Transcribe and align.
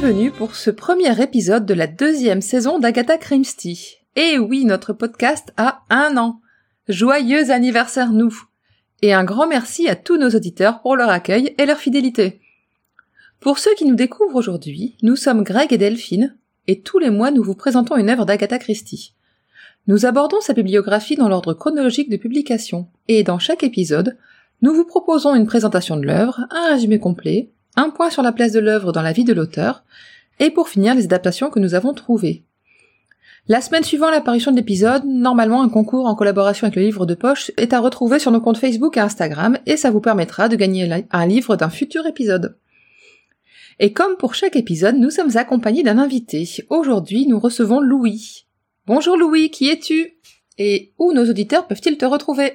Bienvenue 0.00 0.30
pour 0.30 0.54
ce 0.54 0.70
premier 0.70 1.20
épisode 1.20 1.66
de 1.66 1.74
la 1.74 1.88
deuxième 1.88 2.40
saison 2.40 2.78
d'Agatha 2.78 3.18
Christie. 3.18 3.96
Et 4.14 4.38
oui, 4.38 4.64
notre 4.64 4.92
podcast 4.92 5.52
a 5.56 5.80
un 5.90 6.16
an. 6.16 6.40
Joyeux 6.86 7.50
anniversaire 7.50 8.12
nous. 8.12 8.32
Et 9.02 9.12
un 9.12 9.24
grand 9.24 9.48
merci 9.48 9.88
à 9.88 9.96
tous 9.96 10.16
nos 10.16 10.30
auditeurs 10.30 10.82
pour 10.82 10.94
leur 10.94 11.08
accueil 11.10 11.52
et 11.58 11.66
leur 11.66 11.78
fidélité. 11.78 12.40
Pour 13.40 13.58
ceux 13.58 13.74
qui 13.74 13.86
nous 13.86 13.96
découvrent 13.96 14.36
aujourd'hui, 14.36 14.96
nous 15.02 15.16
sommes 15.16 15.42
Greg 15.42 15.72
et 15.72 15.78
Delphine, 15.78 16.36
et 16.68 16.80
tous 16.80 17.00
les 17.00 17.10
mois 17.10 17.32
nous 17.32 17.42
vous 17.42 17.56
présentons 17.56 17.96
une 17.96 18.10
œuvre 18.10 18.24
d'Agatha 18.24 18.60
Christie. 18.60 19.14
Nous 19.88 20.06
abordons 20.06 20.40
sa 20.40 20.52
bibliographie 20.52 21.16
dans 21.16 21.28
l'ordre 21.28 21.54
chronologique 21.54 22.10
de 22.10 22.16
publication, 22.16 22.86
et 23.08 23.24
dans 23.24 23.40
chaque 23.40 23.64
épisode, 23.64 24.16
nous 24.62 24.74
vous 24.74 24.84
proposons 24.84 25.34
une 25.34 25.46
présentation 25.46 25.96
de 25.96 26.06
l'œuvre, 26.06 26.46
un 26.50 26.68
résumé 26.72 27.00
complet, 27.00 27.50
un 27.78 27.90
point 27.90 28.10
sur 28.10 28.22
la 28.22 28.32
place 28.32 28.52
de 28.52 28.60
l'œuvre 28.60 28.92
dans 28.92 29.02
la 29.02 29.12
vie 29.12 29.24
de 29.24 29.32
l'auteur, 29.32 29.84
et 30.40 30.50
pour 30.50 30.68
finir 30.68 30.94
les 30.94 31.04
adaptations 31.04 31.50
que 31.50 31.60
nous 31.60 31.74
avons 31.74 31.94
trouvées. 31.94 32.44
La 33.46 33.60
semaine 33.60 33.84
suivant 33.84 34.10
l'apparition 34.10 34.50
de 34.50 34.56
l'épisode, 34.56 35.04
normalement 35.06 35.62
un 35.62 35.68
concours 35.68 36.06
en 36.06 36.14
collaboration 36.14 36.66
avec 36.66 36.76
le 36.76 36.82
livre 36.82 37.06
de 37.06 37.14
poche 37.14 37.50
est 37.56 37.72
à 37.72 37.80
retrouver 37.80 38.18
sur 38.18 38.30
nos 38.30 38.40
comptes 38.40 38.58
Facebook 38.58 38.96
et 38.96 39.00
Instagram, 39.00 39.58
et 39.64 39.76
ça 39.76 39.90
vous 39.90 40.00
permettra 40.00 40.48
de 40.48 40.56
gagner 40.56 41.06
un 41.10 41.26
livre 41.26 41.56
d'un 41.56 41.70
futur 41.70 42.06
épisode. 42.06 42.58
Et 43.78 43.92
comme 43.92 44.16
pour 44.16 44.34
chaque 44.34 44.56
épisode, 44.56 44.96
nous 44.96 45.10
sommes 45.10 45.36
accompagnés 45.36 45.84
d'un 45.84 45.98
invité. 45.98 46.48
Aujourd'hui, 46.68 47.26
nous 47.26 47.38
recevons 47.38 47.80
Louis. 47.80 48.46
Bonjour 48.86 49.16
Louis, 49.16 49.50
qui 49.50 49.70
es-tu? 49.70 50.18
Et 50.58 50.92
où 50.98 51.12
nos 51.12 51.30
auditeurs 51.30 51.68
peuvent-ils 51.68 51.96
te 51.96 52.04
retrouver? 52.04 52.54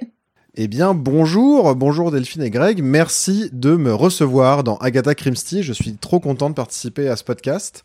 Eh 0.56 0.68
bien, 0.68 0.94
bonjour, 0.94 1.74
bonjour 1.76 2.12
Delphine 2.12 2.44
et 2.44 2.52
Greg. 2.52 2.84
Merci 2.84 3.50
de 3.54 3.76
me 3.76 3.92
recevoir 3.92 4.64
dans 4.64 4.78
Agatha 4.78 5.16
Christie. 5.16 5.64
Je 5.64 5.74
suis 5.74 5.96
trop 5.96 6.20
content 6.20 6.52
de 6.52 6.54
participer 6.54 7.08
à 7.08 7.16
ce 7.16 7.24
podcast. 7.24 7.84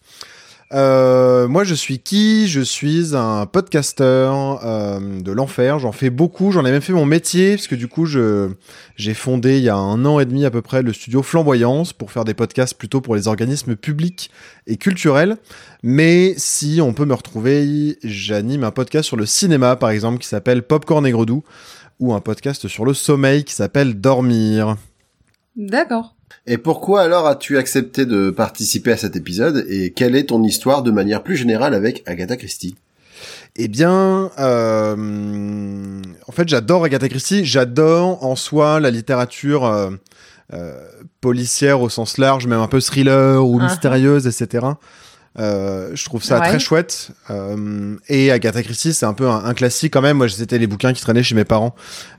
Euh, 0.75 1.49
moi, 1.49 1.65
je 1.65 1.75
suis 1.75 1.99
qui 1.99 2.47
Je 2.47 2.61
suis 2.61 3.17
un 3.17 3.47
podcasteur 3.47 4.61
euh, 4.67 5.01
de 5.23 5.33
l'enfer. 5.33 5.79
J'en 5.79 5.93
fais 5.93 6.11
beaucoup. 6.11 6.53
J'en 6.53 6.67
ai 6.67 6.71
même 6.71 6.83
fait 6.83 6.93
mon 6.93 7.07
métier 7.07 7.57
parce 7.57 7.69
que 7.69 7.75
du 7.75 7.89
coup, 7.89 8.05
je 8.05 8.51
j'ai 8.97 9.15
fondé 9.15 9.57
il 9.57 9.65
y 9.65 9.71
a 9.71 9.77
un 9.77 10.05
an 10.05 10.21
et 10.21 10.27
demi 10.27 10.45
à 10.45 10.51
peu 10.51 10.61
près 10.61 10.83
le 10.83 10.93
studio 10.93 11.23
Flamboyance 11.23 11.95
pour 11.95 12.13
faire 12.13 12.27
des 12.27 12.35
podcasts 12.35 12.75
plutôt 12.75 13.01
pour 13.01 13.17
les 13.17 13.29
organismes 13.29 13.77
publics 13.77 14.31
et 14.67 14.77
culturels. 14.77 15.39
Mais 15.83 16.35
si 16.37 16.81
on 16.83 16.93
peut 16.93 17.07
me 17.07 17.15
retrouver, 17.15 17.97
j'anime 18.05 18.63
un 18.65 18.73
podcast 18.73 19.07
sur 19.07 19.17
le 19.17 19.25
cinéma, 19.25 19.77
par 19.77 19.89
exemple, 19.89 20.19
qui 20.19 20.29
s'appelle 20.29 20.63
Popcorn 20.65 21.07
et 21.07 21.13
Gredou 21.13 21.45
ou 22.01 22.15
un 22.15 22.21
podcast 22.21 22.69
sur 22.69 22.85
le 22.85 22.95
sommeil 22.95 23.45
qui 23.45 23.55
s'appelle 23.55 24.01
Dormir. 24.01 24.77
D'accord. 25.57 26.15
Et 26.47 26.59
pourquoi 26.59 27.03
alors 27.03 27.27
as-tu 27.27 27.59
accepté 27.59 28.07
de 28.07 28.31
participer 28.31 28.93
à 28.93 28.97
cet 28.97 29.17
épisode 29.17 29.67
et 29.69 29.93
quelle 29.93 30.17
est 30.17 30.31
ton 30.31 30.43
histoire 30.43 30.83
de 30.83 30.91
manière 30.91 31.23
plus 31.23 31.37
générale 31.37 31.75
avec 31.75 32.03
Agatha 32.07 32.37
Christie? 32.37 32.77
Eh 33.57 33.69
bien, 33.69 34.31
euh, 34.39 36.03
en 36.27 36.33
fait, 36.33 36.49
j'adore 36.49 36.85
Agatha 36.85 37.09
Christie. 37.09 37.45
J'adore 37.45 38.25
en 38.25 38.37
soi 38.37 38.79
la 38.79 38.91
littérature 38.91 39.65
euh, 39.65 39.91
euh, 40.53 40.81
policière 41.21 41.81
au 41.81 41.89
sens 41.89 42.19
large, 42.19 42.47
même 42.47 42.61
un 42.61 42.69
peu 42.69 42.81
thriller 42.81 43.45
ou 43.45 43.59
uh-huh. 43.59 43.65
mystérieuse, 43.65 44.27
etc. 44.27 44.67
Euh, 45.39 45.91
je 45.95 46.05
trouve 46.05 46.23
ça 46.23 46.41
très 46.41 46.59
chouette. 46.59 47.11
Euh, 47.31 47.97
et 48.09 48.31
Agatha 48.31 48.63
Christie, 48.63 48.93
c'est 48.93 49.07
un 49.07 49.13
peu 49.13 49.29
un, 49.29 49.55
classique 49.55 49.93
quand 49.93 50.03
même. 50.03 50.17
Moi, 50.17 50.29
c'était 50.29 50.59
les 50.59 50.67
bouquins 50.67 50.93
qui 50.93 51.01
traînaient 51.01 51.23
chez 51.23 51.35
mes 51.35 51.45
parents 51.45 51.75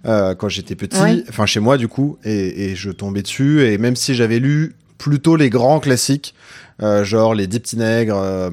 euh, 0.05 0.35
quand 0.35 0.49
j'étais 0.49 0.75
petit, 0.75 1.25
enfin 1.29 1.45
chez 1.45 1.59
moi 1.59 1.77
du 1.77 1.87
coup, 1.87 2.17
et, 2.23 2.71
et, 2.71 2.75
je 2.75 2.91
tombais 2.91 3.21
dessus. 3.21 3.65
Et 3.65 3.77
même 3.77 3.95
si 3.95 4.15
j'avais 4.15 4.39
lu 4.39 4.75
plutôt 4.97 5.35
les 5.35 5.49
grands 5.49 5.79
classiques, 5.79 6.33
euh, 6.81 7.03
genre 7.03 7.33
les 7.33 7.47
Dix 7.47 7.59
petits 7.59 7.77
nègres 7.77 8.17
euh, 8.17 8.51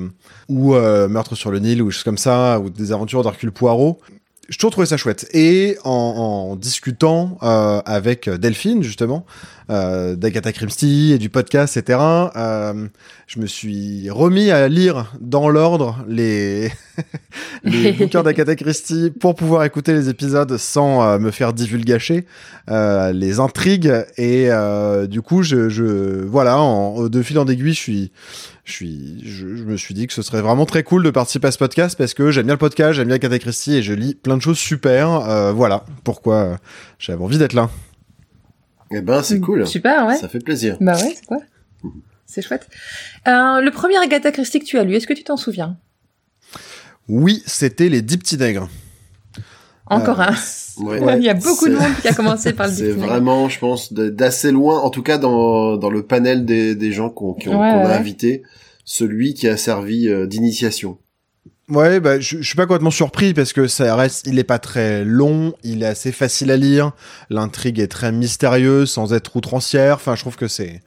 ou 0.48 0.74
Meurtre 0.74 1.36
sur 1.36 1.50
le 1.50 1.58
Nil 1.60 1.82
ou 1.82 1.90
choses 1.90 2.04
comme 2.04 2.18
ça, 2.18 2.58
ou 2.60 2.70
des 2.70 2.92
aventures 2.92 3.22
d'Hercule 3.22 3.52
Poirot, 3.52 4.00
je 4.48 4.58
trouvé 4.58 4.86
ça 4.86 4.96
chouette. 4.96 5.28
Et 5.32 5.76
en, 5.84 5.90
en 5.90 6.56
discutant 6.56 7.38
euh, 7.42 7.80
avec 7.84 8.28
Delphine, 8.28 8.82
justement, 8.82 9.26
euh, 9.70 10.14
d'Agatha 10.14 10.52
Christie 10.52 11.12
et 11.12 11.18
du 11.18 11.30
podcast, 11.30 11.76
etc., 11.76 11.98
euh, 12.36 12.86
je 13.26 13.40
me 13.40 13.46
suis 13.46 14.08
remis 14.10 14.50
à 14.50 14.68
lire 14.68 15.12
dans 15.20 15.48
l'ordre 15.48 16.04
les, 16.06 16.70
les 17.64 17.92
bouquins 17.98 18.22
d'Agatha 18.22 18.54
Christie 18.54 19.10
pour 19.18 19.34
pouvoir 19.34 19.64
écouter 19.64 19.92
les 19.92 20.08
épisodes 20.08 20.56
sans 20.56 21.02
euh, 21.02 21.18
me 21.18 21.32
faire 21.32 21.52
divulgacher 21.52 22.26
euh, 22.70 23.12
les 23.12 23.40
intrigues. 23.40 23.92
Et 24.16 24.50
euh, 24.50 25.06
du 25.06 25.22
coup, 25.22 25.42
je, 25.42 25.68
je 25.68 26.24
voilà, 26.24 26.58
en, 26.58 27.08
de 27.08 27.22
fil 27.22 27.38
en 27.38 27.46
aiguille, 27.46 27.74
je 27.74 27.80
suis 27.80 28.12
je, 28.66 28.72
suis, 28.72 29.22
je, 29.24 29.46
me 29.46 29.76
suis 29.76 29.94
dit 29.94 30.06
que 30.08 30.12
ce 30.12 30.22
serait 30.22 30.42
vraiment 30.42 30.66
très 30.66 30.82
cool 30.82 31.04
de 31.04 31.10
participer 31.10 31.46
à 31.48 31.52
ce 31.52 31.58
podcast 31.58 31.96
parce 31.96 32.14
que 32.14 32.32
j'aime 32.32 32.46
bien 32.46 32.54
le 32.54 32.58
podcast, 32.58 32.94
j'aime 32.94 33.06
bien 33.06 33.14
Agatha 33.14 33.38
Christie 33.38 33.76
et 33.76 33.82
je 33.82 33.94
lis 33.94 34.14
plein 34.14 34.36
de 34.36 34.42
choses 34.42 34.58
super. 34.58 35.08
Euh, 35.08 35.52
voilà 35.52 35.84
pourquoi 36.02 36.58
j'avais 36.98 37.22
envie 37.22 37.38
d'être 37.38 37.52
là. 37.52 37.70
Eh 38.90 39.00
ben, 39.00 39.22
c'est 39.22 39.40
cool. 39.40 39.66
Super, 39.66 40.06
ouais. 40.06 40.16
Ça 40.16 40.28
fait 40.28 40.40
plaisir. 40.40 40.76
Bah 40.80 40.96
ouais, 40.96 41.14
c'est 41.16 41.26
quoi? 41.26 41.38
C'est 42.26 42.42
chouette. 42.42 42.68
Euh, 43.28 43.60
le 43.60 43.70
premier 43.70 43.96
Agatha 43.98 44.32
Christie 44.32 44.58
que 44.58 44.64
tu 44.64 44.78
as 44.78 44.84
lu, 44.84 44.94
est-ce 44.96 45.06
que 45.06 45.14
tu 45.14 45.22
t'en 45.22 45.36
souviens? 45.36 45.76
Oui, 47.08 47.42
c'était 47.46 47.88
Les 47.88 48.02
Dix 48.02 48.18
Petits 48.18 48.36
Nègres. 48.36 48.68
Encore 49.88 50.20
un. 50.20 50.34
Il 51.16 51.22
y 51.22 51.28
a 51.28 51.34
beaucoup 51.34 51.68
de 51.68 51.74
monde 51.74 51.94
qui 52.02 52.08
a 52.08 52.12
commencé 52.12 52.52
par 52.52 52.66
le 52.66 52.72
C'est 52.72 52.90
vraiment, 52.90 53.48
je 53.48 53.58
pense, 53.58 53.92
d'assez 53.92 54.50
loin, 54.50 54.80
en 54.80 54.90
tout 54.90 55.02
cas 55.02 55.16
dans, 55.18 55.76
dans 55.76 55.90
le 55.90 56.04
panel 56.04 56.44
des, 56.44 56.74
des 56.74 56.92
gens 56.92 57.08
qu'on 57.08 57.36
a 57.52 57.94
invités, 57.94 58.42
celui 58.84 59.34
qui 59.34 59.48
a 59.48 59.56
servi 59.56 60.08
euh, 60.08 60.26
d'initiation. 60.26 60.98
Ouais, 61.68 61.98
bah, 61.98 62.20
je, 62.20 62.38
je, 62.38 62.42
suis 62.42 62.54
pas 62.54 62.66
complètement 62.66 62.92
surpris 62.92 63.34
parce 63.34 63.52
que 63.52 63.66
ça 63.66 63.96
reste, 63.96 64.26
il 64.28 64.38
est 64.38 64.44
pas 64.44 64.60
très 64.60 65.04
long, 65.04 65.52
il 65.64 65.82
est 65.82 65.86
assez 65.86 66.12
facile 66.12 66.52
à 66.52 66.56
lire, 66.56 66.92
l'intrigue 67.28 67.80
est 67.80 67.88
très 67.88 68.12
mystérieuse 68.12 68.90
sans 68.90 69.12
être 69.12 69.34
outrancière. 69.34 69.96
Enfin, 69.96 70.14
je 70.14 70.20
trouve 70.20 70.36
que 70.36 70.46
c'est 70.46 70.80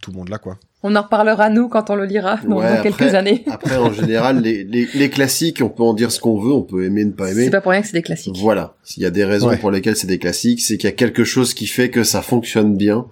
tout 0.00 0.10
le 0.10 0.16
monde 0.16 0.28
là, 0.28 0.38
quoi. 0.38 0.58
On 0.84 0.94
en 0.94 1.02
reparlera 1.02 1.50
nous 1.50 1.68
quand 1.68 1.90
on 1.90 1.96
le 1.96 2.04
lira 2.04 2.38
dans, 2.46 2.60
quelques 2.82 3.14
années. 3.14 3.44
après, 3.50 3.76
en 3.76 3.92
général, 3.92 4.40
les, 4.40 4.62
les, 4.62 4.86
les, 4.94 5.10
classiques, 5.10 5.60
on 5.60 5.70
peut 5.70 5.82
en 5.82 5.92
dire 5.92 6.12
ce 6.12 6.20
qu'on 6.20 6.38
veut, 6.38 6.52
on 6.52 6.62
peut 6.62 6.84
aimer, 6.84 7.04
ne 7.04 7.10
pas 7.10 7.32
aimer. 7.32 7.44
C'est 7.44 7.50
pas 7.50 7.60
pour 7.60 7.72
rien 7.72 7.80
que 7.80 7.88
c'est 7.88 7.94
des 7.94 8.02
classiques. 8.02 8.36
Voilà. 8.38 8.76
S'il 8.84 9.02
y 9.02 9.06
a 9.06 9.10
des 9.10 9.24
raisons 9.24 9.56
pour 9.56 9.72
lesquelles 9.72 9.96
c'est 9.96 10.06
des 10.06 10.20
classiques, 10.20 10.60
c'est 10.60 10.76
qu'il 10.76 10.88
y 10.88 10.92
a 10.92 10.96
quelque 10.96 11.24
chose 11.24 11.52
qui 11.52 11.66
fait 11.66 11.90
que 11.90 12.04
ça 12.04 12.22
fonctionne 12.22 12.76
bien. 12.76 13.06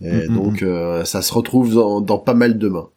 Et 0.00 0.12
mm, 0.12 0.30
mm, 0.30 0.34
donc, 0.36 0.62
mm. 0.62 0.66
Euh, 0.66 1.04
ça 1.04 1.22
se 1.22 1.34
retrouve 1.34 1.74
dans, 1.74 2.00
dans 2.00 2.18
pas 2.18 2.34
mal 2.34 2.56
de 2.56 2.68
mains. 2.68 2.88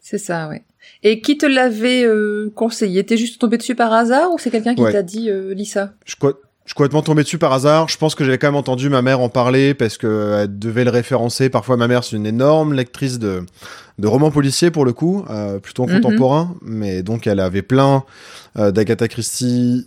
C'est 0.00 0.18
ça, 0.18 0.48
ouais. 0.48 0.62
Et 1.02 1.20
qui 1.20 1.36
te 1.36 1.46
l'avait 1.46 2.04
euh, 2.04 2.50
conseillé? 2.54 3.04
T'es 3.04 3.16
juste 3.16 3.40
tombé 3.40 3.58
dessus 3.58 3.74
par 3.74 3.92
hasard 3.92 4.32
ou 4.32 4.38
c'est 4.38 4.50
quelqu'un 4.50 4.74
qui 4.74 4.82
t'a 4.84 5.02
dit 5.02 5.30
euh, 5.30 5.52
lis 5.52 5.66
ça? 5.66 5.94
Je 6.04 6.14
je 6.66 6.70
suis 6.70 6.74
complètement 6.74 7.02
tombé 7.02 7.22
dessus 7.22 7.38
par 7.38 7.52
hasard. 7.52 7.88
Je 7.88 7.96
pense 7.96 8.16
que 8.16 8.24
j'avais 8.24 8.38
quand 8.38 8.48
même 8.48 8.56
entendu 8.56 8.88
ma 8.88 9.00
mère 9.00 9.20
en 9.20 9.28
parler 9.28 9.72
parce 9.72 9.98
qu'elle 9.98 10.58
devait 10.58 10.82
le 10.82 10.90
référencer. 10.90 11.48
Parfois, 11.48 11.76
ma 11.76 11.86
mère, 11.86 12.02
c'est 12.02 12.16
une 12.16 12.26
énorme 12.26 12.74
lectrice 12.74 13.20
de, 13.20 13.46
de 14.00 14.06
romans 14.08 14.32
policiers 14.32 14.72
pour 14.72 14.84
le 14.84 14.92
coup, 14.92 15.24
euh, 15.30 15.60
plutôt 15.60 15.84
en 15.84 15.86
mhm. 15.86 16.00
contemporain. 16.00 16.56
Mais 16.62 17.04
donc, 17.04 17.28
elle 17.28 17.38
avait 17.38 17.62
plein 17.62 18.02
euh, 18.58 18.72
d'Agatha 18.72 19.06
Christie. 19.06 19.86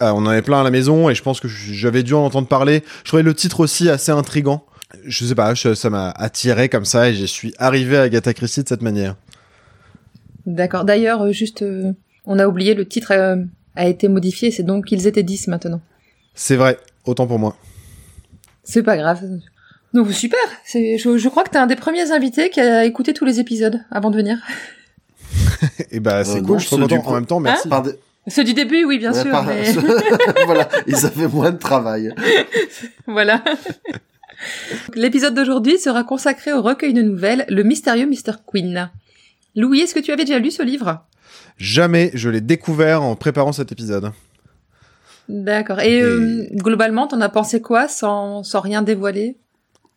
Euh, 0.00 0.12
on 0.12 0.24
en 0.24 0.28
avait 0.28 0.40
plein 0.40 0.62
à 0.62 0.64
la 0.64 0.70
maison 0.70 1.10
et 1.10 1.14
je 1.14 1.22
pense 1.22 1.40
que 1.40 1.48
j'avais 1.48 2.02
dû 2.02 2.14
en 2.14 2.24
entendre 2.24 2.48
parler. 2.48 2.82
Je 3.04 3.08
trouvais 3.08 3.22
le 3.22 3.34
titre 3.34 3.60
aussi 3.60 3.90
assez 3.90 4.12
intrigant. 4.12 4.64
Je 5.04 5.26
sais 5.26 5.34
pas, 5.34 5.54
ça 5.54 5.90
m'a 5.90 6.08
attiré 6.08 6.70
comme 6.70 6.86
ça 6.86 7.10
et 7.10 7.14
je 7.14 7.26
suis 7.26 7.52
arrivé 7.58 7.98
à 7.98 8.02
Agatha 8.02 8.32
Christie 8.32 8.62
de 8.62 8.68
cette 8.68 8.82
manière. 8.82 9.16
D'accord. 10.46 10.86
D'ailleurs, 10.86 11.30
juste 11.34 11.62
On 12.24 12.38
a 12.38 12.46
oublié, 12.46 12.72
le 12.72 12.86
titre 12.86 13.12
a 13.76 13.86
été 13.88 14.08
modifié, 14.08 14.50
c'est 14.50 14.62
donc 14.62 14.90
Ils 14.92 15.06
étaient 15.06 15.22
10 15.22 15.48
maintenant. 15.48 15.80
C'est 16.34 16.56
vrai, 16.56 16.78
autant 17.04 17.26
pour 17.26 17.38
moi. 17.38 17.56
C'est 18.64 18.82
pas 18.82 18.96
grave. 18.96 19.22
Donc 19.92 20.10
super, 20.12 20.38
je, 20.72 20.96
je 21.18 21.28
crois 21.28 21.44
que 21.44 21.50
t'es 21.50 21.58
un 21.58 21.66
des 21.66 21.76
premiers 21.76 22.10
invités 22.12 22.48
qui 22.48 22.60
a 22.60 22.84
écouté 22.84 23.12
tous 23.12 23.24
les 23.26 23.40
épisodes 23.40 23.80
avant 23.90 24.10
de 24.10 24.16
venir. 24.16 24.38
Et 25.90 26.00
bah 26.00 26.24
c'est 26.24 26.38
Euh, 26.38 26.40
cool, 26.40 26.48
non, 26.52 26.58
je 26.58 26.66
suis 26.66 26.76
content 26.76 27.02
en 27.06 27.12
même 27.14 27.26
temps, 27.26 27.40
merci. 27.40 27.68
Par 27.68 27.82
des- 27.82 27.92
Ceux 28.28 28.44
du 28.44 28.54
début, 28.54 28.84
oui, 28.84 28.98
bien 28.98 29.12
Ouais, 29.12 29.20
sûr, 29.22 29.30
par- 29.30 29.44
mais 29.44 29.70
voilà, 30.46 30.68
ils 30.86 31.04
avaient 31.04 31.28
moins 31.28 31.50
de 31.50 31.58
travail. 31.58 32.14
voilà. 33.06 33.42
L'épisode 34.94 35.34
d'aujourd'hui 35.34 35.78
sera 35.78 36.04
consacré 36.04 36.52
au 36.52 36.62
recueil 36.62 36.92
de 36.94 37.02
nouvelles 37.02 37.44
Le 37.48 37.62
mystérieux 37.62 38.06
Mr. 38.06 38.32
Queen. 38.46 38.90
Louis, 39.54 39.80
est-ce 39.80 39.94
que 39.94 40.00
tu 40.00 40.10
avais 40.12 40.24
déjà 40.24 40.38
lu 40.38 40.50
ce 40.50 40.62
livre? 40.62 41.04
Jamais 41.58 42.10
je 42.14 42.28
l'ai 42.28 42.40
découvert 42.40 43.02
en 43.02 43.14
préparant 43.16 43.52
cet 43.52 43.70
épisode. 43.72 44.10
D'accord. 45.28 45.80
Et, 45.80 45.98
Et- 45.98 46.02
euh, 46.02 46.46
globalement, 46.54 47.06
t'en 47.06 47.20
as 47.20 47.28
pensé 47.28 47.60
quoi 47.60 47.88
sans, 47.88 48.42
sans 48.42 48.60
rien 48.60 48.82
dévoiler? 48.82 49.36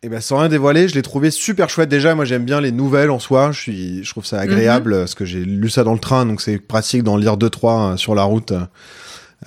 Et 0.02 0.08
ben 0.08 0.20
sans 0.20 0.38
rien 0.38 0.48
dévoiler, 0.48 0.86
je 0.88 0.94
l'ai 0.94 1.02
trouvé 1.02 1.30
super 1.30 1.68
chouette. 1.68 1.88
Déjà, 1.88 2.14
moi 2.14 2.24
j'aime 2.24 2.44
bien 2.44 2.60
les 2.60 2.70
nouvelles 2.70 3.10
en 3.10 3.18
soi. 3.18 3.50
Je 3.50 3.60
suis, 3.60 4.04
je 4.04 4.10
trouve 4.10 4.24
ça 4.26 4.38
agréable 4.38 4.92
Mhm. 4.94 4.98
parce 5.00 5.14
que 5.14 5.24
j'ai 5.24 5.44
lu 5.44 5.68
ça 5.68 5.82
dans 5.84 5.94
le 5.94 5.98
train, 5.98 6.26
donc 6.26 6.40
c'est 6.40 6.58
pratique 6.58 7.02
d'en 7.02 7.16
lire 7.16 7.36
deux 7.36 7.50
trois 7.50 7.92
euh, 7.92 7.96
sur 7.96 8.14
la 8.14 8.22
route. 8.22 8.52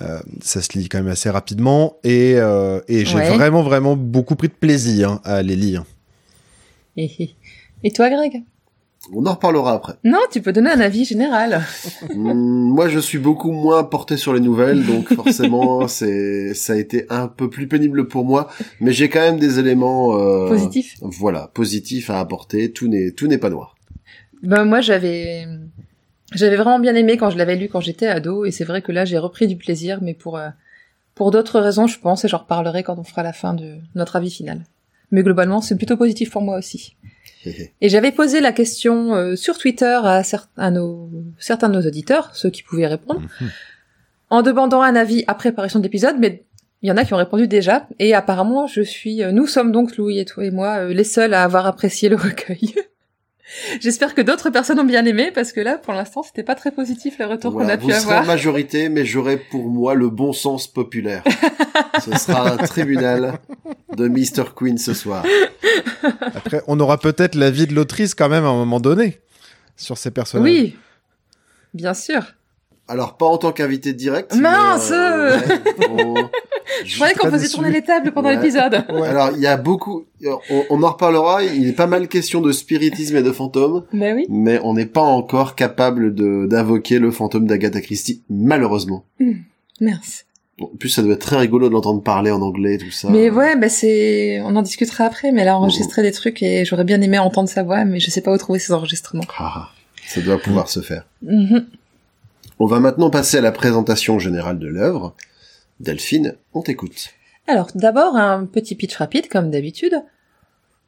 Euh, 0.02 0.18
ça 0.42 0.60
se 0.60 0.76
lit 0.76 0.88
quand 0.88 0.98
même 0.98 1.08
assez 1.08 1.30
rapidement 1.30 1.96
et, 2.04 2.34
euh, 2.36 2.80
et 2.88 3.04
j'ai 3.04 3.16
Ouais. 3.16 3.30
vraiment 3.34 3.62
vraiment 3.62 3.96
beaucoup 3.96 4.36
pris 4.36 4.48
de 4.48 4.52
plaisir 4.52 5.18
à 5.24 5.42
les 5.42 5.56
lire. 5.56 5.84
Et 6.96 7.90
toi, 7.94 8.10
Greg? 8.10 8.42
On 9.12 9.26
en 9.26 9.34
reparlera 9.34 9.72
après. 9.72 9.94
Non, 10.04 10.20
tu 10.30 10.40
peux 10.40 10.52
donner 10.52 10.70
un 10.70 10.80
avis 10.80 11.04
général. 11.04 11.62
Hmm, 12.14 12.70
moi, 12.70 12.88
je 12.88 12.98
suis 12.98 13.18
beaucoup 13.18 13.52
moins 13.52 13.84
porté 13.84 14.16
sur 14.16 14.32
les 14.32 14.40
nouvelles, 14.40 14.84
donc 14.84 15.12
forcément, 15.14 15.86
c'est 15.88 16.54
ça 16.54 16.72
a 16.72 16.76
été 16.76 17.06
un 17.08 17.28
peu 17.28 17.48
plus 17.48 17.68
pénible 17.68 18.08
pour 18.08 18.24
moi. 18.24 18.48
Mais 18.80 18.92
j'ai 18.92 19.08
quand 19.08 19.20
même 19.20 19.38
des 19.38 19.58
éléments 19.58 20.16
euh, 20.18 20.48
Positif. 20.48 20.96
Voilà, 21.02 21.50
positifs 21.54 22.10
à 22.10 22.18
apporter. 22.18 22.72
Tout 22.72 22.88
n'est 22.88 23.12
tout 23.12 23.26
n'est 23.26 23.38
pas 23.38 23.50
noir. 23.50 23.76
Ben 24.42 24.64
moi 24.64 24.80
j'avais 24.80 25.46
j'avais 26.32 26.56
vraiment 26.56 26.78
bien 26.78 26.94
aimé 26.94 27.16
quand 27.16 27.30
je 27.30 27.36
l'avais 27.36 27.56
lu 27.56 27.68
quand 27.68 27.80
j'étais 27.80 28.06
ado 28.06 28.44
et 28.44 28.50
c'est 28.50 28.64
vrai 28.64 28.82
que 28.82 28.92
là 28.92 29.04
j'ai 29.04 29.18
repris 29.18 29.46
du 29.46 29.56
plaisir 29.56 29.98
mais 30.00 30.14
pour 30.14 30.38
euh, 30.38 30.48
pour 31.14 31.30
d'autres 31.30 31.60
raisons 31.60 31.86
je 31.86 31.98
pense 31.98 32.24
et 32.24 32.28
j'en 32.28 32.38
reparlerai 32.38 32.82
quand 32.82 32.98
on 32.98 33.04
fera 33.04 33.22
la 33.22 33.32
fin 33.32 33.52
de 33.54 33.76
notre 33.94 34.16
avis 34.16 34.30
final. 34.30 34.62
Mais 35.10 35.22
globalement 35.22 35.60
c'est 35.60 35.76
plutôt 35.76 35.96
positif 35.96 36.30
pour 36.30 36.42
moi 36.42 36.56
aussi. 36.56 36.96
Et 37.80 37.88
j'avais 37.88 38.12
posé 38.12 38.40
la 38.40 38.52
question 38.52 39.14
euh, 39.14 39.36
sur 39.36 39.56
Twitter 39.58 39.98
à, 40.02 40.22
cer- 40.22 40.48
à 40.56 40.70
nos, 40.70 41.10
certains 41.38 41.68
de 41.68 41.74
nos 41.80 41.86
auditeurs, 41.86 42.30
ceux 42.34 42.50
qui 42.50 42.62
pouvaient 42.62 42.86
répondre, 42.86 43.22
en 44.28 44.42
demandant 44.42 44.82
un 44.82 44.94
avis 44.94 45.24
après 45.26 45.50
préparation 45.50 45.78
de 45.78 45.84
l'épisode, 45.84 46.16
mais 46.18 46.44
il 46.82 46.88
y 46.88 46.92
en 46.92 46.96
a 46.96 47.04
qui 47.04 47.12
ont 47.14 47.18
répondu 47.18 47.46
déjà, 47.48 47.86
et 47.98 48.14
apparemment 48.14 48.66
je 48.66 48.80
suis, 48.82 49.22
euh, 49.22 49.32
nous 49.32 49.46
sommes 49.46 49.72
donc 49.72 49.96
Louis 49.96 50.18
et 50.18 50.24
toi 50.24 50.44
et 50.44 50.50
moi 50.50 50.76
euh, 50.78 50.92
les 50.94 51.04
seuls 51.04 51.34
à 51.34 51.42
avoir 51.44 51.66
apprécié 51.66 52.08
le 52.08 52.16
recueil. 52.28 52.74
J'espère 53.80 54.14
que 54.14 54.20
d'autres 54.20 54.50
personnes 54.50 54.78
ont 54.80 54.84
bien 54.84 55.04
aimé, 55.04 55.30
parce 55.34 55.52
que 55.52 55.60
là, 55.60 55.76
pour 55.78 55.92
l'instant, 55.92 56.22
c'était 56.22 56.42
pas 56.42 56.54
très 56.54 56.70
positif 56.70 57.18
le 57.18 57.26
retour 57.26 57.52
Voilà, 57.52 57.76
qu'on 57.76 57.82
a 57.82 57.82
vous 57.82 57.88
pu 57.88 57.94
serez 57.94 58.04
avoir. 58.04 58.22
en 58.22 58.26
majorité, 58.26 58.88
mais 58.88 59.04
j'aurai 59.04 59.36
pour 59.38 59.68
moi 59.68 59.94
le 59.94 60.08
bon 60.08 60.32
sens 60.32 60.66
populaire. 60.68 61.22
ce 62.04 62.16
sera 62.18 62.52
un 62.52 62.56
tribunal 62.58 63.38
de 63.96 64.08
Mr. 64.08 64.54
Queen 64.54 64.78
ce 64.78 64.94
soir. 64.94 65.24
Après, 66.34 66.62
on 66.66 66.78
aura 66.80 66.98
peut-être 66.98 67.34
l'avis 67.34 67.66
de 67.66 67.74
l'autrice 67.74 68.14
quand 68.14 68.28
même 68.28 68.44
à 68.44 68.48
un 68.48 68.54
moment 68.56 68.80
donné 68.80 69.20
sur 69.76 69.98
ces 69.98 70.10
personnages. 70.10 70.44
Oui, 70.44 70.76
bien 71.74 71.94
sûr. 71.94 72.22
Alors 72.90 73.16
pas 73.16 73.26
en 73.26 73.38
tant 73.38 73.52
qu'invité 73.52 73.92
direct. 73.92 74.34
Mince 74.34 74.90
mais, 74.90 74.96
euh, 74.96 75.38
ouais, 75.78 75.86
on- 75.90 76.14
Je 76.84 76.94
croyais 76.96 77.14
qu'on 77.14 77.30
faisait 77.30 77.48
tourner 77.48 77.70
les 77.70 77.82
tables 77.82 78.10
pendant 78.12 78.28
Ouais. 78.30 78.36
l'épisode. 78.36 78.84
Ouais. 78.92 79.06
Alors 79.08 79.30
il 79.34 79.40
y 79.40 79.46
a 79.46 79.56
beaucoup, 79.56 80.06
on, 80.24 80.64
on 80.70 80.82
en 80.82 80.90
reparlera. 80.90 81.44
Il 81.44 81.68
est 81.68 81.72
pas 81.72 81.86
mal 81.86 82.08
question 82.08 82.40
de 82.40 82.50
spiritisme 82.52 83.16
et 83.16 83.22
de 83.22 83.30
fantômes, 83.32 83.84
Ben 83.92 84.16
oui. 84.16 84.26
mais 84.28 84.58
on 84.64 84.74
n'est 84.74 84.86
pas 84.86 85.02
encore 85.02 85.54
capable 85.54 86.14
de 86.14 86.46
d'invoquer 86.46 86.98
le 86.98 87.10
fantôme 87.12 87.46
d'Agatha 87.46 87.80
Christie, 87.80 88.22
malheureusement. 88.28 89.04
Merci. 89.80 90.22
Bon, 90.58 90.66
en 90.74 90.76
plus, 90.76 90.88
ça 90.90 91.02
doit 91.02 91.12
être 91.14 91.20
très 91.20 91.36
rigolo 91.38 91.68
de 91.68 91.72
l'entendre 91.74 92.02
parler 92.02 92.30
en 92.30 92.42
anglais, 92.42 92.76
tout 92.76 92.90
ça. 92.90 93.08
Mais 93.10 93.30
ouais, 93.30 93.56
bah 93.56 93.68
c'est, 93.68 94.40
on 94.44 94.56
en 94.56 94.62
discutera 94.62 95.04
après, 95.04 95.32
mais 95.32 95.42
elle 95.42 95.48
a 95.48 95.56
enregistré 95.56 96.02
des 96.02 96.12
trucs 96.12 96.42
et 96.42 96.64
j'aurais 96.66 96.84
bien 96.84 97.00
aimé 97.00 97.18
entendre 97.18 97.48
sa 97.48 97.62
voix, 97.62 97.84
mais 97.84 97.98
je 98.00 98.10
sais 98.10 98.20
pas 98.20 98.32
où 98.32 98.36
trouver 98.36 98.58
ces 98.58 98.72
enregistrements. 98.72 99.24
Ah, 99.38 99.68
ça 100.06 100.20
doit 100.20 100.38
pouvoir 100.38 100.68
se 100.68 100.80
faire. 100.80 101.06
On 102.62 102.66
va 102.66 102.78
maintenant 102.78 103.08
passer 103.08 103.38
à 103.38 103.40
la 103.40 103.52
présentation 103.52 104.18
générale 104.18 104.58
de 104.58 104.66
l'œuvre. 104.66 105.16
Delphine, 105.80 106.36
on 106.52 106.60
t'écoute. 106.60 107.08
Alors, 107.46 107.70
d'abord, 107.74 108.16
un 108.16 108.44
petit 108.44 108.74
pitch 108.74 108.96
rapide, 108.96 109.30
comme 109.30 109.50
d'habitude. 109.50 109.94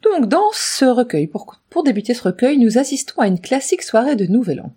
Donc, 0.03 0.29
dans 0.29 0.51
ce 0.53 0.85
recueil, 0.85 1.29
pour, 1.29 1.57
pour 1.71 1.83
débuter 1.83 2.13
ce 2.13 2.25
recueil, 2.25 2.59
nous 2.59 2.77
assistons 2.77 3.23
à 3.23 3.27
une 3.27 3.41
classique 3.41 3.81
soirée 3.81 4.17
de 4.17 4.27
Nouvel 4.27 4.61
An. 4.61 4.75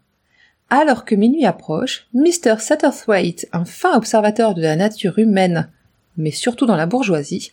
Alors 0.69 1.03
que 1.03 1.15
minuit 1.15 1.45
approche, 1.45 2.07
Mr. 2.13 2.59
Satterthwaite, 2.59 3.49
un 3.51 3.65
fin 3.65 3.97
observateur 3.97 4.53
de 4.53 4.61
la 4.61 4.77
nature 4.77 5.19
humaine, 5.19 5.69
mais 6.15 6.31
surtout 6.31 6.65
dans 6.65 6.77
la 6.77 6.85
bourgeoisie, 6.85 7.51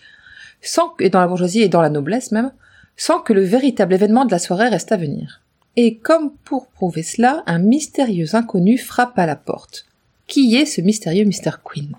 sans, 0.61 0.95
et 1.01 1.11
dans 1.11 1.21
la 1.21 1.27
bourgeoisie 1.27 1.63
et 1.63 1.69
dans 1.69 1.83
la 1.83 1.91
noblesse 1.91 2.31
même, 2.31 2.53
sans 2.97 3.19
que 3.19 3.33
le 3.33 3.43
véritable 3.43 3.95
événement 3.95 4.25
de 4.25 4.31
la 4.31 4.39
soirée 4.39 4.69
reste 4.69 4.93
à 4.93 4.97
venir. 4.97 5.42
Et 5.77 5.97
comme 5.97 6.33
pour 6.45 6.67
prouver 6.69 7.03
cela, 7.03 7.43
un 7.47 7.59
mystérieux 7.59 8.35
inconnu 8.35 8.79
frappe 8.79 9.19
à 9.19 9.27
la 9.27 9.37
porte. 9.37 9.87
Qui 10.27 10.57
est 10.57 10.67
ce 10.67 10.81
mystérieux 10.81 11.25
Mr. 11.25 11.53
Queen 11.65 11.97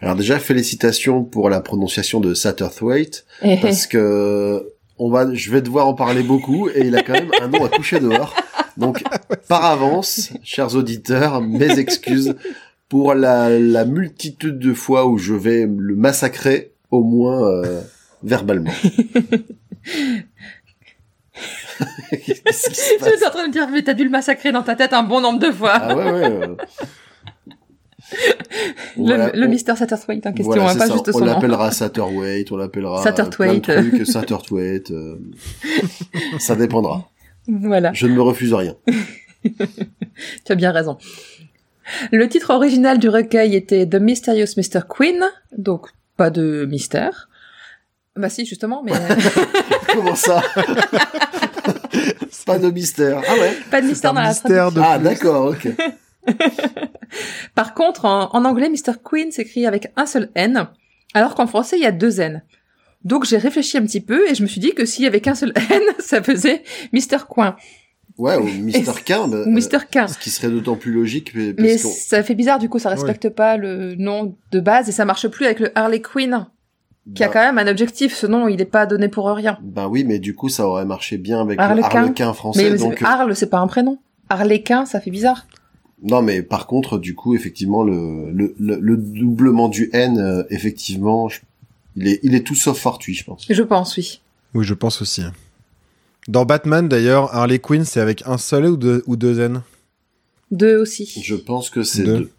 Alors 0.00 0.16
déjà, 0.16 0.38
félicitations 0.38 1.24
pour 1.24 1.50
la 1.50 1.60
prononciation 1.60 2.20
de 2.20 2.34
Satterthwaite, 2.34 3.24
Eh, 3.42 3.56
parce 3.58 3.86
que 3.86 4.68
on 4.98 5.10
va, 5.10 5.32
je 5.34 5.50
vais 5.50 5.60
devoir 5.60 5.88
en 5.88 5.94
parler 5.94 6.22
beaucoup, 6.22 6.68
et 6.68 6.86
il 6.86 6.94
a 6.96 7.02
quand 7.02 7.14
même 7.14 7.30
un 7.40 7.48
nom 7.48 7.64
à 7.64 7.68
coucher 7.68 7.98
dehors. 7.98 8.34
Donc, 8.76 9.02
par 9.48 9.64
avance, 9.64 10.30
chers 10.42 10.76
auditeurs, 10.76 11.40
mes 11.40 11.78
excuses 11.78 12.36
pour 12.88 13.14
la, 13.14 13.48
la 13.58 13.84
multitude 13.84 14.58
de 14.58 14.72
fois 14.72 15.06
où 15.06 15.18
je 15.18 15.34
vais 15.34 15.66
le 15.66 15.96
massacrer, 15.96 16.72
au 16.90 17.02
moins 17.02 17.42
euh, 17.48 17.80
verbalement. 18.22 18.72
Qu'est-ce 22.10 22.68
qui 22.70 22.74
se 22.76 23.10
Je 23.10 23.16
suis 23.16 23.26
en 23.26 23.30
train 23.30 23.42
de 23.42 23.48
me 23.48 23.52
dire, 23.52 23.68
mais 23.70 23.82
t'as 23.82 23.94
dû 23.94 24.04
le 24.04 24.10
massacrer 24.10 24.52
dans 24.52 24.62
ta 24.62 24.74
tête 24.76 24.92
un 24.92 25.02
bon 25.02 25.20
nombre 25.20 25.38
de 25.38 25.50
fois. 25.50 25.72
Ah 25.74 25.96
ouais, 25.96 26.04
ouais. 26.12 26.24
euh. 26.32 26.54
le 28.96 29.04
Voilà, 29.04 29.30
le 29.34 29.46
on- 29.46 29.50
Mr. 29.50 29.76
Satterthwaite 29.76 30.26
en 30.26 30.32
question, 30.32 30.44
Voilà, 30.52 30.70
hein, 30.70 30.76
pas 30.76 30.86
ça. 30.86 30.92
juste 30.92 31.08
on 31.08 31.12
son 31.12 31.20
nom. 31.20 31.26
l'appellera 31.26 31.70
Satterthwaite, 31.72 32.52
on 32.52 32.56
l'appellera 32.56 33.02
Satterthwaite. 33.02 33.62
plein 33.64 33.82
de 33.82 33.88
trucs, 33.90 34.06
Satterthwaite, 34.06 34.90
euh, 34.90 35.16
ça 36.38 36.54
dépendra. 36.56 37.08
Voilà, 37.48 37.92
Je 37.92 38.06
ne 38.06 38.14
me 38.14 38.22
refuse 38.22 38.52
rien. 38.54 38.74
tu 39.44 40.52
as 40.52 40.54
bien 40.54 40.70
raison. 40.72 40.96
Le 42.12 42.26
titre 42.28 42.50
original 42.50 42.98
du 42.98 43.08
recueil 43.08 43.54
était 43.56 43.86
The 43.86 43.96
Mysterious 43.96 44.54
Mr. 44.56 44.80
Queen, 44.88 45.22
donc 45.58 45.88
pas 46.16 46.30
de 46.30 46.66
mystère. 46.70 47.28
Bah 48.16 48.28
si, 48.28 48.46
justement, 48.46 48.82
mais 48.84 48.92
Comment 49.92 50.14
ça 50.14 50.42
Pas 52.46 52.58
de 52.58 52.70
mystère. 52.70 53.22
Ah 53.26 53.34
ouais 53.40 53.56
pas 53.70 53.80
de 53.80 53.86
mystère 53.86 54.12
dans 54.12 54.20
la 54.20 54.28
mystère 54.28 54.70
traduction. 54.70 54.80
de 54.82 54.86
Ah 54.86 54.98
d'accord, 54.98 55.46
ok. 55.46 55.68
Par 57.54 57.74
contre, 57.74 58.04
en, 58.04 58.30
en 58.34 58.44
anglais, 58.44 58.68
Mr. 58.68 58.94
Queen 59.02 59.30
s'écrit 59.30 59.66
avec 59.66 59.92
un 59.96 60.06
seul 60.06 60.30
N, 60.34 60.68
alors 61.14 61.34
qu'en 61.34 61.46
français, 61.46 61.76
il 61.78 61.82
y 61.82 61.86
a 61.86 61.92
deux 61.92 62.20
N. 62.20 62.42
Donc 63.04 63.24
j'ai 63.24 63.36
réfléchi 63.38 63.76
un 63.78 63.82
petit 63.82 64.00
peu 64.00 64.28
et 64.30 64.34
je 64.34 64.42
me 64.42 64.46
suis 64.48 64.60
dit 64.60 64.72
que 64.74 64.84
s'il 64.86 65.04
y 65.04 65.06
avait 65.06 65.20
qu'un 65.20 65.34
seul 65.34 65.52
N, 65.70 65.82
ça 65.98 66.22
faisait 66.22 66.62
Mr. 66.92 67.18
Coin 67.28 67.56
Ouais, 68.16 68.36
ou 68.36 68.44
Mister 68.44 68.92
Quin, 69.04 69.26
bah, 69.26 69.42
ou 69.44 69.50
Mr. 69.50 69.78
Quin. 69.90 70.04
euh, 70.04 70.08
ce 70.08 70.18
qui 70.18 70.30
serait 70.30 70.48
d'autant 70.48 70.76
plus 70.76 70.92
logique 70.92 71.32
mais- 71.34 71.52
Mais 71.58 71.76
parce 71.76 71.96
ça 71.96 72.22
fait 72.22 72.36
bizarre, 72.36 72.60
du 72.60 72.68
coup, 72.68 72.78
ça 72.78 72.88
respecte 72.90 73.28
pas 73.28 73.56
le 73.56 73.96
nom 73.96 74.36
de 74.52 74.60
base 74.60 74.88
et 74.88 74.92
ça 74.92 75.04
marche 75.04 75.26
plus 75.28 75.46
avec 75.46 75.58
le 75.58 75.76
Harley 75.76 76.00
Quinn, 76.00 76.46
qui 77.14 77.22
a 77.22 77.26
Bah, 77.28 77.32
quand 77.32 77.40
même 77.40 77.58
un 77.58 77.70
objectif. 77.70 78.14
Ce 78.14 78.26
nom, 78.26 78.48
il 78.48 78.60
est 78.60 78.64
pas 78.66 78.86
donné 78.86 79.08
pour 79.08 79.26
rien. 79.28 79.58
bah 79.62 79.88
oui, 79.88 80.04
mais 80.04 80.18
du 80.18 80.34
coup 80.34 80.48
ça 80.48 80.66
aurait 80.66 80.84
marché 80.84 81.18
bien 81.18 81.40
avec 81.42 81.58
Harlequin. 81.58 81.88
le 81.90 81.96
Harlequin 81.98 82.32
français. 82.32 82.70
Mais 82.70 82.78
donc... 82.78 83.02
euh, 83.02 83.06
Arle, 83.06 83.36
c'est 83.36 83.50
pas 83.50 83.58
un 83.58 83.66
prénom. 83.66 83.98
Harlequin, 84.30 84.86
ça 84.86 85.00
fait 85.00 85.10
bizarre. 85.10 85.46
Non, 86.02 86.22
mais 86.22 86.42
par 86.42 86.66
contre, 86.66 86.98
du 86.98 87.14
coup, 87.14 87.34
effectivement, 87.34 87.82
le, 87.82 88.30
le, 88.32 88.54
le, 88.58 88.78
le 88.80 88.96
doublement 88.96 89.68
du 89.68 89.88
N, 89.92 90.18
euh, 90.18 90.42
effectivement, 90.50 91.28
je- 91.28 91.40
il 91.96 92.08
est, 92.08 92.20
il 92.22 92.34
est 92.34 92.40
tout 92.46 92.54
sauf 92.54 92.78
fortuit, 92.78 93.14
je 93.14 93.24
pense. 93.24 93.46
Je 93.48 93.62
pense, 93.62 93.96
oui. 93.96 94.20
Oui, 94.54 94.64
je 94.64 94.74
pense 94.74 95.00
aussi. 95.00 95.22
Dans 96.28 96.44
Batman, 96.44 96.88
d'ailleurs, 96.88 97.34
Harley 97.34 97.58
Quinn, 97.58 97.84
c'est 97.84 98.00
avec 98.00 98.22
un 98.26 98.38
seul 98.38 98.66
ou 98.66 98.76
deux, 98.76 99.02
ou 99.06 99.16
deux 99.16 99.40
N? 99.40 99.62
Deux 100.50 100.76
aussi. 100.76 101.20
Je 101.22 101.34
pense 101.36 101.70
que 101.70 101.82
c'est 101.82 102.02
Deux. 102.02 102.16
deux. 102.18 102.30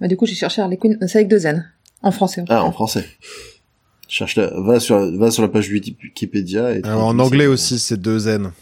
Bah, 0.00 0.08
du 0.08 0.16
coup, 0.16 0.26
j'ai 0.26 0.34
cherché 0.34 0.62
Harley 0.62 0.76
Quinn, 0.76 0.96
c'est 1.06 1.18
avec 1.18 1.28
deux 1.28 1.44
N. 1.46 1.70
En 2.02 2.10
français. 2.12 2.44
Ah, 2.48 2.64
en 2.64 2.72
français. 2.72 3.06
Cherche 4.08 4.36
la, 4.36 4.50
va 4.60 4.78
sur, 4.80 4.98
va 5.18 5.30
sur 5.30 5.42
la 5.42 5.48
page 5.48 5.68
Wikipédia 5.68 6.72
et 6.72 6.82
Alors, 6.84 7.06
En 7.06 7.18
anglais 7.18 7.46
aussi, 7.46 7.78
c'est 7.78 7.96
deux 8.00 8.28
N. 8.28 8.52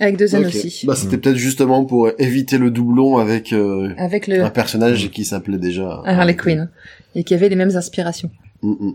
Avec 0.00 0.16
deux 0.16 0.34
N 0.34 0.46
aussi. 0.46 0.86
Bah, 0.86 0.94
c'était 0.96 1.16
Mm. 1.16 1.20
peut-être 1.20 1.36
justement 1.36 1.84
pour 1.84 2.10
éviter 2.18 2.58
le 2.58 2.70
doublon 2.70 3.18
avec 3.18 3.52
euh, 3.52 3.92
Avec 3.98 4.26
le 4.26 4.42
un 4.42 4.50
personnage 4.50 5.10
qui 5.10 5.24
s'appelait 5.24 5.58
déjà 5.58 6.00
Harley 6.04 6.36
Quinn. 6.36 6.70
Et 7.14 7.24
qui 7.24 7.34
avait 7.34 7.48
les 7.48 7.56
mêmes 7.56 7.76
inspirations. 7.76 8.30
Mm, 8.62 8.70
mm. 8.70 8.94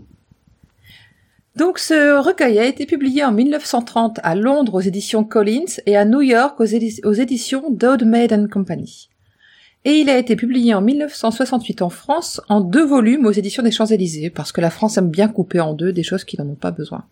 Donc 1.56 1.78
ce 1.78 2.18
recueil 2.20 2.58
a 2.58 2.64
été 2.66 2.86
publié 2.86 3.24
en 3.24 3.32
1930 3.32 4.20
à 4.22 4.34
Londres 4.34 4.74
aux 4.74 4.80
éditions 4.80 5.24
Collins 5.24 5.80
et 5.86 5.96
à 5.96 6.04
New 6.04 6.20
York 6.22 6.58
aux, 6.60 6.64
édi- 6.64 7.00
aux 7.04 7.12
éditions 7.12 7.64
Dowd 7.70 8.04
Maid 8.04 8.32
and 8.32 8.46
Company. 8.50 9.08
Et 9.88 10.00
il 10.00 10.10
a 10.10 10.18
été 10.18 10.36
publié 10.36 10.74
en 10.74 10.82
1968 10.82 11.80
en 11.80 11.88
France 11.88 12.42
en 12.50 12.60
deux 12.60 12.84
volumes 12.84 13.24
aux 13.24 13.32
éditions 13.32 13.62
des 13.62 13.70
Champs-Élysées 13.70 14.28
parce 14.28 14.52
que 14.52 14.60
la 14.60 14.68
France 14.68 14.98
aime 14.98 15.08
bien 15.08 15.28
couper 15.28 15.60
en 15.60 15.72
deux 15.72 15.94
des 15.94 16.02
choses 16.02 16.24
qui 16.24 16.38
n'en 16.38 16.46
ont 16.46 16.56
pas 16.56 16.72
besoin. 16.72 17.06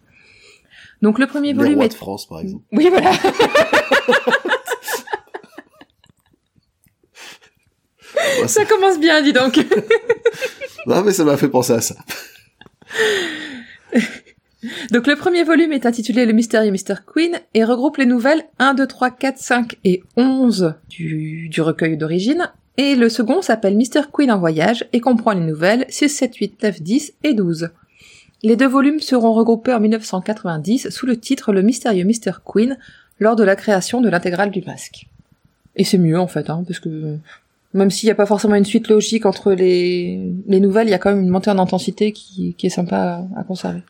Donc 1.01 1.19
le 1.19 1.27
premier 1.27 1.55
volume 1.55 1.77
rois 1.77 1.87
est 1.87 1.89
de 1.89 1.95
France, 1.95 2.29
par 2.29 2.41
exemple. 2.41 2.65
Oui, 2.73 2.91
voilà. 2.91 3.13
Ça 8.47 8.67
commence 8.67 9.01
bien, 9.01 9.23
dis 9.23 9.33
donc. 9.33 9.57
Non, 10.87 11.03
mais 11.03 11.13
ça 11.13 11.25
m'a 11.25 11.39
fait 11.39 11.49
penser 11.49 11.73
à 11.73 11.81
ça. 11.81 11.97
Donc 14.91 15.07
le 15.07 15.17
premier 15.17 15.45
volume 15.45 15.73
est 15.73 15.87
intitulé 15.87 16.27
Le 16.27 16.33
mystérieux 16.33 16.71
Mr. 16.71 16.97
Queen 17.07 17.41
et 17.55 17.65
regroupe 17.65 17.97
les 17.97 18.07
nouvelles 18.07 18.45
1, 18.59 18.75
2, 18.75 18.87
3, 18.87 19.11
4, 19.13 19.39
5 19.39 19.77
et 19.85 20.03
11 20.17 20.75
du, 20.89 21.49
du 21.49 21.63
recueil 21.63 21.97
d'origine. 21.97 22.51
Et 22.79 22.95
le 22.95 23.09
second 23.09 23.43
s'appelle 23.43 23.77
Mr. 23.77 24.03
Queen 24.13 24.31
en 24.31 24.39
voyage 24.39 24.87
et 24.93 25.01
comprend 25.01 25.33
les 25.33 25.45
nouvelles 25.45 25.87
6, 25.89 26.09
7, 26.09 26.37
8, 26.37 26.63
9, 26.63 26.83
10 26.83 27.15
et 27.25 27.35
12. 27.35 27.71
Les 28.43 28.57
deux 28.57 28.69
volumes 28.69 29.01
seront 29.01 29.33
regroupés 29.33 29.73
en 29.73 29.81
1990 29.81 30.91
sous 30.91 31.07
le 31.07 31.17
titre 31.17 31.53
Le 31.53 31.63
mystérieux 31.63 32.05
Mr. 32.05 32.33
Queen 32.45 32.77
lors 33.19 33.35
de 33.35 33.45
la 33.45 33.57
création 33.57 34.01
de 34.01 34.11
l'intégrale 34.11 34.51
du 34.51 34.63
masque. 34.63 35.07
Et 35.75 35.85
c'est 35.85 35.99
mieux 35.99 36.19
en 36.19 36.27
fait, 36.27 36.51
hein, 36.51 36.63
parce 36.67 36.81
que 36.81 37.19
même 37.73 37.91
s'il 37.91 38.07
n'y 38.07 38.11
a 38.11 38.15
pas 38.15 38.27
forcément 38.27 38.55
une 38.55 38.65
suite 38.65 38.89
logique 38.89 39.27
entre 39.27 39.53
les, 39.53 40.33
les 40.47 40.61
nouvelles, 40.61 40.89
il 40.89 40.91
y 40.91 40.95
a 40.95 40.99
quand 40.99 41.11
même 41.11 41.23
une 41.23 41.29
montée 41.29 41.51
en 41.51 41.59
intensité 41.59 42.13
qui, 42.13 42.55
est 42.63 42.69
sympa 42.69 43.27
à 43.37 43.45
conserver. 43.45 43.83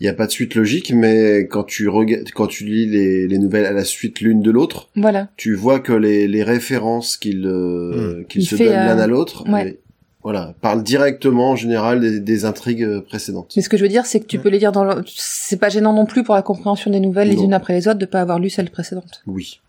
Il 0.00 0.04
n'y 0.04 0.08
a 0.08 0.14
pas 0.14 0.26
de 0.26 0.30
suite 0.32 0.54
logique, 0.54 0.92
mais 0.94 1.46
quand 1.46 1.64
tu 1.64 1.88
regardes, 1.88 2.30
quand 2.34 2.46
tu 2.46 2.64
lis 2.64 2.86
les, 2.86 3.26
les 3.28 3.38
nouvelles 3.38 3.66
à 3.66 3.72
la 3.72 3.84
suite 3.84 4.20
l'une 4.20 4.42
de 4.42 4.50
l'autre, 4.50 4.88
Voilà. 4.96 5.28
tu 5.36 5.54
vois 5.54 5.80
que 5.80 5.92
les, 5.92 6.26
les 6.28 6.42
références 6.42 7.16
qu'ils 7.16 7.46
euh, 7.46 8.24
qu'ils 8.28 8.42
Il 8.42 8.46
se 8.46 8.56
fait, 8.56 8.66
donnent 8.66 8.74
euh, 8.74 8.86
l'un 8.94 8.98
à 8.98 9.06
l'autre, 9.06 9.48
ouais. 9.50 9.68
et, 9.68 9.78
voilà, 10.22 10.54
parlent 10.62 10.82
directement 10.82 11.50
en 11.50 11.56
général 11.56 12.00
des, 12.00 12.18
des 12.20 12.44
intrigues 12.44 12.82
euh, 12.82 13.00
précédentes. 13.02 13.52
Mais 13.56 13.62
ce 13.62 13.68
que 13.68 13.76
je 13.76 13.82
veux 13.82 13.88
dire, 13.88 14.06
c'est 14.06 14.20
que 14.20 14.26
tu 14.26 14.38
peux 14.38 14.48
les 14.48 14.58
lire 14.58 14.72
dans 14.72 14.84
le... 14.84 15.02
C'est 15.06 15.58
pas 15.58 15.68
gênant 15.68 15.92
non 15.92 16.06
plus 16.06 16.24
pour 16.24 16.34
la 16.34 16.42
compréhension 16.42 16.90
des 16.90 17.00
nouvelles 17.00 17.28
les 17.28 17.42
unes 17.42 17.52
après 17.52 17.74
les 17.74 17.88
autres 17.88 17.98
de 17.98 18.06
pas 18.06 18.20
avoir 18.22 18.38
lu 18.38 18.48
celles 18.50 18.70
précédentes. 18.70 19.22
Oui. 19.26 19.60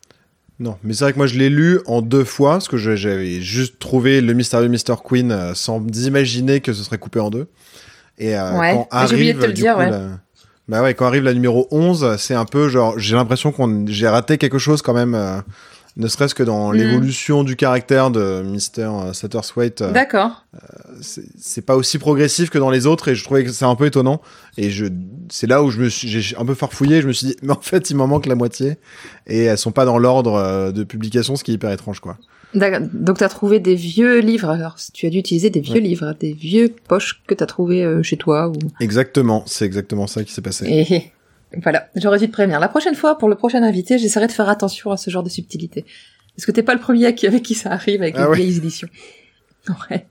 Non, 0.60 0.78
mais 0.86 0.94
c'est 0.94 1.04
vrai 1.04 1.12
que 1.12 1.18
moi 1.18 1.28
je 1.28 1.38
l'ai 1.38 1.50
lu 1.50 1.80
en 1.86 2.02
deux 2.02 2.24
fois, 2.24 2.52
parce 2.54 2.70
que 2.70 2.78
j'avais 2.78 3.42
juste 3.42 3.78
trouvé 3.80 4.22
le 4.22 4.34
mystérieux 4.34 4.70
Mr. 4.70 4.96
Queen 5.04 5.32
euh, 5.32 5.54
sans 5.54 5.86
imaginer 6.06 6.62
que 6.62 6.72
ce 6.72 6.84
serait 6.84 6.98
coupé 6.98 7.20
en 7.20 7.30
deux. 7.30 7.48
Et 8.18 8.36
euh, 8.38 8.58
Ouais, 8.60 8.74
quand 8.74 8.88
mais 9.02 9.08
j'ai 9.08 9.16
oublié 9.16 9.34
de 9.34 9.38
arrive, 9.40 9.42
te 9.42 9.48
le 9.48 9.54
du 9.54 9.62
dire, 9.62 9.74
coup, 9.74 9.80
ouais. 9.80 9.90
la- 9.92 10.02
Bah 10.68 10.82
ouais, 10.82 10.94
quand 10.94 11.06
arrive 11.06 11.24
la 11.24 11.34
numéro 11.34 11.68
11, 11.72 12.16
c'est 12.18 12.34
un 12.34 12.46
peu 12.46 12.70
genre, 12.70 12.98
j'ai 12.98 13.16
l'impression 13.16 13.52
qu'on, 13.52 13.86
j'ai 13.88 14.08
raté 14.08 14.38
quelque 14.38 14.58
chose 14.58 14.82
quand 14.82 14.94
même, 14.94 15.14
euh, 15.14 15.38
ne 15.98 16.08
serait-ce 16.08 16.34
que 16.36 16.44
dans 16.44 16.72
Mm. 16.72 16.76
l'évolution 16.76 17.44
du 17.44 17.56
caractère 17.56 18.10
de 18.12 18.42
Mr. 18.44 19.14
Satterthwaite. 19.14 19.82
euh, 19.82 19.92
D'accord. 19.92 20.46
c'est 21.02 21.24
c'est 21.40 21.62
pas 21.62 21.76
aussi 21.76 22.00
progressif 22.00 22.50
que 22.50 22.58
dans 22.58 22.70
les 22.72 22.86
autres 22.88 23.08
et 23.10 23.16
je 23.16 23.24
trouvais 23.24 23.44
que 23.44 23.52
c'est 23.52 23.64
un 23.66 23.76
peu 23.76 23.86
étonnant 23.86 24.22
et 24.58 24.72
je 24.72 24.86
c'est 25.30 25.48
là 25.48 25.62
où 25.64 25.70
je 25.72 25.80
me 25.82 25.90
suis 25.90 26.08
j'ai 26.10 26.36
un 26.38 26.46
peu 26.46 26.54
farfouillé 26.56 27.02
je 27.02 27.08
me 27.08 27.14
suis 27.14 27.28
dit 27.28 27.36
mais 27.44 27.54
en 27.54 27.62
fait 27.62 27.90
il 27.92 27.96
m'en 27.96 28.08
manque 28.08 28.26
la 28.26 28.36
moitié 28.36 28.78
et 29.28 29.44
elles 29.46 29.58
sont 29.58 29.72
pas 29.72 29.86
dans 29.86 29.98
l'ordre 29.98 30.34
euh, 30.36 30.72
de 30.72 30.84
publication 30.84 31.36
ce 31.38 31.44
qui 31.46 31.52
est 31.52 31.56
hyper 31.56 31.72
étrange 31.72 32.00
quoi 32.02 32.18
Donc 32.56 33.18
t'as 33.18 33.30
trouvé 33.30 33.60
des 33.60 33.76
vieux 33.76 34.20
livres. 34.20 34.50
Alors 34.50 34.76
tu 34.94 35.06
as 35.06 35.10
dû 35.10 35.18
utiliser 35.20 35.50
des 35.50 35.60
vieux 35.62 35.74
Ouais. 35.76 35.80
livres, 35.82 36.14
des 36.20 36.34
vieux 36.34 36.74
poches 36.88 37.22
que 37.28 37.34
t'as 37.34 37.46
trouvé 37.46 37.84
euh, 37.84 38.02
chez 38.04 38.18
toi 38.18 38.50
ou. 38.50 38.54
exactement 38.80 39.44
c'est 39.46 39.66
exactement 39.66 40.08
ça 40.08 40.24
qui 40.24 40.32
s'est 40.32 40.42
passé 40.42 40.66
Et 40.70 41.12
voilà. 41.62 41.88
J'aurais 41.96 42.20
dû 42.20 42.28
te 42.28 42.32
prévenir. 42.34 42.60
La 42.60 42.68
prochaine 42.68 42.96
fois, 42.96 43.18
pour 43.18 43.30
le 43.30 43.36
prochain 43.36 43.64
invité, 43.64 43.98
j'essaierai 43.98 44.28
de 44.28 44.32
faire 44.32 44.50
attention 44.50 44.92
à 44.92 44.98
ce 44.98 45.10
genre 45.10 45.24
de 45.24 45.30
subtilité. 45.30 45.86
Parce 46.36 46.46
que 46.46 46.52
t'es 46.52 46.64
pas 46.64 46.74
le 46.74 46.82
premier 46.82 47.06
avec 47.06 47.44
qui, 47.44 47.56
ça 47.56 47.72
arrive 47.72 48.02
avec 48.02 48.16
Ah 48.18 48.24
les 48.24 48.28
ouais. 48.28 48.36
vieilles 48.38 48.58
éditions. 48.58 48.90
Ouais. 49.90 50.06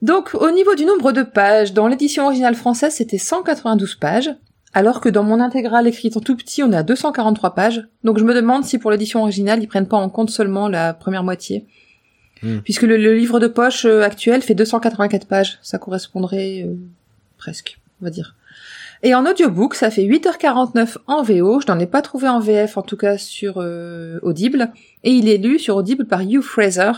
Donc, 0.00 0.34
au 0.34 0.50
niveau 0.50 0.74
du 0.74 0.84
nombre 0.84 1.12
de 1.12 1.22
pages, 1.22 1.72
dans 1.72 1.86
l'édition 1.86 2.24
originale 2.26 2.56
française, 2.56 2.94
c'était 2.94 3.18
192 3.18 3.94
pages, 3.94 4.30
alors 4.74 5.00
que 5.00 5.08
dans 5.08 5.22
mon 5.22 5.40
intégrale 5.40 5.86
écrite 5.86 6.16
en 6.16 6.20
tout 6.20 6.36
petit, 6.36 6.62
on 6.62 6.72
est 6.72 6.76
à 6.76 6.82
243 6.82 7.54
pages. 7.54 7.86
Donc, 8.04 8.18
je 8.18 8.24
me 8.24 8.34
demande 8.34 8.64
si 8.64 8.78
pour 8.78 8.90
l'édition 8.90 9.20
originale, 9.20 9.62
ils 9.62 9.68
prennent 9.68 9.88
pas 9.88 9.98
en 9.98 10.08
compte 10.08 10.30
seulement 10.30 10.68
la 10.68 10.94
première 10.94 11.24
moitié. 11.24 11.66
Hmm. 12.42 12.58
Puisque 12.58 12.82
le, 12.82 12.96
le 12.96 13.14
livre 13.14 13.38
de 13.38 13.46
poche 13.46 13.84
euh, 13.84 14.02
actuel 14.02 14.42
fait 14.42 14.54
284 14.54 15.26
pages. 15.26 15.58
Ça 15.62 15.78
correspondrait 15.78 16.62
euh, 16.62 16.74
presque, 17.36 17.78
on 18.00 18.06
va 18.06 18.10
dire. 18.10 18.34
Et 19.04 19.16
en 19.16 19.26
audiobook, 19.26 19.74
ça 19.74 19.90
fait 19.90 20.04
8h49 20.04 20.96
en 21.08 21.22
VO. 21.22 21.60
Je 21.60 21.66
n'en 21.66 21.78
ai 21.80 21.86
pas 21.86 22.02
trouvé 22.02 22.28
en 22.28 22.38
VF, 22.38 22.76
en 22.76 22.82
tout 22.82 22.96
cas 22.96 23.18
sur 23.18 23.54
euh, 23.56 24.20
Audible. 24.22 24.72
Et 25.02 25.10
il 25.10 25.28
est 25.28 25.38
lu 25.38 25.58
sur 25.58 25.74
Audible 25.76 26.06
par 26.06 26.20
Hugh 26.22 26.40
Fraser, 26.40 26.92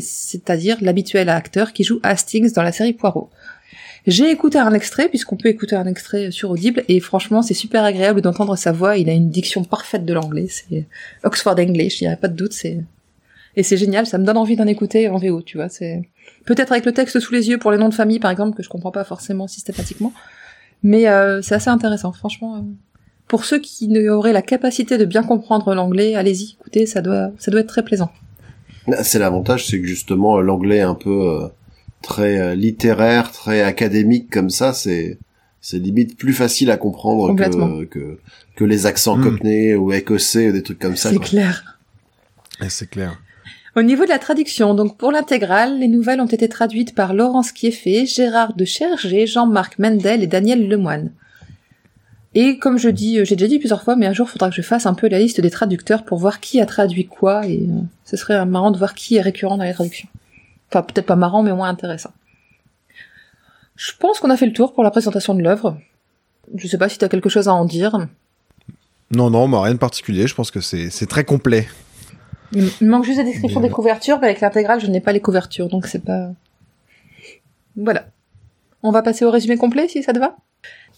c'est-à-dire 0.00 0.78
l'habituel 0.80 1.28
acteur 1.28 1.74
qui 1.74 1.84
joue 1.84 2.00
Hastings 2.02 2.52
dans 2.54 2.62
la 2.62 2.72
série 2.72 2.94
Poirot. 2.94 3.30
J'ai 4.06 4.30
écouté 4.30 4.58
un 4.58 4.72
extrait, 4.72 5.08
puisqu'on 5.08 5.36
peut 5.36 5.48
écouter 5.48 5.74
un 5.74 5.86
extrait 5.86 6.30
sur 6.30 6.50
Audible, 6.50 6.84
et 6.88 7.00
franchement, 7.00 7.42
c'est 7.42 7.54
super 7.54 7.82
agréable 7.82 8.20
d'entendre 8.20 8.54
sa 8.56 8.70
voix. 8.70 8.96
Il 8.96 9.08
a 9.10 9.12
une 9.12 9.30
diction 9.30 9.64
parfaite 9.64 10.04
de 10.04 10.12
l'anglais. 10.14 10.46
C'est 10.48 10.86
Oxford 11.24 11.58
English, 11.58 12.00
il 12.00 12.06
n'y 12.06 12.12
a 12.12 12.16
pas 12.16 12.28
de 12.28 12.36
doute. 12.36 12.52
C'est 12.52 12.84
et 13.56 13.62
c'est 13.62 13.76
génial. 13.76 14.06
Ça 14.06 14.18
me 14.18 14.24
donne 14.24 14.36
envie 14.36 14.54
d'en 14.54 14.66
écouter 14.66 15.08
en 15.08 15.16
VO, 15.16 15.42
tu 15.42 15.56
vois. 15.56 15.68
C'est 15.68 16.02
peut-être 16.44 16.72
avec 16.72 16.84
le 16.84 16.92
texte 16.92 17.18
sous 17.18 17.32
les 17.32 17.48
yeux 17.48 17.58
pour 17.58 17.72
les 17.72 17.78
noms 17.78 17.88
de 17.88 17.94
famille, 17.94 18.20
par 18.20 18.30
exemple, 18.30 18.56
que 18.56 18.62
je 18.62 18.68
comprends 18.68 18.92
pas 18.92 19.04
forcément 19.04 19.48
systématiquement. 19.48 20.12
Mais 20.82 21.08
euh, 21.08 21.42
c'est 21.42 21.54
assez 21.54 21.70
intéressant, 21.70 22.12
franchement. 22.12 22.56
euh. 22.56 22.60
Pour 23.28 23.44
ceux 23.44 23.58
qui 23.58 23.90
auraient 24.08 24.32
la 24.32 24.42
capacité 24.42 24.98
de 24.98 25.04
bien 25.04 25.24
comprendre 25.24 25.74
l'anglais, 25.74 26.14
allez-y, 26.14 26.56
écoutez, 26.60 26.86
ça 26.86 27.00
doit, 27.00 27.30
ça 27.38 27.50
doit 27.50 27.60
être 27.60 27.66
très 27.66 27.82
plaisant. 27.82 28.12
C'est 29.02 29.18
l'avantage, 29.18 29.66
c'est 29.66 29.80
que 29.80 29.86
justement 29.86 30.40
l'anglais 30.40 30.80
un 30.80 30.94
peu 30.94 31.10
euh, 31.10 31.48
très 32.06 32.38
euh, 32.38 32.54
littéraire, 32.54 33.32
très 33.32 33.62
académique 33.62 34.30
comme 34.30 34.50
ça, 34.50 34.72
c'est 34.72 35.18
c'est 35.60 35.78
limite 35.78 36.16
plus 36.16 36.32
facile 36.32 36.70
à 36.70 36.76
comprendre 36.76 37.34
que, 37.34 37.84
que 37.84 38.18
que 38.54 38.64
les 38.64 38.86
accents 38.86 39.16
Mm. 39.16 39.24
cockney 39.24 39.74
ou 39.74 39.92
écossais 39.92 40.48
ou 40.48 40.52
des 40.52 40.62
trucs 40.62 40.78
comme 40.78 40.96
ça. 40.96 41.10
C'est 41.10 41.18
clair. 41.18 41.78
C'est 42.68 42.88
clair 42.88 43.20
Au 43.74 43.82
niveau 43.82 44.04
de 44.04 44.08
la 44.08 44.18
traduction, 44.18 44.74
donc 44.74 44.96
pour 44.96 45.10
l'intégrale, 45.12 45.78
les 45.78 45.88
nouvelles 45.88 46.20
ont 46.20 46.26
été 46.26 46.48
traduites 46.48 46.94
par 46.94 47.12
Laurence 47.12 47.52
Kieffé, 47.52 48.06
Gérard 48.06 48.54
de 48.54 48.64
Chergé, 48.64 49.26
Jean-Marc 49.26 49.78
Mendel 49.78 50.22
et 50.22 50.26
Daniel 50.26 50.68
Lemoine. 50.68 51.10
Et 52.34 52.58
comme 52.58 52.78
je 52.78 52.88
dis, 52.88 53.18
euh, 53.18 53.24
j'ai 53.24 53.34
déjà 53.34 53.48
dit 53.48 53.58
plusieurs 53.58 53.82
fois, 53.82 53.96
mais 53.96 54.06
un 54.06 54.12
jour, 54.12 54.26
il 54.28 54.32
faudra 54.32 54.48
que 54.50 54.54
je 54.54 54.62
fasse 54.62 54.86
un 54.86 54.94
peu 54.94 55.08
la 55.08 55.18
liste 55.18 55.40
des 55.40 55.50
traducteurs 55.50 56.04
pour 56.04 56.18
voir 56.18 56.38
qui 56.38 56.60
a 56.60 56.66
traduit 56.66 57.06
quoi, 57.06 57.46
et 57.46 57.66
euh, 57.68 57.80
ce 58.04 58.16
serait 58.16 58.44
marrant 58.46 58.70
de 58.70 58.78
voir 58.78 58.94
qui 58.94 59.16
est 59.16 59.22
récurrent 59.22 59.56
dans 59.58 59.64
les 59.64 59.72
traductions. 59.74 60.08
Enfin, 60.68 60.82
peut-être 60.82 61.06
pas 61.06 61.16
marrant, 61.16 61.42
mais 61.42 61.50
au 61.52 61.56
moins 61.56 61.68
intéressant. 61.68 62.10
Je 63.76 63.92
pense 63.98 64.20
qu'on 64.20 64.30
a 64.30 64.36
fait 64.36 64.46
le 64.46 64.52
tour 64.52 64.72
pour 64.72 64.82
la 64.84 64.90
présentation 64.90 65.34
de 65.34 65.42
l'œuvre. 65.42 65.78
Je 66.54 66.66
sais 66.66 66.78
pas 66.78 66.88
si 66.88 66.98
tu 66.98 67.04
as 67.04 67.08
quelque 67.08 67.28
chose 67.28 67.48
à 67.48 67.52
en 67.54 67.64
dire. 67.64 68.06
non 69.10 69.30
non 69.30 69.46
moi 69.48 69.62
rien 69.62 69.74
de 69.74 69.78
particulier 69.78 70.26
je 70.26 70.34
pense 70.34 70.50
que 70.50 70.60
c'est 70.60 70.90
c'est 70.90 71.06
très 71.06 71.24
complet 71.24 71.68
Il 72.52 72.64
m- 72.64 72.70
il 72.80 72.86
manque 72.88 73.04
juste 73.04 73.18
la 73.18 73.24
description 73.24 73.60
Bien. 73.60 73.68
des 73.68 73.74
couvertures, 73.74 74.18
mais 74.20 74.26
avec 74.28 74.40
l'intégrale, 74.40 74.80
je 74.80 74.86
n'ai 74.86 75.00
pas 75.00 75.12
les 75.12 75.20
couvertures, 75.20 75.68
donc 75.68 75.86
c'est 75.86 76.04
pas... 76.04 76.30
Voilà. 77.76 78.06
On 78.82 78.90
va 78.92 79.02
passer 79.02 79.24
au 79.24 79.30
résumé 79.30 79.56
complet, 79.56 79.88
si 79.88 80.02
ça 80.02 80.12
te 80.12 80.18
va? 80.18 80.36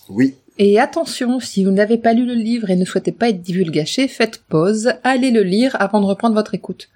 Oui. 0.08 0.34
Et 0.58 0.78
attention, 0.78 1.40
si 1.40 1.64
vous 1.64 1.70
n'avez 1.70 1.98
pas 1.98 2.12
lu 2.12 2.26
le 2.26 2.34
livre 2.34 2.68
et 2.70 2.76
ne 2.76 2.84
souhaitez 2.84 3.12
pas 3.12 3.28
être 3.30 3.40
divulgaché, 3.40 4.08
faites 4.08 4.42
pause, 4.44 4.92
allez 5.04 5.30
le 5.30 5.42
lire 5.42 5.76
avant 5.80 6.00
de 6.00 6.06
reprendre 6.06 6.34
votre 6.34 6.54
écoute. 6.54 6.88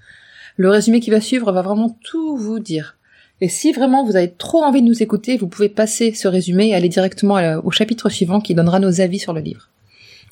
Le 0.56 0.68
résumé 0.70 1.00
qui 1.00 1.10
va 1.10 1.20
suivre 1.20 1.50
va 1.52 1.62
vraiment 1.62 1.96
tout 2.04 2.36
vous 2.36 2.58
dire. 2.58 2.96
Et 3.40 3.48
si 3.48 3.72
vraiment 3.72 4.04
vous 4.04 4.14
avez 4.16 4.30
trop 4.30 4.62
envie 4.62 4.82
de 4.82 4.86
nous 4.86 5.02
écouter, 5.02 5.36
vous 5.36 5.48
pouvez 5.48 5.68
passer 5.68 6.12
ce 6.14 6.28
résumé 6.28 6.68
et 6.68 6.74
aller 6.74 6.88
directement 6.88 7.36
à- 7.36 7.58
au 7.58 7.70
chapitre 7.70 8.08
suivant 8.08 8.40
qui 8.40 8.54
donnera 8.54 8.78
nos 8.78 9.00
avis 9.00 9.18
sur 9.18 9.32
le 9.32 9.40
livre. 9.40 9.68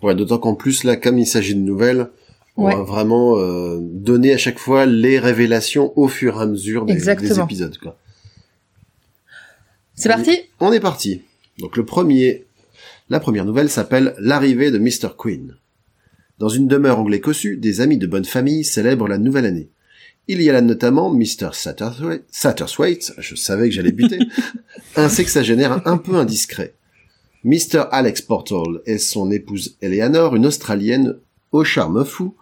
Ouais, 0.02 0.14
d'autant 0.14 0.38
qu'en 0.38 0.54
plus 0.54 0.84
là, 0.84 0.96
comme 0.96 1.18
il 1.18 1.26
s'agit 1.26 1.54
de 1.54 1.60
nouvelles, 1.60 2.08
on 2.56 2.66
Ouais. 2.66 2.74
va 2.74 2.82
vraiment 2.82 3.38
euh, 3.38 3.78
donner 3.80 4.32
à 4.32 4.36
chaque 4.38 4.58
fois 4.58 4.86
les 4.86 5.18
révélations 5.18 5.92
au 5.98 6.08
fur 6.08 6.38
et 6.38 6.42
à 6.42 6.46
mesure 6.46 6.84
des, 6.84 7.08
épisodes. 7.10 7.78
Quoi. 7.78 7.96
C'est 9.94 10.08
parti? 10.08 10.38
On 10.60 10.72
est 10.72 10.80
parti. 10.80 11.22
Donc 11.58 11.76
le 11.76 11.84
premier, 11.84 12.44
la 13.08 13.20
première 13.20 13.44
nouvelle 13.44 13.68
s'appelle 13.68 14.14
L'arrivée 14.18 14.70
de 14.70 14.78
Mr. 14.78 15.08
Queen. 15.18 15.56
Dans 16.38 16.48
une 16.48 16.68
demeure 16.68 16.98
anglais 16.98 17.20
cossue, 17.20 17.56
des 17.58 17.80
amis 17.80 17.98
de 17.98 18.06
bonne 18.06 18.24
famille 18.24 18.64
célèbrent 18.64 19.08
la 19.08 19.18
nouvelle 19.18 19.44
année. 19.46 19.68
Il 20.28 20.42
y 20.42 20.48
a 20.48 20.52
là 20.52 20.60
notamment 20.60 21.12
Mr. 21.12 21.50
Satterthwaite, 21.52 22.24
Satterthwaite, 22.30 23.12
je 23.18 23.34
savais 23.34 23.68
que 23.68 23.74
j'allais 23.74 23.92
buter, 23.92 24.18
un 24.96 25.08
sexagénaire 25.08 25.82
un 25.86 25.98
peu 25.98 26.14
indiscret. 26.14 26.74
Mr. 27.42 27.84
Alex 27.90 28.20
Portal 28.20 28.80
et 28.86 28.98
son 28.98 29.30
épouse 29.30 29.76
Eleanor, 29.80 30.36
une 30.36 30.46
Australienne 30.46 31.16
au 31.52 31.64
charme 31.64 32.04
fou, 32.04 32.36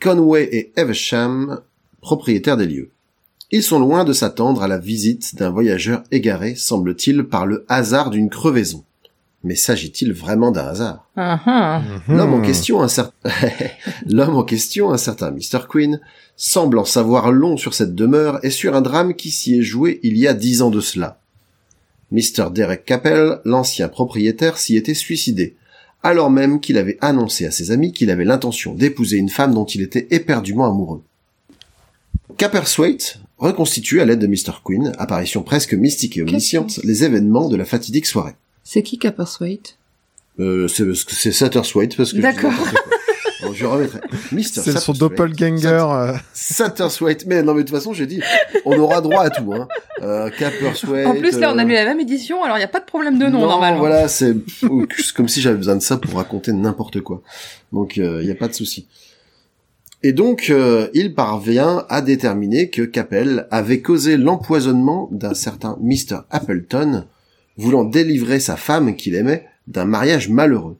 Conway 0.00 0.48
et 0.52 0.72
Evesham, 0.76 1.60
propriétaires 2.00 2.56
des 2.56 2.66
lieux. 2.66 2.90
Ils 3.50 3.62
sont 3.62 3.78
loin 3.78 4.04
de 4.04 4.12
s'attendre 4.12 4.62
à 4.62 4.68
la 4.68 4.78
visite 4.78 5.36
d'un 5.36 5.50
voyageur 5.50 6.02
égaré, 6.10 6.56
semble-t-il, 6.56 7.24
par 7.24 7.46
le 7.46 7.64
hasard 7.68 8.10
d'une 8.10 8.28
crevaison. 8.28 8.84
Mais 9.44 9.54
s'agit-il 9.56 10.14
vraiment 10.14 10.50
d'un 10.50 10.66
hasard? 10.66 11.06
Ah, 11.16 11.38
ah. 11.44 11.82
L'homme 12.08 12.32
en 12.32 12.38
Hmm. 12.38 12.46
question, 12.46 12.82
un 12.82 12.88
certain, 12.88 13.12
l'homme 14.08 14.36
en 14.36 14.42
question, 14.42 14.90
un 14.90 14.96
certain 14.96 15.30
Mr. 15.30 15.66
Queen, 15.68 16.00
semble 16.36 16.78
en 16.78 16.86
savoir 16.86 17.30
long 17.30 17.56
sur 17.58 17.74
cette 17.74 17.94
demeure 17.94 18.40
et 18.42 18.50
sur 18.50 18.74
un 18.74 18.80
drame 18.80 19.14
qui 19.14 19.30
s'y 19.30 19.58
est 19.58 19.62
joué 19.62 20.00
il 20.02 20.16
y 20.16 20.26
a 20.26 20.32
dix 20.34 20.62
ans 20.62 20.70
de 20.70 20.80
cela. 20.80 21.20
Mr. 22.10 22.50
Derek 22.52 22.84
Capel, 22.86 23.40
l'ancien 23.44 23.88
propriétaire, 23.88 24.56
s'y 24.56 24.76
était 24.76 24.94
suicidé, 24.94 25.56
alors 26.02 26.30
même 26.30 26.58
qu'il 26.60 26.78
avait 26.78 26.98
annoncé 27.02 27.44
à 27.44 27.50
ses 27.50 27.70
amis 27.70 27.92
qu'il 27.92 28.10
avait 28.10 28.24
l'intention 28.24 28.74
d'épouser 28.74 29.18
une 29.18 29.28
femme 29.28 29.52
dont 29.54 29.66
il 29.66 29.82
était 29.82 30.06
éperdument 30.10 30.66
amoureux. 30.70 31.02
Capperswaite 32.38 33.18
reconstitue 33.36 34.00
à 34.00 34.04
l'aide 34.06 34.20
de 34.20 34.26
Mr. 34.26 34.60
Queen, 34.64 34.92
apparition 34.98 35.42
presque 35.42 35.74
mystique 35.74 36.16
et 36.16 36.22
omnisciente, 36.22 36.80
les 36.82 37.04
événements 37.04 37.48
de 37.48 37.56
la 37.56 37.64
fatidique 37.64 38.06
soirée. 38.06 38.34
C'est 38.64 38.82
qui 38.82 38.98
Capperswaite 38.98 39.76
Euh, 40.40 40.66
c'est 40.68 40.84
c'est 40.94 41.30
Satterswaite 41.32 41.96
parce 41.96 42.10
que 42.12 42.16
je 42.16 42.22
dis 42.22 42.34
D'accord. 42.34 42.50
n'importe 42.50 42.72
quoi. 42.72 42.82
Bon, 43.42 43.52
je 43.52 43.66
remettrai. 43.66 44.00
Mr. 44.32 44.42
C'est 44.44 44.78
son 44.78 44.92
doppelganger. 44.94 45.68
euh, 45.68 46.14
Satterswaite. 46.32 47.26
Mais 47.26 47.42
non, 47.42 47.52
mais 47.54 47.62
de 47.62 47.68
toute 47.68 47.76
façon, 47.76 47.92
j'ai 47.92 48.06
dit, 48.06 48.20
on 48.64 48.76
aura 48.78 49.00
droit 49.02 49.22
à 49.24 49.30
tout, 49.30 49.52
hein. 49.52 49.68
Euh, 50.02 50.30
Capperswaite. 50.30 51.06
En 51.06 51.14
plus, 51.14 51.38
là, 51.38 51.52
on 51.54 51.58
a 51.58 51.62
euh, 51.62 51.66
lu 51.66 51.74
la 51.74 51.84
même 51.84 52.00
édition, 52.00 52.42
alors 52.42 52.56
il 52.56 52.60
n'y 52.60 52.64
a 52.64 52.68
pas 52.68 52.80
de 52.80 52.86
problème 52.86 53.18
de 53.18 53.26
nom, 53.26 53.40
non, 53.40 53.46
normalement. 53.48 53.78
voilà, 53.78 54.08
c'est 54.08 54.34
c'est 54.60 55.12
comme 55.14 55.28
si 55.28 55.40
j'avais 55.42 55.56
besoin 55.58 55.76
de 55.76 55.82
ça 55.82 55.98
pour 55.98 56.14
raconter 56.14 56.52
n'importe 56.52 57.00
quoi. 57.02 57.22
Donc, 57.72 57.96
il 57.98 58.18
n'y 58.24 58.30
a 58.30 58.34
pas 58.34 58.48
de 58.48 58.54
souci. 58.54 58.86
Et 60.02 60.12
donc, 60.12 60.48
euh, 60.50 60.88
il 60.92 61.14
parvient 61.14 61.86
à 61.88 62.02
déterminer 62.02 62.68
que 62.68 62.82
Capel 62.82 63.46
avait 63.50 63.80
causé 63.80 64.16
l'empoisonnement 64.18 65.08
d'un 65.12 65.32
certain 65.34 65.78
Mr. 65.80 66.18
Appleton, 66.30 67.04
voulant 67.56 67.84
délivrer 67.84 68.40
sa 68.40 68.56
femme 68.56 68.96
qu'il 68.96 69.14
aimait 69.14 69.46
d'un 69.66 69.84
mariage 69.84 70.28
malheureux. 70.28 70.76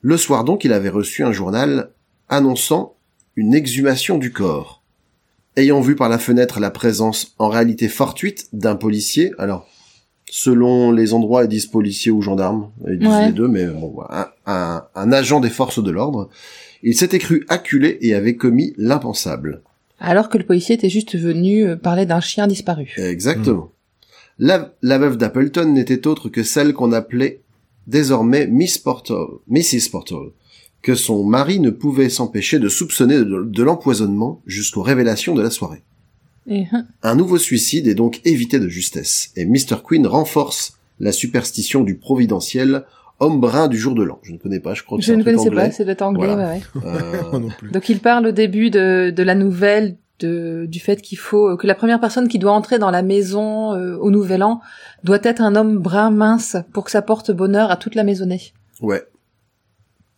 Le 0.00 0.16
soir 0.16 0.44
donc, 0.44 0.64
il 0.64 0.72
avait 0.72 0.88
reçu 0.88 1.22
un 1.24 1.32
journal 1.32 1.90
annonçant 2.28 2.94
une 3.36 3.54
exhumation 3.54 4.18
du 4.18 4.32
corps. 4.32 4.82
Ayant 5.56 5.80
vu 5.80 5.94
par 5.96 6.08
la 6.08 6.18
fenêtre 6.18 6.58
la 6.60 6.70
présence 6.70 7.34
en 7.38 7.48
réalité 7.48 7.88
fortuite 7.88 8.48
d'un 8.52 8.76
policier, 8.76 9.32
alors 9.38 9.68
selon 10.30 10.90
les 10.90 11.12
endroits, 11.12 11.44
ils 11.44 11.48
disent 11.48 11.66
policier 11.66 12.10
ou 12.10 12.20
gendarme, 12.22 12.70
ils 12.88 12.98
disent 12.98 13.08
Ouais. 13.08 13.26
les 13.26 13.32
deux, 13.32 13.46
mais 13.48 13.66
bon, 13.66 13.94
un, 14.10 14.26
un- 14.46 14.84
un 14.94 15.12
agent 15.12 15.40
des 15.40 15.50
forces 15.50 15.82
de 15.82 15.90
l'ordre, 15.90 16.28
il 16.82 16.96
s'était 16.96 17.18
cru 17.20 17.44
acculé 17.48 17.98
et 18.00 18.14
avait 18.14 18.34
commis 18.36 18.74
l'impensable. 18.76 19.62
Alors 20.00 20.28
que 20.28 20.36
le 20.38 20.44
policier 20.44 20.74
était 20.74 20.90
juste 20.90 21.16
venu 21.16 21.64
euh, 21.64 21.76
parler 21.76 22.04
d'un 22.04 22.20
chien 22.20 22.46
disparu. 22.48 22.92
Exactement. 22.98 23.70
La, 24.38 24.74
la 24.82 24.98
veuve 24.98 25.16
d'Appleton 25.16 25.72
n'était 25.72 26.06
autre 26.06 26.28
que 26.28 26.42
celle 26.42 26.72
qu'on 26.74 26.92
appelait 26.92 27.40
désormais 27.86 28.46
Miss 28.46 28.78
Portal, 28.78 29.26
Mrs. 29.48 29.90
Portal, 29.92 30.28
que 30.82 30.94
son 30.94 31.24
mari 31.24 31.60
ne 31.60 31.70
pouvait 31.70 32.08
s'empêcher 32.08 32.58
de 32.58 32.68
soupçonner 32.68 33.16
de, 33.18 33.44
de 33.44 33.62
l'empoisonnement 33.62 34.40
jusqu'aux 34.46 34.82
révélations 34.82 35.34
de 35.34 35.42
la 35.42 35.50
soirée. 35.50 35.82
Et, 36.46 36.64
hein, 36.72 36.86
Un 37.02 37.14
nouveau 37.14 37.38
suicide 37.38 37.86
est 37.88 37.94
donc 37.94 38.20
évité 38.24 38.58
de 38.58 38.68
justesse, 38.68 39.30
et 39.36 39.46
Mr. 39.46 39.76
Queen 39.86 40.06
renforce 40.06 40.78
la 41.00 41.12
superstition 41.12 41.82
du 41.82 41.94
providentiel 41.96 42.84
homme 43.20 43.40
brun 43.40 43.68
du 43.68 43.78
jour 43.78 43.94
de 43.94 44.02
l'an. 44.02 44.18
Je 44.22 44.32
ne 44.32 44.38
connais 44.38 44.60
pas, 44.60 44.74
je 44.74 44.82
crois 44.82 44.98
que 44.98 45.02
je 45.02 45.06
c'est 45.08 45.14
un 45.14 45.18
ne 45.18 45.22
connaissais 45.24 45.48
anglais. 45.48 45.62
pas, 45.66 45.70
c'est 45.70 45.84
d'être 45.84 46.02
anglais, 46.02 46.26
Voilà. 46.26 46.50
ouais, 46.54 46.60
ouais. 46.74 46.82
Euh, 46.84 47.22
Moi 47.30 47.38
non 47.40 47.48
plus. 47.48 47.70
Donc 47.70 47.88
il 47.88 48.00
parle 48.00 48.26
au 48.26 48.32
début 48.32 48.70
de, 48.70 49.10
de 49.14 49.22
la 49.22 49.34
nouvelle 49.34 49.96
de, 50.20 50.66
du 50.68 50.80
fait 50.80 51.02
qu'il 51.02 51.18
faut 51.18 51.56
que 51.56 51.66
la 51.66 51.74
première 51.74 52.00
personne 52.00 52.28
qui 52.28 52.38
doit 52.38 52.52
entrer 52.52 52.78
dans 52.78 52.90
la 52.90 53.02
maison 53.02 53.74
euh, 53.74 53.96
au 53.96 54.10
Nouvel 54.10 54.42
An 54.42 54.60
doit 55.02 55.18
être 55.22 55.40
un 55.40 55.56
homme 55.56 55.78
brun 55.78 56.10
mince 56.10 56.56
pour 56.72 56.84
que 56.84 56.90
ça 56.90 57.02
porte 57.02 57.30
bonheur 57.30 57.70
à 57.70 57.76
toute 57.76 57.94
la 57.94 58.04
maisonnée. 58.04 58.52
ouais. 58.80 59.02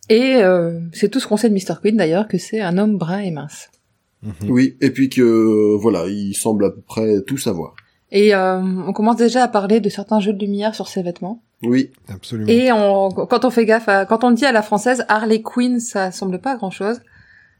Et 0.09 0.37
euh, 0.37 0.79
c'est 0.93 1.09
tout 1.09 1.19
ce 1.19 1.27
qu'on 1.27 1.35
sait 1.35 1.49
de 1.49 1.53
Mr. 1.53 1.81
Queen 1.81 1.97
d'ailleurs, 1.97 2.29
que 2.29 2.37
c'est 2.37 2.61
un 2.61 2.77
homme 2.77 2.97
brun 2.97 3.19
et 3.19 3.31
mince. 3.31 3.69
Mhm. 4.23 4.49
Oui, 4.49 4.77
et 4.79 4.89
puis 4.91 5.09
que, 5.09 5.21
euh, 5.21 5.77
voilà, 5.77 6.05
il 6.07 6.33
semble 6.33 6.63
à 6.65 6.69
peu 6.69 6.81
près 6.81 7.21
tout 7.23 7.37
savoir. 7.37 7.75
Et 8.11 8.33
euh, 8.33 8.61
on 8.61 8.93
commence 8.93 9.17
déjà 9.17 9.43
à 9.43 9.47
parler 9.49 9.81
de 9.81 9.89
certains 9.89 10.21
jeux 10.21 10.31
de 10.31 10.39
lumière 10.39 10.75
sur 10.75 10.87
ses 10.87 11.03
vêtements. 11.03 11.43
Oui, 11.61 11.91
Absolument. 12.07 12.47
Et 12.49 12.71
on, 12.71 13.09
quand 13.09 13.43
on 13.43 13.49
fait 13.49 13.65
gaffe, 13.65 13.89
à, 13.89 14.05
quand 14.05 14.23
on 14.23 14.29
le 14.29 14.35
dit 14.35 14.45
à 14.45 14.53
la 14.53 14.61
française, 14.61 15.03
Harley 15.09 15.41
Quinn, 15.41 15.79
ça 15.81 16.11
semble 16.11 16.39
pas 16.39 16.55
grand 16.55 16.71
chose. 16.71 17.01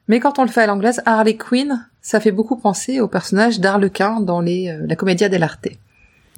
Mais 0.07 0.21
quand 0.21 0.39
on 0.39 0.43
le 0.43 0.49
fait 0.49 0.61
à 0.61 0.67
l'anglaise, 0.67 1.01
Harley 1.05 1.35
Quinn, 1.35 1.89
ça 2.07 2.21
fait 2.21 2.31
beaucoup 2.31 2.55
penser 2.55 3.01
au 3.01 3.09
personnage 3.09 3.59
d'Arlequin 3.59 4.21
dans 4.21 4.39
les, 4.39 4.69
euh, 4.69 4.85
la 4.87 4.95
Commedia 4.95 5.27
dell'arte. 5.27 5.67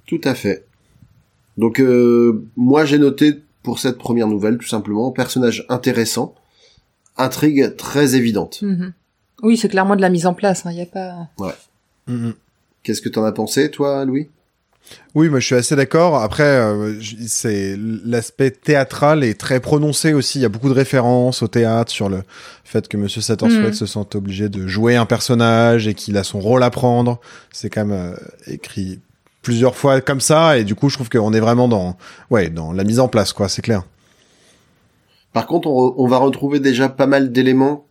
tout 0.08 0.20
à 0.24 0.34
fait. 0.34 0.66
Donc, 1.58 1.80
euh, 1.80 2.44
moi, 2.58 2.86
j'ai 2.86 2.98
noté 2.98 3.44
pour 3.62 3.78
cette 3.78 4.00
première 4.00 4.28
nouvelle, 4.28 4.58
tout 4.58 4.68
simplement, 4.68 5.12
personnage 5.12 5.68
intéressant, 5.70 6.34
intrigue 7.18 7.76
très 7.76 8.16
évidente. 8.16 8.64
Mhm. 8.64 8.94
Oui, 9.44 9.58
c'est 9.58 9.70
clairement 9.70 9.96
de 9.96 10.02
la 10.02 10.10
mise 10.10 10.26
en 10.26 10.34
place. 10.34 10.64
Il 10.66 10.72
n'y 10.72 10.82
a 10.82 10.88
pas. 10.88 11.30
Mhm. 12.08 12.34
Qu'est-ce 12.82 13.04
que 13.04 13.10
t'en 13.10 13.24
as 13.24 13.32
pensé, 13.32 13.70
toi, 13.70 14.06
Louis? 14.06 14.28
Oui, 15.16 15.30
moi 15.30 15.40
je 15.40 15.46
suis 15.46 15.56
assez 15.56 15.76
d'accord. 15.76 16.16
Après, 16.18 16.44
euh, 16.44 17.00
c'est 17.28 17.76
l'aspect 17.78 18.52
théâtral 18.52 19.24
est 19.24 19.40
très 19.40 19.60
prononcé 19.60 20.14
aussi. 20.14 20.40
Il 20.40 20.42
y 20.42 20.46
a 20.46 20.50
beaucoup 20.50 20.70
de 20.70 20.74
références 20.74 21.44
au 21.44 21.48
théâtre 21.48 21.92
sur 21.92 22.10
le 22.10 22.24
fait 22.64 22.88
que 22.88 22.98
Monsieur 22.98 23.22
Satterswade 23.22 23.66
Mhm. 23.68 23.74
se 23.74 23.86
sente 23.86 24.16
obligé 24.16 24.50
de 24.50 24.66
jouer 24.68 24.96
un 24.96 25.06
personnage 25.06 25.88
et 25.88 25.94
qu'il 25.94 26.18
a 26.18 26.24
son 26.24 26.40
rôle 26.40 26.64
à 26.64 26.70
prendre. 26.72 27.20
C'est 27.52 27.70
quand 27.70 27.86
même 27.86 28.14
euh, 28.14 28.16
écrit 28.48 29.00
plusieurs 29.42 29.76
fois 29.76 30.02
comme 30.02 30.22
ça 30.22 30.58
et 30.58 30.64
du 30.64 30.76
coup 30.76 30.90
je 30.90 30.96
trouve 30.96 31.10
qu'on 31.10 31.34
est 31.34 31.40
vraiment 31.40 31.68
dans 31.68 31.96
ouais 32.30 32.50
dans 32.50 32.72
la 32.74 32.84
mise 32.84 33.00
en 33.00 33.08
place 33.08 33.32
quoi. 33.34 33.48
C'est 33.48 33.62
clair. 33.62 33.84
Par 35.34 35.46
contre, 35.46 35.68
on, 35.68 35.90
re- 35.90 35.94
on 35.98 36.08
va 36.08 36.18
retrouver 36.18 36.60
déjà 36.60 36.90
pas 36.90 37.06
mal 37.08 37.32
d'éléments 37.32 37.86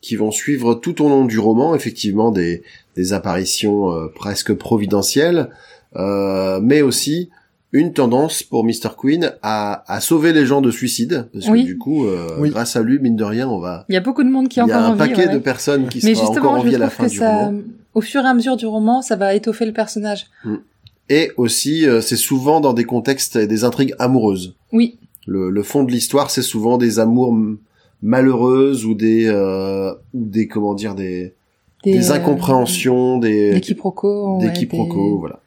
qui 0.00 0.14
vont 0.16 0.30
suivre 0.30 0.74
tout 0.74 1.02
au 1.04 1.08
long 1.08 1.24
du 1.24 1.38
roman, 1.38 1.74
effectivement 1.74 2.30
des, 2.30 2.62
des 2.96 3.12
apparitions 3.12 3.90
euh, 3.92 4.06
presque 4.14 4.54
providentielles, 4.54 5.50
euh, 5.96 6.60
mais 6.62 6.82
aussi 6.82 7.30
une 7.72 7.92
tendance 7.92 8.42
pour 8.42 8.64
Mr. 8.64 8.90
Queen 8.96 9.32
à, 9.42 9.84
à 9.92 10.00
sauver 10.00 10.32
les 10.32 10.46
gens 10.46 10.60
de 10.62 10.70
suicide, 10.70 11.28
parce 11.32 11.48
Oui. 11.48 11.62
que 11.62 11.66
du 11.66 11.78
coup, 11.78 12.06
euh, 12.06 12.28
Oui. 12.38 12.50
grâce 12.50 12.76
à 12.76 12.82
lui, 12.82 12.98
mine 13.00 13.16
de 13.16 13.24
rien, 13.24 13.48
on 13.48 13.58
va... 13.58 13.84
Il 13.88 13.94
y 13.94 13.98
a 13.98 14.00
beaucoup 14.00 14.22
de 14.24 14.30
monde 14.30 14.48
qui 14.48 14.60
est 14.60 14.62
Il 14.64 14.68
y 14.68 14.72
a 14.72 14.76
encore 14.78 14.86
un 14.88 14.90
en 14.90 14.92
vie. 14.94 14.98
paquet 14.98 15.26
ouais. 15.28 15.34
de 15.34 15.38
personnes 15.38 15.88
qui 15.88 16.00
Mais 16.04 16.14
sera 16.14 16.30
encore 16.30 16.52
en 16.52 16.62
vie 16.62 16.74
à 16.74 16.78
la 16.78 16.88
fin 16.90 17.04
que 17.06 17.10
du 17.10 17.16
ça, 17.18 17.36
roman. 17.46 17.60
au 17.94 18.00
fur 18.00 18.22
et 18.22 18.26
à 18.28 18.34
mesure 18.34 18.56
du 18.56 18.66
roman, 18.66 19.02
ça 19.02 19.16
va 19.16 19.34
étoffer 19.34 19.66
le 19.66 19.72
personnage. 19.72 20.26
Et 21.10 21.32
aussi, 21.36 21.86
euh, 21.86 22.00
c'est 22.00 22.16
souvent 22.16 22.60
dans 22.60 22.72
des 22.72 22.84
contextes 22.84 23.36
et 23.36 23.46
des 23.46 23.64
intrigues 23.64 23.94
amoureuses. 23.98 24.54
Oui. 24.72 24.98
Le, 25.26 25.50
le 25.50 25.62
fond 25.62 25.82
de 25.84 25.90
l'histoire, 25.90 26.30
c'est 26.30 26.42
souvent 26.42 26.78
des 26.78 26.98
amours 26.98 27.34
malheureuses 28.02 28.84
ou 28.84 28.94
des 28.94 29.26
euh, 29.26 29.92
ou 30.14 30.24
des 30.24 30.46
comment 30.48 30.74
dire 30.74 30.94
des 30.94 31.34
des, 31.84 32.10
euh, 32.10 32.14
incompréhensions, 32.14 33.18
des 33.18 33.52
Des 33.52 33.60
quiproquos. 33.60 34.38
des 34.40 34.46
ouais, 34.46 34.52
quiproquos, 34.52 35.18
voilà. 35.18 35.40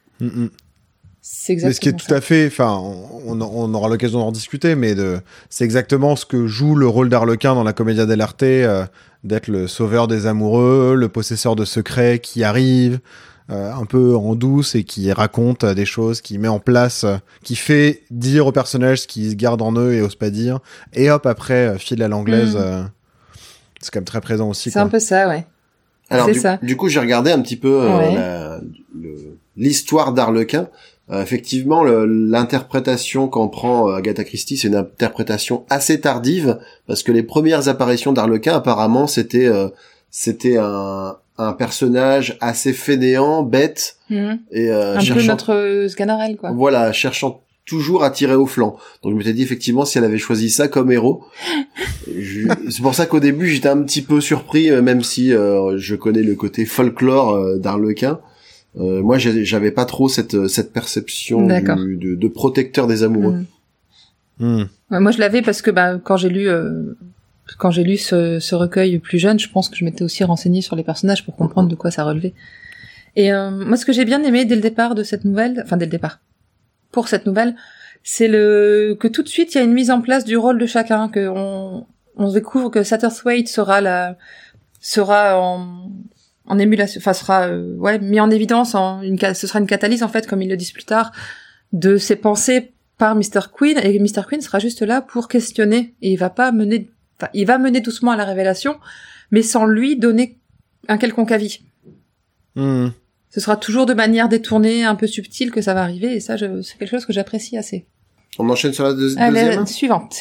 C'est 1.22 1.56
Mais 1.56 1.74
ce 1.74 1.80
qui 1.80 1.90
est 1.90 1.92
exactement 1.92 1.98
tout 2.08 2.14
à 2.14 2.22
fait, 2.22 2.48
enfin, 2.48 2.80
on, 2.82 3.40
on 3.42 3.74
aura 3.74 3.90
l'occasion 3.90 4.20
d'en 4.20 4.32
discuter, 4.32 4.76
mais 4.76 4.96
de, 4.96 5.20
c'est 5.50 5.66
exactement 5.66 6.16
ce 6.16 6.26
que 6.26 6.48
joue 6.48 6.76
le 6.76 6.88
rôle 6.88 7.10
d'Arlequin 7.10 7.54
dans 7.56 7.64
la 7.64 7.74
Commedia 7.74 8.06
dell'arte, 8.06 8.42
euh, 8.44 8.86
d'être 9.24 9.48
le 9.48 9.68
sauveur 9.68 10.08
des 10.08 10.28
amoureux, 10.28 10.96
le 10.96 11.10
possesseur 11.10 11.56
de 11.58 11.66
secrets 11.66 12.20
qui 12.20 12.44
arrive, 12.46 13.00
euh, 13.52 13.72
un 13.74 13.86
peu 13.86 14.16
en 14.16 14.34
douce 14.36 14.76
et 14.76 14.84
qui 14.86 15.12
raconte 15.12 15.66
euh, 15.66 15.74
des 15.74 15.86
choses, 15.86 16.22
qui 16.22 16.38
met 16.38 16.48
en 16.48 16.60
place, 16.60 17.04
euh, 17.04 17.18
qui 17.44 17.56
fait 17.56 18.04
dire 18.12 18.48
aux 18.48 18.52
personnages 18.54 19.02
ce 19.02 19.08
qu'ils 19.08 19.36
gardent 19.36 19.62
en 19.62 19.74
eux 19.76 19.94
et 19.94 20.02
osent 20.02 20.16
pas 20.16 20.30
dire, 20.30 20.60
et 20.94 21.12
hop 21.12 21.26
après 21.26 21.68
euh, 21.68 21.78
file 21.78 22.02
à 22.02 22.08
l'anglaise. 22.08 22.56
Mm. 22.56 22.60
euh, 22.60 22.84
c'est 23.82 23.92
quand 23.92 24.00
même 24.00 24.06
très 24.06 24.22
présent 24.22 24.50
aussi. 24.50 24.72
C'est 24.72 24.80
un 24.80 24.88
peu 24.88 25.00
ça, 25.00 25.28
ouais. 25.28 25.46
Alors 26.10 26.26
C'est 26.28 26.34
du, 26.34 26.40
ça. 26.40 26.58
du 26.64 26.76
coup, 26.78 26.88
j'ai 26.90 27.00
regardé 27.00 27.32
un 27.32 27.42
petit 27.42 27.56
peu 27.58 27.82
euh, 27.84 27.98
Ouais. 28.00 28.16
la- 28.16 28.62
le- 29.00 29.29
l'histoire 29.60 30.14
d'Arlequin. 30.14 30.68
Euh, 31.12 31.22
effectivement, 31.24 31.84
l'interprétation 31.84 33.28
qu'en 33.28 33.48
prend 33.48 33.90
euh, 33.90 33.96
Agatha 33.96 34.24
Christie, 34.24 34.58
c'est 34.58 34.68
une 34.68 34.76
interprétation 34.76 35.66
assez 35.70 36.00
tardive 36.02 36.60
parce 36.88 37.04
que 37.04 37.12
les 37.12 37.24
premières 37.24 37.68
apparitions 37.68 38.14
d'Arlequin, 38.14 38.56
apparemment, 38.56 39.08
c'était 39.08 39.48
euh, 39.48 39.70
c'était 40.12 40.58
un, 40.58 41.18
un 41.38 41.54
personnage 41.54 42.38
assez 42.42 42.74
fainéant, 42.74 43.44
bête 43.44 43.98
Mhm. 44.10 44.40
et 44.52 44.70
euh, 44.72 44.94
Un 44.96 45.00
peu 45.00 45.06
cherchant 45.06 45.28
notre 45.28 45.54
euh, 45.54 45.88
Sganarelle, 45.88 46.36
quoi. 46.38 46.52
Voilà, 46.52 46.92
cherchant 46.92 47.44
toujours 47.68 48.04
à 48.04 48.10
tirer 48.10 48.34
au 48.34 48.48
flanc. 48.48 48.78
Donc 49.04 49.12
je 49.14 49.18
m'étais 49.18 49.34
dit 49.34 49.44
effectivement 49.44 49.86
si 49.86 50.00
elle 50.00 50.04
avait 50.04 50.18
choisi 50.18 50.50
ça 50.50 50.68
comme 50.68 50.92
héros. 50.92 51.24
je- 52.08 52.48
C'est 52.70 52.82
pour 52.82 52.96
ça 52.96 53.06
qu'au 53.06 53.20
début 53.20 53.48
j'étais 53.48 53.68
un 53.70 53.82
petit 53.84 54.02
peu 54.02 54.22
surpris, 54.22 54.72
euh, 54.72 54.82
même 54.82 55.04
si 55.04 55.32
euh, 55.34 55.78
je 55.78 55.96
connais 55.96 56.24
le 56.24 56.36
côté 56.36 56.66
folklore 56.66 57.32
euh, 57.36 57.58
d'Arlequin. 57.58 58.20
Euh, 58.78 59.02
moi 59.02 59.18
j'avais 59.18 59.72
pas 59.72 59.86
trop 59.86 60.10
cette 60.10 60.48
cette 60.48 60.72
perception 60.74 61.48
du- 61.48 61.98
de, 61.98 62.16
de 62.16 62.28
protecteur 62.28 62.86
des 62.88 63.04
amoureux. 63.04 63.46
Mm. 64.40 64.64
Ouais, 64.92 65.00
moi, 65.02 65.12
je 65.12 65.20
l'avais 65.20 65.42
parce 65.42 65.62
que 65.62 65.70
bah, 65.72 65.98
quand 66.02 66.18
j'ai 66.18 66.30
lu 66.30 66.48
euh, 66.48 66.96
quand 67.58 67.72
j'ai 67.72 67.84
lu 67.84 67.98
ce, 67.98 68.40
ce 68.40 68.56
recueil 68.56 69.00
plus 69.00 69.18
jeune, 69.20 69.40
je 69.40 69.50
pense 69.50 69.70
que 69.70 69.76
je 69.76 69.84
m'étais 69.84 70.04
aussi 70.04 70.24
renseignée 70.24 70.62
sur 70.62 70.76
les 70.76 70.84
personnages 70.84 71.26
pour 71.26 71.36
comprendre 71.36 71.68
de 71.68 71.76
quoi 71.76 71.92
ça 71.92 72.04
relevait. 72.04 72.34
Et 73.16 73.34
euh, 73.34 73.50
moi, 73.52 73.76
ce 73.76 73.86
que 73.86 73.92
j'ai 73.92 74.06
bien 74.06 74.22
aimé 74.24 74.46
dès 74.46 74.56
le 74.56 74.62
départ 74.62 74.96
de 74.96 75.04
cette 75.04 75.26
nouvelle, 75.26 75.62
enfin 75.66 75.76
dès 75.78 75.86
le 75.86 75.92
départ, 75.92 76.20
pour 76.92 77.08
cette 77.08 77.26
nouvelle, 77.26 77.56
c'est 78.04 78.28
le 78.28 78.96
que 79.00 79.08
tout 79.08 79.24
de 79.24 79.28
suite 79.28 79.56
il 79.56 79.58
y 79.58 79.62
a 79.62 79.64
une 79.64 79.74
mise 79.74 79.92
en 79.92 80.00
place 80.00 80.24
du 80.26 80.38
rôle 80.38 80.58
de 80.60 80.66
chacun, 80.68 81.10
que 81.10 81.28
on, 81.28 81.86
on 82.16 82.32
découvre 82.32 82.70
que 82.70 82.84
Satterthwaite 82.84 83.48
sera 83.50 83.82
la 83.82 84.16
sera 84.80 85.38
en, 85.40 85.92
en 86.50 86.60
émulation, 86.60 87.00
enfin 87.00 87.14
sera 87.14 87.44
euh, 87.48 87.76
ouais 87.76 88.00
mis 88.00 88.20
en 88.20 88.30
évidence, 88.32 88.76
en 88.76 89.02
une, 89.02 89.18
ce 89.18 89.48
sera 89.48 89.60
une 89.60 89.68
catalyse 89.68 90.04
en 90.04 90.08
fait, 90.10 90.28
comme 90.28 90.42
ils 90.42 90.50
le 90.50 90.58
disent 90.58 90.72
plus 90.72 90.84
tard, 90.84 91.12
de 91.72 91.98
ses 91.98 92.16
pensées 92.16 92.72
par 92.98 93.16
Mr. 93.16 93.42
Queen 93.56 93.78
et 93.82 93.98
Mr. 94.00 94.24
Queen 94.28 94.42
sera 94.42 94.60
juste 94.60 94.82
là 94.82 95.02
pour 95.02 95.28
questionner 95.30 95.94
et 96.02 96.12
il 96.12 96.18
va 96.18 96.30
pas 96.30 96.52
mener, 96.52 96.90
enfin 97.18 97.30
il 97.34 97.46
va 97.46 97.58
mener 97.58 97.80
doucement 97.80 98.12
à 98.12 98.18
la 98.18 98.26
révélation, 98.26 98.78
mais 99.32 99.42
sans 99.44 99.66
lui 99.66 99.96
donner 99.96 100.38
un 100.88 100.98
quelconque 100.98 101.32
avis. 101.32 101.62
Hmm. 102.56 102.88
Ce 103.30 103.40
sera 103.40 103.56
toujours 103.56 103.86
de 103.86 103.94
manière 103.94 104.28
détournée, 104.28 104.84
un 104.84 104.96
peu 104.96 105.06
subtile 105.08 105.52
que 105.52 105.62
ça 105.62 105.74
va 105.76 105.84
arriver 105.84 106.16
et 106.16 106.20
ça 106.20 106.36
c'est 106.38 106.78
quelque 106.78 106.90
chose 106.90 107.06
que 107.06 107.14
j'apprécie 107.14 107.58
assez. 107.58 107.86
On 108.40 108.50
enchaîne 108.50 108.74
sur 108.74 108.84
la 108.86 108.94
deux- 108.94 109.18
Allez, 109.20 109.46
deuxième. 109.46 109.68
suivante. 109.68 110.18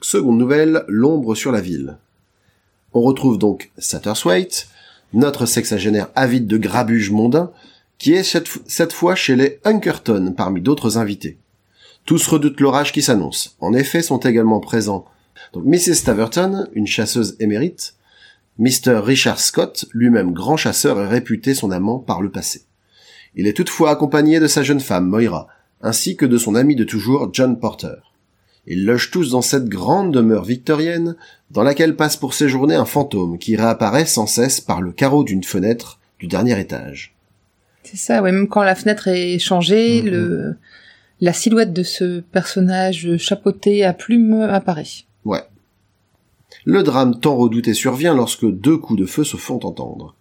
Seconde 0.00 0.38
nouvelle, 0.38 0.84
l'ombre 0.86 1.34
sur 1.34 1.50
la 1.50 1.60
ville. 1.60 1.98
On 2.92 3.00
retrouve 3.02 3.36
donc 3.38 3.70
Satterswaite, 3.78 4.68
notre 5.12 5.46
sexagénaire 5.46 6.08
avide 6.14 6.46
de 6.46 6.56
grabuge 6.56 7.10
mondain, 7.10 7.50
qui 7.98 8.12
est 8.12 8.22
cette, 8.22 8.92
fois 8.92 9.14
chez 9.14 9.36
les 9.36 9.60
Hunkerton 9.64 10.32
parmi 10.36 10.60
d'autres 10.60 10.98
invités. 10.98 11.38
Tous 12.06 12.26
redoutent 12.26 12.60
l'orage 12.60 12.92
qui 12.92 13.02
s'annonce. 13.02 13.56
En 13.60 13.74
effet, 13.74 14.02
sont 14.02 14.18
également 14.18 14.60
présents 14.60 15.04
Mrs. 15.54 15.94
Staverton, 15.94 16.66
une 16.74 16.86
chasseuse 16.86 17.36
émérite, 17.40 17.94
Mr. 18.58 19.00
Richard 19.02 19.40
Scott, 19.40 19.86
lui-même 19.92 20.32
grand 20.32 20.56
chasseur 20.56 21.00
et 21.00 21.06
réputé 21.06 21.54
son 21.54 21.70
amant 21.70 21.98
par 21.98 22.22
le 22.22 22.30
passé. 22.30 22.62
Il 23.34 23.46
est 23.46 23.56
toutefois 23.56 23.90
accompagné 23.90 24.40
de 24.40 24.46
sa 24.46 24.62
jeune 24.62 24.80
femme, 24.80 25.08
Moira, 25.08 25.48
ainsi 25.82 26.16
que 26.16 26.26
de 26.26 26.38
son 26.38 26.54
ami 26.54 26.76
de 26.76 26.84
toujours, 26.84 27.30
John 27.32 27.58
Porter. 27.58 27.96
Ils 28.72 28.84
logent 28.84 29.10
tous 29.10 29.32
dans 29.32 29.42
cette 29.42 29.68
grande 29.68 30.14
demeure 30.14 30.44
victorienne, 30.44 31.16
dans 31.50 31.64
laquelle 31.64 31.96
passe 31.96 32.16
pour 32.16 32.34
séjourner 32.34 32.76
un 32.76 32.84
fantôme 32.84 33.36
qui 33.36 33.56
réapparaît 33.56 34.06
sans 34.06 34.28
cesse 34.28 34.60
par 34.60 34.80
le 34.80 34.92
carreau 34.92 35.24
d'une 35.24 35.42
fenêtre 35.42 35.98
du 36.20 36.28
dernier 36.28 36.58
étage. 36.60 37.12
C'est 37.82 37.96
ça, 37.96 38.22
ouais, 38.22 38.30
même 38.30 38.46
quand 38.46 38.62
la 38.62 38.76
fenêtre 38.76 39.08
est 39.08 39.40
changée, 39.40 40.02
Mhm. 40.02 40.08
le 40.10 40.56
la 41.20 41.32
silhouette 41.32 41.72
de 41.72 41.82
ce 41.82 42.20
personnage 42.20 43.16
chapeauté 43.18 43.84
à 43.84 43.92
plumes 43.92 44.40
apparaît. 44.40 44.86
Ouais. 45.24 45.42
Le 46.64 46.82
drame 46.84 47.18
tant 47.20 47.36
redouté 47.36 47.74
survient 47.74 48.14
lorsque 48.14 48.46
deux 48.50 48.78
coups 48.78 49.00
de 49.00 49.04
feu 49.06 49.24
se 49.24 49.36
font 49.36 49.60
entendre. 49.66 50.14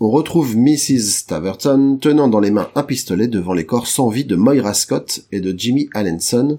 On 0.00 0.10
retrouve 0.10 0.56
Mrs. 0.56 0.98
Staverton 1.20 1.98
tenant 2.00 2.26
dans 2.28 2.40
les 2.40 2.50
mains 2.50 2.68
un 2.74 2.82
pistolet 2.82 3.28
devant 3.28 3.52
les 3.54 3.64
corps 3.64 3.86
sans 3.86 4.08
vie 4.08 4.24
de 4.24 4.34
Moira 4.36 4.74
Scott 4.74 5.22
et 5.32 5.40
de 5.40 5.54
Jimmy 5.56 5.88
Allenson, 5.94 6.58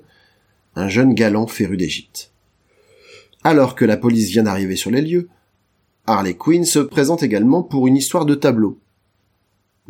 un 0.76 0.88
jeune 0.90 1.14
galant 1.14 1.48
féru 1.48 1.78
d'Égypte. 1.78 2.32
Alors 3.44 3.76
que 3.76 3.86
la 3.86 3.98
police 3.98 4.30
vient 4.30 4.44
d'arriver 4.44 4.76
sur 4.76 4.92
les 4.92 5.02
lieux, 5.02 5.30
Harley 6.06 6.34
Quinn 6.36 6.66
se 6.66 6.80
présente 6.80 7.24
également 7.24 7.64
pour 7.64 7.88
une 7.88 7.98
histoire 7.98 8.26
de 8.26 8.36
tableau. 8.36 8.78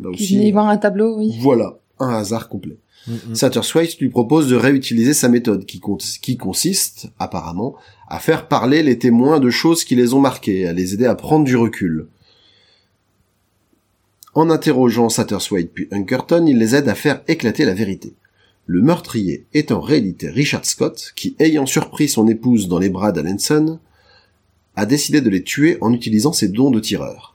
Là 0.00 0.10
aussi, 0.10 0.48
y 0.48 0.52
un 0.52 0.76
tableau, 0.78 1.18
oui. 1.18 1.36
voilà, 1.40 1.78
un 1.98 2.10
hasard 2.14 2.48
complet. 2.48 2.76
Mhm. 3.06 3.34
Satterswaite 3.34 3.98
lui 3.98 4.08
propose 4.10 4.48
de 4.48 4.56
réutiliser 4.56 5.12
sa 5.12 5.28
méthode 5.28 5.64
qui, 5.66 5.80
con- 5.80 5.98
qui 6.22 6.36
consiste, 6.36 7.08
apparemment, 7.18 7.74
à 8.08 8.20
faire 8.20 8.46
parler 8.48 8.82
les 8.82 8.98
témoins 8.98 9.40
de 9.40 9.50
choses 9.50 9.84
qui 9.84 9.96
les 9.96 10.14
ont 10.14 10.20
marqués, 10.20 10.66
à 10.68 10.72
les 10.72 10.94
aider 10.94 11.06
à 11.06 11.14
prendre 11.14 11.44
du 11.44 11.56
recul. 11.56 12.06
En 14.34 14.50
interrogeant 14.50 15.08
Satterswaite 15.08 15.72
puis 15.72 15.88
Hunkerton, 15.90 16.46
il 16.46 16.58
les 16.58 16.74
aide 16.74 16.88
à 16.88 16.94
faire 16.94 17.22
éclater 17.28 17.64
la 17.64 17.74
vérité. 17.74 18.14
Le 18.66 18.80
meurtrier 18.80 19.46
est 19.54 19.72
en 19.72 19.80
réalité 19.80 20.30
Richard 20.30 20.64
Scott, 20.64 21.12
qui, 21.16 21.34
ayant 21.38 21.66
surpris 21.66 22.08
son 22.08 22.28
épouse 22.28 22.68
dans 22.68 22.78
les 22.78 22.88
bras 22.90 23.12
d'Allenson, 23.12 23.78
a 24.76 24.86
décidé 24.86 25.20
de 25.20 25.28
les 25.28 25.42
tuer 25.42 25.78
en 25.80 25.92
utilisant 25.92 26.32
ses 26.32 26.48
dons 26.48 26.70
de 26.70 26.80
tireur. 26.80 27.34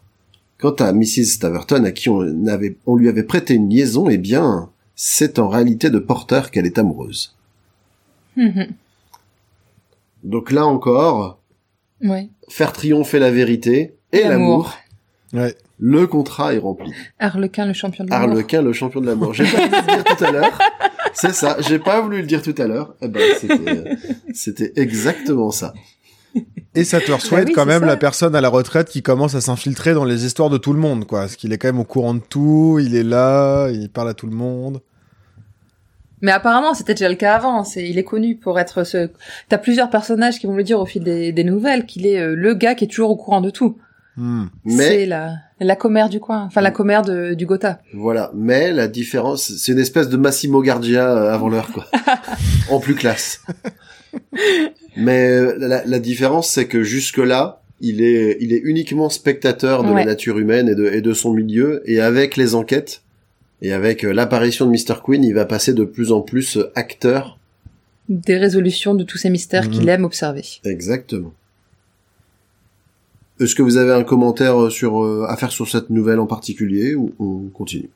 Quant 0.58 0.72
à 0.74 0.92
Mrs. 0.94 1.26
Staverton, 1.26 1.84
à 1.84 1.92
qui 1.92 2.10
on, 2.10 2.48
avait, 2.48 2.78
on 2.88 2.96
lui 2.96 3.10
avait 3.10 3.24
prêté 3.24 3.54
une 3.54 3.70
liaison, 3.70 4.10
eh 4.10 4.18
bien, 4.18 4.70
c'est 4.96 5.38
en 5.38 5.48
réalité 5.50 5.90
de 5.92 6.00
Porter 6.00 6.42
qu'elle 6.52 6.66
est 6.66 6.80
amoureuse. 6.80 7.36
Mhm. 8.36 8.68
Donc 10.24 10.52
là 10.52 10.66
encore, 10.66 11.40
Ouais. 12.02 12.30
faire 12.50 12.74
triompher 12.74 13.20
la 13.20 13.32
vérité 13.32 13.94
et 14.12 14.24
l'amour, 14.24 14.76
Ouais. 15.34 15.56
le 15.80 16.08
contrat 16.08 16.54
est 16.56 16.60
rempli. 16.60 16.92
Harlequin, 17.20 17.66
le 17.66 17.74
champion 17.74 18.04
de 18.06 18.10
l'amour. 18.10 18.30
Arlequin, 18.30 18.62
le 18.62 18.74
champion 18.74 19.02
de 19.02 19.06
l'amour. 19.08 19.34
J'ai 19.34 19.44
pas 19.44 19.58
voulu 19.68 19.76
le 19.76 19.94
dire 19.94 20.04
tout 20.18 20.24
à 20.24 20.32
l'heure. 20.32 20.60
C'est 21.20 21.34
ça, 21.34 21.58
j'ai 21.60 21.80
pas 21.80 22.02
voulu 22.02 22.18
le 22.22 22.28
dire 22.28 22.42
tout 22.42 22.56
à 22.58 22.68
l'heure. 22.68 22.96
Eh 23.02 23.08
ben, 23.08 23.22
c'était, 23.40 23.84
c'était 24.34 24.74
exactement 24.76 25.52
ça. 25.52 25.74
Et 26.76 26.84
Satterswaite, 26.84 27.46
Bah 27.46 27.50
oui, 27.50 27.54
quand 27.56 27.62
c'est 27.64 27.68
même, 27.70 27.80
ça. 27.82 27.86
la 27.88 27.98
personne 27.98 28.36
à 28.36 28.42
la 28.42 28.50
retraite 28.50 28.90
qui 28.90 29.02
commence 29.02 29.34
à 29.34 29.42
s'infiltrer 29.42 29.94
dans 29.96 30.06
les 30.06 30.26
histoires 30.26 30.50
de 30.52 30.58
tout 30.60 30.74
le 30.74 30.80
monde, 30.80 31.06
quoi. 31.08 31.22
Parce 31.22 31.36
qu'il 31.36 31.52
est 31.54 31.58
quand 31.58 31.70
même 31.70 31.80
au 31.80 31.84
courant 31.86 32.14
de 32.14 32.20
tout, 32.20 32.78
il 32.80 32.96
est 32.96 33.04
là, 33.04 33.70
il 33.70 33.90
parle 33.90 34.10
à 34.10 34.14
tout 34.14 34.28
le 34.28 34.36
monde. 34.36 34.82
Mais 36.22 36.32
apparemment, 36.32 36.74
c'était 36.74 36.94
déjà 36.94 37.10
le 37.10 37.16
cas 37.16 37.36
avant. 37.36 37.64
C'est, 37.64 37.88
il 37.88 37.98
est 37.98 38.04
connu 38.04 38.36
pour 38.36 38.60
être 38.60 38.84
ce. 38.84 39.10
T'as 39.50 39.58
plusieurs 39.58 39.90
personnages 39.90 40.40
qui 40.40 40.48
vont 40.48 40.56
le 40.56 40.64
dire 40.64 40.80
au 40.80 40.86
fil 40.86 41.04
des, 41.04 41.32
des 41.32 41.44
nouvelles 41.44 41.86
qu'il 41.86 42.06
est 42.06 42.20
euh, 42.20 42.36
le 42.36 42.54
gars 42.54 42.76
qui 42.76 42.86
est 42.86 42.88
toujours 42.88 43.10
au 43.12 43.16
courant 43.16 43.42
de 43.42 43.50
tout. 43.50 43.78
Hmm. 44.18 44.46
C'est 44.68 44.76
Mais, 44.76 45.06
la 45.06 45.36
la 45.60 45.76
commère 45.76 46.10
du 46.10 46.20
coin, 46.20 46.44
enfin 46.46 46.62
la 46.62 46.72
commère 46.72 47.04
de, 47.04 47.34
du 47.36 47.46
Gotha. 47.46 47.80
voilà. 47.94 48.32
Mais 48.36 48.72
la 48.72 48.88
différence, 48.88 49.52
c'est 49.58 49.72
une 49.72 49.80
espèce 49.80 50.10
de 50.10 50.18
Massimo 50.18 50.62
Gardia 50.62 51.08
euh, 51.16 51.34
avant 51.34 51.50
l'heure, 51.50 51.72
quoi. 51.72 51.86
en 52.72 52.80
plus 52.80 52.96
classe. 52.96 53.42
Mais 54.96 55.42
la, 55.58 55.86
la 55.86 56.00
différence, 56.00 56.50
c'est 56.50 56.68
que 56.68 56.84
jusque-là, 56.84 57.62
il 57.82 58.02
est, 58.02 58.38
il 58.42 58.54
est 58.54 58.62
uniquement 58.64 59.10
spectateur 59.10 59.84
de 59.84 59.90
Ouais. 59.90 60.00
la 60.02 60.06
nature 60.06 60.40
humaine 60.40 60.68
et 60.70 60.76
de, 60.76 60.86
et 60.88 61.02
de 61.02 61.14
son 61.14 61.32
milieu, 61.34 61.82
et 61.86 62.00
avec 62.02 62.38
les 62.38 62.56
enquêtes, 62.56 63.02
et 63.62 63.74
avec 63.74 64.04
euh, 64.04 64.12
l'apparition 64.14 64.66
de 64.66 64.72
Mr. 64.72 65.00
Queen, 65.04 65.24
il 65.24 65.34
va 65.34 65.46
passer 65.46 65.74
de 65.74 65.84
plus 65.84 66.12
en 66.12 66.22
plus 66.22 66.58
acteur. 66.76 67.38
Des 68.10 68.38
résolutions 68.38 68.96
de 68.96 69.04
tous 69.04 69.18
ces 69.18 69.30
mystères 69.30 69.66
Mhm. 69.66 69.72
qu'il 69.72 69.90
aime 69.90 70.04
observer. 70.06 70.44
Exactement. 70.64 71.34
Est-ce 73.40 73.56
que 73.56 73.62
vous 73.62 73.78
avez 73.78 73.92
un 73.94 74.04
commentaire 74.04 74.60
euh, 74.62 74.70
sur, 74.70 75.04
euh, 75.04 75.26
à 75.28 75.38
faire 75.38 75.52
sur 75.52 75.68
cette 75.70 75.90
nouvelle 75.90 76.20
en 76.20 76.26
particulier, 76.28 76.96
ou 76.96 77.14
on 77.20 77.50
continue? 77.50 77.90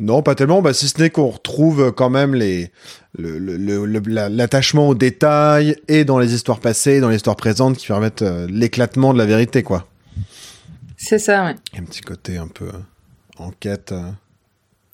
Non, 0.00 0.22
pas 0.22 0.34
tellement, 0.34 0.62
bah, 0.62 0.72
si 0.74 0.88
ce 0.88 1.00
n'est 1.00 1.10
qu'on 1.10 1.28
retrouve 1.28 1.92
quand 1.92 2.10
même 2.10 2.34
les, 2.34 2.70
le, 3.16 3.38
le- 3.38 3.56
le- 3.56 3.84
le- 3.84 4.02
la- 4.06 4.28
l'attachement 4.28 4.88
aux 4.88 4.94
détails 4.96 5.76
et 5.86 6.04
dans 6.04 6.18
les 6.18 6.34
histoires 6.34 6.58
passées, 6.58 6.98
dans 7.00 7.08
les 7.08 7.16
histoires 7.16 7.36
présentes 7.36 7.76
qui 7.76 7.86
permettent 7.86 8.22
euh, 8.22 8.48
l'éclatement 8.50 9.12
de 9.12 9.18
la 9.18 9.26
vérité, 9.26 9.62
quoi. 9.62 9.86
C'est 10.96 11.18
ça, 11.20 11.44
ouais. 11.44 11.54
Un 11.78 11.84
petit 11.84 12.00
côté 12.00 12.36
un 12.36 12.48
peu 12.48 12.64
euh, 12.66 12.72
enquête. 13.38 13.92
euh. 13.92 14.10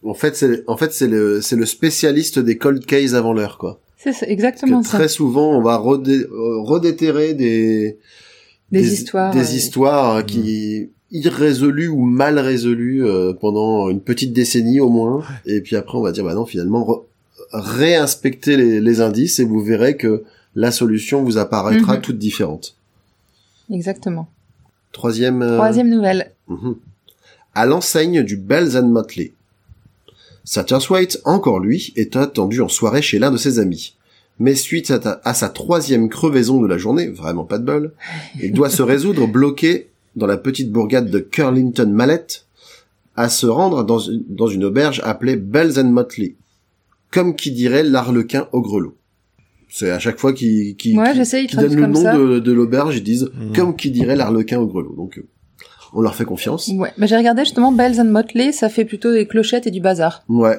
En 0.05 0.15
fait, 0.15 0.37
c'est, 0.37 0.63
en 0.67 0.77
fait, 0.77 0.93
c'est 0.93 1.09
le, 1.09 1.41
c'est 1.41 1.57
le 1.57 1.65
spécialiste 1.67 2.39
des 2.39 2.59
cold 2.59 2.85
cases 2.85 3.15
avant 3.15 3.33
l'heure, 3.33 3.57
quoi. 3.57 3.81
C'est 3.97 4.15
exactement 4.29 4.83
ça. 4.83 4.99
très 4.99 5.09
souvent, 5.09 5.57
on 5.57 5.63
va 5.63 5.77
redé- 5.79 6.25
euh, 6.31 6.61
redéterrer 6.63 7.35
des, 7.35 7.99
Des 8.71 8.93
histoires, 8.93 9.33
des 9.33 9.41
ouais. 9.41 9.55
histoires 9.55 10.17
euh, 10.17 10.23
qui 10.23 10.91
irrésolues 11.11 11.89
ou 11.89 12.05
mal 12.05 12.39
résolues 12.39 13.05
euh, 13.07 13.33
pendant 13.33 13.89
une 13.89 14.01
petite 14.01 14.33
décennie 14.35 14.79
au 14.81 14.91
moins. 14.91 15.23
Et 15.47 15.61
puis 15.63 15.75
après, 15.77 15.97
on 15.97 16.03
va 16.03 16.13
dire, 16.13 16.25
bah 16.25 16.35
non, 16.35 16.45
finalement, 16.45 17.03
réinspectez 17.53 18.57
les, 18.57 18.81
les 18.81 19.01
indices 19.01 19.39
et 19.39 19.45
vous 19.45 19.61
verrez 19.63 19.97
que 19.97 20.25
la 20.55 20.71
solution 20.71 21.23
vous 21.23 21.39
apparaîtra 21.39 21.95
Mhm. 21.97 22.01
toute 22.03 22.19
différente. 22.19 22.77
Exactement. 23.73 24.29
Troisième. 24.93 25.41
euh, 25.43 25.57
Troisième 25.57 25.89
nouvelle. 25.89 26.33
Mhm. 26.49 26.77
À 27.55 27.65
l'enseigne 27.67 28.23
du 28.23 28.37
Bells 28.37 28.77
and 28.77 28.89
Motley. 28.89 29.33
Satterswaite, 30.45 31.21
encore 31.25 31.61
lui, 31.61 31.93
est 31.97 32.17
attendu 32.17 32.61
en 32.63 32.69
soirée 32.69 33.03
chez 33.03 33.19
l'un 33.19 33.31
de 33.31 33.37
ses 33.37 33.59
amis. 33.59 33.95
Mais 34.41 34.55
suite 34.55 34.91
à, 34.91 34.99
ta- 34.99 35.21
à 35.25 35.35
sa 35.35 35.49
troisième 35.49 36.09
crevaison 36.09 36.61
de 36.61 36.67
la 36.67 36.79
journée, 36.79 37.09
vraiment 37.09 37.45
pas 37.45 37.59
de 37.59 37.65
bol, 37.65 37.93
il 38.41 38.53
doit 38.53 38.71
se 38.71 38.83
résoudre 38.83 39.27
bloqué 39.33 39.89
dans 40.17 40.27
la 40.27 40.37
petite 40.37 40.71
bourgade 40.71 41.11
de 41.11 41.19
Curlington 41.19 41.89
Mallet 41.91 42.27
à 43.17 43.29
se 43.29 43.47
rendre 43.47 43.83
dans 43.85 43.99
une, 43.99 44.25
dans 44.29 44.47
une 44.47 44.65
auberge 44.65 45.01
appelée 45.05 45.37
Bells 45.37 45.79
and 45.81 45.91
Motley. 45.91 46.37
Comme 47.11 47.35
qui 47.35 47.51
dirait 47.53 47.83
l'arlequin 47.83 48.49
au 48.53 48.61
grelot. 48.61 48.95
C'est 49.71 49.91
à 49.91 49.99
chaque 49.99 50.19
fois 50.19 50.33
qu'ils 50.33 50.77
qui, 50.77 50.97
Ouais, 50.97 51.15
donnent 51.15 51.75
le 51.75 51.87
nom 51.87 52.03
ça. 52.03 52.17
de, 52.17 52.39
de 52.39 52.53
l'auberge, 52.53 52.97
ils 52.97 53.03
disent 53.03 53.31
Mhm. 53.35 53.57
comme 53.57 53.77
qui 53.77 53.91
dirait 53.91 54.17
l'arlequin 54.17 54.59
au 54.61 54.67
grelot. 54.67 54.95
Donc, 54.97 55.21
on 55.95 56.01
leur 56.01 56.15
fait 56.15 56.25
confiance. 56.25 56.69
Ouais. 56.69 56.93
Bah, 56.97 57.07
j'ai 57.07 57.17
regardé 57.17 57.45
justement 57.45 57.73
Bells 57.73 58.01
and 58.01 58.05
Motley, 58.11 58.53
ça 58.53 58.69
fait 58.69 58.85
plutôt 58.85 59.13
des 59.13 59.27
clochettes 59.27 59.67
et 59.67 59.71
du 59.71 59.81
bazar. 59.81 60.23
Ouais. 60.29 60.59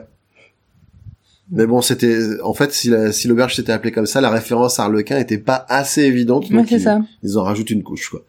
Mais 1.51 1.65
bon, 1.65 1.81
c'était 1.81 2.19
en 2.43 2.53
fait 2.53 2.71
si 2.71 2.89
la- 2.89 3.11
si 3.11 3.27
l'auberge 3.27 3.55
s'était 3.55 3.71
appelée 3.71 3.91
comme 3.91 4.05
ça, 4.05 4.21
la 4.21 4.29
référence 4.29 4.79
à 4.79 4.83
Harlequin 4.83 5.17
était 5.17 5.39
pas 5.39 5.65
assez 5.67 6.03
évidente. 6.03 6.47
Ouais, 6.49 6.57
donc 6.57 6.69
ils, 6.71 6.81
ça. 6.81 6.99
ils 7.23 7.37
en 7.39 7.43
rajoutent 7.43 7.71
une 7.71 7.81
couche 7.83 8.09
quoi. 8.09 8.23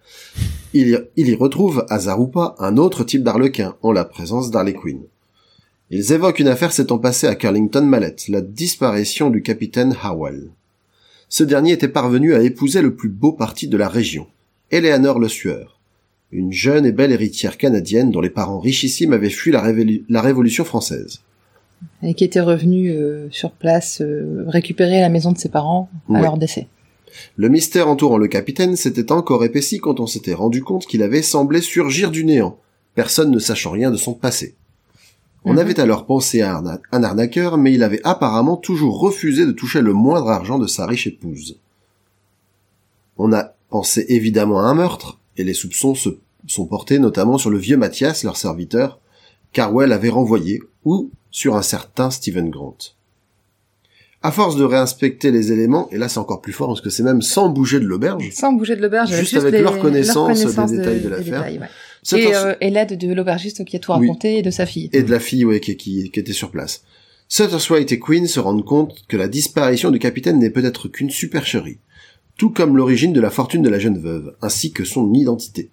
Il 0.72 0.88
y, 0.88 0.96
il 1.16 1.28
y 1.28 1.34
retrouve 1.34 1.84
ou 2.18 2.26
pas 2.28 2.54
un 2.58 2.76
autre 2.78 3.04
type 3.04 3.22
d'Arlequin 3.22 3.74
en 3.82 3.92
la 3.92 4.04
présence 4.04 4.50
d'Harley 4.50 4.72
Quinn. 4.72 5.00
Ils 5.90 6.12
évoquent 6.12 6.38
une 6.38 6.48
affaire 6.48 6.72
s'étant 6.72 6.98
passée 6.98 7.26
à 7.26 7.34
Curlington 7.34 7.82
Mallet, 7.82 8.14
la 8.28 8.40
disparition 8.40 9.28
du 9.28 9.42
capitaine 9.42 9.94
Harwell. 10.02 10.48
Ce 11.28 11.42
dernier 11.44 11.72
était 11.72 11.88
parvenu 11.88 12.34
à 12.34 12.42
épouser 12.42 12.80
le 12.80 12.94
plus 12.94 13.08
beau 13.08 13.32
parti 13.32 13.68
de 13.68 13.76
la 13.76 13.88
région, 13.88 14.28
Eleanor 14.70 15.18
Le 15.18 15.28
Sueur, 15.28 15.78
une 16.32 16.52
jeune 16.52 16.86
et 16.86 16.92
belle 16.92 17.12
héritière 17.12 17.58
canadienne 17.58 18.12
dont 18.12 18.20
les 18.20 18.30
parents 18.30 18.60
richissimes 18.60 19.12
avaient 19.12 19.30
fui 19.30 19.50
la 19.52 20.20
Révolution 20.22 20.64
française. 20.64 21.20
Et 22.02 22.14
qui 22.14 22.24
était 22.24 22.40
revenu 22.40 22.90
euh, 22.90 23.28
sur 23.30 23.50
place 23.52 24.00
euh, 24.00 24.44
récupérer 24.48 25.00
la 25.00 25.08
maison 25.08 25.32
de 25.32 25.38
ses 25.38 25.48
parents 25.48 25.88
à 26.08 26.12
Ouais. 26.12 26.22
leur 26.22 26.36
décès. 26.36 26.68
Le 27.36 27.48
mystère 27.48 27.88
entourant 27.88 28.18
le 28.18 28.28
capitaine 28.28 28.76
s'était 28.76 29.10
encore 29.12 29.44
épaissi 29.44 29.78
quand 29.78 29.98
on 30.00 30.06
s'était 30.06 30.34
rendu 30.34 30.62
compte 30.62 30.86
qu'il 30.86 31.02
avait 31.02 31.22
semblé 31.22 31.60
surgir 31.60 32.10
du 32.10 32.24
néant, 32.24 32.58
personne 32.94 33.30
ne 33.30 33.38
sachant 33.38 33.70
rien 33.72 33.90
de 33.90 33.96
son 33.96 34.14
passé. 34.14 34.54
On 35.44 35.54
Mhm. 35.54 35.58
avait 35.58 35.80
alors 35.80 36.06
pensé 36.06 36.42
à 36.42 36.58
un, 36.58 36.78
un 36.92 37.02
arnaqueur, 37.02 37.56
mais 37.58 37.72
il 37.72 37.82
avait 37.82 38.00
apparemment 38.04 38.56
toujours 38.56 39.00
refusé 39.00 39.46
de 39.46 39.52
toucher 39.52 39.80
le 39.80 39.92
moindre 39.94 40.28
argent 40.28 40.58
de 40.58 40.66
sa 40.66 40.86
riche 40.86 41.06
épouse. 41.06 41.56
On 43.16 43.32
a 43.32 43.54
pensé 43.70 44.04
évidemment 44.08 44.60
à 44.60 44.64
un 44.64 44.74
meurtre, 44.74 45.18
et 45.36 45.44
les 45.44 45.54
soupçons 45.54 45.94
se 45.94 46.10
sont 46.46 46.66
portés 46.66 46.98
notamment 46.98 47.38
sur 47.38 47.50
le 47.50 47.58
vieux 47.58 47.76
Mathias, 47.76 48.22
leur 48.24 48.36
serviteur, 48.36 48.98
qu'Arwell 49.52 49.92
avait 49.92 50.08
renvoyé, 50.10 50.60
ou 50.84 51.10
sur 51.30 51.56
un 51.56 51.62
certain 51.62 52.10
Stephen 52.10 52.50
Grant. 52.50 52.76
À 54.22 54.32
force 54.32 54.56
de 54.56 54.64
réinspecter 54.64 55.30
les 55.30 55.50
éléments, 55.50 55.88
et 55.90 55.96
là 55.96 56.08
c'est 56.08 56.18
encore 56.18 56.42
plus 56.42 56.52
fort 56.52 56.68
parce 56.68 56.82
que 56.82 56.90
c'est 56.90 57.02
même 57.02 57.22
sans 57.22 57.48
bouger 57.48 57.80
de 57.80 57.86
l'auberge, 57.86 58.30
Sans 58.34 58.52
bouger 58.52 58.76
de 58.76 58.82
l'auberge, 58.82 59.10
Juste 59.14 59.32
avec 59.34 59.46
avec 59.46 59.54
les- 59.54 59.62
leur 59.62 59.78
connaissance 59.78 60.38
des 60.38 60.44
connaissance 60.44 60.70
détails 60.72 61.00
de 61.00 61.08
l'affaire. 61.08 61.42
ouais. 61.42 62.18
Et, 62.20 62.34
euh, 62.34 62.54
et 62.60 62.70
l'aide 62.70 62.98
de 62.98 63.14
l'aubergiste 63.14 63.64
qui 63.64 63.76
a 63.76 63.78
tout 63.78 63.92
Oui. 63.92 64.06
raconté 64.08 64.38
et 64.38 64.42
de 64.42 64.50
sa 64.50 64.66
fille. 64.66 64.90
et 64.92 65.02
de 65.02 65.10
la 65.10 65.20
fille 65.20 65.44
ouais, 65.46 65.60
qui, 65.60 65.76
qui, 65.76 66.10
qui 66.10 66.20
était 66.20 66.32
sur 66.34 66.50
place. 66.50 66.82
Sutterswaite 67.28 67.92
et 67.92 67.98
Quinn 67.98 68.26
se 68.26 68.40
rendent 68.40 68.64
compte 68.64 69.04
que 69.08 69.16
la 69.16 69.28
disparition 69.28 69.90
du 69.90 69.98
capitaine 69.98 70.38
n'est 70.38 70.50
peut-être 70.50 70.88
qu'une 70.88 71.10
supercherie, 71.10 71.78
tout 72.36 72.50
comme 72.50 72.76
l'origine 72.76 73.12
de 73.12 73.20
la 73.20 73.30
fortune 73.30 73.62
de 73.62 73.68
la 73.70 73.78
jeune 73.78 73.98
veuve, 73.98 74.34
ainsi 74.42 74.72
que 74.72 74.84
son 74.84 75.12
identité. 75.14 75.70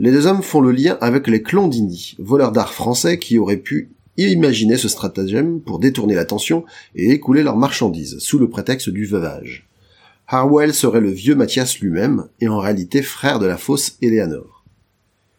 Les 0.00 0.10
deux 0.10 0.26
hommes 0.26 0.42
font 0.42 0.60
le 0.60 0.72
lien 0.72 0.98
avec 1.00 1.28
les 1.28 1.42
Clondini, 1.42 2.16
voleurs 2.18 2.52
d'art 2.52 2.72
français 2.74 3.18
qui 3.18 3.38
auraient 3.38 3.56
pu 3.58 3.90
imaginer 4.16 4.76
ce 4.76 4.88
stratagème 4.88 5.60
pour 5.60 5.78
détourner 5.78 6.14
l'attention 6.14 6.64
et 6.94 7.10
écouler 7.10 7.42
leurs 7.42 7.56
marchandises, 7.56 8.18
sous 8.18 8.38
le 8.38 8.48
prétexte 8.48 8.90
du 8.90 9.06
veuvage. 9.06 9.66
Harwell 10.26 10.72
serait 10.72 11.00
le 11.00 11.10
vieux 11.10 11.34
Mathias 11.34 11.78
lui-même, 11.80 12.28
et 12.40 12.48
en 12.48 12.58
réalité 12.58 13.02
frère 13.02 13.38
de 13.38 13.46
la 13.46 13.56
fausse 13.56 13.96
Eleanor. 14.00 14.64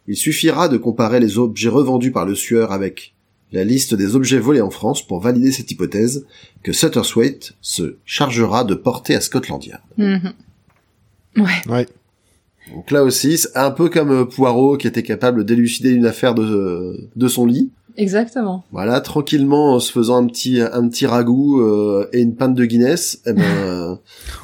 Il 0.07 0.15
suffira 0.15 0.69
de 0.69 0.77
comparer 0.77 1.19
les 1.19 1.39
objets 1.39 1.69
revendus 1.69 2.11
par 2.11 2.25
le 2.25 2.35
sueur 2.35 2.71
avec 2.71 3.15
la 3.51 3.63
liste 3.63 3.95
des 3.95 4.15
objets 4.15 4.39
volés 4.39 4.61
en 4.61 4.69
France 4.69 5.05
pour 5.05 5.19
valider 5.19 5.51
cette 5.51 5.71
hypothèse 5.71 6.25
que 6.61 6.73
Sutterswaite 6.73 7.53
se 7.61 7.95
chargera 8.05 8.63
de 8.63 8.75
porter 8.75 9.15
à 9.15 9.21
Scotland 9.21 9.63
Yard. 9.63 9.81
Mhm. 9.97 10.33
Ouais. 11.37 11.61
Ouais. 11.67 11.87
Donc 12.73 12.91
là 12.91 13.03
aussi, 13.03 13.37
c'est 13.37 13.55
un 13.55 13.71
peu 13.71 13.89
comme 13.89 14.27
Poirot 14.27 14.77
qui 14.77 14.87
était 14.87 15.03
capable 15.03 15.45
d'élucider 15.45 15.91
une 15.91 16.05
affaire 16.05 16.33
de, 16.33 17.07
de 17.15 17.27
son 17.27 17.45
lit. 17.45 17.71
Exactement. 17.97 18.65
Voilà, 18.71 18.99
tranquillement 19.01 19.73
en 19.73 19.79
se 19.79 19.91
faisant 19.91 20.17
un 20.17 20.27
petit 20.27 20.59
un 20.61 20.87
petit 20.89 21.05
ragoût 21.05 21.61
euh, 21.61 22.09
et 22.13 22.21
une 22.21 22.35
pinte 22.35 22.55
de 22.55 22.65
Guinness, 22.65 23.21
eh 23.25 23.33
ben 23.33 23.43
euh, 23.65 23.95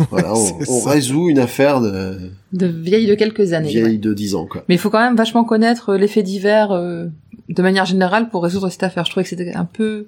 voilà, 0.10 0.34
on, 0.34 0.80
résout 0.82 1.30
une 1.30 1.40
affaire 1.40 1.82
de 1.82 2.32
De 2.54 2.68
vieille 2.68 3.08
de 3.08 3.16
quelques 3.16 3.54
années. 3.54 3.70
vieille 3.70 3.84
ouais. 3.84 3.98
de 3.98 4.14
10 4.14 4.36
ans 4.36 4.46
quoi. 4.46 4.64
Mais 4.70 4.76
il 4.76 4.78
faut 4.78 4.90
quand 4.90 5.02
même 5.02 5.16
vachement 5.16 5.44
connaître 5.44 5.96
l'effet 5.96 6.24
divers 6.24 6.72
euh, 6.72 7.08
de 7.50 7.62
manière 7.62 7.86
générale 7.86 8.30
pour 8.30 8.44
résoudre 8.44 8.70
cette 8.70 8.84
affaire. 8.84 9.06
Je 9.06 9.12
trouvais 9.12 9.24
que 9.24 9.30
c'était 9.30 9.54
un 9.54 9.66
peu 9.66 10.08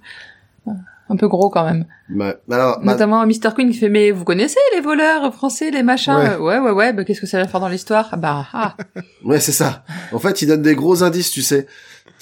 un 1.10 1.16
peu 1.16 1.28
gros 1.28 1.50
quand 1.50 1.64
même. 1.64 1.86
Bah, 2.10 2.36
alors, 2.50 2.80
bah, 2.80 2.94
Notamment 2.94 3.26
Mr. 3.26 3.54
Queen 3.56 3.70
qui 3.70 3.78
fait 3.78 3.90
mais 3.90 4.12
vous 4.12 4.24
connaissez 4.24 4.60
les 4.74 4.82
voleurs 4.82 5.34
français, 5.34 5.72
les 5.72 5.84
machins 5.84 6.16
Ouais. 6.16 6.30
Euh, 6.30 6.40
Ouais 6.40 6.60
ouais 6.60 6.72
ouais, 6.72 6.94
bah, 6.94 7.04
qu'est-ce 7.04 7.22
que 7.22 7.28
ça 7.28 7.40
va 7.40 7.48
faire 7.48 7.60
dans 7.60 7.68
l'histoire? 7.68 8.10
Ah 8.12 8.18
Bah 8.18 8.48
ah. 8.54 8.76
Ouais, 9.24 9.40
c'est 9.40 9.52
ça. 9.52 9.84
En 10.12 10.20
fait, 10.20 10.42
il 10.42 10.48
donne 10.48 10.62
des 10.62 10.76
gros 10.76 11.04
indices, 11.04 11.32
tu 11.32 11.42
sais. 11.42 11.68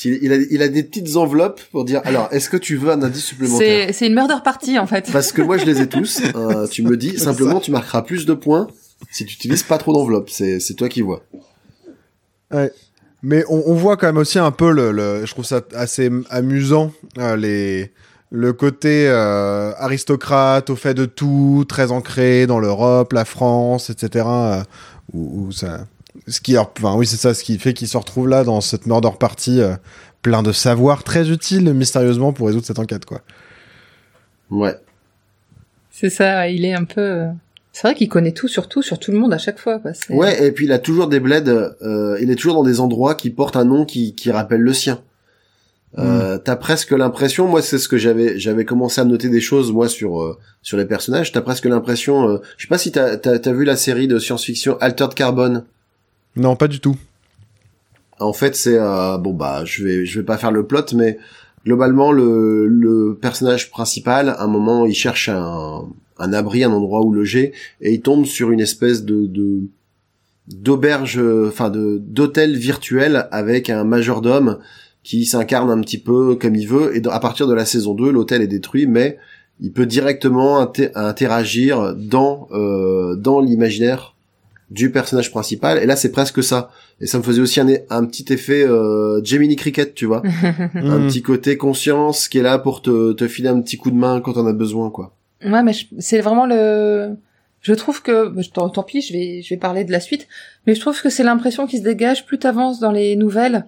Il, 0.06 0.20
il 0.22 0.34
a, 0.34 0.36
il 0.36 0.62
a 0.62 0.68
des 0.68 0.84
petites 0.84 1.16
enveloppes 1.16 1.62
pour 1.72 1.86
dire, 1.86 2.02
alors, 2.06 2.28
est-ce 2.32 2.50
que 2.50 2.58
tu 2.58 2.76
veux 2.78 2.92
un 2.92 3.02
indice 3.04 3.26
supplémentaire 3.26 3.90
c'est 3.94 4.08
une 4.08 4.14
murder 4.16 4.36
party 4.44 4.80
en 4.80 4.88
fait. 4.88 5.12
Parce 5.12 5.32
que 5.32 5.42
moi, 5.42 5.58
je 5.58 5.66
les 5.66 5.82
ai 5.82 5.88
tous. 5.88 6.22
Euh, 6.36 6.68
tu 6.68 6.84
me 6.84 6.98
dis, 6.98 7.18
simplement, 7.20 7.60
tu 7.60 7.72
marqueras 7.72 8.02
plus 8.02 8.26
de 8.26 8.34
points 8.34 8.68
si 9.12 9.26
tu 9.26 9.34
utilises 9.36 9.64
pas 9.64 9.78
trop 9.78 9.94
d'enveloppes. 9.94 10.30
C'est, 10.30 10.60
toi 10.76 10.88
qui 10.90 11.02
vois. 11.02 11.24
Mais 13.24 13.44
on, 13.50 13.64
on 13.68 13.74
voit 13.76 13.98
quand 13.98 14.08
même 14.08 14.18
aussi 14.18 14.40
un 14.40 14.52
peu 14.52 14.72
le, 14.72 14.92
le- 14.92 15.26
je 15.26 15.32
trouve 15.32 15.46
ça 15.46 15.62
assez 15.76 16.10
amusant 16.30 16.92
euh, 17.20 17.36
les 17.36 17.92
le 18.34 18.54
côté 18.54 19.08
euh, 19.10 19.74
aristocrate 19.78 20.70
au 20.70 20.76
fait 20.78 20.94
de 20.94 21.06
tout, 21.06 21.66
très 21.68 21.92
ancré 21.92 22.48
dans 22.48 22.60
l'Europe, 22.60 23.12
la 23.12 23.26
France, 23.26 23.90
etc. 23.90 24.26
euh, 24.26 24.64
où, 25.14 25.48
où 25.48 25.52
ça, 25.52 25.86
ce 26.28 26.42
qui, 26.42 26.58
enfin 26.58 26.96
oui 26.96 27.06
c'est 27.06 27.18
ça, 27.18 27.34
ce 27.34 27.44
qui 27.44 27.58
fait 27.58 27.74
qu'il 27.74 27.88
se 27.88 27.98
retrouve 27.98 28.28
là 28.28 28.44
dans 28.44 28.62
cette 28.62 28.86
murder 28.86 29.12
party 29.20 29.62
euh, 29.62 29.76
plein 30.22 30.44
de 30.44 30.52
savoir 30.52 31.04
très 31.04 31.30
utile 31.30 31.74
mystérieusement 31.74 32.34
pour 32.34 32.48
résoudre 32.48 32.66
cette 32.66 32.80
enquête 32.80 33.06
quoi. 33.06 33.22
Ouais. 34.50 34.76
C'est 35.90 36.10
ça, 36.10 36.48
il 36.50 36.66
est 36.66 36.74
un 36.74 36.84
peu 36.84 37.02
euh, 37.02 37.28
c'est 37.72 37.88
vrai 37.88 37.96
qu'il 37.96 38.10
connaît 38.10 38.34
tout 38.34 38.48
sur 38.48 38.68
tout 38.68 38.82
sur 38.82 39.00
tout 39.00 39.12
le 39.12 39.18
monde 39.18 39.34
à 39.34 39.38
chaque 39.38 39.60
fois 39.60 39.80
quoi. 39.80 39.92
Ouais, 40.10 40.46
et 40.46 40.52
puis 40.52 40.66
il 40.66 40.72
a 40.72 40.80
toujours 40.80 41.08
des 41.08 41.20
bleds, 41.20 41.50
euh, 41.50 42.18
il 42.22 42.30
est 42.30 42.36
toujours 42.36 42.56
dans 42.56 42.64
des 42.64 42.80
endroits 42.80 43.16
qui 43.16 43.30
portent 43.30 43.56
un 43.56 43.66
nom 43.66 43.86
qui, 43.86 44.14
qui 44.14 44.32
rappelle 44.32 44.62
le 44.62 44.74
sien. 44.74 45.02
Euh, 45.98 46.38
T'as 46.38 46.56
presque 46.56 46.92
l'impression, 46.92 47.48
moi 47.48 47.62
c'est 47.62 47.78
ce 47.78 47.90
que 47.90 47.98
j'avais 47.98 48.40
j'avais 48.40 48.64
commencé 48.64 49.02
à 49.02 49.04
noter 49.04 49.28
des 49.28 49.42
choses 49.42 49.74
moi 49.74 49.90
sur 49.90 50.22
euh, 50.22 50.38
sur 50.62 50.78
les 50.78 50.86
personnages. 50.86 51.32
T'as 51.32 51.42
presque 51.42 51.66
l'impression, 51.66 52.30
euh, 52.30 52.38
je 52.58 52.64
sais 52.64 52.70
pas 52.70 52.78
si 52.78 52.92
t'as 52.92 53.18
t'as 53.18 53.40
t'as 53.40 53.52
vu 53.52 53.66
la 53.66 53.76
série 53.76 54.08
de 54.08 54.18
science-fiction 54.18 54.78
Altered 54.80 55.14
Carbon. 55.14 55.64
Non 56.36 56.56
pas 56.56 56.68
du 56.68 56.80
tout. 56.80 56.96
En 58.20 58.34
fait, 58.34 58.56
c'est 58.56 58.78
euh, 58.78 59.18
bon 59.18 59.34
bah 59.34 59.64
je 59.66 59.84
vais 59.84 60.06
je 60.06 60.20
vais 60.20 60.26
pas 60.26 60.38
faire 60.38 60.52
le 60.52 60.66
plot, 60.66 60.94
mais 60.94 61.18
globalement 61.66 62.12
le 62.12 63.18
personnage 63.20 63.70
principal, 63.72 64.30
à 64.30 64.44
un 64.44 64.48
moment, 64.48 64.86
il 64.86 64.94
cherche 64.96 65.30
un 65.30 65.86
un 66.20 66.34
abri, 66.34 66.64
un 66.64 66.72
endroit 66.72 67.04
où 67.04 67.12
loger, 67.12 67.52
et 67.82 67.94
il 67.94 68.02
tombe 68.02 68.26
sur 68.26 68.52
une 68.52 68.60
espèce 68.60 69.04
de 69.04 69.28
d'auberge, 70.48 71.20
enfin 71.48 71.70
de 71.70 71.98
d'hôtel 72.00 72.56
virtuel 72.58 73.28
avec 73.32 73.70
un 73.70 73.84
majordome 73.84 74.60
qui 75.04 75.26
s'incarne 75.26 75.72
un 75.72 75.82
petit 75.82 75.98
peu 75.98 76.36
comme 76.36 76.56
il 76.56 76.68
veut. 76.68 76.96
Et 76.96 77.02
à 77.10 77.20
partir 77.20 77.48
de 77.48 77.54
la 77.54 77.66
saison 77.66 77.96
2, 77.96 78.12
l'hôtel 78.12 78.42
est 78.44 78.48
détruit, 78.48 78.86
mais 78.86 79.18
il 79.60 79.72
peut 79.72 79.86
directement 79.88 80.60
inter- 80.60 80.92
interagir 80.96 81.96
dans 81.96 82.48
euh, 82.52 83.16
dans 83.16 83.40
l'imaginaire 83.40 84.16
du 84.72 84.90
personnage 84.90 85.30
principal. 85.30 85.78
Et 85.78 85.86
là, 85.86 85.96
c'est 85.96 86.12
presque 86.12 86.42
ça. 86.44 86.72
Et 87.00 87.06
ça 87.06 87.18
me 87.20 87.24
faisait 87.24 87.42
aussi 87.42 87.60
un, 87.60 87.68
un 87.90 88.06
petit 88.06 88.32
effet 88.34 88.64
euh, 88.66 89.22
Gemini 89.24 89.56
Cricket, 89.56 89.94
tu 89.94 90.06
vois. 90.06 90.24
Un 90.76 91.00
Hmm. 91.00 91.08
petit 91.08 91.22
côté 91.22 91.58
conscience 91.58 92.28
qui 92.30 92.40
est 92.40 92.42
là 92.42 92.58
pour 92.58 92.82
te, 92.82 93.12
te 93.14 93.28
filer 93.28 93.50
un 93.50 93.62
petit 93.62 93.78
coup 93.78 93.92
de 93.92 93.96
main 93.98 94.22
quand 94.22 94.38
on 94.38 94.48
a 94.48 94.54
besoin, 94.54 94.90
quoi. 94.90 95.14
Ouais, 95.46 95.62
mais 95.62 95.74
c'est 96.00 96.22
vraiment 96.22 96.46
le. 96.48 97.16
Je 97.62 97.74
trouve 97.74 98.02
que 98.02 98.28
bah, 98.30 98.42
tant, 98.54 98.70
tant 98.70 98.82
pis, 98.84 99.02
je 99.02 99.14
vais 99.14 99.42
je 99.44 99.50
vais 99.50 99.58
parler 99.60 99.84
de 99.84 99.92
la 99.92 100.00
suite, 100.00 100.28
mais 100.66 100.74
je 100.74 100.80
trouve 100.80 101.00
que 101.00 101.10
c'est 101.10 101.24
l'impression 101.24 101.68
qui 101.68 101.78
se 101.78 101.84
dégage 101.84 102.26
plus 102.26 102.40
t'avances 102.40 102.80
dans 102.80 102.92
les 102.92 103.16
nouvelles 103.16 103.66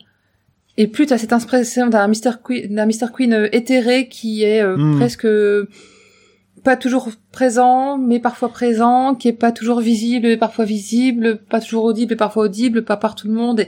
et 0.77 0.87
plus 0.87 1.05
t'as 1.05 1.19
cette 1.19 1.33
impression 1.33 1.85
d'un 1.87 2.07
Mr 2.07 2.31
Queen, 2.43 2.73
d'un 2.73 2.85
Mr 2.87 3.07
Queen 3.15 3.33
euh, 3.33 3.49
éthéré 3.51 4.07
qui 4.07 4.43
est 4.43 4.61
euh, 4.63 4.77
Mm. 4.77 4.95
presque 4.97 5.25
euh, 5.25 5.69
pas 6.63 6.77
toujours 6.77 7.09
présent, 7.31 7.97
mais 7.97 8.19
parfois 8.19 8.49
présent, 8.49 9.15
qui 9.15 9.27
est 9.27 9.33
pas 9.33 9.51
toujours 9.51 9.79
visible, 9.81 10.37
parfois 10.37 10.65
visible, 10.65 11.39
pas 11.49 11.59
toujours 11.59 11.83
audible 11.83 12.13
et 12.13 12.15
parfois 12.17 12.43
audible, 12.45 12.83
pas 12.83 12.97
par 12.97 13.15
tout 13.15 13.27
le 13.27 13.33
monde. 13.33 13.61
Et, 13.61 13.67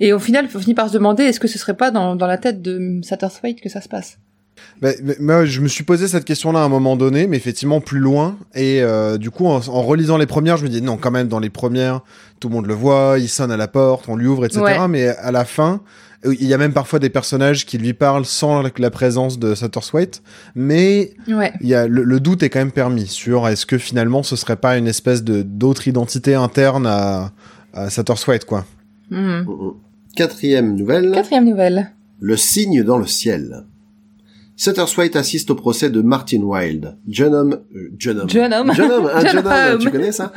et 0.00 0.12
au 0.12 0.18
final, 0.18 0.46
on 0.54 0.58
finit 0.58 0.74
par 0.74 0.88
se 0.88 0.94
demander 0.94 1.24
est-ce 1.24 1.40
que 1.40 1.48
ce 1.48 1.58
serait 1.58 1.74
pas 1.76 1.90
dans, 1.90 2.16
dans 2.16 2.26
la 2.26 2.38
tête 2.38 2.62
de 2.62 3.00
Satterswade 3.02 3.60
que 3.60 3.68
ça 3.68 3.80
se 3.80 3.88
passe? 3.88 4.18
Mais, 4.82 4.96
mais- 5.02 5.16
moi, 5.20 5.44
je 5.44 5.60
me 5.60 5.68
suis 5.68 5.84
posé 5.84 6.06
cette 6.08 6.24
question-là 6.24 6.60
à 6.60 6.64
un 6.64 6.68
moment 6.68 6.96
donné, 6.96 7.26
mais 7.26 7.36
effectivement 7.36 7.80
plus 7.80 7.98
loin. 7.98 8.36
Et 8.54 8.82
euh, 8.82 9.18
du 9.18 9.30
coup, 9.30 9.46
en, 9.46 9.56
en 9.56 9.82
relisant 9.82 10.16
les 10.16 10.26
premières, 10.26 10.56
je 10.56 10.64
me 10.64 10.68
dis 10.68 10.82
non, 10.82 10.96
quand 10.96 11.10
même, 11.10 11.28
dans 11.28 11.40
les 11.40 11.50
premières, 11.50 12.00
tout 12.40 12.48
le 12.48 12.54
monde 12.54 12.66
le 12.66 12.74
voit, 12.74 13.16
il 13.18 13.28
sonne 13.28 13.50
à 13.50 13.56
la 13.56 13.68
porte, 13.68 14.04
on 14.08 14.16
lui 14.16 14.26
ouvre, 14.26 14.44
etc. 14.44 14.62
Ouais. 14.62 14.88
Mais 14.88 15.08
à 15.08 15.32
la 15.32 15.44
fin, 15.44 15.80
il 16.24 16.46
y 16.46 16.54
a 16.54 16.58
même 16.58 16.72
parfois 16.72 16.98
des 16.98 17.10
personnages 17.10 17.66
qui 17.66 17.78
lui 17.78 17.92
parlent 17.94 18.24
sans 18.24 18.62
la, 18.62 18.90
présence 18.90 19.38
de 19.38 19.54
Satterswaite. 19.54 20.22
Mais 20.54 21.12
Ouais. 21.28 21.52
il 21.60 21.68
y 21.68 21.74
a, 21.74 21.86
le, 21.86 22.02
le 22.04 22.20
doute 22.20 22.42
est 22.42 22.50
quand 22.50 22.58
même 22.60 22.72
permis 22.72 23.06
sur 23.06 23.46
est-ce 23.48 23.66
que 23.66 23.78
finalement 23.78 24.22
ce 24.22 24.36
serait 24.36 24.56
pas 24.56 24.76
une 24.78 24.86
espèce 24.86 25.22
de 25.22 25.42
d'autre 25.42 25.86
identité 25.88 26.34
interne 26.34 26.86
à, 26.86 27.32
à 27.72 27.90
Satterswaite, 27.90 28.44
quoi? 28.44 28.64
Mhm. 29.10 29.20
Mm, 29.20 29.50
mm. 29.50 29.72
Quatrième 30.16 30.74
nouvelle. 30.76 31.10
Quatrième 31.12 31.44
nouvelle. 31.44 31.90
Le 32.20 32.36
signe 32.36 32.82
dans 32.84 32.98
le 32.98 33.06
ciel. 33.06 33.64
Sutterswaite 34.56 35.16
assiste 35.16 35.50
au 35.50 35.56
procès 35.56 35.90
de 35.90 36.00
Martin 36.00 36.40
Wilde, 36.44 36.96
jeune 37.08 37.34
homme, 37.34 37.58
euh, 37.74 37.90
jeune 37.98 38.20
homme, 38.20 38.30
Jeune 38.30 38.52
homme. 38.54 38.72
jeune 38.72 38.90
homme, 38.92 39.10
un 39.12 39.20
Jeune 39.26 39.30
jeune 39.32 39.46
homme, 39.48 39.52
homme. 39.72 39.78
tu 39.80 39.90
connais 39.90 40.12
ça? 40.12 40.32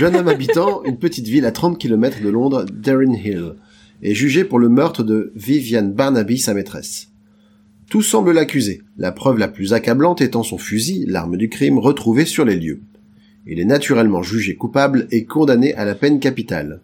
Jeune 0.00 0.16
homme 0.16 0.28
habitant 0.28 0.82
une 0.84 0.96
petite 0.96 1.26
ville 1.28 1.44
à 1.44 1.52
30 1.52 1.78
km 1.78 2.22
de 2.22 2.28
Londres, 2.30 2.64
Darren 2.72 3.12
Hill, 3.14 3.56
est 4.04 4.14
jugé 4.14 4.44
pour 4.44 4.58
le 4.58 4.68
meurtre 4.68 5.02
de 5.02 5.32
Viviane 5.34 5.92
Barnaby, 5.92 6.38
sa 6.38 6.54
maîtresse. 6.54 7.08
Tout 7.90 8.02
semble 8.02 8.32
l'accuser, 8.32 8.82
la 8.98 9.12
preuve 9.12 9.38
la 9.38 9.48
plus 9.48 9.72
accablante 9.72 10.20
étant 10.20 10.42
son 10.42 10.58
fusil, 10.58 11.06
l'arme 11.08 11.36
du 11.36 11.48
crime, 11.48 11.78
retrouvée 11.78 12.26
sur 12.26 12.44
les 12.44 12.56
lieux. 12.56 12.80
Il 13.46 13.60
est 13.60 13.64
naturellement 13.64 14.22
jugé 14.22 14.54
coupable 14.56 15.06
et 15.10 15.24
condamné 15.24 15.74
à 15.74 15.84
la 15.84 15.94
peine 15.94 16.20
capitale. 16.20 16.80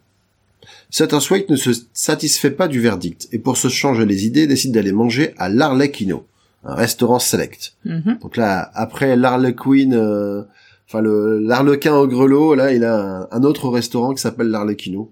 Sutterswaite 0.90 1.48
ne 1.50 1.56
se 1.56 1.70
satisfait 1.92 2.50
pas 2.50 2.68
du 2.68 2.80
verdict 2.80 3.28
et 3.33 3.38
pour 3.38 3.56
se 3.56 3.68
changer 3.68 4.04
les 4.06 4.26
idées 4.26 4.46
décide 4.46 4.72
d'aller 4.72 4.92
manger 4.92 5.35
à 5.38 5.48
l'Arlequino, 5.48 6.26
un 6.64 6.74
restaurant 6.74 7.18
select. 7.18 7.74
Mhm. 7.85 8.18
Donc 8.20 8.37
là, 8.37 8.70
après 8.74 9.16
l'Arlequin, 9.16 9.92
euh, 9.92 10.42
enfin 10.87 11.00
le 11.00 11.38
l'Arlequin 11.38 11.94
au 11.94 12.06
grelot, 12.06 12.54
là 12.54 12.72
il 12.72 12.85
a 12.85 13.22
un, 13.22 13.28
un 13.30 13.42
autre 13.44 13.68
restaurant 13.68 14.14
qui 14.14 14.20
s'appelle 14.20 14.48
l'Arlequino. 14.48 15.11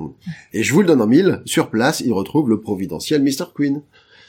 Hmm. 0.00 0.12
Et 0.52 0.62
je 0.62 0.72
vous 0.72 0.80
le 0.80 0.86
donne 0.86 1.00
en 1.00 1.06
mille, 1.06 1.42
sur 1.44 1.70
place, 1.70 2.00
il 2.00 2.12
retrouve 2.12 2.48
le 2.48 2.60
providentiel 2.60 3.22
Mr. 3.22 3.46
Queen. 3.54 3.82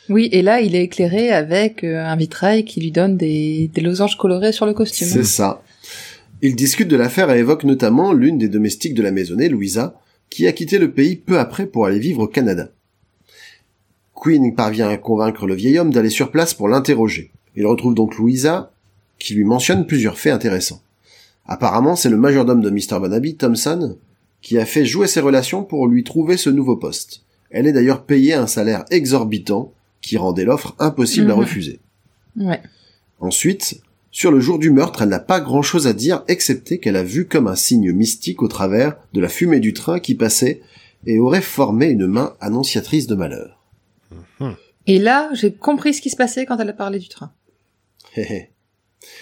Oui, 0.10 0.30
et 0.32 0.42
là, 0.42 0.62
il 0.62 0.76
est 0.76 0.84
éclairé 0.84 1.32
avec 1.32 1.84
euh, 1.84 2.04
un 2.04 2.16
vitrail 2.16 2.66
qui 2.66 2.82
lui 2.82 2.92
donne 2.92 3.18
des, 3.18 3.70
des 3.74 3.82
losanges 3.82 4.18
colorés 4.18 4.52
sur 4.52 4.66
le 4.66 4.74
costume. 4.74 5.08
C'est 5.08 5.24
ça. 5.24 5.64
Il 6.42 6.56
discute 6.56 6.88
de 6.88 6.96
l'affaire 6.96 7.32
et 7.32 7.40
évoque 7.40 7.64
notamment 7.64 8.14
l'une 8.14 8.38
des 8.38 8.50
domestiques 8.50 8.96
de 8.96 9.04
la 9.04 9.12
maisonnée, 9.12 9.48
Louisa, 9.48 9.96
qui 10.30 10.48
a 10.48 10.52
quitté 10.52 10.80
le 10.80 10.92
pays 10.92 11.16
peu 11.16 11.40
après 11.40 11.68
pour 11.68 11.86
aller 11.86 12.00
vivre 12.00 12.24
au 12.24 12.28
Canada. 12.28 12.70
Queen 14.16 14.56
parvient 14.56 14.90
à 14.90 14.98
convaincre 14.98 15.46
le 15.46 15.56
vieil 15.56 15.80
homme 15.80 15.94
d'aller 15.94 16.10
sur 16.10 16.32
place 16.32 16.54
pour 16.54 16.68
l'interroger. 16.68 17.32
Il 17.56 17.66
retrouve 17.66 17.96
donc 17.96 18.16
Louisa, 18.18 18.72
qui 19.20 19.34
lui 19.34 19.44
mentionne 19.44 19.86
plusieurs 19.86 20.18
faits 20.18 20.34
intéressants. 20.34 20.82
Apparemment, 21.46 21.96
c'est 21.96 22.10
le 22.10 22.18
majordome 22.18 22.62
de 22.62 22.70
Mr. 22.70 23.00
Barnaby, 23.00 23.36
Thompson, 23.36 23.98
qui 24.42 24.58
a 24.58 24.66
fait 24.66 24.86
jouer 24.86 25.08
ses 25.08 25.20
relations 25.20 25.64
pour 25.64 25.88
lui 25.88 26.04
trouver 26.04 26.38
ce 26.38 26.50
nouveau 26.50 26.76
poste. 26.78 27.22
Elle 27.50 27.68
est 27.68 27.74
d'ailleurs 27.74 28.04
payée 28.06 28.34
un 28.34 28.48
salaire 28.48 28.86
exorbitant 28.92 29.74
qui 30.02 30.18
rendait 30.18 30.46
l'offre 30.46 30.76
impossible 30.80 31.30
à 31.30 31.34
Mhm. 31.36 31.40
refuser. 31.40 31.80
Ouais. 32.38 32.62
Ensuite, 33.20 33.82
sur 34.10 34.32
le 34.32 34.40
jour 34.40 34.58
du 34.58 34.72
meurtre, 34.72 35.04
elle 35.04 35.10
n'a 35.10 35.20
pas 35.20 35.40
grand 35.40 35.62
chose 35.62 35.86
à 35.86 35.94
dire 35.94 36.24
excepté 36.28 36.80
qu'elle 36.80 36.96
a 36.96 37.04
vu 37.04 37.28
comme 37.28 37.48
un 37.48 37.56
signe 37.56 37.92
mystique 37.92 38.42
au 38.42 38.48
travers 38.48 38.96
de 39.14 39.22
la 39.22 39.30
fumée 39.30 39.60
du 39.60 39.74
train 39.74 40.00
qui 40.00 40.16
passait 40.16 40.62
et 41.06 41.20
aurait 41.20 41.42
formé 41.42 41.88
une 41.88 42.08
main 42.08 42.34
annonciatrice 42.40 43.08
de 43.08 43.16
malheur. 43.16 43.60
Et 44.88 44.98
là, 44.98 45.30
j'ai 45.34 45.54
compris 45.54 45.94
ce 45.94 46.02
qui 46.02 46.10
se 46.10 46.16
passait 46.16 46.46
quand 46.46 46.58
elle 46.58 46.70
a 46.70 46.74
parlé 46.74 46.98
du 47.00 47.08
train. 47.10 47.32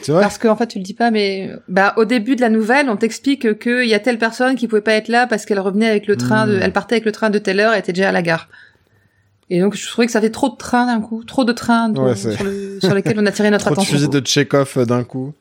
C'est 0.02 0.12
vrai 0.12 0.22
Parce 0.22 0.38
qu'en 0.38 0.56
fait, 0.56 0.68
tu 0.68 0.78
le 0.78 0.84
dis 0.84 0.94
pas, 0.94 1.10
mais 1.12 1.52
bah 1.70 1.94
au 1.98 2.04
début 2.06 2.36
de 2.36 2.42
la 2.42 2.50
nouvelle, 2.50 2.90
on 2.90 2.98
t'explique 2.98 3.60
qu'il 3.60 3.88
y 3.88 3.94
a 3.94 4.00
telle 4.00 4.18
personne 4.18 4.56
qui 4.56 4.68
pouvait 4.68 4.82
pas 4.82 4.94
être 4.94 5.08
là 5.08 5.26
parce 5.28 5.46
qu'elle 5.46 5.60
revenait 5.60 5.88
avec 5.90 6.06
le 6.08 6.18
train, 6.18 6.48
de, 6.48 6.58
Hmm. 6.58 6.62
elle 6.62 6.74
partait 6.74 6.96
avec 6.96 7.06
le 7.06 7.12
train 7.14 7.30
de 7.30 7.40
telle 7.40 7.60
heure 7.60 7.74
et 7.74 7.80
était 7.80 7.94
déjà 7.94 8.10
à 8.10 8.12
la 8.12 8.22
gare. 8.22 8.50
Et 9.50 9.62
donc, 9.62 9.76
je 9.76 9.88
trouvais 9.88 10.06
que 10.06 10.12
ça 10.12 10.22
fait 10.22 10.30
trop 10.30 10.50
de 10.50 10.58
trains 10.58 10.86
d'un 10.86 11.02
coup, 11.02 11.24
trop 11.24 11.44
de 11.46 11.54
trains 11.54 11.90
de- 11.90 12.00
Ouais, 12.00 12.16
sur, 12.16 12.44
le- 12.44 12.80
sur 12.82 12.94
lesquels 12.94 13.18
on 13.20 13.26
a 13.26 13.32
tiré 13.32 13.50
notre 13.50 13.66
Trop 13.68 13.76
de 13.76 13.80
attention. 13.80 13.94
fusils 13.98 14.10
de 14.10 14.20
Tchekhov 14.20 14.74
euh, 14.78 14.86
d'un 14.86 15.04
coup. 15.04 15.34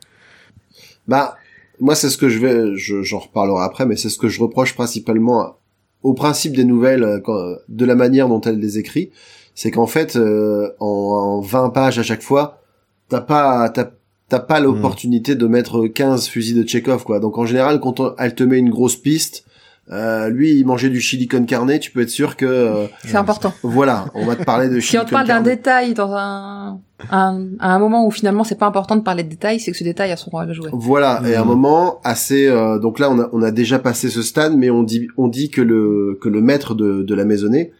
Bah, 1.07 1.37
moi 1.81 1.95
c'est 1.95 2.11
ce 2.11 2.17
que 2.17 2.29
je 2.29 2.39
vais, 2.39 2.77
je- 2.77 3.03
j'en 3.03 3.19
reparlerai 3.19 3.65
après, 3.65 3.87
mais 3.87 3.97
c'est 3.97 4.09
ce 4.09 4.19
que 4.19 4.29
je 4.29 4.41
reproche 4.41 4.75
principalement 4.75 5.57
au 6.03 6.15
principe 6.15 6.55
des 6.57 6.65
nouvelles, 6.65 7.03
euh, 7.03 7.57
de 7.69 7.85
la 7.85 7.95
manière 7.97 8.29
dont 8.29 8.41
elle 8.41 8.59
les 8.61 8.79
écrit, 8.79 9.11
c'est 9.55 9.71
qu'en 9.73 9.87
fait, 9.89 10.15
euh, 10.17 10.71
en, 10.81 10.87
en 10.87 11.41
20 11.41 11.71
pages 11.71 11.99
à 11.99 12.03
chaque 12.03 12.23
fois, 12.23 12.63
t'as 13.09 13.21
pas, 13.21 13.69
t'as, 13.71 13.89
t'as 14.29 14.41
pas 14.41 14.61
l'opportunité 14.61 15.35
de 15.35 15.47
mettre 15.47 15.87
15 15.87 16.29
fusils 16.29 16.57
de 16.57 16.63
Tchekhov, 16.63 17.05
quoi. 17.05 17.21
Donc 17.21 17.39
en 17.39 17.47
général, 17.47 17.81
quand 17.81 18.01
on- 18.01 18.15
elle 18.19 18.35
te 18.35 18.45
met 18.45 18.59
une 18.59 18.71
grosse 18.71 18.97
piste, 18.97 19.45
euh, 19.91 20.29
lui, 20.29 20.53
il 20.55 20.67
mangeait 20.67 20.91
du 20.91 21.01
chili 21.01 21.27
con 21.29 21.45
carne, 21.47 21.79
tu 21.79 21.91
peux 21.91 22.03
être 22.03 22.11
sûr 22.11 22.37
que, 22.37 22.45
euh, 22.45 22.87
C'est 23.05 23.17
important. 23.17 23.55
voilà, 23.63 24.05
on 24.15 24.27
va 24.27 24.37
te 24.37 24.45
parler 24.45 24.69
de 24.69 24.75
Si 24.81 24.89
chili 24.89 24.99
on 25.03 25.07
te 25.07 25.11
parle 25.13 25.29
d'un 25.29 25.41
détail 25.41 25.95
dans 25.95 26.13
un, 26.13 26.79
un, 27.11 27.47
à 27.59 27.75
un 27.75 27.79
moment 27.79 28.07
où 28.07 28.11
finalement 28.11 28.45
c'est 28.45 28.59
pas 28.59 28.67
important 28.67 28.97
de 28.97 29.01
parler 29.01 29.23
de 29.23 29.31
détails, 29.31 29.61
c'est 29.61 29.71
que 29.73 29.79
ce 29.79 29.85
détail 29.85 30.13
a 30.13 30.17
son 30.19 30.29
rôle 30.31 30.51
à 30.51 30.53
jouer. 30.53 30.69
Voilà, 30.75 31.23
et 31.27 31.35
à 31.35 31.41
un 31.41 31.45
Mhm. 31.45 31.49
moment 31.49 32.01
assez 32.05 32.47
euh, 32.49 32.79
donc 32.79 32.99
là 32.99 33.11
on 33.11 33.19
a 33.19 33.31
on 33.33 33.41
a 33.41 33.51
déjà 33.51 33.79
passé 33.79 34.11
ce 34.11 34.21
stade 34.21 34.55
mais 34.55 34.69
on 34.69 34.83
dit 34.83 35.09
on 35.17 35.29
dit 35.29 35.49
que 35.49 35.63
le 35.63 36.19
que 36.21 36.29
le 36.29 36.43
maître 36.43 36.75
de 36.75 37.03
de 37.03 37.15
la 37.15 37.25
maisonnée, 37.25 37.73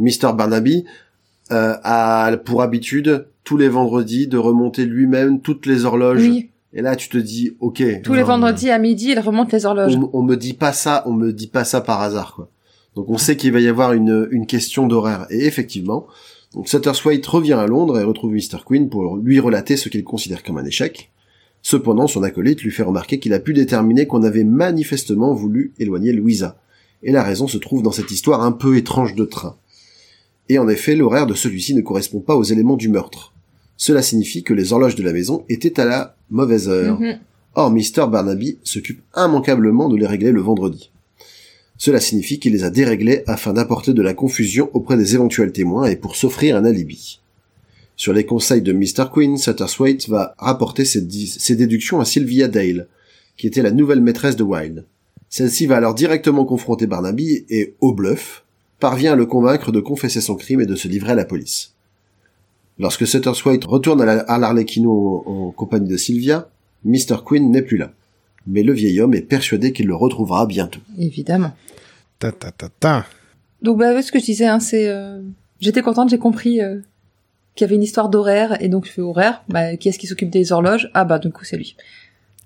Mr 0.00 0.32
Barnaby 0.36 0.84
euh, 1.52 1.74
a 1.84 2.32
pour 2.44 2.62
habitude 2.62 3.26
tous 3.44 3.56
les 3.56 3.68
vendredis 3.68 4.26
de 4.26 4.38
remonter 4.38 4.84
lui-même 4.84 5.40
toutes 5.40 5.66
les 5.66 5.84
horloges 5.84 6.20
Oui, 6.22 6.50
et 6.72 6.82
là 6.82 6.96
tu 6.96 7.08
te 7.08 7.18
dis 7.18 7.56
OK, 7.60 7.82
tous 8.02 8.14
les 8.14 8.22
vendredis 8.22 8.70
à 8.70 8.78
midi, 8.78 9.10
il 9.10 9.20
remonte 9.20 9.52
les 9.52 9.66
horloges. 9.66 9.96
on, 9.96 10.10
on 10.12 10.22
me 10.22 10.36
dit 10.36 10.54
pas 10.54 10.72
ça, 10.72 11.02
on 11.06 11.12
me 11.12 11.32
dit 11.32 11.48
pas 11.48 11.64
ça 11.64 11.80
par 11.80 12.00
hasard 12.00 12.34
quoi. 12.34 12.48
Donc 12.94 13.08
on 13.08 13.18
sait 13.18 13.36
qu'il 13.36 13.52
va 13.52 13.60
y 13.60 13.68
avoir 13.68 13.92
une 13.92 14.28
une 14.30 14.46
question 14.46 14.86
d'horaire 14.86 15.26
et 15.30 15.46
effectivement 15.46 16.06
donc 16.54 16.68
Sutterswaite 16.68 17.26
revient 17.26 17.54
à 17.54 17.66
Londres 17.66 17.98
et 17.98 18.04
retrouve 18.04 18.32
Mr 18.32 18.58
Queen 18.66 18.90
pour 18.90 19.16
lui 19.16 19.40
relater 19.40 19.76
ce 19.76 19.88
qu'il 19.88 20.04
considère 20.04 20.42
comme 20.42 20.58
un 20.58 20.64
échec. 20.64 21.10
Cependant, 21.62 22.06
son 22.06 22.22
acolyte 22.22 22.62
lui 22.62 22.70
fait 22.70 22.82
remarquer 22.82 23.18
qu'il 23.18 23.32
a 23.32 23.38
pu 23.38 23.54
déterminer 23.54 24.06
qu'on 24.06 24.22
avait 24.22 24.44
manifestement 24.44 25.32
voulu 25.32 25.72
éloigner 25.78 26.12
Louisa. 26.12 26.58
Et 27.02 27.12
la 27.12 27.22
raison 27.22 27.46
se 27.46 27.56
trouve 27.56 27.82
dans 27.82 27.92
cette 27.92 28.10
histoire 28.10 28.42
un 28.42 28.52
peu 28.52 28.76
étrange 28.76 29.14
de 29.14 29.24
train. 29.24 29.56
Et 30.48 30.58
en 30.58 30.68
effet, 30.68 30.94
l'horaire 30.94 31.26
de 31.26 31.34
celui-ci 31.34 31.74
ne 31.74 31.80
correspond 31.80 32.20
pas 32.20 32.36
aux 32.36 32.42
éléments 32.42 32.76
du 32.76 32.88
meurtre. 32.88 33.31
Cela 33.84 34.00
signifie 34.00 34.44
que 34.44 34.54
les 34.54 34.72
horloges 34.72 34.94
de 34.94 35.02
la 35.02 35.12
maison 35.12 35.44
étaient 35.48 35.80
à 35.80 35.84
la 35.84 36.14
mauvaise 36.30 36.68
heure. 36.68 37.00
Mhm. 37.00 37.18
Or, 37.56 37.72
Mr. 37.72 38.06
Barnaby 38.08 38.58
s'occupe 38.62 39.02
immanquablement 39.16 39.88
de 39.88 39.96
les 39.96 40.06
régler 40.06 40.30
le 40.30 40.40
vendredi. 40.40 40.92
Cela 41.78 41.98
signifie 41.98 42.38
qu'il 42.38 42.52
les 42.52 42.62
a 42.62 42.70
déréglés 42.70 43.24
afin 43.26 43.52
d'apporter 43.52 43.92
de 43.92 44.00
la 44.00 44.14
confusion 44.14 44.70
auprès 44.72 44.96
des 44.96 45.16
éventuels 45.16 45.50
témoins 45.50 45.86
et 45.86 45.96
pour 45.96 46.14
s'offrir 46.14 46.56
un 46.56 46.64
alibi. 46.64 47.18
Sur 47.96 48.12
les 48.12 48.24
conseils 48.24 48.62
de 48.62 48.72
Mr. 48.72 49.06
Queen, 49.12 49.36
Sutterswaite 49.36 50.08
va 50.08 50.36
rapporter 50.38 50.84
ses 50.84 51.56
déductions 51.56 51.98
à 51.98 52.04
Sylvia 52.04 52.46
Dale, 52.46 52.86
qui 53.36 53.48
était 53.48 53.62
la 53.62 53.72
nouvelle 53.72 54.00
maîtresse 54.00 54.36
de 54.36 54.44
Wilde. 54.44 54.84
Celle-ci 55.28 55.66
va 55.66 55.78
alors 55.78 55.94
directement 55.94 56.44
confronter 56.44 56.86
Barnaby 56.86 57.46
et, 57.50 57.74
au 57.80 57.92
bluff, 57.92 58.44
parvient 58.78 59.14
à 59.14 59.16
le 59.16 59.26
convaincre 59.26 59.72
de 59.72 59.80
confesser 59.80 60.20
son 60.20 60.36
crime 60.36 60.60
et 60.60 60.66
de 60.66 60.76
se 60.76 60.86
livrer 60.86 61.10
à 61.10 61.16
la 61.16 61.24
police. 61.24 61.71
Lorsque 62.78 63.06
Sutterswaite 63.06 63.64
retourne 63.64 64.00
à 64.02 64.04
la- 64.04 64.20
à 64.20 64.38
l'Arlequino 64.38 65.22
en, 65.26 65.30
en 65.48 65.50
compagnie 65.52 65.88
de 65.88 65.96
Sylvia, 65.96 66.48
Mr. 66.84 67.16
Queen 67.24 67.50
n'est 67.50 67.62
plus 67.62 67.76
là. 67.76 67.92
Mais 68.46 68.62
le 68.62 68.72
vieil 68.72 69.00
homme 69.00 69.14
est 69.14 69.20
persuadé 69.22 69.72
qu'il 69.72 69.86
le 69.86 69.94
retrouvera 69.94 70.46
bientôt. 70.46 70.80
Évidemment. 70.98 71.52
Ta 72.18 72.32
ta 72.32 72.50
ta 72.50 72.68
ta. 72.80 73.06
Donc 73.62 73.78
bah 73.78 74.02
ce 74.02 74.10
que 74.10 74.18
je 74.18 74.24
disais, 74.24 74.46
hein, 74.46 74.58
c'est, 74.58 74.88
euh, 74.88 75.20
j'étais 75.60 75.82
contente, 75.82 76.08
j'ai 76.10 76.18
compris 76.18 76.60
euh, 76.60 76.80
qu'il 77.54 77.64
y 77.64 77.66
avait 77.68 77.76
une 77.76 77.82
histoire 77.84 78.08
d'horaire 78.08 78.60
et 78.60 78.68
donc 78.68 78.86
je 78.86 78.90
fais 78.90 79.02
horaire. 79.02 79.42
Bah 79.48 79.76
qui 79.76 79.88
est-ce 79.88 79.98
qui 79.98 80.08
s'occupe 80.08 80.30
des 80.30 80.50
horloges? 80.50 80.90
Ah 80.94 81.04
bah 81.04 81.18
du 81.20 81.30
coup 81.30 81.44
c'est 81.44 81.56
lui. 81.56 81.76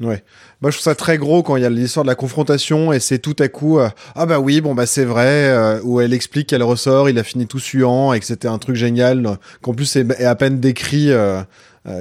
Ouais. 0.01 0.23
Moi, 0.61 0.71
je 0.71 0.77
trouve 0.77 0.85
ça 0.85 0.95
très 0.95 1.17
gros 1.17 1.43
quand 1.43 1.57
il 1.57 1.63
y 1.63 1.65
a 1.65 1.71
l'histoire 1.71 2.05
de 2.05 2.11
la 2.11 2.15
confrontation 2.15 2.93
et 2.93 3.01
c'est 3.01 3.19
tout 3.19 3.37
à 3.39 3.49
coup 3.49 3.79
euh, 3.79 3.89
ah 4.15 4.27
bah 4.27 4.41
oui 4.41 4.61
bon 4.61 4.75
bah 4.75 4.85
c'est 4.85 5.07
vrai 5.07 5.49
euh, 5.49 5.81
où 5.85 6.03
elle 6.03 6.13
explique 6.13 6.49
qu'elle 6.49 6.63
ressort, 6.63 7.09
il 7.09 7.19
a 7.19 7.25
fini 7.25 7.47
tout 7.47 7.59
suant 7.59 8.13
et 8.13 8.21
que 8.21 8.27
c'était 8.27 8.49
un 8.49 8.59
truc 8.59 8.77
génial 8.77 9.25
euh, 9.25 9.35
qu'en 9.63 9.73
plus 9.73 9.97
est, 9.97 10.11
est 10.21 10.25
à 10.25 10.35
peine 10.35 10.61
décrit 10.61 11.11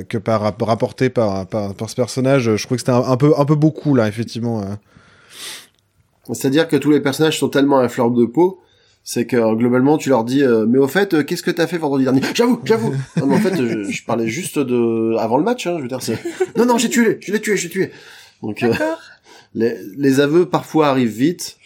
que 0.10 0.17
par 0.17 0.41
rapporté 0.41 1.10
par, 1.10 1.45
par 1.47 1.73
par 1.73 1.89
ce 1.89 1.95
personnage. 1.95 2.55
Je 2.55 2.65
trouve 2.65 2.77
que 2.77 2.81
c'était 2.81 2.91
un, 2.91 3.17
peu 3.17 3.34
un 3.38 3.45
peu 3.45 3.55
beaucoup 3.55 3.95
là 3.95 4.08
effectivement. 4.10 4.77
C'est-à-dire 6.34 6.67
que 6.67 6.75
tous 6.75 6.91
les 6.91 6.99
personnages 6.99 7.39
sont 7.39 7.49
tellement 7.49 7.79
à 7.79 7.88
fleur 7.88 8.10
de 8.12 8.25
peau, 8.25 8.60
c'est 9.08 9.26
que 9.26 9.38
euh, 9.38 9.54
globalement 9.56 9.98
tu 10.00 10.10
leur 10.10 10.24
dis 10.26 10.44
euh, 10.44 10.65
mais 10.68 10.80
au 10.80 10.88
fait 10.88 11.13
euh, 11.13 11.24
qu'est-ce 11.24 11.44
que 11.44 11.52
t'as 11.52 11.68
fait 11.68 11.78
vendredi 11.78 12.04
dernier? 12.04 12.22
J'avoue, 12.34 12.60
j'avoue. 12.65 12.91
non 13.18 13.28
mais 13.28 13.36
en 13.36 13.39
fait 13.39 13.56
je, 13.56 13.84
je 13.84 14.04
parlais 14.04 14.28
juste 14.28 14.58
de 14.60 15.15
avant 15.18 15.38
le 15.38 15.44
match, 15.44 15.68
hein, 15.68 15.76
je 15.78 15.84
veux 15.84 15.88
dire 15.88 16.02
c'est 16.02 16.18
non 16.58 16.65
non 16.65 16.78
j'ai 16.80 16.89
tué, 16.89 17.20
je 17.22 17.32
l'ai 17.32 17.39
tué, 17.39 17.56
j'ai 17.56 17.70
tué. 17.70 17.91
Donc 18.41 18.63
euh, 18.63 18.74
les, 19.53 19.78
les 19.95 20.20
aveux 20.20 20.47
parfois 20.47 20.88
arrivent 20.89 21.16
vite. 21.16 21.58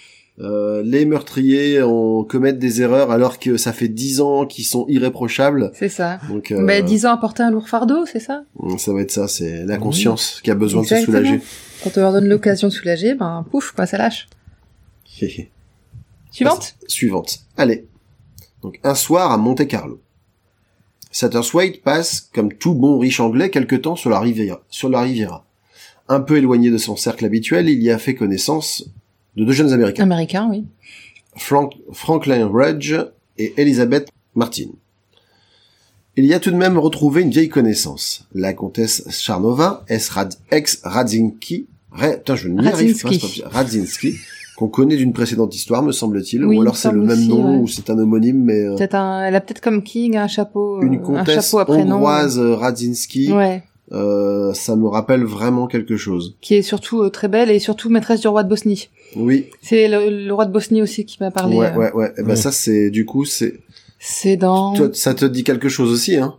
Euh, 0.41 0.81
les 0.85 1.03
meurtriers 1.03 1.81
on 1.83 2.23
commettent 2.23 2.59
des 2.59 2.81
erreurs 2.81 3.11
alors 3.11 3.39
que 3.39 3.57
ça 3.57 3.73
fait 3.73 3.89
dix 3.89 4.21
ans 4.21 4.45
qu'ils 4.45 4.63
sont 4.65 4.85
irréprochables. 4.87 5.71
C'est 5.73 5.89
ça. 5.89 6.19
Donc 6.29 6.51
euh, 6.51 6.65
Bah 6.65 6.81
10 6.81 7.05
ans 7.07 7.11
à 7.11 7.17
porter 7.17 7.43
un 7.43 7.51
lourd 7.51 7.67
fardeau, 7.67 8.05
c'est 8.05 8.21
ça? 8.21 8.43
Ça 8.77 8.93
va 8.93 9.01
être 9.01 9.11
ça, 9.11 9.27
c'est 9.27 9.65
la 9.65 9.77
conscience 9.77 10.39
qui 10.41 10.49
a 10.51 10.55
besoin 10.55 10.83
de 10.83 10.87
se 10.87 10.95
soulager. 11.01 11.41
Quand 11.83 11.91
on 11.97 11.99
leur 12.01 12.13
donne 12.13 12.29
l'occasion 12.29 12.69
de 12.69 12.73
soulager, 12.73 13.15
ben 13.15 13.45
pouf, 13.51 13.71
quoi, 13.71 13.85
ça 13.85 13.97
lâche. 13.97 14.27
Suivante 16.31 16.75
Suivante. 16.87 17.39
Allez. 17.57 17.85
Donc, 18.61 18.79
un 18.83 18.95
soir 18.95 19.31
à 19.31 19.37
Monte 19.37 19.67
Carlo. 19.67 20.01
Satterswaite 21.11 21.81
passe, 21.81 22.29
comme 22.33 22.53
tout 22.53 22.75
bon 22.75 22.99
riche 22.99 23.19
anglais, 23.19 23.49
quelque 23.49 23.75
temps 23.75 23.95
sur 23.95 24.09
la 24.09 24.19
Riviera. 24.19 24.61
Sur 24.69 24.89
la 24.89 25.01
Riviera. 25.01 25.45
Un 26.07 26.19
peu 26.21 26.37
éloigné 26.37 26.69
de 26.69 26.77
son 26.77 26.95
cercle 26.95 27.25
habituel, 27.25 27.67
il 27.69 27.81
y 27.81 27.89
a 27.91 27.97
fait 27.97 28.15
connaissance 28.15 28.85
de 29.35 29.43
deux 29.45 29.51
jeunes 29.51 29.73
Américains, 29.73 30.03
Américain, 30.03 30.47
oui. 30.49 30.65
Frank- 31.35 31.75
Franklin 31.93 32.47
Rudge 32.47 32.93
et 33.37 33.53
Elizabeth 33.57 34.09
Martin. 34.35 34.69
il 36.15 36.25
y 36.25 36.33
a 36.33 36.39
tout 36.39 36.51
de 36.51 36.55
même 36.57 36.77
retrouvé 36.77 37.21
une 37.21 37.29
vieille 37.29 37.49
connaissance. 37.49 38.27
La 38.33 38.53
comtesse 38.53 39.05
Charnova, 39.09 39.85
ex 39.87 40.09
Radzinski, 40.83 41.67
Putain, 41.97 42.35
je 42.35 42.49
n'y 42.49 42.67
arrive 42.67 43.01
pas, 43.01 43.09
Radzinski. 43.49 44.15
Qu'on 44.59 44.67
connaît 44.67 44.97
d'une 44.97 45.13
précédente 45.13 45.55
histoire, 45.55 45.81
me 45.83 45.93
semble-t-il, 45.93 46.43
Oui, 46.43 46.57
ou 46.57 46.61
alors 46.61 46.75
c'est 46.75 46.91
le 46.91 46.99
même 46.99 47.11
aussi, 47.17 47.29
nom, 47.29 47.53
ouais. 47.55 47.61
ou 47.61 47.67
c'est 47.69 47.89
un 47.89 47.97
homonyme, 47.97 48.43
mais 48.43 48.61
euh, 48.65 48.75
Peut-être 48.75 48.95
un, 48.95 49.23
elle 49.25 49.35
a 49.35 49.39
peut-être 49.39 49.61
comme 49.61 49.81
King 49.83 50.17
un 50.17 50.27
chapeau, 50.27 50.79
euh, 50.79 50.85
une 50.85 50.95
un 50.95 50.97
comtesse 50.97 51.45
chapeau 51.45 51.59
à 51.59 51.65
prénom. 51.65 51.95
hongroise 51.95 52.37
euh, 52.37 52.55
Radzinski, 52.55 53.31
Ouais. 53.31 53.63
euh, 53.93 54.53
ça 54.53 54.75
me 54.75 54.85
rappelle 54.89 55.23
vraiment 55.23 55.67
quelque 55.67 55.95
chose. 55.95 56.35
Qui 56.41 56.55
est 56.55 56.61
surtout 56.61 57.03
euh, 57.03 57.09
très 57.09 57.29
belle 57.29 57.49
et 57.49 57.59
surtout 57.59 57.89
maîtresse 57.89 58.19
du 58.19 58.27
roi 58.27 58.43
de 58.43 58.49
Bosnie. 58.49 58.89
Oui, 59.15 59.47
C'est 59.61 59.87
le, 59.87 60.25
le 60.25 60.33
roi 60.33 60.45
de 60.45 60.51
Bosnie 60.51 60.81
aussi 60.81 61.05
qui 61.05 61.17
m'a 61.21 61.31
parlé. 61.31 61.55
ouais, 61.55 61.71
euh, 61.73 61.77
ouais, 61.77 61.93
ouais. 61.93 62.13
Et 62.17 62.21
ben 62.23 62.31
Ouais. 62.31 62.35
ça, 62.35 62.51
c'est 62.51 62.89
du 62.89 63.05
coup, 63.05 63.23
c'est 63.23 63.61
C'est 63.97 64.35
dans. 64.35 64.73
toi, 64.73 64.89
ça 64.91 65.13
te 65.13 65.23
dit 65.23 65.45
quelque 65.45 65.69
chose 65.69 65.89
aussi, 65.89 66.17
hein? 66.17 66.35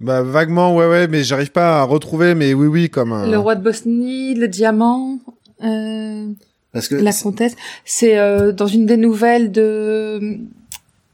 Bah 0.00 0.22
vaguement, 0.22 0.74
ouais, 0.74 0.88
ouais, 0.88 1.06
mais 1.06 1.22
j'arrive 1.22 1.52
pas 1.52 1.80
à 1.80 1.82
retrouver, 1.84 2.34
mais 2.34 2.54
oui, 2.54 2.66
oui, 2.66 2.88
comme. 2.88 3.12
euh, 3.12 3.30
Le 3.30 3.38
roi 3.38 3.56
de 3.56 3.62
Bosnie, 3.62 4.34
le 4.34 4.48
diamant, 4.48 5.18
euh, 5.62 6.26
Parce 6.72 6.88
que 6.88 6.94
la 6.94 7.12
comtesse. 7.12 7.54
C'est 7.84 8.18
euh, 8.18 8.52
dans 8.52 8.66
une 8.66 8.86
des 8.86 8.96
nouvelles 8.96 9.52
de 9.52 10.38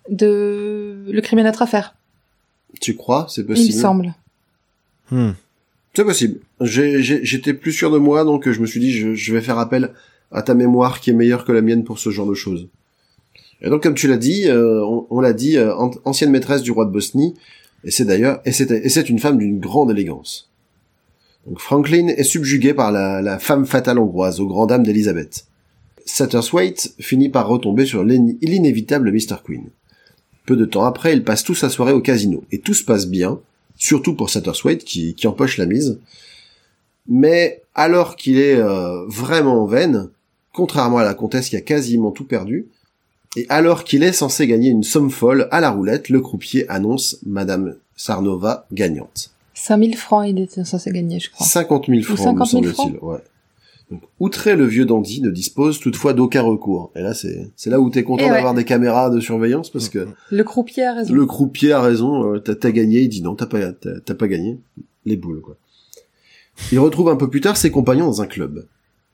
de 0.09 1.05
le 1.11 1.21
crime 1.21 1.39
à 1.41 1.43
notre 1.43 1.63
affaire. 1.63 1.95
tu 2.81 2.97
crois, 2.97 3.27
c'est 3.29 3.43
Il 3.43 3.45
me 3.45 3.55
possible. 3.55 3.73
semble. 3.81 4.15
hmm. 5.11 5.31
C'est 5.95 6.05
possible. 6.05 6.39
J'ai- 6.61 7.03
j'ai- 7.03 7.25
J'étais 7.25 7.55
plus 7.55 7.73
sûr 7.73 7.91
de 7.91 7.99
moi, 7.99 8.25
donc 8.25 8.47
euh, 8.47 8.53
je 8.53 8.61
me 8.61 8.67
suis 8.67 8.79
dit, 8.81 8.93
je, 8.93 9.15
je 9.15 9.33
vais 9.35 9.41
faire 9.41 9.59
appel 9.59 9.91
à 10.31 10.43
ta 10.43 10.55
mémoire 10.55 11.01
qui 11.01 11.11
est 11.11 11.15
meilleure 11.15 11.45
que 11.45 11.51
la 11.53 11.61
mienne 11.63 11.83
pour 11.85 11.99
ce 11.99 12.11
genre 12.11 12.27
de 12.29 12.35
choses. 12.35 12.69
Et 13.63 13.69
donc, 13.69 13.83
comme 13.83 13.95
tu 13.95 14.07
l'as 14.07 14.17
dit, 14.19 14.47
euh, 14.49 14.85
on, 14.85 15.07
on 15.11 15.21
l'a 15.21 15.33
dit, 15.33 15.57
euh, 15.57 15.75
an- 15.75 15.91
ancienne 16.05 16.31
maîtresse 16.31 16.63
du 16.63 16.71
roi 16.71 16.85
de 16.85 16.91
Bosnie, 16.93 17.35
et 17.85 17.91
c'est 17.91 18.05
d'ailleurs, 18.05 18.41
et 18.45 18.53
c'est 18.53 18.71
et 18.71 18.89
c'est 18.89 19.09
une 19.09 19.19
femme 19.19 19.39
d'une 19.39 19.59
grande 19.59 19.91
élégance. 19.91 20.48
Donc, 21.49 21.61
Franklin 21.61 22.09
est 22.09 22.25
subjuguée 22.25 22.75
par 22.75 22.93
la, 22.93 23.39
femme 23.39 23.65
fatale 23.65 23.99
hongroise, 23.99 24.39
aux 24.41 24.47
grandes 24.47 24.69
dames 24.69 24.83
d'Elizabeth. 24.83 25.47
Satterswaite 26.05 26.95
finit 26.99 27.31
par 27.31 27.49
retomber 27.49 27.87
sur 27.87 28.05
l'in- 28.05 28.35
l'inévitable 28.43 29.11
Mr. 29.11 29.37
Queen. 29.45 29.65
Peu 30.45 30.57
de 30.57 30.67
temps 30.67 30.85
après, 30.85 31.15
ils 31.15 31.25
passent 31.25 31.45
tous 31.45 31.55
sa 31.55 31.71
soirée 31.71 31.93
au 31.93 32.01
casino, 32.01 32.45
et 32.53 32.59
tout 32.59 32.75
se 32.75 32.85
passe 32.85 33.07
bien, 33.07 33.41
surtout 33.77 34.15
pour 34.15 34.29
Satterswaite 34.31 34.85
qui, 34.85 35.15
qui 35.15 35.27
empoche 35.27 35.57
la 35.57 35.67
mise. 35.67 35.99
Mais 37.07 37.63
alors 37.75 38.17
qu'il 38.17 38.39
est 38.39 38.57
euh, 38.57 39.07
vraiment 39.07 39.63
en 39.63 39.67
veine, 39.67 40.11
contrairement 40.53 40.99
à 40.99 41.05
la 41.05 41.15
comtesse 41.15 41.49
qui 41.49 41.57
a 41.57 41.61
quasiment 41.63 42.11
tout 42.11 42.25
perdu, 42.25 42.67
et 43.37 43.47
alors 43.49 43.85
qu'il 43.85 44.03
est 44.03 44.13
censé 44.13 44.47
gagner 44.47 44.69
une 44.71 44.83
somme 44.83 45.11
folle 45.11 45.49
à 45.51 45.61
la 45.61 45.71
roulette, 45.71 46.11
le 46.11 46.21
croupier 46.21 46.69
annonce 46.69 47.19
Madame 47.25 47.77
Sarnova 47.97 48.67
gagnante. 48.73 49.31
5000 49.59 49.97
francs, 49.97 50.27
il 50.29 50.39
était 50.41 50.65
censé 50.65 50.91
gagner, 50.91 51.19
je 51.19 51.31
crois. 51.31 51.47
50 51.47 51.87
000 51.89 52.03
francs, 52.03 52.19
50 52.19 52.49
000 52.49 52.63
me 52.63 52.73
semble-t-il. 52.73 53.05
Ouais. 53.05 53.19
Donc, 53.91 54.03
outré, 54.21 54.55
le 54.55 54.67
vieux 54.67 54.85
dandy 54.85 55.21
ne 55.23 55.31
dispose 55.31 55.81
toutefois 55.81 56.13
d'aucun 56.13 56.43
recours. 56.43 56.93
Et 56.95 57.01
là, 57.01 57.15
c'est 57.15 57.51
c'est 57.57 57.71
là 57.71 57.81
où 57.81 57.91
t'es 57.91 58.05
content 58.05 58.25
ouais. 58.25 58.31
d'avoir 58.31 58.55
des 58.55 58.65
caméras 58.65 59.11
de 59.11 59.19
surveillance 59.19 59.71
parce 59.71 59.89
que 59.89 60.07
Le 60.31 60.45
croupier 60.45 60.85
a 60.85 60.95
raison. 60.95 61.15
le 61.15 61.27
croupier 61.27 61.73
a 61.73 61.81
raison, 61.81 62.35
euh, 62.35 62.39
t'as 62.39 62.55
t'as 62.55 62.71
gagné, 62.71 63.01
il 63.01 63.09
dit 63.09 63.23
non, 63.23 63.35
t'as 63.35 63.47
pas, 63.47 63.73
t'as 63.73 63.99
t'as 64.05 64.15
pas 64.15 64.29
gagné. 64.29 64.59
Les 65.05 65.17
boules, 65.17 65.41
quoi. 65.41 65.57
Il 66.71 66.79
retrouve 66.79 67.09
un 67.09 67.17
peu 67.17 67.31
plus 67.31 67.41
tard 67.41 67.57
ses 67.57 67.71
compagnons 67.71 68.07
dans 68.07 68.21
un 68.21 68.27
club. 68.27 68.67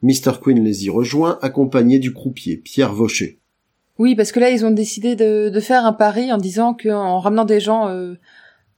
Mr. 0.03 0.33
Queen 0.43 0.63
les 0.63 0.85
y 0.87 0.91
rejoint, 0.91 1.39
accompagné 1.41 1.99
du 1.99 2.13
croupier, 2.13 2.57
Pierre 2.57 2.93
Vaucher. 2.93 3.39
Oui, 3.99 4.17
parce 4.17 4.33
que 4.33 4.41
là, 4.41 4.51
ils 4.51 4.65
ont 4.67 4.73
décidé 4.73 5.15
de, 5.15 5.51
de 5.51 5.61
faire 5.61 5.87
un 5.87 5.93
pari 5.93 6.33
en 6.33 6.39
disant 6.39 6.75
qu'en 6.75 7.21
ramenant 7.21 7.45
des 7.45 7.61
gens 7.61 7.89
euh, 7.89 8.15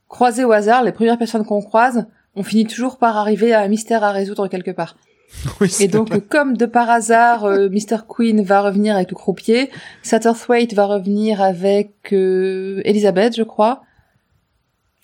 croisés 0.09 0.45
au 0.45 0.51
hasard, 0.51 0.83
les 0.83 0.91
premières 0.91 1.17
personnes 1.17 1.45
qu'on 1.45 1.61
croise, 1.61 2.05
on 2.35 2.43
finit 2.43 2.65
toujours 2.65 2.97
par 2.97 3.17
arriver 3.17 3.53
à 3.53 3.61
un 3.61 3.67
mystère 3.67 4.03
à 4.03 4.11
résoudre 4.11 4.47
quelque 4.47 4.71
part. 4.71 4.95
Oui, 5.59 5.69
c'est 5.69 5.83
Et 5.83 5.87
donc, 5.89 6.27
comme 6.29 6.55
de 6.55 6.65
par 6.65 6.89
hasard, 6.89 7.43
euh, 7.43 7.67
Mr. 7.69 7.97
Queen 8.07 8.41
va 8.43 8.61
revenir 8.61 8.95
avec 8.95 9.09
le 9.11 9.15
croupier, 9.15 9.69
Satterthwaite 10.01 10.73
va 10.73 10.85
revenir 10.85 11.41
avec 11.41 12.13
euh, 12.13 12.81
Elizabeth, 12.85 13.35
je 13.35 13.43
crois. 13.43 13.81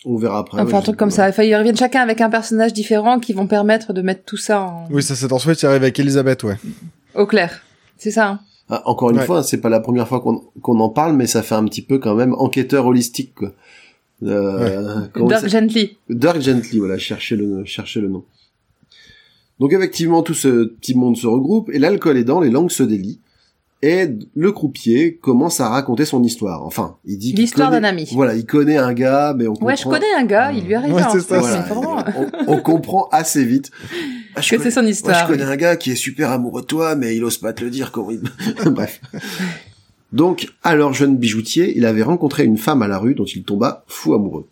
On 0.05 0.15
verra 0.17 0.39
après. 0.39 0.61
Enfin, 0.61 0.71
ouais, 0.71 0.75
un 0.77 0.81
truc 0.81 0.97
comme 0.97 1.11
ça. 1.11 1.27
Enfin, 1.27 1.43
ils 1.43 1.55
reviennent 1.55 1.77
chacun 1.77 2.01
avec 2.01 2.21
un 2.21 2.29
personnage 2.29 2.71
différent 2.73 3.19
qui 3.19 3.33
vont 3.33 3.47
permettre 3.47 3.91
de 3.93 4.01
mettre 4.01 4.23
tout 4.25 4.37
ça 4.37 4.61
en... 4.61 4.87
Oui, 4.91 5.03
ça 5.03 5.15
c'est 5.15 5.31
en 5.31 5.39
souhait, 5.39 5.53
il 5.53 5.65
arrive 5.65 5.83
avec 5.83 5.99
Elisabeth, 5.99 6.43
ouais. 6.43 6.57
au 7.15 7.25
clair. 7.25 7.61
C'est 7.97 8.11
ça. 8.11 8.27
Hein 8.29 8.39
Ah, 8.69 8.81
encore 8.85 9.11
une 9.11 9.17
Ouais. 9.19 9.25
fois, 9.25 9.43
c'est 9.43 9.59
pas 9.61 9.69
la 9.69 9.79
première 9.81 10.07
fois 10.07 10.19
qu'on 10.21 10.41
qu'on 10.61 10.79
en 10.79 10.89
parle, 10.89 11.13
mais 11.15 11.27
ça 11.27 11.41
fait 11.43 11.55
un 11.55 11.65
petit 11.65 11.81
peu 11.81 11.99
quand 11.99 12.15
même 12.15 12.33
enquêteur 12.37 12.85
holistique, 12.85 13.33
quoi. 13.35 13.51
Euh, 14.25 15.01
Dirk 15.27 15.47
Gently. 15.47 15.97
Dirk 16.09 16.41
Gently, 16.41 16.79
voilà, 16.79 16.97
cherchez 16.97 17.35
le, 17.35 17.65
cherchez 17.65 17.99
le 18.01 18.07
nom. 18.09 18.23
Donc 19.59 19.71
effectivement, 19.73 20.23
tout 20.23 20.33
ce 20.33 20.65
petit 20.65 20.95
monde 20.95 21.15
se 21.17 21.27
regroupe, 21.27 21.69
et 21.71 21.79
l'alcool 21.79 22.17
aidant, 22.17 22.39
les 22.41 22.49
langues 22.49 22.71
se 22.71 22.83
délient, 22.83 23.19
et 23.81 24.07
le 24.33 24.51
croupier 24.51 25.15
commence 25.21 25.59
à 25.59 25.67
raconter 25.69 26.05
son 26.05 26.23
histoire. 26.23 26.65
Enfin, 26.65 26.95
il 27.05 27.17
dit 27.17 27.33
L'histoire 27.33 27.69
d'un 27.69 27.83
ami. 27.83 28.07
Voilà, 28.13 28.33
il 28.35 28.45
connaît 28.45 28.77
un 28.77 28.93
gars, 28.93 29.33
mais 29.37 29.45
on 29.47 29.53
comprend... 29.53 29.67
Ouais, 29.67 29.75
je 29.77 29.83
connais 29.83 30.13
un 30.17 30.25
gars, 30.25 30.51
il 30.53 30.63
lui 30.65 30.73
arrive 30.73 30.93
Ouais, 30.93 31.01
un 31.01 31.19
ça, 31.19 31.39
Voilà, 31.39 31.63
c'est 31.67 31.73
vraiment- 31.73 32.03
on, 32.47 32.53
on 32.53 32.61
comprend 32.61 33.09
assez 33.11 33.43
vite. 33.43 33.71
Ah, 34.35 34.41
je 34.41 34.49
que 34.51 34.55
connais- 34.55 34.69
c'est 34.69 34.75
son 34.75 34.81
moi, 34.83 34.89
histoire. 34.89 35.27
je 35.27 35.31
connais 35.33 35.43
un 35.43 35.55
gars 35.57 35.75
qui 35.75 35.91
est 35.91 35.95
super 35.95 36.31
amoureux 36.31 36.61
de 36.61 36.67
toi, 36.67 36.95
mais 36.95 37.15
il 37.15 37.23
ose 37.23 37.37
pas 37.37 37.51
te 37.53 37.63
le 37.63 37.69
dire 37.69 37.91
comment 37.91 38.11
il... 38.11 38.21
Bref. 38.71 39.01
Donc, 40.13 40.53
alors 40.61 40.93
jeune 40.93 41.17
bijoutier, 41.17 41.75
il 41.75 41.85
avait 41.85 42.03
rencontré 42.03 42.45
une 42.45 42.59
femme 42.59 42.83
à 42.83 42.87
la 42.87 42.99
rue 42.99 43.15
dont 43.15 43.25
il 43.25 43.43
tomba 43.43 43.83
fou 43.87 44.13
amoureux. 44.13 44.47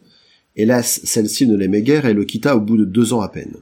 Hélas, 0.55 1.01
celle-ci 1.03 1.45
ne 1.47 1.55
l'aimait 1.55 1.83
guère 1.83 2.07
et 2.07 2.15
le 2.15 2.25
quitta 2.25 2.57
au 2.57 2.59
bout 2.59 2.77
de 2.77 2.83
deux 2.83 3.13
ans 3.13 3.21
à 3.21 3.29
peine. 3.29 3.53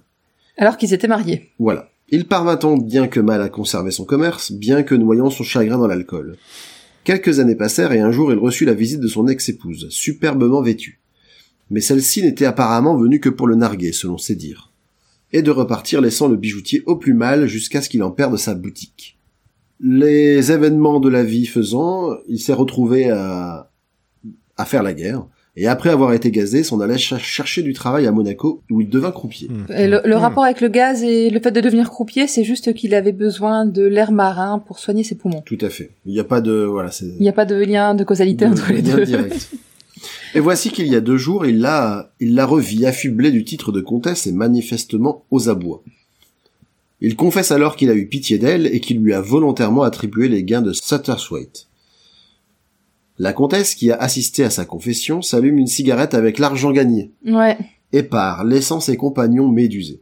Alors 0.58 0.78
qu'ils 0.78 0.94
étaient 0.94 1.10
mariés. 1.10 1.50
Voilà. 1.60 1.92
Il 2.08 2.26
parvint 2.26 2.56
tant 2.56 2.78
bien 2.78 3.08
que 3.08 3.20
mal 3.20 3.42
à 3.42 3.50
conserver 3.50 3.92
son 3.92 4.06
commerce, 4.06 4.54
bien 4.54 4.82
que 4.82 4.96
noyant 4.96 5.30
son 5.30 5.44
chagrin 5.44 5.78
dans 5.78 5.88
l'alcool. 5.88 6.38
Quelques 7.04 7.40
années 7.40 7.56
passèrent 7.56 7.92
et 7.92 8.00
un 8.00 8.12
jour 8.12 8.32
il 8.32 8.40
reçut 8.40 8.66
la 8.66 8.74
visite 8.74 9.02
de 9.02 9.08
son 9.08 9.28
ex-épouse, 9.28 9.88
superbement 9.90 10.62
vêtue. 10.62 11.02
Mais 11.70 11.82
celle-ci 11.82 12.24
n'était 12.24 12.46
apparemment 12.46 12.96
venue 12.96 13.20
que 13.20 13.30
pour 13.30 13.46
le 13.46 13.56
narguer, 13.56 13.92
selon 13.92 14.18
ses 14.18 14.36
dires. 14.36 14.72
Et 15.34 15.42
de 15.42 15.52
repartir 15.52 16.00
laissant 16.00 16.30
le 16.30 16.38
bijoutier 16.38 16.82
au 16.86 16.96
plus 16.96 17.14
mal 17.14 17.46
jusqu'à 17.46 17.82
ce 17.82 17.90
qu'il 17.90 18.04
en 18.04 18.12
perde 18.12 18.38
sa 18.38 18.56
boutique. 18.56 19.19
Les 19.82 20.52
événements 20.52 21.00
de 21.00 21.10
la 21.10 21.24
vie 21.24 21.46
faisant, 21.46 22.10
il 22.28 22.40
s'est 22.40 22.54
retrouvé 22.54 23.10
à, 23.10 23.70
à 24.58 24.66
faire 24.66 24.84
la 24.84 24.94
guerre, 24.94 25.26
et 25.56 25.68
après 25.68 25.90
avoir 25.90 26.14
été 26.14 26.32
gazé, 26.32 26.64
s'en 26.64 26.80
allait 26.80 26.98
ch- 26.98 27.22
chercher 27.22 27.64
du 27.64 27.74
travail 27.74 28.06
à 28.06 28.12
Monaco, 28.12 28.62
où 28.70 28.82
il 28.82 28.90
devint 28.90 29.12
croupier. 29.12 29.48
Hmm. 29.50 29.72
Et 29.74 29.88
le, 29.88 30.02
le 30.04 30.16
Hmm. 30.16 30.20
rapport 30.20 30.44
avec 30.44 30.60
le 30.62 30.68
gaz 30.68 31.04
et 31.04 31.30
le 31.30 31.40
fait 31.40 31.52
de 31.52 31.62
devenir 31.62 31.90
croupier, 31.90 32.28
c'est 32.28 32.44
juste 32.44 32.74
qu'il 32.74 32.94
avait 32.94 33.12
besoin 33.14 33.66
de 33.66 33.84
l'air 33.84 34.12
marin 34.12 34.60
pour 34.60 34.80
soigner 34.80 35.04
ses 35.04 35.16
poumons. 35.16 35.42
Tout 35.46 35.58
à 35.62 35.70
fait. 35.70 35.92
Il 36.06 36.12
n'y 36.14 36.20
a 36.20 36.24
pas 36.26 36.42
de, 36.42 36.52
voilà, 36.66 36.92
c'est, 36.92 37.06
Il 37.08 37.22
n'y 37.22 37.30
a 37.30 37.34
pas 37.34 37.46
de 37.46 37.56
lien 37.56 37.96
de 37.96 38.04
causalité 38.04 38.46
de- 38.46 38.52
entre 38.52 38.72
les 38.74 38.82
deux. 38.82 39.06
direct. 39.06 39.50
Et 40.36 40.40
voici 40.40 40.70
qu'il 40.70 40.88
y 40.88 40.96
a 40.96 41.02
deux 41.02 41.18
jours, 41.18 41.46
il 41.46 41.60
l'a, 41.60 42.12
il 42.20 42.36
la 42.36 42.46
revit 42.46 42.86
affublée 42.86 43.32
du 43.32 43.44
titre 43.44 43.72
de 43.72 43.82
comtesse 43.82 44.28
et 44.28 44.32
manifestement 44.32 45.24
aux 45.32 45.50
abois. 45.50 45.82
Il 47.02 47.16
confesse 47.16 47.52
alors 47.52 47.76
qu'il 47.76 47.90
a 47.90 47.96
eu 47.96 48.08
pitié 48.08 48.38
d'elle 48.38 48.68
et 48.68 48.80
qu'il 48.82 49.00
lui 49.00 49.14
a 49.14 49.22
volontairement 49.22 49.84
attribué 49.84 50.28
les 50.28 50.44
gains 50.44 50.62
de 50.62 50.74
Satterswaite. 50.74 51.68
La 53.18 53.34
comtesse, 53.34 53.76
qui 53.76 53.92
a 53.92 53.96
assisté 53.98 54.44
à 54.44 54.50
sa 54.50 54.66
confession, 54.66 55.22
s'allume 55.22 55.58
une 55.60 55.68
cigarette 55.68 56.14
avec 56.14 56.40
l'argent 56.40 56.72
gagné 56.72 57.12
Ouais. 57.26 57.58
et 57.94 58.04
part, 58.04 58.44
laissant 58.46 58.80
ses 58.80 58.96
compagnons 58.98 59.48
médusés. 59.50 60.02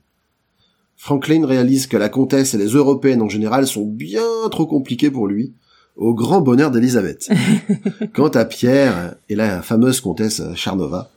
Franklin 0.95 1.45
réalise 1.45 1.85
que 1.87 1.97
la 1.97 2.09
comtesse 2.09 2.53
et 2.53 2.57
les 2.57 2.69
européennes 2.69 3.21
en 3.21 3.29
général 3.29 3.67
sont 3.67 3.85
bien 3.85 4.21
trop 4.51 4.65
compliquées 4.65 5.11
pour 5.11 5.27
lui, 5.27 5.53
au 5.95 6.13
grand 6.13 6.41
bonheur 6.41 6.69
d'Elisabeth. 6.71 7.29
Quant 8.13 8.29
à 8.29 8.45
Pierre 8.45 9.15
et 9.29 9.35
la 9.35 9.61
fameuse 9.61 9.99
comtesse 10.01 10.41
Charnova, 10.55 11.09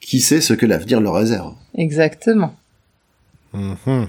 qui 0.00 0.20
sait 0.20 0.40
ce 0.40 0.52
que 0.52 0.66
l'avenir 0.66 1.00
leur 1.00 1.14
réserve? 1.14 1.54
Exactement. 1.76 2.54
Mhm. 3.52 4.08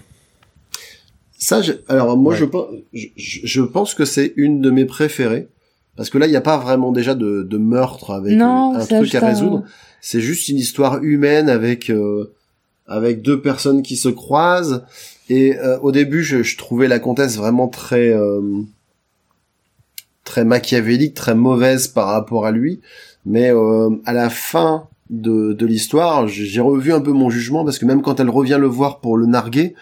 Ça, 1.46 1.62
je- 1.62 1.74
alors 1.88 2.18
moi 2.18 2.34
Ouais. 2.34 2.40
je, 2.40 2.46
pense- 2.46 2.68
je, 2.94 3.08
je- 3.18 3.62
pense 3.62 3.94
que 3.94 4.04
c'est 4.06 4.34
une 4.36 4.62
de 4.62 4.72
mes 4.72 4.86
préférées, 4.86 5.48
parce 5.96 6.10
que 6.10 6.18
là 6.18 6.26
il 6.28 6.32
n'y 6.32 6.36
a 6.36 6.42
pas 6.42 6.58
vraiment 6.58 6.92
déjà 6.92 7.14
de, 7.14 7.44
de 7.44 7.58
meurtre 7.58 8.12
avec 8.20 8.34
non, 8.36 8.74
un 8.76 8.86
truc 8.86 9.14
à 9.16 9.24
un- 9.24 9.28
résoudre. 9.30 9.64
C'est 10.02 10.22
juste 10.22 10.50
une 10.50 10.58
histoire 10.58 11.04
humaine 11.04 11.48
avec 11.50 11.90
euh, 11.92 12.32
avec 12.88 13.22
deux 13.22 13.42
personnes 13.42 13.82
qui 13.84 13.96
se 13.96 14.10
croisent. 14.10 14.84
Et 15.30 15.58
euh, 15.58 15.78
au 15.82 15.92
début, 15.92 16.24
je, 16.24 16.42
je 16.44 16.58
trouvais 16.58 16.88
la 16.88 17.00
comtesse 17.00 17.36
vraiment 17.38 17.68
très 17.68 18.10
euh, 18.10 18.42
très 20.24 20.46
machiavélique, 20.46 21.14
très 21.14 21.36
mauvaise 21.36 21.88
par 21.88 22.08
rapport 22.08 22.46
à 22.46 22.52
lui. 22.52 22.82
Mais 23.26 23.52
euh, 23.52 23.90
à 24.06 24.14
la 24.14 24.30
fin 24.30 24.88
de, 25.10 25.54
de 25.54 25.66
l'histoire, 25.66 26.28
j'ai 26.28 26.62
revu 26.62 26.92
un 26.94 27.02
peu 27.02 27.12
mon 27.12 27.30
jugement 27.30 27.64
parce 27.64 27.78
que 27.80 27.86
même 27.86 28.02
quand 28.02 28.20
elle 28.20 28.30
revient 28.30 28.58
le 28.60 28.68
voir 28.68 29.00
pour 29.00 29.18
le 29.18 29.26
narguer, 29.28 29.76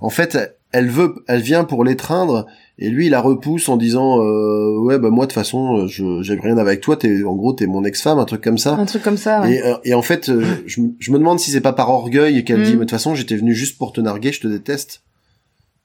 en 0.00 0.10
fait, 0.10 0.58
elle 0.72 0.88
veut, 0.88 1.14
elle 1.26 1.40
vient 1.40 1.64
pour 1.64 1.84
l'étreindre 1.84 2.46
et 2.78 2.88
lui 2.90 3.06
il 3.06 3.10
la 3.10 3.20
repousse 3.20 3.68
en 3.68 3.76
disant 3.76 4.20
euh, 4.22 4.78
ouais 4.78 4.98
bah 4.98 5.10
moi 5.10 5.26
de 5.26 5.30
toute 5.30 5.34
façon 5.34 5.86
je 5.86 6.22
j'ai 6.22 6.34
rien 6.38 6.56
avec 6.58 6.80
toi 6.80 6.96
t'es 6.96 7.24
en 7.24 7.34
gros 7.34 7.52
t'es 7.52 7.66
mon 7.66 7.84
ex-femme 7.84 8.18
un 8.18 8.24
truc 8.24 8.40
comme 8.42 8.58
ça. 8.58 8.74
Un 8.74 8.86
truc 8.86 9.02
comme 9.02 9.16
ça. 9.16 9.42
Ouais. 9.42 9.54
Et, 9.56 9.62
euh, 9.64 9.74
et 9.84 9.94
en 9.94 10.02
fait 10.02 10.28
euh, 10.28 10.44
je, 10.66 10.80
me- 10.80 10.90
je 10.98 11.10
me 11.12 11.18
demande 11.18 11.38
si 11.40 11.50
c'est 11.50 11.60
pas 11.60 11.72
par 11.72 11.90
orgueil 11.90 12.38
et 12.38 12.44
qu'elle 12.44 12.60
Mm. 12.60 12.64
dit 12.64 12.70
mais 12.72 12.76
de 12.76 12.80
toute 12.82 12.90
façon 12.92 13.14
j'étais 13.14 13.36
venu 13.36 13.54
juste 13.54 13.78
pour 13.78 13.92
te 13.92 14.00
narguer 14.00 14.32
je 14.32 14.40
te 14.40 14.46
déteste. 14.48 15.02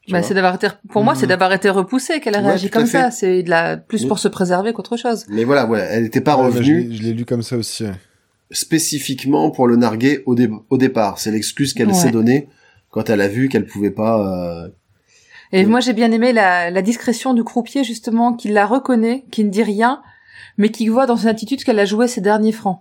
Tu 0.05 0.11
Bah, 0.13 0.21
c'est 0.21 0.35
d'avoir 0.35 0.53
été, 0.53 0.67
pour 0.91 1.03
moi, 1.03 1.15
c'est 1.15 1.25
d'avoir 1.25 1.51
été 1.51 1.67
repoussée 1.67 2.19
qu'elle 2.19 2.35
a 2.35 2.39
Ouais, 2.41 2.49
réagi 2.49 2.69
comme 2.69 2.85
ça. 2.85 3.09
C'est 3.09 3.41
de 3.41 3.49
la, 3.49 3.75
plus 3.75 4.03
Oui. 4.03 4.07
pour 4.07 4.19
se 4.19 4.27
préserver 4.27 4.71
qu'autre 4.71 4.97
chose. 4.97 5.25
Mais 5.29 5.45
voilà 5.45 5.65
voilà 5.65 5.85
elle 5.85 6.05
était 6.05 6.21
pas 6.21 6.37
Ouais, 6.37 6.45
revenue 6.45 6.83
l'ai- 6.83 6.95
je 6.95 7.01
l'ai 7.01 7.13
lu 7.13 7.25
comme 7.25 7.41
ça 7.41 7.57
aussi. 7.57 7.85
ouais. 7.85 7.91
spécifiquement 8.51 9.49
pour 9.51 9.67
le 9.67 9.75
narguer 9.75 10.21
au, 10.25 10.35
dé- 10.35 10.49
au 10.69 10.77
départ. 10.77 11.19
C'est 11.19 11.31
l'excuse 11.31 11.73
qu'elle 11.73 11.87
Ouais. 11.87 11.93
s'est 11.93 12.11
donnée 12.11 12.47
quand 12.95 13.09
elle 13.11 13.21
a 13.21 13.27
vu 13.27 13.47
qu'elle 13.49 13.67
pouvait 13.67 13.91
pas. 13.91 14.65
euh, 14.65 14.69
Et 15.51 15.65
moi, 15.67 15.79
j'ai 15.81 15.93
bien 15.93 16.11
aimé 16.11 16.33
la, 16.33 16.71
la 16.71 16.81
discrétion 16.81 17.33
du 17.35 17.43
croupier, 17.43 17.83
justement, 17.83 18.33
qui 18.33 18.47
la 18.47 18.65
reconnaît, 18.65 19.25
qui 19.31 19.43
ne 19.43 19.49
dit 19.51 19.61
rien, 19.63 20.01
mais 20.57 20.69
qui 20.69 20.87
voit 20.87 21.05
dans 21.05 21.17
son 21.17 21.27
attitude 21.27 21.63
qu'elle 21.63 21.77
a 21.79 21.85
joué 21.85 22.07
ses 22.07 22.21
derniers 22.21 22.51
francs. 22.51 22.79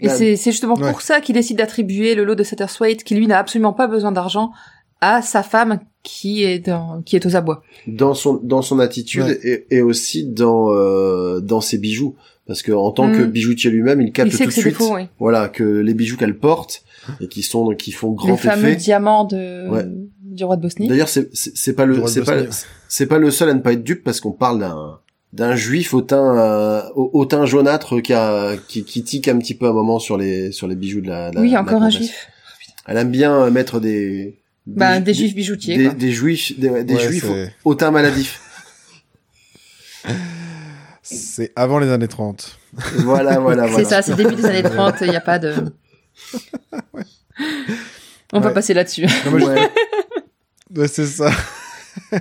Et 0.00 0.06
Bah, 0.08 0.14
c'est, 0.14 0.36
justement 0.36 0.74
ouais. 0.76 0.90
pour 0.90 1.00
ça 1.00 1.20
qu'il 1.20 1.34
décide 1.34 1.58
d'attribuer 1.58 2.14
le 2.14 2.24
lot 2.24 2.34
de 2.34 2.42
Satterswaite, 2.42 3.04
qui 3.04 3.14
lui 3.14 3.26
n'a 3.26 3.38
absolument 3.38 3.72
pas 3.72 3.86
besoin 3.86 4.12
d'argent, 4.12 4.50
à 5.00 5.22
sa 5.22 5.42
femme 5.42 5.80
qui 6.02 6.42
est 6.44 6.58
dans, 6.58 7.00
qui 7.02 7.16
est 7.16 7.24
aux 7.26 7.36
abois. 7.36 7.62
dans 7.86 8.12
son 8.14 8.34
dans 8.42 8.60
son 8.62 8.78
attitude 8.80 9.22
Ouais. 9.24 9.38
et, 9.70 9.76
et 9.76 9.82
aussi 9.82 10.24
dans 10.26 10.72
euh, 10.74 11.40
dans 11.40 11.60
ses 11.62 11.78
bijoux 11.78 12.16
parce 12.46 12.62
que 12.62 12.72
en 12.72 12.90
tant 12.90 13.06
Mm. 13.08 13.12
que 13.16 13.22
bijoutier 13.24 13.70
lui-même 13.70 14.00
il 14.02 14.10
capte 14.12 14.32
Il 14.32 14.38
tout 14.38 14.44
de 14.46 14.50
c'est 14.50 14.60
suite 14.62 14.76
oui. 14.80 15.08
voilà 15.18 15.48
que 15.48 15.62
les 15.64 15.94
bijoux 15.94 16.16
qu'elle 16.18 16.38
porte 16.38 16.82
et 17.20 17.28
qui 17.28 17.42
sont 17.42 17.68
qui 17.74 17.92
font 17.92 18.10
grand 18.12 18.32
Les 18.32 18.36
fameux 18.36 18.68
effet 18.68 18.76
diamants 18.76 19.24
de, 19.24 19.68
Ouais. 19.68 19.84
du 20.22 20.44
roi 20.44 20.56
de 20.56 20.62
Bosnie. 20.62 20.88
d'ailleurs 20.88 21.08
c'est 21.08 21.28
c'est 21.34 21.56
c'est 21.56 21.72
pas 21.74 21.84
le 21.86 21.98
de 22.00 22.06
c'est 22.06 22.22
pas 22.24 22.36
c'est 22.88 23.06
pas 23.06 23.18
le 23.18 23.30
seul 23.30 23.48
à 23.50 23.54
ne 23.54 23.60
pas 23.60 23.72
être 23.72 23.82
dupe 23.84 24.04
parce 24.04 24.20
qu'on 24.20 24.32
parle 24.32 24.60
d'un 24.60 24.98
d'un 25.32 25.54
juif 25.56 25.94
au 25.94 26.02
teint 26.02 26.36
euh, 26.38 26.82
au, 26.94 27.10
au 27.12 27.24
teint 27.24 27.46
jaunâtre 27.46 28.00
qui 28.00 28.12
a 28.12 28.56
qui, 28.68 28.84
qui 28.84 29.02
tique 29.04 29.28
un 29.28 29.38
petit 29.38 29.54
peu 29.54 29.66
un 29.66 29.72
moment 29.72 29.98
sur 29.98 30.16
les 30.18 30.50
sur 30.52 30.66
les 30.68 30.74
bijoux 30.76 31.00
de 31.00 31.08
la, 31.08 31.30
de 31.30 31.36
la- 31.36 31.40
oui, 31.42 31.48
de 31.50 31.54
la 31.54 31.60
encore 31.62 31.82
un 31.82 31.90
juif. 31.90 32.28
elle 32.86 32.96
aime 32.96 33.10
bien 33.10 33.34
euh, 33.44 33.50
mettre 33.50 33.78
des 33.80 34.38
Bah, 34.66 34.98
des 35.00 35.14
juifs 35.14 35.34
bijoutiers, 35.34 35.76
des, 35.76 35.84
quoi. 35.86 35.94
des 35.94 36.10
juifs 36.12 36.58
des, 36.58 36.84
des 36.84 36.94
Ouais, 36.94 37.00
juifs 37.00 37.24
c'est- 37.26 37.52
au, 37.64 37.70
au 37.70 37.74
teint 37.74 37.90
maladif 37.90 38.40
C'est 41.02 41.52
avant 41.56 41.78
les 41.78 41.88
années 41.90 42.08
30. 42.08 42.58
voilà 42.98 43.38
voilà 43.40 43.64
C'est 43.64 43.70
voilà 43.70 43.88
ça, 43.88 44.02
c'est 44.02 44.14
début 44.16 44.34
des 44.36 44.44
années 44.44 44.62
30, 44.62 44.96
il 45.02 45.10
n'y 45.10 45.16
a 45.16 45.20
pas 45.20 45.38
de... 45.38 45.54
On 48.32 48.40
va 48.40 48.48
Ouais. 48.48 48.54
passer 48.54 48.74
là-dessus. 48.74 49.06
Ouais. 49.32 49.70
Ouais, 50.76 50.86
c'est 50.86 51.06
ça. 51.06 51.30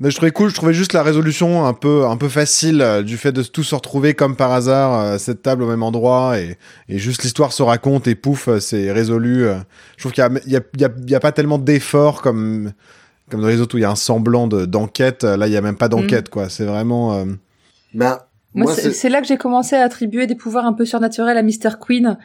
Mais 0.00 0.10
je 0.10 0.16
trouvais 0.16 0.32
cool, 0.32 0.50
je 0.50 0.54
trouvais 0.54 0.74
juste 0.74 0.92
la 0.92 1.02
résolution 1.02 1.64
un 1.64 1.72
peu, 1.72 2.04
un 2.04 2.18
peu 2.18 2.28
facile 2.28 2.82
euh, 2.82 3.02
du 3.02 3.16
fait 3.16 3.32
de 3.32 3.42
tous 3.42 3.62
se 3.62 3.74
retrouver 3.74 4.12
comme 4.12 4.36
par 4.36 4.52
hasard 4.52 4.92
euh, 4.92 5.14
à 5.14 5.18
cette 5.18 5.40
table 5.40 5.62
au 5.62 5.66
même 5.68 5.82
endroit 5.82 6.38
et, 6.38 6.58
et 6.90 6.98
juste 6.98 7.22
l'histoire 7.22 7.52
se 7.54 7.62
raconte 7.62 8.06
et 8.06 8.16
pouf, 8.16 8.48
euh, 8.48 8.60
c'est 8.60 8.92
résolu. 8.92 9.44
euh. 9.46 9.54
Je 9.96 10.02
trouve 10.02 10.12
qu'il 10.12 10.22
y 10.22 10.26
a, 10.26 10.30
il 10.44 10.52
y 10.52 10.56
a, 10.56 10.60
il 10.74 10.80
y 10.80 10.84
a, 10.84 10.90
il 11.06 11.10
y 11.10 11.14
a 11.14 11.20
pas 11.20 11.32
tellement 11.32 11.56
d'efforts 11.56 12.20
comme, 12.20 12.72
comme 13.30 13.40
dans 13.40 13.48
les 13.48 13.60
autres 13.62 13.76
où 13.76 13.78
il 13.78 13.82
y 13.82 13.86
a 13.86 13.90
un 13.90 13.96
semblant 13.96 14.46
de- 14.46 14.66
d'enquête. 14.66 15.24
Là, 15.24 15.46
il 15.46 15.52
y 15.52 15.56
a 15.56 15.62
même 15.62 15.76
pas 15.78 15.88
d'enquête, 15.88 16.28
quoi. 16.28 16.50
C'est 16.50 16.64
vraiment. 16.66 17.14
euh, 17.14 17.24
Bah, 17.94 18.28
Moi, 18.52 18.66
moi, 18.66 18.74
c'est 18.74 18.82
c'est- 18.82 18.92
c'est 18.92 19.08
là 19.08 19.22
que 19.22 19.26
j'ai 19.26 19.38
commencé 19.38 19.74
à 19.74 19.84
attribuer 19.84 20.26
des 20.26 20.34
pouvoirs 20.34 20.66
un 20.66 20.74
peu 20.74 20.84
surnaturels 20.84 21.38
à 21.38 21.42
Mr. 21.42 21.78
Queen, 21.80 22.18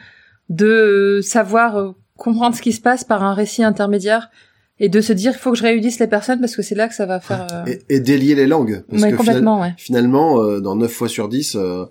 de 0.50 0.66
euh, 0.66 1.22
savoir 1.22 1.76
euh, 1.78 1.90
comprendre 2.18 2.54
ce 2.54 2.60
qui 2.60 2.72
se 2.72 2.80
passe 2.82 3.02
par 3.04 3.22
un 3.22 3.32
récit 3.32 3.62
intermédiaire 3.64 4.30
et 4.78 4.88
de 4.90 5.00
se 5.00 5.12
dire 5.14 5.32
il 5.34 5.38
faut 5.38 5.52
que 5.52 5.56
je 5.58 5.62
réunisse 5.62 5.98
les 6.00 6.06
personnes 6.06 6.40
parce 6.40 6.54
que 6.56 6.62
c'est 6.62 6.74
là 6.74 6.88
que 6.88 6.94
ça 6.94 7.06
va 7.06 7.20
faire. 7.20 7.46
euh, 7.52 7.64
et, 7.66 7.96
et 7.96 8.00
délier 8.00 8.34
les 8.34 8.46
langues. 8.46 8.82
Parce 8.90 9.02
ouais, 9.02 9.10
que 9.12 9.16
complètement, 9.16 9.60
ouais. 9.60 9.74
final- 9.78 9.78
finalement, 9.78 10.42
euh, 10.42 10.60
dans 10.60 10.76
9 10.76 10.90
fois 10.92 11.08
sur 11.08 11.28
10, 11.28 11.54
euh, 11.56 11.84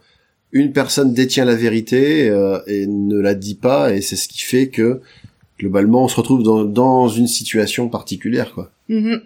une 0.51 0.71
personne 0.73 1.13
détient 1.13 1.45
la 1.45 1.55
vérité 1.55 2.29
euh, 2.29 2.59
et 2.67 2.85
ne 2.87 3.19
la 3.19 3.33
dit 3.35 3.55
pas, 3.55 3.93
et 3.93 4.01
c'est 4.01 4.15
ce 4.15 4.27
qui 4.27 4.41
fait 4.41 4.69
que, 4.69 4.99
globalement, 5.59 6.03
on 6.05 6.07
se 6.07 6.15
retrouve 6.15 6.41
dans, 6.43 6.63
dans 6.65 7.07
une 7.07 7.27
situation 7.27 7.87
particulière, 7.89 8.53
quoi. 8.53 8.71
Mhm. 8.89 9.21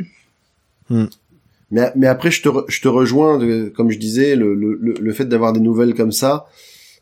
Mais, 1.72 1.92
mais 1.96 2.08
après, 2.08 2.30
je 2.30 2.42
te, 2.42 2.50
re- 2.50 2.66
je 2.68 2.82
te 2.82 2.88
rejoins, 2.88 3.38
de, 3.40 3.72
comme 3.76 3.90
je 3.90 3.98
disais, 3.98 4.36
le, 4.36 4.54
le, 4.54 4.78
le 4.80 4.94
le 5.00 5.14
fait 5.14 5.26
d'avoir 5.26 5.54
des 5.54 5.60
nouvelles 5.60 5.96
comme 5.96 6.12
ça. 6.12 6.46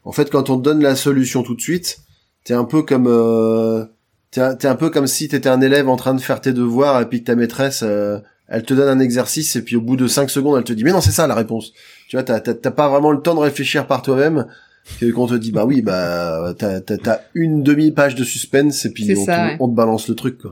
En 0.05 0.11
fait, 0.11 0.29
quand 0.29 0.49
on 0.49 0.57
te 0.57 0.63
donne 0.63 0.81
la 0.81 0.95
solution 0.95 1.43
tout 1.43 1.55
de 1.55 1.61
suite, 1.61 1.99
t'es 2.43 2.53
un 2.53 2.63
peu 2.65 2.81
comme, 2.83 3.07
euh, 3.07 3.85
t'es 4.31 4.41
un- 4.67 4.75
peu 4.75 4.89
comme 4.89 5.07
si 5.07 5.27
t'étais 5.27 5.49
un 5.49 5.61
élève 5.61 5.89
en 5.89 5.95
train 5.95 6.13
de 6.13 6.21
faire 6.21 6.41
tes 6.41 6.53
devoirs 6.53 7.01
et 7.01 7.05
puis 7.07 7.21
que 7.21 7.25
ta 7.25 7.35
maîtresse, 7.35 7.81
euh, 7.83 8.19
elle 8.47 8.63
te 8.63 8.73
donne 8.73 8.87
un 8.89 8.99
exercice 8.99 9.55
et 9.55 9.61
puis 9.63 9.75
au 9.75 9.81
bout 9.81 9.95
de 9.97 10.07
5 10.07 10.29
secondes, 10.29 10.57
elle 10.57 10.63
te 10.63 10.73
dit 10.73 10.83
mais 10.83 10.91
non, 10.91 11.01
c'est 11.01 11.11
ça 11.11 11.27
la 11.27 11.35
réponse. 11.35 11.73
Tu 12.09 12.15
vois, 12.15 12.23
t'as 12.23 12.39
t'as- 12.39 12.53
t'as 12.53 12.71
pas 12.71 12.89
vraiment 12.89 13.11
le 13.11 13.21
temps 13.21 13.35
de 13.35 13.39
réfléchir 13.39 13.87
par 13.87 14.01
toi-même. 14.01 14.45
Que 14.99 15.11
qu'on 15.11 15.27
te 15.27 15.35
dit 15.35 15.51
bah 15.51 15.63
oui 15.63 15.81
bah 15.83 16.53
t'as 16.57 16.81
t'as 16.81 16.97
t'as 16.97 17.19
une 17.35 17.61
demi 17.61 17.91
page 17.91 18.15
de 18.15 18.23
suspense 18.23 18.83
et 18.85 18.91
puis 18.91 19.13
on, 19.15 19.25
ça, 19.25 19.35
te, 19.35 19.41
ouais. 19.51 19.57
on 19.59 19.69
te 19.69 19.75
balance 19.75 20.07
le 20.09 20.15
truc 20.15 20.39
quoi. 20.39 20.51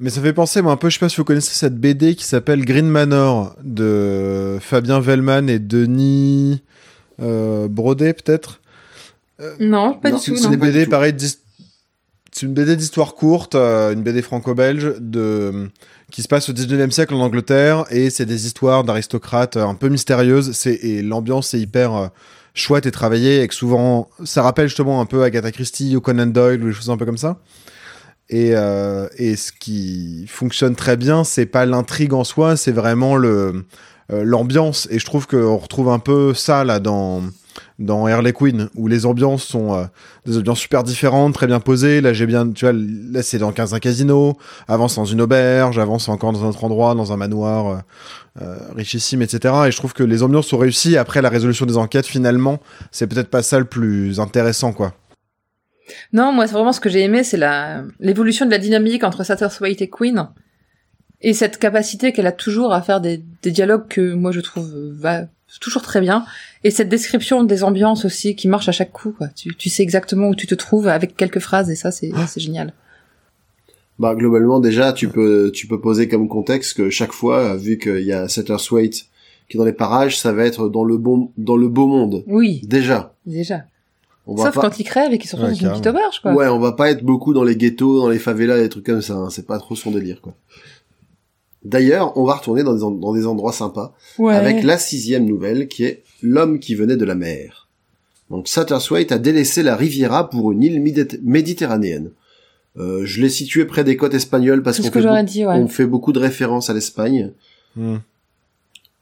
Mais 0.00 0.10
ça 0.10 0.20
fait 0.20 0.32
penser, 0.32 0.60
moi, 0.60 0.72
un 0.72 0.76
peu, 0.76 0.90
je 0.90 0.94
sais 0.94 1.00
pas 1.00 1.08
si 1.08 1.16
vous 1.16 1.24
connaissez 1.24 1.54
cette 1.54 1.76
BD 1.76 2.14
qui 2.14 2.24
s'appelle 2.24 2.64
Green 2.64 2.86
Manor 2.88 3.56
de 3.62 4.58
Fabien 4.60 5.00
Vellman 5.00 5.46
et 5.48 5.58
Denis 5.58 6.62
euh, 7.22 7.68
Brodet, 7.68 8.12
peut-être? 8.12 8.60
Non, 9.60 9.94
pas 9.94 10.10
Non, 10.10 10.18
du 10.18 10.24
tout. 10.24 10.36
ce 10.36 10.42
C'est 10.42 10.48
une 10.48 10.56
BD 10.56 10.86
pareil, 10.86 11.14
c'est 11.18 12.46
une 12.46 12.54
BD 12.54 12.76
d'histoire 12.76 13.14
courte, 13.14 13.54
euh, 13.54 13.92
une 13.92 14.02
BD 14.02 14.22
franco-belge 14.22 14.94
de 14.98 15.70
qui 16.10 16.22
se 16.22 16.28
passe 16.28 16.48
au 16.48 16.52
19e 16.52 16.90
siècle 16.90 17.14
en 17.14 17.20
Angleterre 17.20 17.86
et 17.90 18.10
c'est 18.10 18.26
des 18.26 18.46
histoires 18.46 18.84
d'aristocrates 18.84 19.56
euh, 19.56 19.66
un 19.66 19.74
peu 19.74 19.88
mystérieuses. 19.88 20.52
C'est 20.52 20.74
et 20.74 21.02
l'ambiance 21.02 21.54
est 21.54 21.60
hyper 21.60 21.94
euh, 21.94 22.06
chouette 22.54 22.86
et 22.86 22.90
travaillée 22.90 23.42
et 23.42 23.48
que 23.48 23.54
souvent 23.54 24.08
ça 24.24 24.42
rappelle 24.42 24.68
justement 24.68 25.00
un 25.00 25.06
peu 25.06 25.22
Agatha 25.22 25.50
Christie 25.50 25.96
ou 25.96 26.00
Conan 26.00 26.26
Doyle 26.26 26.62
ou 26.62 26.66
des 26.66 26.72
choses 26.72 26.90
un 26.90 26.96
peu 26.96 27.06
comme 27.06 27.18
ça. 27.18 27.38
Et, 28.30 28.52
euh, 28.54 29.06
et 29.18 29.36
ce 29.36 29.52
qui 29.52 30.26
fonctionne 30.28 30.74
très 30.74 30.96
bien, 30.96 31.24
c'est 31.24 31.46
pas 31.46 31.66
l'intrigue 31.66 32.14
en 32.14 32.24
soi, 32.24 32.56
c'est 32.56 32.72
vraiment 32.72 33.16
le 33.16 33.64
euh, 34.12 34.22
l'ambiance. 34.24 34.88
Et 34.90 34.98
je 34.98 35.04
trouve 35.04 35.26
qu'on 35.26 35.56
retrouve 35.56 35.88
un 35.88 35.98
peu 35.98 36.34
ça 36.34 36.64
là 36.64 36.80
dans 36.80 37.22
dans 37.78 38.06
Harley 38.06 38.32
Quinn, 38.32 38.68
où 38.76 38.86
les 38.86 39.04
ambiances 39.04 39.44
sont 39.44 39.74
euh, 39.74 39.84
des 40.26 40.38
ambiances 40.38 40.60
super 40.60 40.84
différentes, 40.84 41.34
très 41.34 41.46
bien 41.46 41.58
posées. 41.58 42.00
Là, 42.00 42.12
j'ai 42.12 42.26
bien, 42.26 42.50
tu 42.50 42.64
vois, 42.64 42.72
là 42.72 43.22
c'est 43.22 43.38
dans 43.38 43.50
15 43.50 43.74
un 43.74 43.80
casino, 43.80 44.38
avance 44.68 44.94
dans 44.96 45.04
une 45.04 45.20
auberge, 45.20 45.78
avance 45.78 46.08
encore 46.08 46.32
dans 46.32 46.44
un 46.44 46.48
autre 46.48 46.64
endroit, 46.64 46.94
dans 46.94 47.12
un 47.12 47.16
manoir 47.16 47.66
euh, 47.66 47.76
euh, 48.42 48.56
richissime, 48.76 49.22
etc. 49.22 49.54
Et 49.66 49.72
je 49.72 49.76
trouve 49.76 49.92
que 49.92 50.04
les 50.04 50.22
ambiances 50.22 50.46
sont 50.46 50.58
réussies. 50.58 50.96
Après 50.96 51.20
la 51.20 51.28
résolution 51.28 51.66
des 51.66 51.76
enquêtes, 51.76 52.06
finalement, 52.06 52.60
c'est 52.92 53.08
peut-être 53.08 53.28
pas 53.30 53.42
ça 53.42 53.58
le 53.58 53.64
plus 53.64 54.20
intéressant, 54.20 54.72
quoi. 54.72 54.94
Non, 56.12 56.32
moi, 56.32 56.46
c'est 56.46 56.54
vraiment 56.54 56.72
ce 56.72 56.80
que 56.80 56.88
j'ai 56.88 57.02
aimé, 57.02 57.24
c'est 57.24 57.36
la 57.36 57.82
l'évolution 58.00 58.46
de 58.46 58.50
la 58.50 58.58
dynamique 58.58 59.04
entre 59.04 59.24
Satterswaite 59.24 59.82
et 59.82 59.90
Queen. 59.90 60.28
Et 61.20 61.32
cette 61.32 61.58
capacité 61.58 62.12
qu'elle 62.12 62.26
a 62.26 62.32
toujours 62.32 62.72
à 62.72 62.82
faire 62.82 63.00
des, 63.00 63.22
des 63.42 63.50
dialogues 63.50 63.88
que 63.88 64.14
moi 64.14 64.30
je 64.30 64.40
trouve 64.40 64.70
va 64.92 65.22
toujours 65.60 65.82
très 65.82 66.00
bien. 66.00 66.24
Et 66.64 66.70
cette 66.70 66.88
description 66.88 67.44
des 67.44 67.62
ambiances 67.62 68.04
aussi 68.06 68.34
qui 68.36 68.48
marche 68.48 68.68
à 68.68 68.72
chaque 68.72 68.90
coup. 68.90 69.12
Quoi. 69.16 69.28
Tu, 69.28 69.54
tu 69.54 69.68
sais 69.68 69.82
exactement 69.82 70.28
où 70.28 70.34
tu 70.34 70.46
te 70.46 70.54
trouves 70.54 70.88
avec 70.88 71.14
quelques 71.16 71.38
phrases 71.40 71.70
et 71.70 71.74
ça 71.76 71.90
c'est 71.92 72.10
c'est 72.26 72.40
génial. 72.40 72.72
Bah 73.98 74.14
globalement 74.16 74.58
déjà 74.58 74.92
tu 74.92 75.08
peux 75.08 75.52
tu 75.54 75.68
peux 75.68 75.80
poser 75.80 76.08
comme 76.08 76.26
contexte 76.28 76.76
que 76.76 76.90
chaque 76.90 77.12
fois 77.12 77.54
vu 77.56 77.78
qu'il 77.78 78.00
y 78.00 78.12
a 78.12 78.28
Satterswaite 78.28 79.04
qui 79.48 79.56
est 79.56 79.58
dans 79.58 79.64
les 79.64 79.72
parages 79.72 80.18
ça 80.18 80.32
va 80.32 80.44
être 80.46 80.68
dans 80.68 80.82
le 80.84 80.96
bon 80.96 81.30
dans 81.38 81.54
le 81.56 81.68
beau 81.68 81.86
monde 81.86 82.24
Oui, 82.26 82.60
déjà 82.64 83.14
déjà. 83.24 83.66
on 84.26 84.34
va 84.34 84.44
Sauf 84.46 84.54
pas 84.56 84.60
quand 84.62 84.80
ils 84.80 84.84
crèvent 84.84 85.12
et 85.12 85.18
qu'ils 85.18 85.32
Ouais, 85.38 85.42
dans 85.48 85.54
une 85.54 85.68
petite 85.70 85.86
auberge 85.86 86.18
quoi. 86.22 86.32
ouais 86.34 86.48
on 86.48 86.58
va 86.58 86.72
pas 86.72 86.90
être 86.90 87.04
beaucoup 87.04 87.32
dans 87.34 87.44
les 87.44 87.54
ghettos 87.54 88.00
dans 88.00 88.08
les 88.08 88.18
favelas 88.18 88.58
des 88.58 88.68
trucs 88.68 88.86
comme 88.86 89.00
ça 89.02 89.14
hein. 89.14 89.30
c'est 89.30 89.46
pas 89.46 89.58
trop 89.60 89.76
son 89.76 89.92
délire 89.92 90.20
quoi 90.20 90.34
d'ailleurs 91.64 92.16
on 92.16 92.24
va 92.24 92.34
retourner 92.34 92.62
dans 92.64 92.74
des, 92.74 92.80
dans 93.00 93.12
des 93.14 93.26
endroits 93.26 93.52
sympas 93.52 93.94
Ouais. 94.18 94.34
avec 94.34 94.62
la 94.64 94.76
sixième 94.78 95.24
nouvelle 95.24 95.68
qui 95.68 95.84
est 95.84 96.02
l'homme 96.24 96.58
qui 96.58 96.74
venait 96.74 96.96
de 96.96 97.04
la 97.04 97.14
mer 97.14 97.68
donc 98.30 98.48
Satterswaite 98.48 99.12
a 99.12 99.18
délaissé 99.18 99.62
la 99.62 99.76
Riviera 99.76 100.30
pour 100.30 100.50
une 100.52 100.62
île 100.62 100.80
médit- 100.80 101.20
méditerranéenne 101.22 102.10
euh, 102.76 103.02
je 103.04 103.20
l'ai 103.22 103.28
situé 103.28 103.64
près 103.66 103.84
des 103.84 103.96
côtes 103.96 104.14
espagnoles 104.14 104.62
parce 104.62 104.78
qu'on 104.78 104.90
ouais. 105.46 105.68
fait 105.68 105.86
beaucoup 105.86 106.12
de 106.12 106.18
références 106.18 106.70
à 106.70 106.74
l'Espagne 106.74 107.30
Hmm. 107.76 107.96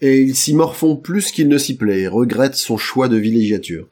et 0.00 0.22
il 0.22 0.34
s'y 0.34 0.54
morfond 0.54 0.96
plus 0.96 1.30
qu'il 1.30 1.48
ne 1.48 1.58
s'y 1.58 1.76
plaît 1.76 2.00
et 2.00 2.08
regrette 2.08 2.54
son 2.54 2.78
choix 2.78 3.06
de 3.08 3.16
villégiature. 3.18 3.86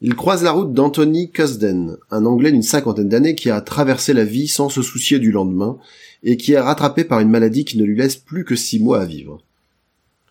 Il 0.00 0.14
croise 0.14 0.44
la 0.44 0.52
route 0.52 0.72
d'Anthony 0.72 1.30
Cusden, 1.32 1.96
un 2.12 2.24
Anglais 2.24 2.52
d'une 2.52 2.62
cinquantaine 2.62 3.08
d'années 3.08 3.34
qui 3.34 3.50
a 3.50 3.60
traversé 3.60 4.12
la 4.14 4.24
vie 4.24 4.46
sans 4.46 4.68
se 4.68 4.82
soucier 4.82 5.18
du 5.18 5.32
lendemain 5.32 5.78
et 6.22 6.36
qui 6.36 6.52
est 6.52 6.60
rattrapé 6.60 7.02
par 7.02 7.18
une 7.18 7.28
maladie 7.30 7.64
qui 7.64 7.76
ne 7.76 7.82
lui 7.84 7.96
laisse 7.96 8.14
plus 8.14 8.44
que 8.44 8.54
six 8.54 8.78
mois 8.78 9.00
à 9.00 9.04
vivre. 9.04 9.42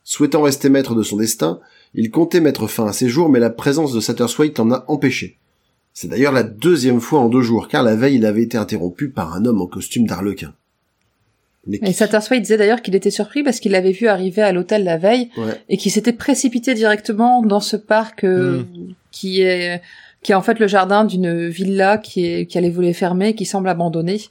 Souhaitant 0.05 0.41
rester 0.43 0.69
maître 0.69 0.95
de 0.95 1.03
son 1.03 1.17
destin, 1.17 1.59
il 1.97 2.09
comptait 2.11 2.39
mettre 2.39 2.67
fin 2.67 2.87
à 2.87 2.93
ses 2.93 3.09
jours 3.09 3.27
mais 3.29 3.39
la 3.39 3.49
présence 3.49 3.91
de 3.91 3.99
Satterswaite 3.99 4.57
l'en 4.59 4.71
a 4.71 4.85
empêché. 4.87 5.37
C'est 5.93 6.07
d'ailleurs 6.07 6.31
la 6.31 6.43
deuxième 6.43 7.01
fois 7.01 7.19
en 7.19 7.27
deux 7.27 7.41
jours 7.41 7.67
car 7.67 7.83
la 7.83 7.95
veille 7.95 8.15
il 8.15 8.25
avait 8.25 8.43
été 8.43 8.57
interrompu 8.57 9.09
par 9.09 9.33
un 9.33 9.43
homme 9.45 9.61
en 9.61 9.67
costume 9.67 10.07
d'arlequin. 10.07 10.53
Mais 11.65 11.79
Et 11.83 11.91
Sattersway 11.91 12.39
disait 12.39 12.57
d'ailleurs 12.57 12.81
qu'il 12.81 12.95
était 12.95 13.11
surpris 13.11 13.43
parce 13.43 13.59
qu'il 13.59 13.73
l'avait 13.73 13.91
vu 13.91 14.07
arriver 14.07 14.41
à 14.41 14.53
l'hôtel 14.53 14.83
la 14.85 14.97
veille 14.97 15.29
Ouais. 15.37 15.59
et 15.69 15.77
qu'il 15.77 15.91
s'était 15.91 16.13
précipité 16.13 16.73
directement 16.73 17.41
dans 17.41 17.59
ce 17.59 17.75
parc 17.75 18.23
euh, 18.23 18.63
qui 19.11 19.41
est 19.41 19.81
qui 20.21 20.31
est 20.31 20.35
en 20.35 20.41
fait 20.41 20.59
le 20.59 20.67
jardin 20.67 21.03
d'une 21.03 21.47
villa 21.47 21.97
qui 21.97 22.25
est 22.25 22.45
qui 22.45 22.57
a 22.57 22.61
les 22.61 22.69
volets 22.69 22.93
fermés, 22.93 23.35
qui 23.35 23.45
semble 23.45 23.67
abandonnée, 23.69 24.21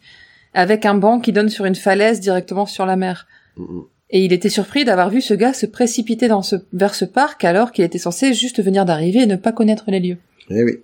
avec 0.54 0.86
un 0.86 0.94
banc 0.94 1.20
qui 1.20 1.32
donne 1.32 1.48
sur 1.50 1.64
une 1.66 1.74
falaise 1.74 2.20
directement 2.20 2.64
sur 2.64 2.86
la 2.86 2.96
mer. 2.96 3.26
Mm, 3.56 3.62
mm. 3.62 3.84
Et 4.10 4.24
il 4.24 4.32
était 4.32 4.48
surpris 4.50 4.84
d'avoir 4.84 5.10
vu 5.10 5.20
ce 5.20 5.34
gars 5.34 5.52
se 5.52 5.66
précipiter 5.66 6.28
dans 6.28 6.42
ce, 6.42 6.56
vers 6.72 6.94
ce 6.94 7.04
parc 7.04 7.44
alors 7.44 7.72
qu'il 7.72 7.84
était 7.84 7.98
censé 7.98 8.34
juste 8.34 8.62
venir 8.62 8.84
d'arriver 8.84 9.20
et 9.20 9.26
ne 9.26 9.36
pas 9.36 9.52
connaître 9.52 9.84
les 9.88 9.98
lieux. 10.00 10.18
Eh 10.50 10.62
oui. 10.62 10.78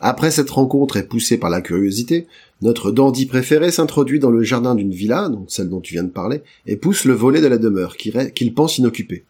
Après 0.00 0.30
cette 0.30 0.50
rencontre 0.50 0.96
et 0.96 1.04
poussé 1.06 1.38
par 1.38 1.48
la 1.48 1.60
curiosité, 1.60 2.26
notre 2.60 2.90
dandy 2.90 3.26
préféré 3.26 3.70
s'introduit 3.70 4.18
dans 4.18 4.30
le 4.30 4.42
jardin 4.42 4.74
d'une 4.74 4.90
villa, 4.92 5.28
donc 5.28 5.46
celle 5.48 5.68
dont 5.70 5.80
tu 5.80 5.94
viens 5.94 6.02
de 6.02 6.08
parler, 6.10 6.42
et 6.66 6.76
pousse 6.76 7.04
le 7.04 7.14
volet 7.14 7.40
de 7.40 7.46
la 7.46 7.56
demeure, 7.58 7.96
qui 7.96 8.10
re- 8.10 8.32
qu'il 8.32 8.52
pense 8.52 8.78
inoccupé. 8.78 9.24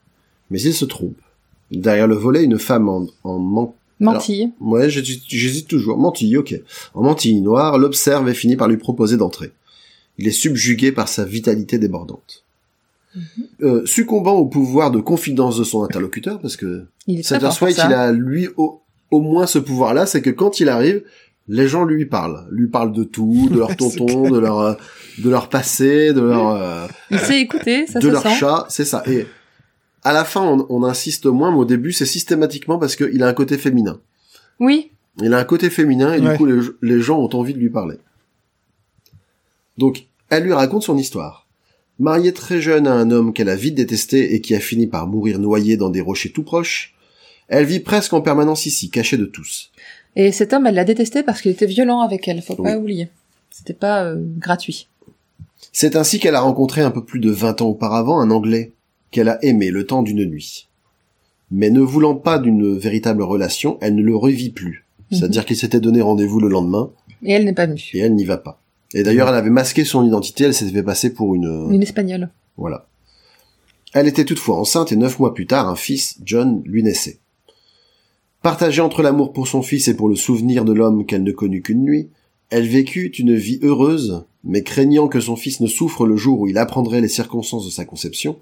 Mais 0.51 0.61
il 0.61 0.75
se 0.75 0.85
trompe. 0.85 1.17
Derrière 1.71 2.07
le 2.09 2.15
volet, 2.17 2.43
une 2.45 2.59
femme 2.59 2.89
en, 2.89 3.07
en 3.25 3.39
man- 3.39 3.69
Mentille. 4.01 4.51
Ouais, 4.61 4.91
j'hésite 4.91 5.23
j'hésite 5.29 5.69
toujours. 5.69 5.97
Mantille, 5.99 6.37
ok. 6.37 6.55
En 6.95 7.03
mantille 7.03 7.41
noire, 7.41 7.79
l'observe 7.79 8.29
et 8.29 8.35
finit 8.35 8.57
par 8.57 8.67
lui 8.67 8.77
proposer 8.77 9.17
d'entrer. 9.17 9.53
Il 10.19 10.27
est 10.27 10.33
subjugué 10.33 10.91
par 10.91 11.07
sa 11.09 11.25
vitalité 11.25 11.79
débordante. 11.79 12.43
Euh, 13.63 13.85
succombant 13.85 14.35
au 14.35 14.47
pouvoir 14.47 14.91
de 14.91 14.99
confidence 15.01 15.59
de 15.59 15.65
son 15.65 15.83
interlocuteur, 15.85 16.41
parce 16.41 16.57
que 16.57 16.87
pour 17.07 17.25
Satterswhite, 17.25 17.77
ça. 17.77 17.87
il 17.89 17.93
a 17.95 18.11
lui 18.13 18.49
au, 18.57 18.81
au 19.11 19.21
moins 19.21 19.47
ce 19.47 19.59
pouvoir-là, 19.59 20.07
c'est 20.07 20.23
que 20.23 20.31
quand 20.31 20.61
il 20.61 20.69
arrive, 20.71 21.03
les 21.49 21.69
gens 21.69 21.85
lui 21.85 22.07
parlent, 22.07 22.47
lui 22.51 22.69
parlent 22.69 22.93
de 22.93 23.05
tout, 23.05 23.49
de 23.51 23.59
leur 23.59 23.77
tonton, 23.77 24.31
de 24.31 24.39
leur 24.39 24.59
euh, 24.61 24.75
de 25.19 25.29
leur 25.29 25.49
passé, 25.51 26.15
de 26.15 26.23
leur 26.23 26.49
euh, 26.57 26.87
Il 27.11 27.19
sait 27.19 27.41
écouter, 27.41 27.87
ça 27.87 27.99
de 27.99 28.07
se 28.07 28.13
leur 28.13 28.23
sent. 28.23 28.35
chat, 28.37 28.67
c'est 28.71 28.87
ça. 28.87 29.03
Et 29.07 29.27
à 30.05 30.15
la 30.15 30.25
fin, 30.25 30.41
on, 30.43 30.67
on 30.71 30.83
insiste 30.83 31.27
moins, 31.27 31.51
mais 31.51 31.59
au 31.59 31.65
début, 31.67 31.93
c'est 31.93 32.07
systématiquement 32.07 32.79
parce 32.79 32.97
qu'il 32.97 33.23
a 33.23 33.29
un 33.29 33.35
côté 33.35 33.59
féminin. 33.59 34.01
Oui, 34.59 34.91
Il 35.21 35.35
a 35.35 35.39
un 35.39 35.45
côté 35.45 35.69
féminin 35.69 36.15
et 36.15 36.21
Ouais. 36.21 36.31
du 36.33 36.39
coup, 36.39 36.47
les, 36.47 36.61
les 36.81 37.01
gens 37.03 37.19
ont 37.19 37.29
envie 37.37 37.53
de 37.53 37.59
lui 37.59 37.69
parler. 37.71 37.97
Donc, 39.79 40.07
elle 40.31 40.45
lui 40.45 40.53
raconte 40.55 40.83
son 40.83 40.97
histoire. 40.97 41.42
Mariée 42.03 42.33
très 42.33 42.61
jeune 42.61 42.89
à 42.89 42.93
un 42.95 43.13
homme 43.13 43.33
qu'elle 43.33 43.49
a 43.49 43.55
vite 43.55 43.77
détesté 43.77 44.35
et 44.35 44.41
qui 44.41 44.57
a 44.57 44.61
fini 44.61 44.89
par 44.89 45.07
mourir 45.07 45.39
noyé 45.39 45.77
dans 45.77 45.89
des 45.89 46.01
rochers 46.01 46.33
tout 46.33 46.43
proches, 46.43 46.95
elle 47.47 47.65
vit 47.65 47.79
presque 47.79 48.13
en 48.13 48.21
permanence 48.21 48.67
ici, 48.67 48.91
cachée 48.91 49.17
de 49.17 49.25
tous. 49.25 49.71
Et 50.17 50.33
cet 50.33 50.53
homme, 50.53 50.67
elle 50.67 50.75
l'a 50.75 50.85
détesté 50.85 51.23
parce 51.23 51.41
qu'il 51.41 51.53
était 51.53 51.65
violent 51.67 52.01
avec 52.01 52.27
elle, 52.27 52.43
faut 52.43 52.57
Oui. 52.59 52.65
pas 52.65 52.77
oublier. 52.77 53.09
C'était 53.51 53.73
pas 53.73 54.03
euh, 54.05 54.17
gratuit. 54.39 54.89
C'est 55.71 55.95
ainsi 55.95 56.19
qu'elle 56.19 56.35
a 56.35 56.41
rencontré 56.41 56.81
un 56.81 56.91
peu 56.91 57.05
plus 57.05 57.21
de 57.21 57.31
20 57.31 57.63
ans 57.63 57.69
auparavant 57.69 58.21
un 58.21 58.31
Anglais 58.31 58.73
qu'elle 59.13 59.29
a 59.29 59.39
aimé 59.45 59.71
le 59.71 59.87
temps 59.87 60.03
d'une 60.03 60.25
nuit. 60.25 60.69
Mais 61.53 61.71
ne 61.71 61.81
voulant 61.81 62.17
pas 62.17 62.39
d'une 62.41 62.77
véritable 62.77 63.23
relation, 63.23 63.79
elle 63.81 63.95
ne 63.95 64.03
le 64.03 64.17
revit 64.17 64.51
plus. 64.51 64.85
Mhm. 65.13 65.19
C'est-à-dire 65.19 65.45
qu'il 65.47 65.57
s'était 65.57 65.81
donné 65.81 66.01
rendez-vous 66.01 66.41
le 66.41 66.49
lendemain 66.49 66.91
Et 67.23 67.33
elle 67.33 67.45
n'est 67.45 67.53
pas 67.53 67.67
venue. 67.67 67.91
et 67.95 67.99
elle 68.01 68.15
n'y 68.17 68.25
va 68.25 68.39
pas. 68.39 68.59
Et 68.95 69.03
d'ailleurs, 69.03 69.29
elle 69.29 69.35
avait 69.35 69.51
masqué 69.51 69.85
son 69.85 70.05
identité, 70.05 70.45
elle 70.45 70.55
s'était 70.55 70.73
fait 70.73 70.83
passer 70.83 71.13
pour 71.13 71.35
une... 71.35 71.69
Une 71.71 71.83
espagnole. 71.83 72.29
Voilà. 72.57 72.87
Elle 73.95 74.09
était 74.09 74.25
toutefois 74.25 74.57
enceinte 74.57 74.93
et 74.93 74.97
neuf 74.97 75.19
mois 75.19 75.35
plus 75.35 75.47
tard, 75.47 75.69
un 75.69 75.77
fils, 75.77 76.19
John, 76.25 76.63
lui 76.65 76.83
naissait. 76.83 77.19
Partagée 78.43 78.83
entre 78.83 79.03
l'amour 79.03 79.33
pour 79.33 79.49
son 79.49 79.63
fils 79.63 79.89
et 79.89 79.97
pour 79.97 80.09
le 80.09 80.17
souvenir 80.17 80.65
de 80.65 80.73
l'homme 80.73 81.07
qu'elle 81.07 81.23
ne 81.23 81.33
connut 81.33 81.63
qu'une 81.63 81.83
nuit, 81.83 82.09
elle 82.51 82.67
vécut 82.67 83.07
une 83.19 83.35
vie 83.35 83.61
heureuse, 83.63 84.25
mais 84.45 84.63
craignant 84.63 85.09
que 85.09 85.21
son 85.21 85.37
fils 85.37 85.61
ne 85.61 85.67
souffre 85.67 86.07
le 86.07 86.17
jour 86.17 86.41
où 86.41 86.49
il 86.49 86.59
apprendrait 86.59 87.01
les 87.01 87.09
circonstances 87.09 87.65
de 87.65 87.71
sa 87.71 87.85
conception, 87.85 88.37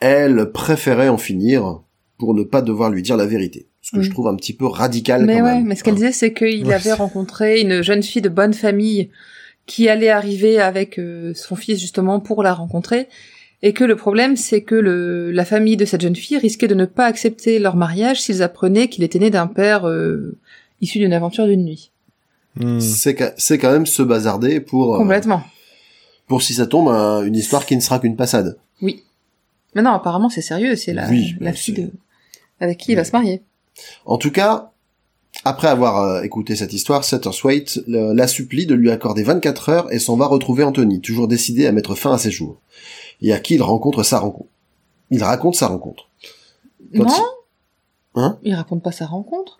elle 0.00 0.52
préférait 0.52 1.08
en 1.08 1.18
finir 1.18 1.80
pour 2.18 2.34
ne 2.34 2.44
pas 2.44 2.62
devoir 2.62 2.90
lui 2.90 3.02
dire 3.02 3.16
la 3.16 3.26
vérité. 3.26 3.66
Ce 3.82 3.92
que 3.92 3.98
Mm. 3.98 4.02
je 4.02 4.10
trouve 4.10 4.28
un 4.28 4.36
petit 4.36 4.52
peu 4.54 4.66
radical 4.66 5.24
Mais 5.24 5.38
quand 5.38 5.44
ouais, 5.44 5.54
même. 5.54 5.66
mais 5.66 5.76
ce 5.76 5.84
qu'elle 5.84 5.94
disait, 5.94 6.12
c'est 6.12 6.32
qu'il 6.34 6.66
Ouais. 6.66 6.74
avait 6.74 6.92
rencontré 6.92 7.60
une 7.60 7.82
jeune 7.82 8.02
fille 8.02 8.22
de 8.22 8.28
bonne 8.28 8.54
famille 8.54 9.10
qui 9.66 9.88
allait 9.88 10.08
arriver 10.10 10.58
avec 10.60 10.98
euh, 10.98 11.32
son 11.34 11.56
fils 11.56 11.78
justement 11.80 12.20
pour 12.20 12.42
la 12.42 12.54
rencontrer. 12.54 13.08
Et 13.62 13.72
que 13.72 13.84
le 13.84 13.96
problème, 13.96 14.36
c'est 14.36 14.62
que 14.62 14.74
le, 14.76 15.30
la 15.32 15.44
famille 15.44 15.76
de 15.76 15.84
cette 15.84 16.00
jeune 16.00 16.14
fille 16.16 16.38
risquait 16.38 16.68
de 16.68 16.74
ne 16.74 16.84
pas 16.84 17.06
accepter 17.06 17.58
leur 17.58 17.74
mariage 17.76 18.20
s'ils 18.22 18.42
apprenaient 18.42 18.88
qu'il 18.88 19.02
était 19.04 19.18
né 19.18 19.30
d'un 19.30 19.46
père 19.48 19.86
euh, 19.88 20.36
issu 20.80 20.98
d'une 20.98 21.12
aventure 21.12 21.46
d'une 21.46 21.64
nuit. 21.64 21.90
Hmm. 22.56 22.78
C'est 22.80 23.14
quand 23.58 23.72
même 23.72 23.86
se 23.86 24.02
bazarder 24.02 24.60
pour, 24.60 24.94
euh, 24.94 24.98
Complètement. 24.98 25.42
pour 26.28 26.42
si 26.42 26.54
ça 26.54 26.66
tombe, 26.66 26.88
un- 26.88 27.22
une 27.24 27.34
histoire 27.36 27.66
qui 27.66 27.74
ne 27.76 27.80
sera 27.80 27.98
qu'une 27.98 28.16
passade. 28.16 28.56
Oui. 28.80 29.02
Mais 29.74 29.82
non, 29.82 29.90
apparemment, 29.92 30.28
c'est 30.30 30.40
sérieux. 30.40 30.76
C'est 30.76 30.92
la, 30.92 31.08
Oui, 31.08 31.34
la 31.40 31.52
fille 31.52 31.74
de... 31.74 31.90
avec 32.60 32.78
qui 32.78 32.92
il 32.92 32.94
va 32.96 33.04
se 33.04 33.12
marier. 33.12 33.42
En 34.06 34.18
tout 34.18 34.30
cas, 34.30 34.70
après 35.44 35.68
avoir 35.68 36.02
euh, 36.02 36.22
écouté 36.22 36.56
cette 36.56 36.72
histoire, 36.72 37.04
Satterswaite 37.04 37.80
le- 37.86 38.12
la 38.12 38.26
supplie 38.26 38.66
de 38.66 38.74
lui 38.74 38.90
accorder 38.90 39.22
24 39.22 39.68
heures 39.68 39.92
et 39.92 39.98
s'en 39.98 40.16
va 40.16 40.26
retrouver 40.26 40.64
Anthony, 40.64 41.00
toujours 41.00 41.28
décidé 41.28 41.66
à 41.66 41.72
mettre 41.72 41.94
fin 41.94 42.12
à 42.12 42.18
ses 42.18 42.30
jours. 42.30 42.60
Et 43.22 43.32
à 43.32 43.38
qui 43.40 43.54
il 43.54 43.62
rencontre 43.62 44.02
sa 44.02 44.18
rencontre. 44.18 44.48
Il 45.10 45.22
raconte 45.22 45.54
sa 45.54 45.66
rencontre. 45.68 46.08
Quand 46.96 47.04
non 47.04 47.08
il- 47.08 48.20
Hein? 48.20 48.38
Il 48.42 48.54
raconte 48.54 48.82
pas 48.82 48.90
sa 48.92 49.06
rencontre. 49.06 49.58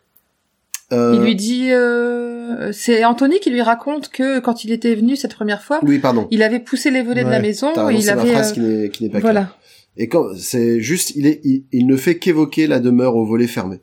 Euh, 0.93 1.15
Il 1.17 1.21
lui 1.23 1.37
dit... 1.37 1.71
euh, 1.71 2.73
C'est 2.73 3.05
Anthony 3.05 3.39
qui 3.41 3.51
lui 3.51 3.61
raconte 3.63 4.09
que 4.09 4.41
quand 4.41 4.65
il 4.65 4.73
était 4.73 4.95
venu 4.95 5.17
cette 5.17 5.35
première 5.35 5.63
fois, 5.63 5.81
Oui, 5.83 5.99
pardon. 5.99 6.27
il 6.31 6.43
avait 6.43 6.59
poussé 6.61 6.91
les 6.91 7.03
volets 7.03 7.25
de 7.25 7.29
la 7.31 7.41
maison 7.41 7.69
et 7.91 7.95
il 7.95 8.09
avait... 8.11 8.33
phrase 8.33 8.55
euh, 8.59 8.89
qui 8.89 9.05
n'est, 9.05 9.11
pas. 9.11 9.21
Voilà. 9.21 9.55
Et 9.97 10.09
quand, 10.09 10.35
c'est 10.37 10.81
juste, 10.81 11.13
il 11.15 11.27
est, 11.27 11.41
il, 11.45 11.65
il 11.73 11.87
ne 11.87 11.97
fait 11.97 12.19
qu'évoquer 12.19 12.67
la 12.67 12.81
demeure 12.81 13.17
au 13.17 13.27
volet 13.27 13.47
fermé. 13.47 13.81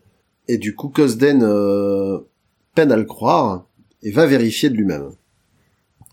Et 0.48 0.58
du 0.58 0.76
coup, 0.76 0.90
Cosden, 0.90 1.42
euh, 1.44 2.20
peine 2.76 2.92
à 2.92 2.98
le 2.98 3.06
croire 3.06 3.66
et 4.04 4.12
va 4.12 4.26
vérifier 4.26 4.70
de 4.70 4.76
lui-même. 4.76 5.10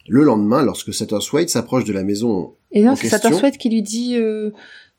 Le 0.09 0.23
lendemain, 0.25 0.63
lorsque 0.63 0.93
Satterswaite 0.93 1.51
s'approche 1.51 1.85
de 1.85 1.93
la 1.93 2.03
maison 2.03 2.55
Et 2.73 2.83
non, 2.83 2.93
en 2.93 2.97
c'est. 2.97 3.09
Satterswhite 3.09 3.59
qui 3.59 3.69
lui 3.71 3.83
dit 3.83 4.17
euh, 4.17 4.51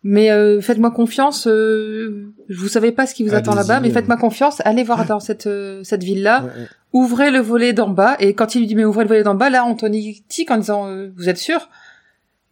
mais 0.04 0.32
euh, 0.32 0.62
faites-moi 0.62 0.92
confiance, 0.92 1.48
euh, 1.48 2.32
vous 2.50 2.68
savez 2.68 2.92
pas 2.92 3.06
ce 3.08 3.14
qui 3.16 3.24
vous 3.24 3.34
attend 3.34 3.52
Allez-y, 3.54 3.68
là-bas, 3.68 3.80
mais 3.80 3.90
faites-moi 3.90 4.18
confiance, 4.18 4.62
allez 4.66 4.84
voir 4.84 5.06
dans 5.06 5.20
cette 5.20 5.48
euh, 5.48 5.82
cette 5.84 6.04
ville-là, 6.04 6.44
Ouais, 6.44 6.50
ouais. 6.62 6.68
ouvrez 6.94 7.32
le 7.32 7.40
volet 7.40 7.72
d'en 7.74 7.90
bas 7.90 8.16
et 8.20 8.34
quand 8.34 8.54
il 8.56 8.60
lui 8.60 8.68
dit 8.68 8.76
mais 8.76 8.86
ouvrez 8.86 9.04
le 9.06 9.08
volet 9.10 9.24
d'en 9.24 9.36
bas, 9.36 9.50
là 9.50 9.64
Anthony 9.66 10.24
tique 10.28 10.52
en 10.52 10.58
disant 10.58 10.88
euh, 10.88 11.10
vous 11.16 11.30
êtes 11.30 11.38
sûr? 11.38 11.70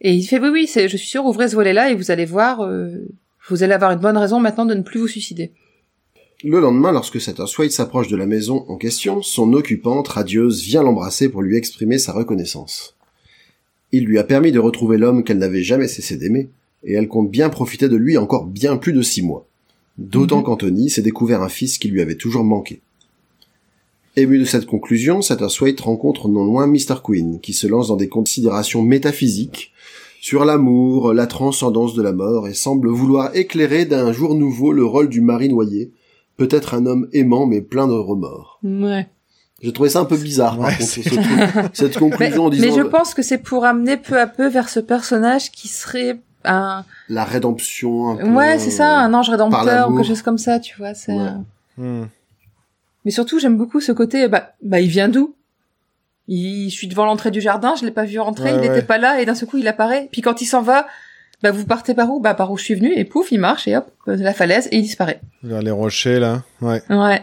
Et 0.02 0.14
il 0.14 0.24
fait 0.24 0.40
oui 0.40 0.50
oui, 0.50 0.68
c'est 0.68 0.88
je 0.90 0.98
suis 0.98 1.08
sûr, 1.08 1.26
ouvrez 1.26 1.48
ce 1.50 1.56
volet-là 1.56 1.90
et 1.92 1.96
vous 1.96 2.10
allez 2.12 2.26
voir 2.26 2.62
euh, 2.62 2.90
vous 3.50 3.64
allez 3.64 3.74
avoir 3.74 3.92
une 3.92 4.00
bonne 4.00 4.18
raison 4.18 4.40
maintenant 4.40 4.66
de 4.66 4.74
ne 4.74 4.82
plus 4.82 5.00
vous 5.00 5.08
suicider. 5.08 5.52
Le 6.44 6.60
lendemain, 6.60 6.92
lorsque 6.92 7.22
Satterswaite 7.22 7.72
s'approche 7.72 8.08
de 8.08 8.16
la 8.16 8.26
maison 8.26 8.66
en 8.68 8.76
question, 8.76 9.22
son 9.22 9.54
occupante, 9.54 10.08
radieuse, 10.08 10.64
vient 10.64 10.82
l'embrasser 10.82 11.30
pour 11.30 11.44
lui 11.44 11.56
exprimer 11.56 12.00
sa 12.00 12.14
reconnaissance. 12.14 12.96
Il 13.92 14.06
lui 14.06 14.18
a 14.18 14.24
permis 14.24 14.52
de 14.52 14.60
retrouver 14.60 14.98
l'homme 14.98 15.24
qu'elle 15.24 15.38
n'avait 15.38 15.62
jamais 15.62 15.88
cessé 15.88 16.18
d'aimer, 16.18 16.50
et 16.84 16.94
elle 16.94 17.08
compte 17.08 17.30
bien 17.30 17.50
profiter 17.50 17.89
de 17.89 17.96
lui 17.96 18.18
encore 18.18 18.48
bien 18.48 18.78
plus 18.78 18.94
de 18.94 19.04
six 19.04 19.22
mois. 19.22 19.46
D'autant 20.00 20.39
Mhm. 20.39 20.44
qu'Anthony 20.46 20.89
s'est 20.89 21.04
découvert 21.04 21.44
un 21.44 21.50
fils 21.50 21.78
qui 21.78 21.89
lui 21.89 22.02
avait 22.02 22.16
toujours 22.16 22.44
manqué. 22.44 22.82
Ému 24.16 24.39
de 24.39 24.46
cette 24.46 24.66
conclusion, 24.66 25.22
Satterswaite 25.22 25.80
rencontre 25.80 26.28
non 26.28 26.44
loin 26.44 26.66
Mr. 26.66 26.96
Queen, 27.04 27.39
qui 27.39 27.54
se 27.54 27.68
lance 27.68 27.89
dans 27.89 27.98
des 27.98 28.10
considérations 28.10 28.82
métaphysiques 28.82 29.74
sur 30.20 30.44
l'amour, 30.44 31.14
la 31.14 31.28
transcendance 31.28 31.94
de 31.94 32.02
la 32.02 32.14
mort, 32.14 32.48
et 32.48 32.54
semble 32.56 32.89
vouloir 32.89 33.36
éclairer 33.36 33.86
d'un 33.86 34.12
jour 34.12 34.34
nouveau 34.34 34.72
le 34.72 34.86
rôle 34.86 35.10
du 35.10 35.22
mari 35.22 35.50
noyé, 35.50 35.92
peut-être 36.48 36.74
un 36.74 36.86
homme 36.86 37.08
aimant 37.14 37.46
mais 37.46 37.62
plein 37.62 37.88
de 37.88 37.94
remords. 37.94 38.60
Ouais. 38.64 39.08
J'ai 39.62 39.72
trouvé 39.74 39.89
ça 39.89 40.00
un 40.00 40.06
peu 40.06 40.18
bizarre, 40.18 40.58
par 40.58 40.68
Ouais, 40.68 40.74
contre, 40.74 40.84
c'est- 40.89 41.04
ce 41.04 41.10
truc- 41.10 41.20
cette 41.74 41.94
Mais, 41.96 42.00
conclusion 42.00 42.46
en 42.46 42.50
disant 42.50 42.66
mais 42.66 42.74
je 42.76 42.82
pense 42.82 43.14
que 43.14 43.22
c'est 43.22 43.38
pour 43.38 43.64
amener 43.66 43.96
peu 43.98 44.20
à 44.20 44.26
peu 44.28 44.48
vers 44.48 44.70
ce 44.70 44.80
personnage 44.80 45.52
qui 45.52 45.68
serait 45.68 46.20
un 46.46 46.84
la 47.10 47.24
rédemption. 47.24 48.12
Un 48.12 48.16
peu, 48.18 48.28
ouais 48.30 48.58
c'est 48.58 48.72
ça 48.72 48.98
un 49.00 49.14
ange 49.14 49.28
par 49.28 49.34
rédempteur 49.38 49.89
ou 49.92 49.96
quelque 49.98 50.08
chose 50.08 50.24
comme 50.24 50.39
ça 50.39 50.60
tu 50.60 50.76
vois 50.78 50.94
c'est 50.96 51.14
Ouais. 51.14 51.20
un- 51.20 51.46
Hmm. 51.78 52.06
Mais 53.06 53.12
surtout, 53.12 53.39
j'aime 53.39 53.58
beaucoup 53.58 53.80
ce 53.82 53.92
côté, 53.92 54.28
bah, 54.28 54.54
bah 54.64 54.80
il 54.80 54.89
vient 54.89 55.10
d'où? 55.10 55.34
Il, 56.28 56.70
Je 56.70 56.76
suis 56.76 56.88
devant 56.88 57.06
l'entrée 57.06 57.32
du 57.32 57.42
jardin, 57.42 57.74
je 57.76 57.84
l'ai 57.86 57.92
pas 57.92 58.04
vu 58.06 58.20
rentrer, 58.20 58.52
Ouais, 58.54 58.58
il 58.66 58.70
ouais. 58.70 58.78
était 58.78 58.86
pas 58.86 58.98
là, 59.00 59.22
et 59.22 59.26
d'un 59.26 59.34
seul 59.36 59.48
coup, 59.50 59.58
il 59.58 59.68
apparaît. 59.68 60.08
Puis 60.12 60.22
quand 60.22 60.42
il 60.42 60.46
s'en 60.46 60.62
va, 60.62 60.86
bah 61.44 61.52
vous 61.52 61.66
partez 61.66 61.94
par 61.94 62.10
où? 62.12 62.20
Bah 62.20 62.34
par 62.34 62.52
où 62.52 62.58
je 62.58 62.64
suis 62.64 62.76
venu, 62.76 62.94
et 62.96 63.06
pouf, 63.06 63.32
il 63.32 63.39
marche, 63.39 63.68
et 63.68 63.76
hop, 63.76 63.89
euh, 64.08 64.16
la 64.18 64.34
falaise, 64.34 64.68
et 64.72 64.78
il 64.78 64.84
disparaît. 64.84 65.22
Vers 65.44 65.62
les 65.62 65.72
rochers, 65.72 66.20
là. 66.20 66.44
Ouais. 66.62 66.82
Ouais. 66.89 67.22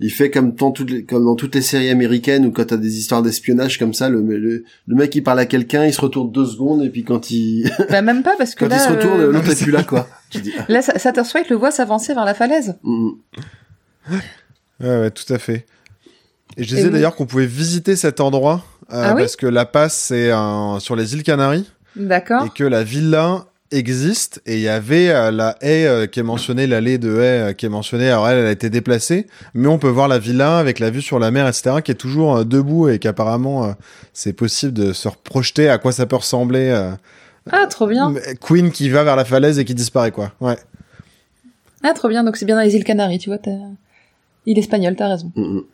Il 0.00 0.10
fait 0.10 0.30
comme 0.30 0.52
dans 0.54 0.72
toutes 0.72 0.90
les, 0.90 1.04
comme 1.04 1.24
dans 1.24 1.36
toutes 1.36 1.54
les 1.54 1.62
séries 1.62 1.88
américaines 1.88 2.44
où 2.44 2.50
quand 2.50 2.66
t'as 2.66 2.76
des 2.76 2.98
histoires 2.98 3.22
d'espionnage 3.22 3.78
comme 3.78 3.94
ça, 3.94 4.08
le, 4.08 4.20
le, 4.20 4.64
le 4.86 4.94
mec 4.96 5.14
il 5.14 5.22
parle 5.22 5.38
à 5.38 5.46
quelqu'un, 5.46 5.84
il 5.86 5.92
se 5.94 6.00
retourne 6.00 6.32
deux 6.32 6.46
secondes 6.46 6.82
et 6.82 6.88
puis 6.90 7.04
quand 7.04 7.30
il 7.30 7.70
bah 7.90 8.02
même 8.02 8.24
pas, 8.24 8.34
parce 8.36 8.54
que 8.56 8.64
quand 8.64 8.70
là, 8.70 8.76
il 8.76 8.80
se 8.80 8.88
retourne, 8.88 9.20
euh, 9.20 9.30
l'autre 9.30 9.50
est 9.50 9.62
plus 9.62 9.70
là 9.70 9.84
quoi. 9.84 10.08
Tu 10.30 10.40
dis, 10.40 10.52
là, 10.68 10.82
Sa- 10.82 10.98
Satterswhite 10.98 11.48
le 11.50 11.56
voit 11.56 11.70
s'avancer 11.70 12.14
vers 12.14 12.24
la 12.24 12.34
falaise. 12.34 12.74
mm, 12.82 13.10
Ouais, 14.10 14.88
ouais, 14.98 15.10
tout 15.10 15.30
à 15.32 15.38
fait. 15.38 15.66
Et 16.56 16.64
je 16.64 16.68
disais 16.74 16.84
oui. 16.86 16.90
d'ailleurs 16.90 17.14
qu'on 17.14 17.26
pouvait 17.26 17.46
visiter 17.46 17.94
cet 17.94 18.18
endroit 18.20 18.64
euh, 18.92 19.02
Ah 19.04 19.14
oui 19.14 19.22
parce 19.22 19.36
que 19.36 19.46
La 19.46 19.64
Paz 19.64 19.92
c'est 19.92 20.30
un- 20.32 20.78
sur 20.80 20.96
les 20.96 21.14
îles 21.14 21.22
Canaries 21.22 21.70
D'accord. 21.96 22.46
et 22.46 22.50
que 22.50 22.64
la 22.64 22.82
villa 22.84 23.46
existe 23.70 24.42
et 24.44 24.54
il 24.56 24.60
y 24.60 24.68
avait 24.68 25.08
euh, 25.10 25.30
la 25.30 25.56
haie 25.62 25.86
euh, 25.86 26.06
qui 26.06 26.20
est 26.20 26.22
mentionnée, 26.22 26.66
l'allée 26.66 26.98
de 26.98 27.10
haie 27.20 27.40
euh, 27.40 27.52
qui 27.54 27.64
est 27.66 27.70
mentionnée. 27.70 28.08
Alors 28.10 28.28
elle, 28.28 28.38
elle 28.38 28.46
a 28.46 28.50
été 28.50 28.68
déplacée, 28.70 29.26
mais 29.54 29.66
on 29.68 29.78
peut 29.78 29.88
voir 29.88 30.08
la 30.08 30.18
villa 30.18 30.58
avec 30.58 30.78
la 30.78 30.90
vue 30.90 31.00
sur 31.02 31.18
la 31.18 31.30
mer, 31.30 31.48
etc., 31.48 31.76
qui 31.82 31.90
est 31.90 31.94
toujours 31.96 32.36
euh, 32.36 32.44
debout 32.44 32.88
et 32.90 32.98
qu'apparemment 32.98 33.64
euh, 33.64 33.72
c'est 34.12 34.34
possible 34.34 34.72
de 34.74 34.92
se 34.92 35.08
projeter 35.24 35.68
à 35.70 35.78
quoi 35.78 35.92
ça 35.92 36.04
peut 36.06 36.16
ressembler. 36.16 36.68
euh, 36.68 36.92
Ah, 37.50 37.66
trop 37.66 37.86
bien. 37.86 38.12
Queen 38.42 38.70
qui 38.72 38.90
va 38.90 39.04
vers 39.04 39.16
la 39.16 39.24
falaise 39.24 39.58
et 39.58 39.64
qui 39.64 39.74
disparaît, 39.74 40.12
quoi. 40.12 40.32
Ouais. 40.40 40.56
Ah, 41.82 41.92
trop 41.94 42.08
bien. 42.08 42.24
Donc 42.24 42.36
c'est 42.36 42.44
bien 42.44 42.56
dans 42.56 42.62
les 42.62 42.76
îles 42.76 42.84
Canaries, 42.84 43.18
tu 43.18 43.30
vois. 43.30 43.38
Il 44.46 44.56
est 44.58 44.60
espagnol, 44.60 44.94
t'as 44.96 45.08
raison. 45.08 45.32
Mm, 45.34 45.42
mm. 45.58 45.64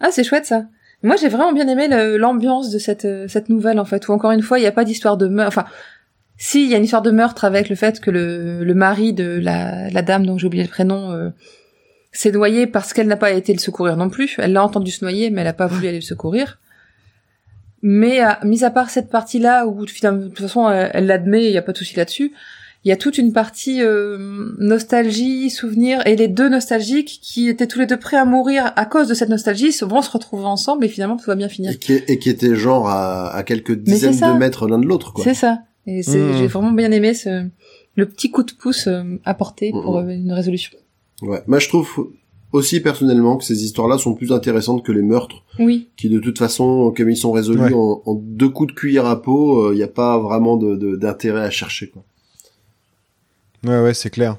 Ah, 0.00 0.10
c'est 0.12 0.24
chouette 0.24 0.46
ça. 0.46 0.62
Moi, 1.02 1.16
j'ai 1.16 1.28
vraiment 1.28 1.52
bien 1.52 1.66
aimé 1.68 1.88
l'ambiance 2.18 2.70
de 2.70 2.78
cette 2.78 3.06
euh, 3.06 3.26
cette 3.26 3.48
nouvelle 3.48 3.80
en 3.80 3.84
fait, 3.84 4.06
où 4.08 4.12
encore 4.12 4.32
une 4.32 4.42
fois, 4.42 4.58
il 4.58 4.62
n'y 4.62 4.68
a 4.68 4.72
pas 4.72 4.84
d'histoire 4.84 5.16
de 5.16 5.28
meurtre. 5.28 5.48
Enfin, 5.48 5.68
si, 6.36 6.64
il 6.64 6.70
y 6.70 6.74
a 6.74 6.78
une 6.78 6.84
histoire 6.84 7.02
de 7.02 7.10
meurtre 7.10 7.44
avec 7.44 7.68
le 7.68 7.76
fait 7.76 8.00
que 8.00 8.10
le, 8.10 8.64
le 8.64 8.74
mari 8.74 9.12
de 9.12 9.38
la, 9.42 9.90
la 9.90 10.02
dame 10.02 10.26
dont 10.26 10.38
j'ai 10.38 10.46
oublié 10.46 10.64
le 10.64 10.70
prénom 10.70 11.12
euh, 11.12 11.30
s'est 12.12 12.32
noyé 12.32 12.66
parce 12.66 12.92
qu'elle 12.92 13.06
n'a 13.06 13.16
pas 13.16 13.30
été 13.30 13.52
le 13.52 13.58
secourir 13.58 13.96
non 13.96 14.10
plus. 14.10 14.36
Elle 14.38 14.52
l'a 14.52 14.64
entendu 14.64 14.90
se 14.90 15.04
noyer, 15.04 15.30
mais 15.30 15.40
elle 15.40 15.46
n'a 15.46 15.52
pas 15.52 15.66
voulu 15.66 15.88
aller 15.88 15.98
le 15.98 16.02
secourir. 16.02 16.58
Mais 17.82 18.22
euh, 18.22 18.32
mis 18.44 18.64
à 18.64 18.70
part 18.70 18.90
cette 18.90 19.08
partie-là 19.08 19.66
où 19.66 19.86
finalement, 19.86 20.24
de 20.24 20.28
toute 20.28 20.40
façon, 20.40 20.68
elle 20.70 21.06
l'admet, 21.06 21.46
il 21.46 21.50
n'y 21.50 21.58
a 21.58 21.62
pas 21.62 21.72
de 21.72 21.78
souci 21.78 21.96
là-dessus. 21.96 22.32
Il 22.84 22.88
y 22.88 22.92
a 22.92 22.96
toute 22.96 23.18
une 23.18 23.32
partie 23.34 23.82
euh, 23.82 24.52
nostalgie, 24.58 25.50
souvenir, 25.50 26.00
et 26.06 26.16
les 26.16 26.28
deux 26.28 26.48
nostalgiques 26.48 27.20
qui 27.22 27.48
étaient 27.48 27.66
tous 27.66 27.78
les 27.78 27.86
deux 27.86 27.98
prêts 27.98 28.16
à 28.16 28.24
mourir 28.24 28.72
à 28.76 28.86
cause 28.86 29.06
de 29.08 29.12
cette 29.14 29.28
nostalgie 29.28 29.70
se- 29.72 29.84
vont 29.84 30.00
se 30.00 30.10
retrouver 30.10 30.44
ensemble 30.46 30.84
et 30.86 30.88
finalement 30.88 31.16
tout 31.18 31.26
va 31.26 31.34
bien 31.34 31.48
finir. 31.50 31.72
Et 31.72 31.76
qui, 31.76 31.92
et 31.94 32.18
qui 32.18 32.30
était 32.30 32.54
genre 32.54 32.88
à, 32.88 33.34
à 33.34 33.42
quelques 33.42 33.74
dizaines 33.76 34.18
de 34.18 34.38
mètres 34.38 34.66
l'un 34.66 34.78
de 34.78 34.86
l'autre, 34.86 35.12
quoi. 35.12 35.22
C'est 35.24 35.34
ça. 35.34 35.58
Et 35.86 36.02
c'est, 36.02 36.18
Mmh. 36.18 36.36
j'ai 36.38 36.46
vraiment 36.46 36.72
bien 36.72 36.90
aimé 36.90 37.12
ce, 37.14 37.46
le 37.96 38.06
petit 38.06 38.30
coup 38.30 38.42
de 38.44 38.52
pouce 38.52 38.86
euh, 38.86 39.02
apporté 39.24 39.72
pour 39.72 40.00
Mmh. 40.00 40.08
euh, 40.08 40.14
une 40.14 40.32
résolution. 40.32 40.72
Ouais. 41.22 41.42
Moi, 41.46 41.58
je 41.58 41.68
trouve 41.68 42.08
aussi 42.52 42.80
personnellement 42.80 43.36
que 43.36 43.44
ces 43.44 43.62
histoires-là 43.64 43.98
sont 43.98 44.14
plus 44.14 44.32
intéressantes 44.32 44.84
que 44.84 44.92
les 44.92 45.02
meurtres, 45.02 45.44
Oui. 45.58 45.88
qui 45.98 46.08
de 46.08 46.18
toute 46.18 46.38
façon, 46.38 46.92
comme 46.96 47.10
ils 47.10 47.16
sont 47.16 47.32
résolus 47.32 47.60
Ouais. 47.60 47.74
en, 47.74 48.02
en 48.06 48.14
deux 48.14 48.48
coups 48.48 48.72
de 48.72 48.78
cuillère 48.78 49.04
à 49.06 49.20
peau, 49.20 49.70
il 49.72 49.76
n'y 49.76 49.82
a 49.82 49.88
pas 49.88 50.18
vraiment 50.18 50.56
de- 50.56 50.76
de- 50.76 50.96
d'intérêt 50.96 51.42
à 51.42 51.50
chercher, 51.50 51.88
quoi. 51.90 52.02
Ouais, 53.64 53.80
ouais, 53.80 53.94
c'est 53.94 54.10
clair. 54.10 54.36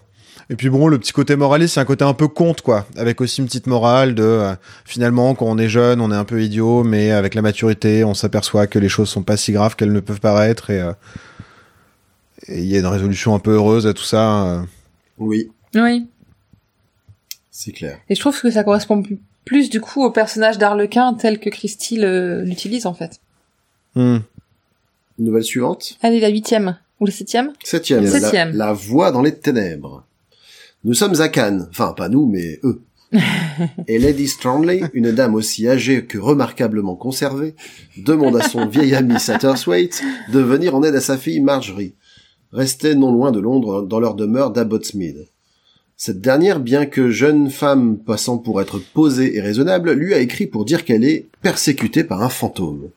Et 0.50 0.56
puis 0.56 0.70
bon, 0.70 0.88
le 0.88 0.98
petit 1.00 1.14
côté 1.14 1.36
moraliste, 1.36 1.76
c'est 1.76 1.80
un 1.80 1.86
côté 1.86 2.04
un 2.04 2.14
peu 2.14 2.28
conte, 2.28 2.62
quoi. 2.62 2.86
Avec 2.98 3.22
aussi 3.22 3.40
une 3.42 3.48
petite 3.48 3.68
morale 3.68 4.16
de, 4.16 4.24
euh, 4.24 4.54
finalement, 4.86 5.34
quand 5.36 5.46
on 5.46 5.58
est 5.58 5.70
jeune, 5.70 6.02
on 6.02 6.12
est 6.12 6.16
un 6.16 6.26
peu 6.26 6.42
idiot, 6.44 6.84
mais 6.84 7.12
avec 7.12 7.36
la 7.36 7.42
maturité, 7.42 8.04
on 8.04 8.14
s'aperçoit 8.14 8.68
que 8.68 8.80
les 8.80 8.90
choses 8.90 9.10
sont 9.10 9.24
pas 9.24 9.38
si 9.38 9.54
graves 9.54 9.76
qu'elles 9.76 9.94
ne 9.94 10.00
peuvent 10.02 10.20
paraître, 10.20 10.70
et 10.70 10.82
euh, 10.82 10.94
et 12.48 12.60
il 12.60 12.66
y 12.66 12.76
a 12.76 12.80
une 12.80 12.86
résolution 12.88 13.36
un 13.36 13.40
peu 13.40 13.52
heureuse 13.52 13.86
à 13.88 13.94
tout 13.94 14.04
ça. 14.04 14.44
euh. 14.46 14.62
Oui, 15.20 15.52
Oui. 15.76 16.08
c'est 17.52 17.72
clair. 17.72 18.00
Et 18.10 18.16
je 18.16 18.20
trouve 18.20 18.40
que 18.42 18.50
ça 18.50 18.64
correspond 18.64 19.04
plus, 19.46 19.70
du 19.70 19.80
coup 19.80 20.04
au 20.04 20.12
personnage 20.12 20.58
d'Arlequin 20.58 21.14
tel 21.14 21.40
que 21.40 21.50
Christy 21.50 21.98
le- 21.98 22.42
l'utilise 22.44 22.86
en 22.88 22.94
fait. 22.96 23.20
Hmm. 23.96 24.18
Nouvelle 25.20 25.44
suivante? 25.44 25.98
Allez, 26.02 26.20
la 26.20 26.30
huitième. 26.30 26.78
Ou 27.02 27.06
la 27.08 27.12
septième 27.12 27.52
Septième. 27.64 28.04
La- 28.04 28.12
Septième. 28.12 28.56
La, 28.56 28.74
voix 28.74 29.12
dans 29.12 29.24
les 29.24 29.36
ténèbres. 29.36 30.06
Nous 30.84 30.94
sommes 30.94 31.20
à 31.20 31.30
Cannes. 31.30 31.68
Enfin, 31.72 31.94
pas 31.94 32.10
nous, 32.10 32.28
mais 32.28 32.60
eux. 32.64 32.82
Et 33.88 34.00
Lady 34.00 34.28
Strangely, 34.28 34.84
une 34.94 35.12
dame 35.12 35.36
aussi 35.36 35.68
âgée 35.68 36.06
que 36.06 36.18
remarquablement 36.18 36.96
conservée, 36.96 37.56
demande 37.98 38.38
à 38.38 38.48
son 38.48 38.68
vieil 38.68 38.96
ami 38.96 39.20
Satterthwaite 39.20 40.02
de 40.32 40.40
venir 40.40 40.76
en 40.76 40.84
aide 40.84 40.96
à 40.96 41.02
sa 41.02 41.18
fille 41.18 41.42
Marjorie, 41.42 41.94
restée 42.54 42.96
non 42.96 43.12
loin 43.12 43.32
de 43.32 43.40
Londres 43.40 43.82
dans 43.82 44.00
leur 44.00 44.14
demeure 44.14 44.52
d'Abbotsmead. 44.52 45.28
Cette 45.98 46.22
dernière, 46.22 46.60
bien 46.60 46.86
que 46.86 47.12
jeune 47.12 47.50
femme 47.50 47.98
passant 47.98 48.38
pour 48.38 48.62
être 48.62 48.80
posée 48.80 49.36
et 49.36 49.42
raisonnable, 49.42 49.92
lui 49.92 50.14
a 50.14 50.20
écrit 50.20 50.48
pour 50.48 50.66
dire 50.66 50.86
qu'elle 50.86 51.04
est 51.04 51.28
persécutée 51.42 52.04
par 52.04 52.24
un 52.24 52.30
fantôme. 52.30 52.90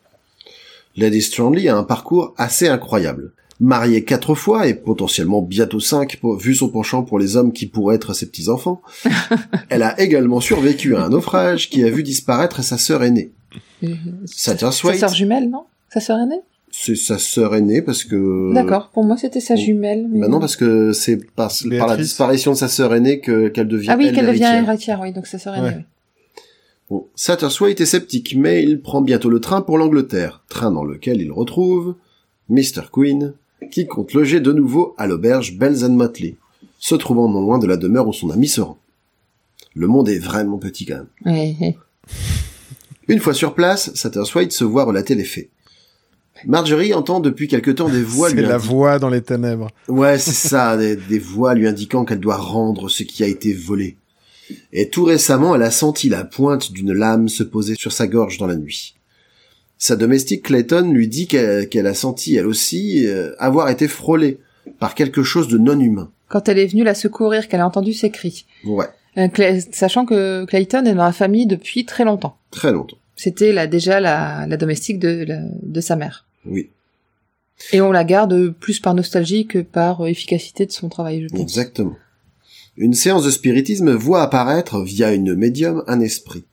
Lady 0.95 1.21
Strangely 1.21 1.67
a 1.67 1.75
un 1.75 1.83
parcours 1.83 2.33
assez 2.37 2.67
incroyable. 2.67 3.33
Mariée 3.61 4.03
quatre 4.03 4.35
fois 4.35 4.67
et 4.67 4.73
potentiellement 4.73 5.41
bientôt 5.41 5.79
cinq, 5.79 6.19
vu 6.41 6.53
son 6.55 6.67
penchant 6.69 7.03
pour 7.03 7.19
les 7.19 7.37
hommes 7.37 7.53
qui 7.53 7.67
pourraient 7.67 7.95
être 7.95 8.13
ses 8.13 8.25
petits-enfants, 8.25 8.81
elle 9.69 9.83
a 9.83 9.99
également 10.01 10.41
survécu 10.41 10.95
à 10.95 11.05
un 11.05 11.09
naufrage 11.09 11.69
qui 11.69 11.83
a 11.83 11.89
vu 11.89 12.03
disparaître 12.03 12.63
sa 12.63 12.77
sœur 12.77 13.03
aînée. 13.03 13.31
Sa 14.25 14.51
Satterthwaite, 14.51 14.99
sœur 14.99 15.13
jumelle, 15.13 15.49
non? 15.49 15.65
Sa 15.89 16.01
sœur 16.01 16.19
aînée? 16.19 16.41
C'est 16.71 16.95
sa 16.97 17.17
sœur 17.17 17.55
aînée 17.55 17.81
parce 17.81 18.03
que... 18.03 18.53
D'accord. 18.53 18.89
Pour 18.89 19.05
moi, 19.05 19.15
c'était 19.15 19.39
sa 19.39 19.55
jumelle. 19.55 20.07
mais- 20.09 20.19
Bah 20.19 20.27
non, 20.27 20.41
parce 20.41 20.57
que 20.57 20.91
c'est 20.91 21.17
par, 21.33 21.49
par 21.77 21.87
la 21.87 21.95
disparition 21.95 22.51
de 22.51 22.57
sa 22.57 22.67
sœur 22.67 22.93
aînée 22.93 23.21
que 23.21 23.47
qu'elle 23.47 23.69
devient 23.69 23.87
Ah 23.91 23.95
oui, 23.97 24.07
elle, 24.07 24.15
qu'elle 24.15 24.27
devient 24.27 24.63
héritière, 24.67 24.99
oui, 25.01 25.13
donc 25.13 25.27
sa 25.27 25.39
sœur 25.39 25.55
aînée. 25.55 25.67
Ouais. 25.67 25.75
oui. 25.77 25.83
Bon, 26.89 27.07
Satterthwaite 27.15 27.79
est 27.79 27.85
sceptique, 27.85 28.35
mais 28.37 28.61
il 28.63 28.81
prend 28.81 29.01
bientôt 29.01 29.29
le 29.29 29.39
train 29.39 29.61
pour 29.61 29.77
l'Angleterre, 29.77 30.43
train 30.49 30.71
dans 30.71 30.83
lequel 30.83 31.21
il 31.21 31.31
retrouve 31.31 31.95
Mr. 32.49 32.81
Queen, 32.91 33.33
qui 33.69 33.87
compte 33.87 34.13
loger 34.13 34.39
de 34.39 34.51
nouveau 34.51 34.93
à 34.97 35.07
l'auberge 35.07 35.57
Bells 35.57 35.83
and 35.85 35.93
Motley, 35.93 36.35
se 36.79 36.95
trouvant 36.95 37.29
non 37.29 37.41
loin 37.41 37.57
de 37.59 37.67
la 37.67 37.77
demeure 37.77 38.07
où 38.07 38.13
son 38.13 38.29
ami 38.29 38.47
se 38.47 38.61
rend. 38.61 38.77
Le 39.75 39.87
monde 39.87 40.09
est 40.09 40.19
vraiment 40.19 40.57
petit 40.57 40.85
quand 40.85 41.01
même. 41.25 41.73
Une 43.07 43.19
fois 43.19 43.33
sur 43.33 43.53
place, 43.53 43.93
Satterthwaite 43.93 44.51
se 44.51 44.63
voit 44.63 44.83
relater 44.85 45.15
les 45.15 45.23
faits. 45.23 45.49
Marjorie 46.45 46.93
entend 46.93 47.19
depuis 47.19 47.47
quelque 47.47 47.71
temps 47.71 47.87
des 47.89 48.01
voix 48.03 48.29
C'est 48.29 48.35
lui 48.35 48.41
la 48.43 48.55
indiquant- 48.55 48.73
voix 48.73 48.99
dans 48.99 49.09
les 49.09 49.21
ténèbres. 49.21 49.69
Ouais, 49.87 50.17
c'est 50.17 50.31
ça, 50.31 50.75
des, 50.77 50.95
des 50.95 51.19
voix 51.19 51.53
lui 51.53 51.67
indiquant 51.67 52.03
qu'elle 52.03 52.19
doit 52.19 52.37
rendre 52.37 52.89
ce 52.89 53.03
qui 53.03 53.23
a 53.23 53.27
été 53.27 53.53
volé. 53.53 53.97
Et 54.73 54.89
tout 54.89 55.03
récemment, 55.05 55.55
elle 55.55 55.63
a 55.63 55.71
senti 55.71 56.09
la 56.09 56.23
pointe 56.23 56.71
d'une 56.71 56.93
lame 56.93 57.29
se 57.29 57.43
poser 57.43 57.75
sur 57.75 57.91
sa 57.91 58.07
gorge 58.07 58.37
dans 58.37 58.47
la 58.47 58.55
nuit. 58.55 58.94
Sa 59.85 59.95
domestique 59.95 60.41
Clayton 60.41 60.89
lui 60.91 61.07
dit 61.07 61.27
qu'elle 61.27 61.85
a 61.85 61.93
senti, 61.93 62.35
elle 62.35 62.47
aussi, 62.47 63.05
euh, 63.05 63.33
avoir 63.37 63.69
été 63.69 63.87
frôlée 63.87 64.39
par 64.79 64.95
quelque 64.95 65.21
chose 65.21 65.47
de 65.47 65.59
non 65.59 65.79
humain. 65.79 66.09
Quand 66.27 66.49
elle 66.49 66.57
est 66.57 66.65
venue 66.65 66.83
la 66.83 66.95
secourir, 66.95 67.47
qu'elle 67.47 67.59
a 67.61 67.67
entendu 67.67 67.93
ses 67.93 68.09
cris. 68.09 68.47
Ouais, 68.63 68.87
Euh, 69.19 69.27
sachant 69.71 70.07
que 70.07 70.43
Clayton 70.45 70.85
est 70.87 70.95
dans 70.95 71.03
la 71.05 71.11
famille 71.11 71.45
depuis 71.45 71.85
très 71.85 72.03
longtemps. 72.03 72.35
très 72.49 72.71
longtemps. 72.71 72.97
C'était 73.15 73.53
là 73.53 73.67
déjà 73.67 73.99
la, 73.99 74.47
la 74.47 74.57
domestique 74.57 74.97
de, 74.97 75.23
la- 75.27 75.43
de 75.61 75.81
sa 75.81 75.95
mère. 75.95 76.25
Oui, 76.47 76.71
Et 77.71 77.79
on 77.79 77.91
la 77.91 78.03
garde 78.03 78.49
plus 78.59 78.79
par 78.79 78.95
nostalgie 78.95 79.45
que 79.45 79.59
par 79.59 80.07
efficacité 80.07 80.65
de 80.65 80.71
son 80.71 80.89
travail, 80.89 81.21
je 81.21 81.27
pense. 81.27 81.39
exactement. 81.39 81.95
Une 82.75 82.95
séance 82.95 83.23
de 83.23 83.29
spiritisme 83.29 83.91
voit 83.93 84.23
apparaître, 84.23 84.81
via 84.81 85.13
une 85.13 85.35
médium, 85.35 85.83
un 85.85 85.99
esprit. 85.99 86.43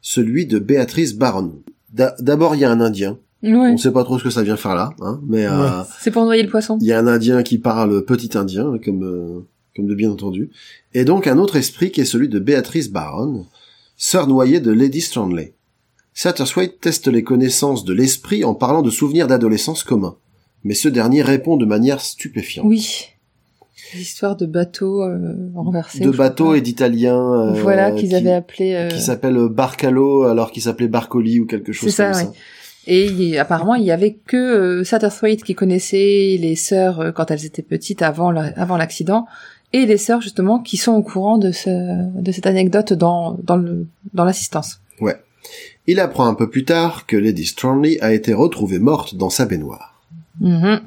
Celui 0.00 0.46
de 0.46 0.58
Béatrice 0.58 1.12
Baron. 1.14 1.52
D'a- 1.92 2.14
D'abord, 2.20 2.54
il 2.54 2.60
y 2.60 2.64
a 2.64 2.70
un 2.70 2.80
Indien. 2.80 3.18
Ouais. 3.42 3.50
On 3.52 3.76
sait 3.76 3.92
pas 3.92 4.02
trop 4.04 4.18
ce 4.18 4.24
que 4.24 4.30
ça 4.30 4.42
vient 4.42 4.56
faire 4.56 4.74
là, 4.74 4.90
hein, 5.00 5.20
mais... 5.26 5.46
euh, 5.46 5.82
C'est 6.00 6.10
pour 6.10 6.24
noyer 6.24 6.42
le 6.42 6.48
poisson. 6.48 6.76
Il 6.80 6.86
y 6.88 6.92
a 6.92 6.98
un 6.98 7.06
Indien 7.06 7.42
qui 7.44 7.58
parle 7.58 8.04
petit 8.04 8.36
Indien, 8.36 8.78
comme 8.84 9.04
euh, 9.04 9.40
comme 9.76 9.86
de 9.86 9.94
bien 9.94 10.10
entendu, 10.10 10.50
et 10.92 11.04
donc 11.04 11.28
un 11.28 11.38
autre 11.38 11.54
esprit 11.54 11.92
qui 11.92 12.00
est 12.00 12.04
celui 12.04 12.28
de 12.28 12.40
Béatrice 12.40 12.90
Baron, 12.90 13.46
sœur 13.96 14.26
noyée 14.26 14.58
de 14.60 14.72
Lady 14.72 15.00
Strangely. 15.00 15.52
Satterthwaite 16.14 16.80
teste 16.80 17.06
les 17.06 17.22
connaissances 17.22 17.84
de 17.84 17.92
l'esprit 17.92 18.42
en 18.44 18.54
parlant 18.54 18.82
de 18.82 18.90
souvenirs 18.90 19.28
d'adolescence 19.28 19.84
communs, 19.84 20.16
mais 20.64 20.74
ce 20.74 20.88
dernier 20.88 21.22
répond 21.22 21.56
de 21.56 21.64
manière 21.64 22.00
stupéfiante. 22.00 22.66
Oui. 22.66 23.04
L'histoire 23.94 24.36
de 24.36 24.46
bateaux 24.46 25.02
euh, 25.02 25.50
renversés. 25.54 26.00
de 26.04 26.10
bateaux 26.10 26.54
et 26.54 26.60
d'Italiens 26.60 27.18
euh, 27.32 27.52
voilà, 27.62 27.92
qu'ils 27.92 28.08
qui, 28.10 28.14
avaient 28.14 28.32
appelé... 28.32 28.74
euh, 28.74 28.88
qui 28.88 29.00
s'appellent 29.00 29.48
Barcalo 29.48 30.24
alors 30.24 30.50
qu'ils 30.50 30.62
s'appelaient 30.62 30.88
Barcoli 30.88 31.40
ou 31.40 31.46
quelque 31.46 31.72
chose 31.72 31.90
C'est 31.94 32.04
comme 32.04 32.12
ça, 32.14 32.20
ça. 32.20 32.26
ouais. 32.26 32.32
Et 32.86 33.06
il- 33.06 33.38
apparemment, 33.38 33.74
il 33.74 33.84
y 33.84 33.90
avait 33.90 34.14
que 34.14 34.36
euh, 34.36 34.84
Satterthwaite 34.84 35.44
qui 35.44 35.54
connaissait 35.54 36.36
les 36.40 36.56
sœurs 36.56 37.12
quand 37.14 37.30
elles 37.30 37.44
étaient 37.44 37.62
petites 37.62 38.02
avant 38.02 38.30
la- 38.30 38.52
avant 38.56 38.76
l'accident, 38.76 39.26
et 39.72 39.84
les 39.86 39.98
sœurs 39.98 40.22
justement 40.22 40.58
qui 40.58 40.76
sont 40.78 40.92
au 40.92 41.02
courant 41.02 41.36
de 41.38 41.52
ce 41.52 41.70
de 42.20 42.32
cette 42.32 42.46
anecdote 42.46 42.92
dans 42.94 43.36
dans 43.42 43.56
le 43.56 43.86
dans 44.14 44.24
l'assistance. 44.24 44.80
Il 45.86 46.00
apprend 46.00 46.26
un 46.26 46.34
peu 46.34 46.50
plus 46.50 46.64
tard 46.66 47.06
que 47.06 47.16
Lady 47.16 47.46
Strangely 47.46 47.98
a 48.00 48.12
été 48.12 48.34
retrouvée 48.34 48.78
morte 48.78 49.14
dans 49.14 49.30
sa 49.30 49.46
baignoire. 49.46 50.02
Mhm. 50.40 50.80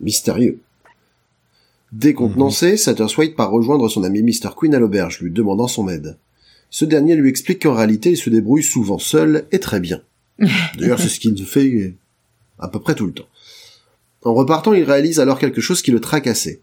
Mystérieux. 0.00 0.58
Décontenancé, 1.92 2.78
Satterthwaite 2.78 3.36
part 3.36 3.50
rejoindre 3.50 3.86
son 3.88 4.02
ami 4.02 4.22
Mr. 4.22 4.48
Queen 4.56 4.74
à 4.74 4.78
l'auberge, 4.78 5.20
lui 5.20 5.30
demandant 5.30 5.68
son 5.68 5.90
aide. 5.90 6.16
Ce 6.70 6.86
dernier 6.86 7.16
lui 7.16 7.28
explique 7.28 7.62
qu'en 7.62 7.74
réalité, 7.74 8.12
il 8.12 8.16
se 8.16 8.30
débrouille 8.30 8.62
souvent 8.62 8.98
seul 8.98 9.44
et 9.52 9.60
très 9.60 9.78
bien. 9.78 10.00
D'ailleurs, 10.78 10.98
c'est 10.98 11.10
ce 11.10 11.20
qu'il 11.20 11.36
fait 11.44 11.94
à 12.58 12.68
peu 12.68 12.80
près 12.80 12.94
tout 12.94 13.06
le 13.06 13.12
temps. 13.12 13.28
En 14.24 14.32
repartant, 14.32 14.72
il 14.72 14.84
réalise 14.84 15.20
alors 15.20 15.38
quelque 15.38 15.60
chose 15.60 15.82
qui 15.82 15.90
le 15.90 16.00
tracassait. 16.00 16.60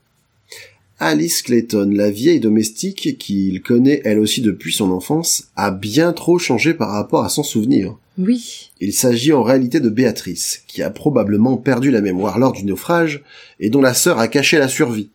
Alice 0.97 1.43
Clayton, 1.43 1.91
la 1.93 2.09
vieille 2.09 2.39
domestique 2.39 3.17
qu'il 3.19 3.61
connaît 3.61 4.01
elle 4.03 4.19
aussi 4.19 4.41
depuis 4.41 4.73
son 4.73 4.91
enfance, 4.91 5.49
a 5.55 5.71
bien 5.71 6.11
trop 6.11 6.39
changé 6.39 6.73
par 6.73 6.89
rapport 6.89 7.23
à 7.23 7.29
son 7.29 7.43
souvenir. 7.43 7.95
Oui. 8.17 8.71
Il 8.81 8.93
s'agit 8.93 9.31
en 9.31 9.43
réalité 9.43 9.79
de 9.79 9.89
Béatrice, 9.89 10.63
qui 10.67 10.81
a 10.81 10.89
probablement 10.89 11.55
perdu 11.55 11.91
la 11.91 12.01
mémoire 12.01 12.37
lors 12.39 12.51
du 12.51 12.65
naufrage 12.65 13.23
et 13.59 13.69
dont 13.69 13.81
la 13.81 13.93
sœur 13.93 14.19
a 14.19 14.27
caché 14.27 14.57
la 14.57 14.67
survie, 14.67 15.09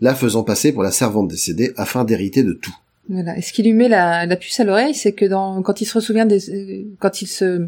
la 0.00 0.14
faisant 0.14 0.42
passer 0.42 0.72
pour 0.72 0.82
la 0.82 0.90
servante 0.90 1.28
décédée 1.28 1.72
afin 1.76 2.04
d'hériter 2.04 2.42
de 2.42 2.52
tout. 2.52 2.74
Voilà. 3.08 3.38
Et 3.38 3.42
ce 3.42 3.52
qui 3.52 3.62
lui 3.62 3.72
met 3.72 3.88
la, 3.88 4.26
la 4.26 4.36
puce 4.36 4.58
à 4.60 4.64
l'oreille, 4.64 4.94
c'est 4.94 5.12
que 5.12 5.24
dans, 5.24 5.62
quand 5.62 5.80
il 5.80 5.86
se 5.86 6.00
souvient 6.00 6.26
des, 6.26 6.50
euh, 6.50 6.82
quand 6.98 7.22
il 7.22 7.26
se 7.28 7.66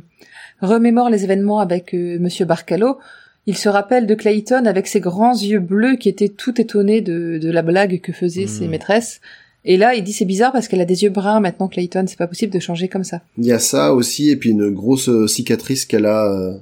remémore 0.60 1.10
les 1.10 1.24
événements 1.24 1.60
avec 1.60 1.94
euh, 1.94 2.18
Monsieur 2.18 2.44
Barcalo, 2.44 2.98
il 3.46 3.56
se 3.56 3.68
rappelle 3.68 4.06
de 4.06 4.14
Clayton 4.14 4.66
avec 4.66 4.86
ses 4.88 5.00
grands 5.00 5.34
yeux 5.38 5.60
bleus 5.60 5.96
qui 5.96 6.08
étaient 6.08 6.28
tout 6.28 6.60
étonnés 6.60 7.00
de, 7.00 7.38
de 7.38 7.50
la 7.50 7.62
blague 7.62 8.00
que 8.00 8.12
faisaient 8.12 8.46
ses 8.46 8.66
Hmm. 8.66 8.70
maîtresses. 8.70 9.20
Et 9.64 9.76
là, 9.76 9.94
il 9.94 10.02
dit 10.04 10.12
c'est 10.12 10.24
bizarre 10.24 10.52
parce 10.52 10.66
qu'elle 10.68 10.80
a 10.80 10.84
des 10.84 11.02
yeux 11.04 11.10
bruns 11.10 11.40
maintenant, 11.40 11.68
Clayton. 11.68 12.04
C'est 12.08 12.18
pas 12.18 12.26
possible 12.26 12.52
de 12.52 12.58
changer 12.58 12.88
comme 12.88 13.04
ça. 13.04 13.20
Il 13.38 13.44
y 13.46 13.52
a 13.52 13.58
ça 13.58 13.94
aussi, 13.94 14.30
et 14.30 14.36
puis 14.36 14.50
une 14.50 14.70
grosse 14.70 15.08
euh, 15.08 15.26
cicatrice 15.26 15.84
qu'elle 15.86 16.06
a, 16.06 16.26
euh, 16.26 16.54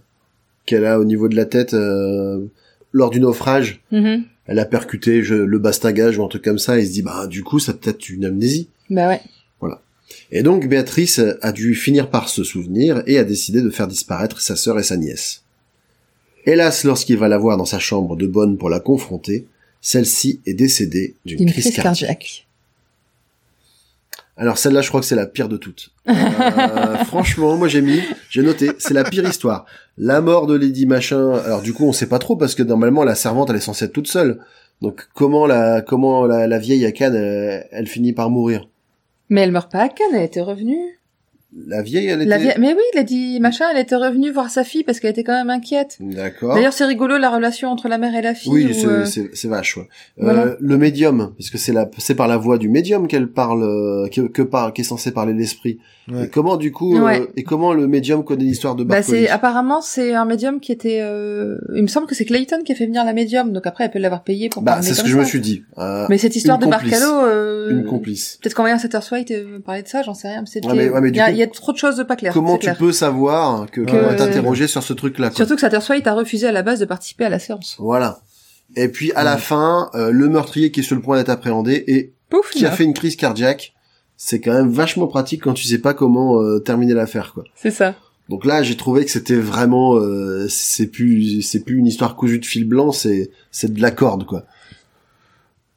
qu'elle 0.64 0.84
a 0.84 0.98
au 1.00 1.04
niveau 1.04 1.28
de 1.28 1.36
la 1.36 1.44
tête 1.44 1.74
euh, 1.74 2.40
lors 2.92 3.10
du 3.10 3.20
naufrage. 3.20 3.80
Mhm. 3.92 4.24
Elle 4.46 4.58
a 4.58 4.64
percuté 4.64 5.22
je- 5.22 5.34
le 5.34 5.58
bastingage 5.58 6.18
ou 6.18 6.24
un 6.24 6.28
truc 6.28 6.42
comme 6.42 6.58
ça, 6.58 6.78
et 6.78 6.82
il 6.82 6.86
se 6.86 6.92
dit 6.92 7.02
bah 7.02 7.26
du 7.26 7.42
coup 7.42 7.58
ça 7.58 7.72
peut 7.74 7.90
être 7.90 8.08
une 8.08 8.24
amnésie. 8.24 8.68
Bah 8.90 9.08
ouais. 9.08 9.20
Et 10.30 10.42
donc 10.42 10.68
Béatrice 10.68 11.20
a 11.42 11.50
dû 11.52 11.74
finir 11.74 12.10
par 12.10 12.28
se 12.28 12.44
souvenir 12.44 13.02
et 13.06 13.18
a 13.18 13.24
décidé 13.24 13.60
de 13.60 13.70
faire 13.70 13.88
disparaître 13.88 14.40
sa 14.40 14.54
sœur 14.56 14.78
et 14.78 14.82
sa 14.84 14.96
nièce. 14.96 15.42
Hélas, 16.46 16.84
lorsqu'il 16.84 17.16
va 17.16 17.26
la 17.28 17.38
voir 17.38 17.56
dans 17.56 17.64
sa 17.64 17.78
chambre 17.80 18.16
de 18.16 18.26
bonne 18.26 18.56
pour 18.56 18.70
la 18.70 18.78
confronter, 18.80 19.46
celle-ci 19.80 20.40
est 20.46 20.54
décédée 20.54 21.14
d'une 21.24 21.38
D'une 21.38 21.50
crise 21.50 21.64
crise 21.64 21.74
cardiaque. 21.76 22.08
cardiaque. 22.08 22.45
Alors 24.36 24.58
celle-là, 24.58 24.82
je 24.82 24.88
crois 24.88 25.00
que 25.00 25.06
c'est 25.06 25.16
la 25.16 25.26
pire 25.26 25.48
de 25.48 25.56
toutes. 25.56 25.90
Euh, 26.08 26.12
franchement, 27.06 27.56
moi 27.56 27.68
j'ai 27.68 27.80
mis, 27.80 28.00
j'ai 28.28 28.42
noté, 28.42 28.70
c'est 28.78 28.92
la 28.92 29.04
pire 29.04 29.26
histoire. 29.26 29.64
La 29.96 30.20
mort 30.20 30.46
de 30.46 30.54
Lady 30.54 30.86
Machin. 30.86 31.32
Alors 31.44 31.62
du 31.62 31.72
coup, 31.72 31.84
on 31.84 31.92
sait 31.92 32.08
pas 32.08 32.18
trop 32.18 32.36
parce 32.36 32.54
que 32.54 32.62
normalement 32.62 33.02
la 33.02 33.14
servante 33.14 33.48
elle 33.50 33.56
est 33.56 33.60
censée 33.60 33.86
être 33.86 33.92
toute 33.92 34.08
seule. 34.08 34.40
Donc 34.82 35.08
comment 35.14 35.46
la 35.46 35.80
comment 35.80 36.26
la, 36.26 36.46
la 36.46 36.58
vieille 36.58 36.84
à 36.84 36.92
Cannes 36.92 37.14
elle, 37.14 37.66
elle 37.70 37.86
finit 37.86 38.12
par 38.12 38.28
mourir? 38.28 38.68
Mais 39.30 39.40
elle 39.40 39.52
meurt 39.52 39.72
pas 39.72 39.82
à 39.82 39.88
Cannes. 39.88 40.14
Elle 40.14 40.24
était 40.24 40.42
revenue. 40.42 41.00
La 41.66 41.80
vieille 41.82 42.08
elle 42.08 42.20
était. 42.22 42.28
La 42.28 42.58
Mais 42.58 42.74
oui, 42.74 42.80
il 42.92 42.98
a 42.98 43.02
dit 43.02 43.40
machin. 43.40 43.64
Elle 43.72 43.80
était 43.80 43.96
revenue 43.96 44.30
voir 44.30 44.50
sa 44.50 44.62
fille 44.62 44.84
parce 44.84 45.00
qu'elle 45.00 45.10
était 45.12 45.24
quand 45.24 45.32
même 45.32 45.48
inquiète. 45.50 45.96
D'accord. 46.00 46.54
D'ailleurs, 46.54 46.72
c'est 46.74 46.84
rigolo 46.84 47.16
la 47.16 47.30
relation 47.30 47.70
entre 47.70 47.88
la 47.88 47.96
mère 47.98 48.14
et 48.14 48.20
la 48.22 48.34
fille. 48.34 48.52
Oui, 48.52 48.74
c'est, 48.74 48.86
euh, 48.86 49.04
c'est, 49.06 49.30
c'est 49.34 49.48
vache. 49.48 49.76
Ouais. 49.78 49.88
Voilà. 50.18 50.40
Euh, 50.44 50.56
le 50.60 50.76
médium, 50.76 51.32
parce 51.38 51.48
que 51.50 51.56
c'est 51.58 51.72
la, 51.72 51.88
c'est 51.98 52.14
par 52.14 52.28
la 52.28 52.36
voix 52.36 52.58
du 52.58 52.68
médium 52.68 53.08
qu'elle 53.08 53.28
parle, 53.28 53.62
euh, 53.62 54.08
que, 54.08 54.22
que 54.22 54.42
par, 54.42 54.72
qui 54.74 54.82
est 54.82 54.84
censé 54.84 55.12
parler 55.12 55.32
l'esprit. 55.32 55.78
Ouais. 56.08 56.24
Et 56.24 56.28
comment 56.28 56.56
du 56.56 56.70
coup, 56.72 56.96
euh, 56.96 57.00
Ouais. 57.00 57.26
et 57.36 57.42
comment 57.42 57.72
le 57.72 57.86
médium 57.88 58.22
connaît 58.22 58.44
l'histoire 58.44 58.76
de 58.76 58.84
Bah 58.84 58.96
Barcoli 58.96 59.22
c'est 59.24 59.28
apparemment 59.28 59.80
c'est 59.80 60.14
un 60.14 60.24
médium 60.24 60.60
qui 60.60 60.70
était. 60.72 61.00
euh, 61.02 61.56
Il 61.74 61.82
me 61.82 61.88
semble 61.88 62.06
que 62.06 62.14
c'est 62.14 62.24
Clayton 62.26 62.62
qui 62.64 62.72
a 62.72 62.74
fait 62.74 62.86
venir 62.86 63.04
la 63.04 63.12
médium. 63.12 63.52
Donc 63.52 63.66
après, 63.66 63.84
elle 63.84 63.90
peut 63.90 63.98
l'avoir 63.98 64.22
payé 64.22 64.48
pour. 64.48 64.62
Bah, 64.62 64.72
parler 64.72 64.86
c'est 64.86 64.92
ce 64.94 64.98
comme 65.00 65.06
que 65.06 65.12
je 65.12 65.18
me 65.18 65.24
suis 65.24 65.40
dit. 65.40 65.64
Euh, 65.78 66.06
Mais 66.08 66.18
cette 66.18 66.36
histoire 66.36 66.58
de 66.58 66.64
complice. 66.66 66.90
Barcalo. 66.92 67.26
euh, 67.26 67.70
Une 67.70 67.84
complice. 67.86 68.38
Peut-être 68.40 68.54
qu'Aurélien 68.54 68.78
Satterswhite 68.78 69.30
euh, 69.32 69.58
parlait 69.58 69.82
de 69.82 69.88
ça, 69.88 70.02
j'en 70.02 70.14
sais 70.14 70.28
rien. 70.28 70.44
mais 70.66 70.74
mais- 70.74 70.88
ouais, 70.90 71.00
mais 71.00 71.08
il, 71.08 71.12
du 71.12 71.18
y 71.18 71.22
a, 71.22 71.26
coup, 71.26 71.32
il 71.32 71.38
y 71.38 71.42
a 71.42 71.45
trop 71.54 71.72
de 71.72 71.78
choses 71.78 71.96
de 71.96 72.02
pas 72.02 72.16
claires. 72.16 72.32
Comment 72.32 72.56
tu 72.56 72.62
clair. 72.62 72.76
peux 72.78 72.92
savoir 72.92 73.70
que, 73.70 73.80
Que- 73.80 73.90
va 73.96 74.14
t'interroger 74.14 74.66
sur 74.66 74.82
ce 74.82 74.92
truc-là 74.92 75.28
quoi. 75.28 75.36
Surtout 75.36 75.54
que 75.54 75.60
Satterswhite 75.60 76.06
a 76.06 76.14
refusé 76.14 76.46
à 76.46 76.52
la 76.52 76.62
base 76.62 76.80
de 76.80 76.84
participer 76.84 77.24
à 77.24 77.28
la 77.28 77.38
séance. 77.38 77.76
Voilà. 77.78 78.20
Et 78.74 78.88
puis 78.88 79.12
à 79.12 79.22
la 79.24 79.36
fin, 79.36 79.90
euh, 79.94 80.10
le 80.10 80.28
meurtrier 80.28 80.70
qui 80.70 80.80
est 80.80 80.82
sur 80.82 80.96
le 80.96 81.02
point 81.02 81.16
d'être 81.16 81.28
appréhendé 81.30 81.84
et 81.86 82.12
Pouf, 82.28 82.50
qui 82.50 82.66
a 82.66 82.70
fait 82.72 82.84
une 82.84 82.94
crise 82.94 83.14
cardiaque, 83.16 83.74
c'est 84.16 84.40
quand 84.40 84.52
même 84.52 84.70
vachement 84.70 85.06
pratique 85.06 85.42
quand 85.42 85.54
tu 85.54 85.64
sais 85.64 85.78
pas 85.78 85.94
comment 85.94 86.40
euh, 86.42 86.58
terminer 86.58 86.94
l'affaire 86.94 87.32
quoi. 87.32 87.44
C'est 87.54 87.70
ça. 87.70 87.94
Donc 88.28 88.44
là, 88.44 88.64
j'ai 88.64 88.76
trouvé 88.76 89.04
que 89.04 89.10
c'était 89.12 89.36
vraiment, 89.36 89.94
euh, 89.94 90.48
c'est 90.48 90.88
plus, 90.88 91.42
c'est 91.42 91.60
plus 91.60 91.78
une 91.78 91.86
histoire 91.86 92.16
cousue 92.16 92.40
de 92.40 92.44
fil 92.44 92.64
blanc, 92.64 92.90
c'est, 92.90 93.30
c'est 93.52 93.72
de 93.72 93.80
la 93.80 93.92
corde, 93.92 94.26
quoi. 94.26 94.42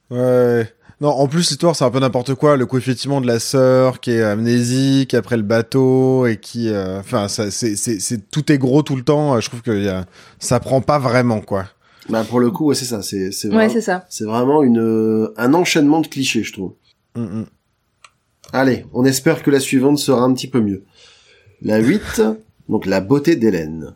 Ouais. 0.09 0.67
Non, 1.01 1.09
en 1.09 1.27
plus, 1.27 1.49
l'histoire, 1.49 1.75
c'est 1.77 1.85
un 1.85 1.91
peu 1.91 1.99
n'importe 1.99 2.35
quoi. 2.35 2.57
Le 2.57 2.65
coup, 2.65 2.77
effectivement, 2.77 3.21
de 3.21 3.27
la 3.27 3.39
sœur 3.39 4.01
qui 4.01 4.11
est 4.11 4.21
amnésique 4.21 5.13
après 5.13 5.37
le 5.37 5.43
bateau 5.43 6.25
et 6.25 6.37
qui... 6.37 6.67
euh, 6.69 6.99
Enfin, 6.99 7.29
ça, 7.29 7.51
c'est, 7.51 7.77
c'est, 7.77 7.99
c'est, 8.01 8.29
tout 8.29 8.51
est 8.51 8.57
gros 8.57 8.81
tout 8.83 8.97
le 8.97 9.03
temps. 9.03 9.35
Euh, 9.35 9.39
Je 9.39 9.47
trouve 9.47 9.61
que 9.61 9.71
y 9.71 9.87
a... 9.87 10.05
ça 10.39 10.59
prend 10.59 10.81
pas 10.81 10.99
vraiment, 10.99 11.39
quoi. 11.39 11.65
Bah 12.09 12.23
pour 12.27 12.39
le 12.39 12.49
coup, 12.51 12.65
ouais, 12.65 12.75
c'est 12.75 12.85
ça, 12.85 13.01
c'est, 13.03 13.31
c'est, 13.31 13.47
Ouais, 13.49 13.53
vraiment, 13.55 13.73
c'est 13.73 13.81
ça. 13.81 14.05
c'est 14.09 14.23
vraiment 14.25 14.63
une, 14.63 14.79
euh, 14.79 15.33
un 15.37 15.53
enchaînement 15.53 16.01
de 16.01 16.07
clichés, 16.07 16.43
je 16.43 16.51
trouve. 16.51 16.73
Mm, 17.15 17.21
mm. 17.21 17.45
Allez, 18.51 18.85
on 18.93 19.05
espère 19.05 19.43
que 19.43 19.51
la 19.51 19.59
suivante 19.59 19.99
sera 19.99 20.23
un 20.23 20.33
petit 20.33 20.47
peu 20.47 20.59
mieux. 20.59 20.83
La 21.61 21.77
8, 21.77 22.21
donc 22.67 22.85
la 22.87 22.99
beauté 22.99 23.35
d'Hélène. 23.35 23.93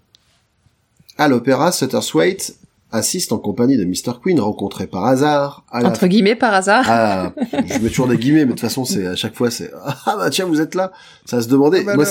À 1.18 1.28
l'opéra, 1.28 1.72
Sutterswaite 1.72 2.56
assiste 2.94 3.32
en 3.34 3.40
compagnie 3.40 3.76
de 3.76 3.84
Mr. 3.84 4.20
Queen, 4.24 4.40
rencontré 4.40 4.88
par 4.88 5.06
hasard, 5.06 5.66
à 5.72 5.82
la 5.82 5.90
Entre 5.90 6.08
guillemets, 6.08 6.36
par 6.36 6.54
hasard. 6.54 6.86
Ah, 6.88 7.34
je 7.52 7.80
mets 7.80 7.90
toujours 7.90 8.08
des 8.08 8.18
guillemets, 8.18 8.42
mais 8.42 8.46
de 8.46 8.52
toute 8.52 8.60
façon, 8.62 8.86
c'est 8.86 9.06
à 9.08 9.16
chaque 9.16 9.36
fois, 9.36 9.52
c'est 9.52 9.72
ah 10.06 10.16
bah 10.18 10.30
tiens, 10.30 10.46
vous 10.46 10.62
êtes 10.62 10.76
là. 10.76 10.92
Ça 11.26 11.42
se 11.42 11.48
demandait. 11.50 11.82
Ah 11.82 11.96
bah 11.96 11.96
moi, 11.96 12.06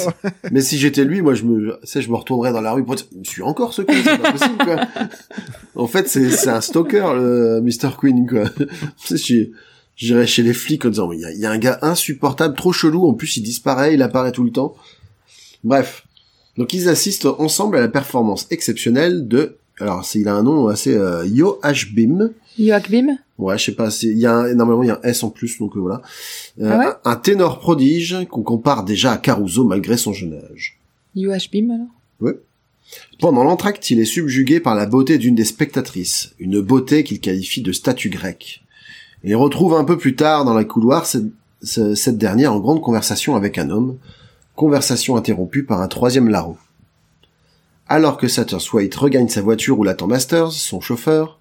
mais 0.51 0.61
si 0.61 0.76
j'étais 0.78 1.05
lui, 1.05 1.22
moi, 1.22 1.35
je 1.35 1.45
me, 1.45 1.70
tu 1.80 1.87
sais, 1.87 2.03
je 2.03 2.11
me 2.11 2.16
retournerais 2.16 2.53
dans 2.53 2.61
la 2.61 2.72
rue 2.72 2.85
pour 2.85 2.97
dire, 2.97 3.07
je 3.22 3.30
suis 3.30 3.43
encore 3.43 3.72
ce 3.72 3.83
con, 3.83 3.93
c'est 4.05 4.18
pas 4.18 4.33
possible, 4.33 4.59
quoi. 4.59 4.76
En 5.76 5.87
fait, 5.87 6.09
c'est 6.09 6.28
c'est 6.30 6.51
un 6.51 6.61
stalker, 6.61 7.14
le 7.14 7.61
Mr. 7.62 7.91
Queen, 7.99 8.28
quoi. 8.28 8.45
Tu 9.07 9.16
sais, 9.16 9.16
je- 9.16 9.51
J'irais 9.95 10.26
chez 10.26 10.43
les 10.43 10.55
flics 10.55 10.85
en 10.87 10.89
disant, 10.89 11.12
il 11.12 11.20
y 11.20 11.24
a, 11.26 11.30
il 11.33 11.39
y 11.39 11.45
a 11.47 11.51
un 11.51 11.59
gars 11.59 11.78
insupportable, 11.83 12.57
trop 12.57 12.72
chelou, 12.72 13.07
en 13.07 13.12
plus 13.12 13.37
il 13.37 13.43
disparaît, 13.43 13.93
il 13.95 14.03
apparaît 14.03 14.33
tout 14.33 14.43
le 14.43 14.51
temps. 14.51 14.74
Bref. 15.64 16.05
Donc 16.57 16.72
ils 16.72 16.89
assistent 16.89 17.26
ensemble 17.39 17.76
à 17.76 17.80
la 17.80 17.89
performance 17.89 18.47
exceptionnelle 18.51 19.28
de, 19.28 19.59
alors 19.83 20.05
il 20.14 20.28
a 20.28 20.35
un 20.35 20.43
nom 20.43 20.68
assez, 20.68 20.95
euh, 20.95 21.26
Yo 21.26 21.59
Bim. 21.95 22.30
Joachim. 22.59 23.18
Ouais, 23.39 23.59
je 23.59 23.64
sais 23.64 23.72
pas, 23.72 23.89
il 24.03 24.18
y 24.18 24.26
a 24.26 24.35
un- 24.35 24.55
normalement 24.55 24.83
il 24.83 24.89
y 24.89 24.91
a 24.91 25.01
un 25.03 25.09
S 25.09 25.22
en 25.24 25.30
plus, 25.30 25.59
donc 25.59 25.76
euh, 25.76 25.80
voilà. 25.80 26.03
Euh, 26.61 26.70
Ah 26.70 26.78
ouais 26.78 26.87
un, 27.05 27.11
un 27.12 27.16
ténor 27.16 27.59
prodige 27.61 28.16
qu'on 28.30 28.43
compare 28.43 28.85
déjà 28.85 29.12
à 29.12 29.16
Caruso 29.18 29.64
malgré 29.64 29.97
son 29.97 30.12
jeune 30.12 30.35
âge. 30.53 30.78
Joachim, 31.16 31.70
alors? 31.70 32.33
Pendant 33.20 33.43
l'entracte, 33.45 33.91
il 33.91 34.01
est 34.01 34.05
subjugué 34.05 34.61
par 34.61 34.74
la 34.74 34.85
beauté 34.87 35.16
d'une 35.16 35.35
des 35.35 35.45
spectatrices, 35.47 36.35
une 36.39 36.61
beauté 36.61 37.05
qu'il 37.05 37.20
qualifie 37.20 37.62
de 37.62 37.72
statue 37.72 38.11
grecque. 38.11 38.62
Il 39.24 39.35
retrouve 39.37 39.74
un 39.74 39.85
peu 39.85 39.97
plus 39.97 40.14
tard 40.14 40.45
dans 40.45 40.53
la 40.55 40.64
couloir 40.64 41.07
cette, 41.07 41.24
ce- 41.62 41.95
cette 41.95 42.18
dernière 42.18 42.53
en 42.53 42.61
grande 42.61 42.83
conversation 42.83 43.35
avec 43.35 43.57
un 43.57 43.70
homme, 43.70 43.97
conversation 44.57 45.16
interrompue 45.16 45.64
par 45.64 45.80
un 45.80 45.89
troisième 45.89 46.28
larron. 46.28 46.57
Alors 47.89 48.16
que 48.16 48.28
Satterswaite 48.28 48.95
regagne 48.95 49.28
sa 49.28 49.43
voiture 49.43 49.78
où 49.78 49.85
l'attend 49.85 50.07
Masters, 50.07 50.53
son 50.53 50.80
chauffeur, 50.80 51.39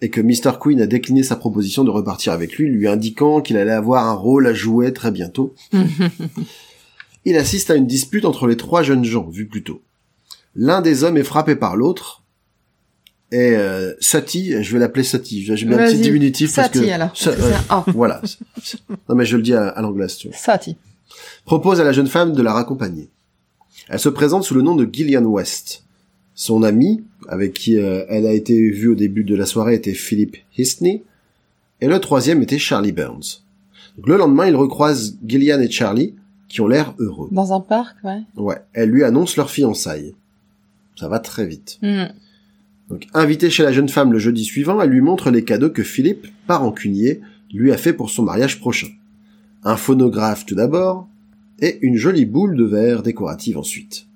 et 0.00 0.10
que 0.10 0.20
Mr. 0.20 0.58
Queen 0.60 0.80
a 0.80 0.86
décliné 0.86 1.22
sa 1.22 1.36
proposition 1.36 1.84
de 1.84 1.90
repartir 1.90 2.32
avec 2.32 2.56
lui, 2.56 2.68
lui 2.68 2.88
indiquant 2.88 3.40
qu'il 3.40 3.56
allait 3.56 3.72
avoir 3.72 4.06
un 4.06 4.12
rôle 4.12 4.46
à 4.46 4.54
jouer 4.54 4.92
très 4.92 5.10
bientôt, 5.10 5.54
il 7.24 7.36
assiste 7.36 7.70
à 7.70 7.76
une 7.76 7.86
dispute 7.86 8.24
entre 8.24 8.46
les 8.46 8.56
trois 8.56 8.82
jeunes 8.82 9.04
gens, 9.04 9.28
vus 9.28 9.46
plus 9.46 9.62
tôt. 9.62 9.80
L'un 10.54 10.82
des 10.82 11.04
hommes 11.04 11.16
est 11.16 11.24
frappé 11.24 11.56
par 11.56 11.76
l'autre, 11.76 12.22
et 13.32 13.56
euh, 13.56 13.94
Sati, 14.00 14.62
je 14.62 14.72
vais 14.72 14.78
l'appeler 14.78 15.02
Sati, 15.02 15.44
j'ai 15.44 15.66
mis 15.66 15.74
un 15.74 15.78
petit 15.78 15.98
diminutif 15.98 16.54
parce 16.54 16.68
que... 16.68 16.78
Sati, 16.78 16.90
alors. 16.90 17.16
Sa-. 17.16 17.32
Oh, 17.72 17.82
voilà. 17.92 18.20
Non 19.08 19.14
mais 19.16 19.24
je 19.24 19.36
le 19.36 19.42
dis 19.42 19.54
à, 19.54 19.68
à 19.68 19.82
l'anglaise, 19.82 20.16
tu 20.16 20.28
vois. 20.28 20.36
Sati. 20.36 20.76
Propose 21.44 21.80
à 21.80 21.84
la 21.84 21.92
jeune 21.92 22.06
femme 22.06 22.32
de 22.32 22.42
la 22.42 22.52
raccompagner. 22.52 23.10
Elle 23.88 23.98
se 23.98 24.08
présente 24.08 24.44
sous 24.44 24.54
le 24.54 24.62
nom 24.62 24.74
de 24.74 24.88
Gillian 24.90 25.24
West. 25.24 25.84
Son 26.34 26.62
ami, 26.62 27.04
avec 27.28 27.52
qui 27.52 27.78
euh, 27.78 28.04
elle 28.08 28.26
a 28.26 28.32
été 28.32 28.70
vue 28.70 28.88
au 28.88 28.94
début 28.94 29.24
de 29.24 29.34
la 29.34 29.46
soirée, 29.46 29.74
était 29.74 29.94
Philip 29.94 30.36
Hisney, 30.56 31.02
et 31.80 31.86
le 31.86 31.98
troisième 32.00 32.42
était 32.42 32.58
Charlie 32.58 32.92
Burns. 32.92 33.42
Donc, 33.96 34.08
le 34.08 34.16
lendemain, 34.16 34.46
il 34.46 34.56
recroise 34.56 35.16
Gillian 35.24 35.60
et 35.60 35.70
Charlie, 35.70 36.14
qui 36.48 36.60
ont 36.60 36.66
l'air 36.66 36.94
heureux. 36.98 37.28
Dans 37.30 37.52
un 37.52 37.60
parc, 37.60 37.96
ouais. 38.04 38.22
Ouais, 38.36 38.58
elle 38.72 38.90
lui 38.90 39.04
annonce 39.04 39.36
leur 39.36 39.50
fiançailles. 39.50 40.14
Ça 40.98 41.08
va 41.08 41.18
très 41.18 41.46
vite. 41.46 41.78
Hmm. 41.82 42.06
Donc, 42.88 43.06
invitée 43.14 43.50
chez 43.50 43.62
la 43.62 43.72
jeune 43.72 43.88
femme 43.88 44.12
le 44.12 44.18
jeudi 44.18 44.44
suivant, 44.44 44.80
elle 44.80 44.90
lui 44.90 45.00
montre 45.00 45.30
les 45.30 45.44
cadeaux 45.44 45.70
que 45.70 45.82
Philippe, 45.82 46.26
par 46.46 46.60
rancunier, 46.60 47.20
lui 47.52 47.72
a 47.72 47.76
fait 47.76 47.92
pour 47.92 48.10
son 48.10 48.22
mariage 48.22 48.60
prochain. 48.60 48.88
Un 49.62 49.76
phonographe 49.76 50.44
tout 50.44 50.54
d'abord, 50.54 51.08
et 51.60 51.78
une 51.82 51.96
jolie 51.96 52.24
boule 52.26 52.56
de 52.56 52.64
verre 52.64 53.02
décorative 53.02 53.58
ensuite. 53.58 54.06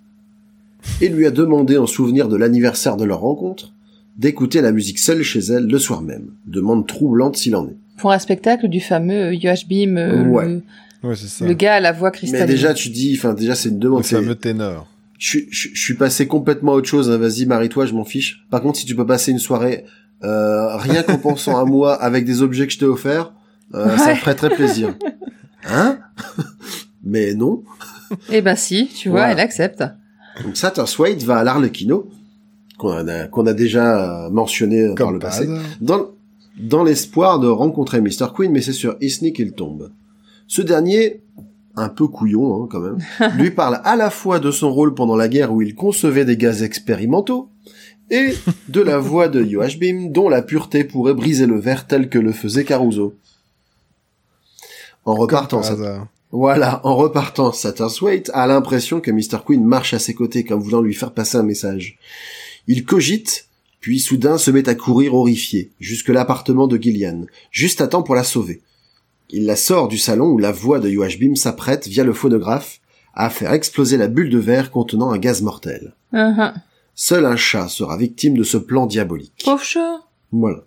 Il 1.00 1.12
lui 1.12 1.26
a 1.26 1.30
demandé 1.30 1.76
en 1.78 1.86
souvenir 1.86 2.28
de 2.28 2.36
l'anniversaire 2.36 2.96
de 2.96 3.04
leur 3.04 3.20
rencontre, 3.20 3.72
d'écouter 4.16 4.60
la 4.60 4.72
musique 4.72 4.98
seule 4.98 5.22
chez 5.22 5.40
elle 5.40 5.66
le 5.66 5.78
soir 5.78 6.02
même. 6.02 6.30
Demande 6.46 6.86
troublante 6.86 7.36
s'il 7.36 7.54
en 7.56 7.66
est. 7.68 7.76
Pour 7.98 8.12
un 8.12 8.18
spectacle 8.18 8.68
du 8.68 8.80
fameux 8.80 9.32
Joachim, 9.40 9.96
euh, 9.96 10.24
Ouais. 10.24 10.46
le, 10.48 10.62
Ouais, 11.08 11.14
c'est 11.16 11.28
ça. 11.28 11.46
le 11.46 11.52
gars 11.54 11.74
à 11.74 11.80
la 11.80 11.92
voix 11.92 12.10
Mais 12.10 12.18
cristalline. 12.18 12.46
déjà, 12.46 12.74
tu 12.74 12.88
dis, 12.90 13.14
enfin, 13.18 13.34
déjà, 13.34 13.54
c'est 13.54 13.68
une 13.68 13.76
Le 13.76 13.80
demande. 13.80 14.04
c'est- 14.04 14.16
fameux 14.16 14.34
ténor. 14.34 14.88
je, 15.18 15.28
suis- 15.28 15.46
je, 15.50 15.68
je 15.72 15.80
suis 15.80 15.94
passé 15.94 16.26
complètement 16.26 16.72
à 16.72 16.76
autre 16.76 16.88
chose. 16.88 17.10
hein. 17.10 17.18
Vas-y, 17.18 17.46
marie-toi, 17.46 17.86
je 17.86 17.94
m'en 17.94 18.04
fiche. 18.04 18.44
Par 18.50 18.60
contre, 18.62 18.78
si 18.78 18.86
tu 18.86 18.94
peux 18.96 19.06
passer 19.06 19.30
une 19.32 19.38
soirée 19.38 19.84
euh, 20.24 20.76
rien 20.76 21.04
qu'en 21.04 21.18
pensant 21.18 21.56
à 21.60 21.64
moi 21.64 21.94
avec 21.94 22.24
des 22.24 22.42
objets 22.42 22.66
que 22.66 22.72
je 22.72 22.78
t'ai 22.80 22.86
offerts, 22.86 23.32
euh, 23.74 23.96
ça 23.98 24.10
me 24.10 24.16
ferait 24.16 24.34
très 24.34 24.50
plaisir. 24.50 24.96
Hein? 25.68 25.98
Mais 27.04 27.34
non. 27.34 27.62
Eh 28.30 28.40
ben 28.40 28.56
si, 28.56 28.88
tu 28.88 29.10
vois, 29.10 29.18
Voilà. 29.20 29.32
elle 29.34 29.40
accepte. 29.40 29.84
Donc 30.42 30.56
Satterthwaite 30.56 31.22
va 31.24 31.36
à 31.38 31.44
l'Arlequino, 31.44 32.08
qu'on 32.78 32.96
a, 33.06 33.52
déjà 33.52 34.26
euh, 34.26 34.30
mentionné 34.30 34.86
par 34.86 34.94
Comme 34.94 35.12
le 35.14 35.18
par 35.18 35.30
passé, 35.30 35.42
hasard. 35.44 35.62
dans, 35.80 36.06
dans 36.58 36.84
l'espoir 36.84 37.38
de 37.38 37.48
rencontrer 37.48 38.00
Mr. 38.00 38.28
Queen, 38.34 38.50
mais 38.52 38.62
c'est 38.62 38.72
sur 38.72 38.96
Isney 39.02 39.32
qu'il 39.34 39.52
tombe. 39.52 39.90
Ce 40.46 40.62
dernier, 40.62 41.20
un 41.76 41.90
peu 41.90 42.06
couillon 42.08 42.62
hein, 42.64 42.68
quand 42.70 42.80
même, 42.80 42.98
lui 43.36 43.50
parle 43.50 43.80
à 43.84 43.94
la 43.96 44.08
fois 44.10 44.38
de 44.40 44.50
son 44.50 44.72
rôle 44.72 44.94
pendant 44.94 45.16
la 45.16 45.28
guerre 45.28 45.52
où 45.52 45.60
il 45.60 45.74
concevait 45.74 46.24
des 46.24 46.36
gaz 46.38 46.62
expérimentaux, 46.62 47.50
et 48.10 48.32
de 48.70 48.80
la 48.80 48.96
voix 48.98 49.28
de 49.28 49.44
Joachim 49.44 50.08
dont 50.10 50.30
la 50.30 50.40
pureté 50.40 50.82
pourrait 50.84 51.12
briser 51.12 51.44
le 51.46 51.58
verre 51.60 51.86
tel 51.86 52.08
que 52.08 52.18
le 52.18 52.32
faisait 52.32 52.64
Caruso. 52.64 53.14
En 55.04 55.14
repartant, 55.14 55.60
Comme 55.60 55.72
hasard. 55.72 56.06
Voilà, 56.30 56.80
en 56.84 56.94
repartant, 56.94 57.52
Satterthwaite 57.52 58.30
a 58.34 58.46
l'impression 58.46 59.00
que 59.00 59.10
Mr. 59.10 59.38
Queen 59.46 59.64
marche 59.64 59.94
à 59.94 59.98
ses 59.98 60.14
côtés 60.14 60.44
comme 60.44 60.60
voulant 60.60 60.82
lui 60.82 60.94
faire 60.94 61.12
passer 61.12 61.38
un 61.38 61.42
message. 61.42 61.98
Il 62.66 62.84
cogite, 62.84 63.46
puis 63.80 63.98
soudain 63.98 64.36
se 64.36 64.50
met 64.50 64.68
à 64.68 64.74
courir 64.74 65.14
horrifié, 65.14 65.70
jusque 65.80 66.10
l'appartement 66.10 66.66
de 66.66 66.76
Gillian, 66.76 67.22
juste 67.50 67.80
à 67.80 67.86
temps 67.86 68.02
pour 68.02 68.14
la 68.14 68.24
sauver. 68.24 68.60
Il 69.30 69.46
la 69.46 69.56
sort 69.56 69.88
du 69.88 69.96
salon 69.96 70.26
où 70.26 70.38
la 70.38 70.52
voix 70.52 70.80
de 70.80 70.90
Joachim 70.90 71.34
s'apprête, 71.34 71.86
via 71.86 72.04
le 72.04 72.12
phonographe, 72.12 72.80
à 73.14 73.30
faire 73.30 73.52
exploser 73.52 73.96
la 73.96 74.08
bulle 74.08 74.30
de 74.30 74.38
verre 74.38 74.70
contenant 74.70 75.10
un 75.10 75.18
gaz 75.18 75.40
mortel. 75.40 75.94
Uh-huh. 76.12 76.52
Seul 76.94 77.24
un 77.24 77.36
chat 77.36 77.68
sera 77.68 77.96
victime 77.96 78.36
de 78.36 78.44
ce 78.44 78.58
plan 78.58 78.86
diabolique. 78.86 79.42
Pauvre 79.44 79.62
chat. 79.62 80.00
Voilà. 80.30 80.64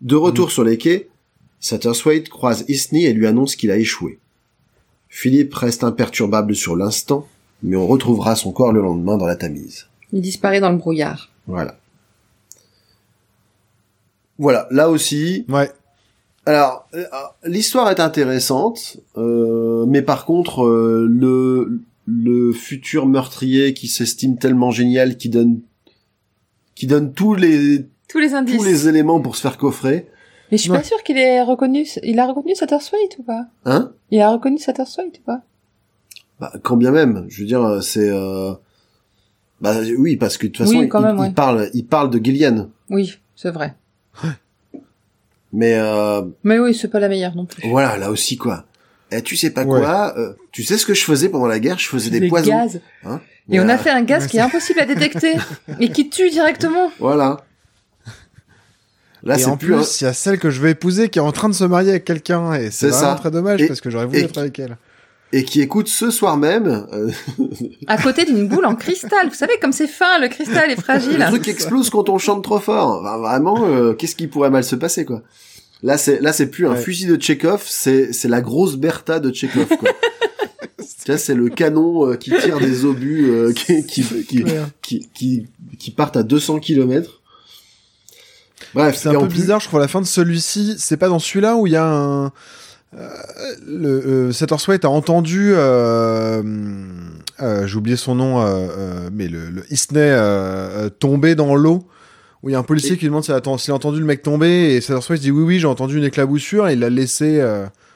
De 0.00 0.16
retour 0.16 0.50
sur 0.50 0.64
les 0.64 0.76
quais, 0.76 1.08
Satterthwaite 1.60 2.28
croise 2.28 2.64
Isney 2.68 3.04
et 3.04 3.12
lui 3.12 3.26
annonce 3.26 3.56
qu'il 3.56 3.70
a 3.70 3.78
échoué. 3.78 4.18
Philippe 5.08 5.54
reste 5.54 5.84
imperturbable 5.84 6.54
sur 6.54 6.76
l'instant, 6.76 7.26
mais 7.62 7.76
on 7.76 7.86
retrouvera 7.86 8.36
son 8.36 8.52
corps 8.52 8.72
le 8.72 8.80
lendemain 8.82 9.16
dans 9.16 9.26
la 9.26 9.36
Tamise. 9.36 9.86
Il 10.12 10.20
disparaît 10.20 10.60
dans 10.60 10.70
le 10.70 10.76
brouillard. 10.78 11.30
Voilà. 11.46 11.76
Voilà, 14.38 14.68
là 14.70 14.88
aussi, 14.88 15.44
Ouais. 15.48 15.70
alors 16.46 16.86
euh, 16.94 17.04
l'histoire 17.44 17.90
est 17.90 17.98
intéressante, 18.00 18.98
euh, 19.16 19.84
mais 19.86 20.02
par 20.02 20.24
contre 20.24 20.64
euh, 20.64 21.06
le 21.10 21.80
le 22.06 22.52
futur 22.52 23.04
meurtrier 23.06 23.74
qui 23.74 23.88
s'estime 23.88 24.38
tellement 24.38 24.70
génial, 24.70 25.16
qui 25.16 25.28
donne 25.28 25.60
qui 26.76 26.86
donne 26.86 27.12
tous 27.12 27.34
les 27.34 27.86
Tous 28.08 28.18
les 28.20 28.34
indices. 28.34 28.56
tous 28.56 28.64
les 28.64 28.88
éléments 28.88 29.20
pour 29.20 29.34
se 29.36 29.40
faire 29.42 29.58
coffrer, 29.58 30.06
Mais 30.50 30.56
je 30.58 30.62
suis 30.62 30.70
Ouais. 30.70 30.78
pas 30.78 30.84
sûre 30.84 31.02
qu'il 31.02 31.18
ait 31.18 31.42
reconnu. 31.42 31.86
Il 32.02 32.18
a 32.20 32.26
reconnu 32.26 32.54
Satterthwaite 32.54 33.18
ou 33.18 33.22
pas? 33.22 33.46
Hein? 33.64 33.92
Il 34.10 34.20
a 34.20 34.30
reconnu 34.30 34.58
Satterthwaite 34.58 35.18
ou 35.18 35.22
pas? 35.22 35.42
Bah, 36.40 36.52
quand 36.62 36.76
bien 36.76 36.90
même, 36.92 37.26
je 37.28 37.40
veux 37.40 37.46
dire, 37.46 37.82
c'est 37.82 38.08
euh... 38.08 38.52
bah 39.60 39.74
oui, 39.98 40.16
parce 40.16 40.38
que 40.38 40.46
de 40.46 40.52
toute 40.52 40.64
façon, 40.66 40.78
Oui, 40.78 40.84
il, 40.84 40.88
quand 40.88 41.00
même, 41.00 41.16
il- 41.16 41.20
il 41.20 41.28
ouais. 41.28 41.32
parle, 41.32 41.68
il 41.74 41.84
parle 41.84 42.10
de 42.10 42.24
Gillian, 42.24 42.68
Oui, 42.90 43.18
c'est 43.34 43.50
vrai. 43.50 43.74
mais 45.52 45.74
euh, 45.78 46.22
Mais 46.44 46.58
oui, 46.58 46.74
c'est 46.74 46.88
pas 46.88 47.00
la 47.00 47.08
meilleure 47.08 47.34
non 47.34 47.46
plus. 47.46 47.68
voilà, 47.68 47.96
là 47.96 48.10
aussi 48.10 48.36
quoi. 48.36 48.64
Et 49.10 49.22
tu 49.22 49.36
sais 49.36 49.50
pas 49.50 49.64
Ouais. 49.64 49.80
quoi 49.80 50.14
euh, 50.18 50.34
Tu 50.52 50.62
sais 50.62 50.76
ce 50.76 50.84
que 50.86 50.92
je 50.94 51.02
faisais 51.02 51.28
pendant 51.30 51.46
la 51.46 51.58
guerre? 51.58 51.78
Je 51.78 51.88
faisais 51.88 52.10
des 52.10 52.20
Les 52.20 52.28
poisons. 52.28 52.50
gaz. 52.50 52.80
Hein? 53.04 53.20
Et 53.50 53.58
on 53.58 53.68
a 53.68 53.78
fait 53.78 53.88
un 53.90 54.02
gaz 54.02 54.26
qui 54.26 54.36
est 54.36 54.40
impossible 54.40 54.78
à 54.80 54.84
détecter 54.86 55.34
et 55.80 55.88
qui 55.90 56.10
tue 56.10 56.28
directement. 56.30 56.90
Voilà. 57.00 57.38
Là, 59.28 59.36
et 59.36 59.38
c'est 59.38 59.46
en 59.46 59.56
plus. 59.56 60.00
il 60.00 60.04
y 60.04 60.06
a 60.08 60.12
celle 60.12 60.38
que 60.38 60.50
je 60.50 60.60
vais 60.60 60.72
épouser 60.72 61.08
qui 61.08 61.18
est 61.18 61.22
en 61.22 61.30
train 61.32 61.48
de 61.48 61.54
se 61.54 61.64
marier 61.64 61.90
avec 61.90 62.04
quelqu'un 62.04 62.54
et 62.54 62.70
c'est 62.70 62.86
C'est 62.86 62.88
vraiment 62.88 63.10
ça. 63.12 63.14
très 63.20 63.30
dommage 63.30 63.62
Et- 63.62 63.66
parce 63.68 63.80
que 63.80 63.90
j'aurais 63.90 64.06
voulu 64.06 64.18
être 64.18 64.38
avec 64.38 64.58
elle. 64.58 64.76
Et 65.32 65.44
qui 65.44 65.60
écoute 65.60 65.88
ce 65.88 66.10
soir 66.10 66.38
même. 66.38 66.86
euh, 66.94 67.10
À 67.86 67.98
côté 67.98 68.24
d'une 68.24 68.48
boule 68.48 68.64
en 68.64 68.74
cristal. 68.74 69.28
Vous 69.28 69.34
savez, 69.34 69.52
comme 69.60 69.72
c'est 69.72 69.86
fin, 69.86 70.18
le 70.18 70.28
cristal 70.28 70.70
est 70.70 70.76
le 70.76 70.80
fragile. 70.80 71.22
truc 71.28 71.46
explose 71.48 71.90
quand 71.90 72.08
on 72.08 72.16
chante 72.16 72.42
trop 72.42 72.58
fort. 72.58 73.00
Enfin, 73.02 73.18
vraiment, 73.18 73.66
euh, 73.68 73.92
qu'est-ce 73.92 74.16
qui 74.16 74.26
pourrait 74.26 74.48
mal 74.50 74.64
se 74.64 74.74
passer 74.74 75.04
quoi 75.04 75.22
Là, 75.82 75.98
c'est 75.98 76.20
là, 76.22 76.32
c'est 76.32 76.46
plus 76.46 76.66
un 76.66 76.70
Ouais. 76.72 76.80
fusil 76.80 77.06
de 77.06 77.16
Tchekhov, 77.16 77.62
c'est 77.66 78.12
c'est 78.14 78.28
la 78.28 78.40
grosse 78.40 78.76
Bertha 78.76 79.20
de 79.20 79.30
Tchekhov 79.30 79.68
quoi. 79.78 79.90
C'est 81.16 81.34
le 81.34 81.48
canon 81.48 82.06
euh, 82.10 82.16
qui 82.16 82.30
tire 82.30 82.60
des 82.60 82.84
obus 82.84 83.30
euh, 83.30 83.52
qui, 83.54 83.82
qui, 83.86 84.02
qui, 84.82 85.08
qui, 85.14 85.46
qui 85.78 85.90
partent 85.90 86.18
à 86.18 86.22
200 86.22 86.58
km. 86.58 87.22
Bref, 88.74 88.96
C'est 88.96 89.08
un 89.08 89.12
peu 89.20 89.28
plus- 89.28 89.40
bizarre, 89.40 89.60
je 89.60 89.68
crois, 89.68 89.80
la 89.80 89.88
fin 89.88 90.00
de 90.00 90.06
celui-ci. 90.06 90.76
C'est 90.78 90.96
pas 90.96 91.08
dans 91.08 91.18
celui-là 91.18 91.56
où 91.56 91.66
il 91.66 91.72
y 91.72 91.76
a 91.76 91.84
un. 91.86 92.26
Euh, 92.96 93.08
le 93.66 94.30
euh, 94.30 94.32
a 94.82 94.88
entendu. 94.88 95.52
Euh, 95.54 96.42
euh, 97.42 97.66
J'ai 97.66 97.76
oublié 97.76 97.96
son 97.96 98.14
nom, 98.14 98.40
euh, 98.40 98.46
euh, 98.46 99.10
mais 99.12 99.28
le, 99.28 99.50
le 99.50 99.64
Isney 99.70 100.16
tomber 100.98 101.34
dans 101.34 101.54
l'eau. 101.54 101.84
Où 102.42 102.48
il 102.50 102.52
y 102.52 102.54
a 102.54 102.58
un 102.58 102.62
policier 102.62 102.92
Et- 102.92 102.96
qui 102.98 103.04
demande 103.06 103.24
s'il 103.24 103.34
a, 103.34 103.74
entendu 103.74 103.98
le 103.98 104.04
mec 104.06 104.22
tomber 104.22 104.74
et 104.76 104.80
Satterthwaite 104.80 105.20
dit 105.20 105.32
oui 105.32 105.42
oui 105.42 105.58
j'ai 105.58 105.66
entendu 105.66 105.98
une 105.98 106.04
éclaboussure 106.04 106.68
et 106.68 106.74
il 106.74 106.78
l'a 106.80 106.88
laissé. 106.88 107.44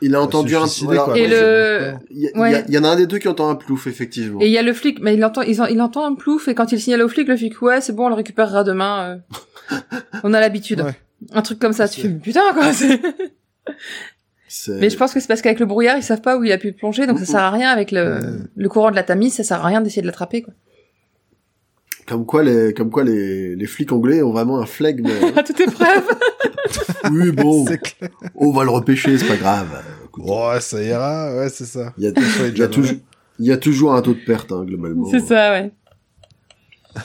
Il 0.03 0.14
a 0.14 0.20
entendu 0.20 0.55
un. 0.57 0.66
quoi. 0.84 1.16
Et 1.16 1.26
le- 1.28 1.94
Il 2.11 2.22
y, 2.22 2.38
Ouais. 2.38 2.78
en 2.78 2.84
a 2.84 2.88
un 2.88 2.96
des 2.96 3.07
deux 3.07 3.18
qui 3.18 3.28
entend 3.28 3.48
un 3.48 3.55
plouf, 3.55 3.86
effectivement. 3.86 4.40
Et 4.40 4.46
il 4.46 4.53
y 4.53 4.59
a 4.59 4.62
le 4.62 4.72
flic, 4.72 4.98
mais 5.00 5.14
il 5.14 5.24
entend, 5.24 5.42
il, 5.42 5.61
en- 5.62 5.66
il 5.66 5.80
entend 5.80 6.05
un 6.05 6.14
plouf 6.14 6.48
et 6.48 6.55
quand 6.55 6.70
il 6.72 6.80
signale 6.80 7.03
au 7.03 7.09
flic, 7.09 7.26
le 7.28 7.36
flic, 7.36 7.61
ouais, 7.62 7.80
c'est 7.80 7.92
bon, 7.94 8.07
on 8.07 8.09
le 8.09 8.14
récupérera 8.14 8.64
demain. 8.64 9.22
euh. 9.70 9.76
on 10.24 10.34
a 10.34 10.40
l'habitude. 10.40 10.80
Ouais. 10.82 10.94
Un 11.32 11.42
truc 11.42 11.59
comme 11.59 11.72
ça, 11.72 11.88
tu 11.88 12.00
fais, 12.03 12.09
putain, 12.09 12.42
quoi. 12.53 12.72
C'est- 14.48 14.78
Mais 14.80 14.90
je 14.90 14.96
pense 14.98 15.14
que 15.14 15.20
c'est 15.20 15.28
parce 15.28 15.40
qu'avec 15.40 15.61
le 15.61 15.66
brouillard, 15.66 15.96
ils 15.96 16.03
savent 16.03 16.20
pas 16.20 16.36
où 16.36 16.44
il 16.44 16.53
a 16.53 16.59
pu 16.59 16.72
plonger, 16.72 17.07
donc 17.07 17.18
ça 17.18 17.24
sert 17.24 17.40
à 17.40 17.50
rien 17.50 17.70
avec 17.70 17.90
le, 17.90 18.00
Euh. 18.00 18.20
le 18.55 18.68
courant 18.68 18.90
de 18.90 18.96
la 18.96 19.03
Tamise, 19.03 19.34
ça 19.34 19.44
sert 19.44 19.64
à 19.64 19.66
rien 19.66 19.80
d'essayer 19.80 20.03
de 20.03 20.07
l'attraper, 20.07 20.42
quoi. 20.42 20.53
Comme 22.07 22.26
quoi, 22.26 22.42
les, 22.42 22.74
comme 22.74 22.90
quoi 22.90 23.05
les, 23.05 23.55
les 23.55 23.66
flics 23.66 23.92
anglais 23.92 24.22
ont 24.22 24.32
vraiment 24.32 24.59
un 24.61 24.66
flegme. 24.66 25.09
À 25.36 25.42
toute 25.42 25.61
épreuve. 25.61 26.05
oui, 27.12 27.30
bon, 27.30 27.64
C'est 27.68 27.78
clair. 27.78 28.11
on 28.34 28.50
va 28.53 28.64
le 28.64 28.70
repêcher, 28.70 29.16
c'est 29.18 29.28
pas 29.28 29.36
grave. 29.36 29.68
Écoute, 30.07 30.24
Oh, 30.26 30.50
ça 30.61 30.82
ira, 30.82 31.34
ouais, 31.36 31.48
c'est 31.48 31.64
ça. 31.64 31.92
Il 31.98 32.05
y 32.05 32.07
a, 32.07 32.11
y 32.11 32.70
toujours, 32.70 32.96
il 33.38 33.46
y 33.46 33.53
a 33.53 33.57
toujours 33.57 33.94
un 33.94 34.03
taux 34.03 34.14
de 34.14 34.24
perte, 34.24 34.53
hein, 34.53 34.64
globalement. 34.64 35.09
c'est 35.11 35.20
ça, 35.20 35.53
ouais. 35.53 35.70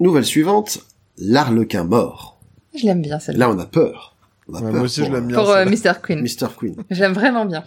Nouvelle 0.00 0.24
suivante, 0.24 0.80
l'arlequin 1.16 1.84
mort. 1.84 2.40
Je 2.74 2.84
l'aime 2.84 3.02
bien, 3.02 3.18
celle-là. 3.18 3.46
Là, 3.48 3.52
on 3.54 3.58
a 3.58 3.66
peur. 3.66 4.16
On 4.48 4.54
a 4.54 4.58
Ouais, 4.58 4.64
peur 4.64 4.72
moi 4.74 4.82
aussi, 4.82 5.00
pour, 5.00 5.08
je 5.08 5.14
l'aime 5.14 5.26
bien. 5.26 5.36
Pour 5.36 5.50
euh. 5.50 5.64
Mr. 5.64 5.92
Queen. 6.02 6.20
Mr. 6.20 6.48
Queen. 6.58 6.76
Je 6.90 7.00
l'aime 7.00 7.12
vraiment 7.14 7.46
bien. 7.46 7.64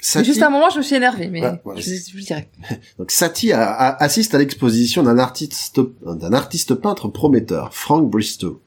Satie, 0.00 0.26
Juste 0.26 0.42
à 0.42 0.46
un 0.46 0.50
moment, 0.50 0.70
je 0.70 0.78
me 0.78 0.82
suis 0.82 0.96
énervée, 0.96 1.28
mais 1.28 1.40
Ouais, 1.42 1.60
ouais, 1.64 1.80
je, 1.80 1.90
je 1.94 2.12
vous 2.16 2.20
dirai. 2.24 2.48
donc 2.98 3.10
Satie 3.10 3.52
a- 3.52 3.70
a- 3.70 4.02
assiste 4.02 4.34
à 4.34 4.38
l'exposition 4.38 5.02
d'un 5.02 5.18
artiste, 5.18 5.80
d'un 6.04 6.32
artiste 6.32 6.74
peintre 6.74 7.08
prometteur, 7.08 7.74
Frank 7.74 8.08
Bristow. 8.10 8.60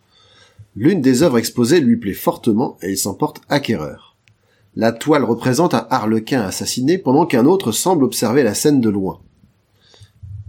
L'une 0.75 1.01
des 1.01 1.23
œuvres 1.23 1.37
exposées 1.37 1.79
lui 1.79 1.97
plaît 1.97 2.13
fortement 2.13 2.77
et 2.81 2.91
il 2.91 2.97
s'en 2.97 3.13
porte 3.13 3.41
acquéreur. 3.49 4.15
La 4.75 4.91
toile 4.91 5.23
représente 5.23 5.73
un 5.73 5.87
harlequin 5.89 6.41
assassiné 6.41 6.97
pendant 6.97 7.25
qu'un 7.25 7.45
autre 7.45 7.71
semble 7.71 8.03
observer 8.03 8.43
la 8.43 8.53
scène 8.53 8.81
de 8.81 8.89
loin. 8.89 9.21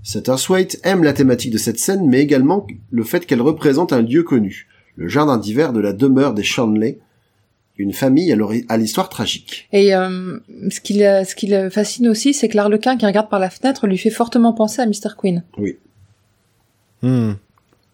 Satterthwaite 0.02 0.78
aime 0.84 1.02
la 1.02 1.12
thématique 1.12 1.52
de 1.52 1.58
cette 1.58 1.78
scène, 1.78 2.06
mais 2.08 2.20
également 2.20 2.66
le 2.90 3.04
fait 3.04 3.26
qu'elle 3.26 3.42
représente 3.42 3.92
un 3.92 4.02
lieu 4.02 4.22
connu, 4.22 4.68
le 4.96 5.08
jardin 5.08 5.36
d'hiver 5.36 5.72
de 5.72 5.80
la 5.80 5.92
demeure 5.92 6.32
des 6.34 6.42
Shanley, 6.44 6.98
une 7.78 7.92
famille 7.92 8.34
à 8.68 8.76
l'histoire 8.76 9.08
tragique. 9.08 9.68
Et 9.72 9.94
euh, 9.94 10.38
ce 10.70 10.80
qui 10.80 10.94
le, 10.94 11.24
ce 11.24 11.34
qui 11.34 11.46
le 11.46 11.70
fascine 11.70 12.08
aussi, 12.08 12.34
c'est 12.34 12.48
que 12.48 12.56
l'arlequin 12.56 12.96
qui 12.96 13.06
regarde 13.06 13.28
par 13.28 13.38
la 13.38 13.50
fenêtre 13.50 13.86
lui 13.86 13.98
fait 13.98 14.10
fortement 14.10 14.52
penser 14.52 14.80
à 14.82 14.86
Mr. 14.86 15.14
Queen. 15.18 15.42
Hmm. 17.02 17.32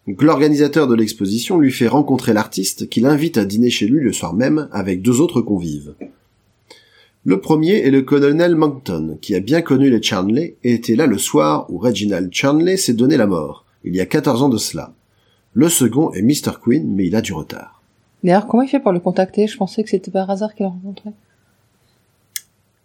Donc, 0.07 0.21
l'organisateur 0.21 0.87
de 0.87 0.95
l'exposition 0.95 1.59
lui 1.59 1.71
fait 1.71 1.87
rencontrer 1.87 2.33
l'artiste 2.33 2.89
qui 2.89 2.99
l'invite 2.99 3.37
à 3.37 3.45
dîner 3.45 3.69
chez 3.69 3.87
lui 3.87 4.03
le 4.03 4.11
soir 4.11 4.33
même 4.33 4.67
avec 4.71 5.01
deux 5.01 5.21
autres 5.21 5.41
convives. 5.41 5.93
Le 7.25 7.39
premier 7.39 7.75
est 7.75 7.91
le 7.91 8.01
colonel 8.01 8.55
Moncton, 8.55 9.17
qui 9.21 9.33
a 9.33 9.39
bien 9.39 9.61
connu 9.61 9.89
les 9.89 10.03
Charnley 10.03 10.57
et 10.65 10.73
était 10.73 10.97
là 10.97 11.07
le 11.07 11.17
soir 11.17 11.67
où 11.69 11.77
Reginald 11.77 12.33
Charnley 12.33 12.75
s'est 12.75 12.93
donné 12.93 13.15
la 13.15 13.27
mort, 13.27 13.65
il 13.85 13.95
y 13.95 14.01
a 14.01 14.05
14 14.05 14.43
ans 14.43 14.49
de 14.49 14.57
cela. 14.57 14.93
Le 15.53 15.69
second 15.69 16.11
est 16.13 16.21
Mr. 16.21 16.53
Queen, 16.61 16.93
mais 16.93 17.05
il 17.07 17.15
a 17.15 17.21
du 17.21 17.33
retard. 17.33 17.82
D'ailleurs, 18.23 18.47
comment 18.47 18.63
il 18.63 18.69
fait 18.69 18.79
pour 18.79 18.91
le 18.93 18.99
contacter? 18.99 19.47
Je 19.47 19.57
pensais 19.57 19.83
que 19.83 19.89
c'était 19.89 20.11
par 20.11 20.29
hasard 20.29 20.55
qu'il 20.55 20.65
le 20.65 20.69
rencontrait. 20.69 21.11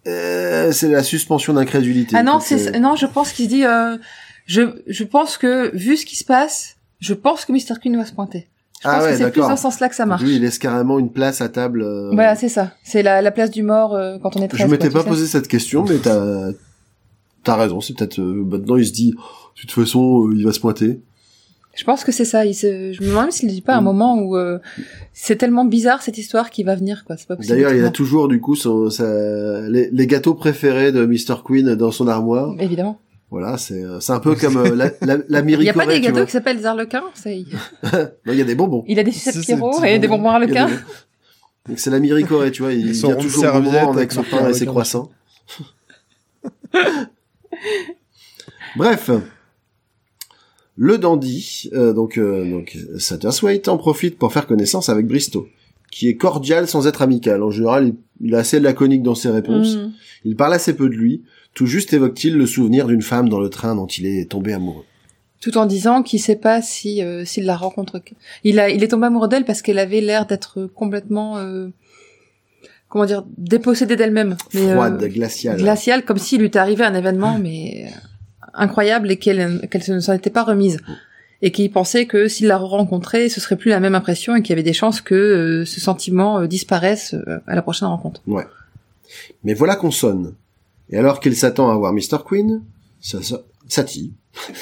Euh, 0.07 0.71
c'est 0.71 0.89
la 0.89 1.03
suspension 1.03 1.53
d'incrédulité. 1.53 2.15
Ah 2.17 2.23
non, 2.23 2.39
c'est 2.39 2.79
non, 2.79 2.95
je 2.95 3.05
pense 3.05 3.31
qu'il 3.31 3.45
se 3.45 3.49
dit. 3.49 3.65
Euh, 3.65 3.97
je 4.45 4.61
je 4.87 5.03
pense 5.03 5.37
que 5.37 5.75
vu 5.75 5.97
ce 5.97 6.05
qui 6.05 6.15
se 6.15 6.23
passe, 6.23 6.77
je 6.99 7.13
pense 7.13 7.45
que 7.45 7.51
Mr. 7.51 7.79
Queen 7.81 7.95
va 7.97 8.05
se 8.05 8.13
pointer. 8.13 8.47
Je 8.81 8.87
Ah 8.87 8.95
pense 8.95 9.03
ouais, 9.03 9.11
que 9.11 9.17
c'est 9.17 9.31
plus 9.31 9.41
dans 9.41 9.55
ce 9.57 9.61
sens-là 9.61 9.89
que 9.89 9.95
ça 9.95 10.05
marche. 10.05 10.23
Lui, 10.23 10.35
il 10.35 10.41
laisse 10.41 10.57
carrément 10.57 10.99
une 10.99 11.11
place 11.11 11.41
à 11.41 11.49
table. 11.49 11.83
euh, 11.83 12.11
Voilà, 12.13 12.35
c'est 12.35 12.47
ça. 12.49 12.71
C'est 12.83 13.03
la, 13.03 13.21
la 13.21 13.31
place 13.31 13.51
du 13.51 13.61
mort 13.61 13.93
euh, 13.93 14.17
quand 14.19 14.37
on 14.37 14.41
est 14.41 14.47
très. 14.47 14.57
Je 14.63 14.67
m'étais 14.67 14.89
pas 14.89 15.03
posé 15.03 15.27
cette 15.27 15.47
question, 15.49 15.83
mais 15.83 15.97
t'as 15.97 16.49
t'as 17.43 17.55
raison. 17.55 17.81
C'est 17.81 17.95
peut-être 17.97 18.19
euh, 18.19 18.45
maintenant 18.45 18.77
il 18.77 18.85
se 18.87 18.93
dit, 18.93 19.11
de 19.11 19.61
toute 19.61 19.71
façon, 19.71 20.27
euh, 20.27 20.33
il 20.35 20.45
va 20.45 20.53
se 20.53 20.59
pointer. 20.61 21.01
Je 21.79 21.85
pense 21.85 22.03
que 22.03 22.11
c'est 22.11 22.25
ça. 22.25 22.45
Il 22.45 22.53
se... 22.53 22.91
Je 22.91 23.01
me 23.01 23.07
demande 23.07 23.23
même 23.23 23.31
s'il 23.31 23.47
dit 23.47 23.61
pas 23.61 23.75
un 23.75 23.79
Mm. 23.81 23.85
moment 23.85 24.19
où 24.21 24.35
euh, 24.35 24.59
c'est 25.13 25.37
tellement 25.37 25.63
bizarre 25.63 26.01
cette 26.01 26.17
histoire 26.17 26.49
qui 26.49 26.63
va 26.63 26.75
venir, 26.75 27.05
quoi. 27.05 27.15
C'est 27.15 27.25
pas 27.27 27.37
possible. 27.37 27.55
D'ailleurs, 27.55 27.73
il 27.73 27.85
a 27.85 27.89
toujours 27.89 28.27
du 28.27 28.41
coup 28.41 28.55
son, 28.55 28.89
sa- 28.89 29.61
les, 29.69 29.89
les 29.89 30.07
gâteaux 30.07 30.33
préférés 30.33 30.91
de 30.91 31.05
Mr. 31.05 31.41
Queen 31.45 31.75
dans 31.75 31.91
son 31.91 32.09
armoire. 32.09 32.53
Évidemment. 32.59 32.99
Voilà, 33.31 33.57
c'est 33.57 33.81
euh, 33.81 33.99
c'est 34.01 34.11
un 34.11 34.19
peu 34.19 34.35
comme 34.35 34.57
euh, 34.57 34.75
la, 34.75 34.91
la, 35.01 35.17
la 35.29 35.39
Il 35.39 35.59
n'y 35.59 35.69
a 35.69 35.73
pas 35.73 35.85
des 35.85 36.01
gâteaux 36.01 36.25
qui 36.25 36.31
s'appellent 36.31 36.59
ça 36.61 37.31
y- 37.31 37.45
Non, 37.93 38.33
il 38.33 38.35
y 38.35 38.41
a 38.41 38.43
des 38.43 38.55
bonbons. 38.55 38.83
Il 38.87 38.99
a 38.99 39.03
des 39.03 39.11
sucettes 39.13 39.35
c'est 39.35 39.55
Pierrot 39.55 39.81
et 39.85 39.99
des 39.99 40.07
bonbons. 40.09 40.23
bonbons 40.31 40.41
Il 40.47 40.53
y 40.53 40.57
a 40.57 40.63
arlequins. 40.63 40.75
des- 40.75 41.69
Donc 41.69 41.79
c'est 41.79 41.91
la 41.91 41.99
Miricorée, 41.99 42.51
tu 42.51 42.63
vois. 42.63 42.73
Il 42.73 42.91
vient 42.91 43.15
toujours 43.15 43.45
au 43.55 43.61
moment 43.61 43.69
avec 43.91 43.95
avec 43.97 44.11
son 44.11 44.23
pain 44.23 44.49
et 44.49 44.53
ses 44.53 44.65
arlequin 44.67 44.71
croissants. 44.71 45.09
Bref. 48.75 49.11
Le 50.81 50.97
dandy, 50.97 51.69
euh, 51.73 51.91
donc, 51.91 52.17
euh, 52.17 52.49
donc 52.49 52.77
Satterthwaite 52.97 53.67
en 53.67 53.77
profite 53.77 54.17
pour 54.17 54.31
faire 54.31 54.47
connaissance 54.47 54.87
avec 54.87 55.07
Bristow, 55.07 55.49
qui 55.91 56.07
est 56.07 56.15
cordial 56.15 56.69
sans 56.69 56.87
être 56.87 57.01
amical. 57.01 57.43
En 57.43 57.51
général, 57.51 57.87
il, 57.89 57.95
il 58.21 58.33
est 58.33 58.37
assez 58.37 58.61
laconique 58.61 59.03
dans 59.03 59.13
ses 59.13 59.29
réponses. 59.29 59.75
Mm. 59.75 59.91
Il 60.23 60.35
parle 60.37 60.53
assez 60.53 60.73
peu 60.73 60.87
de 60.87 60.95
lui. 60.95 61.23
Tout 61.53 61.65
juste 61.65 61.91
évoque-t-il 61.91 62.37
le 62.37 62.45
souvenir 62.45 62.87
d'une 62.87 63.01
femme 63.01 63.27
dans 63.27 63.41
le 63.41 63.49
train 63.49 63.75
dont 63.75 63.87
il 63.87 64.05
est 64.05 64.31
tombé 64.31 64.53
amoureux. 64.53 64.85
Tout 65.41 65.57
en 65.57 65.65
disant 65.65 66.01
qu'il 66.01 66.21
sait 66.21 66.37
pas 66.37 66.61
si 66.61 67.03
euh, 67.03 67.25
s'il 67.25 67.45
la 67.45 67.57
rencontre. 67.57 68.01
Il 68.45 68.57
a, 68.59 68.69
il 68.69 68.81
est 68.81 68.89
tombé 68.89 69.07
amoureux 69.07 69.27
d'elle 69.27 69.43
parce 69.43 69.61
qu'elle 69.61 69.79
avait 69.79 69.99
l'air 69.99 70.27
d'être 70.27 70.69
complètement, 70.75 71.39
euh, 71.39 71.67
comment 72.87 73.05
dire, 73.05 73.25
dépossédée 73.37 73.97
d'elle-même. 73.97 74.37
Mais, 74.53 74.69
euh, 74.69 74.73
Froide, 74.75 75.03
glaciale. 75.05 75.57
glaciale, 75.57 76.05
comme 76.05 76.17
s'il 76.17 76.39
lui 76.39 76.47
était 76.47 76.59
arrivé 76.59 76.85
un 76.85 76.93
événement, 76.93 77.37
mais 77.37 77.85
euh, 77.85 77.89
incroyable 78.59 79.11
et 79.11 79.17
qu'elle 79.17 79.61
ne 79.87 79.99
s'en 79.99 80.13
était 80.13 80.29
pas 80.29 80.43
remise. 80.43 80.79
Et 81.41 81.51
qu'il 81.51 81.71
pensait 81.71 82.05
que 82.05 82.27
s'il 82.27 82.47
la 82.47 82.57
rencontrait, 82.57 83.29
ce 83.29 83.39
serait 83.39 83.55
plus 83.55 83.69
la 83.69 83.79
même 83.79 83.95
impression 83.95 84.35
et 84.35 84.41
qu'il 84.41 84.49
y 84.49 84.53
avait 84.53 84.63
des 84.63 84.73
chances 84.73 84.99
que 84.99 85.15
euh, 85.15 85.65
ce 85.65 85.79
sentiment 85.79 86.39
euh, 86.39 86.47
disparaisse 86.47 87.13
euh, 87.13 87.39
à 87.47 87.55
la 87.55 87.61
prochaine 87.61 87.87
rencontre. 87.87 88.21
Mais 89.43 89.53
voilà 89.53 89.77
qu'on 89.77 89.91
sonne. 89.91 90.35
Et 90.89 90.97
alors 90.97 91.21
qu'il 91.21 91.35
s'attend 91.35 91.71
à 91.71 91.75
voir 91.75 91.93
Mr. 91.93 92.17
Queen, 92.25 92.61
Satie 93.69 94.13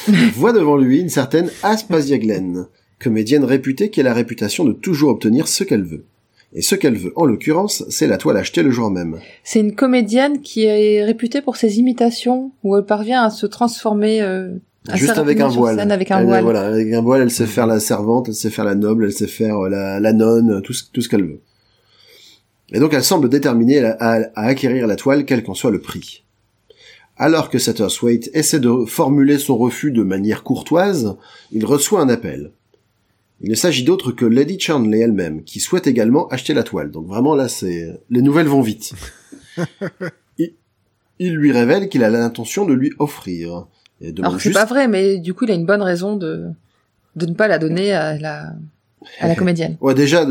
voit 0.34 0.54
devant 0.54 0.78
lui 0.78 1.00
une 1.00 1.10
certaine 1.10 1.50
Aspasia 1.64 2.20
Glenn, 2.20 2.68
comédienne 3.00 3.44
réputée 3.44 3.90
qui 3.90 4.02
a 4.02 4.04
la 4.04 4.14
réputation 4.14 4.64
de 4.64 4.74
toujours 4.74 5.10
obtenir 5.10 5.48
ce 5.48 5.64
qu'elle 5.64 5.84
veut. 5.84 6.06
Et 6.54 6.62
ce 6.62 6.76
qu'elle 6.76 6.96
veut, 6.98 7.12
en 7.16 7.26
l'occurrence, 7.26 7.84
c'est 7.90 8.08
la 8.08 8.18
toile 8.18 8.38
achetée 8.38 8.64
le 8.64 8.72
jour 8.72 8.90
même. 8.90 9.20
C'est 9.44 9.60
une 9.60 9.76
comédienne 9.76 10.42
qui 10.42 10.64
est 10.64 11.04
réputée 11.04 11.42
pour 11.42 11.58
ses 11.58 11.78
imitations, 11.80 12.52
où 12.64 12.76
elle 12.78 12.86
parvient 12.86 13.22
à 13.24 13.30
se 13.30 13.46
transformer 13.46 14.22
euh, 14.22 14.54
Juste 14.94 15.18
avec 15.18 15.42
un 15.42 15.50
voile. 15.50 15.78
scène 15.78 15.92
avec 15.92 16.10
un 16.10 16.20
Elle, 16.20 16.26
voile. 16.26 16.44
Voilà, 16.44 16.62
avec 16.68 16.92
un 16.94 17.02
voile, 17.02 17.22
elle 17.24 17.32
sait 17.32 17.46
faire 17.48 17.68
la 17.68 17.80
servante, 17.82 18.30
elle 18.30 18.34
sait 18.36 18.50
faire 18.50 18.64
la 18.66 18.76
noble, 18.76 19.06
elle 19.06 19.12
sait 19.12 19.28
faire 19.28 19.58
euh, 19.66 19.70
la, 19.70 20.00
la 20.00 20.14
nonne, 20.14 20.62
tout 20.62 20.72
ce, 20.74 20.84
tout 20.92 21.02
ce 21.02 21.10
qu'elle 21.10 21.26
veut. 21.26 21.42
Et 22.72 22.80
donc 22.80 22.94
elle 22.94 23.04
semble 23.04 23.28
déterminée 23.30 23.80
à, 23.84 23.96
à- 24.00 24.22
à 24.36 24.46
acquérir 24.48 24.88
la 24.88 24.96
toile, 24.96 25.26
quel 25.26 25.44
qu'en 25.44 25.54
soit 25.54 25.72
le 25.72 25.80
prix. 25.82 26.24
Alors 27.18 27.50
que 27.50 27.60
Satterthwaite 27.60 28.30
essaie 28.34 28.60
de 28.60 28.86
formuler 28.86 29.38
son 29.38 29.58
refus 29.58 29.92
de 29.92 30.04
manière 30.04 30.44
courtoise, 30.44 31.18
il 31.52 31.66
reçoit 31.66 32.00
un 32.02 32.10
appel. 32.10 32.52
Il 33.42 33.50
ne 33.50 33.56
s'agit 33.56 33.84
d'autre 33.84 34.12
que 34.12 34.26
Lady 34.26 34.60
Charnley 34.60 35.00
elle-même, 35.00 35.44
qui 35.44 35.60
souhaite 35.60 35.86
également 35.88 36.28
acheter 36.30 36.54
la 36.54 36.64
toile. 36.64 36.90
Donc 36.92 37.08
vraiment 37.08 37.36
là, 37.36 37.48
c'est 37.48 37.88
les 38.10 38.22
nouvelles 38.22 38.48
vont 38.48 38.62
vite. 38.62 38.94
il, 40.38 40.54
il 41.20 41.36
lui 41.36 41.52
révèle 41.52 41.90
qu'il 41.90 42.04
a 42.04 42.10
l'intention 42.10 42.66
de 42.66 42.74
lui 42.74 42.94
offrir. 43.00 43.68
Et 44.02 44.14
Alors 44.20 44.34
c'est 44.34 44.50
juste 44.50 44.56
pas 44.56 44.66
vrai, 44.66 44.88
mais 44.88 45.18
du 45.20 45.34
coup 45.34 45.46
il 45.46 45.52
a 45.52 45.56
une 45.56 45.66
bonne 45.66 45.82
raison 45.82 46.16
de 46.16 46.46
de 47.16 47.26
ne 47.26 47.34
pas 47.34 47.48
la 47.48 47.58
donner 47.60 47.94
à 47.94 48.18
la 48.18 48.54
à 49.20 49.28
la 49.28 49.36
comédienne. 49.40 49.78
Ouais, 49.82 49.94
déjà, 49.96 50.28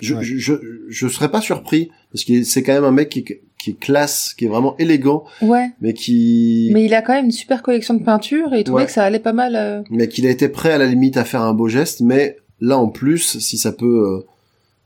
je, 0.00 0.14
Ouais. 0.14 0.22
je, 0.24 0.36
je, 0.38 0.52
je 0.88 1.08
serais 1.08 1.30
pas 1.30 1.40
surpris, 1.40 1.90
parce 2.12 2.24
que 2.24 2.42
c'est 2.42 2.62
quand 2.62 2.72
même 2.72 2.84
un 2.84 2.92
mec 2.92 3.08
qui, 3.08 3.24
qui 3.64 3.70
est 3.70 3.80
classe, 3.80 4.34
qui 4.36 4.44
est 4.44 4.48
vraiment 4.48 4.76
élégant, 4.78 5.24
Ouais, 5.40 5.70
mais 5.80 5.94
qui, 5.94 6.70
mais 6.74 6.84
il 6.84 6.92
a 6.92 7.00
quand 7.00 7.14
même 7.14 7.24
une 7.26 7.30
super 7.30 7.62
collection 7.62 7.94
de 7.94 8.02
peintures 8.04 8.52
et 8.52 8.58
il 8.60 8.64
trouvait 8.64 8.82
Ouais. 8.82 8.86
que 8.86 8.92
ça 8.92 9.02
allait 9.04 9.18
pas 9.18 9.32
mal. 9.32 9.56
euh, 9.56 9.82
mais 9.90 10.06
qu'il 10.08 10.26
a 10.26 10.30
été 10.30 10.48
prêt 10.50 10.72
à 10.72 10.78
la 10.78 10.86
limite 10.86 11.16
à 11.16 11.24
faire 11.24 11.40
un 11.40 11.54
beau 11.54 11.66
geste, 11.68 12.00
mais 12.02 12.36
là, 12.60 12.76
en 12.78 12.88
plus, 12.88 13.38
si 13.38 13.56
ça 13.56 13.72
peut, 13.72 14.06
euh, 14.20 14.26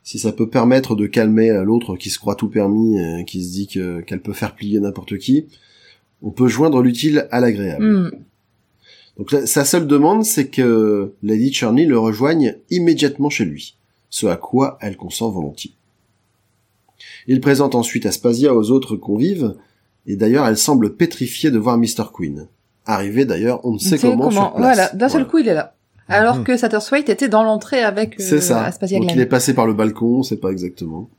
si 0.04 0.20
ça 0.20 0.30
peut 0.32 0.48
permettre 0.48 0.94
de 0.94 1.06
calmer 1.06 1.50
euh, 1.50 1.64
l'autre 1.64 1.96
qui 1.96 2.08
se 2.10 2.18
croit 2.20 2.36
tout 2.36 2.48
permis, 2.48 3.00
euh, 3.00 3.24
qui 3.24 3.42
se 3.44 3.50
dit 3.52 3.66
que, 3.66 4.00
qu'elle 4.02 4.20
peut 4.22 4.32
faire 4.32 4.54
plier 4.54 4.78
n'importe 4.78 5.18
qui, 5.18 5.46
on 6.22 6.30
peut 6.30 6.46
joindre 6.48 6.80
l'utile 6.80 7.26
à 7.32 7.40
l'agréable. 7.40 7.84
hmm. 7.84 8.10
Donc 9.18 9.32
la- 9.32 9.46
sa 9.46 9.64
seule 9.64 9.88
demande, 9.88 10.24
c'est 10.24 10.46
que 10.46 11.12
Lady 11.24 11.52
Charney 11.52 11.84
le 11.86 11.98
rejoigne 11.98 12.54
immédiatement 12.70 13.28
chez 13.30 13.44
lui, 13.44 13.74
ce 14.08 14.26
à 14.28 14.36
quoi 14.36 14.78
elle 14.80 14.96
consent 14.96 15.30
volontiers. 15.30 15.72
Il 17.26 17.40
présente 17.40 17.74
ensuite 17.74 18.06
Aspasia 18.06 18.54
aux 18.54 18.70
autres 18.70 18.96
convives, 18.96 19.54
et 20.06 20.16
d'ailleurs 20.16 20.46
elle 20.46 20.56
semble 20.58 20.94
pétrifiée 20.96 21.50
de 21.50 21.58
voir 21.58 21.78
Mr. 21.78 22.04
Queen. 22.12 22.46
Arrivé 22.86 23.24
d'ailleurs, 23.24 23.60
on 23.64 23.72
ne 23.74 23.78
sait 23.78 23.98
sais 23.98 24.08
comment, 24.10 24.30
sur 24.30 24.52
place. 24.54 24.60
Voilà, 24.76 24.88
d'un 24.94 25.08
seul 25.08 25.22
Voilà. 25.22 25.30
coup 25.30 25.38
il 25.38 25.48
est 25.48 25.54
là. 25.54 25.74
Alors 26.08 26.36
Mhm. 26.36 26.44
que 26.44 26.56
Satterthwaite 26.56 27.10
était 27.10 27.28
dans 27.28 27.42
l'entrée 27.42 27.82
avec 27.82 28.12
euh, 28.18 28.24
C'est 28.26 28.40
ça. 28.40 28.64
Aspasia 28.64 28.98
Donc 28.98 29.08
Glenn. 29.08 29.18
il 29.18 29.20
est 29.22 29.26
passé 29.26 29.52
par 29.52 29.66
le 29.66 29.74
balcon, 29.74 30.18
on 30.18 30.22
sait 30.22 30.38
pas 30.38 30.50
exactement. 30.50 31.10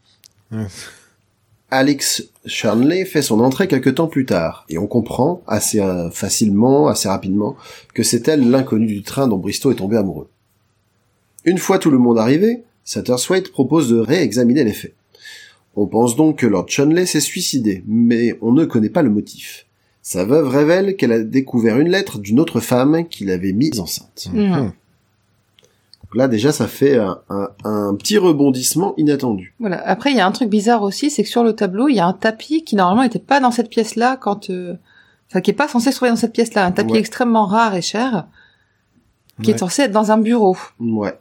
Alex 1.72 2.24
Charnley 2.48 3.06
fait 3.06 3.22
son 3.22 3.40
entrée 3.42 3.68
quelque 3.68 3.92
temps 3.92 4.08
plus 4.08 4.26
tard, 4.26 4.66
et 4.70 4.80
on 4.80 4.88
comprend 4.88 5.44
assez 5.46 5.80
euh, 5.80 6.10
facilement, 6.10 6.88
assez 6.88 7.08
rapidement, 7.08 7.56
que 7.94 8.02
c'est 8.02 8.28
elle 8.28 8.50
l'inconnue 8.50 8.88
du 8.88 9.04
train 9.04 9.28
dont 9.28 9.38
Bristow 9.38 9.72
est 9.72 9.76
tombé 9.76 9.96
amoureux. 9.98 10.28
Une 11.46 11.60
fois 11.60 11.78
tout 11.78 11.92
le 11.92 12.00
monde 12.00 12.18
arrivé, 12.18 12.64
Satterthwaite 12.84 13.52
propose 13.52 13.88
de 13.90 14.00
réexaminer 14.00 14.64
les 14.64 14.74
faits. 14.74 14.96
On 15.82 15.88
pense 15.88 16.18
donc 16.18 16.40
que 16.40 16.46
Lord 16.46 16.66
Charnley 16.68 17.06
s'est 17.06 17.22
suicidé, 17.22 17.84
mais 17.88 18.38
on 18.42 18.52
ne 18.52 18.66
connaît 18.66 18.90
pas 18.90 19.02
le 19.02 19.10
motif. 19.10 19.66
Sa 20.02 20.26
veuve 20.26 20.50
révèle 20.50 20.98
qu'elle 20.98 21.14
a 21.14 21.20
découvert 21.20 21.80
une 21.80 21.88
lettre 21.90 22.20
d'une 22.20 22.40
autre 22.42 22.60
femme 22.60 23.08
qui 23.08 23.24
l'avait 23.24 23.54
mise 23.54 23.80
enceinte. 23.80 24.28
Mhm. 24.34 24.72
Donc 26.04 26.16
là 26.16 26.28
déjà 26.28 26.52
ça 26.52 26.68
fait 26.68 26.98
un, 26.98 27.20
un- 27.30 27.50
un 27.64 27.96
petit 27.96 28.18
rebondissement 28.18 28.94
inattendu. 28.98 29.54
Voilà. 29.62 29.80
Après, 29.88 30.12
il 30.12 30.18
y 30.18 30.20
a 30.20 30.28
un 30.28 30.32
truc 30.34 30.50
bizarre 30.50 30.84
aussi, 30.84 31.10
c'est 31.10 31.24
que 31.24 31.30
sur 31.30 31.44
le 31.46 31.54
tableau, 31.54 31.88
il 31.88 31.96
y 31.96 32.00
a 32.02 32.06
un 32.08 32.14
tapis 32.14 32.64
qui 32.66 32.76
normalement 32.76 33.04
n'était 33.04 33.18
pas 33.20 33.40
dans 33.40 33.52
cette 33.52 33.70
pièce-là 33.70 34.18
quand, 34.18 34.50
euh, 34.50 34.76
enfin, 35.30 35.40
qui 35.40 35.52
est 35.52 35.54
pas 35.54 35.70
censé 35.70 35.92
se 35.92 35.96
trouver 35.96 36.12
dans 36.12 36.18
cette 36.18 36.34
pièce-là. 36.34 36.66
Un 36.66 36.72
tapis 36.74 36.92
Ouais. 36.94 37.00
extrêmement 37.00 37.46
rare 37.46 37.74
et 37.76 37.82
cher, 37.82 38.28
qui 39.44 39.52
est 39.52 39.58
censé 39.60 39.84
être 39.84 39.92
dans 39.94 40.12
un 40.12 40.18
bureau. 40.18 40.58
Ouais. 40.82 41.14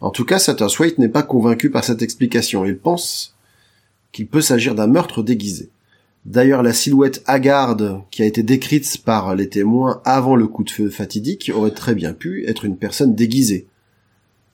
En 0.00 0.10
tout 0.10 0.24
cas, 0.24 0.38
Satterthwaite 0.38 0.98
n'est 0.98 1.08
pas 1.08 1.22
convaincu 1.22 1.70
par 1.70 1.84
cette 1.84 2.02
explication. 2.02 2.64
Il 2.64 2.78
pense 2.78 3.36
qu'il 4.12 4.26
peut 4.26 4.40
s'agir 4.40 4.74
d'un 4.74 4.86
meurtre 4.86 5.22
déguisé. 5.22 5.70
D'ailleurs, 6.24 6.62
la 6.62 6.72
silhouette 6.72 7.22
hagarde 7.26 8.02
qui 8.10 8.22
a 8.22 8.26
été 8.26 8.42
décrite 8.42 9.02
par 9.04 9.34
les 9.34 9.48
témoins 9.48 10.02
avant 10.04 10.36
le 10.36 10.46
coup 10.46 10.64
de 10.64 10.70
feu 10.70 10.90
fatidique 10.90 11.50
aurait 11.54 11.70
très 11.70 11.94
bien 11.94 12.12
pu 12.12 12.46
être 12.46 12.64
une 12.64 12.76
personne 12.76 13.14
déguisée. 13.14 13.66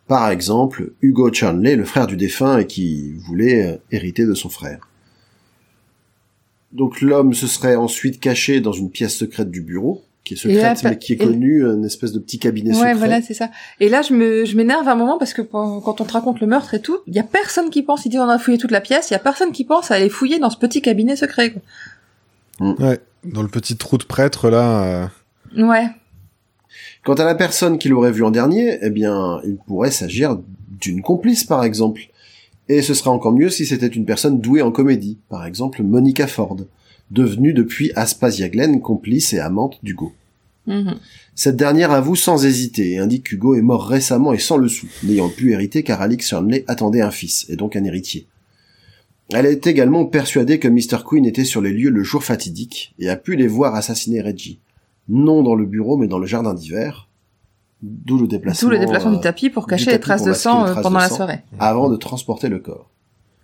Par 0.07 0.31
exemple, 0.31 0.93
Hugo 1.01 1.33
Charnley, 1.33 1.75
le 1.75 1.85
frère 1.85 2.07
du 2.07 2.17
défunt 2.17 2.59
et 2.59 2.67
qui 2.67 3.13
voulait 3.15 3.67
euh, 3.67 3.77
hériter 3.91 4.25
de 4.25 4.35
son 4.35 4.49
frère. 4.49 4.89
Donc 6.71 7.01
l'homme 7.01 7.35
se 7.35 7.49
serait 7.49 7.75
ensuite 7.75 8.21
caché 8.21 8.61
dans 8.61 8.73
une 8.73 8.91
pièce 8.91 9.17
secrète 9.17 9.51
du 9.51 9.63
bureau, 9.63 10.05
qui 10.35 10.35
est 10.51 10.61
là, 10.61 10.75
secrète 10.75 10.93
mais 10.93 10.99
qui 10.99 11.13
est 11.15 11.17
connue, 11.17 11.63
une 11.65 11.85
espèce 11.85 12.13
de 12.13 12.19
petit 12.19 12.39
cabinet 12.39 12.71
Ouais, 12.71 12.77
secret. 12.77 12.95
voilà, 12.95 13.23
c'est 13.23 13.33
ça. 13.35 13.51
Et 13.81 13.89
là, 13.89 14.03
je 14.03 14.13
me, 14.13 14.45
je 14.45 14.57
m'énerve 14.57 14.87
un 14.89 14.95
moment 14.95 15.17
parce 15.19 15.33
que 15.33 15.41
quand 15.43 15.83
on 16.01 16.05
te 16.05 16.13
raconte 16.13 16.41
le 16.41 16.47
meurtre 16.47 16.75
et 16.75 16.81
tout, 16.83 16.99
il 17.07 17.15
y 17.15 17.19
a 17.19 17.23
personne 17.23 17.71
qui 17.71 17.83
pense. 17.83 18.05
Il 18.05 18.11
dit 18.11 18.19
on 18.19 18.29
a 18.29 18.39
fouillé 18.39 18.59
toute 18.59 18.71
la 18.73 18.81
pièce. 18.81 19.09
Il 19.11 19.15
y 19.15 19.17
a 19.17 19.21
personne 19.21 19.53
qui 19.53 19.65
pense 19.65 19.91
à 19.91 19.95
aller 19.95 20.09
fouiller 20.11 20.39
dans 20.39 20.51
ce 20.51 20.59
petit 20.59 20.83
cabinet 20.83 21.17
secret. 21.17 21.53
Quoi. 22.59 22.75
Ouais. 22.79 22.99
Dans 23.25 23.43
le 23.43 23.49
petit 23.49 23.77
trou 23.77 23.97
de 23.99 24.05
prêtre, 24.05 24.51
là. 24.51 24.83
euh, 25.57 25.63
Ouais. 25.63 25.87
Quant 27.05 27.15
à 27.15 27.25
la 27.25 27.35
personne 27.35 27.79
qui 27.79 27.89
l'aurait 27.89 28.13
vu 28.13 28.25
en 28.25 28.31
dernier, 28.31 28.79
eh 28.83 28.91
bien, 28.91 29.41
il 29.45 29.57
pourrait 29.57 29.91
s'agir 29.91 30.39
d'une 30.81 31.03
complice, 31.03 31.45
par 31.45 31.63
exemple. 31.65 32.03
Et 32.69 32.83
ce 32.83 32.95
serait 32.95 33.11
encore 33.11 33.33
mieux 33.33 33.49
si 33.49 33.65
c'était 33.65 33.87
une 33.87 34.05
personne 34.05 34.41
douée 34.41 34.61
en 34.63 34.73
comédie, 34.73 35.19
par 35.29 35.47
exemple 35.47 35.83
Monica 35.85 36.27
Ford, 36.27 36.57
devenue 37.11 37.53
depuis 37.53 37.93
Aspasia 37.95 38.49
Glenn 38.49 38.81
complice 38.81 39.33
et 39.33 39.39
amante 39.39 39.79
d'Hugo. 39.83 40.13
Mhm. 40.67 40.97
Cette 41.35 41.57
dernière 41.57 41.93
avoue 41.93 42.17
sans 42.17 42.45
hésiter 42.45 42.93
et 42.93 42.99
indique 42.99 43.29
qu'Hugo 43.29 43.55
est 43.55 43.63
mort 43.63 43.87
récemment 43.87 44.33
et 44.33 44.39
sans 44.39 44.57
le 44.57 44.69
sou, 44.69 44.89
n'ayant 45.05 45.29
pu 45.29 45.53
hériter 45.53 45.83
car 45.83 46.03
Alix 46.03 46.27
Charnley 46.27 46.65
attendait 46.67 47.03
un 47.03 47.11
fils, 47.11 47.47
et 47.49 47.57
donc 47.57 47.77
un 47.77 47.85
héritier. 47.85 48.27
Elle 49.33 49.47
est 49.47 49.67
également 49.67 50.07
persuadée 50.07 50.59
que 50.59 50.69
Mr. 50.69 51.03
Queen 51.05 51.27
était 51.27 51.45
sur 51.45 51.61
les 51.61 51.73
lieux 51.73 51.91
le 51.91 52.03
jour 52.03 52.23
fatidique 52.23 52.95
et 52.99 53.09
a 53.09 53.17
pu 53.17 53.37
les 53.37 53.49
voir 53.49 53.75
assassiner 53.75 54.21
Reggie. 54.21 54.61
Non 55.09 55.43
dans 55.43 55.55
le 55.55 55.67
bureau 55.67 55.97
mais 55.97 56.09
dans 56.09 56.19
le 56.19 56.27
jardin 56.27 56.55
d'hiver. 56.55 57.09
D'où 57.83 58.19
le 58.19 58.27
déplacement. 58.27 58.71
Le 58.71 58.79
déplacement 58.79 59.13
euh, 59.13 59.17
du 59.17 59.21
tapis 59.21 59.51
pour 59.51 59.67
cacher 59.67 59.87
tapis 59.87 59.97
les 59.97 60.01
traces 60.01 60.25
de 60.25 60.33
sang 60.33 60.63
euh, 60.63 60.71
traces 60.73 60.83
pendant 60.83 60.99
de 60.99 61.03
la 61.03 61.09
sang. 61.09 61.17
soirée. 61.17 61.41
Avant 61.59 61.91
de 61.91 61.97
transporter 61.97 62.49
le 62.49 62.59
corps. 62.59 62.91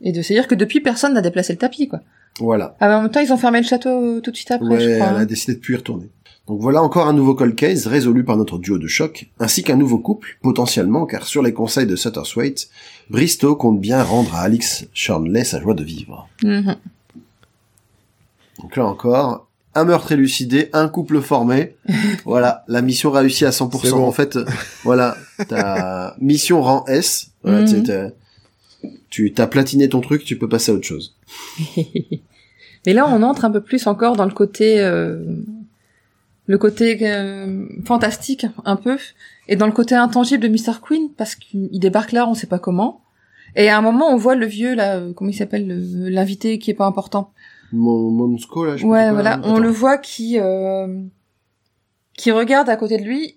Et 0.01 0.13
de 0.13 0.23
se 0.23 0.33
dire 0.33 0.49
que 0.49 0.55
depuis 0.55 0.81
personne 0.81 1.15
n'a 1.15 1.21
déplacé 1.21 1.53
le 1.53 1.59
tapis, 1.59 1.89
quoi. 1.89 2.01
Voilà. 2.41 2.77
Ah, 2.81 2.89
mais 2.89 2.95
en 2.95 3.03
même 3.03 3.11
temps, 3.11 3.21
ils 3.21 3.33
ont 3.33 3.37
fermé 3.37 3.61
le 3.61 3.67
château 3.67 3.89
euh, 3.91 4.21
tout 4.21 4.31
de 4.31 4.37
suite 4.37 4.51
après, 4.51 4.67
ouais, 4.69 4.81
je 4.81 4.95
crois. 4.97 5.07
elle 5.09 5.17
a 5.17 5.19
hein. 5.19 5.25
décidé 5.27 5.55
de 5.55 5.61
plus 5.61 5.75
y 5.75 5.77
retourner. 5.77 6.09
Donc 6.49 6.61
voilà 6.61 6.83
encore 6.83 7.07
un 7.07 7.13
nouveau 7.13 7.35
cold 7.37 7.55
case 7.55 7.87
résolu 7.87 8.25
par 8.25 8.37
notre 8.37 8.59
duo 8.59 8.77
de 8.79 8.89
choc, 8.89 9.31
ainsi 9.39 9.63
qu'un 9.63 9.77
nouveau 9.77 9.99
couple, 9.99 10.39
potentiellement, 10.43 11.07
car 11.07 11.25
sur 11.25 11.41
les 11.41 11.53
conseils 11.53 11.87
de 11.87 11.95
Sutterswaite, 11.95 12.69
Bristow 13.11 13.55
compte 13.55 13.81
bien 13.81 14.03
rendre 14.03 14.35
à 14.35 14.41
Alix 14.41 14.87
Shornley 14.93 15.45
sa 15.45 15.61
joie 15.61 15.75
de 15.75 15.85
vivre. 15.85 16.29
Mhm. 16.43 16.75
Donc 18.61 18.77
là 18.77 18.87
encore, 18.87 19.47
un 19.75 19.85
meurtre 19.85 20.13
élucidé, 20.13 20.69
un 20.73 20.89
couple 20.89 21.21
formé. 21.21 21.77
voilà, 22.25 22.65
la 22.69 22.83
mission 22.83 23.11
réussie 23.11 23.45
à 23.45 23.51
100%. 23.51 23.81
C'est 23.83 23.91
bon. 23.91 24.05
En 24.07 24.13
fait, 24.13 24.37
euh, 24.37 24.45
voilà, 24.85 25.17
ta 25.49 26.17
mission 26.21 26.61
rang 26.63 26.85
S. 26.87 27.29
Voilà, 27.45 27.65
tu- 27.65 27.83
t'as- 27.83 28.09
tu 29.13 29.31
t'as 29.33 29.47
platiné 29.47 29.91
ton 29.91 30.01
truc, 30.01 30.25
tu 30.25 30.39
peux 30.39 30.49
passer 30.49 30.73
à 30.73 30.75
autre 30.75 30.87
chose. 30.87 31.15
Mais 32.87 32.95
là, 32.95 33.07
on 33.09 33.23
entre 33.23 33.45
un 33.45 33.51
peu 33.51 33.61
plus 33.61 33.87
encore 33.87 34.17
dans 34.17 34.25
le 34.25 34.33
côté, 34.33 34.81
euh, 34.81 35.23
le 36.47 36.57
côté 36.59 36.99
euh, 37.03 37.67
fantastique, 37.85 38.47
un 38.65 38.77
peu, 38.77 38.97
et 39.49 39.57
dans 39.57 39.67
le 39.67 39.73
côté 39.73 39.95
intangible 39.95 40.43
de 40.43 40.49
Mr. 40.49 40.81
Queen, 40.83 41.11
parce 41.17 41.35
qu'il 41.35 41.79
débarque 41.79 42.13
là, 42.13 42.27
on 42.29 42.35
sait 42.35 42.47
pas 42.49 42.59
comment. 42.59 43.03
Et 43.55 43.69
à 43.69 43.77
un 43.77 43.83
moment, 43.83 44.09
on 44.09 44.17
voit 44.17 44.35
le 44.35 44.47
vieux, 44.47 44.75
là, 44.75 44.97
euh, 44.97 45.13
comment 45.13 45.31
il 45.31 45.35
s'appelle, 45.37 45.69
le- 45.69 46.09
l'invité 46.09 46.59
qui 46.59 46.71
est 46.71 46.75
pas 46.75 46.87
important. 46.87 47.31
Mon 47.73 48.11
Monsko 48.11 48.65
là. 48.65 48.77
je 48.77 48.85
Ouais, 48.87 49.11
voilà, 49.13 49.37
là. 49.37 49.41
on 49.45 49.59
le 49.59 49.69
voit 49.71 49.99
qui, 49.99 50.39
euh, 50.41 51.03
qui 52.17 52.31
regarde 52.31 52.69
à 52.71 52.77
côté 52.77 52.97
de 52.97 53.03
lui, 53.05 53.37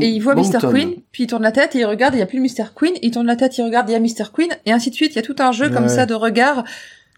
Et 0.00 0.08
il 0.08 0.20
voit 0.20 0.34
Mr. 0.52 0.58
Queen, 0.70 0.94
puis 1.10 1.24
il 1.24 1.26
tourne 1.26 1.42
la 1.42 1.50
tête 1.52 1.74
et 1.74 1.80
il 1.80 1.84
regarde, 1.84 2.14
il 2.14 2.18
y 2.18 2.22
a 2.22 2.26
plus 2.26 2.38
Mr. 2.40 2.66
Queen, 2.76 2.92
il 3.02 3.10
tourne 3.10 3.26
la 3.26 3.36
tête, 3.36 3.58
il 3.58 3.62
regarde, 3.62 3.88
il 3.90 3.92
y 3.92 3.96
a 3.96 4.00
Mr. 4.00 4.30
Queen, 4.32 4.50
et 4.66 4.72
ainsi 4.72 4.90
de 4.90 4.94
suite. 4.94 5.12
Il 5.12 5.16
y 5.16 5.18
a 5.18 5.22
tout 5.22 5.36
un 5.40 5.50
jeu 5.52 5.68
comme 5.70 5.88
ça 5.88 6.06
de 6.06 6.14
regard 6.14 6.64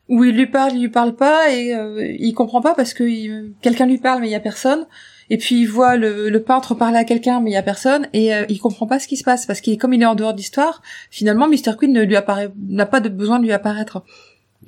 où 0.09 0.23
il 0.25 0.35
lui 0.37 0.47
parle, 0.47 0.73
il 0.75 0.81
lui 0.81 0.89
parle 0.89 1.17
pas, 1.17 1.51
et 1.53 1.75
euh, 1.75 2.15
il 2.19 2.33
comprend 2.33 2.61
pas 2.63 2.75
parce 2.75 2.95
que 2.95 3.03
il- 3.05 3.53
quelqu'un 3.61 3.87
lui 3.87 3.99
parle 3.99 4.21
mais 4.21 4.29
il 4.29 4.33
y 4.33 4.37
a 4.37 4.41
personne. 4.41 4.87
Et 5.29 5.37
puis 5.39 5.57
il 5.61 5.67
voit 5.67 5.97
le, 5.97 6.29
le 6.31 6.43
peintre 6.43 6.75
parler 6.77 6.99
à 6.99 7.05
quelqu'un 7.05 7.41
mais 7.41 7.51
il 7.51 7.55
y 7.55 7.57
a 7.57 7.63
personne, 7.63 8.07
et 8.13 8.33
euh, 8.33 8.45
il 8.49 8.59
comprend 8.59 8.87
pas 8.87 9.01
ce 9.01 9.09
qui 9.09 9.17
se 9.17 9.25
passe 9.25 9.45
parce 9.45 9.61
qu'il 9.61 9.77
comme 9.79 9.93
il 9.93 10.01
est 10.03 10.07
en 10.07 10.15
dehors 10.15 10.33
d'histoire. 10.33 10.81
Finalement, 11.11 11.49
Mr. 11.49 11.77
Queen 11.79 11.93
ne 11.93 12.03
lui 12.03 12.15
apparaît, 12.17 12.51
n'a 12.69 12.87
pas 12.87 13.01
de 13.01 13.09
besoin 13.09 13.39
de 13.41 13.45
lui 13.45 13.53
apparaître. 13.53 14.03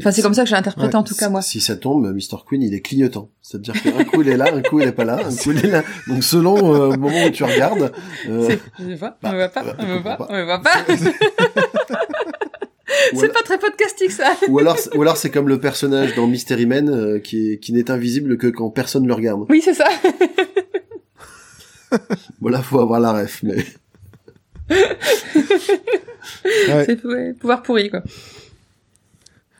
Enfin, 0.01 0.13
c'est 0.13 0.23
comme 0.23 0.35
ça 0.35 0.45
que 0.45 0.49
j'ai 0.49 0.55
interprété 0.55 0.89
Ouais, 0.91 0.97
en 0.97 1.03
tout 1.03 1.15
cas 1.17 1.29
moi. 1.29 1.43
Si 1.43 1.61
ça 1.61 1.75
tombe, 1.77 2.07
Mr. 2.15 2.39
Queen, 2.49 2.63
il 2.63 2.73
est 2.75 2.81
clignotant. 2.81 3.31
C'est-à-dire 3.43 3.75
qu'un 3.83 4.05
coup 4.05 4.23
il 4.23 4.29
est 4.29 4.37
là, 4.37 4.47
un 4.55 4.63
coup 4.63 4.79
il 4.81 4.87
est 4.89 4.93
pas 4.93 5.05
là, 5.05 5.19
un 5.27 5.35
coup 5.35 5.51
il 5.53 5.65
est 5.65 5.71
là. 5.71 5.83
Donc 6.07 6.23
selon 6.23 6.75
euh, 6.75 6.91
le 6.93 6.97
moment 6.99 7.25
où 7.25 7.31
tu 7.31 7.43
regardes, 7.45 7.93
euh, 8.29 8.57
Je 8.79 8.85
me 8.85 8.95
vois, 8.97 9.17
on 9.25 9.31
me 9.33 9.37
voit 9.37 9.49
pas, 9.49 9.63
bah, 9.65 9.77
on 9.79 9.87
me 9.87 9.97
je 9.97 10.03
voit, 10.03 10.17
on 10.29 10.35
me 10.35 10.45
voit 10.45 10.61
pas. 10.61 10.85
ou, 13.13 13.19
C'est 13.19 13.25
alors, 13.25 13.33
pas 13.35 13.43
très 13.43 13.59
podcastique 13.59 14.11
ça. 14.13 14.33
ou 14.49 14.59
alors, 14.59 14.77
ou 14.95 15.03
alors 15.03 15.17
c'est 15.17 15.31
comme 15.31 15.49
le 15.49 15.59
personnage 15.59 16.15
dans 16.15 16.27
Mystery 16.27 16.67
Men 16.67 16.89
euh, 16.89 17.19
qui, 17.19 17.53
est- 17.53 17.59
qui 17.59 17.73
n'est 17.73 17.91
invisible 17.91 18.39
que 18.39 18.47
quand 18.47 18.71
personne 18.71 19.07
le 19.07 19.15
regarde. 19.15 19.45
Oui, 19.49 19.61
c'est 19.65 19.75
ça. 19.75 19.89
Voilà, 22.43 22.63
faut 22.63 22.81
avoir 22.81 23.01
la 23.01 23.13
ref. 23.13 23.43
Mais... 23.43 23.65
Ouais. 26.69 26.85
C'est 26.85 27.03
ouais, 27.07 27.33
pouvoir 27.33 27.63
pourri, 27.63 27.89
quoi. 27.91 28.03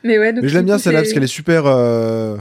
Mais 0.05 0.19
ouais, 0.19 0.33
donc 0.33 0.43
Mais 0.43 0.49
je 0.49 0.55
l'aime 0.55 0.67
bien 0.67 0.79
celle-là 0.79 1.01
parce 1.01 1.13
qu'elle 1.13 1.25
est 1.25 1.27
super. 1.27 1.65
euh, 1.67 2.37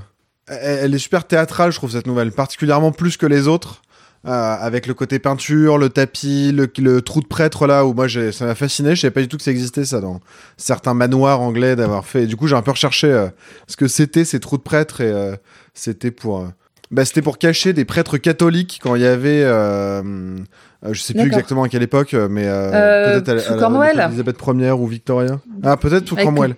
Elle 0.48 0.94
est 0.94 1.00
super 1.00 1.26
théâtrale, 1.26 1.72
je 1.72 1.78
trouve 1.78 1.92
cette 1.92 2.08
nouvelle, 2.08 2.32
particulièrement 2.32 2.92
plus 2.92 3.18
que 3.18 3.26
les 3.26 3.48
autres. 3.48 3.82
euh, 4.28 4.32
avec 4.60 4.88
le 4.88 4.94
côté 4.94 5.20
peinture, 5.20 5.78
le 5.78 5.90
tapis, 5.90 6.52
le, 6.52 6.68
le 6.80 7.02
trou 7.02 7.22
de 7.22 7.28
prêtre 7.28 7.68
là 7.68 7.86
où 7.86 7.94
moi 7.94 8.08
ça 8.10 8.46
m'a 8.46 8.56
fasciné. 8.56 8.96
Je 8.96 9.02
savais 9.02 9.12
pas 9.12 9.22
du 9.22 9.28
tout 9.28 9.38
que 9.38 9.44
ça 9.44 9.52
existait 9.52 9.86
ça 9.86 10.02
dans 10.02 10.20
certains 10.58 10.94
manoirs 10.94 11.40
anglais 11.42 11.76
d'avoir 11.76 12.06
fait. 12.06 12.24
Et 12.24 12.28
du 12.28 12.36
coup 12.36 12.48
j'ai 12.48 12.56
un 12.56 12.62
peu 12.62 12.72
recherché 12.72 13.08
euh, 13.08 13.28
ce 13.68 13.78
que 13.78 13.88
c'était 13.88 14.26
ces 14.26 14.40
trous 14.40 14.58
de 14.58 14.64
prêtre 14.64 15.02
et 15.02 15.12
euh, 15.12 15.36
c'était 15.74 16.12
pour. 16.12 16.48
Bah, 16.90 17.04
c'était 17.06 17.22
pour 17.22 17.38
cacher 17.38 17.74
des 17.74 17.84
prêtres 17.86 18.18
catholiques 18.18 18.80
quand 18.82 18.96
il 18.96 19.02
y 19.02 19.06
avait. 19.06 19.44
Je 19.44 21.02
sais 21.02 21.14
plus 21.14 21.26
exactement 21.26 21.64
à 21.64 21.70
quelle 21.70 21.84
époque, 21.84 22.14
mais 22.14 22.44
peut-être 22.44 23.30
à, 23.30 23.40
sous 23.40 23.54
à 23.54 23.58
à 24.00 24.08
Elisabeth 24.08 24.38
Ier 24.48 24.72
ou 24.72 24.88
Victoria. 24.88 25.40
Ah, 25.64 25.76
peut-être 25.78 26.08
sous 26.08 26.16
Cromwell. 26.16 26.56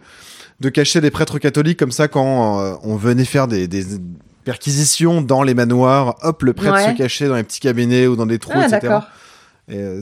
De 0.59 0.69
cacher 0.69 0.99
des 1.01 1.09
prêtres 1.11 1.39
catholiques 1.39 1.79
comme 1.79 1.91
ça 1.91 2.07
quand 2.07 2.59
euh, 2.61 2.73
on 2.83 2.95
venait 2.97 3.23
faire 3.25 3.47
des, 3.47 3.67
des 3.67 3.85
perquisitions 4.43 5.21
dans 5.21 5.43
les 5.43 5.53
manoirs. 5.53 6.15
Hop, 6.21 6.43
le 6.43 6.53
prêtre 6.53 6.73
Ouais. 6.75 6.91
se 6.91 6.97
cachait 6.97 7.27
dans 7.27 7.35
les 7.35 7.43
petits 7.43 7.59
cabinets 7.59 8.07
ou 8.07 8.15
dans 8.15 8.25
des 8.25 8.39
trous, 8.39 8.53
Ah, 8.55 8.61
etc. 8.67 8.79
d'accord. 8.81 9.03
Et, 9.69 9.77
euh, 9.77 10.01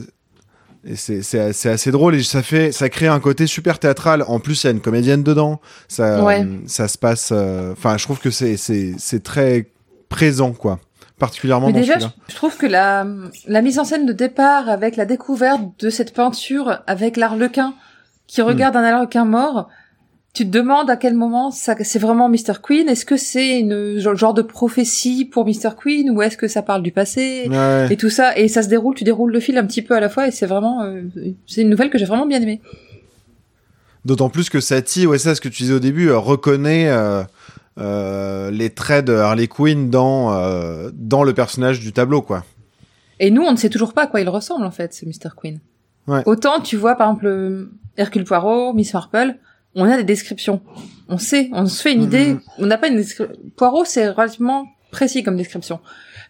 et 0.84 0.96
c'est 0.96 1.22
c'est- 1.22 1.52
c'est 1.52 1.70
assez 1.70 1.90
drôle 1.90 2.14
et 2.14 2.22
ça 2.22 2.42
fait 2.42 2.72
ça 2.72 2.88
crée 2.88 3.06
un 3.08 3.20
côté 3.20 3.46
super 3.46 3.78
théâtral. 3.78 4.24
En 4.26 4.40
plus, 4.40 4.62
il 4.64 4.66
y 4.66 4.68
a 4.68 4.72
une 4.72 4.80
comédienne 4.80 5.22
dedans. 5.22 5.60
Ça 5.88 6.24
Ouais. 6.24 6.46
ça 6.66 6.88
se 6.88 6.98
passe. 6.98 7.30
euh, 7.32 7.72
Enfin, 7.72 7.96
je 7.98 8.04
trouve 8.04 8.18
que 8.20 8.30
c'est 8.30 8.56
c'est 8.56 8.94
c'est 8.98 9.22
très 9.22 9.70
présent 10.08 10.52
quoi. 10.52 10.78
Particulièrement 11.18 11.66
Mais 11.66 11.72
dans 11.72 11.78
déjà, 11.80 11.98
je, 12.28 12.34
trouve 12.36 12.56
que 12.56 12.66
la, 12.66 13.04
la 13.48 13.60
mise 13.60 13.80
en 13.80 13.84
scène 13.84 14.06
de 14.06 14.12
départ 14.12 14.68
avec 14.68 14.94
la 14.96 15.04
découverte 15.04 15.60
de 15.80 15.90
cette 15.90 16.14
peinture 16.14 16.78
avec 16.86 17.16
l'arlequin 17.16 17.74
qui 18.28 18.40
regarde 18.40 18.76
un 18.76 18.84
arlequin 18.84 19.24
mort, 19.24 19.68
tu 20.34 20.44
te 20.44 20.50
demandes 20.50 20.88
à 20.90 20.96
quel 20.96 21.14
moment 21.14 21.50
ça, 21.50 21.74
c'est 21.82 21.98
vraiment 21.98 22.28
Mr. 22.28 22.60
Queen? 22.62 22.88
Est-ce 22.88 23.04
que 23.04 23.16
c'est 23.16 23.58
une 23.58 23.98
genre, 23.98 24.34
de 24.34 24.42
prophétie 24.42 25.24
pour 25.24 25.46
Mr. 25.46 25.70
Queen 25.80 26.10
ou 26.10 26.22
est-ce 26.22 26.36
que 26.36 26.46
ça 26.48 26.62
parle 26.62 26.82
du 26.82 26.92
passé? 26.92 27.48
Ouais. 27.50 27.88
et 27.90 27.96
tout 27.96 28.10
ça 28.10 28.36
et 28.38 28.46
ça 28.48 28.62
se 28.62 28.68
déroule, 28.68 28.94
tu 28.94 29.04
déroules 29.04 29.32
le 29.32 29.40
fil 29.40 29.58
un 29.58 29.66
petit 29.66 29.82
peu 29.82 29.94
à 29.94 30.00
la 30.00 30.08
fois 30.08 30.28
et 30.28 30.30
c'est 30.30 30.46
vraiment, 30.46 30.82
euh, 30.82 31.02
c'est 31.46 31.62
une 31.62 31.70
nouvelle 31.70 31.90
que 31.90 31.98
j'ai 31.98 32.04
vraiment 32.04 32.26
bien 32.26 32.40
aimée. 32.40 32.60
D'autant 34.04 34.30
plus 34.30 34.48
que 34.48 34.60
Satie, 34.60 35.06
ouais, 35.06 35.18
c'est 35.18 35.34
ce 35.34 35.40
que 35.40 35.48
tu 35.48 35.62
disais 35.64 35.74
au 35.74 35.80
début, 35.80 36.08
euh, 36.08 36.18
reconnaît 36.18 36.88
euh, 36.88 37.22
euh, 37.78 38.50
les 38.50 38.70
traits 38.70 39.06
de 39.06 39.14
Harley 39.14 39.48
Quinn 39.48 39.90
dans, 39.90 40.32
euh, 40.32 40.90
dans 40.94 41.24
le 41.24 41.34
personnage 41.34 41.80
du 41.80 41.92
tableau, 41.92 42.22
quoi. 42.22 42.44
Et 43.20 43.30
nous, 43.30 43.42
on 43.42 43.50
ne 43.52 43.56
sait 43.56 43.68
toujours 43.70 43.92
pas 43.92 44.04
à 44.04 44.06
quoi 44.06 44.20
il 44.20 44.28
ressemble 44.28 44.64
en 44.64 44.70
fait, 44.70 44.94
ce 44.94 45.04
Mr. 45.04 45.30
Queen. 45.36 45.58
Ouais. 46.06 46.22
Autant 46.26 46.60
tu 46.60 46.76
vois 46.76 46.94
par 46.94 47.08
exemple 47.10 47.68
Hercule 47.96 48.24
Poirot, 48.24 48.72
Miss 48.72 48.94
Marple, 48.94 49.34
on 49.74 49.84
a 49.90 49.96
des 49.96 50.04
descriptions. 50.04 50.60
On 51.08 51.18
sait, 51.18 51.48
on 51.52 51.66
se 51.66 51.82
fait 51.82 51.92
une 51.92 52.00
Mhm. 52.00 52.06
idée. 52.06 52.36
On 52.58 52.66
n'a 52.66 52.78
pas 52.78 52.88
une 52.88 52.96
description. 52.96 53.36
Poirot, 53.56 53.84
c'est 53.84 54.08
relativement 54.08 54.66
précis 54.90 55.22
comme 55.22 55.36
description. 55.36 55.80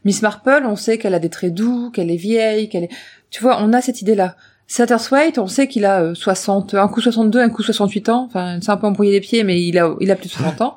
Miss 0.05 0.23
Marple, 0.23 0.63
on 0.65 0.77
sait 0.77 0.99
qu'elle 0.99 1.15
a 1.15 1.19
des 1.19 1.29
traits 1.31 1.55
doux, 1.55 1.91
qu'elle 1.91 2.11
est 2.11 2.17
vieille, 2.17 2.69
qu'elle 2.69 2.85
est. 2.85 2.91
Tu 3.31 3.43
vois, 3.43 3.59
on 3.63 3.73
a 3.73 3.81
cette 3.81 4.01
idée-là. 4.03 4.37
Satterswaite, 4.67 5.39
on 5.39 5.47
sait 5.47 5.67
qu'il 5.67 5.85
a 5.87 6.03
euh, 6.03 6.15
60, 6.15 6.75
un 6.75 6.89
coup 6.89 7.01
62, 7.01 7.41
un 7.41 7.49
coup 7.49 7.63
68 7.63 8.09
ans. 8.11 8.25
Enfin, 8.29 8.59
c'est 8.61 8.71
un 8.71 8.77
peu 8.77 8.87
embrouillé 8.87 9.13
les 9.13 9.21
pieds, 9.21 9.43
mais 9.43 9.61
il 9.63 9.79
a, 9.79 9.95
il 10.01 10.11
a 10.11 10.17
plus 10.17 10.27
de 10.29 10.33
60 10.33 10.61
ans. 10.61 10.77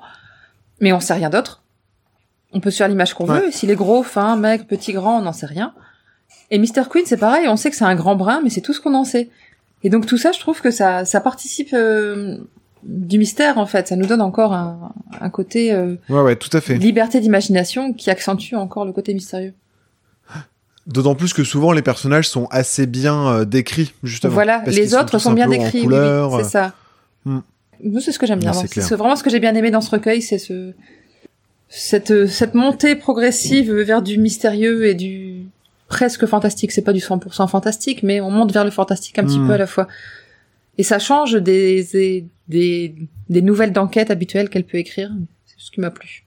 Mais 0.80 0.94
on 0.94 1.00
sait 1.00 1.14
rien 1.14 1.30
d'autre. 1.30 1.62
On 2.54 2.60
peut 2.60 2.72
se 2.72 2.78
faire 2.78 2.88
l'image 2.88 3.14
qu'on 3.14 3.28
Ouais. 3.28 3.40
veut. 3.42 3.52
S'il 3.52 3.70
est 3.70 3.76
gros, 3.76 4.02
fin, 4.04 4.36
mec, 4.38 4.68
petit, 4.68 4.94
grand, 4.94 5.20
on 5.20 5.22
n'en 5.22 5.34
sait 5.34 5.46
rien. 5.46 5.74
Et 6.50 6.58
Mr. 6.58 6.84
Queen, 6.90 7.04
c'est 7.06 7.18
pareil, 7.18 7.48
on 7.48 7.56
sait 7.56 7.70
que 7.70 7.76
c'est 7.76 7.86
un 7.86 7.96
grand 7.96 8.16
brun, 8.16 8.42
mais 8.44 8.50
c'est 8.50 8.62
tout 8.62 8.74
ce 8.74 8.82
qu'on 8.82 8.94
en 8.96 9.04
sait. 9.06 9.30
Et 9.84 9.90
donc 9.90 10.06
tout 10.06 10.18
ça, 10.18 10.32
je 10.32 10.40
trouve 10.40 10.62
que 10.62 10.72
ça, 10.72 11.06
ça 11.06 11.22
participe 11.22 11.74
euh, 11.74 12.38
du 12.84 13.18
mystère, 13.18 13.58
en 13.58 13.66
fait. 13.66 13.88
Ça 13.88 13.96
nous 13.96 14.06
donne 14.06 14.22
encore 14.22 14.54
un, 14.54 14.94
un 15.20 15.30
côté 15.30 15.72
euh, 15.74 15.96
Ouais, 16.10 16.22
ouais, 16.22 16.36
tout 16.36 16.56
à 16.56 16.62
fait. 16.62 16.76
liberté 16.78 17.20
d'imagination 17.20 17.94
qui 17.94 18.10
accentue 18.10 18.56
encore 18.56 18.86
le 18.86 18.92
côté 18.94 19.14
mystérieux. 19.14 19.54
D'autant 20.88 21.14
plus 21.14 21.32
que 21.34 21.44
souvent 21.44 21.74
les 21.74 21.84
personnages 21.84 22.28
sont 22.28 22.48
assez 22.50 22.88
bien 22.88 23.28
euh, 23.28 23.46
décrits, 23.46 23.94
justement. 24.02 24.34
voilà, 24.34 24.64
les 24.66 24.96
autres 24.96 25.20
sont 25.20 25.34
bien 25.34 25.48
décrits, 25.48 25.86
oui, 25.86 25.94
oui, 25.94 26.38
c'est 26.44 26.50
ça. 26.50 26.74
Nous, 27.26 28.00
c'est 28.00 28.12
ce 28.12 28.18
que 28.20 28.26
j'aime 28.26 28.40
bien. 28.40 28.54
C'est 28.54 28.96
vraiment 28.96 29.16
ce 29.16 29.24
que 29.24 29.30
j'ai 29.30 29.40
bien 29.40 29.54
aimé 29.56 29.70
dans 29.72 29.82
ce 29.82 29.92
recueil, 29.92 30.22
c'est 30.22 30.40
ce 30.40 30.74
cette 31.70 32.28
cette 32.28 32.54
montée 32.54 32.96
progressive 32.96 33.72
vers 33.74 34.02
du 34.02 34.18
mystérieux 34.18 34.86
et 34.88 34.94
du 34.94 35.46
presque 35.92 36.26
fantastique. 36.26 36.72
C'est 36.72 36.82
pas 36.90 36.94
du 36.94 37.00
100% 37.02 37.48
fantastique, 37.50 38.02
mais 38.04 38.22
on 38.22 38.32
monte 38.32 38.52
vers 38.54 38.64
le 38.66 38.72
fantastique 38.72 39.20
un 39.20 39.26
petit 39.26 39.40
Hmm. 39.40 39.48
peu 39.48 39.54
à 39.54 39.58
la 39.58 39.68
fois. 39.68 39.88
Et 40.78 40.84
ça 40.84 41.00
change 41.00 41.34
des 41.34 41.84
des 41.92 42.26
des, 42.48 42.96
des 43.30 43.42
nouvelles 43.42 43.74
d'enquête 43.74 44.10
habituelles 44.10 44.50
qu'elle 44.50 44.66
peut 44.66 44.78
écrire. 44.78 45.12
C'est 45.46 45.56
ce 45.66 45.70
qui 45.72 45.80
m'a 45.82 45.92
plu. 45.92 46.24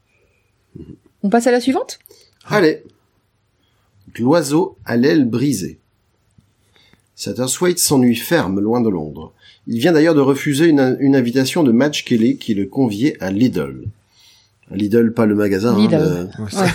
On 1.23 1.29
passe 1.31 1.47
à 1.47 1.51
la 1.51 1.61
suivante? 1.61 1.99
Allez. 2.47 2.83
L'oiseau 4.19 4.77
à 4.85 4.97
l'aile 4.97 5.25
brisée. 5.25 5.79
Satterswaite 7.17 7.79
s'ennuie 7.79 8.17
ferme 8.17 8.61
loin 8.61 8.81
de 8.81 8.89
Londres. 8.91 9.33
Il 9.67 9.79
vient 9.81 9.93
d'ailleurs 9.93 10.15
de 10.15 10.21
refuser 10.21 10.67
une, 10.67 10.97
une 11.01 11.17
invitation 11.17 11.63
de 11.63 11.73
Madge 11.73 12.05
Kelly 12.05 12.37
qui 12.39 12.55
le 12.55 12.67
conviait 12.67 13.17
à 13.21 13.31
Lidl. 13.31 13.85
Lidl, 14.71 15.13
pas 15.13 15.25
le 15.27 15.35
magasin. 15.35 15.75
hein, 15.75 15.79
Lidl. 15.79 15.97
le- 15.97 16.45
Ouais. 16.45 16.69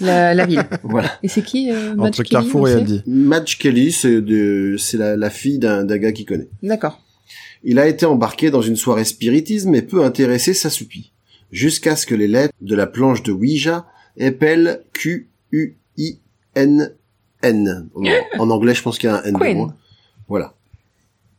La, 0.00 0.34
la 0.34 0.46
ville. 0.46 0.62
Voilà. 0.82 1.12
Et 1.22 1.28
c'est 1.28 1.42
qui 1.42 1.70
euh, 1.70 1.94
Madge 1.94 2.08
Entre 2.08 2.22
Kelly, 2.24 2.30
Carrefour 2.30 2.68
et 2.68 2.72
Aldi. 2.72 3.02
Madge 3.06 3.58
Kelly, 3.58 3.92
c'est 3.92 4.20
de, 4.20 4.76
c'est 4.78 4.96
la, 4.98 5.16
la 5.16 5.30
fille 5.30 5.58
d'un, 5.58 5.84
d'un 5.84 5.98
gars 5.98 6.12
qu'il 6.12 6.26
connaît. 6.26 6.48
D'accord. 6.62 7.00
Il 7.62 7.78
a 7.78 7.86
été 7.88 8.04
embarqué 8.06 8.50
dans 8.50 8.62
une 8.62 8.76
soirée 8.76 9.04
spiritisme 9.04 9.74
et 9.74 9.82
peu 9.82 10.04
intéressé 10.04 10.52
s'assoupit. 10.54 11.12
Jusqu'à 11.50 11.96
ce 11.96 12.06
que 12.06 12.14
les 12.14 12.28
lettres 12.28 12.54
de 12.60 12.74
la 12.74 12.86
planche 12.86 13.22
de 13.22 13.32
Ouija 13.32 13.86
épellent 14.16 14.82
Q-U-I-N-N. 14.92 16.90
En- 17.94 18.02
En 18.38 18.50
anglais, 18.50 18.74
je 18.74 18.82
pense 18.82 18.98
qu'il 18.98 19.08
y 19.08 19.12
a 19.12 19.16
un 19.16 19.22
N 19.22 19.34
de 19.34 19.38
Queen. 19.38 19.56
moins. 19.56 19.74
Voilà. 20.28 20.54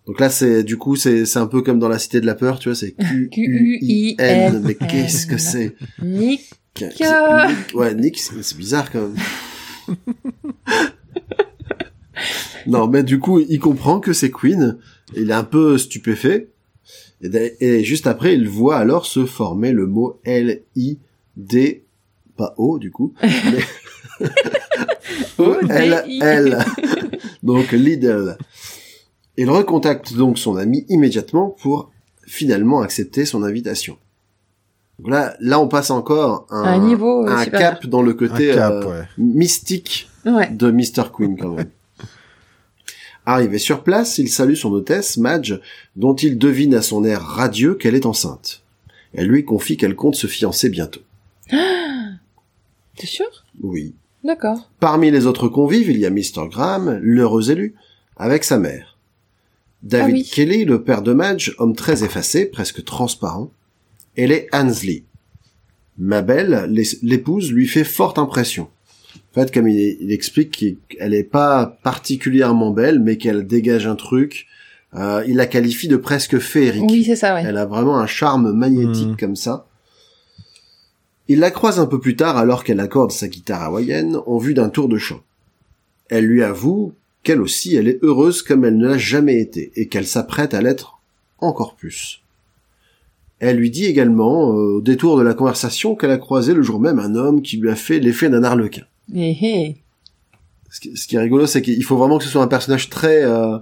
Donc 0.07 0.19
là, 0.19 0.30
c'est 0.30 0.64
du 0.64 0.77
coup, 0.77 0.95
c'est 0.95 1.26
c'est 1.26 1.40
un 1.40 1.48
peu 1.48 1.61
comme 1.64 1.80
dans 1.80 1.90
la 1.90 1.98
Cité 1.98 2.22
de 2.22 2.27
la 2.27 2.36
peur, 2.36 2.60
tu 2.60 2.69
vois, 2.69 2.76
c'est 2.76 2.91
Q 3.32 3.32
U 3.38 3.80
I 3.82 4.15
Q-U-I-N. 4.18 4.56
N. 4.56 4.61
Mais 4.64 4.76
qu'est-ce 4.76 5.26
que 5.27 5.38
c'est? 5.38 5.76
Nick. 6.02 6.52
Nick- 6.81 7.73
Ouais, 7.76 7.93
Nick, 7.95 8.19
c'est 8.19 8.57
bizarre 8.57 8.91
quand 8.91 9.02
même. 9.07 9.15
non, 12.68 12.88
mais 12.88 13.03
du 13.03 13.19
coup, 13.19 13.39
il 13.39 13.60
comprend 13.60 13.99
que 13.99 14.14
c'est 14.14 14.31
Queen. 14.31 14.77
Il 15.15 15.30
est 15.30 15.34
un 15.34 15.43
peu 15.43 15.77
stupéfait. 15.77 16.49
Et, 17.22 17.84
juste 17.84 18.07
après, 18.07 18.34
il 18.35 18.47
voit 18.49 18.77
alors 18.77 19.06
se 19.06 19.26
former 19.26 19.72
le 19.72 19.88
mot 19.88 20.19
L-I-D, 20.26 21.85
pas 22.38 22.53
O 22.57 22.77
du 22.77 22.91
coup, 22.91 23.14
mais 23.22 24.27
O-D-I. 25.38 26.19
L-L. 26.22 26.65
Donc 27.43 27.72
Lidl. 27.72 28.38
Il 29.38 29.49
recontacte 29.49 30.14
donc 30.14 30.38
son 30.38 30.56
ami 30.56 30.85
immédiatement 30.89 31.49
pour 31.61 31.91
finalement 32.27 32.81
accepter 32.81 33.26
son 33.26 33.43
invitation. 33.43 33.97
Donc 34.99 35.11
là, 35.11 35.35
là, 35.39 35.59
on 35.59 35.67
passe 35.67 35.89
encore 35.91 36.47
un, 36.49 36.63
Un 36.63 36.80
niveau, 36.80 37.27
euh, 37.27 37.31
un 37.31 37.45
cap 37.45 37.85
dans 37.85 38.01
le 38.01 38.13
côté 38.13 38.53
cap, 38.53 38.72
euh, 38.73 38.99
ouais. 39.01 39.05
mystique 39.17 40.09
Ouais. 40.26 40.49
de 40.49 40.72
Mr. 40.72 41.11
Queen 41.13 41.38
quand 41.38 41.51
même. 41.55 41.69
Arrivé 43.26 43.57
sur 43.57 43.84
place, 43.84 44.17
il 44.19 44.30
salue 44.30 44.53
son 44.53 44.72
hôtesse, 44.72 45.17
Madge, 45.17 45.59
dont 45.95 46.15
il 46.15 46.38
devine 46.38 46.76
à 46.76 46.81
son 46.81 47.03
air 47.03 47.22
radieux 47.22 47.76
qu'elle 47.76 47.95
est 47.95 48.05
enceinte. 48.05 48.61
Elle 49.13 49.27
lui 49.27 49.43
confie 49.43 49.77
qu'elle 49.77 49.95
compte 49.95 50.15
se 50.15 50.27
fiancer 50.27 50.69
bientôt. 50.69 51.01
T'es 51.51 53.07
sûr? 53.07 53.26
Oui. 53.61 53.93
D'accord. 54.23 54.69
Parmi 54.80 55.11
les 55.11 55.26
autres 55.26 55.47
convives, 55.47 55.89
il 55.89 55.97
y 55.99 56.05
a 56.05 56.09
Mr. 56.09 56.47
Graham, 56.49 56.99
l'heureux 57.01 57.51
élu, 57.51 57.76
avec 58.17 58.43
sa 58.43 58.57
mère. 58.57 58.97
David 59.84 60.15
Ah 60.15 60.17
oui. 60.19 60.23
Kelly, 60.31 60.65
le 60.65 60.84
père 60.84 61.01
de 61.01 61.13
Madge, 61.13 61.53
homme 61.59 61.76
très 61.76 62.03
effacé, 62.03 62.45
presque 62.45 62.84
transparent, 62.84 63.51
et 64.17 64.27
les 64.27 64.47
Hansley. 64.53 65.03
Mabel, 65.97 66.69
l'épouse, 67.03 67.51
lui 67.51 67.67
fait 67.67 67.83
forte 67.83 68.17
impression. 68.19 68.67
En 69.31 69.41
fait, 69.41 69.53
comme 69.53 69.67
il, 69.67 69.97
il 70.01 70.11
explique 70.11 70.77
qu'elle 70.89 71.13
est 71.13 71.23
pas 71.23 71.77
particulièrement 71.83 72.71
belle, 72.71 72.99
mais 72.99 73.17
qu'elle 73.17 73.47
dégage 73.47 73.87
un 73.87 73.95
truc, 73.95 74.47
euh, 74.93 75.23
il 75.27 75.35
la 75.35 75.45
qualifie 75.45 75.87
de 75.87 75.97
presque 75.97 76.39
féerique. 76.39 76.89
Oui, 76.89 77.03
c'est 77.03 77.15
ça, 77.15 77.33
ouais. 77.35 77.43
Elle 77.45 77.57
a 77.57 77.65
vraiment 77.65 77.97
un 77.97 78.07
charme 78.07 78.51
magnétique 78.51 79.09
Mhm. 79.09 79.17
comme 79.17 79.35
ça. 79.35 79.67
Il 81.27 81.39
la 81.39 81.49
croise 81.51 81.79
un 81.79 81.85
peu 81.87 81.99
plus 81.99 82.15
tard 82.15 82.37
alors 82.37 82.63
qu'elle 82.63 82.79
accorde 82.79 83.11
sa 83.11 83.27
guitare 83.27 83.63
hawaïenne 83.63 84.17
en 84.27 84.37
vue 84.37 84.53
d'un 84.53 84.69
tour 84.69 84.87
de 84.87 84.97
chant. 84.97 85.21
Elle 86.09 86.25
lui 86.25 86.43
avoue 86.43 86.93
qu'elle 87.23 87.41
aussi 87.41 87.75
elle 87.75 87.87
est 87.87 87.99
heureuse 88.03 88.43
comme 88.43 88.63
elle 88.63 88.77
ne 88.77 88.87
l'a 88.89 88.97
jamais 88.99 89.39
été 89.39 89.71
et 89.75 89.87
qu'elle 89.87 90.05
s'apprête 90.05 90.53
à 90.53 90.61
l'être 90.61 90.99
encore 91.39 91.75
plus. 91.75 92.21
Elle 93.40 93.57
lui 93.57 93.70
dit 93.70 93.86
également, 93.86 94.52
euh, 94.52 94.78
au 94.78 94.82
détour 94.82 95.18
de 95.18 95.22
la 95.24 95.34
conversation, 95.34 95.95
qu'elle 95.95 96.12
a 96.12 96.18
croisé 96.18 96.53
le 96.53 96.62
jour 96.62 96.80
même 96.80 96.99
un 96.99 97.16
homme 97.16 97.41
qui 97.41 97.57
lui 97.57 97.70
a 97.70 97.76
fait 97.76 97.99
l'effet 97.99 98.30
d'un 98.30 98.44
arlequin. 98.44 98.84
Hé 99.14 99.32
hé. 99.41 99.76
Ce 100.72 100.80
qui, 100.80 100.95
ce 100.98 101.07
qui 101.07 101.16
est 101.16 101.20
rigolo, 101.20 101.45
c'est 101.45 101.62
qu'il 101.62 101.84
faut 101.84 101.98
vraiment 101.98 102.18
que 102.18 102.24
ce 102.24 102.30
soit 102.30 102.41
un 102.44 102.48
personnage 102.48 102.90
très 102.90 103.24
euh, 103.24 103.57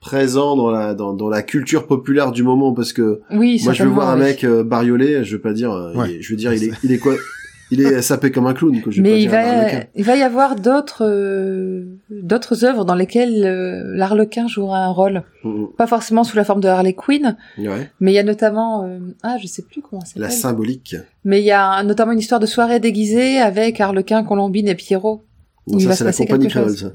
présent 0.00 0.56
dans 0.56 0.70
la 0.70 0.94
dans, 0.94 1.12
dans 1.14 1.28
la 1.28 1.42
culture 1.42 1.86
populaire 1.86 2.32
du 2.32 2.42
moment 2.42 2.72
parce 2.72 2.92
que 2.92 3.20
Oui, 3.30 3.60
moi, 3.64 3.72
je 3.72 3.82
veux 3.84 3.88
voir 3.90 4.10
un 4.10 4.16
oui. 4.16 4.24
mec 4.24 4.44
euh, 4.44 4.62
bariolé, 4.64 5.24
je 5.24 5.36
veux 5.36 5.42
pas 5.42 5.52
dire, 5.52 5.72
euh, 5.72 5.94
Ouais. 5.94 6.10
il 6.10 6.16
est- 6.16 6.22
je 6.22 6.30
veux 6.30 6.36
dire, 6.36 6.52
il 6.52 6.64
est, 6.64 6.70
il 6.84 6.92
est 6.92 6.98
quoi 6.98 7.14
Il 7.74 7.80
est 7.86 8.02
sapé 8.02 8.30
comme 8.30 8.46
un 8.46 8.54
clown. 8.54 8.80
Je 8.88 9.02
Mais 9.02 9.20
il 9.22 9.28
va, 9.28 9.38
arlequin. 9.40 9.84
il 9.94 10.04
va 10.04 10.16
y 10.16 10.22
avoir 10.22 10.56
d'autres, 10.56 11.04
euh, 11.06 11.84
d'autres 12.10 12.64
œuvres 12.64 12.84
dans 12.84 12.94
lesquelles 12.94 13.44
euh, 13.44 13.82
l'arlequin 13.96 14.46
jouera 14.48 14.78
un 14.84 14.90
rôle. 14.90 15.22
Mm, 15.42 15.64
Pas 15.76 15.86
forcément 15.86 16.22
sous 16.24 16.36
la 16.36 16.44
forme 16.44 16.60
de 16.60 16.68
Harley 16.68 16.92
Quinn, 16.94 17.36
mm. 17.58 17.66
Ouais. 17.68 17.90
mais 18.00 18.12
il 18.12 18.14
y 18.14 18.18
a 18.18 18.22
notamment, 18.22 18.84
euh, 18.86 18.98
ah, 19.22 19.36
je 19.42 19.46
sais 19.46 19.62
plus 19.62 19.82
comment 19.82 20.04
ça 20.04 20.12
La 20.16 20.28
s'appelle. 20.28 20.40
symbolique. 20.40 20.96
Mais 21.24 21.40
il 21.40 21.44
y 21.44 21.50
a 21.52 21.82
notamment 21.82 22.12
une 22.12 22.18
histoire 22.18 22.40
de 22.40 22.46
soirée 22.46 22.80
déguisée 22.80 23.38
avec 23.38 23.80
Harlequin, 23.80 24.22
Colombine 24.24 24.68
et 24.68 24.74
Pierrot. 24.74 25.24
Il 25.66 25.80
ça 25.82 25.94
c'est 25.94 26.04
la 26.04 26.12
compagnie 26.12 26.48
créole. 26.48 26.76
ça. 26.76 26.90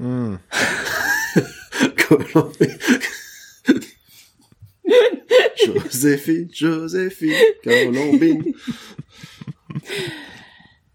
Joséphine, 5.66 6.48
Joséphine, 6.52 7.34
Colombine. 7.64 8.42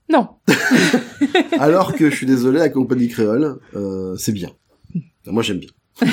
Non. 0.10 0.28
Alors 1.60 1.94
que 1.96 2.10
je 2.10 2.16
suis 2.16 2.26
désolé, 2.28 2.60
la 2.60 2.70
compagnie 2.70 3.08
créole, 3.08 3.58
euh, 3.76 4.16
c'est 4.18 4.32
bien. 4.32 4.50
Moi 5.28 5.42
j'aime 5.44 5.60
bien. 5.60 5.70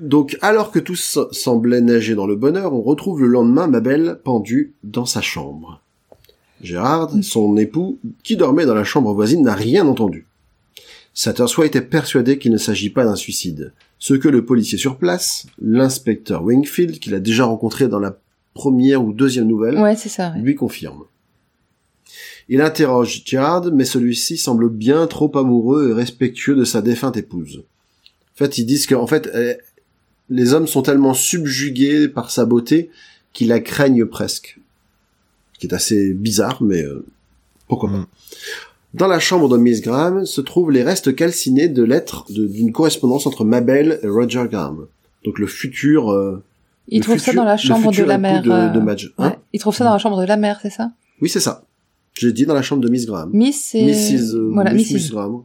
Donc, 0.00 0.36
alors 0.42 0.70
que 0.70 0.78
tout 0.78 0.94
se- 0.94 1.28
semblait 1.32 1.80
nager 1.80 2.14
dans 2.14 2.26
le 2.26 2.36
bonheur, 2.36 2.72
on 2.72 2.82
retrouve 2.82 3.20
le 3.20 3.26
lendemain 3.26 3.66
Mabel 3.66 4.20
pendue 4.22 4.74
dans 4.84 5.06
sa 5.06 5.20
chambre. 5.20 5.82
Gérard, 6.60 7.10
son 7.22 7.56
époux, 7.56 7.98
qui 8.22 8.36
dormait 8.36 8.66
dans 8.66 8.74
la 8.74 8.84
chambre 8.84 9.12
voisine, 9.12 9.42
n'a 9.42 9.54
rien 9.54 9.86
entendu. 9.86 10.26
Sattersway 11.14 11.66
était 11.66 11.80
persuadé 11.80 12.38
qu'il 12.38 12.52
ne 12.52 12.58
s'agit 12.58 12.90
pas 12.90 13.04
d'un 13.04 13.16
suicide. 13.16 13.72
Ce 13.98 14.14
que 14.14 14.28
le 14.28 14.44
policier 14.44 14.78
sur 14.78 14.98
place, 14.98 15.46
l'inspecteur 15.60 16.44
Wingfield, 16.44 17.00
qu'il 17.00 17.14
a 17.14 17.20
déjà 17.20 17.44
rencontré 17.44 17.88
dans 17.88 17.98
la 17.98 18.18
première 18.54 19.04
ou 19.04 19.12
deuxième 19.12 19.46
nouvelle, 19.48 19.78
Ouais, 19.78 19.96
c'est 19.96 20.08
ça. 20.08 20.30
ouais. 20.32 20.40
lui 20.40 20.54
confirme. 20.54 21.04
Il 22.48 22.60
interroge 22.62 23.22
Gerard, 23.26 23.70
mais 23.72 23.84
celui-ci 23.84 24.38
semble 24.38 24.70
bien 24.70 25.06
trop 25.06 25.30
amoureux 25.36 25.90
et 25.90 25.92
respectueux 25.92 26.54
de 26.56 26.64
sa 26.64 26.80
défunte 26.82 27.16
épouse. 27.16 27.62
En 28.34 28.38
fait, 28.38 28.56
ils 28.58 28.64
disent 28.64 28.86
que, 28.86 28.94
en 28.94 29.06
fait, 29.06 29.28
eh, 29.34 29.56
les 30.30 30.54
hommes 30.54 30.66
sont 30.66 30.82
tellement 30.82 31.14
subjugués 31.14 32.08
par 32.08 32.30
sa 32.30 32.46
beauté 32.46 32.90
qu'ils 33.32 33.48
la 33.48 33.60
craignent 33.60 34.06
presque. 34.06 34.58
Ce 35.54 35.58
qui 35.58 35.66
est 35.66 35.74
assez 35.74 36.14
bizarre, 36.14 36.62
mais 36.62 36.82
euh, 36.82 37.04
pourquoi 37.66 37.90
pas. 37.90 37.96
Mm. 37.98 38.06
Dans 38.94 39.06
la 39.08 39.18
chambre 39.18 39.48
de 39.50 39.58
Miss 39.58 39.82
Graham 39.82 40.24
se 40.24 40.40
trouvent 40.40 40.70
les 40.70 40.82
restes 40.82 41.14
calcinés 41.14 41.68
de 41.68 41.82
lettres 41.82 42.24
de- 42.32 42.46
d'une 42.46 42.72
correspondance 42.72 43.26
entre 43.26 43.44
Mabel 43.44 44.00
et 44.02 44.08
Roger 44.08 44.44
Graham. 44.50 44.86
Donc 45.24 45.38
le 45.38 45.46
futur. 45.46 46.10
euh, 46.10 46.42
Il 46.88 46.98
le 47.00 47.04
trouve 47.04 47.18
ça 47.18 47.34
dans 47.34 47.44
la 47.44 47.58
chambre 47.58 47.92
de 47.92 48.02
la 48.04 48.16
mère. 48.16 48.42
de, 48.42 48.50
euh, 48.50 48.68
de 48.70 48.80
Madge. 48.80 49.12
Hein? 49.18 49.28
ouais. 49.30 49.38
Il 49.52 49.60
trouve 49.60 49.74
ça 49.74 49.84
dans 49.84 49.92
la 49.92 49.98
chambre 49.98 50.18
de 50.22 50.26
la 50.26 50.38
mère, 50.38 50.58
c'est 50.62 50.70
ça? 50.70 50.90
Oui, 51.20 51.28
c'est 51.28 51.40
ça. 51.40 51.64
J'ai 52.18 52.32
dit 52.32 52.46
dans 52.46 52.54
la 52.54 52.62
chambre 52.62 52.82
de 52.82 52.88
Miss 52.88 53.06
Graham. 53.06 53.30
Miss 53.32 53.74
et... 53.74 53.84
Mrs. 53.84 54.34
euh, 54.34 54.50
voilà, 54.52 54.72
Miss- 54.72 54.90
Mrs. 54.90 54.94
Miss 54.94 55.10
Graham. 55.10 55.42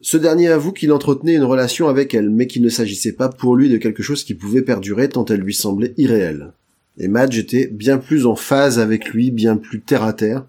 Ce 0.00 0.16
dernier 0.16 0.48
avoue 0.48 0.72
qu'il 0.72 0.92
entretenait 0.92 1.34
une 1.34 1.44
relation 1.44 1.88
avec 1.88 2.12
elle, 2.14 2.28
mais 2.28 2.46
qu'il 2.46 2.62
ne 2.62 2.68
s'agissait 2.68 3.12
pas 3.12 3.28
pour 3.28 3.56
lui 3.56 3.68
de 3.70 3.78
quelque 3.78 4.02
chose 4.02 4.22
qui 4.24 4.34
pouvait 4.34 4.62
perdurer 4.62 5.08
tant 5.08 5.24
elle 5.26 5.40
lui 5.40 5.54
semblait 5.54 5.94
irréelle. 5.96 6.52
Et 6.98 7.08
Madge 7.08 7.38
était 7.38 7.68
bien 7.68 7.98
plus 7.98 8.26
en 8.26 8.36
phase 8.36 8.78
avec 8.78 9.08
lui, 9.10 9.30
bien 9.30 9.56
plus 9.56 9.80
terre 9.80 10.02
à 10.02 10.12
terre. 10.12 10.44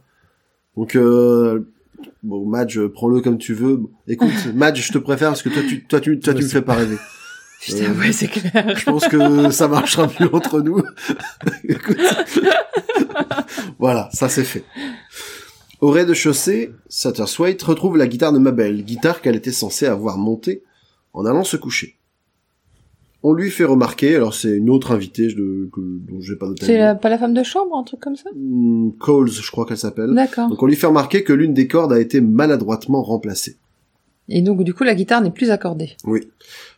Donc, 0.75 0.95
euh, 0.95 1.61
bon, 2.21 2.45
Madge, 2.45 2.79
prends-le 2.87 3.21
comme 3.21 3.37
tu 3.37 3.53
veux. 3.53 3.79
Écoute, 4.07 4.29
Madge, 4.55 4.85
je 4.85 4.91
te 4.91 4.97
préfère 4.97 5.29
parce 5.29 5.41
que 5.43 5.49
toi, 5.49 5.61
tu, 5.67 5.85
toi, 5.85 6.01
tu, 6.01 6.19
toi, 6.19 6.33
tu 6.33 6.43
me 6.43 6.47
fais 6.49 6.61
pas 6.61 6.73
rêver. 6.73 6.97
Putain, 7.61 7.85
Euh, 7.85 7.99
ouais, 7.99 8.11
c'est 8.11 8.27
clair. 8.27 8.77
Je 8.77 8.83
pense 8.83 9.07
que 9.07 9.49
ça 9.51 9.67
marchera 9.69 10.11
mieux 10.19 10.35
entre 10.35 10.61
nous. 10.61 10.83
Écoute. 11.69 11.97
Voilà, 13.79 14.09
ça 14.13 14.29
c'est 14.29 14.43
fait. 14.43 14.63
Au 15.81 15.89
rez-de-chaussée, 15.89 16.71
Satterswaite 16.87 17.61
retrouve 17.63 17.97
la 17.97 18.07
guitare 18.07 18.33
de 18.33 18.39
Mabel, 18.39 18.83
guitare 18.83 19.21
qu'elle 19.21 19.35
était 19.35 19.51
censée 19.51 19.85
avoir 19.85 20.17
montée 20.17 20.63
en 21.13 21.25
allant 21.25 21.43
se 21.43 21.57
coucher. 21.57 21.97
On 23.23 23.33
lui 23.33 23.49
fait 23.49 23.65
remarquer, 23.65 24.15
alors 24.15 24.35
c'est 24.35 24.55
une 24.55 24.69
autre 24.69 24.91
invitée 24.91 25.27
de, 25.27 25.67
que, 25.73 25.81
dont 25.81 26.21
j'ai 26.21 26.35
pas 26.35 26.47
noté. 26.47 26.67
C'est 26.67 26.99
pas 27.01 27.09
la 27.09 27.17
femme 27.17 27.33
de 27.33 27.41
chambre, 27.41 27.75
un 27.75 27.83
truc 27.83 27.99
comme 27.99 28.15
ça? 28.15 28.29
Hmm, 28.35 28.91
Coles, 28.99 29.31
je 29.31 29.51
crois 29.51 29.65
qu'elle 29.65 29.79
s'appelle. 29.79 30.13
D'accord. 30.13 30.49
Donc 30.49 30.61
on 30.61 30.67
lui 30.67 30.75
fait 30.75 30.85
remarquer 30.85 31.23
que 31.23 31.33
l'une 31.33 31.53
des 31.53 31.67
cordes 31.67 31.91
a 31.91 31.99
été 31.99 32.21
maladroitement 32.21 33.01
remplacée. 33.01 33.57
Et 34.27 34.41
donc, 34.41 34.63
du 34.63 34.73
coup, 34.73 34.83
la 34.83 34.95
guitare 34.95 35.21
n'est 35.21 35.31
plus 35.31 35.51
accordée. 35.51 35.97
Oui. 36.03 36.21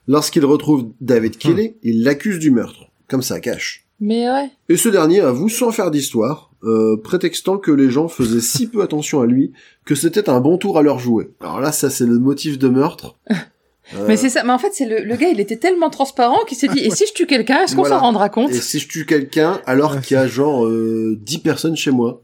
Lorsqu'il 0.07 0.45
retrouve 0.45 0.89
David 1.01 1.37
Kelly, 1.37 1.75
il 1.83 2.03
l'accuse 2.03 2.39
du 2.39 2.51
meurtre. 2.51 2.91
Comme 3.07 3.21
ça, 3.21 3.39
cache. 3.39 3.85
Mais 3.99 4.29
ouais. 4.29 4.49
Et 4.69 4.77
ce 4.77 4.89
dernier 4.89 5.21
avoue 5.21 5.49
sans 5.49 5.71
faire 5.71 5.91
d'histoire, 5.91 6.46
euh, 6.63 6.97
prétextant 7.01 7.57
que 7.57 7.71
les 7.71 7.89
gens 7.89 8.07
faisaient 8.07 8.41
si 8.41 8.67
peu 8.67 8.81
attention 8.81 9.21
à 9.21 9.25
lui 9.25 9.51
que 9.85 9.95
c'était 9.95 10.29
un 10.29 10.39
bon 10.39 10.57
tour 10.57 10.77
à 10.77 10.81
leur 10.81 10.99
jouer. 10.99 11.29
Alors 11.41 11.61
là, 11.61 11.71
ça 11.71 11.89
c'est 11.89 12.05
le 12.05 12.19
motif 12.19 12.57
de 12.59 12.67
meurtre. 12.69 13.15
Euh, 13.95 14.03
Mais 14.05 14.17
c'est 14.17 14.27
ça. 14.27 14.43
Mais 14.43 14.51
en 14.51 14.57
fait, 14.59 14.71
c'est 14.73 14.85
le, 14.85 15.01
le 15.05 15.15
gars, 15.15 15.29
il 15.29 15.39
était 15.39 15.55
tellement 15.55 15.89
transparent 15.89 16.43
qu'il 16.45 16.57
s'est 16.57 16.67
dit, 16.67 16.79
et 16.79 16.89
si 16.89 17.05
je 17.07 17.13
tue 17.13 17.25
quelqu'un, 17.25 17.63
est-ce 17.63 17.73
qu'on 17.73 17.83
Voilà. 17.83 17.95
s'en 17.95 18.01
rendra 18.01 18.27
compte 18.27 18.51
Et 18.51 18.55
si 18.59 18.79
je 18.79 18.87
tue 18.89 19.05
quelqu'un 19.05 19.61
alors 19.65 20.01
qu'il 20.01 20.15
y 20.15 20.17
a 20.19 20.27
genre 20.27 20.65
euh, 20.65 21.17
10 21.21 21.37
personnes 21.37 21.77
chez 21.77 21.91
moi 21.91 22.21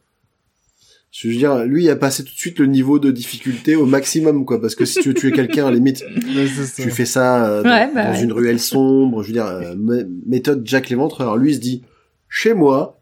Je 1.10 1.30
veux 1.30 1.34
dire, 1.36 1.64
lui, 1.64 1.86
il 1.86 1.90
a 1.90 1.96
passé 1.96 2.26
tout 2.26 2.34
de 2.34 2.38
suite 2.38 2.60
le 2.60 2.66
niveau 2.66 3.00
de 3.00 3.12
difficulté 3.12 3.78
au 3.78 3.86
maximum, 3.86 4.44
quoi. 4.46 4.60
Parce 4.60 4.76
que 4.76 4.84
si 4.84 5.00
tu 5.00 5.08
veux 5.08 5.14
tuer 5.14 5.32
quelqu'un, 5.32 5.68
à 5.68 5.70
la 5.70 5.76
limite, 5.78 6.04
Ouais, 6.36 6.48
tu 6.76 6.92
fais 6.92 7.06
ça 7.06 7.46
euh, 7.46 7.64
dans, 7.64 7.70
Ouais, 7.70 7.90
bah 7.96 8.08
dans 8.08 8.12
ouais. 8.12 8.24
une 8.24 8.34
ruelle 8.34 8.60
sombre. 8.60 9.24
Je 9.24 9.28
veux 9.28 9.34
dire, 9.34 9.46
euh, 9.46 9.74
mé- 9.76 10.06
méthode 10.26 10.64
Jack 10.66 10.90
l'Éventreur. 10.90 11.38
Lui, 11.38 11.52
il 11.52 11.56
se 11.56 11.60
dit, 11.62 11.84
chez 12.28 12.54
moi, 12.54 13.02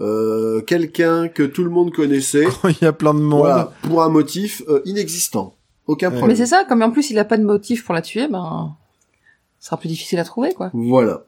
euh, 0.00 0.60
quelqu'un 0.62 1.28
que 1.28 1.42
tout 1.42 1.64
le 1.64 1.70
monde 1.70 1.92
connaissait, 1.92 2.44
il 2.64 2.76
y 2.82 2.84
a 2.86 2.92
plein 2.92 3.14
de 3.14 3.20
monde. 3.20 3.40
Voilà, 3.40 3.72
pour 3.82 4.02
un 4.02 4.08
motif 4.08 4.62
euh, 4.68 4.80
inexistant. 4.84 5.54
Aucun 5.86 6.08
Ouais. 6.10 6.16
problème. 6.18 6.36
Mais 6.38 6.44
c'est 6.44 6.50
ça, 6.50 6.64
comme 6.68 6.82
en 6.82 6.90
plus 6.90 7.10
il 7.10 7.18
a 7.18 7.24
pas 7.24 7.36
de 7.38 7.44
motif 7.44 7.84
pour 7.84 7.94
la 7.94 8.02
tuer, 8.02 8.28
ben. 8.28 8.76
sera 9.58 9.76
plus 9.78 9.88
difficile 9.88 10.18
à 10.18 10.24
trouver, 10.24 10.52
quoi. 10.54 10.70
Voilà. 10.74 11.24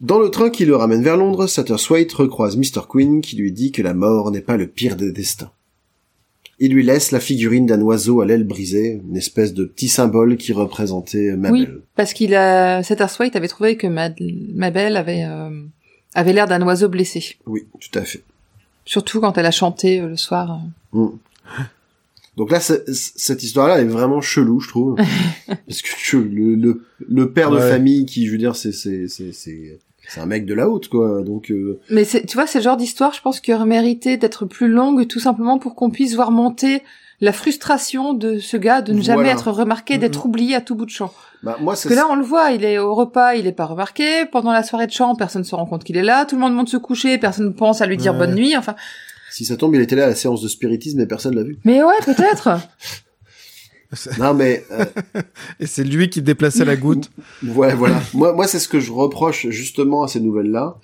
Dans 0.00 0.18
le 0.18 0.30
train 0.30 0.50
qui 0.50 0.64
le 0.66 0.76
ramène 0.76 1.02
vers 1.02 1.16
Londres, 1.16 1.46
Satterswhite 1.46 2.12
recroise 2.12 2.56
Mr. 2.56 2.82
Quinn 2.88 3.20
qui 3.22 3.36
lui 3.36 3.52
dit 3.52 3.72
que 3.72 3.80
la 3.82 3.94
mort 3.94 4.30
n'est 4.30 4.40
pas 4.42 4.56
le 4.56 4.66
pire 4.66 4.96
des 4.96 5.10
destins. 5.12 5.50
Il 6.58 6.72
lui 6.72 6.82
laisse 6.82 7.12
la 7.12 7.20
figurine 7.20 7.66
d'un 7.66 7.80
oiseau 7.82 8.20
à 8.22 8.26
l'aile 8.26 8.44
brisée, 8.44 9.00
une 9.06 9.16
espèce 9.16 9.52
de 9.52 9.64
petit 9.66 9.88
symbole 9.88 10.38
qui 10.38 10.52
représentait 10.54 11.36
Mabel. 11.36 11.52
Oui, 11.60 11.68
parce 11.94 12.14
qu'il 12.14 12.34
a, 12.34 12.82
Satterswhite 12.82 13.36
avait 13.36 13.48
trouvé 13.48 13.76
que 13.76 13.86
Mad- 13.86 14.16
Mabel 14.54 14.96
avait, 14.96 15.24
euh, 15.24 15.50
avait 16.16 16.32
l'air 16.32 16.46
d'un 16.48 16.62
oiseau 16.62 16.88
blessé. 16.88 17.36
Oui, 17.46 17.64
tout 17.80 17.96
à 17.98 18.02
fait. 18.02 18.22
Surtout 18.84 19.20
quand 19.20 19.36
elle 19.38 19.46
a 19.46 19.50
chanté 19.50 20.00
euh, 20.00 20.08
le 20.08 20.16
soir. 20.16 20.60
euh. 20.94 20.98
Mm. 20.98 21.18
Donc 22.36 22.50
là, 22.50 22.60
c'est- 22.60 22.84
cette 22.92 23.42
histoire-là 23.42 23.80
est 23.80 23.84
vraiment 23.86 24.20
chelou, 24.20 24.60
je 24.60 24.68
trouve, 24.68 24.96
parce 25.46 25.82
que 25.82 26.16
le, 26.18 26.54
le, 26.54 26.84
le 27.08 27.30
père 27.32 27.50
de 27.50 27.58
famille 27.58 28.04
qui, 28.04 28.26
je 28.26 28.32
veux 28.32 28.38
dire, 28.38 28.56
c'est 28.56 28.72
c'est 28.72 29.08
c'est 29.08 29.32
c'est 29.32 29.78
c'est 30.08 30.20
un 30.20 30.26
mec 30.26 30.44
de 30.44 30.52
la 30.54 30.68
haute, 30.68 30.88
quoi. 30.88 31.22
Donc 31.22 31.50
euh, 31.50 31.80
Mais 31.90 32.04
c'est, 32.04 32.26
tu 32.26 32.34
vois, 32.36 32.46
c'est 32.46 32.58
le 32.58 32.64
genre 32.64 32.76
d'histoire, 32.76 33.12
je 33.14 33.22
pense, 33.22 33.40
qui 33.40 33.52
aurait 33.54 33.64
mérité 33.66 34.16
d'être 34.18 34.44
plus 34.44 34.68
longue, 34.68 35.06
tout 35.06 35.18
simplement 35.20 35.58
pour 35.58 35.74
qu'on 35.74 35.90
puisse 35.90 36.14
voir 36.14 36.30
monter 36.30 36.82
la 37.20 37.32
frustration 37.32 38.12
de 38.14 38.38
ce 38.38 38.56
gars 38.56 38.82
de 38.82 38.92
ne 38.92 39.00
jamais 39.02 39.28
être 39.28 39.50
remarqué, 39.50 39.96
d'être 39.98 40.26
oublié 40.26 40.54
à 40.54 40.60
tout 40.60 40.74
bout 40.74 40.84
de 40.84 40.90
champ. 40.90 41.12
bah 41.42 41.56
moi, 41.60 41.72
Parce 41.72 41.86
que 41.86 41.94
là, 41.94 42.06
on 42.10 42.14
le 42.16 42.22
voit, 42.24 42.50
il 42.52 42.64
est 42.64 42.78
au 42.78 42.94
repas, 42.94 43.34
il 43.34 43.46
est 43.46 43.52
pas 43.52 43.64
remarqué. 43.66 44.26
Pendant 44.26 44.52
la 44.52 44.62
soirée 44.62 44.86
de 44.86 44.92
chant, 44.92 45.14
personne 45.14 45.42
ne 45.42 45.46
se 45.46 45.54
rend 45.54 45.64
compte 45.66 45.82
qu'il 45.84 45.96
est 45.96 46.02
là. 46.02 46.26
Tout 46.26 46.34
le 46.36 46.42
monde 46.42 46.54
monte 46.54 46.68
se 46.68 46.76
coucher, 46.76 47.16
personne 47.18 47.46
ne 47.46 47.52
pense 47.52 47.80
à 47.80 47.86
lui 47.86 47.96
dire 47.96 48.12
Ouais. 48.12 48.18
bonne 48.18 48.34
nuit. 48.34 48.56
Enfin, 48.56 48.74
si 49.30 49.44
ça 49.44 49.56
tombe, 49.56 49.74
il 49.74 49.80
était 49.80 49.96
là 49.96 50.04
à 50.04 50.08
la 50.08 50.14
séance 50.14 50.42
de 50.42 50.48
spiritisme 50.48 51.00
et 51.00 51.06
personne 51.06 51.34
l'a 51.34 51.42
vu. 51.42 51.58
mais 51.64 51.82
ouais, 51.82 51.94
peut-être. 52.04 52.48
Non, 54.18 54.34
mais 54.34 54.64
euh, 54.72 54.84
Et 55.60 55.66
c'est 55.66 55.84
lui 55.84 56.10
qui 56.10 56.20
déplaçait 56.20 56.64
la 56.64 56.76
goutte. 56.76 57.10
Ouais, 57.44 57.72
voilà. 57.74 58.00
moi, 58.14 58.32
moi, 58.32 58.46
c'est 58.48 58.58
ce 58.58 58.68
que 58.68 58.80
je 58.80 58.90
reproche 58.92 59.46
justement 59.50 60.02
à 60.02 60.08
ces 60.08 60.20
nouvelles-là, 60.20 60.76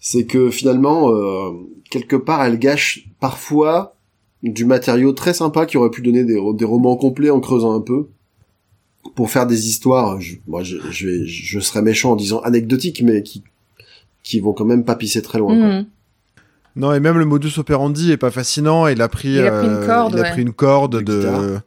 c'est 0.00 0.24
que 0.24 0.50
finalement, 0.50 1.10
euh, 1.10 1.50
quelque 1.90 2.16
part, 2.16 2.42
elles 2.42 2.58
gâchent 2.58 3.06
parfois 3.20 3.94
du 4.42 4.64
matériau 4.64 5.12
très 5.12 5.34
sympa 5.34 5.66
qui 5.66 5.76
aurait 5.76 5.90
pu 5.90 6.02
donner 6.02 6.24
des, 6.24 6.40
des 6.54 6.64
romans 6.64 6.96
complets 6.96 7.30
en 7.30 7.40
creusant 7.40 7.74
un 7.74 7.80
peu 7.80 8.08
pour 9.14 9.30
faire 9.30 9.46
des 9.46 9.68
histoires. 9.68 10.20
Je, 10.20 10.36
moi, 10.46 10.62
je, 10.62 10.78
je, 10.90 11.06
vais, 11.08 11.26
je 11.26 11.60
serais 11.60 11.82
méchant 11.82 12.12
en 12.12 12.16
disant 12.16 12.40
anecdotiques, 12.40 13.02
mais 13.02 13.22
qui 13.22 13.42
qui 14.22 14.40
vont 14.40 14.52
quand 14.52 14.66
même 14.66 14.84
pas 14.84 14.96
pisser 14.96 15.22
très 15.22 15.38
loin. 15.38 15.56
quoi. 15.56 15.66
Mhm. 15.66 15.86
Non, 16.76 16.92
et 16.92 17.00
même 17.00 17.18
le 17.18 17.24
modus 17.24 17.58
operandi 17.58 18.12
est 18.12 18.16
pas 18.16 18.30
fascinant. 18.30 18.86
Il 18.86 19.02
a 19.02 19.08
pris, 19.08 19.30
Il 19.32 19.40
a 19.40 19.50
pris 19.50 19.66
une 19.66 19.72
euh, 19.72 19.86
corde, 19.86 20.12
il 20.14 20.20
a 20.20 20.22
ouais. 20.22 20.30
pris 20.30 20.42
une 20.42 20.52
corde 20.52 21.02
De 21.02 21.58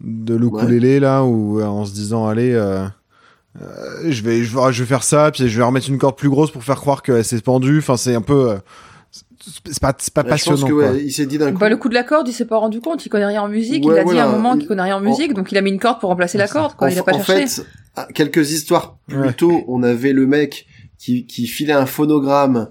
de, 0.00 0.34
l'ukulélé, 0.34 1.00
là, 1.00 1.24
où, 1.24 1.60
euh, 1.60 1.64
en 1.64 1.84
se 1.84 1.92
disant, 1.92 2.28
allez, 2.28 2.52
euh, 2.52 2.84
euh, 3.60 3.66
je 4.08 4.22
vais, 4.22 4.44
je 4.44 4.56
vais, 4.56 4.72
je 4.72 4.82
vais 4.82 4.88
faire 4.88 5.02
ça, 5.02 5.30
puis 5.32 5.48
je 5.48 5.58
vais 5.58 5.64
remettre 5.64 5.88
une 5.88 5.98
corde 5.98 6.16
plus 6.16 6.28
grosse 6.30 6.50
pour 6.50 6.62
faire 6.62 6.76
croire 6.76 7.02
qu'elle 7.02 7.24
s'est 7.24 7.40
pendue. 7.40 7.78
Enfin, 7.78 7.96
c'est 7.96 8.14
un 8.14 8.22
peu, 8.22 8.50
euh, 8.52 8.56
c'est 9.66 9.80
pas, 9.80 9.94
c'est 9.98 10.12
pas 10.12 10.22
Ouais, 10.22 10.36
je 10.36 10.44
pense 10.44 10.60
passionnant, 10.60 10.66
que 10.66 10.72
ouais, 10.72 11.04
il 11.04 11.12
s'est 11.12 11.26
dit 11.26 11.38
d'un 11.38 11.52
coup. 11.52 11.58
Bah, 11.58 11.68
le 11.68 11.76
coup 11.76 11.88
de 11.88 11.94
la 11.94 12.02
corde, 12.04 12.28
il 12.28 12.32
s'est 12.32 12.44
pas 12.46 12.56
rendu 12.58 12.80
compte, 12.80 13.04
il 13.04 13.08
connaît 13.08 13.26
rien 13.26 13.42
en 13.42 13.48
musique, 13.48 13.84
Ouais, 13.84 13.94
il 13.96 13.98
a 13.98 14.04
dit 14.04 14.18
à 14.18 14.26
un 14.28 14.32
moment 14.32 14.54
Il- 14.54 14.58
qu'il 14.60 14.68
connaît 14.68 14.82
rien 14.82 14.96
en 14.96 15.00
musique, 15.00 15.34
donc 15.34 15.50
il 15.52 15.58
a 15.58 15.62
mis 15.62 15.70
une 15.70 15.78
corde 15.78 16.00
pour 16.00 16.08
remplacer 16.10 16.38
la 16.38 16.48
corde, 16.48 16.74
quoi. 16.76 16.88
en, 16.88 16.90
il 16.90 16.98
a 16.98 17.02
pas 17.02 17.14
en 17.14 17.22
cherché. 17.22 17.46
fait, 17.46 17.66
à 17.96 18.06
quelques 18.12 18.52
histoires 18.52 18.98
plus 19.06 19.18
Ouais. 19.18 19.32
tôt, 19.32 19.64
on 19.68 19.82
avait 19.82 20.12
le 20.12 20.26
mec 20.26 20.66
qui, 20.98 21.26
qui 21.26 21.46
filait 21.46 21.72
un 21.72 21.86
phonogramme 21.86 22.68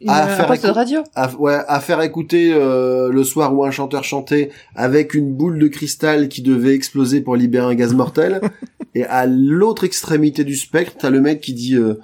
Il 0.00 0.10
à 0.10 0.26
faire 0.28 0.50
de 0.50 0.68
radio. 0.70 1.00
à, 1.14 1.30
ouais, 1.36 1.58
à 1.68 1.80
faire 1.80 2.02
écouter 2.02 2.52
euh, 2.54 3.10
le 3.10 3.24
soir 3.24 3.54
où 3.54 3.64
un 3.64 3.70
chanteur 3.70 4.04
chantait 4.04 4.50
avec 4.74 5.14
une 5.14 5.32
boule 5.34 5.58
de 5.58 5.68
cristal 5.68 6.28
qui 6.28 6.42
devait 6.42 6.74
exploser 6.74 7.20
pour 7.22 7.34
libérer 7.36 7.64
un 7.66 7.74
gaz 7.74 7.94
mortel. 7.94 8.40
et 8.94 9.04
à 9.04 9.24
l'autre 9.26 9.84
extrémité 9.84 10.44
du 10.44 10.54
spectre, 10.56 10.94
t'as 10.98 11.08
le 11.10 11.20
mec 11.22 11.40
qui 11.40 11.54
dit 11.54 11.76
euh, 11.76 11.94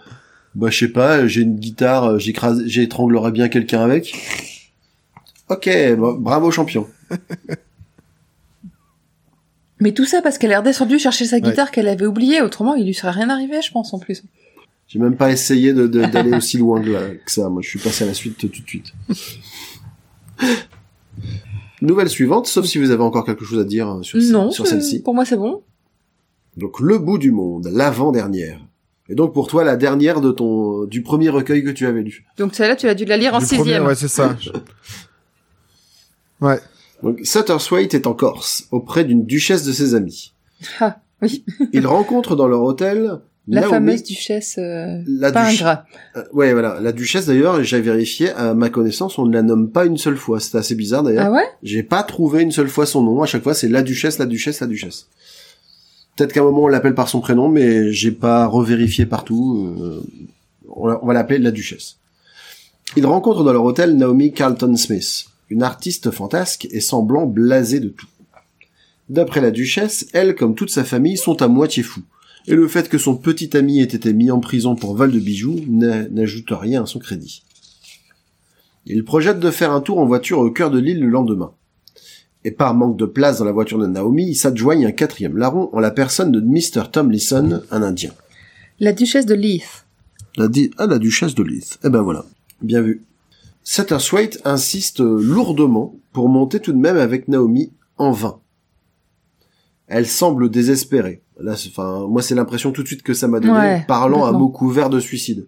bah 0.54 0.68
je 0.70 0.78
sais 0.78 0.88
pas, 0.92 1.26
j'ai 1.26 1.42
une 1.42 1.56
guitare, 1.56 2.04
euh, 2.04 2.18
j'écrase, 2.18 2.62
j'étranglerais 2.66 3.32
bien 3.32 3.48
quelqu'un 3.48 3.80
avec. 3.82 4.14
Ok, 5.48 5.68
bah, 5.98 6.14
bravo 6.18 6.50
champion. 6.50 6.86
Mais 9.80 9.92
tout 9.92 10.04
ça 10.04 10.22
parce 10.22 10.38
qu'elle 10.38 10.52
est 10.52 10.56
redescendue 10.56 10.98
chercher 10.98 11.24
sa 11.24 11.40
guitare 11.40 11.70
qu'elle 11.72 11.88
avait 11.88 12.06
oubliée, 12.06 12.40
autrement 12.40 12.74
il 12.74 12.86
lui 12.86 12.94
serait 12.94 13.10
rien 13.10 13.28
arrivé, 13.30 13.60
je 13.62 13.72
pense, 13.72 13.92
en 13.92 13.98
plus. 13.98 14.22
J'ai 14.86 14.98
même 15.00 15.16
pas 15.16 15.30
essayé 15.32 15.72
de- 15.72 15.86
de- 15.86 16.04
d'aller 16.12 16.32
aussi 16.36 16.58
loin 16.58 16.80
que, 16.80 17.14
que 17.16 17.30
ça. 17.32 17.48
Moi, 17.48 17.62
je 17.62 17.68
suis 17.68 17.78
passé 17.78 18.04
à 18.04 18.06
la 18.06 18.14
suite 18.14 18.36
tout 18.38 18.46
de 18.48 18.54
suite. 18.68 18.92
Nouvelle 21.80 22.08
suivante, 22.08 22.46
sauf 22.46 22.64
si 22.66 22.78
vous 22.78 22.90
avez 22.92 23.02
encore 23.02 23.24
quelque 23.26 23.44
chose 23.44 23.58
à 23.58 23.64
dire 23.64 23.88
euh, 23.88 24.02
sur, 24.02 24.20
ce- 24.22 24.30
non, 24.32 24.50
sur 24.52 24.66
celle-ci. 24.68 25.02
pour 25.02 25.14
moi 25.14 25.24
c'est 25.24 25.36
bon. 25.36 25.62
Donc 26.56 26.78
le 26.80 26.98
bout 26.98 27.18
du 27.18 27.32
monde, 27.32 27.68
l'avant-dernière. 27.72 28.60
Et 29.12 29.14
donc 29.14 29.34
pour 29.34 29.47
toi 29.47 29.62
la 29.62 29.76
dernière 29.76 30.22
de 30.22 30.32
ton 30.32 30.84
du 30.86 31.02
premier 31.02 31.28
recueil 31.28 31.62
que 31.62 31.68
tu 31.70 31.86
avais 31.86 32.01
lu. 32.02 32.24
Donc 32.39 32.55
celle-là, 32.55 32.76
tu 32.76 32.89
as 32.89 32.94
dû 32.94 33.05
la 33.05 33.18
lire 33.18 33.34
en 33.34 33.39
Du 33.40 33.44
premier, 33.44 33.62
sixième. 33.62 33.86
ouais, 33.86 33.94
c'est 33.94 34.09
ça. 34.09 34.34
ouais. 36.40 36.59
Donc 37.02 37.20
Satterswaite 37.24 37.94
est 37.94 38.06
en 38.06 38.14
Corse 38.14 38.64
auprès 38.70 39.05
d'une 39.05 39.24
duchesse 39.24 39.64
de 39.64 39.72
ses 39.72 39.94
amis. 39.94 40.32
Ah, 40.80 40.98
oui. 41.20 41.44
Il 41.72 41.86
rencontre 41.86 42.36
dans 42.36 42.47
leur 42.48 42.62
hôtel 42.62 43.18
La 43.48 43.62
Naomi- 43.62 43.70
fameuse 43.70 44.02
duchesse 44.05 44.56
euh, 44.59 44.98
la 45.06 45.30
duchesse. 45.30 45.60
ingrat. 45.60 45.84
Euh, 46.16 46.22
ouais 46.32 46.52
voilà, 46.52 46.78
la 46.80 46.93
duchesse 46.93 47.26
d'ailleurs, 47.26 47.62
j'ai 47.64 47.80
vérifié 47.80 48.30
à 48.30 48.55
ma 48.55 48.70
connaissance, 48.70 49.18
on 49.18 49.26
ne 49.26 49.34
la 49.34 49.43
nomme 49.43 49.70
pas 49.70 49.84
une 49.84 49.98
seule 49.98 50.16
fois. 50.16 50.40
C'est 50.40 50.56
assez 50.56 50.74
bizarre 50.74 51.02
d'ailleurs. 51.02 51.26
Ah 51.26 51.32
ouais? 51.32 51.44
J'ai 51.62 51.82
pas 51.82 52.02
trouvé 52.02 52.43
une 52.43 52.52
seule 52.52 52.68
fois 52.68 52.86
son 52.86 53.02
nom. 53.02 53.22
À 53.22 53.26
chaque 53.26 53.43
fois, 53.43 53.55
c'est 53.55 53.68
la 53.68 53.82
duchesse, 53.82 54.18
la 54.18 54.26
duchesse, 54.26 54.60
la 54.60 54.66
duchesse. 54.68 55.09
Peut-être 56.16 56.32
qu'à 56.32 56.40
un 56.40 56.44
moment 56.44 56.64
on 56.64 56.68
l'appelle 56.68 56.94
par 56.94 57.09
son 57.09 57.20
prénom, 57.20 57.48
mais 57.48 57.93
j'ai 57.93 58.12
pas 58.12 58.47
revérifié 58.47 59.06
partout. 59.06 59.74
euh, 59.78 60.02
on 60.74 61.06
va 61.06 61.12
l'appeler 61.14 61.39
la 61.39 61.51
duchesse. 61.51 61.97
Ils 62.97 63.06
rencontrent 63.06 63.44
dans 63.44 63.52
leur 63.52 63.64
hôtel 63.64 63.97
Naomi 63.97 64.32
Carlton 64.32 64.76
Smith, 64.76 65.26
une 65.51 65.62
artiste 65.62 66.10
fantasque 66.10 66.66
et 66.70 66.80
semblant 66.80 67.26
blasée 67.26 67.80
de 67.80 67.89
tout. 67.89 68.06
D'après 69.09 69.40
la 69.40 69.51
duchesse, 69.51 70.06
elle, 70.12 70.34
comme 70.34 70.55
toute 70.55 70.70
sa 70.70 70.84
famille, 70.84 71.16
sont 71.16 71.43
à 71.43 71.48
moitié 71.48 71.82
fous. 71.82 72.02
Et 72.47 72.55
le 72.55 72.66
fait 72.68 72.89
que 72.89 72.98
son 72.98 73.16
petit 73.16 73.56
ami 73.56 73.80
ait 73.80 73.84
été 73.84 74.12
mis 74.12 74.30
en 74.30 74.40
prison 74.40 74.74
pour 74.74 74.94
vol 74.97 75.12
de 75.12 75.18
bijoux 75.20 75.60
n'a- 75.68 76.09
n'ajoute 76.09 76.48
rien 76.51 76.82
à 76.84 76.86
son 76.86 76.98
crédit. 76.98 77.43
Il 78.86 79.05
projette 79.05 79.39
de 79.40 79.51
faire 79.51 79.72
un 79.72 79.80
tour 79.80 79.98
en 79.98 80.06
voiture 80.06 80.39
au 80.39 80.51
cœur 80.51 80.70
de 80.70 80.78
l'île 80.78 81.01
le 81.01 81.09
lendemain. 81.09 81.52
Et 82.44 82.51
par 82.51 82.74
manque 82.74 82.97
de 82.97 83.06
place 83.06 83.39
dans 83.39 83.44
la 83.44 83.52
voiture 83.52 83.78
de 83.78 83.86
Naomi, 83.86 84.27
il 84.28 84.35
s'adjoigne 84.35 84.85
un 84.86 84.90
quatrième 84.93 85.36
larron 85.39 85.70
en 85.73 85.78
la 85.81 85.90
personne 85.93 86.32
de 86.32 86.40
Mr. 86.40 86.90
Tomlinson, 86.90 87.62
un 87.70 87.82
Indien. 87.82 88.10
La 88.81 88.93
duchesse 88.93 89.27
de 89.27 89.35
Leith. 89.35 89.86
La 90.36 90.48
di- 90.48 90.70
ah, 90.78 90.86
la 90.86 90.98
duchesse 90.98 91.35
de 91.36 91.43
Leith. 91.44 91.78
Eh 91.85 91.89
ben 91.89 92.02
voilà. 92.02 92.24
Bien 92.62 92.81
vu. 92.81 93.05
Satterswaite 93.62 94.40
insiste 94.44 94.98
lourdement 95.01 95.94
pour 96.12 96.28
monter 96.28 96.59
tout 96.59 96.73
de 96.73 96.78
même 96.78 96.97
avec 96.97 97.28
Naomi 97.28 97.70
en 97.97 98.10
vain. 98.10 98.39
Elle 99.86 100.06
semble 100.09 100.51
désespérée. 100.51 101.23
Là, 101.40 101.56
c'est- 101.56 101.69
enfin, 101.69 102.06
moi, 102.09 102.23
c'est 102.23 102.35
l'impression 102.35 102.73
tout 102.73 102.82
de 102.82 102.86
suite 102.89 103.02
que 103.02 103.14
ça 103.14 103.28
m'a 103.28 103.40
donné, 103.40 103.52
Ouais, 103.52 103.85
parlant 103.86 104.24
à 104.24 104.32
mots 104.32 104.48
couverts 104.48 104.90
de 104.90 105.01
suicide. 105.01 105.47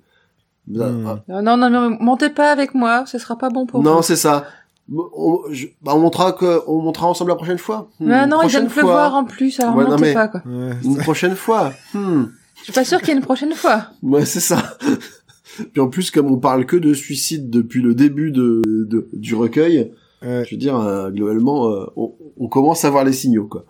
Hmm. 0.69 0.81
Ah, 1.07 1.23
Non, 1.29 1.43
non, 1.43 1.57
non, 1.57 1.71
non, 1.71 1.97
montez 2.01 2.31
pas 2.31 2.51
avec 2.51 2.75
moi, 2.75 3.05
ce 3.07 3.19
sera 3.19 3.37
pas 3.37 3.51
bon 3.51 3.67
pour 3.67 3.83
non, 3.83 3.97
vous. 3.97 4.03
c'est 4.03 4.17
ça. 4.17 4.47
On, 4.93 5.41
je- 5.51 5.69
bah, 5.83 5.93
on 5.95 6.01
montrera 6.01 6.33
que, 6.33 6.61
on 6.67 6.83
montera 6.83 7.07
ensemble 7.09 7.31
la 7.31 7.37
prochaine 7.37 7.59
fois. 7.59 7.89
Hmm, 8.01 8.11
Ah 8.11 8.27
non, 8.27 8.43
il 8.43 8.49
vient 8.51 8.63
de 8.63 8.69
pleuvoir 8.69 9.15
en 9.15 9.25
plus, 9.25 9.59
alors 9.61 9.77
Ouais, 9.77 9.85
non, 9.85 9.91
montez 9.93 10.03
mais- 10.03 10.15
pas, 10.15 10.29
quoi. 10.29 10.43
Ouais, 10.47 10.73
Une 10.85 10.97
prochaine 10.99 11.35
fois. 11.37 11.73
Hmm. 11.95 12.25
Je 12.59 12.65
suis 12.65 12.73
pas 12.73 12.85
sûre 12.85 12.99
qu'il 13.01 13.09
y 13.09 13.13
ait 13.13 13.17
une 13.17 13.23
prochaine 13.25 13.53
fois. 13.55 13.87
Ouais, 14.03 14.25
c'est 14.27 14.41
ça. 14.41 14.77
Puis 15.73 15.81
en 15.81 15.89
plus, 15.89 16.11
comme 16.11 16.31
on 16.31 16.39
parle 16.39 16.67
que 16.67 16.77
de 16.77 16.93
suicide 16.95 17.49
depuis 17.49 17.81
le 17.81 17.95
début 17.95 18.31
de, 18.31 18.61
de- 18.67 19.09
du 19.13 19.35
recueil, 19.35 19.93
ouais. 20.23 20.45
je 20.45 20.51
veux 20.55 20.59
dire, 20.59 20.77
euh, 20.79 21.11
globalement, 21.11 21.69
euh, 21.71 21.85
on, 21.97 22.13
on 22.39 22.49
commence 22.49 22.85
à 22.85 22.91
voir 22.91 23.05
les 23.05 23.13
signaux, 23.13 23.47
quoi. 23.47 23.65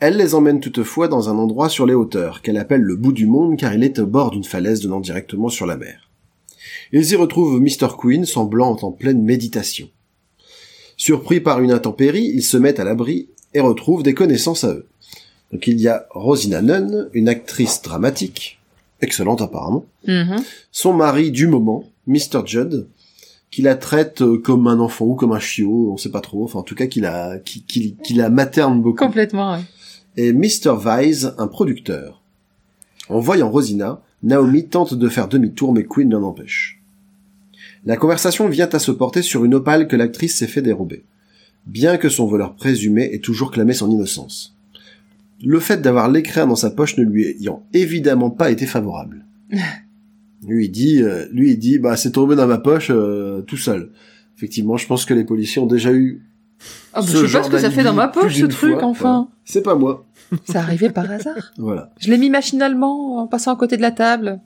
Elle 0.00 0.16
les 0.16 0.34
emmène 0.34 0.60
toutefois 0.60 1.08
dans 1.08 1.28
un 1.30 1.36
endroit 1.38 1.68
sur 1.68 1.86
les 1.86 1.94
hauteurs, 1.94 2.42
qu'elle 2.42 2.56
appelle 2.58 2.82
le 2.82 2.96
bout 2.96 3.12
du 3.12 3.26
monde, 3.26 3.56
car 3.58 3.72
il 3.74 3.82
est 3.84 3.98
au 3.98 4.06
bord 4.06 4.30
d'une 4.30 4.44
falaise 4.44 4.80
donnant 4.80 5.00
directement 5.00 5.48
sur 5.48 5.66
la 5.66 5.76
mer. 5.76 6.10
Ils 6.92 7.10
y 7.12 7.16
retrouvent 7.16 7.60
Mr. 7.60 7.88
Queen, 7.98 8.24
semblant 8.24 8.76
en 8.82 8.90
pleine 8.92 9.22
méditation. 9.22 9.88
Surpris 10.96 11.40
par 11.40 11.60
une 11.60 11.72
intempérie, 11.72 12.30
ils 12.34 12.42
se 12.42 12.56
mettent 12.56 12.80
à 12.80 12.84
l'abri 12.84 13.28
et 13.52 13.60
retrouvent 13.60 14.02
des 14.02 14.14
connaissances 14.14 14.64
à 14.64 14.72
eux. 14.72 14.86
Donc 15.52 15.66
il 15.66 15.80
y 15.80 15.88
a 15.88 16.06
Rosina 16.10 16.62
Nunn, 16.62 17.08
une 17.14 17.28
actrice 17.28 17.82
dramatique, 17.82 18.58
excellente 19.00 19.40
apparemment, 19.42 19.84
Mhm. 20.06 20.36
son 20.72 20.92
mari 20.92 21.30
du 21.30 21.46
moment, 21.46 21.84
Mr. 22.06 22.42
Judd, 22.46 22.86
qui 23.50 23.62
la 23.62 23.76
traite 23.76 24.22
euh, 24.22 24.36
comme 24.38 24.66
un 24.66 24.80
enfant 24.80 25.04
ou 25.04 25.14
comme 25.14 25.32
un 25.32 25.38
chiot, 25.38 25.90
on 25.92 25.96
sait 25.96 26.10
pas 26.10 26.20
trop, 26.20 26.42
enfin 26.44 26.58
en 26.58 26.62
tout 26.64 26.74
cas 26.74 26.86
qui 26.86 27.00
la, 27.00 27.38
qui, 27.38 27.62
qui, 27.62 27.96
qui 28.02 28.14
la 28.14 28.30
materne 28.30 28.82
beaucoup. 28.82 29.04
Complètement, 29.04 29.52
ouais. 29.54 29.60
Et 30.16 30.32
Mr. 30.32 30.74
Vise, 30.78 31.34
un 31.38 31.46
producteur. 31.46 32.22
En 33.08 33.20
voyant 33.20 33.50
Rosina, 33.50 34.00
Naomi 34.22 34.66
tente 34.66 34.94
de 34.94 35.08
faire 35.08 35.28
demi-tour 35.28 35.72
mais 35.72 35.84
Queen 35.84 36.10
l'en 36.10 36.22
empêche. 36.22 36.73
La 37.86 37.96
conversation 37.96 38.48
vient 38.48 38.68
à 38.72 38.78
se 38.78 38.90
porter 38.90 39.22
sur 39.22 39.44
une 39.44 39.54
opale 39.54 39.88
que 39.88 39.96
l'actrice 39.96 40.36
s'est 40.36 40.46
fait 40.46 40.62
dérober, 40.62 41.04
bien 41.66 41.98
que 41.98 42.08
son 42.08 42.26
voleur 42.26 42.54
présumé 42.54 43.10
ait 43.12 43.18
toujours 43.18 43.50
clamé 43.50 43.74
son 43.74 43.90
innocence. 43.90 44.56
le 45.44 45.60
fait 45.60 45.82
d'avoir 45.82 46.10
l'écrin 46.10 46.46
dans 46.46 46.56
sa 46.56 46.70
poche 46.70 46.96
ne 46.96 47.04
lui 47.04 47.26
ayant 47.26 47.62
évidemment 47.74 48.30
pas 48.30 48.50
été 48.50 48.64
favorable. 48.66 49.26
lui 50.46 50.66
il 50.66 50.70
dit, 50.70 51.02
euh, 51.02 51.26
lui 51.32 51.52
il 51.52 51.58
dit, 51.58 51.78
bah 51.78 51.96
c'est 51.96 52.12
tombé 52.12 52.36
dans 52.36 52.46
ma 52.46 52.58
poche 52.58 52.88
euh, 52.90 53.42
tout 53.42 53.56
seul. 53.58 53.90
Effectivement, 54.36 54.76
je 54.76 54.86
pense 54.86 55.04
que 55.04 55.14
les 55.14 55.24
policiers 55.24 55.60
ont 55.60 55.66
déjà 55.66 55.92
eu. 55.92 56.22
Ah, 56.92 57.00
bah, 57.00 57.06
je 57.06 57.26
sais 57.26 57.38
pas 57.38 57.44
ce 57.44 57.50
que 57.50 57.58
ça 57.58 57.70
fait 57.70 57.82
dans 57.84 57.94
ma 57.94 58.08
poche, 58.08 58.34
ce 58.34 58.46
truc, 58.46 58.78
fois. 58.78 58.84
enfin. 58.84 59.10
Voilà. 59.10 59.28
C'est 59.44 59.62
pas 59.62 59.74
moi. 59.74 60.06
Ça 60.44 60.60
arrivait 60.60 60.90
par 60.90 61.10
hasard. 61.10 61.52
Voilà. 61.58 61.92
Je 62.00 62.10
l'ai 62.10 62.18
mis 62.18 62.30
machinalement 62.30 63.18
en 63.18 63.26
passant 63.26 63.52
à 63.52 63.56
côté 63.56 63.76
de 63.76 63.82
la 63.82 63.90
table. 63.90 64.40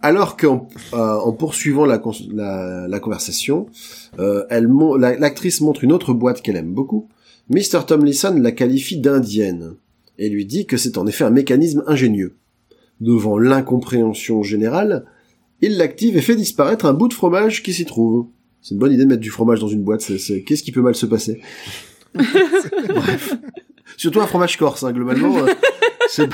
Alors 0.00 0.36
qu'en 0.36 0.68
euh, 0.94 0.96
en 0.96 1.32
poursuivant 1.32 1.84
la, 1.84 1.98
cons- 1.98 2.12
la, 2.32 2.86
la 2.86 3.00
conversation, 3.00 3.66
euh, 4.18 4.44
la- 4.50 5.18
l'actrice 5.18 5.60
montre 5.60 5.82
une 5.84 5.92
autre 5.92 6.12
boîte 6.12 6.40
qu'elle 6.42 6.56
aime 6.56 6.72
beaucoup. 6.72 7.08
Mr. 7.50 7.80
Tomlinson 7.86 8.38
la 8.40 8.52
qualifie 8.52 8.98
d'indienne 8.98 9.74
et 10.18 10.28
lui 10.28 10.44
dit 10.46 10.66
que 10.66 10.76
c'est 10.76 10.98
en 10.98 11.06
effet 11.06 11.24
un 11.24 11.30
mécanisme 11.30 11.82
ingénieux. 11.86 12.36
Devant 13.00 13.38
l'incompréhension 13.38 14.42
générale, 14.42 15.04
il 15.60 15.76
l'active 15.78 16.16
et 16.16 16.20
fait 16.20 16.36
disparaître 16.36 16.86
un 16.86 16.92
bout 16.94 17.08
de 17.08 17.14
fromage 17.14 17.62
qui 17.62 17.72
s'y 17.72 17.84
trouve. 17.84 18.26
C'est 18.62 18.74
une 18.74 18.80
bonne 18.80 18.92
idée 18.92 19.04
de 19.04 19.08
mettre 19.08 19.20
du 19.20 19.30
fromage 19.30 19.60
dans 19.60 19.68
une 19.68 19.82
boîte. 19.82 20.00
Qu'est-ce 20.46 20.62
qui 20.62 20.72
peut 20.72 20.82
mal 20.82 20.94
se 20.94 21.06
passer? 21.06 21.40
Bref. 22.14 23.36
Surtout 23.96 24.20
un 24.20 24.26
fromage 24.26 24.56
corse, 24.56 24.84
hein, 24.84 24.92
globalement. 24.92 25.38
euh, 25.38 25.46
c'est 26.08 26.28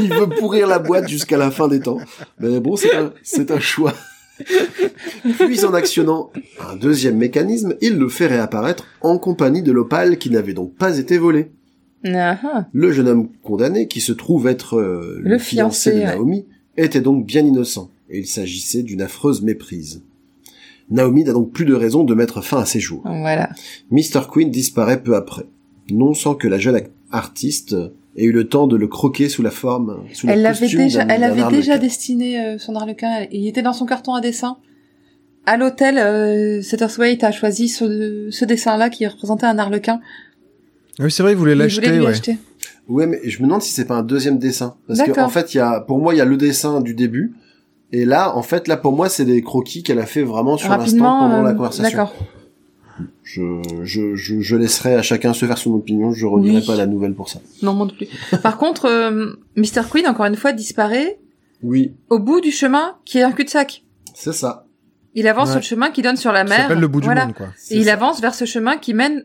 il 0.00 0.12
veut 0.12 0.28
pourrir 0.28 0.66
la 0.66 0.78
boîte 0.78 1.08
jusqu'à 1.08 1.36
la 1.36 1.50
fin 1.50 1.68
des 1.68 1.80
temps. 1.80 1.98
Mais 2.40 2.60
bon, 2.60 2.76
c'est 2.76 2.94
un, 2.94 3.12
c'est 3.22 3.50
un 3.50 3.60
choix. 3.60 3.94
Puis 5.38 5.64
en 5.64 5.74
actionnant 5.74 6.30
un 6.60 6.76
deuxième 6.76 7.16
mécanisme, 7.16 7.74
il 7.80 7.96
le 7.96 8.08
fait 8.08 8.26
réapparaître 8.26 8.84
en 9.00 9.18
compagnie 9.18 9.62
de 9.62 9.72
l'opale 9.72 10.18
qui 10.18 10.30
n'avait 10.30 10.54
donc 10.54 10.74
pas 10.76 10.98
été 10.98 11.18
volé. 11.18 11.50
Ah. 12.04 12.66
Le 12.72 12.92
jeune 12.92 13.08
homme 13.08 13.28
condamné, 13.42 13.88
qui 13.88 14.00
se 14.00 14.12
trouve 14.12 14.46
être 14.46 14.76
euh, 14.78 15.18
le, 15.20 15.30
Le 15.30 15.38
fiancé, 15.38 15.90
fiancé, 15.90 15.92
de 15.92 15.96
ouais. 15.98 16.04
Naomi, 16.14 16.46
était 16.76 17.00
donc 17.00 17.26
bien 17.26 17.44
innocent, 17.44 17.90
et 18.08 18.20
il 18.20 18.26
s'agissait 18.28 18.84
d'une 18.84 19.02
affreuse 19.02 19.42
méprise. 19.42 20.02
Naomi 20.90 21.24
n'a 21.24 21.32
donc 21.32 21.52
plus 21.52 21.64
de 21.64 21.74
raison 21.74 22.04
de 22.04 22.14
mettre 22.14 22.40
fin 22.40 22.60
à 22.60 22.64
ses 22.66 22.78
jours. 22.78 23.02
Voilà. 23.04 23.50
Mr. 23.90 24.28
Queen 24.32 24.48
disparaît 24.50 25.02
peu 25.02 25.16
après, 25.16 25.46
non 25.90 26.14
sans 26.14 26.36
que 26.36 26.46
la 26.46 26.58
jeune 26.58 26.76
ac- 26.76 26.90
artiste 27.10 27.76
ait 28.16 28.24
eu 28.24 28.32
le 28.32 28.48
temps 28.48 28.66
de 28.66 28.76
le 28.76 28.88
croquer 28.88 29.28
sous 29.28 29.42
la 29.42 29.50
forme, 29.50 30.04
sous 30.12 30.28
Elle 30.28 30.42
la 30.42 30.50
l'avait 30.50 30.60
costume 30.60 30.80
déjà, 30.80 31.02
elle 31.08 31.24
avait 31.24 31.48
déjà 31.48 31.78
destiné 31.78 32.40
euh, 32.40 32.58
son 32.58 32.74
arlequin. 32.74 33.26
Il 33.30 33.46
était 33.46 33.62
dans 33.62 33.72
son 33.72 33.86
carton 33.86 34.14
à 34.14 34.20
dessin. 34.20 34.56
À 35.46 35.56
l'hôtel, 35.56 35.98
euh, 35.98 36.60
Satterthwaite 36.60 37.24
a 37.24 37.32
choisi 37.32 37.68
ce, 37.68 38.28
ce 38.30 38.44
dessin-là 38.44 38.90
qui 38.90 39.06
représentait 39.06 39.46
un 39.46 39.58
arlequin. 39.58 40.00
Ah 40.98 41.04
Oui, 41.04 41.10
c'est 41.10 41.22
vrai, 41.22 41.32
il 41.32 41.38
voulait 41.38 41.52
Il 41.52 41.56
voulait 41.56 41.64
l'acheter, 41.64 41.90
lui 41.90 42.00
ouais. 42.00 42.38
Ouais, 42.88 43.06
mais 43.06 43.20
je 43.24 43.38
me 43.38 43.44
demande 43.44 43.62
si 43.62 43.72
c'est 43.72 43.84
pas 43.84 43.96
un 43.96 44.02
deuxième 44.02 44.38
dessin. 44.38 44.76
Parce 44.86 45.00
que, 45.00 45.06
D'accord. 45.06 45.24
en 45.24 45.28
fait, 45.28 45.54
il 45.54 45.58
y 45.58 45.60
a, 45.60 45.80
pour 45.80 45.98
moi, 45.98 46.14
il 46.14 46.18
y 46.18 46.20
a 46.20 46.24
le 46.24 46.36
dessin 46.36 46.80
du 46.80 46.94
début. 46.94 47.34
Et 47.92 48.04
là, 48.04 48.34
en 48.34 48.42
fait, 48.42 48.68
là, 48.68 48.76
pour 48.76 48.92
moi, 48.92 49.08
c'est 49.08 49.24
des 49.24 49.42
croquis 49.42 49.82
qu'elle 49.82 49.98
a 49.98 50.06
fait 50.06 50.22
vraiment 50.22 50.56
sur 50.56 50.70
l'instant 50.70 51.20
pendant 51.20 51.42
la 51.42 51.50
euh, 51.50 51.54
conversation. 51.54 51.84
D'accord. 51.84 52.14
Je, 53.22 53.42
je, 53.84 54.14
je, 54.14 54.40
je 54.40 54.56
laisserai 54.56 54.94
à 54.94 55.02
chacun 55.02 55.32
se 55.32 55.46
faire 55.46 55.58
son 55.58 55.72
opinion. 55.74 56.12
Je 56.12 56.26
relirai 56.26 56.56
Oui. 56.60 56.66
pas 56.66 56.76
la 56.76 56.86
nouvelle 56.86 57.14
pour 57.14 57.28
ça. 57.28 57.40
Non, 57.62 57.74
moi 57.74 57.86
non 57.86 57.92
plus. 57.94 58.08
Par 58.42 58.58
contre, 58.58 58.86
euh, 58.86 59.34
Mr. 59.56 59.82
Queen, 59.90 60.06
encore 60.06 60.26
une 60.26 60.36
fois, 60.36 60.52
disparaît 60.52 61.18
Oui, 61.62 61.92
au 62.10 62.18
bout 62.18 62.40
du 62.40 62.50
chemin 62.50 62.96
qui 63.04 63.18
est 63.18 63.22
un 63.22 63.32
cul-de-sac. 63.32 63.84
c'est 64.14 64.32
ça. 64.32 64.64
Il 65.14 65.26
avance 65.26 65.48
Ouais. 65.48 65.52
sur 65.54 65.60
le 65.60 65.64
chemin 65.64 65.90
qui 65.90 66.02
donne 66.02 66.16
sur 66.16 66.32
la 66.32 66.40
Ça 66.46 66.48
mer. 66.48 66.58
s'appelle 66.62 66.78
le 66.80 66.88
bout 66.88 67.00
du 67.00 67.06
voilà. 67.06 67.26
monde, 67.26 67.34
quoi. 67.34 67.48
Et 67.70 67.76
il 67.78 67.86
ça. 67.86 67.94
avance 67.94 68.20
vers 68.20 68.34
ce 68.34 68.44
chemin 68.44 68.76
qui 68.76 68.94
mène 68.94 69.24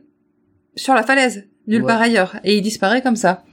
sur 0.76 0.94
la 0.96 1.04
falaise, 1.04 1.46
nulle 1.68 1.82
Ouais. 1.82 1.88
part 1.88 2.02
ailleurs. 2.02 2.36
Et 2.44 2.58
il 2.58 2.62
disparaît 2.62 3.02
comme 3.02 3.16
ça. 3.16 3.44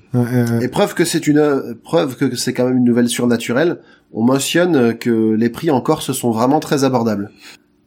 Et 0.63 0.69
preuve 0.69 0.95
que 0.95 1.05
c'est 1.05 1.27
une 1.29 1.77
preuve 1.85 2.17
que 2.17 2.35
c'est 2.35 2.53
quand 2.53 2.65
même 2.67 2.79
une 2.79 2.85
nouvelle 2.85 3.09
surnaturelle, 3.09 3.79
on 4.13 4.25
mentionne 4.25 4.97
que 4.99 5.35
les 5.35 5.51
prix 5.51 5.71
en 5.71 5.81
Corse 5.81 6.11
sont 6.13 6.31
vraiment 6.33 6.59
très 6.61 6.83
abordables. 6.83 7.31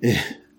Et 0.01 0.14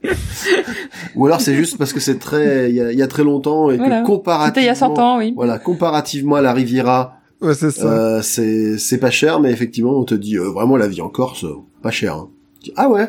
ou 1.15 1.27
alors 1.27 1.41
c'est 1.41 1.55
juste 1.55 1.79
parce 1.79 1.93
que 1.93 2.01
c'est 2.01 2.19
très 2.19 2.71
il 2.71 2.77
y 2.77 2.81
a, 2.81 2.93
il 2.93 2.99
y 2.99 3.03
a 3.03 3.07
très 3.07 3.25
longtemps 3.25 3.71
et 3.71 3.77
Voilà. 3.77 4.03
que 4.03 4.07
comparativement 4.07 4.47
C'était 4.55 4.63
il 4.63 4.67
y 4.67 4.71
a 4.71 4.75
100 4.75 4.99
ans, 4.99 5.19
oui. 5.19 5.33
voilà 5.35 5.59
comparativement 5.59 6.37
à 6.37 6.41
la 6.43 6.53
Riviera 6.53 7.19
Ouais, 7.41 7.55
c'est 7.55 7.71
ça. 7.71 7.87
euh, 7.87 8.23
c'est 8.23 8.79
c'est 8.79 8.99
pas 8.99 9.11
cher 9.11 9.41
mais 9.41 9.51
effectivement 9.51 9.99
on 9.99 10.05
te 10.05 10.15
dit 10.15 10.37
euh, 10.39 10.51
vraiment 10.51 10.77
la 10.77 10.89
vie 10.89 11.01
en 11.01 11.09
Corse 11.09 11.45
pas 11.83 11.91
cher. 11.91 12.15
hein. 12.15 12.29
Dis, 12.63 12.73
Ah 12.77 12.89
ouais 12.89 13.09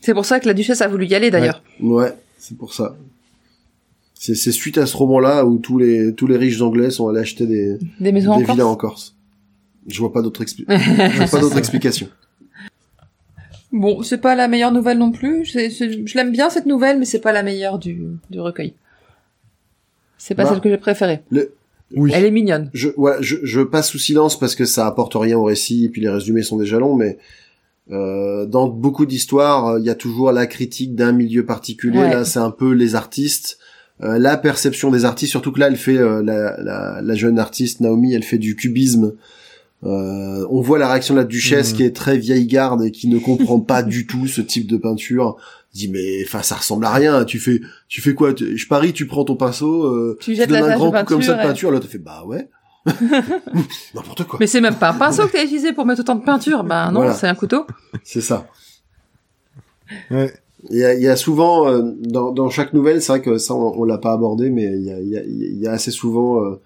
C'est 0.00 0.14
pour 0.14 0.24
ça 0.24 0.40
que 0.40 0.46
la 0.46 0.54
duchesse 0.54 0.80
a 0.80 0.88
voulu 0.88 1.06
y 1.06 1.14
aller 1.14 1.30
d'ailleurs. 1.30 1.62
ouais 1.80 2.12
c'est 2.38 2.56
pour 2.56 2.72
ça. 2.72 2.96
C'est 4.14 4.34
c'est 4.34 4.52
suite 4.52 4.78
à 4.78 4.86
ce 4.86 4.96
roman-là 4.96 5.44
où 5.44 5.58
tous 5.58 5.78
les 5.78 6.14
tous 6.14 6.26
les 6.26 6.36
riches 6.36 6.60
anglais 6.60 6.90
sont 6.90 7.08
allés 7.08 7.20
acheter 7.20 7.46
des 7.46 7.78
Des 8.00 8.10
maisons 8.12 8.36
des 8.36 8.42
en 8.42 8.46
Corse. 8.46 8.52
villas 8.56 8.66
en 8.68 8.76
Corse. 8.76 9.14
Je 9.86 9.98
vois 10.00 10.12
pas 10.12 10.22
d'autre 10.22 10.42
expli- 10.42 10.64
je 10.68 11.16
vois 11.18 11.26
pas 11.26 11.40
d'autre 11.40 11.56
explication. 11.58 12.08
Bon, 13.72 14.02
c'est 14.02 14.18
pas 14.18 14.34
la 14.34 14.48
meilleure 14.48 14.72
nouvelle 14.72 14.98
non 14.98 15.10
plus. 15.12 15.44
Je 15.44 16.14
l'aime 16.16 16.32
bien 16.32 16.48
cette 16.50 16.66
nouvelle, 16.66 16.98
mais 16.98 17.04
c'est 17.04 17.20
pas 17.20 17.32
la 17.32 17.42
meilleure 17.42 17.78
du, 17.78 18.00
du 18.30 18.40
recueil. 18.40 18.74
C'est 20.16 20.34
pas 20.34 20.44
Bah. 20.44 20.50
celle 20.50 20.60
que 20.60 20.70
j'ai 20.70 20.78
préférée. 20.78 21.20
Oui. 21.94 22.10
Elle 22.14 22.24
est 22.26 22.30
mignonne. 22.30 22.70
Je, 22.74 22.88
ouais, 22.96 23.14
je, 23.20 23.36
je 23.42 23.60
passe 23.60 23.90
sous 23.90 23.98
silence 23.98 24.38
parce 24.38 24.54
que 24.54 24.64
ça 24.66 24.86
apporte 24.86 25.14
rien 25.14 25.38
au 25.38 25.44
récit 25.44 25.84
et 25.86 25.88
puis 25.88 26.00
les 26.02 26.08
résumés 26.10 26.42
sont 26.42 26.58
déjà 26.58 26.78
longs, 26.78 26.96
mais 26.96 27.16
euh, 27.90 28.44
dans 28.46 28.68
beaucoup 28.68 29.06
d'histoires, 29.06 29.78
il 29.78 29.84
y 29.86 29.90
a 29.90 29.94
toujours 29.94 30.30
la 30.32 30.46
critique 30.46 30.94
d'un 30.94 31.12
milieu 31.12 31.46
particulier. 31.46 31.98
Ouais. 31.98 32.10
Là, 32.10 32.24
c'est 32.26 32.40
un 32.40 32.50
peu 32.50 32.72
les 32.72 32.94
artistes, 32.94 33.58
euh, 34.02 34.18
la 34.18 34.36
perception 34.36 34.90
des 34.90 35.06
artistes. 35.06 35.30
Surtout 35.30 35.50
que 35.52 35.60
là, 35.60 35.68
elle 35.68 35.76
fait 35.76 35.96
euh, 35.96 36.22
la, 36.22 36.60
la, 36.62 37.00
la 37.02 37.14
jeune 37.14 37.38
artiste 37.38 37.80
Naomi, 37.80 38.12
elle 38.12 38.22
fait 38.24 38.38
du 38.38 38.54
cubisme. 38.54 39.14
Euh, 39.84 40.44
on 40.50 40.60
voit 40.60 40.78
la 40.78 40.88
réaction 40.90 41.14
de 41.14 41.20
la 41.20 41.24
duchesse 41.24 41.70
Mhm. 41.70 41.76
qui 41.76 41.82
est 41.84 41.94
très 41.94 42.18
vieille 42.18 42.46
garde 42.46 42.82
et 42.82 42.90
qui 42.90 43.06
ne 43.08 43.18
comprend 43.18 43.60
pas 43.60 43.82
du 43.84 44.06
tout 44.06 44.26
ce 44.26 44.40
type 44.40 44.68
de 44.68 44.76
peinture. 44.76 45.36
Elle 45.74 45.78
dit 45.80 45.88
mais 45.88 46.24
enfin 46.24 46.42
ça 46.42 46.56
ressemble 46.56 46.84
à 46.84 46.90
rien. 46.92 47.24
Tu 47.24 47.38
fais 47.38 47.60
tu 47.88 48.00
fais 48.00 48.12
quoi? 48.14 48.34
Tu- 48.34 48.56
Je 48.58 48.66
parie 48.66 48.92
tu 48.92 49.06
prends 49.06 49.24
ton 49.24 49.36
pinceau, 49.36 49.84
euh, 49.84 50.16
Tu 50.20 50.34
jettes 50.34 50.48
donnes 50.48 50.66
la 50.66 50.74
un 50.74 50.76
grand 50.76 50.90
coup 50.90 51.04
comme 51.04 51.22
ça 51.22 51.34
de 51.34 51.42
peinture, 51.42 51.78
tu 51.80 51.86
fais 51.86 51.98
bah 51.98 52.24
ouais. 52.26 52.48
N'importe 53.94 54.24
quoi. 54.24 54.38
Mais 54.40 54.46
c'est 54.46 54.60
même 54.60 54.74
pas 54.76 54.90
un 54.90 54.94
pinceau 54.94 55.26
que 55.26 55.32
t'as 55.32 55.42
utilisé 55.44 55.72
pour 55.72 55.84
mettre 55.86 56.00
autant 56.00 56.14
de 56.16 56.24
peinture. 56.24 56.64
Ben 56.64 56.86
non, 56.90 57.00
Voilà. 57.00 57.14
c'est 57.14 57.26
un 57.28 57.34
couteau. 57.34 57.66
C'est 58.02 58.20
ça. 58.20 58.46
Ouais. 60.10 60.32
Il 60.70 60.76
y 60.78 60.84
a, 60.84 60.94
il 60.94 61.02
y 61.02 61.06
a 61.08 61.14
souvent 61.16 61.68
euh, 61.68 61.82
dans, 62.00 62.32
dans 62.32 62.50
chaque 62.50 62.72
nouvelle, 62.72 63.00
c'est 63.00 63.12
vrai 63.12 63.22
que 63.22 63.38
ça 63.38 63.54
on, 63.54 63.78
on 63.78 63.84
l'a 63.84 63.98
pas 63.98 64.12
abordé, 64.12 64.50
mais 64.50 64.64
il 64.64 64.84
y 64.84 64.90
a, 64.90 64.98
il 65.00 65.08
y 65.08 65.16
a, 65.16 65.22
il 65.24 65.58
y 65.62 65.66
a 65.68 65.72
assez 65.72 65.92
souvent 65.92 66.42
euh, 66.44 66.60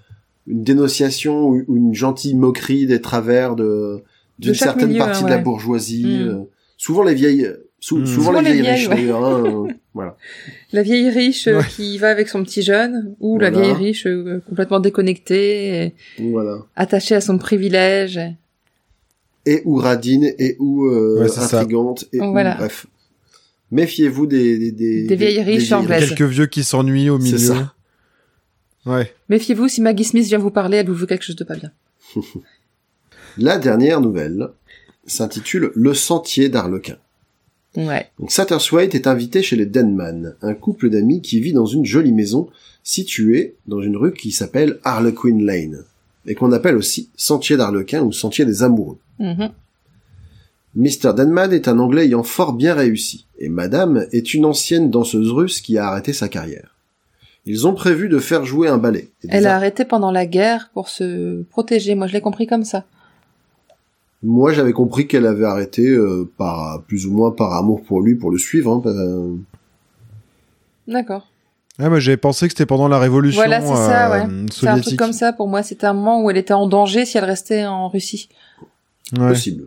une 0.46 0.62
dénonciation 0.64 1.48
ou, 1.48 1.62
ou 1.68 1.76
une 1.76 1.94
gentille 1.94 2.34
moquerie 2.34 2.86
des 2.86 3.00
travers 3.00 3.54
de 3.56 4.02
d'une 4.38 4.54
certaine 4.54 4.88
milieu, 4.88 4.98
partie 4.98 5.22
de 5.24 5.28
la 5.28 5.38
bourgeoisie. 5.38 6.04
Mm. 6.04 6.28
euh, 6.28 6.38
souvent 6.76 7.02
les 7.04 7.14
vieilles, 7.14 7.48
sou- 7.80 7.98
Mm. 7.98 8.06
souvent, 8.06 8.26
Souvent 8.26 8.40
les 8.40 8.48
les 8.52 8.52
vieilles 8.54 8.62
vieilles, 8.62 8.74
riches 8.76 8.88
ouais. 8.88 8.94
d'ailleurs. 8.96 9.24
hein, 9.24 9.44
euh, 9.68 9.72
voilà. 9.94 10.16
La 10.72 10.82
vieille 10.82 11.10
riche 11.10 11.46
euh, 11.48 11.58
Ouais. 11.58 11.64
qui 11.70 11.98
va 11.98 12.10
avec 12.10 12.28
son 12.28 12.42
petit 12.42 12.62
jeune, 12.62 13.14
ou 13.20 13.38
la 13.38 13.50
vieille 13.50 13.72
riche 13.72 14.06
euh, 14.06 14.40
complètement 14.48 14.80
déconnectée, 14.80 15.92
et 16.18 16.30
Voilà. 16.30 16.58
attachée 16.76 17.14
à 17.14 17.20
son 17.20 17.38
privilège. 17.38 18.18
Et 19.46 19.62
ou 19.64 19.76
radine, 19.76 20.32
et 20.38 20.56
ou 20.60 20.86
euh, 20.86 21.20
Ouais, 21.20 21.28
c'est 21.28 21.40
ça. 21.40 21.58
intrigante, 21.60 22.04
et 22.12 22.20
ou- 22.20 22.30
Voilà. 22.32 22.54
bref. 22.56 22.86
Méfiez-vous 23.70 24.26
des 24.26 24.58
des, 24.58 24.72
des, 24.72 25.06
Des 25.06 25.16
vieilles 25.16 25.40
riches 25.42 25.72
anglaises. 25.72 26.08
Quelques 26.10 26.30
vieux 26.30 26.46
qui 26.46 26.62
s'ennuient 26.62 27.10
au 27.10 27.18
C'est 27.20 27.24
milieu. 27.24 27.38
ça. 27.38 27.74
Ouais. 28.86 29.12
Méfiez-vous, 29.28 29.68
si 29.68 29.80
Maggie 29.80 30.04
Smith 30.04 30.26
vient 30.26 30.38
vous 30.38 30.50
parler, 30.50 30.78
elle 30.78 30.88
vous 30.88 30.94
veut 30.94 31.06
quelque 31.06 31.24
chose 31.24 31.36
de 31.36 31.44
pas 31.44 31.56
bien. 31.56 31.70
La 33.38 33.58
dernière 33.58 34.00
nouvelle 34.00 34.50
s'intitule 35.06 35.72
Le 35.74 35.94
Sentier 35.94 36.48
d'Arlequin. 36.48 36.98
Ouais. 37.76 38.10
Donc 38.18 38.30
Satterswaite 38.30 38.94
est 38.94 39.06
invité 39.06 39.42
chez 39.42 39.56
les 39.56 39.64
Denman, 39.64 40.34
un 40.42 40.54
couple 40.54 40.90
d'amis 40.90 41.22
qui 41.22 41.40
vit 41.40 41.54
dans 41.54 41.64
une 41.64 41.86
jolie 41.86 42.12
maison 42.12 42.50
située 42.82 43.56
dans 43.66 43.80
une 43.80 43.96
rue 43.96 44.12
qui 44.12 44.30
s'appelle 44.30 44.78
Harlequin 44.84 45.38
Lane 45.40 45.84
et 46.26 46.34
qu'on 46.34 46.52
appelle 46.52 46.76
aussi 46.76 47.08
Sentier 47.16 47.56
d'Arlequin 47.56 48.02
ou 48.02 48.12
Sentier 48.12 48.44
des 48.44 48.62
Amoureux. 48.62 48.98
Mhm. 49.18 49.50
Mr. 50.74 51.14
Denman 51.14 51.52
est 51.52 51.68
un 51.68 51.78
Anglais 51.78 52.04
ayant 52.04 52.22
fort 52.22 52.52
bien 52.52 52.74
réussi 52.74 53.26
et 53.38 53.48
Madame 53.48 54.06
est 54.12 54.34
une 54.34 54.44
ancienne 54.44 54.90
danseuse 54.90 55.30
russe 55.30 55.60
qui 55.60 55.78
a 55.78 55.86
arrêté 55.86 56.12
sa 56.12 56.28
carrière. 56.28 56.76
Ils 57.44 57.66
ont 57.66 57.74
prévu 57.74 58.08
de 58.08 58.18
faire 58.18 58.44
jouer 58.44 58.68
un 58.68 58.78
ballet. 58.78 59.10
Elle 59.28 59.46
a 59.46 59.50
ar- 59.50 59.56
arrêté 59.56 59.84
pendant 59.84 60.12
la 60.12 60.26
guerre 60.26 60.70
pour 60.74 60.88
se 60.88 61.42
protéger. 61.50 61.94
Moi, 61.96 62.06
je 62.06 62.12
l'ai 62.12 62.20
compris 62.20 62.46
comme 62.46 62.64
ça. 62.64 62.84
Moi, 64.22 64.52
j'avais 64.52 64.72
compris 64.72 65.08
qu'elle 65.08 65.26
avait 65.26 65.44
arrêté 65.44 65.88
euh, 65.88 66.30
par 66.38 66.82
plus 66.82 67.06
ou 67.06 67.12
moins 67.12 67.32
par 67.32 67.54
amour 67.54 67.82
pour 67.82 68.00
lui, 68.00 68.14
pour 68.14 68.30
le 68.30 68.38
suivre. 68.38 68.70
hein, 68.72 68.82
euh, 68.86 69.34
D'accord. 70.86 71.28
Ah, 71.78 71.88
moi, 71.88 71.98
j'avais 71.98 72.16
pensé 72.16 72.46
que 72.46 72.52
c'était 72.52 72.66
pendant 72.66 72.86
la 72.86 72.98
révolution 73.00 73.38
Voilà, 73.40 73.60
c'est 73.60 73.66
ça, 73.74 74.10
ouais. 74.10 74.26
euh, 74.30 74.46
C'est 74.52 74.68
un 74.68 74.78
truc 74.78 74.96
comme 74.98 75.12
ça 75.12 75.32
pour 75.32 75.48
moi. 75.48 75.62
C'était 75.64 75.86
un 75.86 75.94
moment 75.94 76.22
où 76.22 76.30
elle 76.30 76.36
était 76.36 76.52
en 76.54 76.68
danger 76.68 77.04
si 77.04 77.18
elle 77.18 77.24
restait 77.24 77.64
en 77.64 77.88
Russie. 77.88 78.28
Ouais. 79.18 79.28
possible. 79.30 79.64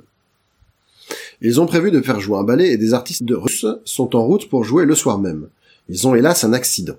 Ils 1.41 1.59
ont 1.59 1.65
prévu 1.65 1.91
de 1.91 2.01
faire 2.01 2.19
jouer 2.19 2.37
un 2.39 2.43
ballet 2.43 2.69
et 2.71 2.77
des 2.77 2.93
artistes 2.93 3.23
de 3.23 3.35
russes 3.35 3.65
sont 3.83 4.15
en 4.15 4.23
route 4.23 4.49
pour 4.49 4.63
jouer 4.63 4.85
le 4.85 4.95
soir 4.95 5.19
même. 5.19 5.49
Ils 5.89 6.07
ont 6.07 6.15
hélas 6.15 6.43
un 6.45 6.53
accident. 6.53 6.95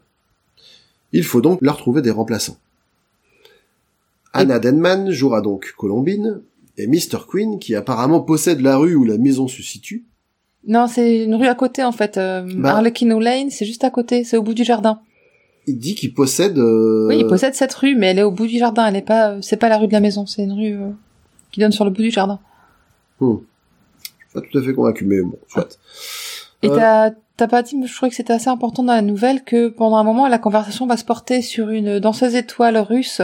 Il 1.17 1.25
faut 1.25 1.41
donc 1.41 1.63
leur 1.63 1.79
trouver 1.79 2.03
des 2.03 2.11
remplaçants. 2.11 2.59
Anna 4.35 4.59
Denman 4.59 5.11
jouera 5.11 5.41
donc 5.41 5.73
Colombine, 5.79 6.43
et 6.77 6.87
Mr. 6.87 7.21
Queen, 7.27 7.59
qui 7.59 7.75
apparemment 7.75 8.21
possède 8.21 8.61
la 8.61 8.77
rue 8.77 8.95
où 8.95 9.05
la 9.05 9.17
maison 9.17 9.49
se 9.49 9.63
situe, 9.63 10.05
Non, 10.67 10.89
c'est 10.89 11.25
une 11.25 11.35
rue 11.35 11.47
à 11.47 11.55
côté 11.55 11.83
en 11.83 11.93
fait. 11.93 12.19
Euh, 12.19 12.47
Bah. 12.57 12.83
Lane, 12.83 13.49
c'est 13.51 13.65
juste 13.65 13.83
à 13.83 13.89
côté, 13.89 14.25
c'est 14.25 14.37
au 14.37 14.43
bout 14.43 14.53
du 14.53 14.63
jardin. 14.63 15.01
il 15.67 15.79
dit 15.79 15.95
qu'il 15.95 16.13
possède... 16.13 16.59
euh, 16.59 17.07
Oui, 17.09 17.17
il 17.21 17.27
possède 17.27 17.55
cette 17.55 17.73
rue, 17.73 17.95
mais 17.95 18.09
elle 18.09 18.19
est 18.19 18.23
au 18.23 18.31
bout 18.31 18.47
du 18.47 18.59
jardin. 18.59 18.87
Elle 18.87 18.97
est 18.97 19.03
pas, 19.03 19.31
euh, 19.31 19.39
c'est 19.41 19.57
pas 19.57 19.71
la 19.71 19.79
rue 19.79 19.87
de 19.87 19.93
la 19.95 20.01
maison, 20.01 20.27
c'est 20.27 20.43
une 20.45 20.53
rue 20.53 20.75
euh, 20.75 20.91
qui 21.51 21.61
donne 21.61 21.73
sur 21.73 21.87
le 21.87 21.91
bout 21.91 22.03
du 22.03 22.11
jardin. 22.11 22.39
hmm. 23.21 23.37
Je 23.39 24.09
suis 24.09 24.35
pas 24.35 24.41
tout 24.43 24.59
à 24.59 24.63
fait 24.63 24.75
convaincu, 24.75 25.07
mais 25.07 25.23
bon, 25.23 25.39
soit. 25.49 25.79
Et 26.67 26.71
t'as, 26.71 27.11
t'as 27.37 27.49
pas 27.49 27.63
dit, 27.63 27.77
mais 27.77 27.87
je 27.87 27.95
trouvais 27.95 28.11
que 28.11 28.17
c'était 28.17 28.33
assez 28.33 28.49
important 28.49 28.83
dans 28.83 28.95
la 28.95 29.03
nouvelle 29.03 29.45
que 29.45 29.69
pendant 29.69 29.97
un 29.97 30.05
moment, 30.05 30.29
la 30.29 30.39
conversation 30.39 30.87
va 30.87 30.97
se 30.97 31.05
porter 31.05 31.43
sur 31.43 31.71
une 31.71 31.99
danseuse 31.99 32.35
étoile 32.35 32.77
russe 32.79 33.23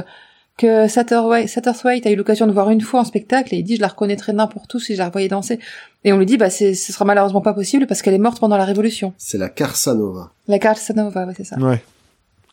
que 0.59 0.87
Satterthwaite, 0.87 2.07
a 2.07 2.11
eu 2.11 2.17
l'occasion 2.17 2.47
de 2.47 2.53
voir 2.53 2.71
une 2.71 2.81
fois 2.81 3.01
en 3.01 3.05
spectacle 3.05 3.55
et 3.55 3.59
il 3.59 3.63
dit, 3.65 3.77
je 3.77 3.81
la 3.81 3.89
reconnaîtrais 3.89 4.33
n'importe 4.33 4.73
où 4.75 4.79
si 4.79 4.95
je 4.95 4.99
la 4.99 5.07
revoyais 5.07 5.29
danser. 5.29 5.59
Et 6.05 6.13
on 6.13 6.19
lui 6.19 6.27
dit, 6.27 6.37
bah, 6.37 6.51
c'est, 6.51 6.75
ce 6.75 6.93
sera 6.93 7.05
malheureusement 7.05 7.41
pas 7.41 7.55
possible 7.55 7.87
parce 7.87 8.03
qu'elle 8.03 8.15
est 8.15 8.19
morte 8.19 8.39
pendant 8.39 8.57
la 8.57 8.65
Révolution. 8.65 9.15
C'est 9.19 9.39
la 9.39 9.49
Carsanova. 9.49 10.33
La 10.49 10.59
Carsanova, 10.59 11.27
ouais, 11.27 11.35
c'est 11.37 11.45
ça. 11.45 11.57
Ouais. 11.59 11.83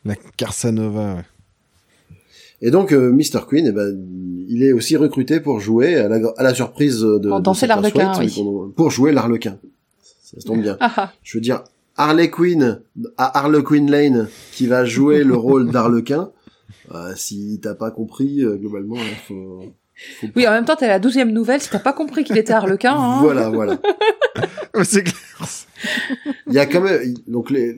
La 0.05 0.15
Carsanova, 0.37 1.15
ouais. 1.15 1.25
Et 2.61 2.71
donc, 2.71 2.91
euh, 2.91 3.11
Mr. 3.11 3.45
Queen, 3.47 3.67
eh 3.67 3.71
ben, 3.71 3.97
il 4.49 4.63
est 4.63 4.73
aussi 4.73 4.97
recruté 4.97 5.39
pour 5.39 5.59
jouer 5.59 5.95
à 5.95 6.09
la, 6.09 6.19
à 6.37 6.43
la 6.43 6.53
surprise 6.53 6.99
de... 6.99 7.29
Pour 7.29 7.39
danser 7.41 7.67
l'Arlequin, 7.67 8.13
oui. 8.19 8.43
Pour 8.75 8.91
jouer 8.91 9.11
l'Arlequin. 9.11 9.57
Ça 10.31 10.39
se 10.39 10.45
tombe 10.45 10.61
bien. 10.61 10.77
Ah 10.79 10.91
ah. 10.97 11.11
Je 11.23 11.37
veux 11.37 11.41
dire, 11.41 11.63
Harley 11.97 12.29
Quinn 12.29 12.81
à 13.17 13.39
Harlequin 13.39 13.85
Lane 13.87 14.29
qui 14.51 14.67
va 14.67 14.85
jouer 14.85 15.23
le 15.23 15.35
rôle 15.35 15.71
d'Arlequin. 15.71 16.31
Euh, 16.93 17.13
si 17.15 17.59
t'as 17.61 17.75
pas 17.75 17.91
compris, 17.91 18.41
euh, 18.43 18.55
globalement, 18.57 18.95
il 18.95 19.15
faut... 19.27 19.63
faut- 20.21 20.27
Oui, 20.35 20.47
en 20.47 20.51
même 20.51 20.65
temps, 20.65 20.75
t'es 20.75 20.85
à 20.85 20.89
la 20.89 20.99
douzième 20.99 21.31
nouvelle, 21.31 21.61
si 21.61 21.69
t'as 21.69 21.79
pas 21.79 21.93
compris 21.93 22.23
qu'il 22.23 22.37
était 22.37 22.53
Harlequin, 22.53 22.95
hein. 22.95 23.19
Voilà, 23.21 23.49
voilà. 23.49 23.77
Ouais, 24.75 24.83
c'est 24.83 25.03
clair. 25.03 25.15
Il 26.47 26.53
y 26.53 26.59
a 26.59 26.65
quand 26.65 26.81
même 26.81 27.13
donc 27.27 27.49
les, 27.51 27.77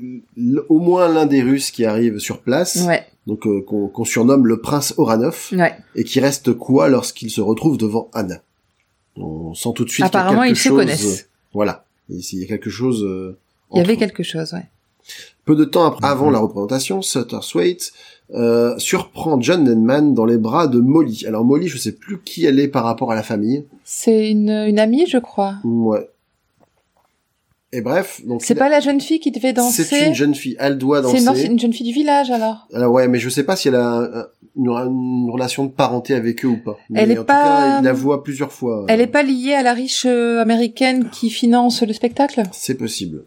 au 0.69 0.80
moins 0.80 1.07
l'un 1.07 1.26
des 1.26 1.41
Russes 1.41 1.72
qui 1.72 1.86
arrive 1.86 2.19
sur 2.19 2.41
place, 2.41 2.84
Ouais, 2.88 3.06
donc 3.28 3.45
euh, 3.48 3.61
qu'on 3.61 4.06
surnomme 4.06 4.48
le 4.48 4.60
prince 4.61 4.94
Oranov, 4.98 5.49
ouais. 5.53 5.76
et 5.95 6.03
qui 6.03 6.19
reste 6.19 6.53
quoi 6.53 6.88
lorsqu'il 6.90 7.30
se 7.30 7.41
retrouve 7.41 7.78
devant 7.78 8.10
Anna? 8.14 8.38
On 9.18 9.53
sent 9.53 9.69
tout 9.76 9.84
de 9.86 9.90
suite 9.90 10.06
qu'il 10.06 10.14
y 10.14 10.18
a 10.18 10.22
Apparemment, 10.22 10.41
quelque 10.44 10.56
ils 10.56 10.60
se 10.60 10.69
connaissent. 10.69 11.22
euh, 11.22 11.26
Voilà, 11.53 11.86
il 12.12 12.40
y 12.40 12.44
a 12.44 12.48
quelque 12.48 12.70
chose. 12.70 13.04
euh, 13.04 13.38
Il 13.74 13.78
y 13.78 13.82
avait 13.82 13.98
quelque 13.98 14.24
chose, 14.24 14.54
ouais. 14.54 14.66
Peu 15.46 15.56
de 15.56 15.66
temps 15.66 15.86
après, 15.86 16.06
avant 16.08 16.30
la 16.30 16.40
représentation, 16.40 17.02
Sutter 17.02 17.40
Swaite 17.42 17.92
euh, 18.34 18.78
surprend 18.78 19.42
John 19.42 19.64
Denman 19.66 20.14
dans 20.14 20.26
les 20.26 20.38
bras 20.38 20.68
de 20.68 20.80
Molly. 20.80 21.26
Alors 21.28 21.44
Molly, 21.44 21.68
je 21.68 21.78
sais 21.78 21.92
plus 21.92 22.20
qui 22.22 22.46
elle 22.46 22.60
est 22.60 22.68
par 22.68 22.84
rapport 22.84 23.12
à 23.12 23.16
la 23.16 23.24
famille. 23.24 23.66
C'est 23.84 24.30
une, 24.30 24.50
une 24.50 24.80
amie, 24.80 25.06
je 25.08 25.18
crois. 25.18 25.56
Ouais. 25.64 26.08
Et 27.73 27.80
bref, 27.81 28.22
donc 28.26 28.41
C'est 28.43 28.56
pas 28.56 28.68
la 28.68 28.81
jeune 28.81 28.99
fille 28.99 29.19
qui 29.22 29.31
devait 29.31 29.53
danser. 29.53 29.85
c'est 29.85 30.07
une 30.07 30.14
jeune 30.14 30.35
fille. 30.35 30.57
Elle 30.60 30.77
doit 30.77 31.02
C'est 31.10 31.23
danser. 31.23 31.45
une, 31.45 31.53
une 31.53 31.60
jeune 31.60 31.72
fille 31.72 31.88
du 31.88 31.93
village, 31.93 32.30
alors. 32.30 32.68
Alors 32.73 32.91
ouais, 32.91 33.07
mais 33.07 33.18
je 33.18 33.30
sais 33.30 33.43
pas 33.43 33.56
si 33.56 33.69
elle 33.69 33.76
a 33.76 33.88
un- 33.99 34.26
une, 34.57 34.68
une 34.68 35.30
relation 35.31 35.64
de 35.65 35.72
parenté 35.72 36.14
avec 36.14 36.43
eux 36.43 36.49
ou 36.49 36.57
pas. 36.57 36.77
Mais 36.89 37.02
Elle 37.03 37.11
est 37.11 37.18
en 37.19 37.23
pas- 37.23 37.34
tout 37.34 37.48
cas, 37.48 37.80
il 37.80 37.84
la 37.85 37.93
voit 37.93 38.23
plusieurs 38.26 38.52
fois. 38.52 38.85
Elle 38.89 38.99
est 38.99 39.07
pas 39.07 39.23
liée 39.23 39.53
à 39.53 39.64
la 39.64 39.73
riche 39.73 40.06
euh, 40.06 40.41
américaine 40.41 41.10
qui 41.10 41.30
finance 41.30 41.81
le 41.81 41.93
spectacle? 41.93 42.43
C'est 42.52 42.76
possible. 42.76 43.23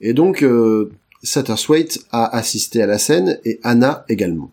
Et 0.00 0.14
donc, 0.14 0.42
euh, 0.42 0.90
Satterthwaite 1.22 1.98
a 2.12 2.34
assisté 2.34 2.82
à 2.82 2.86
la 2.86 2.96
scène 2.98 3.38
et 3.44 3.60
Anna 3.62 4.06
également. 4.08 4.50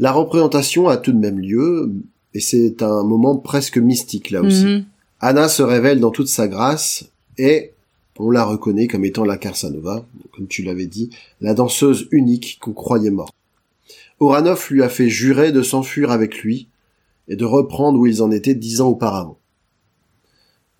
La 0.00 0.10
représentation 0.10 0.88
a 0.88 0.96
tout 0.96 1.12
de 1.12 1.18
même 1.18 1.38
lieu 1.38 1.92
et 2.34 2.40
c'est 2.40 2.82
un 2.82 3.04
moment 3.04 3.36
presque 3.36 3.78
mystique 3.78 4.30
là 4.30 4.42
aussi. 4.42 4.64
Mhm. 4.64 4.84
Anna 5.24 5.48
se 5.48 5.62
révèle 5.62 6.00
dans 6.00 6.10
toute 6.10 6.26
sa 6.26 6.48
grâce 6.48 7.04
et 7.38 7.70
on 8.18 8.32
la 8.32 8.42
reconnaît 8.44 8.88
comme 8.88 9.04
étant 9.04 9.24
la 9.24 9.36
Carsanova, 9.36 10.04
comme 10.34 10.48
tu 10.48 10.64
l'avais 10.64 10.86
dit, 10.86 11.10
la 11.40 11.54
danseuse 11.54 12.08
unique 12.10 12.58
qu'on 12.60 12.72
croyait 12.72 13.12
morte. 13.12 13.32
Oranov 14.18 14.66
lui 14.70 14.82
a 14.82 14.88
fait 14.88 15.08
jurer 15.08 15.52
de 15.52 15.62
s'enfuir 15.62 16.10
avec 16.10 16.38
lui 16.38 16.66
et 17.28 17.36
de 17.36 17.44
reprendre 17.44 18.00
où 18.00 18.06
ils 18.06 18.20
en 18.20 18.32
étaient 18.32 18.56
dix 18.56 18.80
ans 18.80 18.88
auparavant. 18.88 19.38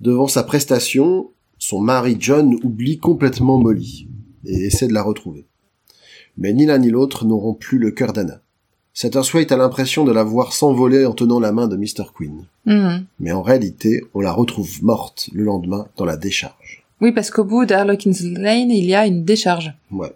Devant 0.00 0.26
sa 0.26 0.42
prestation, 0.42 1.30
son 1.60 1.80
mari 1.80 2.16
John 2.18 2.58
oublie 2.64 2.98
complètement 2.98 3.58
Molly 3.58 4.08
et 4.44 4.64
essaie 4.64 4.88
de 4.88 4.92
la 4.92 5.04
retrouver. 5.04 5.46
Mais 6.36 6.52
ni 6.52 6.66
l'un 6.66 6.78
ni 6.78 6.90
l'autre 6.90 7.26
n'auront 7.26 7.54
plus 7.54 7.78
le 7.78 7.92
cœur 7.92 8.12
d'Anna. 8.12 8.41
Satterthwaite 8.94 9.52
a 9.52 9.56
l'impression 9.56 10.04
de 10.04 10.12
la 10.12 10.22
voir 10.22 10.52
s'envoler 10.52 11.06
en 11.06 11.12
tenant 11.12 11.40
la 11.40 11.52
main 11.52 11.66
de 11.66 11.76
Mr. 11.76 12.04
Queen. 12.14 12.44
Mhm. 12.66 13.06
Mais 13.20 13.32
en 13.32 13.42
réalité, 13.42 14.02
on 14.14 14.20
la 14.20 14.32
retrouve 14.32 14.82
morte 14.82 15.30
le 15.32 15.44
lendemain 15.44 15.86
dans 15.96 16.04
la 16.04 16.16
décharge. 16.16 16.84
Oui, 17.00 17.12
parce 17.12 17.30
qu'au 17.30 17.44
bout 17.44 17.64
d'Harlequin's 17.64 18.20
Lane, 18.22 18.70
il 18.70 18.84
y 18.84 18.94
a 18.94 19.06
une 19.06 19.24
décharge. 19.24 19.72
Ouais. 19.90 20.12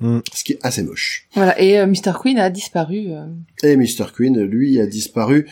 Mm. 0.00 0.18
Ce 0.32 0.44
qui 0.44 0.52
est 0.52 0.58
assez 0.62 0.82
moche. 0.84 1.26
Voilà, 1.34 1.60
et 1.60 1.78
euh, 1.80 1.86
Mr. 1.86 2.12
Queen 2.22 2.38
a 2.38 2.50
disparu. 2.50 3.06
euh. 3.08 3.26
Et 3.64 3.74
Mr. 3.76 4.04
Queen, 4.14 4.40
lui, 4.42 4.78
a 4.80 4.86
disparu 4.86 5.48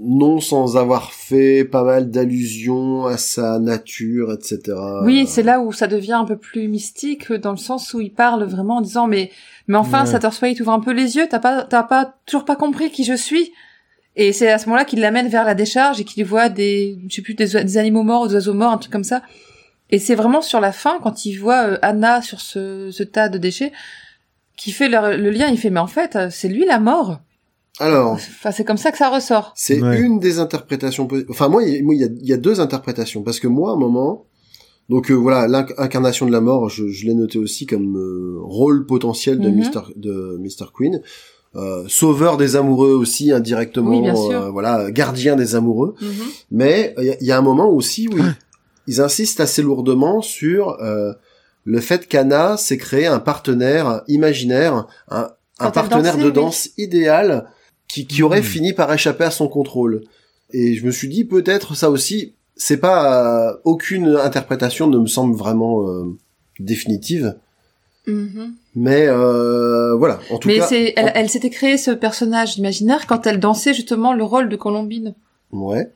non 0.00 0.40
sans 0.40 0.76
avoir 0.76 1.12
fait 1.12 1.64
pas 1.64 1.82
mal 1.82 2.10
d'allusions 2.10 3.06
à 3.06 3.16
sa 3.16 3.58
nature, 3.58 4.32
etc. 4.32 4.76
Oui, 5.02 5.26
c'est 5.26 5.42
là 5.42 5.60
où 5.60 5.72
ça 5.72 5.88
devient 5.88 6.12
un 6.12 6.24
peu 6.24 6.36
plus 6.36 6.68
mystique, 6.68 7.32
dans 7.32 7.50
le 7.50 7.56
sens 7.56 7.92
où 7.94 8.00
il 8.00 8.12
parle 8.12 8.44
vraiment 8.44 8.76
en 8.76 8.80
disant 8.80 9.06
mais 9.08 9.30
mais 9.66 9.76
enfin, 9.76 10.04
Ouais. 10.04 10.10
Satterthwaite 10.10 10.60
ouvre 10.60 10.72
un 10.72 10.80
peu 10.80 10.92
les 10.92 11.16
yeux, 11.16 11.26
t'as 11.28 11.40
pas 11.40 11.64
t'as 11.64 11.82
pas 11.82 12.14
toujours 12.26 12.44
pas 12.44 12.56
compris 12.56 12.90
qui 12.90 13.04
je 13.04 13.14
suis. 13.14 13.52
Et 14.16 14.32
c'est 14.32 14.50
à 14.50 14.58
ce 14.58 14.66
moment-là 14.66 14.84
qu'il 14.84 15.00
l'amène 15.00 15.28
vers 15.28 15.44
la 15.44 15.54
décharge 15.54 16.00
et 16.00 16.04
qu'il 16.04 16.24
voit 16.24 16.48
des 16.48 16.98
je 17.08 17.16
sais 17.16 17.22
plus 17.22 17.34
des 17.34 17.76
animaux 17.76 18.02
morts, 18.04 18.28
des 18.28 18.34
oiseaux 18.34 18.54
morts, 18.54 18.72
un 18.72 18.78
truc 18.78 18.92
comme 18.92 19.04
ça. 19.04 19.22
Et 19.90 19.98
c'est 19.98 20.14
vraiment 20.14 20.42
sur 20.42 20.60
la 20.60 20.72
fin 20.72 20.98
quand 21.02 21.24
il 21.24 21.36
voit 21.36 21.66
euh, 21.66 21.78
Anna 21.82 22.20
sur 22.22 22.40
ce, 22.40 22.90
ce 22.90 23.02
tas 23.02 23.28
de 23.28 23.38
déchets 23.38 23.72
qui 24.56 24.70
fait 24.72 24.88
le, 24.88 25.16
le 25.16 25.30
lien, 25.30 25.46
il 25.48 25.56
fait 25.58 25.70
mais 25.70 25.80
en 25.80 25.86
fait, 25.86 26.16
euh, 26.16 26.28
c'est 26.30 26.48
lui 26.48 26.66
la 26.66 26.78
mort. 26.78 27.20
Alors, 27.80 28.12
Enfin, 28.14 28.50
c'est 28.50 28.64
comme 28.64 28.76
ça 28.76 28.90
que 28.90 28.98
ça 28.98 29.08
ressort. 29.10 29.52
c'est 29.56 29.80
Ouais. 29.80 30.00
une 30.00 30.18
des 30.18 30.38
interprétations. 30.38 31.06
Enfin, 31.28 31.48
moi, 31.48 31.62
il 31.64 31.84
moi, 31.84 31.94
il 31.94 32.00
y 32.00 32.04
a, 32.04 32.08
il 32.20 32.26
y 32.28 32.32
a 32.32 32.36
deux 32.36 32.60
interprétations. 32.60 33.22
Parce 33.22 33.40
que 33.40 33.48
moi, 33.48 33.70
à 33.70 33.74
un 33.74 33.78
moment... 33.78 34.24
Donc 34.90 35.10
euh, 35.10 35.14
voilà, 35.14 35.46
l'incarnation 35.48 36.24
de 36.24 36.32
la 36.32 36.40
mort, 36.40 36.70
je, 36.70 36.88
je 36.88 37.04
l'ai 37.04 37.12
noté 37.12 37.38
aussi 37.38 37.66
comme 37.66 37.98
euh, 37.98 38.38
rôle 38.40 38.86
potentiel 38.86 39.38
de 39.38 39.50
Mhm. 39.50 39.56
Mr. 39.58 39.80
de 39.96 40.38
Mr. 40.40 40.70
Queen. 40.74 41.02
Euh, 41.56 41.84
sauveur 41.88 42.38
des 42.38 42.56
amoureux 42.56 42.92
aussi 42.94 43.30
indirectement, 43.30 43.90
Oui, 43.90 44.00
bien 44.00 44.14
sûr. 44.14 44.30
euh, 44.44 44.50
voilà, 44.50 44.90
gardien 44.90 45.36
des 45.36 45.54
amoureux. 45.54 45.94
Mhm. 46.00 46.08
Mais 46.52 46.94
il 46.96 47.04
y, 47.04 47.10
a- 47.10 47.16
il 47.20 47.26
y 47.26 47.32
a 47.32 47.36
un 47.36 47.42
moment 47.42 47.68
aussi 47.68 48.08
où 48.08 48.16
ils, 48.16 48.34
ils 48.86 49.00
insistent 49.02 49.40
assez 49.40 49.60
lourdement 49.60 50.22
sur 50.22 50.80
euh, 50.82 51.12
le 51.64 51.80
fait 51.80 52.08
qu'Anna 52.08 52.56
s'est 52.56 52.78
créé 52.78 53.06
un 53.06 53.18
partenaire 53.18 54.00
imaginaire, 54.08 54.86
un, 55.10 55.28
partenaire 55.70 56.16
de 56.16 56.28
oui. 56.28 56.32
danse 56.32 56.70
idéal 56.78 57.44
qui, 57.88 58.06
qui 58.06 58.22
aurait 58.22 58.38
Mhm. 58.40 58.44
fini 58.46 58.72
par 58.74 58.92
échapper 58.92 59.24
à 59.24 59.30
son 59.30 59.48
contrôle. 59.48 60.04
Et 60.52 60.74
je 60.74 60.86
me 60.86 60.90
suis 60.90 61.08
dit 61.08 61.24
peut-être 61.24 61.74
ça 61.74 61.90
aussi, 61.90 62.34
c'est 62.56 62.76
pas 62.78 63.50
euh, 63.50 63.56
aucune 63.64 64.16
interprétation 64.16 64.86
ne 64.86 64.98
me 64.98 65.06
semble 65.06 65.36
vraiment 65.36 65.88
euh, 65.88 66.16
définitive. 66.60 67.34
Mhm. 68.06 68.54
Mais 68.74 69.06
euh, 69.08 69.94
voilà, 69.96 70.20
en 70.30 70.38
tout 70.38 70.48
Mais 70.48 70.58
cas, 70.58 70.66
c'est, 70.66 70.94
elle, 70.96 71.12
elle 71.14 71.28
s'était 71.28 71.50
créé 71.50 71.76
ce 71.76 71.90
personnage 71.90 72.56
imaginaire 72.56 73.06
quand 73.06 73.26
elle 73.26 73.40
dansait 73.40 73.74
justement 73.74 74.12
le 74.14 74.24
rôle 74.24 74.48
de 74.48 74.56
Colombine 74.56 75.14
ouais. 75.52 75.92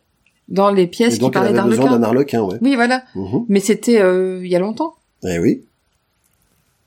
dans 0.48 0.70
les 0.70 0.86
pièces 0.86 1.14
qui 1.14 1.20
donc 1.20 1.31
elle 1.36 1.43
parlaient 1.43 1.52
d'Arlequin. 1.55 1.85
d'un 1.90 2.02
arlequin, 2.02 2.43
ouais. 2.43 2.59
Oui, 2.60 2.74
voilà. 2.74 3.05
Mhm. 3.14 3.47
Mais 3.48 3.60
c'était 3.60 4.01
euh, 4.02 4.40
il 4.44 4.51
y 4.51 4.56
a 4.56 4.59
longtemps. 4.59 4.94
Eh 5.24 5.39
oui. 5.39 5.62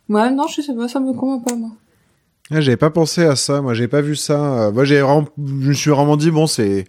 Ouais, 0.09 0.29
non, 0.29 0.45
je 0.47 0.61
sais 0.61 0.75
pas, 0.75 0.87
ça 0.87 0.99
me 0.99 1.13
convainc 1.13 1.43
pas 1.47 1.55
moi. 1.55 1.71
Ah, 2.51 2.61
j'avais 2.61 2.77
pas 2.77 2.91
pensé 2.91 3.23
à 3.23 3.35
ça, 3.35 3.61
moi 3.61 3.73
j'ai 3.73 3.87
pas 3.87 4.01
vu 4.01 4.15
ça. 4.15 4.67
Euh, 4.67 4.71
Moi 4.71 4.85
j'ai 4.85 5.01
vraiment, 5.01 5.25
je 5.37 5.69
me 5.69 5.73
suis 5.73 5.89
vraiment 5.89 6.15
dit 6.15 6.29
bon 6.31 6.45
c'est, 6.47 6.85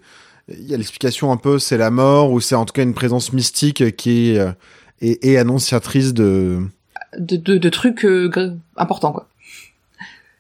il 0.49 0.69
y 0.69 0.75
a 0.75 0.77
l'explication 0.77 1.33
un 1.33 1.37
peu, 1.39 1.59
c'est 1.59 1.79
la 1.79 1.91
mort 1.91 2.31
ou 2.31 2.41
c'est 2.41 2.55
en 2.55 2.65
tout 2.67 2.73
cas 2.75 2.83
une 2.83 2.95
présence 2.95 3.33
mystique 3.33 3.97
qui 3.97 4.33
est, 4.33 4.39
euh, 4.39 4.53
est, 5.01 5.25
est 5.25 5.37
annonciatrice 5.39 6.13
de. 6.13 6.61
De, 7.19 7.37
de, 7.37 7.57
de 7.57 7.69
trucs 7.71 8.05
euh, 8.05 8.31
importants 8.77 9.13
quoi. 9.13 9.29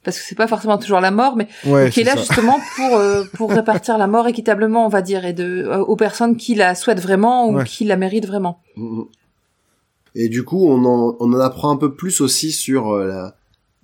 Parce 0.05 0.19
que 0.19 0.25
c'est 0.25 0.35
pas 0.37 0.47
forcément 0.47 0.79
toujours 0.79 1.01
la 1.01 1.11
mort, 1.11 1.35
mais 1.35 1.49
Ouais. 1.65 1.91
qui 1.91 2.03
est 2.03 2.05
là 2.05 2.13
ça. 2.13 2.19
justement 2.21 2.61
pour 2.77 2.97
euh, 2.99 3.25
pour 3.33 3.51
répartir 3.51 3.97
la 3.99 4.07
mort 4.07 4.29
équitablement, 4.29 4.85
on 4.87 4.89
va 4.89 5.01
dire, 5.03 5.25
et 5.25 5.33
de 5.33 5.65
euh, 5.67 5.79
aux 5.79 5.97
personnes 5.97 6.37
qui 6.37 6.55
la 6.55 6.75
souhaitent 6.77 7.01
vraiment 7.01 7.49
ou 7.49 7.57
Ouais. 7.57 7.65
qui 7.65 7.85
la 7.85 7.97
méritent 7.97 8.27
vraiment. 8.27 8.61
Et 10.15 10.29
du 10.29 10.45
coup, 10.45 10.69
on 10.69 10.85
en, 10.85 11.17
on 11.21 11.33
en 11.33 11.41
apprend 11.41 11.71
un 11.71 11.77
peu 11.77 11.95
plus 11.95 12.21
aussi 12.21 12.53
sur 12.53 12.91
euh, 12.93 13.07
la, 13.09 13.37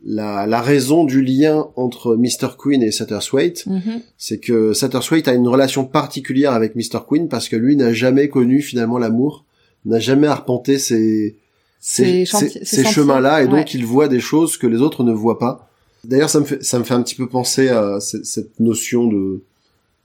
la, 0.04 0.46
la 0.46 0.60
raison 0.60 1.04
du 1.04 1.22
lien 1.22 1.68
entre 1.76 2.16
Mr. 2.16 2.56
Queen 2.58 2.82
et 2.82 2.90
Satterthwaite. 2.90 3.66
Mhm. 3.66 4.00
C'est 4.18 4.38
que 4.38 4.72
Satterthwaite 4.72 5.28
a 5.28 5.34
une 5.34 5.46
relation 5.48 5.84
particulière 5.84 6.52
avec 6.52 6.74
Mr. 6.74 6.98
Queen 7.08 7.28
parce 7.28 7.48
que 7.48 7.56
lui 7.56 7.76
n'a 7.76 7.92
jamais 7.92 8.28
connu 8.28 8.62
finalement 8.62 8.98
l'amour, 8.98 9.44
n'a 9.84 9.98
jamais 10.00 10.26
arpenté 10.26 10.78
ses, 10.78 11.36
Ces 11.80 12.24
ces, 12.26 12.84
chemins-là 12.84 13.42
et 13.42 13.46
donc 13.46 13.54
Ouais. 13.54 13.64
il 13.74 13.84
voit 13.84 14.08
des 14.08 14.20
choses 14.20 14.56
que 14.56 14.66
les 14.66 14.78
autres 14.78 15.02
ne 15.04 15.12
voient 15.12 15.38
pas. 15.38 15.68
D'ailleurs, 16.04 16.30
ça 16.30 16.40
me 16.40 16.44
fait 16.44 16.62
ça 16.62 16.78
me 16.78 16.84
fait 16.84 16.94
un 16.94 17.02
petit 17.02 17.14
peu 17.14 17.28
penser 17.28 17.68
à 17.68 18.00
ce- 18.00 18.22
cette 18.24 18.58
notion 18.60 19.06
de 19.06 19.42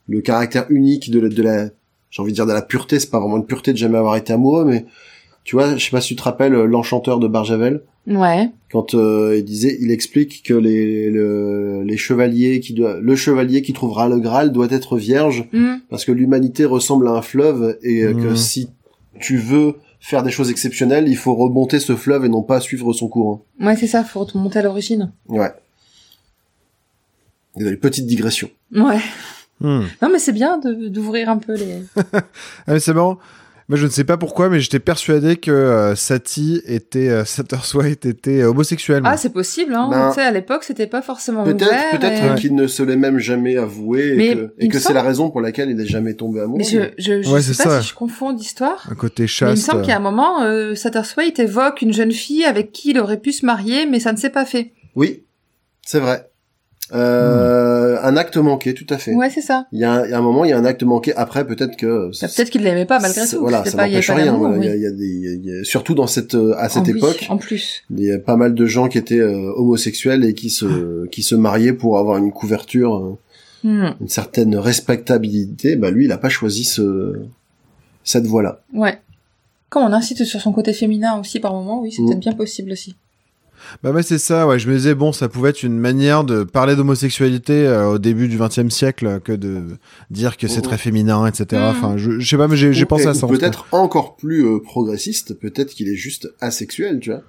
le 0.07 0.21
caractère 0.21 0.65
unique 0.69 1.09
de 1.11 1.19
la, 1.19 1.29
de 1.29 1.41
la 1.41 1.69
j'ai 2.11 2.21
envie 2.21 2.31
de 2.31 2.35
dire 2.35 2.45
de 2.45 2.53
la 2.53 2.61
pureté. 2.61 2.99
C'est 2.99 3.09
pas 3.09 3.19
vraiment 3.19 3.37
une 3.37 3.45
pureté 3.45 3.73
de 3.73 3.77
jamais 3.77 3.97
avoir 3.97 4.15
été 4.15 4.31
amoureux, 4.33 4.63
mais 4.65 4.85
tu 5.43 5.55
vois, 5.55 5.75
je 5.75 5.83
sais 5.83 5.91
pas 5.91 6.01
si 6.01 6.09
tu 6.09 6.15
te 6.15 6.23
rappelles 6.23 6.53
euh, 6.55 6.65
l'enchanteur 6.65 7.19
de 7.19 7.27
Barjavel 7.27 7.81
Ouais. 8.07 8.49
quand 8.71 8.93
euh, 8.93 9.35
il 9.37 9.43
disait, 9.43 9.77
il 9.81 9.91
explique 9.91 10.41
que 10.43 10.53
les 10.53 11.09
le, 11.11 11.83
les 11.83 11.97
chevaliers 11.97 12.61
qui 12.61 12.73
doit, 12.73 12.99
le 13.01 13.15
chevalier 13.17 13.61
qui 13.61 13.73
trouvera 13.73 14.07
le 14.07 14.17
Graal 14.19 14.51
doit 14.53 14.67
être 14.71 14.97
vierge 14.97 15.45
Hmm. 15.51 15.75
parce 15.89 16.05
que 16.05 16.13
l'humanité 16.13 16.63
ressemble 16.65 17.07
à 17.09 17.11
un 17.11 17.21
fleuve 17.21 17.77
et 17.83 18.03
euh, 18.03 18.13
que 18.13 18.29
Mhm. 18.29 18.35
si 18.37 18.69
tu 19.19 19.35
veux 19.37 19.75
faire 19.99 20.23
des 20.23 20.31
choses 20.31 20.49
exceptionnelles, 20.51 21.07
il 21.09 21.17
faut 21.17 21.35
remonter 21.35 21.79
ce 21.79 21.95
fleuve 21.97 22.23
et 22.23 22.29
non 22.29 22.43
pas 22.43 22.61
suivre 22.61 22.93
son 22.93 23.07
courant. 23.09 23.43
Ouais, 23.59 23.75
c'est 23.75 23.87
ça, 23.87 24.03
faut 24.05 24.23
remonter 24.23 24.59
à 24.59 24.61
l'origine. 24.61 25.11
Ouais. 25.27 25.51
Désolé, 27.55 27.75
petite 27.77 28.05
digression. 28.05 28.49
Ouais. 28.73 28.99
Hmm. 29.59 29.81
Non, 30.01 30.09
mais 30.11 30.19
c'est 30.19 30.33
bien 30.33 30.59
d'ouvrir 30.59 31.29
un 31.29 31.37
peu 31.37 31.55
les... 31.55 31.81
Ah, 32.13 32.21
mais 32.73 32.79
c'est 32.79 32.93
marrant. 32.93 33.17
Moi, 33.69 33.77
je 33.77 33.85
ne 33.85 33.89
sais 33.91 34.05
pas 34.05 34.15
pourquoi, 34.15 34.47
mais 34.47 34.61
j'étais 34.61 34.79
persuadé 34.79 35.35
que 35.35 35.51
euh, 35.51 35.93
Satie 35.93 36.61
était, 36.65 37.09
euh, 37.09 37.25
Satterthwaite 37.25 38.05
était 38.05 38.45
homosexuel. 38.45 39.01
Ah, 39.03 39.17
c'est 39.17 39.33
possible, 39.33 39.73
hein. 39.75 39.89
Ben, 39.91 40.07
tu 40.09 40.15
sais, 40.15 40.21
à 40.21 40.31
l'époque, 40.31 40.63
c'était 40.63 40.87
pas 40.87 41.01
forcément 41.01 41.43
Peut-être, 41.43 41.63
ouvert. 41.67 41.99
peut-être 41.99 42.37
et- 42.37 42.39
qu'il 42.39 42.55
ne 42.55 42.65
se 42.67 42.81
l'est 42.81 42.95
même 42.95 43.19
jamais 43.19 43.57
avoué 43.57 44.13
Mais 44.15 44.27
et 44.27 44.35
que, 44.35 44.53
et 44.57 44.71
c'est 44.71 44.79
semble- 44.79 44.95
la 44.95 45.01
raison 45.03 45.29
pour 45.29 45.41
laquelle 45.41 45.69
il 45.69 45.75
n'est 45.75 45.85
jamais 45.85 46.13
tombé 46.13 46.39
amoureux. 46.39 46.59
Mais 46.59 46.63
je, 46.63 46.79
je, 46.97 47.21
je 47.23 47.29
Ouais, 47.29 47.41
sais 47.41 47.53
c'est 47.53 47.63
pas 47.65 47.69
ça. 47.71 47.81
si 47.81 47.89
je 47.89 47.93
confonds 47.93 48.31
d'histoire. 48.31 48.87
un 48.89 48.95
côté 48.95 49.23
Mais 49.23 49.47
il 49.47 49.51
me 49.51 49.55
semble 49.57 49.81
qu'il 49.81 49.89
y 49.89 49.93
a 49.93 49.97
un 49.97 49.99
moment, 49.99 50.43
euh, 50.43 50.73
Satterthwaite 50.73 51.39
évoque 51.39 51.81
une 51.81 51.91
jeune 51.91 52.13
fille 52.13 52.45
avec 52.45 52.71
qui 52.71 52.91
il 52.91 52.99
aurait 52.99 53.19
pu 53.19 53.33
se 53.33 53.45
marier, 53.45 53.85
mais 53.85 53.99
ça 53.99 54.13
ne 54.13 54.17
s'est 54.17 54.29
pas 54.29 54.45
fait. 54.45 54.71
Oui, 54.95 55.23
c'est 55.85 55.99
vrai. 55.99 56.29
Euh, 56.93 57.97
Un 58.01 58.15
acte 58.17 58.37
manqué, 58.37 58.73
tout 58.73 58.85
à 58.89 58.97
fait. 58.97 59.13
Ouais, 59.13 59.29
c'est 59.29 59.41
ça. 59.41 59.67
Il 59.71 59.79
y, 59.79 59.83
a 59.83 59.91
un, 59.93 60.05
il 60.05 60.11
y 60.11 60.13
a 60.13 60.17
un 60.17 60.21
moment, 60.21 60.45
il 60.45 60.49
y 60.49 60.53
a 60.53 60.57
un 60.57 60.65
acte 60.65 60.83
manqué. 60.83 61.13
Après, 61.15 61.45
peut-être 61.45 61.75
que 61.75 62.09
Bah, 62.21 62.27
Peut-être 62.35 62.49
qu'il 62.49 62.61
l'aimait 62.63 62.85
pas 62.85 62.99
malgré 62.99 63.27
tout. 63.27 63.39
Voilà, 63.39 63.65
ça 63.65 63.77
n'empêche 63.77 64.09
rien. 64.11 64.37
Il 64.57 64.63
y 64.65 64.67
a- 64.69 64.75
il 64.75 64.81
y 64.81 64.85
a 64.85 64.91
des, 64.91 65.05
il 65.05 65.45
y 65.45 65.59
a- 65.59 65.63
surtout 65.63 65.95
dans 65.95 66.07
cette 66.07 66.35
euh, 66.35 66.53
à 66.57 66.69
cette 66.69 66.81
En 66.83 66.85
plus, 66.85 66.97
époque, 66.97 67.25
En 67.29 67.37
plus. 67.37 67.83
il 67.89 68.03
y 68.03 68.11
a 68.11 68.19
pas 68.19 68.35
mal 68.37 68.53
de 68.53 68.65
gens 68.65 68.87
qui 68.87 68.97
étaient 68.97 69.19
euh, 69.19 69.51
homosexuels 69.55 70.23
et 70.25 70.33
qui 70.33 70.49
se 70.49 71.05
qui 71.07 71.23
se 71.23 71.35
mariaient 71.35 71.73
pour 71.73 71.97
avoir 71.97 72.17
une 72.17 72.31
couverture, 72.31 72.95
euh, 72.95 73.17
Hmm. 73.63 73.87
une 74.01 74.07
certaine 74.07 74.55
respectabilité. 74.55 75.75
Bah 75.75 75.89
lui, 75.89 76.05
il 76.05 76.11
a 76.11 76.17
pas 76.17 76.29
choisi 76.29 76.63
ce 76.63 77.13
cette 78.03 78.25
voie-là. 78.25 78.61
Ouais. 78.73 78.99
Comme 79.69 79.83
on 79.83 79.91
insiste 79.93 80.23
sur 80.23 80.39
son 80.39 80.53
côté 80.53 80.71
féminin 80.73 81.19
aussi 81.19 81.39
par 81.41 81.53
moment, 81.53 81.81
oui, 81.81 81.91
c'est 81.91 82.01
Mm. 82.01 82.05
peut-être 82.07 82.19
bien 82.19 82.33
possible 82.33 82.71
aussi. 82.71 82.95
Bah, 83.83 83.91
moi, 83.91 84.03
c'est 84.03 84.17
ça, 84.17 84.47
ouais. 84.47 84.59
Je 84.59 84.69
me 84.69 84.75
disais, 84.75 84.95
bon, 84.95 85.11
ça 85.11 85.27
pouvait 85.29 85.49
être 85.49 85.63
une 85.63 85.77
manière 85.77 86.23
de 86.23 86.43
parler 86.43 86.75
d'homosexualité 86.75 87.53
euh, 87.67 87.89
au 87.91 87.97
début 87.97 88.27
du 88.27 88.37
XXe 88.37 88.69
siècle 88.69 89.19
que 89.23 89.31
de 89.33 89.63
dire 90.11 90.37
que 90.37 90.47
c'est 90.47 90.61
très 90.61 90.77
féminin, 90.77 91.25
etc. 91.27 91.45
Mhm. 91.53 91.67
Enfin, 91.69 91.97
je, 91.97 92.19
je 92.19 92.27
sais 92.29 92.37
pas, 92.37 92.47
mais 92.47 92.55
j'ai 92.57 92.85
pensé 92.85 93.05
et- 93.05 93.07
à 93.07 93.13
ça. 93.13 93.25
en. 93.25 93.29
Peut-être 93.29 93.67
encore 93.71 94.15
plus 94.15 94.45
euh, 94.45 94.59
progressiste. 94.59 95.33
Peut-être 95.33 95.71
qu'il 95.73 95.87
est 95.89 95.95
juste 95.95 96.29
asexuel, 96.39 96.99
tu 96.99 97.11
vois. 97.11 97.21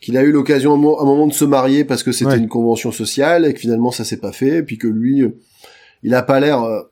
Qu'il 0.00 0.16
a 0.18 0.22
eu 0.22 0.30
l'occasion 0.32 0.72
à 0.72 0.74
un 0.74 1.04
moment 1.06 1.26
de 1.26 1.32
se 1.32 1.44
marier 1.44 1.84
parce 1.84 2.02
que 2.02 2.12
c'était 2.12 2.32
Ouais. 2.32 2.38
une 2.38 2.48
convention 2.48 2.92
sociale 2.92 3.46
et 3.46 3.54
que 3.54 3.60
finalement 3.60 3.90
ça 3.90 4.04
s'est 4.04 4.18
pas 4.18 4.32
fait. 4.32 4.58
Et 4.58 4.62
puis 4.62 4.76
que 4.78 4.86
lui, 4.86 5.22
euh, 5.22 5.30
il 6.02 6.14
a 6.14 6.22
pas 6.22 6.38
l'air. 6.40 6.62
euh, 6.62 6.82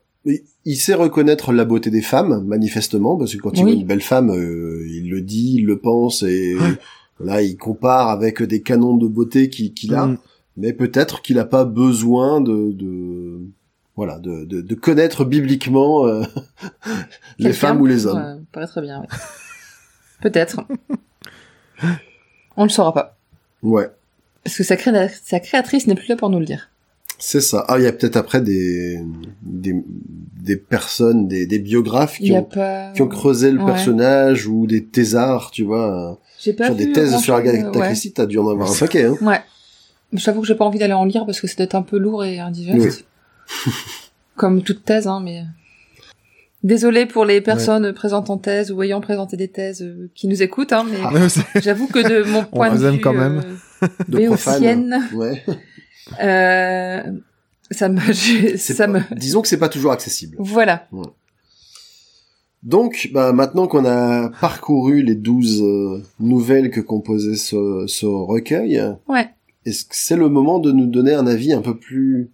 il- 0.65 0.75
sait 0.75 0.95
reconnaître 0.95 1.53
la 1.53 1.65
beauté 1.65 1.91
des 1.91 2.01
femmes, 2.01 2.43
manifestement, 2.47 3.15
parce 3.15 3.35
que 3.35 3.39
quand 3.39 3.55
il 3.55 3.61
voit 3.63 3.71
une 3.73 3.85
belle 3.85 4.01
femme, 4.01 4.31
euh, 4.31 4.83
il 4.89 5.11
le 5.11 5.21
dit, 5.21 5.57
il 5.59 5.65
le 5.67 5.77
pense, 5.77 6.23
et 6.23 6.55
Ouais. 6.55 6.61
Là, 7.19 7.41
il 7.41 7.57
compare 7.57 8.09
avec 8.09 8.41
des 8.43 8.61
canons 8.61 8.97
de 8.97 9.07
beauté 9.07 9.49
qu'il 9.49 9.93
a. 9.93 10.05
Mhm. 10.07 10.17
Mais 10.57 10.71
peut-être 10.73 11.21
qu'il 11.21 11.37
a 11.39 11.45
pas 11.45 11.65
besoin 11.65 12.39
de, 12.41 12.71
de 12.71 13.41
voilà, 13.97 14.19
de, 14.19 14.45
de, 14.45 14.61
de 14.61 14.75
connaître 14.75 15.25
bibliquement 15.25 16.07
euh, 16.07 16.23
les 17.39 17.51
femmes 17.53 17.81
ou 17.81 17.85
les 17.85 18.05
hommes. 18.05 18.17
euh, 18.57 18.81
bien, 18.81 19.01
ouais. 19.01 19.07
Peut-être. 20.21 20.61
on 22.57 22.61
ne 22.63 22.67
le 22.67 22.71
saura 22.71 22.93
pas. 22.93 23.17
Ouais, 23.63 23.89
Parce 24.43 24.57
que 24.57 24.63
sa, 24.63 24.75
cré- 24.77 25.09
sa 25.23 25.39
créatrice 25.39 25.87
n'est 25.87 25.95
plus 25.95 26.07
là 26.07 26.15
pour 26.15 26.29
nous 26.29 26.39
le 26.39 26.45
dire. 26.45 26.69
c'est 27.19 27.41
ça. 27.41 27.65
Ah, 27.67 27.77
il 27.79 27.83
y 27.83 27.87
a 27.87 27.91
peut-être 27.91 28.15
après 28.15 28.41
des, 28.41 28.99
des, 29.41 29.75
des 30.41 30.55
personnes, 30.55 31.27
des, 31.27 31.45
des 31.47 31.59
biographes 31.59 32.17
qui 32.17 32.31
ont, 32.31 32.43
pas... 32.43 32.91
qui 32.93 33.01
ont 33.01 33.07
creusé 33.07 33.51
le 33.51 33.59
Ouais. 33.59 33.65
personnage 33.65 34.47
ou 34.47 34.67
des 34.67 34.85
thésards, 34.85 35.51
tu 35.51 35.63
vois. 35.63 36.19
J'ai 36.45 36.53
pas 36.53 36.65
Sur 36.65 36.75
vu 36.75 36.85
des 36.85 36.91
thèses 36.93 37.17
sur 37.17 37.33
Agatha 37.35 37.71
ouais. 37.71 37.87
Christie, 37.87 38.13
t'as 38.13 38.25
dû 38.27 38.37
en 38.37 38.47
avoir 38.47 38.71
un 38.71 38.75
paquet, 38.75 39.05
hein. 39.05 39.17
Ouais. 39.21 39.41
Je 40.13 40.23
t'avoue 40.23 40.41
que 40.41 40.47
j'ai 40.47 40.53
pas 40.55 40.63
envie 40.65 40.77
d'aller 40.79 40.93
en 40.93 41.03
lire 41.05 41.25
parce 41.25 41.41
que 41.41 41.47
c'est 41.47 41.55
peut-être 41.57 41.73
un 41.75 41.81
peu 41.81 41.97
lourd 41.97 42.23
et 42.23 42.39
indigeste. 42.39 43.03
Comme 44.35 44.61
toute 44.63 44.83
thèse, 44.85 45.07
hein, 45.07 45.21
mais... 45.23 45.43
Désolé 46.63 47.05
pour 47.05 47.25
les 47.25 47.41
personnes 47.41 47.93
présentes 47.93 48.29
en 48.29 48.37
thèse 48.37 48.71
ou 48.71 48.81
ayant 48.81 48.99
présenté 49.01 49.37
des 49.37 49.47
thèses 49.49 49.81
euh, 49.83 50.09
qui 50.15 50.27
nous 50.27 50.41
écoutent, 50.41 50.73
hein, 50.73 50.83
mais 50.89 50.99
Ouais, 51.19 51.29
c'est- 51.29 51.43
j'avoue 51.63 51.87
que 51.87 51.99
de 51.99 52.23
mon 52.29 52.39
On 52.51 52.57
point 52.57 52.73
de 52.75 52.89
vue 52.89 52.99
quand 53.01 53.13
même. 53.13 53.43
euh, 53.83 53.87
De 54.07 54.17
béotienne, 54.17 55.03
Ouais. 55.13 55.43
euh, 56.23 57.01
ça 57.71 57.89
me... 57.89 57.99
ça 58.57 58.87
pas- 58.87 58.93
me... 58.93 59.01
Disons 59.15 59.41
que 59.43 59.47
c'est 59.47 59.57
pas 59.59 59.69
toujours 59.69 59.91
accessible. 59.91 60.37
Voilà. 60.39 60.87
Donc, 62.65 63.09
bah, 63.13 63.31
maintenant 63.31 63.67
qu'on 63.67 63.85
a 63.85 64.29
parcouru 64.41 65.03
les 65.03 65.15
douze 65.15 65.61
euh, 65.61 66.01
nouvelles 66.19 66.71
que 66.71 66.81
composait 66.81 67.35
ce, 67.35 67.85
ce 67.87 68.05
recueil, 68.07 68.83
Ouais. 69.07 69.29
est-ce 69.65 69.85
que 69.85 69.95
c'est 69.95 70.15
le 70.17 70.29
moment 70.29 70.57
de 70.59 70.71
nous 70.71 70.87
donner 70.87 71.13
un 71.13 71.27
avis 71.27 71.53
un 71.53 71.61
peu 71.61 71.77
plus 71.77 72.31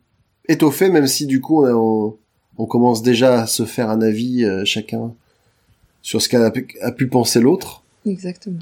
étoffé, 0.47 0.89
même 0.89 1.05
si 1.07 1.25
du 1.27 1.41
coup 1.41 1.63
on, 1.65 1.67
on- 1.75 2.17
on 2.57 2.65
commence 2.65 3.01
déjà 3.01 3.41
à 3.41 3.47
se 3.47 3.65
faire 3.65 3.89
un 3.89 4.01
avis 4.01 4.43
euh, 4.45 4.63
chacun 4.65 5.13
sur 6.01 6.21
ce 6.21 6.29
qu'a 6.29 6.49
pu, 6.51 6.67
a 6.81 6.91
pu 6.91 7.07
penser 7.07 7.39
l'autre? 7.41 7.83
Exactement. 8.05 8.59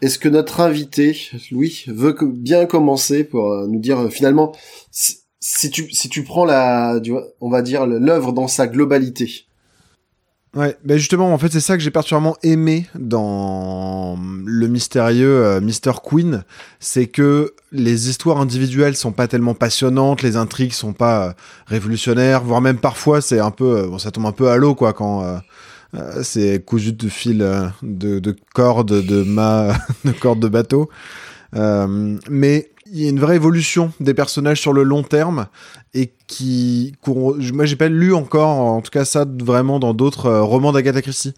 Est-ce 0.00 0.18
que 0.18 0.28
notre 0.28 0.60
invité, 0.60 1.18
Louis, 1.50 1.84
veut 1.88 2.12
que- 2.14 2.24
bien 2.24 2.64
commencer 2.66 3.24
pour 3.24 3.50
euh, 3.52 3.66
nous 3.66 3.78
dire 3.80 3.98
euh, 3.98 4.08
finalement 4.08 4.52
si, 4.90 5.18
si 5.40 5.70
tu 5.70 5.90
si 5.90 6.08
tu 6.08 6.22
prends 6.22 6.44
la, 6.44 6.98
on 7.40 7.50
va 7.50 7.60
dire 7.62 7.86
l'œuvre 7.86 8.32
dans 8.32 8.48
sa 8.48 8.66
globalité? 8.66 9.44
Ouais, 10.54 10.76
ben 10.82 10.96
justement, 10.96 11.32
en 11.32 11.38
fait, 11.38 11.52
c'est 11.52 11.60
ça 11.60 11.76
que 11.76 11.82
j'ai 11.82 11.90
particulièrement 11.90 12.36
aimé 12.42 12.86
dans 12.94 14.18
le 14.46 14.66
mystérieux 14.66 15.44
euh, 15.44 15.60
Mr. 15.60 16.00
Queen, 16.02 16.42
c'est 16.80 17.06
que 17.06 17.54
les 17.70 18.08
histoires 18.08 18.40
individuelles 18.40 18.96
sont 18.96 19.12
pas 19.12 19.28
tellement 19.28 19.54
passionnantes, 19.54 20.22
les 20.22 20.36
intrigues 20.36 20.72
sont 20.72 20.94
pas 20.94 21.28
euh, 21.28 21.32
révolutionnaires, 21.66 22.42
voire 22.42 22.62
même 22.62 22.78
parfois 22.78 23.20
c'est 23.20 23.40
un 23.40 23.50
peu, 23.50 23.78
euh, 23.78 23.86
bon, 23.88 23.98
ça 23.98 24.10
tombe 24.10 24.24
un 24.24 24.32
peu 24.32 24.48
à 24.48 24.56
l'eau 24.56 24.74
quoi 24.74 24.94
quand 24.94 25.22
euh, 25.22 26.22
c'est 26.22 26.64
cousu 26.64 26.92
de 26.92 27.08
fil 27.08 27.38
de, 27.82 28.18
de 28.18 28.36
cordes 28.54 29.04
de 29.04 29.22
mâts, 29.22 29.74
de 30.06 30.12
cordes 30.12 30.40
de 30.40 30.48
bateau. 30.48 30.88
Mais 31.52 32.70
il 32.92 33.02
y 33.02 33.06
a 33.06 33.10
une 33.10 33.20
vraie 33.20 33.36
évolution 33.36 33.92
des 34.00 34.14
personnages 34.14 34.60
sur 34.60 34.72
le 34.72 34.82
long 34.82 35.02
terme 35.02 35.46
et 35.94 36.12
qui, 36.26 36.94
qu'on- 37.02 37.36
moi 37.52 37.64
j'ai 37.64 37.76
pas 37.76 37.88
lu 37.88 38.14
encore, 38.14 38.48
en 38.48 38.80
tout 38.80 38.90
cas 38.90 39.04
ça 39.04 39.26
vraiment 39.40 39.78
dans 39.78 39.94
d'autres 39.94 40.26
euh, 40.26 40.42
romans 40.42 40.72
d'Agatha 40.72 41.02
Christie, 41.02 41.34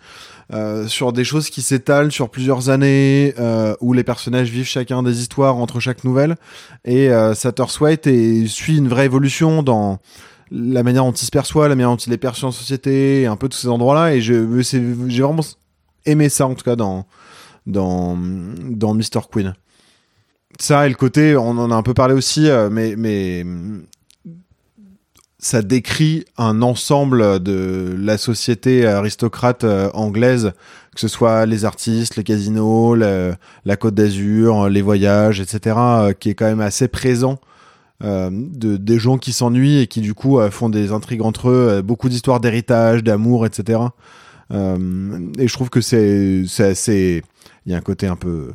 euh, 0.53 0.87
sur 0.89 1.13
des 1.13 1.25
choses 1.25 1.51
qui 1.51 1.63
s'étalent 1.63 2.11
sur 2.13 2.29
plusieurs 2.31 2.71
années, 2.71 3.35
euh, 3.39 3.75
où 3.81 3.93
les 3.93 4.05
personnages 4.05 4.51
vivent 4.51 4.67
chacun 4.67 5.03
des 5.03 5.21
histoires 5.21 5.57
entre 5.57 5.81
chaque 5.81 6.05
nouvelle, 6.05 6.37
et 6.85 7.11
euh, 7.11 7.35
Satterthwaite 7.35 8.07
et 8.07 8.47
suit 8.47 8.77
une 8.79 8.89
vraie 8.89 9.05
évolution 9.07 9.63
dans 9.63 9.99
la 10.51 10.83
manière 10.83 11.05
dont 11.05 11.13
il 11.13 11.25
se 11.25 11.31
perçoit, 11.31 11.69
la 11.69 11.77
manière 11.77 11.91
dont 11.91 11.97
il 11.97 12.13
est 12.13 12.17
perçu 12.19 12.45
en 12.45 12.51
société, 12.51 13.27
un 13.27 13.37
peu 13.37 13.49
tous 13.49 13.59
ces 13.59 13.69
endroits-là, 13.69 14.15
et 14.15 14.21
je, 14.21 14.61
j'ai 14.61 14.81
vraiment 15.23 15.43
aimé 16.07 16.29
ça 16.29 16.47
en 16.47 16.55
tout 16.55 16.65
cas 16.65 16.77
dans 16.77 17.07
dans 17.67 18.19
dans 18.69 18.95
Mr 18.95 19.21
Queen. 19.31 19.55
Ça 20.61 20.85
et 20.85 20.91
le 20.91 20.95
côté, 20.95 21.37
on 21.39 21.57
en 21.57 21.71
a 21.71 21.75
un 21.75 21.83
peu 21.83 21.95
parlé 21.95 22.13
aussi, 22.13 22.51
euh, 22.51 22.69
mais 22.71 22.95
mais 22.99 23.47
ça 25.39 25.63
décrit 25.63 26.27
un 26.37 26.61
ensemble 26.61 27.43
de 27.43 27.97
la 27.99 28.19
société 28.19 28.87
aristocrate 28.87 29.65
euh, 29.65 29.89
anglaise, 29.95 30.53
que 30.95 31.01
ce 31.01 31.09
soit 31.09 31.47
les 31.47 31.65
artistes, 31.65 32.17
les 32.17 32.25
casinos, 32.25 32.95
la 32.95 33.77
Côte 33.79 33.95
d'Azur, 33.95 34.69
les 34.69 34.83
voyages, 34.83 35.41
etc., 35.41 35.77
euh, 35.79 36.13
qui 36.13 36.29
est 36.29 36.35
quand 36.35 36.45
même 36.45 36.61
assez 36.61 36.89
présent. 36.89 37.39
de, 38.03 38.77
des 38.77 38.99
gens 38.99 39.17
qui 39.17 39.33
s'ennuient 39.33 39.81
et 39.81 39.87
qui 39.87 40.03
du 40.03 40.13
coup 40.13 40.41
font 40.51 40.69
des 40.69 40.93
intrigues 40.93 41.23
entre 41.23 41.49
eux, 41.49 41.83
beaucoup 41.83 42.11
d'histoires 42.11 42.41
d'héritage, 42.41 43.03
d'amour, 43.03 43.47
etc. 43.47 43.81
Et 44.51 45.49
je 45.49 45.53
trouve 45.55 45.71
que 45.71 45.81
c'est 45.81 46.45
assez, 46.59 47.23
il 47.65 47.73
y 47.73 47.75
a 47.75 47.79
un 47.79 47.83
côté 47.83 48.07
un 48.07 48.17
peu 48.17 48.53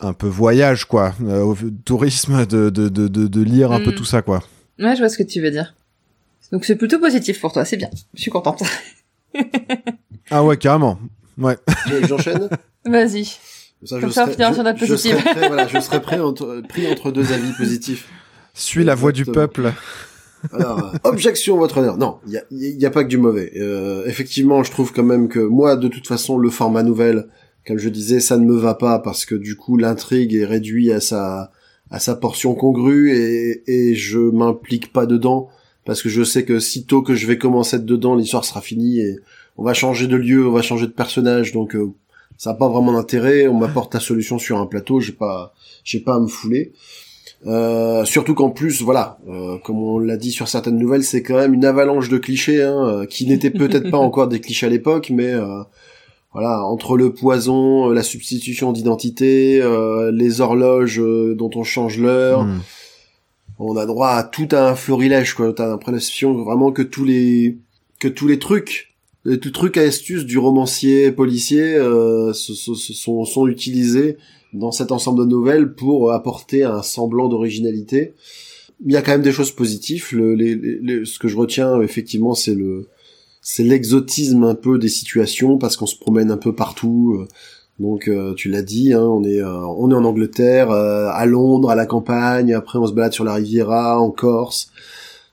un 0.00 0.12
peu 0.12 0.26
voyage 0.26 0.84
quoi, 0.86 1.14
euh, 1.24 1.40
au 1.42 1.56
tourisme 1.84 2.46
de, 2.46 2.70
de, 2.70 2.88
de, 2.88 3.08
de, 3.08 3.26
de 3.26 3.42
lire 3.42 3.72
un 3.72 3.80
peu 3.80 3.90
Mm. 3.90 3.94
tout 3.94 4.04
ça 4.04 4.22
quoi. 4.22 4.42
Ouais, 4.78 4.94
je 4.94 5.00
vois 5.00 5.08
ce 5.08 5.16
que 5.18 5.22
tu 5.22 5.40
veux 5.40 5.50
dire. 5.50 5.74
Donc 6.52 6.64
c'est 6.64 6.76
plutôt 6.76 6.98
positif 6.98 7.40
pour 7.40 7.52
toi, 7.52 7.64
c'est 7.64 7.76
bien. 7.76 7.90
Je 8.14 8.20
suis 8.22 8.30
contente. 8.30 8.62
Ah 10.30 10.42
ouais 10.44 10.56
carrément. 10.56 10.98
Ouais. 11.38 11.56
J'enchaîne. 12.08 12.48
Vas-y. 12.86 13.24
Ça, 13.84 14.00
Comme 14.00 14.08
je 14.08 14.14
ça, 14.14 14.26
on 14.26 14.30
je- 14.50 14.54
sur 14.54 14.64
notre 14.64 14.78
je 14.78 14.86
positive. 14.86 15.18
serais 15.20 15.34
prêt, 15.34 15.48
voilà, 15.48 15.66
je 15.66 15.78
serais 15.80 16.00
prêt 16.00 16.18
entre, 16.20 16.62
pris 16.68 16.90
entre 16.90 17.10
deux 17.10 17.32
avis 17.32 17.52
positifs. 17.52 18.08
Suis 18.54 18.84
la 18.84 18.94
voix 18.94 19.12
du 19.12 19.24
peuple. 19.26 19.72
Alors, 20.52 20.78
euh, 20.94 20.98
objection, 21.04 21.56
votre 21.58 21.78
honneur. 21.78 21.96
Non, 21.98 22.18
il 22.26 22.32
y 22.32 22.38
a, 22.38 22.42
y 22.50 22.86
a 22.86 22.90
pas 22.90 23.02
que 23.04 23.08
du 23.08 23.18
mauvais. 23.18 23.52
Euh, 23.56 24.04
effectivement, 24.06 24.62
je 24.62 24.70
trouve 24.70 24.92
quand 24.92 25.02
même 25.02 25.28
que 25.28 25.40
moi, 25.40 25.76
de 25.76 25.88
toute 25.88 26.06
façon, 26.06 26.38
le 26.38 26.48
format 26.50 26.82
nouvelle, 26.82 27.26
comme 27.66 27.78
je 27.78 27.88
disais, 27.88 28.20
ça 28.20 28.36
ne 28.36 28.44
me 28.44 28.56
va 28.56 28.74
pas 28.74 28.98
parce 28.98 29.24
que 29.24 29.34
du 29.34 29.56
coup, 29.56 29.76
l'intrigue 29.76 30.34
est 30.34 30.44
réduite 30.44 30.90
à 30.90 31.00
sa 31.00 31.52
à 31.90 31.98
sa 32.00 32.14
portion 32.14 32.54
congrue 32.54 33.12
et, 33.14 33.62
et 33.66 33.94
je 33.94 34.18
m'implique 34.18 34.92
pas 34.92 35.06
dedans 35.06 35.48
parce 35.84 36.02
que 36.02 36.08
je 36.08 36.24
sais 36.24 36.44
que 36.44 36.58
sitôt 36.58 37.02
que 37.02 37.14
je 37.14 37.26
vais 37.26 37.38
commencer 37.38 37.76
à 37.76 37.78
être 37.78 37.84
dedans, 37.84 38.14
l'histoire 38.14 38.44
sera 38.44 38.60
finie 38.60 39.00
et 39.00 39.18
on 39.56 39.62
va 39.62 39.74
changer 39.74 40.06
de 40.06 40.16
lieu, 40.16 40.48
on 40.48 40.52
va 40.52 40.62
changer 40.62 40.86
de 40.86 40.92
personnage, 40.92 41.52
donc 41.52 41.76
euh, 41.76 41.92
ça 42.36 42.50
n'a 42.50 42.56
pas 42.56 42.68
vraiment 42.68 42.92
d'intérêt. 42.92 43.46
On 43.46 43.54
m'apporte 43.54 43.94
la 43.94 44.00
solution 44.00 44.38
sur 44.38 44.58
un 44.58 44.66
plateau, 44.66 45.00
j'ai 45.00 45.12
pas 45.12 45.54
j'ai 45.84 46.00
pas 46.00 46.14
à 46.16 46.20
me 46.20 46.26
fouler. 46.26 46.72
Euh, 47.46 48.04
surtout 48.06 48.34
qu'en 48.34 48.50
plus, 48.50 48.80
voilà, 48.82 49.18
euh, 49.28 49.58
comme 49.58 49.78
on 49.78 49.98
l'a 49.98 50.16
dit 50.16 50.32
sur 50.32 50.48
certaines 50.48 50.78
nouvelles, 50.78 51.04
c'est 51.04 51.22
quand 51.22 51.36
même 51.36 51.52
une 51.52 51.64
avalanche 51.64 52.08
de 52.08 52.16
clichés, 52.16 52.62
hein, 52.62 52.86
euh, 52.86 53.06
qui 53.06 53.26
n'étaient 53.26 53.50
peut-être 53.50 53.90
pas 53.90 53.98
encore 54.08 54.28
des 54.28 54.40
clichés 54.40 54.66
à 54.66 54.70
l'époque, 54.70 55.10
mais 55.10 55.32
euh, 55.32 55.62
voilà, 56.34 56.62
entre 56.64 56.96
le 56.98 57.14
poison, 57.14 57.88
euh, 57.90 57.94
la 57.94 58.02
substitution 58.02 58.72
d'identité, 58.72 59.62
euh, 59.62 60.10
les 60.12 60.40
horloges 60.42 61.00
euh, 61.00 61.34
dont 61.34 61.50
on 61.54 61.62
change 61.64 61.98
l'heure, 61.98 62.44
Hmm. 62.44 62.58
on 63.58 63.76
a 63.76 63.86
droit 63.86 64.08
à 64.10 64.24
tout 64.24 64.48
un 64.52 64.74
florilège, 64.74 65.34
quoi. 65.34 65.52
T'as 65.52 65.68
l'impression 65.68 66.34
vraiment 66.44 66.72
que 66.72 66.82
tous 66.82 67.04
les 67.04 67.56
que 68.00 68.08
tous 68.08 68.26
les 68.26 68.38
trucs, 68.38 68.94
les 69.24 69.38
trucs 69.38 69.76
à 69.78 69.82
astuces 69.82 70.26
du 70.26 70.36
romancier 70.36 71.10
policier 71.12 71.74
euh, 71.76 72.32
se- 72.34 72.52
se- 72.54 72.74
se 72.74 72.92
sont, 72.92 73.24
sont 73.24 73.46
utilisés 73.46 74.18
dans 74.52 74.72
cet 74.72 74.92
ensemble 74.92 75.20
de 75.24 75.30
nouvelles 75.30 75.72
pour 75.72 76.12
apporter 76.12 76.64
un 76.64 76.82
semblant 76.82 77.28
d'originalité. 77.28 78.12
Il 78.84 78.92
y 78.92 78.96
a 78.96 79.02
quand 79.02 79.12
même 79.12 79.22
des 79.22 79.32
choses 79.32 79.52
positives. 79.52 80.08
Le, 80.12 80.34
les, 80.34 80.54
les- 80.56 80.78
les- 80.82 81.04
ce 81.04 81.18
que 81.18 81.28
je 81.28 81.36
retiens 81.36 81.80
effectivement, 81.80 82.34
c'est 82.34 82.54
le 82.54 82.88
c'est 83.46 83.62
l'exotisme 83.62 84.42
un 84.42 84.54
peu 84.56 84.78
des 84.78 84.88
situations 84.88 85.58
parce 85.58 85.76
qu'on 85.76 85.86
se 85.86 85.96
promène 85.96 86.30
un 86.32 86.38
peu 86.38 86.54
partout. 86.54 87.18
euh, 87.20 87.28
Donc 87.78 88.08
euh, 88.08 88.34
tu 88.34 88.48
l'as 88.50 88.62
dit, 88.62 88.92
hein, 88.94 89.02
on 89.02 89.22
est 89.22 89.40
euh, 89.42 89.66
on 89.66 89.90
est 89.90 89.94
en 89.94 90.04
Angleterre, 90.04 90.70
euh, 90.70 91.08
à 91.12 91.26
Londres, 91.26 91.70
à 91.70 91.74
la 91.74 91.86
campagne. 91.86 92.54
Après 92.54 92.78
on 92.78 92.86
se 92.86 92.92
balade 92.92 93.12
sur 93.12 93.24
la 93.24 93.34
Riviera, 93.34 94.00
en 94.00 94.10
Corse, 94.10 94.70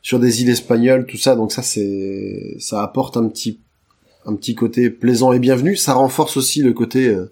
sur 0.02 0.20
des 0.20 0.42
îles 0.42 0.50
espagnoles, 0.50 1.06
tout 1.06 1.18
ça. 1.18 1.36
Donc 1.36 1.52
ça 1.52 1.62
c'est 1.64 2.58
ça 2.60 2.84
apporte 2.84 3.16
un 3.18 3.28
petit 3.30 3.60
un 4.26 4.36
petit 4.36 4.56
côté 4.56 4.90
plaisant 4.90 5.32
et 5.34 5.40
bienvenu. 5.40 5.76
Ça 5.76 5.94
renforce 5.94 6.36
aussi 6.36 6.62
le 6.62 6.74
côté 6.74 7.08
euh, 7.08 7.32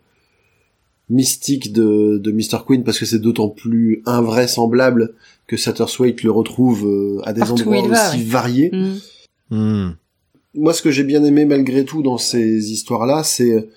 mystique 1.09 1.73
de, 1.73 2.19
de 2.19 2.31
Mr. 2.31 2.63
Queen 2.65 2.83
parce 2.83 2.99
que 2.99 3.05
c'est 3.05 3.19
d'autant 3.19 3.49
plus 3.49 4.01
invraisemblable 4.05 5.13
que 5.47 5.57
Satterswaite 5.57 6.23
le 6.23 6.31
retrouve 6.31 6.85
euh, 6.87 7.21
à 7.25 7.33
des 7.33 7.41
Partout 7.41 7.63
endroits 7.63 7.87
va, 7.89 8.09
aussi 8.09 8.17
ouais. 8.19 8.23
variés. 8.23 8.71
Mm. 8.71 8.95
Hmm. 9.51 9.91
Moi, 10.55 10.73
ce 10.73 10.81
que 10.81 10.91
j'ai 10.91 11.03
bien 11.03 11.23
aimé 11.23 11.45
malgré 11.45 11.85
tout 11.85 12.01
dans 12.01 12.17
ces 12.17 12.71
histoires-là, 12.71 13.23
c'est 13.23 13.69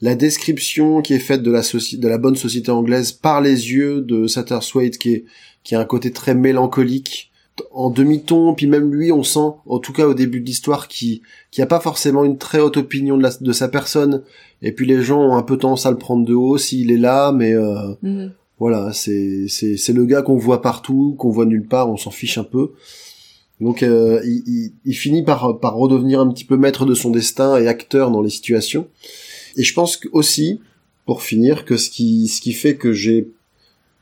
la 0.00 0.14
description 0.14 1.02
qui 1.02 1.14
est 1.14 1.18
faite 1.18 1.42
de 1.42 1.50
la, 1.50 1.62
soci- 1.62 1.98
de 1.98 2.08
la 2.08 2.18
bonne 2.18 2.36
société 2.36 2.70
anglaise 2.70 3.12
par 3.12 3.40
les 3.40 3.70
yeux 3.72 4.00
de 4.00 4.26
Satterswaite, 4.26 4.98
qui 4.98 5.12
est 5.14 5.24
qui 5.64 5.76
a 5.76 5.80
un 5.80 5.84
côté 5.84 6.10
très 6.10 6.34
mélancolique, 6.34 7.30
en 7.70 7.88
demi-ton, 7.90 8.52
puis 8.54 8.66
même 8.66 8.92
lui, 8.92 9.12
on 9.12 9.22
sent, 9.22 9.50
en 9.66 9.78
tout 9.78 9.92
cas 9.92 10.06
au 10.08 10.14
début 10.14 10.40
de 10.40 10.46
l'histoire, 10.46 10.88
qui 10.88 11.22
qui 11.52 11.62
a 11.62 11.66
pas 11.66 11.78
forcément 11.78 12.24
une 12.24 12.36
très 12.36 12.58
haute 12.58 12.78
opinion 12.78 13.16
de, 13.16 13.22
la, 13.22 13.30
de 13.40 13.52
sa 13.52 13.68
personne, 13.68 14.22
et 14.62 14.72
puis 14.72 14.86
les 14.86 15.02
gens 15.02 15.20
ont 15.20 15.36
un 15.36 15.42
peu 15.42 15.56
tendance 15.56 15.86
à 15.86 15.92
le 15.92 15.98
prendre 15.98 16.24
de 16.26 16.34
haut 16.34 16.58
s'il 16.58 16.90
est 16.90 16.96
là, 16.96 17.30
mais 17.30 17.52
euh, 17.54 17.94
Mm. 18.02 18.30
voilà, 18.58 18.90
c'est 18.92 19.12
le 19.92 20.04
gars 20.04 20.22
qu'on 20.22 20.36
voit 20.36 20.62
partout, 20.62 21.14
qu'on 21.16 21.30
voit 21.30 21.46
nulle 21.46 21.66
part, 21.68 21.88
on 21.88 21.96
s'en 21.96 22.10
fiche 22.10 22.38
un 22.38 22.44
peu. 22.44 22.72
Donc 23.62 23.84
euh, 23.84 24.20
il, 24.24 24.42
il, 24.46 24.72
il 24.84 24.94
finit 24.94 25.22
par 25.22 25.60
par 25.60 25.76
redevenir 25.76 26.20
un 26.20 26.28
petit 26.28 26.44
peu 26.44 26.56
maître 26.56 26.84
de 26.84 26.94
son 26.94 27.10
destin 27.10 27.56
et 27.56 27.68
acteur 27.68 28.10
dans 28.10 28.20
les 28.20 28.28
situations. 28.28 28.88
Et 29.56 29.62
je 29.62 29.72
pense 29.72 30.00
aussi, 30.10 30.60
pour 31.06 31.22
finir, 31.22 31.64
que 31.64 31.76
ce 31.76 31.88
qui 31.88 32.26
ce 32.26 32.40
qui 32.40 32.52
fait 32.52 32.74
que 32.74 32.92
j'ai 32.92 33.28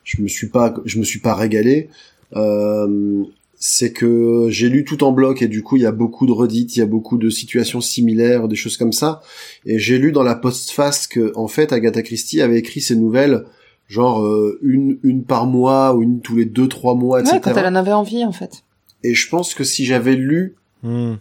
je 0.02 0.22
me 0.22 0.28
suis 0.28 0.48
pas 0.48 0.74
je 0.86 0.98
me 0.98 1.04
suis 1.04 1.20
pas 1.20 1.34
régalé, 1.34 1.90
euh, 2.36 3.22
c'est 3.56 3.92
que 3.92 4.46
j'ai 4.48 4.70
lu 4.70 4.84
tout 4.84 5.04
en 5.04 5.12
bloc 5.12 5.42
et 5.42 5.48
du 5.48 5.62
coup 5.62 5.76
il 5.76 5.82
y 5.82 5.86
a 5.86 5.92
beaucoup 5.92 6.26
de 6.26 6.32
redites, 6.32 6.76
il 6.76 6.78
y 6.78 6.82
a 6.82 6.86
beaucoup 6.86 7.18
de 7.18 7.28
situations 7.28 7.82
similaires, 7.82 8.48
des 8.48 8.56
choses 8.56 8.78
comme 8.78 8.92
ça. 8.92 9.20
Et 9.66 9.78
j'ai 9.78 9.98
lu 9.98 10.10
dans 10.10 10.22
la 10.22 10.36
postface 10.36 11.06
que 11.06 11.32
en 11.36 11.48
fait 11.48 11.74
Agatha 11.74 12.00
Christie 12.00 12.40
avait 12.40 12.58
écrit 12.58 12.80
ses 12.80 12.96
nouvelles 12.96 13.44
genre 13.88 14.24
euh, 14.24 14.58
une 14.62 14.98
une 15.02 15.24
par 15.24 15.46
mois 15.46 15.94
ou 15.94 16.02
une 16.02 16.22
tous 16.22 16.36
les 16.36 16.46
deux 16.46 16.68
trois 16.68 16.94
mois, 16.94 17.20
etc. 17.20 17.34
Ouais, 17.34 17.40
quand 17.42 17.54
elle 17.54 17.66
en 17.66 17.74
avait 17.74 17.92
envie, 17.92 18.24
en 18.24 18.32
fait. 18.32 18.62
Et 19.04 19.14
je 19.14 19.28
pense 19.28 19.54
que 19.54 19.64
si 19.64 19.84
j'avais 19.84 20.14
lu 20.16 20.54
Hmm. 20.82 21.16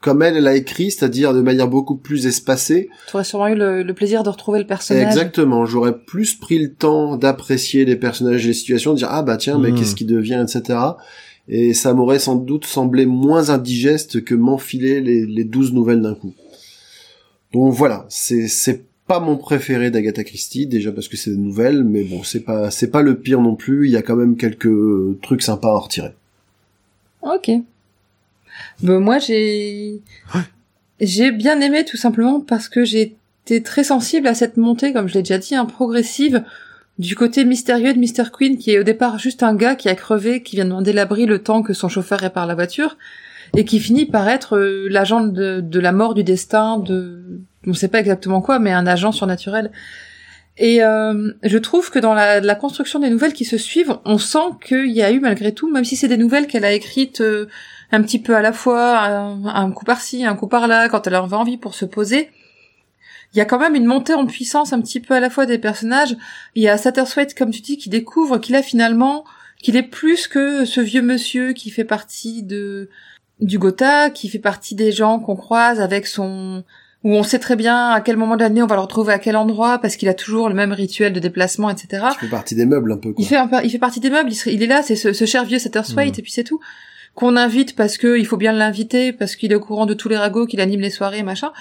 comme 0.00 0.22
elle 0.22 0.38
l'a 0.42 0.56
écrit, 0.56 0.90
c'est-à-dire 0.90 1.34
de 1.34 1.42
manière 1.42 1.68
beaucoup 1.68 1.96
plus 1.96 2.26
espacée, 2.26 2.88
Tu 3.08 3.14
aurais 3.16 3.24
sûrement 3.24 3.48
eu 3.48 3.54
le, 3.54 3.82
le 3.82 3.94
plaisir 3.94 4.22
de 4.22 4.30
retrouver 4.30 4.58
le 4.58 4.66
personnage. 4.66 5.04
exactement, 5.06 5.64
j'aurais 5.66 5.96
plus 5.98 6.34
pris 6.34 6.58
le 6.58 6.72
temps 6.72 7.16
d'apprécier 7.16 7.84
les 7.84 7.96
personnages 7.96 8.44
et 8.44 8.48
les 8.48 8.54
situations, 8.54 8.92
de 8.94 8.98
dire 8.98 9.08
ah 9.10 9.22
bah 9.22 9.36
tiens, 9.36 9.58
mais 9.58 9.70
Mm. 9.70 9.74
qu'est-ce 9.76 9.94
qui 9.94 10.04
devient, 10.06 10.42
etc. 10.46 10.78
Et 11.48 11.74
ça 11.74 11.92
m'aurait 11.92 12.18
sans 12.20 12.36
doute 12.36 12.64
semblé 12.64 13.04
moins 13.06 13.50
indigeste 13.50 14.24
que 14.24 14.34
m'enfiler 14.34 15.00
les, 15.00 15.26
les 15.26 15.44
12 15.44 15.72
nouvelles 15.74 16.00
d'un 16.00 16.14
coup. 16.14 16.32
Donc 17.52 17.72
voilà, 17.74 18.06
c'est 18.08 18.48
c'est 18.48 18.84
pas 19.06 19.20
mon 19.20 19.36
préféré 19.36 19.90
d'Agatha 19.90 20.24
Christie, 20.24 20.66
déjà 20.66 20.90
parce 20.92 21.08
que 21.08 21.16
c'est 21.18 21.30
des 21.32 21.36
nouvelles, 21.36 21.84
mais 21.84 22.02
bon, 22.04 22.22
c'est 22.22 22.40
pas 22.40 22.70
c'est 22.70 22.90
pas 22.90 23.02
le 23.02 23.18
pire 23.20 23.40
non 23.42 23.56
plus, 23.56 23.86
il 23.88 23.92
y 23.92 23.96
a 23.96 24.02
quand 24.02 24.16
même 24.16 24.36
quelques 24.36 24.70
trucs 25.20 25.42
sympas 25.42 25.68
à 25.68 25.74
en 25.74 25.80
retirer. 25.80 26.12
Ok. 27.22 27.50
Ben, 28.82 28.98
moi, 28.98 29.18
j'ai... 29.18 30.00
J'ai 31.00 31.32
bien 31.32 31.60
aimé 31.60 31.84
tout 31.84 31.96
simplement 31.96 32.40
parce 32.40 32.68
que 32.68 32.84
j'ai 32.84 33.16
été 33.44 33.60
très 33.60 33.82
sensible 33.82 34.28
à 34.28 34.34
cette 34.34 34.56
montée, 34.56 34.92
comme 34.92 35.08
je 35.08 35.14
l'ai 35.14 35.22
déjà 35.22 35.38
dit, 35.38 35.56
hein, 35.56 35.64
progressive, 35.64 36.44
du 36.98 37.16
côté 37.16 37.44
mystérieux 37.44 37.92
de 37.92 37.98
Mr. 37.98 38.30
Queen, 38.32 38.56
qui 38.56 38.70
est 38.70 38.78
au 38.78 38.84
départ 38.84 39.18
juste 39.18 39.42
un 39.42 39.56
gars 39.56 39.74
qui 39.74 39.88
a 39.88 39.96
crevé, 39.96 40.44
qui 40.44 40.54
vient 40.54 40.64
demander 40.64 40.92
l'abri 40.92 41.26
le 41.26 41.42
temps 41.42 41.62
que 41.62 41.74
son 41.74 41.88
chauffeur 41.88 42.20
répare 42.20 42.46
la 42.46 42.54
voiture, 42.54 42.96
et 43.56 43.64
qui 43.64 43.80
finit 43.80 44.06
par 44.06 44.28
être 44.28 44.56
euh, 44.56 44.86
l'agent 44.88 45.22
de, 45.22 45.60
de 45.60 45.80
la 45.80 45.90
mort, 45.90 46.14
du 46.14 46.22
destin, 46.22 46.78
de... 46.78 47.20
On 47.66 47.74
sait 47.74 47.88
pas 47.88 47.98
exactement 47.98 48.40
quoi, 48.40 48.60
mais 48.60 48.72
un 48.72 48.86
agent 48.86 49.10
surnaturel. 49.10 49.72
Et 50.58 50.82
euh, 50.82 51.32
je 51.42 51.58
trouve 51.58 51.90
que 51.90 51.98
dans 51.98 52.12
la, 52.14 52.54
construction 52.54 52.98
des 52.98 53.08
nouvelles 53.08 53.32
qui 53.32 53.44
se 53.44 53.56
suivent, 53.56 53.98
on 54.04 54.18
sent 54.18 54.50
qu'il 54.64 54.90
y 54.90 55.02
a 55.02 55.10
eu 55.10 55.20
malgré 55.20 55.52
tout, 55.52 55.70
même 55.70 55.84
si 55.84 55.96
c'est 55.96 56.08
des 56.08 56.18
nouvelles 56.18 56.46
qu'elle 56.46 56.64
a 56.64 56.72
écrites 56.72 57.22
euh, 57.22 57.46
un 57.90 58.02
petit 58.02 58.18
peu 58.18 58.36
à 58.36 58.42
la 58.42 58.52
fois, 58.52 58.98
un, 59.00 59.70
coup 59.72 59.84
par-ci, 59.84 60.24
un 60.24 60.34
coup 60.34 60.48
par-là, 60.48 60.88
quand 60.88 61.06
elle 61.06 61.14
avait 61.14 61.36
envie 61.36 61.56
pour 61.56 61.74
se 61.74 61.84
poser, 61.84 62.30
il 63.34 63.38
y 63.38 63.40
a 63.40 63.46
quand 63.46 63.58
même 63.58 63.74
une 63.74 63.86
montée 63.86 64.12
en 64.12 64.26
puissance 64.26 64.74
un 64.74 64.80
petit 64.82 65.00
peu 65.00 65.14
à 65.14 65.20
la 65.20 65.30
fois 65.30 65.46
des 65.46 65.58
personnages. 65.58 66.16
Il 66.54 66.62
y 66.62 66.68
a 66.68 66.76
Satterswaite, 66.76 67.34
comme 67.34 67.50
tu 67.50 67.62
dis, 67.62 67.78
qui 67.78 67.88
découvre 67.88 68.36
qu'il 68.38 68.54
a 68.54 68.62
finalement, 68.62 69.24
qu'il 69.62 69.76
est 69.76 69.82
plus 69.82 70.28
que 70.28 70.66
ce 70.66 70.82
vieux 70.82 71.02
monsieur 71.02 71.52
qui 71.54 71.70
fait 71.70 71.84
partie 71.84 72.42
de 72.42 72.90
du 73.40 73.58
Gotha, 73.58 74.10
qui 74.10 74.28
fait 74.28 74.38
partie 74.38 74.74
des 74.74 74.92
gens 74.92 75.18
qu'on 75.18 75.34
croise 75.34 75.80
avec 75.80 76.06
son 76.06 76.62
où 77.04 77.14
on 77.16 77.22
sait 77.22 77.38
très 77.40 77.56
bien 77.56 77.90
à 77.90 78.00
quel 78.00 78.16
moment 78.16 78.36
de 78.36 78.42
l'année 78.42 78.62
on 78.62 78.66
va 78.66 78.76
le 78.76 78.80
retrouver 78.82 79.12
à 79.12 79.18
quel 79.18 79.36
endroit 79.36 79.78
parce 79.78 79.96
qu'il 79.96 80.08
a 80.08 80.14
toujours 80.14 80.48
le 80.48 80.54
même 80.54 80.72
rituel 80.72 81.12
de 81.12 81.18
déplacement, 81.20 81.68
etc. 81.70 81.88
Ça 82.10 82.16
fait 82.20 82.28
partie 82.28 82.54
des 82.54 82.64
meubles 82.66 82.92
un 82.92 82.96
peu. 82.96 83.12
Quoi. 83.12 83.22
Il 83.22 83.26
fait 83.26 83.36
un 83.36 83.48
peu- 83.48 83.56
il 83.64 83.70
fait 83.70 83.78
partie 83.78 83.98
des 84.00 84.10
meubles, 84.10 84.30
il, 84.32 84.52
il 84.52 84.62
est 84.62 84.66
là, 84.68 84.82
c'est 84.82 84.96
ce, 84.96 85.12
ce 85.12 85.24
cher 85.24 85.44
vieux 85.44 85.58
Satterswaite 85.58 86.16
Mm. 86.16 86.20
et 86.20 86.22
puis 86.22 86.32
c'est 86.32 86.44
tout. 86.44 86.60
Qu'on 87.14 87.36
invite 87.36 87.76
parce 87.76 87.98
que 87.98 88.18
il 88.18 88.24
faut 88.26 88.36
bien 88.38 88.52
l'inviter, 88.52 89.12
parce 89.12 89.36
qu'il 89.36 89.52
est 89.52 89.54
au 89.54 89.60
courant 89.60 89.84
de 89.86 89.94
tous 89.94 90.08
les 90.08 90.16
ragots, 90.16 90.46
qu'il 90.46 90.60
anime 90.60 90.80
les 90.80 90.90
soirées, 90.90 91.22
machin. 91.22 91.52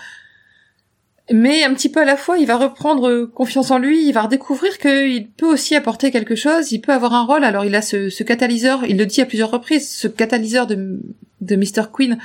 Mais 1.31 1.63
un 1.63 1.73
petit 1.73 1.89
peu 1.89 2.01
à 2.01 2.05
la 2.05 2.17
fois, 2.17 2.37
il 2.37 2.45
va 2.45 2.57
reprendre 2.57 3.25
confiance 3.25 3.71
en 3.71 3.77
lui, 3.77 4.05
il 4.05 4.11
va 4.11 4.23
redécouvrir 4.23 4.77
qu'il 4.77 5.29
peut 5.29 5.45
aussi 5.45 5.75
apporter 5.75 6.11
quelque 6.11 6.35
chose, 6.35 6.71
il 6.71 6.79
peut 6.81 6.91
avoir 6.91 7.13
un 7.13 7.23
rôle. 7.23 7.43
Alors 7.45 7.63
il 7.63 7.73
a 7.75 7.81
ce, 7.81 8.09
ce 8.09 8.23
catalyseur, 8.23 8.83
il 8.85 8.97
le 8.97 9.05
dit 9.05 9.21
à 9.21 9.25
plusieurs 9.25 9.51
reprises, 9.51 9.89
ce 9.89 10.07
catalyseur 10.07 10.67
de, 10.67 10.99
de 11.41 11.55
Mr. 11.55 11.83
Queen 11.93 12.17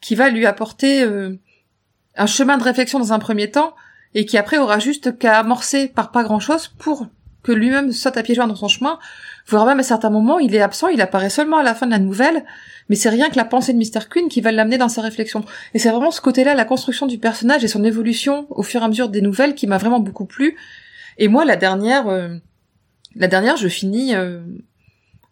qui 0.00 0.14
va 0.14 0.30
lui 0.30 0.46
apporter 0.46 1.02
euh, 1.02 1.36
un 2.16 2.26
chemin 2.26 2.58
de 2.58 2.62
réflexion 2.62 2.98
dans 2.98 3.12
un 3.12 3.18
premier 3.18 3.50
temps 3.50 3.74
et 4.14 4.26
qui 4.26 4.38
après 4.38 4.58
aura 4.58 4.78
juste 4.78 5.18
qu'à 5.18 5.38
amorcer 5.38 5.88
par 5.88 6.10
pas 6.10 6.22
grand 6.22 6.40
chose 6.40 6.68
pour 6.78 7.06
que 7.42 7.52
lui-même 7.52 7.92
saute 7.92 8.16
à 8.16 8.22
pieds 8.22 8.34
joints 8.34 8.46
dans 8.46 8.56
son 8.56 8.68
chemin, 8.68 8.98
voire 9.46 9.64
même 9.64 9.80
à 9.80 9.82
certains 9.82 10.10
moments, 10.10 10.38
il 10.38 10.54
est 10.54 10.60
absent, 10.60 10.88
il 10.88 11.00
apparaît 11.00 11.30
seulement 11.30 11.58
à 11.58 11.62
la 11.62 11.74
fin 11.74 11.86
de 11.86 11.90
la 11.90 11.98
nouvelle, 11.98 12.44
mais 12.88 12.96
c'est 12.96 13.08
rien 13.08 13.30
que 13.30 13.36
la 13.36 13.44
pensée 13.44 13.72
de 13.72 13.78
Mr. 13.78 14.08
Queen 14.10 14.28
qui 14.28 14.40
va 14.40 14.52
l'amener 14.52 14.78
dans 14.78 14.88
sa 14.88 15.00
réflexion. 15.00 15.44
Et 15.74 15.78
c'est 15.78 15.90
vraiment 15.90 16.10
ce 16.10 16.20
côté-là, 16.20 16.54
la 16.54 16.64
construction 16.64 17.06
du 17.06 17.18
personnage 17.18 17.64
et 17.64 17.68
son 17.68 17.84
évolution 17.84 18.46
au 18.50 18.62
fur 18.62 18.82
et 18.82 18.84
à 18.84 18.88
mesure 18.88 19.08
des 19.08 19.22
nouvelles 19.22 19.54
qui 19.54 19.66
m'a 19.66 19.78
vraiment 19.78 20.00
beaucoup 20.00 20.26
plu. 20.26 20.56
Et 21.18 21.28
moi, 21.28 21.44
la 21.44 21.56
dernière, 21.56 22.08
euh, 22.08 22.36
la 23.16 23.26
dernière, 23.26 23.56
je 23.56 23.68
finis 23.68 24.14
euh, 24.14 24.40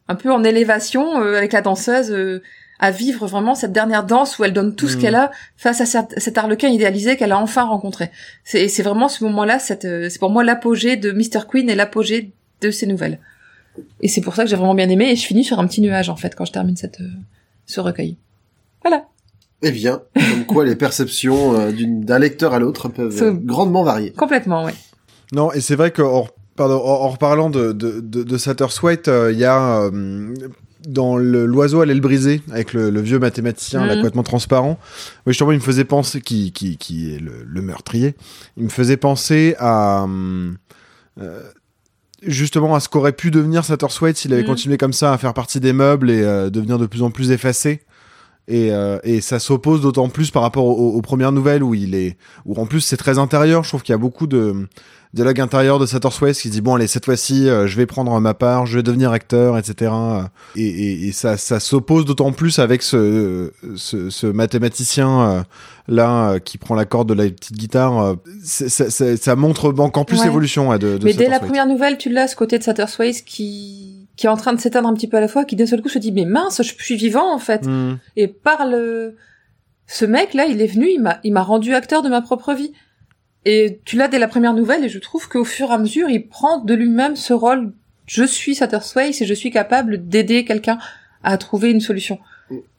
un 0.06 0.14
peu 0.14 0.32
en 0.32 0.44
élévation 0.44 1.20
euh, 1.20 1.36
avec 1.36 1.52
la 1.52 1.60
danseuse 1.60 2.40
à 2.80 2.90
vivre 2.90 3.26
vraiment 3.26 3.54
cette 3.54 3.72
dernière 3.72 4.04
danse 4.04 4.38
où 4.38 4.44
elle 4.44 4.52
donne 4.52 4.74
tout 4.76 4.88
ce 4.88 4.96
Mm. 4.96 5.00
qu'elle 5.00 5.14
a 5.16 5.30
face 5.56 5.80
à 5.80 5.86
cet, 5.86 6.38
Harlequin 6.38 6.68
idéalisé 6.68 7.16
qu'elle 7.16 7.32
a 7.32 7.38
enfin 7.38 7.64
rencontré. 7.64 8.10
C'est 8.44 8.68
c'est 8.68 8.82
vraiment 8.82 9.08
ce 9.08 9.24
moment-là, 9.24 9.58
cette, 9.58 9.84
euh, 9.84 10.08
c'est 10.08 10.18
pour 10.18 10.30
moi 10.30 10.44
l'apogée 10.44 10.96
de 10.96 11.10
Mr. 11.12 11.40
Queen 11.50 11.68
et 11.68 11.74
l'apogée 11.74 12.32
de 12.60 12.70
ces 12.70 12.86
nouvelles. 12.86 13.18
Et 14.00 14.08
c'est 14.08 14.20
pour 14.20 14.34
ça 14.34 14.44
que 14.44 14.50
j'ai 14.50 14.56
vraiment 14.56 14.74
bien 14.74 14.88
aimé 14.88 15.10
et 15.10 15.16
je 15.16 15.24
finis 15.26 15.44
sur 15.44 15.58
un 15.60 15.66
petit 15.66 15.80
nuage 15.80 16.08
en 16.08 16.16
fait 16.16 16.34
quand 16.34 16.44
je 16.44 16.52
termine 16.52 16.76
cette 16.76 17.00
euh, 17.00 17.08
ce 17.66 17.80
recueil. 17.80 18.16
Voilà. 18.82 19.04
Eh 19.62 19.72
bien, 19.72 20.02
comme 20.14 20.44
quoi 20.46 20.64
les 20.64 20.76
perceptions 20.76 21.58
euh, 21.58 21.72
d'une- 21.72 22.02
d'un 22.04 22.18
lecteur 22.20 22.54
à 22.54 22.60
l'autre 22.60 22.88
peuvent 22.88 23.22
euh, 23.22 23.32
grandement 23.32 23.82
varier. 23.82 24.12
Complètement, 24.12 24.64
ouais. 24.64 24.74
Non, 25.32 25.50
et 25.52 25.60
c'est 25.60 25.74
vrai 25.74 25.90
que 25.90 26.00
en, 26.02 26.28
pardon, 26.54 26.76
en, 26.80 27.02
en 27.04 27.08
reparlant 27.08 27.50
de, 27.50 27.72
de, 27.72 28.00
de, 28.00 28.22
de 28.22 28.38
Satterswhite, 28.38 29.08
euh, 29.08 29.32
il 29.32 29.38
y 29.38 29.44
a 29.44 29.80
euh, 29.82 30.32
dans 30.88 31.16
le- 31.16 31.46
l'oiseau 31.46 31.80
à 31.80 31.86
l'aile 31.86 32.00
brisée 32.00 32.42
avec 32.50 32.72
le, 32.72 32.90
le 32.90 33.00
vieux 33.00 33.18
mathématicien 33.18 33.86
complètement 33.94 34.22
transparent. 34.24 34.78
Oui, 35.26 35.32
justement, 35.32 35.52
il 35.52 35.58
me 35.58 35.62
faisait 35.62 35.84
penser 35.84 36.20
qui 36.20 36.50
qui 36.52 36.76
qui 36.78 37.14
est 37.14 37.18
le, 37.20 37.44
le 37.46 37.62
meurtrier. 37.62 38.14
Il 38.56 38.64
me 38.64 38.68
faisait 38.70 38.96
penser 38.96 39.54
à 39.58 40.06
euh, 41.20 41.42
justement 42.22 42.74
à 42.74 42.80
ce 42.80 42.88
qu'aurait 42.88 43.12
pu 43.12 43.30
devenir 43.30 43.64
Satterswhite 43.64 44.16
s'il 44.16 44.32
avait 44.32 44.42
Mhm. 44.42 44.48
continué 44.48 44.76
comme 44.78 44.92
ça 44.92 45.12
à 45.12 45.18
faire 45.18 45.34
partie 45.34 45.60
des 45.60 45.72
meubles 45.72 46.10
et 46.10 46.22
euh, 46.22 46.50
devenir 46.50 46.78
de 46.78 46.86
plus 46.86 47.02
en 47.02 47.10
plus 47.10 47.30
effacé. 47.30 47.82
Et, 48.50 48.72
euh, 48.72 48.98
et 49.04 49.20
ça 49.20 49.38
s'oppose 49.38 49.82
d'autant 49.82 50.08
plus 50.08 50.30
par 50.30 50.40
rapport 50.42 50.64
aux, 50.64 50.94
aux 50.94 51.02
premières 51.02 51.32
nouvelles 51.32 51.62
où 51.62 51.74
il 51.74 51.94
est, 51.94 52.16
où 52.46 52.54
en 52.58 52.64
plus 52.64 52.80
c'est 52.80 52.96
très 52.96 53.18
intérieur. 53.18 53.62
Je 53.62 53.68
trouve 53.68 53.82
qu'il 53.82 53.92
y 53.92 53.94
a 53.94 53.98
beaucoup 53.98 54.26
de 54.26 54.66
dialogue 55.14 55.40
intérieur 55.40 55.78
de 55.78 55.84
Satterswhite 55.86 56.34
qui 56.36 56.48
se 56.48 56.52
dit 56.52 56.60
bon 56.62 56.74
allez 56.74 56.86
cette 56.86 57.04
fois-ci 57.06 57.48
euh, 57.48 57.66
je 57.66 57.76
vais 57.76 57.84
prendre 57.86 58.18
ma 58.20 58.32
part, 58.34 58.64
je 58.66 58.76
vais 58.76 58.82
devenir 58.82 59.10
acteur, 59.12 59.58
etc. 59.58 59.92
Et, 60.56 60.62
et, 60.66 61.08
et 61.08 61.12
ça, 61.12 61.36
ça 61.36 61.60
s'oppose 61.60 62.06
d'autant 62.06 62.32
plus 62.32 62.58
avec 62.58 62.82
ce, 62.82 63.52
ce, 63.76 64.08
ce 64.10 64.26
mathématicien 64.26 65.20
euh, 65.30 65.42
là 65.86 66.30
euh, 66.32 66.38
qui 66.38 66.56
prend 66.58 66.74
la 66.74 66.84
corde 66.86 67.08
de 67.10 67.14
la 67.14 67.28
petite 67.30 67.56
guitare. 67.56 68.16
c'est- 68.42 68.68
c'est- 68.70 69.16
ça 69.22 69.36
montre 69.36 69.74
encore 69.78 70.06
plus 70.06 70.24
l'évolution 70.24 70.70
ouais, 70.70 70.78
de, 70.78 70.96
de 70.98 71.04
Mais 71.04 71.12
dès 71.12 71.28
la 71.28 71.38
première 71.40 71.66
nouvelle, 71.66 71.98
tu 71.98 72.08
l'as 72.10 72.28
ce 72.28 72.36
côté 72.36 72.58
de 72.58 72.62
Satterswhite 72.64 73.24
qui 73.24 73.97
qui 74.18 74.26
est 74.26 74.28
en 74.28 74.36
train 74.36 74.52
de 74.52 74.60
s'éteindre 74.60 74.88
un 74.88 74.94
petit 74.94 75.06
peu 75.06 75.16
à 75.16 75.20
la 75.20 75.28
fois, 75.28 75.44
qui 75.44 75.56
d'un 75.56 75.64
seul 75.64 75.80
coup 75.80 75.88
se 75.88 75.98
dit 75.98 76.12
mais 76.12 76.24
mince, 76.24 76.60
je 76.62 76.74
suis 76.74 76.96
vivant 76.96 77.32
en 77.32 77.38
fait. 77.38 77.64
Hmm. 77.64 77.98
Et 78.16 78.26
par 78.26 78.66
le 78.66 79.16
ce 79.86 80.04
mec 80.04 80.34
là, 80.34 80.44
il 80.44 80.60
est 80.60 80.66
venu, 80.66 80.88
il 80.90 81.00
m'a 81.00 81.20
il 81.22 81.32
m'a 81.32 81.42
rendu 81.42 81.72
acteur 81.72 82.02
de 82.02 82.08
ma 82.08 82.20
propre 82.20 82.52
vie. 82.52 82.72
Et 83.44 83.80
tu 83.84 83.96
l'as 83.96 84.08
dès 84.08 84.18
la 84.18 84.28
première 84.28 84.52
nouvelle 84.52 84.84
et 84.84 84.88
je 84.88 84.98
trouve 84.98 85.28
qu'au 85.28 85.44
fur 85.44 85.70
et 85.70 85.72
à 85.72 85.78
mesure, 85.78 86.10
il 86.10 86.28
prend 86.28 86.58
de 86.58 86.74
lui-même 86.74 87.16
ce 87.16 87.32
rôle 87.32 87.72
je 88.08 88.24
suis 88.24 88.54
Satterswite 88.54 89.20
et 89.22 89.26
je 89.26 89.34
suis 89.34 89.50
capable 89.50 90.08
d'aider 90.08 90.44
quelqu'un 90.44 90.78
à 91.22 91.36
trouver 91.38 91.70
une 91.70 91.80
solution. 91.80 92.18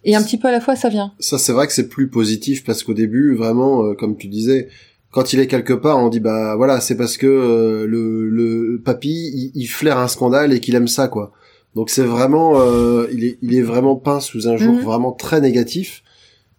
Et 0.04 0.16
un 0.16 0.24
petit 0.24 0.38
peu 0.38 0.48
à 0.48 0.52
la 0.52 0.60
fois 0.60 0.76
ça 0.76 0.90
vient. 0.90 1.14
Ça, 1.20 1.38
c'est 1.38 1.54
vrai 1.54 1.68
que 1.68 1.74
c'est 1.74 1.88
plus 1.88 2.10
positif 2.10 2.64
parce 2.64 2.84
qu'au 2.84 2.96
début, 2.96 3.36
vraiment, 3.36 3.84
euh, 3.84 3.94
comme 3.94 4.18
tu 4.18 4.28
disais, 4.28 4.68
quand 5.12 5.34
il 5.34 5.40
est 5.40 5.48
quelque 5.48 5.74
part, 5.74 5.98
on 5.98 6.10
dit 6.10 6.20
bah 6.20 6.56
voilà, 6.56 6.82
c'est 6.82 6.96
parce 6.96 7.18
que 7.18 7.28
euh, 7.28 7.86
le, 7.88 8.30
le 8.30 8.80
papy, 8.84 9.32
il, 9.34 9.52
il 9.56 9.68
flaire 9.68 9.98
un 9.98 10.08
scandale 10.08 10.54
et 10.54 10.60
qu'il 10.60 10.76
aime 10.76 10.88
ça, 10.88 11.08
quoi. 11.08 11.32
Donc 11.76 11.90
c'est 11.90 12.04
vraiment, 12.04 12.60
euh, 12.60 13.08
il 13.12 13.24
est, 13.24 13.38
il 13.42 13.56
est 13.56 13.62
vraiment 13.62 13.96
peint 13.96 14.20
sous 14.20 14.48
un 14.48 14.58
jour 14.58 14.74
Mhm. 14.76 14.82
vraiment 14.84 15.12
très 15.12 15.40
négatif. 15.42 16.04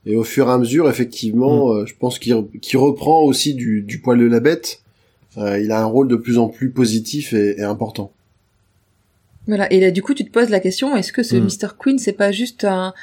Et 0.07 0.17
au 0.17 0.25
fur 0.25 0.49
et 0.49 0.51
à 0.53 0.57
mesure, 0.59 0.89
effectivement, 0.89 1.73
euh, 1.73 1.85
je 1.87 1.95
pense 1.99 2.19
qu'il 2.19 2.33
re- 2.33 2.59
qu'il 2.61 2.79
reprend 2.79 3.21
aussi 3.23 3.55
du, 3.55 3.83
du 3.83 4.01
poil 4.01 4.19
de 4.19 4.25
la 4.27 4.41
bête. 4.41 4.83
Euh, 5.37 5.61
il 5.61 5.71
a 5.73 5.81
un 5.81 5.85
rôle 5.85 6.09
de 6.09 6.17
plus 6.17 6.39
en 6.39 6.49
plus 6.49 6.71
positif 6.71 7.33
et, 7.35 7.59
et 7.61 7.63
important. 7.63 8.11
Voilà. 9.47 9.71
Et 9.73 9.81
là, 9.81 9.91
du 9.91 10.03
coup, 10.03 10.15
tu 10.15 10.25
te 10.25 10.31
poses 10.31 10.49
la 10.51 10.61
question 10.61 10.97
est-ce 10.97 11.13
que 11.13 11.23
ce. 11.23 11.37
Mr. 11.37 11.69
Queen, 11.79 11.99
c'est 11.99 12.13
pas 12.13 12.33
juste 12.33 12.65
un 12.65 12.95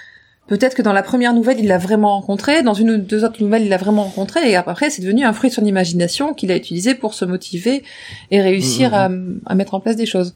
Peut-être 0.48 0.76
que 0.76 0.82
dans 0.82 0.94
la 0.94 1.04
première 1.04 1.34
nouvelle, 1.34 1.60
il 1.60 1.68
l'a 1.68 1.78
vraiment 1.78 2.14
rencontré, 2.16 2.64
dans 2.64 2.74
une 2.74 2.92
ou 2.92 2.98
deux 2.98 3.24
autres 3.26 3.42
nouvelles, 3.44 3.64
il 3.64 3.70
l'a 3.70 3.78
vraiment 3.78 4.04
rencontré, 4.04 4.50
et 4.50 4.56
après, 4.56 4.90
c'est 4.90 5.02
devenu 5.02 5.24
un 5.26 5.34
fruit 5.34 5.50
de 5.50 5.56
son 5.56 5.66
imagination 5.66 6.34
qu'il 6.34 6.52
a 6.52 6.56
utilisé 6.56 6.96
pour 6.96 7.14
se 7.14 7.26
motiver 7.26 7.84
et 8.32 8.42
réussir 8.42 8.92
Mhm. 8.92 9.42
à, 9.46 9.52
à 9.52 9.56
mettre 9.56 9.74
en 9.74 9.80
place 9.82 9.96
des 9.98 10.06
choses. 10.06 10.36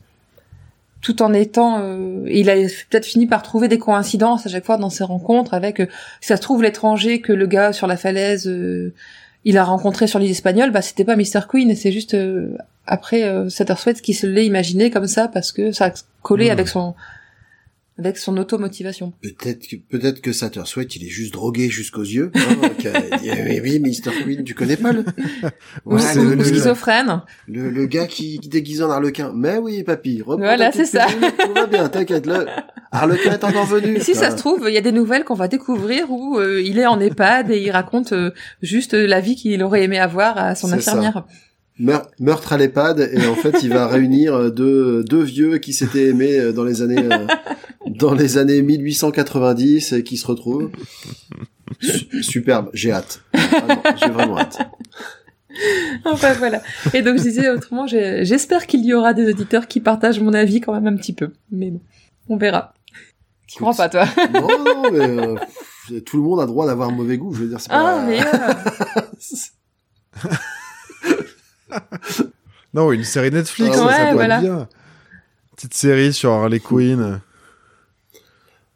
Tout 1.02 1.22
en 1.24 1.34
étant... 1.34 1.80
euh, 1.80 2.26
il 2.30 2.50
a 2.50 2.56
peut-être 2.56 3.06
fini 3.06 3.26
par 3.26 3.42
trouver 3.42 3.68
des 3.68 3.80
coïncidences 3.80 4.46
à 4.46 4.50
chaque 4.50 4.66
fois 4.66 4.78
dans 4.78 4.90
ses 4.92 5.04
rencontres 5.04 5.54
avec... 5.54 5.80
euh, 5.80 5.88
si 6.20 6.28
ça 6.28 6.36
se 6.38 6.42
trouve, 6.42 6.62
l'étranger 6.62 7.22
que 7.22 7.34
le 7.34 7.48
gars 7.48 7.74
sur 7.74 7.88
la 7.88 7.98
falaise, 7.98 8.48
euh, 8.48 8.94
il 9.46 9.58
a 9.58 9.64
rencontré 9.64 10.06
sur 10.06 10.20
l'île 10.20 10.30
espagnole, 10.32 10.70
bah 10.72 10.84
c'était 10.84 11.06
pas 11.06 11.16
Mr. 11.16 11.42
Queen, 11.50 11.76
c'est 11.76 11.92
juste... 11.92 12.14
euh, 12.14 12.56
après 12.86 13.24
euh, 13.24 13.48
Satterswhite 13.50 14.02
qui 14.02 14.14
se 14.14 14.28
l'est 14.28 14.46
imaginé 14.46 14.90
comme 14.92 15.08
ça 15.08 15.28
parce 15.28 15.52
que 15.52 15.72
ça 15.72 15.86
a 15.86 15.92
collé 16.22 16.46
Mhm. 16.46 16.52
avec 16.52 16.68
son 16.68 16.94
avec 18.06 18.18
son 18.18 18.38
automotivation. 18.38 19.14
Peut-être 19.22 19.68
que 19.68 19.76
peut-être 19.76 20.22
que 20.22 20.32
Satterswhite, 20.34 20.96
il 20.96 21.06
est 21.06 21.10
juste 21.10 21.34
drogué 21.34 21.70
jusqu'aux 21.70 22.04
yeux. 22.04 22.32
hein, 22.36 22.70
dit, 23.22 23.30
oui, 23.48 23.60
oui, 23.64 23.80
Mr. 23.80 24.12
Queen, 24.24 24.44
tu 24.44 24.54
connais 24.54 24.78
pas 24.78 24.92
le... 24.92 25.06
Ou- 25.86 25.96
le, 25.98 26.36
le- 26.36 26.44
schizophrène. 26.44 27.22
le, 27.48 27.70
le 27.70 27.86
gars 27.86 28.08
qui, 28.08 28.40
qui 28.40 28.50
déguise 28.50 28.82
en 28.82 28.90
harlequin. 28.90 29.32
Mais 29.36 29.58
oui, 29.58 29.84
papy, 29.84 30.22
Voilà, 30.26 30.72
c'est 30.72 30.86
ça. 30.86 31.08
Tout 31.40 31.54
va 31.54 31.66
bien, 31.68 31.88
t'inquiète. 31.90 32.26
Le 32.26 32.46
harlequin 32.92 33.32
est 33.34 33.44
encore 33.44 33.66
venu. 33.66 33.96
Et 33.96 34.00
si 34.00 34.14
ça 34.14 34.20
Voilà. 34.22 34.32
se 34.32 34.38
trouve, 34.38 34.66
il 34.68 34.74
y 34.74 34.78
a 34.78 34.82
des 34.82 34.92
nouvelles 34.92 35.24
qu'on 35.24 35.36
va 35.36 35.48
découvrir 35.48 36.12
où 36.12 36.38
euh, 36.40 36.62
il 36.62 36.78
est 36.80 36.86
en 36.88 37.00
EHPAD 37.00 37.52
et 37.52 37.62
il 37.62 37.72
raconte 37.72 38.14
euh, 38.14 38.32
juste 38.62 38.94
la 38.94 39.20
vie 39.22 39.36
qu'il 39.36 39.62
aurait 39.64 39.84
aimé 39.84 40.00
avoir 40.00 40.38
à 40.38 40.56
son 40.56 40.68
ça. 40.80 41.14
Meurtre 41.80 42.54
à 42.54 42.58
l'EHPAD 42.58 43.10
et 43.14 43.26
en 43.28 43.36
fait 43.36 43.64
il 43.64 43.70
va 43.70 43.88
réunir 43.96 44.34
euh, 44.36 44.50
deux, 44.52 45.04
deux 45.04 45.24
vieux 45.24 45.58
qui 45.58 45.74
s'étaient 45.74 46.08
aimés 46.08 46.40
euh, 46.40 46.54
dans 46.54 46.64
les 46.64 46.82
années 46.82 47.04
euh, 47.12 47.28
dans 47.88 48.14
les 48.14 48.38
années 48.38 48.62
1890 48.62 49.94
et 49.94 50.04
qui 50.04 50.18
se 50.18 50.28
retrouvent. 50.28 50.70
Su- 51.80 52.24
superbe, 52.24 52.70
j'ai 52.74 52.92
hâte. 52.92 53.22
J'ai 53.98 54.10
vraiment 54.10 54.38
hâte. 54.38 54.60
Enfin 56.06 56.34
voilà. 56.34 56.62
Et 56.94 57.02
donc 57.02 57.18
je 57.18 57.24
disais 57.24 57.50
autrement, 57.50 57.88
j'espère 57.88 58.68
qu'il 58.68 58.86
y 58.86 58.94
aura 58.94 59.14
des 59.14 59.30
auditeurs 59.30 59.68
qui 59.68 59.80
partagent 59.80 60.20
mon 60.20 60.34
avis 60.34 60.62
quand 60.62 60.74
même 60.74 60.88
un 60.88 60.96
petit 60.98 61.14
peu. 61.14 61.32
Mais 61.52 61.72
bon, 61.72 61.82
on 62.30 62.38
verra. 62.38 62.74
Tu 63.48 63.58
crois 63.60 63.74
pas 63.74 63.90
toi? 63.90 64.06
Non, 64.34 64.48
non, 64.64 64.92
mais 64.92 65.00
euh, 65.00 65.36
tout 66.06 66.18
le 66.18 66.24
monde 66.24 66.40
a 66.40 66.46
droit 66.46 66.66
d'avoir 66.68 66.90
un 66.90 66.94
mauvais 66.94 67.18
goût. 67.18 67.34
Je 67.34 67.42
veux 67.42 67.48
dire, 67.50 67.60
c'est 67.60 67.70
pas. 67.70 68.00
Ah 68.00 68.06
mais 68.08 68.20
euh, 70.28 70.30
Non, 72.74 72.92
une 72.92 73.04
série 73.04 73.32
Netflix, 73.32 73.72
Ah 73.74 73.78
ça, 73.78 73.86
ouais, 73.86 73.92
ça 73.92 73.98
pourrait 74.00 74.14
voilà. 74.14 74.36
être 74.38 74.42
bien. 74.42 74.68
Petite 75.56 75.74
série 75.74 76.14
sur 76.14 76.32
Harley 76.32 76.60
Quinn. 76.60 77.20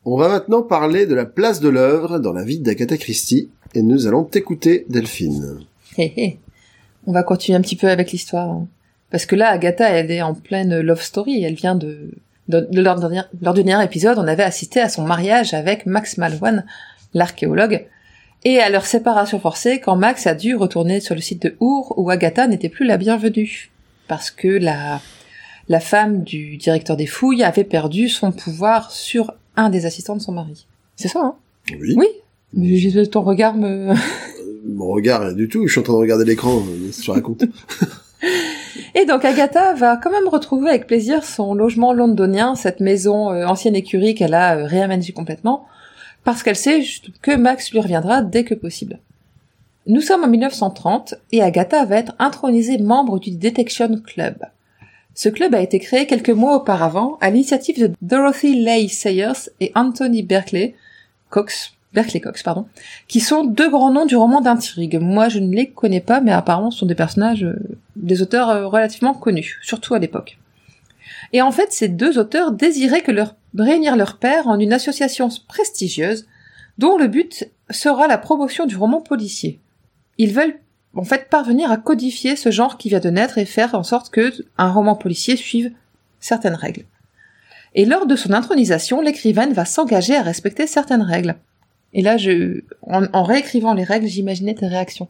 On 0.03 0.17
va 0.17 0.27
maintenant 0.29 0.61
parler 0.61 1.05
de 1.07 1.15
la 1.15 1.25
place 1.25 1.59
de 1.59 1.69
l'œuvre 1.69 2.19
dans 2.19 2.33
la 2.33 2.43
vie 2.43 2.59
d'Agatha 2.59 2.97
Christie 2.97 3.49
et 3.73 3.81
nous 3.81 4.05
allons 4.07 4.23
t'écouter, 4.23 4.85
Delphine. 4.89 5.59
hé, 5.97 6.13
hé. 6.17 6.39
on 7.07 7.11
va 7.11 7.23
continuer 7.23 7.57
un 7.57 7.61
petit 7.61 7.75
peu 7.75 7.89
avec 7.89 8.11
l'histoire. 8.11 8.49
hein. 8.49 8.67
Parce 9.09 9.25
que 9.25 9.35
là, 9.35 9.49
Agatha, 9.49 9.89
elle 9.89 10.11
est 10.11 10.21
en 10.21 10.33
pleine 10.33 10.79
love 10.81 11.01
story. 11.01 11.43
Elle 11.43 11.55
vient 11.55 11.75
de... 11.75 12.11
de, 12.49 12.67
de 12.69 12.81
leur, 12.81 12.99
dernier, 12.99 13.21
leur 13.41 13.53
dernier 13.53 13.83
épisode, 13.83 14.17
on 14.19 14.27
avait 14.27 14.43
assisté 14.43 14.79
à 14.81 14.89
son 14.89 15.03
mariage 15.05 15.53
avec 15.53 15.85
Max 15.85 16.17
Malwan, 16.17 16.65
l'archéologue, 17.13 17.85
et 18.45 18.59
à 18.59 18.69
leur 18.69 18.85
séparation 18.85 19.39
forcée 19.39 19.81
quand 19.83 19.95
Max 19.97 20.27
a 20.27 20.35
dû 20.35 20.55
retourner 20.55 20.99
sur 21.01 21.15
le 21.15 21.21
site 21.21 21.41
de 21.41 21.55
Our 21.59 21.93
où 21.97 22.09
Agatha 22.09 22.47
n'était 22.47 22.69
plus 22.69 22.85
la 22.85 22.97
bienvenue. 22.97 23.71
Parce 24.07 24.29
que 24.31 24.47
la, 24.47 25.01
la 25.67 25.79
femme 25.79 26.23
du 26.23 26.57
directeur 26.57 26.95
des 26.95 27.07
fouilles 27.07 27.43
avait 27.43 27.63
perdu 27.63 28.07
son 28.07 28.31
pouvoir 28.31 28.91
sur 28.91 29.33
un 29.55 29.69
des 29.69 29.85
assistants 29.85 30.15
de 30.15 30.21
son 30.21 30.31
mari. 30.31 30.67
C'est 30.95 31.07
ça, 31.07 31.19
hein? 31.23 31.35
Oui. 31.79 31.95
Oui. 31.97 32.07
Mais 32.53 33.05
Ton 33.07 33.21
regard 33.21 33.55
me... 33.55 33.93
Mon 34.67 34.87
regard, 34.87 35.21
rien 35.21 35.33
du 35.33 35.47
tout. 35.49 35.65
Je 35.67 35.71
suis 35.71 35.79
en 35.79 35.83
train 35.83 35.93
de 35.93 35.97
regarder 35.99 36.25
l'écran. 36.25 36.57
euh, 36.57 36.85
Qu'est-ce 36.85 36.99
que 36.99 37.03
tu 37.03 37.11
racontes 37.11 37.43
Et 38.95 39.05
donc 39.05 39.25
Agatha 39.25 39.73
va 39.73 39.97
quand 39.97 40.09
même 40.11 40.27
retrouver 40.27 40.69
avec 40.69 40.87
plaisir 40.87 41.23
son 41.23 41.53
logement 41.53 41.93
londonien, 41.93 42.55
cette 42.55 42.79
maison 42.79 43.31
euh, 43.31 43.45
ancienne 43.45 43.75
écurie 43.75 44.15
qu'elle 44.15 44.33
a 44.33 44.57
euh, 44.57 44.65
réaménagée 44.65 45.13
complètement, 45.13 45.65
parce 46.25 46.43
qu'elle 46.43 46.57
sait 46.57 46.83
que 47.21 47.35
Max 47.35 47.71
lui 47.71 47.79
reviendra 47.79 48.21
dès 48.21 48.43
que 48.43 48.55
possible. 48.55 48.99
Nous 49.87 50.01
sommes 50.01 50.23
en 50.23 50.27
1930 50.27 51.13
et 51.31 51.43
Agatha 51.43 51.85
va 51.85 51.97
être 51.97 52.15
intronisée 52.19 52.79
membre 52.79 53.19
du 53.19 53.31
Detection 53.31 54.01
Club. 54.03 54.37
Ce 55.13 55.29
club 55.29 55.55
a 55.55 55.61
été 55.61 55.79
créé 55.79 56.07
quelques 56.07 56.31
mois 56.31 56.55
auparavant 56.55 57.17
à 57.21 57.29
l'initiative 57.29 57.79
de 57.79 57.91
Dorothy 58.01 58.55
Leigh 58.55 58.89
Sayers 58.89 59.49
et 59.61 59.71
Anthony 59.75 60.23
Berkeley 60.23 60.75
Cox, 61.29 61.73
Berkeley 61.93 62.19
Cox, 62.19 62.41
pardon, 62.41 62.65
qui 63.07 63.19
sont 63.19 63.45
deux 63.45 63.69
grands 63.69 63.91
noms 63.91 64.07
du 64.07 64.15
roman 64.15 64.41
d'intrigue. 64.41 64.99
Moi, 64.99 65.29
je 65.29 65.39
ne 65.39 65.55
les 65.55 65.69
connais 65.69 66.01
pas, 66.01 66.19
mais 66.19 66.31
apparemment, 66.31 66.71
ce 66.71 66.79
sont 66.79 66.85
des 66.85 66.95
personnages, 66.95 67.43
euh, 67.43 67.55
des 67.95 68.21
auteurs 68.21 68.49
euh, 68.49 68.67
relativement 68.67 69.13
connus, 69.13 69.59
surtout 69.61 69.93
à 69.93 69.99
l'époque. 69.99 70.37
Et 71.31 71.41
en 71.41 71.51
fait, 71.51 71.71
ces 71.71 71.87
deux 71.87 72.17
auteurs 72.17 72.51
désiraient 72.51 73.01
que 73.01 73.11
réunir 73.63 73.95
leurs 73.95 74.17
pairs 74.17 74.47
en 74.47 74.59
une 74.59 74.73
association 74.73 75.29
prestigieuse, 75.47 76.27
dont 76.77 76.97
le 76.97 77.07
but 77.07 77.49
sera 77.69 78.07
la 78.07 78.17
promotion 78.17 78.65
du 78.65 78.75
roman 78.75 79.01
policier. 79.01 79.59
Ils 80.17 80.33
veulent 80.33 80.59
en 80.95 81.03
fait 81.03 81.29
parvenir 81.29 81.71
à 81.71 81.77
codifier 81.77 82.35
ce 82.35 82.51
genre 82.51 82.77
qui 82.77 82.89
vient 82.89 82.99
de 82.99 83.09
naître 83.09 83.37
et 83.37 83.45
faire 83.45 83.75
en 83.75 83.83
sorte 83.83 84.09
que 84.09 84.33
un 84.57 84.71
roman 84.71 84.95
policier 84.95 85.35
suive 85.35 85.71
certaines 86.19 86.55
règles. 86.55 86.85
Et 87.73 87.85
lors 87.85 88.05
de 88.05 88.15
son 88.15 88.31
intronisation, 88.31 89.01
l'écrivaine 89.01 89.53
va 89.53 89.65
s'engager 89.65 90.15
à 90.15 90.21
respecter 90.21 90.67
certaines 90.67 91.01
règles. 91.01 91.35
Et 91.93 92.01
là, 92.01 92.17
je, 92.17 92.61
en 92.81 93.23
réécrivant 93.23 93.73
les 93.73 93.83
règles, 93.83 94.07
j'imaginais 94.07 94.55
tes 94.55 94.67
réactions. 94.67 95.09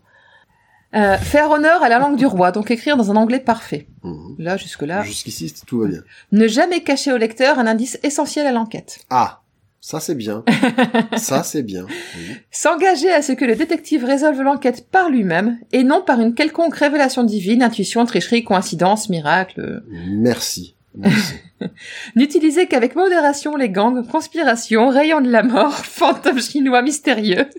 Euh, 0.96 1.18
faire 1.18 1.52
honneur 1.52 1.84
à 1.84 1.90
la 1.90 2.00
langue 2.00 2.16
du 2.16 2.26
roi, 2.26 2.52
donc 2.52 2.72
écrire 2.72 2.96
dans 2.96 3.12
un 3.12 3.16
anglais 3.16 3.40
parfait. 3.40 3.88
Mhm. 4.04 4.36
Là, 4.40 4.56
jusque-là. 4.56 5.04
Jusqu'ici, 5.04 5.54
tout 5.66 5.80
va 5.80 5.88
bien. 5.88 6.02
Ne 6.32 6.48
jamais 6.48 6.82
cacher 6.82 7.12
au 7.12 7.18
lecteur 7.18 7.60
un 7.60 7.68
indice 7.68 8.00
essentiel 8.04 8.48
à 8.48 8.52
l'enquête. 8.52 9.00
Ah, 9.10 9.42
ça 9.82 10.00
c'est 10.00 10.16
bien. 10.16 10.44
ça 11.18 11.44
c'est 11.44 11.64
bien. 11.64 11.86
Oui. 11.86 12.36
S'engager 12.50 13.12
à 13.12 13.22
ce 13.22 13.34
que 13.34 13.46
le 13.46 13.56
détective 13.56 14.06
résolve 14.06 14.42
l'enquête 14.42 14.90
par 14.90 15.10
lui-même, 15.10 15.60
et 15.74 15.84
non 15.84 16.02
par 16.02 16.22
une 16.22 16.34
quelconque 16.34 16.76
révélation 16.76 17.24
divine, 17.24 17.62
intuition, 17.62 18.06
tricherie, 18.06 18.44
coïncidence, 18.44 19.10
miracle. 19.10 19.84
Merci. 20.08 20.76
Merci. 20.96 21.36
N'utiliser 22.16 22.68
qu'avec 22.68 22.96
modération 22.96 23.56
les 23.56 23.70
gangs, 23.70 24.08
conspirations, 24.08 24.90
rayons 24.90 25.22
de 25.22 25.30
la 25.30 25.44
mort, 25.44 25.74
fantômes 25.86 26.42
chinois 26.42 26.82
mystérieux. 26.82 27.50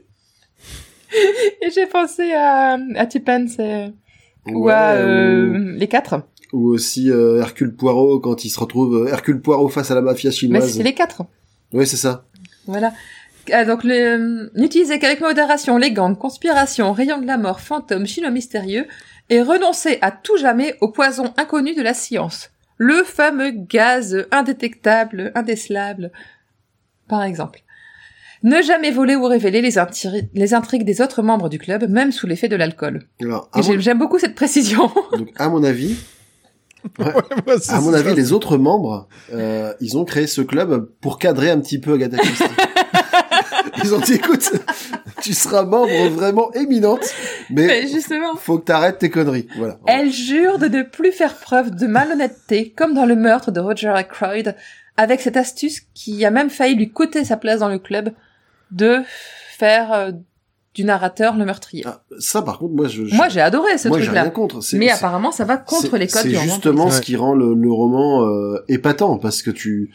et 1.62 1.70
j'ai 1.70 1.86
pensé 1.86 2.32
à, 2.32 2.74
à 2.74 3.06
ou 4.52 4.64
Ouais, 4.66 4.72
à 4.72 4.92
euh, 4.94 5.72
les 5.76 5.88
quatre. 5.88 6.22
ou, 6.52 6.68
aussi 6.74 7.10
euh, 7.10 7.40
Hercule 7.40 7.74
Poirot 7.74 8.20
quand 8.20 8.44
il 8.44 8.50
se 8.50 8.60
retrouve 8.60 9.06
euh, 9.06 9.08
Hercule 9.12 9.40
Poirot 9.40 9.68
face 9.68 9.90
à 9.90 9.94
la 9.94 10.02
mafia 10.02 10.30
Mais 10.30 10.36
chinoise. 10.36 10.70
c'était 10.70 10.84
les 10.84 10.94
quatre. 10.94 11.22
Oui, 11.72 11.86
c'est 11.86 11.96
ça. 11.96 12.24
Voilà. 12.66 12.92
Ah, 13.52 13.64
donc, 13.64 13.84
le, 13.84 13.94
euh, 13.94 14.50
n'utilisez 14.54 14.98
qu'avec 14.98 15.20
modération 15.20 15.76
les 15.78 15.92
gangs, 15.92 16.16
conspirations, 16.18 16.92
rayons 16.92 17.20
de 17.20 17.26
la 17.26 17.38
mort, 17.38 17.60
fantômes, 17.60 18.06
chinois 18.06 18.30
mystérieux, 18.30 18.86
et 19.30 19.42
renoncez 19.42 19.98
à 20.02 20.10
tout 20.10 20.36
jamais 20.36 20.74
au 20.80 20.88
poison 20.88 21.32
inconnu 21.36 21.74
de 21.74 21.82
la 21.82 21.94
science. 21.94 22.50
Le 22.78 23.04
fameux 23.04 23.50
gaz 23.50 24.26
indétectable, 24.32 25.32
indécelable, 25.34 26.10
par 27.08 27.22
exemple. 27.22 27.62
Ne 28.42 28.60
jamais 28.62 28.90
voler 28.90 29.16
ou 29.16 29.24
révéler 29.24 29.62
les, 29.62 29.76
intri- 29.78 30.28
les 30.34 30.54
intrigues 30.54 30.84
des 30.84 31.00
autres 31.00 31.22
membres 31.22 31.48
du 31.48 31.58
club, 31.58 31.88
même 31.88 32.12
sous 32.12 32.26
l'effet 32.26 32.48
de 32.48 32.56
l'alcool. 32.56 33.02
J'aime, 33.20 33.30
mon, 33.54 33.78
j'aime 33.80 33.98
beaucoup 33.98 34.18
cette 34.18 34.34
précision. 34.34 34.90
donc, 35.12 35.30
à 35.36 35.48
mon 35.48 35.64
avis, 35.64 35.96
Ouais, 37.00 37.06
moi, 37.46 37.56
c'est 37.60 37.72
à 37.72 37.80
mon 37.80 37.90
ça. 37.92 37.98
avis, 37.98 38.14
les 38.14 38.32
autres 38.32 38.58
membres, 38.58 39.08
euh, 39.32 39.72
ils 39.80 39.98
ont 39.98 40.04
créé 40.04 40.26
ce 40.28 40.40
club 40.40 40.88
pour 41.00 41.18
cadrer 41.18 41.50
un 41.50 41.58
petit 41.58 41.80
peu 41.80 41.94
Agatha 41.94 42.16
Christie. 42.18 42.44
ils 43.84 43.92
ont 43.94 43.98
dit, 43.98 44.14
écoute, 44.14 44.52
tu 45.20 45.32
seras 45.32 45.64
membre 45.64 46.08
vraiment 46.10 46.52
éminente, 46.52 47.00
mais 47.50 47.66
Mais 47.66 47.86
justement. 47.88 48.36
faut 48.36 48.58
que 48.58 48.64
t'arrêtes 48.66 48.98
tes 48.98 49.10
conneries. 49.10 49.48
Voilà. 49.56 49.78
Elle 49.86 50.12
jure 50.12 50.58
de 50.58 50.68
ne 50.68 50.82
plus 50.82 51.10
faire 51.12 51.34
preuve 51.36 51.74
de 51.74 51.86
malhonnêteté, 51.88 52.72
comme 52.76 52.94
dans 52.94 53.06
le 53.06 53.16
meurtre 53.16 53.50
de 53.50 53.58
Roger 53.60 53.88
Ackroyd, 53.88 54.54
avec 54.96 55.20
cette 55.20 55.36
astuce 55.36 55.80
qui 55.94 56.24
a 56.24 56.30
même 56.30 56.50
failli 56.50 56.74
lui 56.76 56.90
coûter 56.90 57.24
sa 57.24 57.36
place 57.36 57.60
dans 57.60 57.68
le 57.68 57.78
club, 57.78 58.10
de 58.70 58.98
faire 59.56 59.92
euh, 59.92 60.10
du 60.74 60.84
narrateur 60.84 61.36
le 61.36 61.44
meurtrier. 61.44 61.84
Ah, 61.86 62.02
ça, 62.18 62.42
par 62.42 62.58
contre, 62.58 62.74
moi, 62.74 62.86
je, 62.88 63.06
je- 63.06 63.14
Moi, 63.14 63.28
j'ai 63.28 63.40
adoré 63.40 63.78
ce 63.78 63.88
moi, 63.88 63.98
j'ai 63.98 64.10
rien 64.10 64.22
truc-là. 64.24 64.30
contre. 64.30 64.62
C'est- 64.62 64.76
Mais 64.78 64.86
c'est- 64.88 64.92
apparemment, 64.92 65.32
ça 65.32 65.44
va 65.44 65.56
contre 65.56 65.90
c'est- 65.92 65.98
les 65.98 66.06
codes 66.06 66.22
C'est 66.22 66.28
du 66.28 66.36
roman. 66.36 66.52
justement 66.52 66.90
ce 66.90 66.96
Ouais. 66.98 67.02
qui 67.04 67.16
rend 67.16 67.34
le, 67.34 67.54
le 67.54 67.72
roman 67.72 68.26
euh, 68.26 68.58
épatant, 68.68 69.16
parce 69.18 69.42
que 69.42 69.50
tu, 69.50 69.90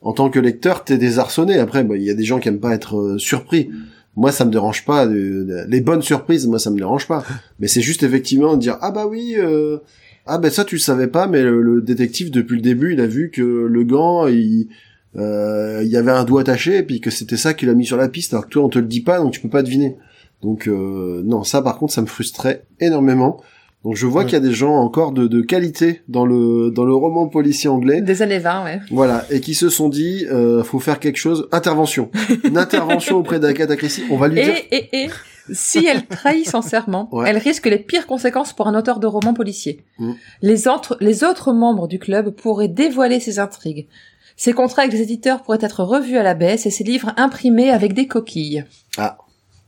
en 0.00 0.12
tant 0.12 0.30
que 0.30 0.38
lecteur, 0.38 0.84
t'es 0.84 0.96
désarçonné. 0.98 1.58
Après, 1.58 1.84
bah, 1.84 1.96
il 1.96 2.02
y 2.02 2.10
a 2.10 2.14
des 2.14 2.24
gens 2.24 2.38
qui 2.40 2.48
aiment 2.48 2.60
pas 2.60 2.72
être 2.74 2.96
euh, 2.96 3.18
surpris. 3.18 3.70
Moi, 4.16 4.30
ça 4.32 4.44
me 4.44 4.50
dérange 4.50 4.84
pas. 4.84 5.04
les 5.06 5.80
bonnes 5.80 6.02
surprises, 6.02 6.46
moi, 6.46 6.58
ça 6.58 6.70
me 6.70 6.76
dérange 6.76 7.06
pas. 7.06 7.24
Mais 7.60 7.68
c'est 7.68 7.80
juste 7.82 8.02
effectivement 8.02 8.54
de 8.56 8.60
dire 8.60 8.78
ah 8.80 8.90
bah 8.90 9.06
oui, 9.06 9.34
euh, 9.38 9.78
ah 10.26 10.38
ben 10.38 10.50
ça 10.50 10.64
tu 10.64 10.76
le 10.76 10.80
savais 10.80 11.06
pas, 11.08 11.26
mais 11.26 11.42
le, 11.42 11.60
le 11.62 11.82
détective 11.82 12.30
depuis 12.30 12.56
le 12.56 12.62
début, 12.62 12.92
il 12.92 13.00
a 13.00 13.06
vu 13.06 13.30
que 13.30 13.42
le 13.42 13.84
gant, 13.84 14.26
il 14.28 14.68
il 15.16 15.88
y 15.88 15.96
avait 15.96 16.10
un 16.10 16.24
doigt 16.24 16.40
attaché 16.42 16.78
et 16.78 16.82
puis 16.82 17.00
que 17.00 17.10
c'était 17.10 17.36
ça 17.36 17.54
qu'il 17.54 17.68
a 17.68 17.74
mis 17.74 17.86
sur 17.86 17.96
la 17.96 18.08
piste, 18.08 18.32
alors 18.32 18.44
que 18.46 18.50
toi 18.50 18.64
on 18.64 18.68
te 18.68 18.78
le 18.78 18.86
dit 18.86 19.00
pas, 19.02 19.18
donc 19.18 19.32
tu 19.32 19.40
peux 19.40 19.48
pas 19.50 19.62
deviner. 19.62 19.96
Donc 20.42 20.66
euh, 20.68 21.22
non, 21.24 21.44
ça 21.44 21.62
par 21.62 21.76
contre, 21.78 21.92
ça 21.92 22.00
me 22.02 22.06
frustrait 22.06 22.64
énormément. 22.80 23.40
Donc 23.84 23.96
je 23.96 24.06
vois 24.06 24.20
Ouais. 24.22 24.26
qu'il 24.26 24.34
y 24.34 24.36
a 24.36 24.40
des 24.40 24.52
gens 24.54 24.74
encore 24.76 25.10
de, 25.12 25.26
de 25.26 25.40
qualité 25.42 26.02
dans 26.08 26.24
le 26.24 26.70
dans 26.70 26.84
le 26.84 26.94
roman 26.94 27.26
policier 27.28 27.68
anglais, 27.68 28.00
Des 28.00 28.22
années 28.22 28.38
20, 28.38 28.64
ouais. 28.64 28.80
voilà, 28.92 29.24
et 29.30 29.40
qui 29.40 29.54
se 29.54 29.68
sont 29.68 29.88
dit, 29.88 30.24
euh, 30.30 30.62
faut 30.62 30.78
faire 30.78 31.00
quelque 31.00 31.16
chose, 31.16 31.48
intervention, 31.52 32.08
une 32.44 32.58
intervention 32.58 33.16
auprès 33.18 33.40
d'Agatha 33.40 33.74
Christie. 33.76 34.04
On 34.10 34.16
va 34.16 34.28
lui 34.28 34.40
dire, 34.40 34.54
Et, 34.70 34.76
et, 34.76 35.04
et, 35.06 35.10
si 35.50 35.84
elle 35.84 36.06
trahit 36.06 36.48
son 36.48 36.62
serment, 36.62 37.08
Ouais. 37.12 37.28
elle 37.28 37.38
risque 37.38 37.66
les 37.66 37.78
pires 37.78 38.06
conséquences 38.06 38.52
pour 38.52 38.68
un 38.68 38.78
auteur 38.78 39.00
de 39.00 39.08
roman 39.08 39.34
policier. 39.34 39.82
Mm. 39.98 40.12
Les, 40.42 40.68
autres, 40.68 40.96
les 41.00 41.24
autres 41.24 41.52
membres 41.52 41.88
du 41.88 41.98
club 41.98 42.30
pourraient 42.30 42.68
dévoiler 42.68 43.18
ses 43.18 43.40
intrigues. 43.40 43.88
Ses 44.36 44.52
contrats 44.52 44.82
avec 44.82 44.94
les 44.94 45.02
éditeurs 45.02 45.42
pourraient 45.42 45.58
être 45.60 45.82
revus 45.84 46.16
à 46.16 46.22
la 46.22 46.34
baisse 46.34 46.66
et 46.66 46.70
ses 46.70 46.84
livres 46.84 47.12
imprimés 47.16 47.70
avec 47.70 47.92
des 47.92 48.06
coquilles. 48.06 48.64
Ah, 48.96 49.18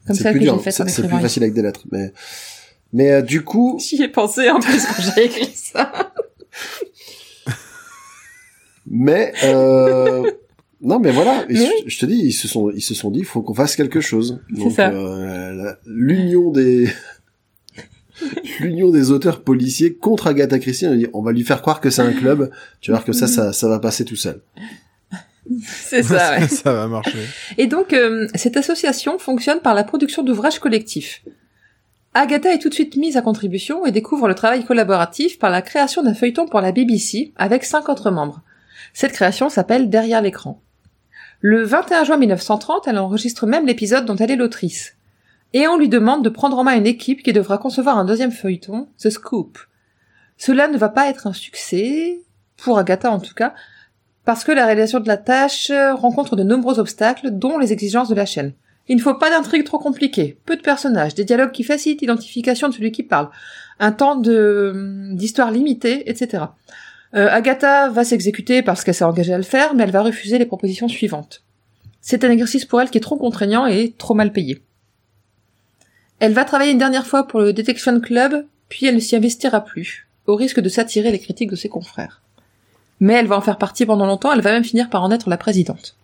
Comme 0.07 0.17
c'est 0.17 0.23
celle 0.25 0.33
plus 0.37 0.47
que 0.47 0.53
j'ai 0.53 0.59
faite 0.59 0.73
c'est 0.75 0.83
en 0.83 0.89
c'est 0.89 1.07
plus 1.09 1.21
facile 1.21 1.43
avec 1.43 1.55
des 1.55 1.63
lettres, 1.63 1.85
mais 1.93 2.13
mais 2.93 3.11
euh, 3.11 3.23
du 3.23 3.43
coup, 3.45 3.79
J'y 3.81 4.03
ai 4.03 4.09
pensé 4.09 4.49
en 4.51 4.61
plus 4.61 4.85
quand 4.87 5.03
j'ai 5.15 5.25
écrit 5.25 5.51
ça. 5.55 5.93
Mais 8.87 9.33
euh, 9.45 10.31
non, 10.81 10.99
mais 11.01 11.11
voilà. 11.11 11.45
Mais 11.49 11.57
je, 11.57 11.71
je 11.87 11.99
te 11.99 12.07
dis, 12.07 12.17
ils 12.27 12.33
se 12.33 12.47
sont, 12.49 12.71
ils 12.71 12.83
se 12.83 12.95
sont 12.95 13.11
dit, 13.11 13.21
il 13.21 13.25
faut 13.25 13.43
qu'on 13.43 13.55
fasse 13.55 13.77
quelque 13.77 14.01
chose. 14.01 14.41
C'est 14.55 14.61
Donc 14.63 14.73
ça. 14.73 14.91
euh, 14.91 15.73
l'union 15.87 16.51
des 16.51 16.89
l'union 18.61 18.91
des 18.91 19.11
auteurs 19.11 19.43
policiers 19.43 19.95
contre 19.95 20.27
Agatha 20.27 20.59
Christie, 20.59 20.87
on 20.87 20.93
a 20.93 20.97
dit, 20.97 21.07
on 21.13 21.23
va 21.23 21.33
lui 21.33 21.45
faire 21.45 21.61
croire 21.61 21.81
que 21.81 21.91
c'est 21.91 22.03
un 22.03 22.13
club. 22.13 22.51
Tu 22.81 22.91
vas 22.91 22.99
voir 22.99 23.05
que 23.05 23.13
ça, 23.13 23.27
ça, 23.27 23.53
ça 23.53 23.69
va 23.69 23.79
passer 23.79 24.05
tout 24.05 24.17
seul. 24.17 24.41
C'est 25.67 26.03
ça, 26.03 26.39
ouais. 26.39 26.49
ça 26.49 26.73
va 26.73 26.89
marcher. 26.89 27.19
Et 27.59 27.67
donc, 27.67 27.93
euh, 27.93 28.27
cette 28.35 28.57
association 28.57 29.19
fonctionne 29.19 29.61
par 29.61 29.75
la 29.75 29.85
production 29.85 30.23
d'ouvrages 30.23 30.59
collectifs. 30.59 31.23
Agatha 32.15 32.55
est 32.55 32.61
tout 32.61 32.69
de 32.69 32.75
suite 32.75 32.97
mise 32.97 33.17
à 33.17 33.23
contribution 33.23 33.85
et 33.85 33.93
découvre 33.93 34.29
le 34.29 34.35
travail 34.35 34.65
collaboratif 34.65 35.39
par 35.39 35.51
la 35.51 35.63
création 35.63 36.03
d'un 36.03 36.15
feuilleton 36.15 36.47
pour 36.47 36.61
la 36.61 36.73
BBC 36.73 37.33
avec 37.37 37.65
cinq 37.65 37.89
autres 37.89 38.11
membres. 38.11 38.43
Cette 38.95 39.13
création 39.13 39.49
s'appelle 39.49 39.91
Derrière 39.91 40.23
l'écran. 40.23 40.63
Le 41.41 41.63
21 41.63 42.05
juin 42.05 42.17
1930, 42.17 42.87
elle 42.87 42.99
enregistre 42.99 43.47
même 43.47 43.67
l'épisode 43.67 44.07
dont 44.07 44.17
elle 44.17 44.31
est 44.31 44.37
l'autrice. 44.37 44.97
Et 45.55 45.69
on 45.69 45.79
lui 45.79 45.89
demande 45.89 46.25
de 46.25 46.29
prendre 46.29 46.59
en 46.59 46.65
main 46.65 46.77
une 46.77 46.87
équipe 46.87 47.23
qui 47.23 47.33
devra 47.33 47.59
concevoir 47.59 47.97
un 47.97 48.05
deuxième 48.05 48.33
feuilleton, 48.33 48.89
The 48.99 49.09
Scoop. 49.09 49.57
Cela 50.37 50.67
ne 50.67 50.77
va 50.77 50.89
pas 50.89 51.09
être 51.09 51.29
un 51.29 51.33
succès, 51.33 52.21
pour 52.57 52.77
Agatha 52.77 53.11
en 53.11 53.21
tout 53.21 53.35
cas, 53.35 53.55
parce 54.25 54.43
que 54.43 54.51
la 54.51 54.67
réalisation 54.67 54.99
de 54.99 55.07
la 55.07 55.17
tâche 55.17 55.71
rencontre 55.71 56.35
de 56.35 56.43
nombreux 56.43 56.81
obstacles, 56.81 57.31
dont 57.31 57.57
les 57.57 57.73
exigences 57.73 58.09
de 58.09 58.17
la 58.17 58.27
chaîne. 58.27 58.53
Il 58.89 58.97
ne 58.97 59.01
faut 59.01 59.15
pas 59.15 59.31
d'intrigue 59.31 59.65
trop 59.65 59.79
compliquée, 59.79 60.39
peu 60.45 60.57
de 60.57 60.61
personnages, 60.61 61.15
des 61.15 61.25
dialogues 61.25 61.53
qui 61.53 61.63
facilitent 61.63 62.01
l'identification 62.01 62.69
de 62.69 62.75
celui 62.75 62.91
qui 62.91 63.05
parle, 63.05 63.31
un 63.79 63.93
temps 63.93 64.17
de 64.17 65.13
d'histoire 65.13 65.53
limité, 65.53 66.11
etc. 66.11 66.45
Euh, 67.15 67.29
Agatha 67.31 67.89
va 67.91 68.03
s'exécuter 68.03 68.63
parce 68.63 68.83
qu'elle 68.83 68.95
s'est 68.95 69.05
engagée 69.05 69.33
à 69.33 69.39
le 69.39 69.45
faire, 69.45 69.75
mais 69.75 69.85
elle 69.85 69.93
va 69.93 70.03
refuser 70.03 70.37
les 70.39 70.47
propositions 70.47 70.89
suivantes. 70.89 71.45
C'est 72.01 72.25
un 72.25 72.31
exercice 72.31 72.65
pour 72.65 72.81
elle 72.81 72.91
qui 72.91 72.99
est 72.99 73.01
trop 73.01 73.17
contraignant 73.17 73.67
et 73.67 73.95
trop 73.97 74.15
mal 74.15 74.33
payé. 74.33 74.63
Elle 76.21 76.33
va 76.33 76.45
travailler 76.45 76.73
une 76.73 76.79
dernière 76.79 77.07
fois 77.07 77.27
pour 77.27 77.41
le 77.41 77.53
Detection 77.53 78.01
Club, 78.01 78.47
puis 78.69 78.87
elle 78.87 78.95
ne 78.95 79.01
s'y 79.01 79.17
investira 79.17 79.61
plus, 79.63 80.07
au 80.27 80.37
risque 80.37 80.61
de 80.61 80.69
s'attirer 80.69 81.11
les 81.11 81.19
critiques 81.19 81.51
de 81.51 81.57
ses 81.57 81.69
confrères. 81.69 82.23
Mais 83.01 83.15
elle 83.15 83.27
va 83.27 83.37
en 83.37 83.41
faire 83.41 83.59
partie 83.59 83.85
pendant 83.87 84.07
longtemps, 84.07 84.33
elle 84.33 84.41
va 84.41 84.53
même 84.53 84.65
finir 84.65 84.89
par 84.89 85.03
en 85.03 85.11
être 85.11 85.29
la 85.29 85.37
présidente. 85.37 85.97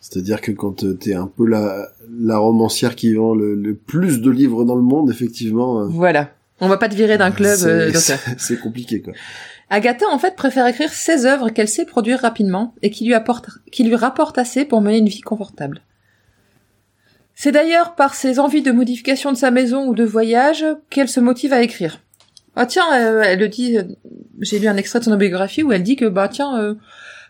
C'est-à-dire 0.00 0.40
que 0.40 0.50
quand 0.52 0.82
euh, 0.84 0.94
t'es 0.94 1.12
un 1.14 1.26
peu 1.26 1.46
la, 1.46 1.88
la 2.18 2.38
romancière 2.38 2.96
qui 2.96 3.12
vend 3.14 3.34
le, 3.34 3.54
le 3.54 3.74
plus 3.74 4.20
de 4.22 4.30
livres 4.30 4.64
dans 4.64 4.74
le 4.74 4.82
monde, 4.82 5.10
effectivement, 5.10 5.80
euh, 5.82 5.86
Voilà. 5.88 6.30
On 6.62 6.68
va 6.68 6.76
pas 6.78 6.88
te 6.88 6.94
virer 6.94 7.16
d'un 7.18 7.30
club 7.30 7.56
c'est- 7.56 7.66
euh, 8.14 8.26
c'est 8.38 8.58
compliqué, 8.58 9.00
quoi. 9.02 9.12
Agatha, 9.68 10.06
en 10.10 10.18
fait, 10.18 10.34
préfère 10.36 10.66
écrire 10.66 10.90
ses 10.92 11.26
œuvres 11.26 11.50
qu'elle 11.50 11.68
sait 11.68 11.84
produire 11.84 12.18
rapidement 12.20 12.74
et 12.82 12.90
qui 12.90 13.04
lui, 13.04 13.14
apporte, 13.14 13.48
qui 13.70 13.84
lui 13.84 13.94
rapportent 13.94 14.36
assez 14.38 14.64
pour 14.64 14.80
mener 14.80 14.98
une 14.98 15.08
vie 15.08 15.20
confortable. 15.20 15.80
C'est 17.42 17.52
d'ailleurs 17.52 17.94
par 17.94 18.12
ses 18.12 18.38
envies 18.38 18.60
de 18.60 18.70
modification 18.70 19.32
de 19.32 19.36
sa 19.38 19.50
maison 19.50 19.86
ou 19.86 19.94
de 19.94 20.04
voyage 20.04 20.62
qu'elle 20.90 21.08
se 21.08 21.20
motive 21.20 21.54
à 21.54 21.62
écrire. 21.62 22.02
Ah 22.54 22.66
tiens, 22.66 22.84
euh, 22.92 23.22
elle 23.24 23.38
le 23.38 23.48
dit, 23.48 23.78
euh, 23.78 23.84
j'ai 24.40 24.58
lu 24.58 24.68
un 24.68 24.76
extrait 24.76 24.98
de 24.98 25.04
son 25.04 25.16
biographie 25.16 25.62
où 25.62 25.72
elle 25.72 25.82
dit 25.82 25.96
que, 25.96 26.04
bah 26.04 26.28
tiens, 26.28 26.60
euh, 26.60 26.74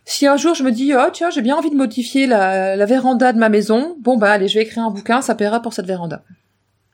si 0.04 0.26
un 0.26 0.36
jour 0.36 0.56
je 0.56 0.64
me 0.64 0.72
dis, 0.72 0.92
oh 0.96 1.10
tiens, 1.12 1.30
j'ai 1.30 1.42
bien 1.42 1.54
envie 1.54 1.70
de 1.70 1.76
modifier 1.76 2.26
la, 2.26 2.74
la 2.74 2.86
véranda 2.86 3.32
de 3.32 3.38
ma 3.38 3.48
maison, 3.48 3.96
bon 4.00 4.16
bah 4.16 4.32
allez, 4.32 4.48
je 4.48 4.58
vais 4.58 4.64
écrire 4.64 4.82
un 4.82 4.90
bouquin, 4.90 5.22
ça 5.22 5.36
paiera 5.36 5.62
pour 5.62 5.74
cette 5.74 5.86
véranda. 5.86 6.24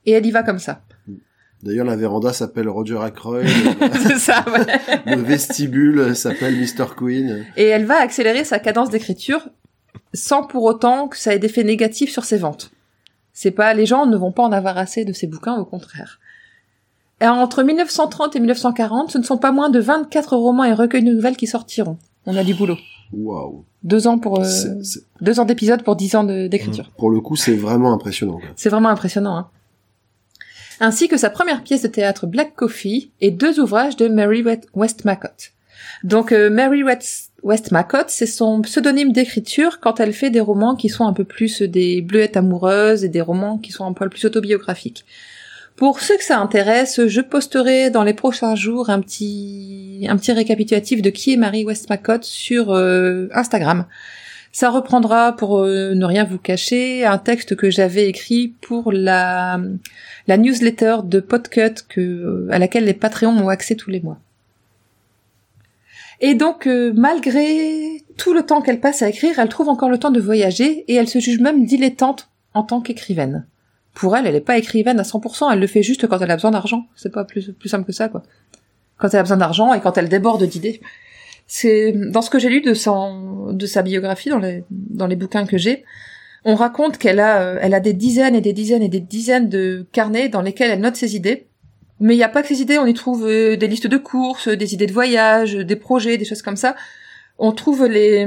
Et 0.05 0.10
elle 0.10 0.26
y 0.26 0.30
va 0.30 0.43
comme 0.43 0.59
ça. 0.59 0.82
D'ailleurs, 1.62 1.86
la 1.86 1.97
véranda 1.97 2.34
s'appelle 2.34 2.68
Roger 2.68 2.98
Ackroyd, 3.01 3.48
C'est 4.06 4.18
ça, 4.18 4.44
ouais. 4.52 4.66
le 5.06 5.22
vestibule 5.22 6.14
s'appelle 6.14 6.55
Mr. 6.55 6.94
Queen. 6.94 7.47
Et 7.56 7.64
elle 7.64 7.86
va 7.86 7.97
accélérer 7.97 8.44
sa 8.44 8.59
cadence 8.59 8.90
d'écriture 8.90 9.48
sans 10.12 10.43
pour 10.43 10.64
autant 10.64 11.09
que 11.09 11.16
ça 11.16 11.34
ait 11.34 11.38
d'effet 11.38 11.64
négatif 11.64 12.10
sur 12.10 12.26
ses 12.26 12.36
ventes. 12.36 12.72
C'est 13.38 13.50
pas, 13.50 13.74
les 13.74 13.84
gens 13.84 14.06
ne 14.06 14.16
vont 14.16 14.32
pas 14.32 14.42
en 14.44 14.50
avoir 14.50 14.78
assez 14.78 15.04
de 15.04 15.12
ses 15.12 15.26
bouquins, 15.26 15.56
au 15.56 15.66
contraire. 15.66 16.20
Et 17.20 17.26
entre 17.26 17.62
1930 17.62 18.34
et 18.34 18.40
1940, 18.40 19.10
ce 19.10 19.18
ne 19.18 19.22
sont 19.24 19.36
pas 19.36 19.52
moins 19.52 19.68
de 19.68 19.78
24 19.78 20.34
romans 20.36 20.64
et 20.64 20.72
recueils 20.72 21.04
de 21.04 21.12
nouvelles 21.12 21.36
qui 21.36 21.46
sortiront. 21.46 21.98
On 22.24 22.34
a 22.34 22.42
du 22.44 22.54
boulot. 22.54 22.78
Waouh. 23.12 23.66
Deux 23.84 24.06
ans 24.06 24.18
pour 24.18 24.40
euh, 24.40 24.48
deux 25.20 25.38
ans 25.38 25.44
d'épisode 25.44 25.82
pour 25.82 25.96
dix 25.96 26.16
ans 26.16 26.24
d'écriture. 26.24 26.90
Pour 26.96 27.10
le 27.10 27.20
coup, 27.20 27.36
c'est 27.36 27.56
vraiment 27.56 27.92
impressionnant. 27.92 28.40
C'est 28.56 28.70
vraiment 28.70 28.88
impressionnant. 28.88 29.36
Hein. 29.36 29.48
Ainsi 30.80 31.06
que 31.06 31.18
sa 31.18 31.28
première 31.28 31.62
pièce 31.62 31.82
de 31.82 31.88
théâtre 31.88 32.26
Black 32.26 32.54
Coffee 32.54 33.10
et 33.20 33.30
deux 33.30 33.60
ouvrages 33.60 33.96
de 33.96 34.08
Mary 34.08 34.42
Westmacott. 34.74 35.52
Donc 36.04 36.32
euh, 36.32 36.48
Mary 36.48 36.82
West- 36.82 37.32
Westmacott, 37.47 38.10
c'est 38.10 38.27
son 38.27 38.60
pseudonyme 38.62 39.12
d'écriture 39.12 39.78
quand 39.78 40.01
elle 40.01 40.12
fait 40.12 40.31
des 40.31 40.40
romans 40.40 40.74
qui 40.74 40.89
sont 40.89 41.06
un 41.06 41.12
peu 41.12 41.23
plus 41.23 41.62
des 41.62 42.02
bleuettes 42.02 42.36
amoureuses 42.36 43.05
et 43.05 43.09
des 43.09 43.20
romans 43.20 43.56
qui 43.59 43.70
sont 43.70 43.86
un 43.86 43.93
poil 43.93 44.10
plus 44.10 44.24
autobiographiques. 44.24 45.05
Pour 45.77 46.01
ceux 46.01 46.16
que 46.16 46.24
ça 46.24 46.40
intéresse, 46.40 47.06
je 47.06 47.20
posterai 47.20 47.90
dans 47.90 48.02
les 48.02 48.14
prochains 48.14 48.56
jours 48.56 48.90
un 48.90 49.01
petit 49.01 50.09
récapitulatif 50.28 51.02
de 51.02 51.10
qui 51.10 51.35
est 51.35 51.36
Mary 51.36 51.64
Westmacott 51.64 52.24
sur 52.24 52.73
euh, 52.73 53.28
Instagram. 53.32 53.86
Ça 54.51 54.70
reprendra, 54.70 55.36
pour 55.36 55.59
euh, 55.59 55.94
ne 55.94 56.05
rien 56.05 56.24
vous 56.24 56.39
cacher, 56.39 57.05
un 57.05 57.18
texte 57.18 57.55
que 57.55 57.70
j'avais 57.70 58.09
écrit 58.09 58.55
pour 58.60 58.90
la, 58.90 59.60
newsletter 60.27 60.97
de 61.05 61.20
Podcut 61.20 61.74
euh, 61.98 62.48
à 62.51 62.59
laquelle 62.59 62.86
les 62.86 62.94
Patreons 62.94 63.36
ont 63.36 63.51
accès 63.51 63.77
tous 63.77 63.90
les 63.90 64.01
mois. 64.01 64.18
Et 66.20 66.34
donc, 66.34 66.66
euh, 66.66 66.93
malgré 66.94 68.05
tout 68.16 68.32
le 68.32 68.43
temps 68.43 68.62
qu'elle 68.62 68.80
passe 68.80 69.02
à 69.02 69.09
écrire, 69.09 69.38
elle 69.38 69.48
trouve 69.48 69.68
encore 69.68 69.90
le 69.90 69.98
temps 69.98 70.10
de 70.10 70.20
voyager 70.20 70.84
et 70.88 70.94
elle 70.94 71.09
se 71.09 71.18
juge 71.18 71.40
même 71.40 71.64
dilettante 71.64 72.30
en 72.55 72.62
tant 72.62 72.80
qu'écrivaine. 72.80 73.47
Pour 73.94 74.16
elle, 74.16 74.26
elle 74.26 74.34
n'est 74.34 74.40
pas 74.40 74.59
écrivaine 74.59 74.98
à 74.98 75.02
100%, 75.02 75.52
elle 75.52 75.60
le 75.60 75.66
fait 75.66 75.82
juste 75.82 76.06
quand 76.06 76.18
elle 76.20 76.30
a 76.30 76.36
besoin 76.36 76.51
d'argent. 76.51 76.86
C'est 76.97 77.12
pas 77.12 77.24
plus, 77.24 77.55
simple 77.66 77.84
que 77.84 77.93
ça, 77.93 78.09
quoi. 78.09 78.22
Quand 78.98 79.09
elle 79.09 79.20
a 79.20 79.22
besoin 79.22 79.36
d'argent 79.36 79.74
et 79.74 79.80
quand 79.80 79.97
elle 79.98 80.09
déborde 80.09 80.44
d'idées. 80.44 80.80
C'est 81.47 81.93
dans 81.93 82.22
ce 82.22 82.30
que 82.30 82.38
j'ai 82.38 82.48
lu 82.48 82.60
de 82.60 82.74
sa 82.74 83.82
biographie 83.82 84.30
dans 84.30 85.06
les 85.06 85.16
bouquins 85.16 85.47
que 85.47 85.59
j'ai, 85.59 85.84
on 86.48 86.55
raconte 86.55 86.97
qu'elle 86.97 87.18
euh, 87.18 87.60
a 87.60 87.80
des 87.80 87.93
dizaines 87.93 88.36
et 88.36 88.40
des 88.40 88.52
dizaines 88.52 88.82
et 88.82 88.88
des 88.88 89.01
dizaines 89.01 89.48
de 89.48 89.84
carnets 89.90 90.28
dans 90.28 90.43
lesquels 90.43 90.70
elle 90.70 90.80
note 90.80 90.94
ses 90.94 91.16
idées. 91.16 91.48
Mais 92.01 92.14
il 92.14 92.18
n'y 92.18 92.24
a 92.24 92.28
pas 92.28 92.43
que 92.43 92.48
ses 92.48 92.60
idées, 92.60 92.78
on 92.78 92.86
y 92.86 92.94
trouve 92.94 93.27
euh, 93.27 93.56
des 93.56 93.68
listes 93.68 93.86
de 93.86 93.97
courses, 93.97 94.48
des 94.48 94.74
idées 94.74 94.86
de 94.86 94.93
voyage, 94.93 95.55
des 95.55 95.77
projets, 95.77 96.18
des 96.18 96.24
choses 96.27 96.43
comme 96.43 96.56
ça. 96.56 96.77
On 97.39 97.52
trouve 97.52 97.86
les 97.86 98.27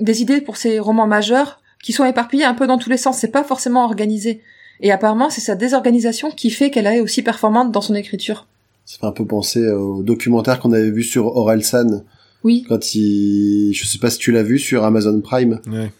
des 0.00 0.22
idées 0.22 0.40
pour 0.40 0.56
ses 0.56 0.78
romans 0.78 1.06
majeurs 1.06 1.60
qui 1.82 1.92
sont 1.92 2.04
éparpillés 2.04 2.44
un 2.44 2.54
peu 2.54 2.66
dans 2.66 2.78
tous 2.78 2.88
les 2.90 2.96
sens, 2.96 3.18
c'est 3.18 3.30
pas 3.30 3.44
forcément 3.44 3.84
organisé. 3.84 4.40
Et 4.80 4.90
apparemment, 4.90 5.30
c'est 5.30 5.40
sa 5.40 5.54
désorganisation 5.54 6.30
qui 6.30 6.50
fait 6.50 6.70
qu'elle 6.70 6.86
est 6.86 7.00
aussi 7.00 7.22
performante 7.22 7.70
dans 7.70 7.80
son 7.82 7.94
écriture. 7.94 8.46
Ça 8.84 8.98
fait 8.98 9.06
un 9.06 9.12
peu 9.12 9.24
penser 9.26 9.68
au 9.68 10.02
documentaire 10.02 10.58
qu'on 10.58 10.72
avait 10.72 10.90
vu 10.90 11.02
sur 11.04 11.26
Orelsan 11.36 12.02
Oui, 12.42 12.64
quand 12.68 12.94
il, 12.94 13.72
je 13.74 13.84
sais 13.86 13.98
pas 13.98 14.10
si 14.10 14.18
tu 14.18 14.32
l'as 14.32 14.42
vu 14.42 14.58
sur 14.58 14.84
Amazon 14.84 15.20
Prime, 15.20 15.60
Ouais. 15.70 15.90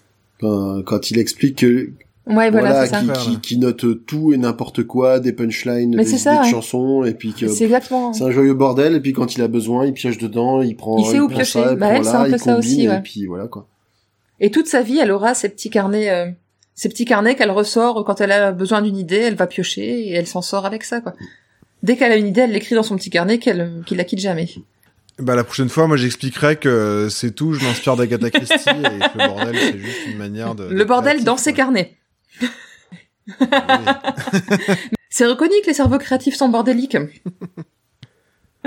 quand, 0.40 0.82
quand 0.82 1.10
il 1.10 1.18
explique 1.18 1.58
que 1.58 1.90
ouais, 2.26 2.50
voilà, 2.50 2.70
voilà, 2.70 2.86
c'est 2.86 2.90
ça. 2.90 3.00
qui, 3.14 3.30
qui, 3.32 3.40
qui 3.40 3.58
note 3.58 3.84
tout 4.06 4.32
et 4.32 4.36
n'importe 4.36 4.84
quoi, 4.84 5.20
des 5.20 5.32
punchlines, 5.32 5.94
Mais 5.96 6.04
des 6.04 6.18
ça, 6.18 6.42
ouais. 6.42 6.50
chansons, 6.50 7.04
et 7.04 7.14
puis 7.14 7.32
que 7.32 7.48
C'est 7.48 7.64
exactement. 7.64 8.12
c'est 8.12 8.24
un 8.24 8.30
joyeux 8.30 8.54
bordel, 8.54 8.94
et 8.94 9.00
puis 9.00 9.12
quand 9.12 9.34
il 9.36 9.42
a 9.42 9.48
besoin, 9.48 9.86
il 9.86 9.92
pioche 9.92 10.18
dedans, 10.18 10.62
il 10.62 10.76
prend, 10.76 10.98
Il 10.98 11.06
sait 11.06 11.20
où 11.20 11.26
prend 11.26 11.36
piocher. 11.36 11.62
ça, 11.62 11.72
il 11.72 11.78
Bah, 11.78 11.86
prend 11.88 11.96
elle, 11.96 12.04
c'est 12.04 12.12
là, 12.12 12.20
un 12.20 12.24
peu 12.24 12.30
il 12.30 12.38
ça 12.38 12.54
combine, 12.54 12.70
aussi, 12.70 12.88
ouais. 12.88 12.96
et 12.96 13.00
puis 13.00 13.26
voilà 13.26 13.46
quoi. 13.48 13.66
Et 14.40 14.50
toute 14.50 14.66
sa 14.66 14.82
vie, 14.82 14.98
elle 14.98 15.10
aura 15.12 15.34
ces 15.34 15.48
petits 15.48 15.70
carnets, 15.70 16.10
euh, 16.10 16.30
ces 16.74 16.88
petits 16.88 17.04
carnets 17.04 17.34
qu'elle 17.36 17.50
ressort 17.50 18.04
quand 18.04 18.20
elle 18.20 18.32
a 18.32 18.52
besoin 18.52 18.82
d'une 18.82 18.96
idée, 18.96 19.16
elle 19.18 19.34
va 19.36 19.46
piocher 19.46 20.08
et 20.08 20.12
elle 20.12 20.26
s'en 20.26 20.42
sort 20.42 20.66
avec 20.66 20.84
ça, 20.84 21.00
quoi. 21.00 21.12
Dès 21.82 21.96
qu'elle 21.96 22.12
a 22.12 22.16
une 22.16 22.26
idée, 22.28 22.42
elle 22.42 22.52
l'écrit 22.52 22.74
dans 22.76 22.82
son 22.84 22.96
petit 22.96 23.10
carnet 23.10 23.38
qu'elle, 23.38 23.82
qu'il 23.86 23.96
la 23.98 24.04
quitte 24.04 24.20
jamais. 24.20 24.48
Bah 25.18 25.34
la 25.36 25.44
prochaine 25.44 25.68
fois, 25.68 25.86
moi 25.86 25.96
j'expliquerai 25.96 26.56
que 26.56 27.08
c'est 27.10 27.32
tout, 27.32 27.52
je 27.52 27.64
m'inspire 27.64 27.96
d'Agatha 27.96 28.30
Christie 28.30 28.54
et 28.70 28.72
que 28.72 29.18
le 29.18 29.26
bordel 29.28 29.56
c'est 29.58 29.78
juste 29.78 30.06
une 30.10 30.16
manière 30.16 30.54
de. 30.54 30.64
Le 30.64 30.84
bordel 30.84 31.10
créatif, 31.12 31.24
dans 31.26 31.36
ses 31.36 31.52
carnets. 31.52 31.94
C'est 35.10 35.26
reconnu 35.26 35.52
que 35.62 35.66
les 35.68 35.74
cerveaux 35.74 35.98
créatifs 35.98 36.34
sont 36.36 36.48
bordéliques. 36.48 36.94
Et 36.96 37.10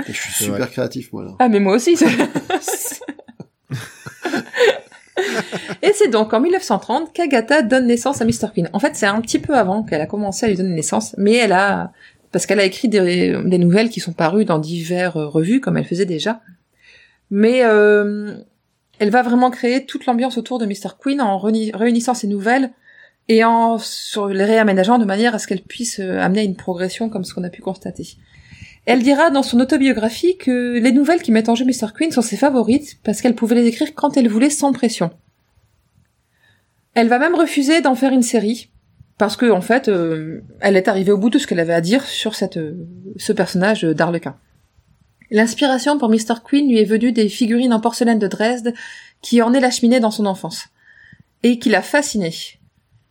je 0.08 0.12
suis 0.12 0.32
C'est 0.32 0.44
super 0.44 0.58
vrai. 0.58 0.68
créatif, 0.68 1.12
moi, 1.12 1.24
là. 1.24 1.32
Ah, 1.38 1.48
mais 1.48 1.58
moi 1.60 1.74
aussi. 1.74 1.96
Et 5.82 5.92
c'est 5.94 6.08
donc 6.08 6.32
en 6.34 6.40
1930 6.40 7.12
qu'Agatha 7.12 7.62
donne 7.62 7.86
naissance 7.86 8.20
à 8.20 8.24
Mr. 8.24 8.48
Queen. 8.54 8.68
En 8.72 8.78
fait, 8.78 8.94
c'est 8.94 9.06
un 9.06 9.20
petit 9.20 9.38
peu 9.38 9.54
avant 9.54 9.82
qu'elle 9.82 10.00
a 10.00 10.06
commencé 10.06 10.46
à 10.46 10.48
lui 10.48 10.56
donner 10.56 10.74
naissance, 10.74 11.14
mais 11.18 11.34
elle 11.34 11.52
a, 11.52 11.92
parce 12.32 12.44
qu'elle 12.46 12.60
a 12.60 12.64
écrit 12.64 12.88
des, 12.88 13.36
des 13.44 13.58
nouvelles 13.58 13.88
qui 13.88 14.00
sont 14.00 14.12
parues 14.12 14.44
dans 14.44 14.58
diverses 14.58 15.14
revues, 15.16 15.60
comme 15.60 15.76
elle 15.78 15.84
faisait 15.86 16.04
déjà. 16.06 16.40
Mais 17.30 17.64
euh, 17.64 18.34
elle 18.98 19.10
va 19.10 19.22
vraiment 19.22 19.50
créer 19.50 19.86
toute 19.86 20.06
l'ambiance 20.06 20.36
autour 20.38 20.58
de 20.58 20.66
Mr. 20.66 20.90
Queen 21.00 21.20
en 21.20 21.38
réuni- 21.38 21.74
réunissant 21.74 22.14
ses 22.14 22.26
nouvelles 22.28 22.70
et 23.28 23.44
en 23.44 23.78
les 24.30 24.44
réaménageant 24.44 24.98
de 24.98 25.04
manière 25.04 25.34
à 25.34 25.38
ce 25.38 25.46
qu'elle 25.46 25.62
puisse 25.62 26.00
euh, 26.00 26.18
amener 26.20 26.44
une 26.44 26.56
progression 26.56 27.08
comme 27.08 27.24
ce 27.24 27.34
qu'on 27.34 27.44
a 27.44 27.50
pu 27.50 27.62
constater. 27.62 28.16
Elle 28.84 29.02
dira 29.02 29.30
dans 29.30 29.42
son 29.42 29.58
autobiographie 29.58 30.36
que 30.36 30.78
les 30.78 30.92
nouvelles 30.92 31.22
qui 31.22 31.32
mettent 31.32 31.48
en 31.48 31.56
jeu 31.56 31.64
Mr. 31.64 31.88
Queen 31.94 32.12
sont 32.12 32.22
ses 32.22 32.36
favorites 32.36 32.98
parce 33.02 33.20
qu'elle 33.20 33.34
pouvait 33.34 33.56
les 33.56 33.66
écrire 33.66 33.94
quand 33.94 34.16
elle 34.16 34.28
voulait 34.28 34.50
sans 34.50 34.72
pression. 34.72 35.10
Elle 36.94 37.08
va 37.08 37.18
même 37.18 37.34
refuser 37.34 37.80
d'en 37.80 37.96
faire 37.96 38.12
une 38.12 38.22
série 38.22 38.70
parce 39.18 39.36
que 39.36 39.50
en 39.50 39.60
fait, 39.60 39.88
euh, 39.88 40.42
elle 40.60 40.76
est 40.76 40.88
arrivée 40.88 41.10
au 41.10 41.18
bout 41.18 41.30
de 41.30 41.38
ce 41.38 41.46
qu'elle 41.46 41.58
avait 41.58 41.74
à 41.74 41.80
dire 41.80 42.04
sur 42.04 42.32
euh, 42.56 42.72
ce 43.16 43.32
personnage 43.32 43.82
d'Arlequin. 43.82 44.36
L'inspiration 45.32 45.98
pour 45.98 46.08
Mr. 46.08 46.34
Queen 46.44 46.68
lui 46.68 46.78
est 46.78 46.84
venue 46.84 47.10
des 47.10 47.28
figurines 47.28 47.72
en 47.72 47.80
porcelaine 47.80 48.20
de 48.20 48.28
Dresde 48.28 48.72
qui 49.20 49.40
ornaient 49.40 49.60
la 49.60 49.70
cheminée 49.70 49.98
dans 49.98 50.12
son 50.12 50.26
enfance 50.26 50.68
et 51.42 51.58
qui 51.58 51.70
l'a 51.70 51.82
fascinée. 51.82 52.32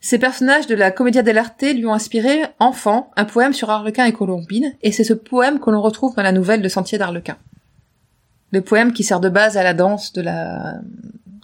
Ces 0.05 0.19
personnages 0.19 0.67
de 0.67 0.75
la 0.75 0.91
Commedia 0.91 1.23
dell'arte 1.23 1.63
lui 1.63 1.87
ont 1.87 1.93
inspiré, 1.95 2.43
enfant, 2.59 3.09
un 3.15 3.25
poème 3.25 3.53
sur 3.53 3.71
Arlequin 3.71 4.05
et 4.05 4.13
Colombine, 4.13 4.75
et 4.83 4.91
c'est 4.91 5.03
ce 5.03 5.15
poème 5.15 5.59
que 5.59 5.71
l'on 5.71 5.81
retrouve 5.81 6.13
dans 6.15 6.21
la 6.21 6.31
nouvelle 6.31 6.61
de 6.61 6.69
Sentier 6.69 6.99
d'Arlequin. 6.99 7.37
Le 8.51 8.61
poème 8.61 8.93
qui 8.93 9.03
sert 9.03 9.19
de 9.19 9.29
base 9.29 9.57
à 9.57 9.63
la 9.63 9.73
danse 9.73 10.13
de 10.13 10.21
la 10.21 10.75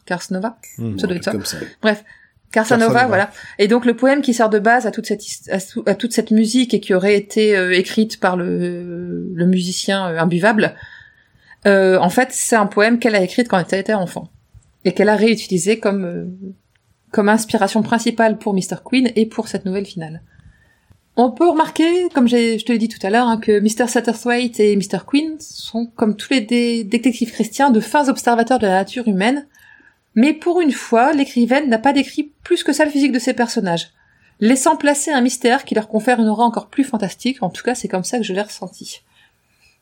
Carsnova. 0.05 0.59
Mmh. 0.77 0.99
Ça 0.99 1.07
doit 1.07 1.15
être 1.15 1.23
ça. 1.23 1.31
Comme 1.31 1.43
ça. 1.43 1.57
Carsanova, 1.81 2.03
Casanova. 2.51 3.07
voilà. 3.07 3.31
Et 3.57 3.67
donc 3.67 3.83
le 3.83 3.95
poème 3.95 4.21
qui 4.21 4.35
sert 4.35 4.51
de 4.51 4.59
base 4.59 4.85
à 4.85 4.91
toute 4.91 5.07
cette 5.07 5.23
à, 5.87 5.95
toute 5.95 6.29
musique 6.29 6.75
et 6.75 6.79
qui 6.79 6.93
aurait 6.93 7.15
été 7.15 7.57
euh, 7.57 7.75
écrite 7.75 8.19
par 8.19 8.37
le, 8.37 9.27
le 9.33 9.45
musicien 9.47 10.07
euh, 10.07 10.19
imbuvable, 10.19 10.75
euh, 11.65 11.97
en 11.97 12.11
fait 12.11 12.27
c'est 12.29 12.57
un 12.57 12.67
poème 12.67 12.99
qu'elle 12.99 13.15
a 13.15 13.23
écrit 13.23 13.43
quand 13.43 13.57
elle 13.73 13.79
était 13.79 13.95
enfant 13.95 14.29
et 14.85 14.93
qu'elle 14.93 15.09
a 15.09 15.15
réutilisé 15.15 15.79
comme 15.79 16.05
euh, 16.05 16.25
comme 17.11 17.29
inspiration 17.29 17.81
principale 17.81 18.37
pour 18.37 18.53
Mr. 18.53 18.77
Queen 18.83 19.11
et 19.15 19.25
pour 19.25 19.47
cette 19.47 19.65
nouvelle 19.65 19.85
finale. 19.85 20.21
On 21.17 21.29
peut 21.31 21.49
remarquer, 21.49 22.07
comme 22.13 22.27
je 22.29 22.63
te 22.63 22.71
l'ai 22.71 22.77
dit 22.77 22.87
tout 22.87 23.05
à 23.05 23.09
l'heure, 23.09 23.27
hein, 23.27 23.37
que 23.37 23.59
Mr. 23.59 23.87
Satterthwaite 23.89 24.59
et 24.61 24.75
Mr. 24.77 24.99
Queen 25.05 25.35
sont, 25.39 25.87
comme 25.87 26.15
tous 26.15 26.29
les 26.31 26.41
dé- 26.41 26.83
détectives 26.85 27.31
chrétiens, 27.33 27.69
de 27.69 27.81
fins 27.81 28.07
observateurs 28.07 28.59
de 28.59 28.65
la 28.67 28.73
nature 28.75 29.07
humaine, 29.07 29.45
mais 30.15 30.33
pour 30.33 30.61
une 30.61 30.71
fois, 30.71 31.11
l'écrivaine 31.13 31.69
n'a 31.69 31.77
pas 31.79 31.93
décrit 31.93 32.31
plus 32.43 32.63
que 32.63 32.71
ça 32.73 32.85
le 32.85 32.91
physique 32.91 33.11
de 33.11 33.19
ses 33.19 33.33
personnages, 33.33 33.89
laissant 34.39 34.77
placer 34.77 35.11
un 35.11 35.21
mystère 35.21 35.65
qui 35.65 35.75
leur 35.75 35.89
confère 35.89 36.19
une 36.19 36.29
aura 36.29 36.45
encore 36.45 36.67
plus 36.67 36.85
fantastique, 36.85 37.43
en 37.43 37.49
tout 37.49 37.61
cas 37.63 37.75
c'est 37.75 37.87
comme 37.89 38.05
ça 38.05 38.17
que 38.17 38.23
je 38.23 38.33
l'ai 38.33 38.41
ressenti. 38.41 39.01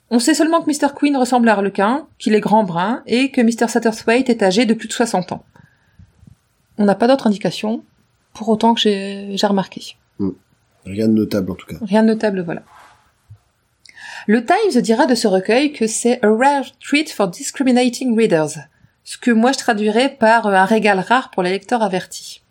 On 0.09 0.17
sait 0.17 0.33
seulement 0.33 0.61
que 0.63 0.69
Mr. 0.71 0.93
Queen 0.95 1.15
ressemble 1.15 1.47
à 1.49 1.53
Harlequin, 1.53 2.07
qu'il 2.17 2.33
est 2.33 2.39
grand 2.39 2.63
brun, 2.63 3.03
et 3.05 3.29
que 3.29 3.41
Mr. 3.41 3.67
Satterthwaite 3.67 4.29
est 4.29 4.41
âgé 4.41 4.65
de 4.65 4.73
plus 4.73 4.87
de 4.87 4.93
60 4.93 5.31
ans. 5.31 5.43
On 6.79 6.85
n'a 6.85 6.95
pas 6.95 7.07
d'autres 7.07 7.27
indications, 7.27 7.83
pour 8.33 8.49
autant 8.49 8.73
que 8.73 8.79
j'ai 8.79 9.47
remarqué. 9.47 9.95
Rien 10.85 11.07
de 11.07 11.13
notable, 11.13 11.51
en 11.51 11.55
tout 11.55 11.67
cas. 11.67 11.75
Rien 11.81 12.03
de 12.03 12.07
notable, 12.07 12.41
voilà. 12.41 12.63
Le 14.27 14.45
Times 14.45 14.81
dira 14.81 15.05
de 15.05 15.15
ce 15.15 15.27
recueil 15.27 15.73
que 15.73 15.87
c'est 15.87 16.23
a 16.23 16.29
rare 16.29 16.65
treat 16.79 17.11
for 17.11 17.27
discriminating 17.27 18.15
readers, 18.17 18.59
ce 19.03 19.17
que 19.17 19.31
moi 19.31 19.51
je 19.51 19.57
traduirais 19.57 20.09
par 20.09 20.47
euh, 20.47 20.53
un 20.53 20.65
régal 20.65 20.99
rare 20.99 21.31
pour 21.31 21.43
les 21.43 21.51
lecteurs 21.51 21.81
avertis. 21.81 22.41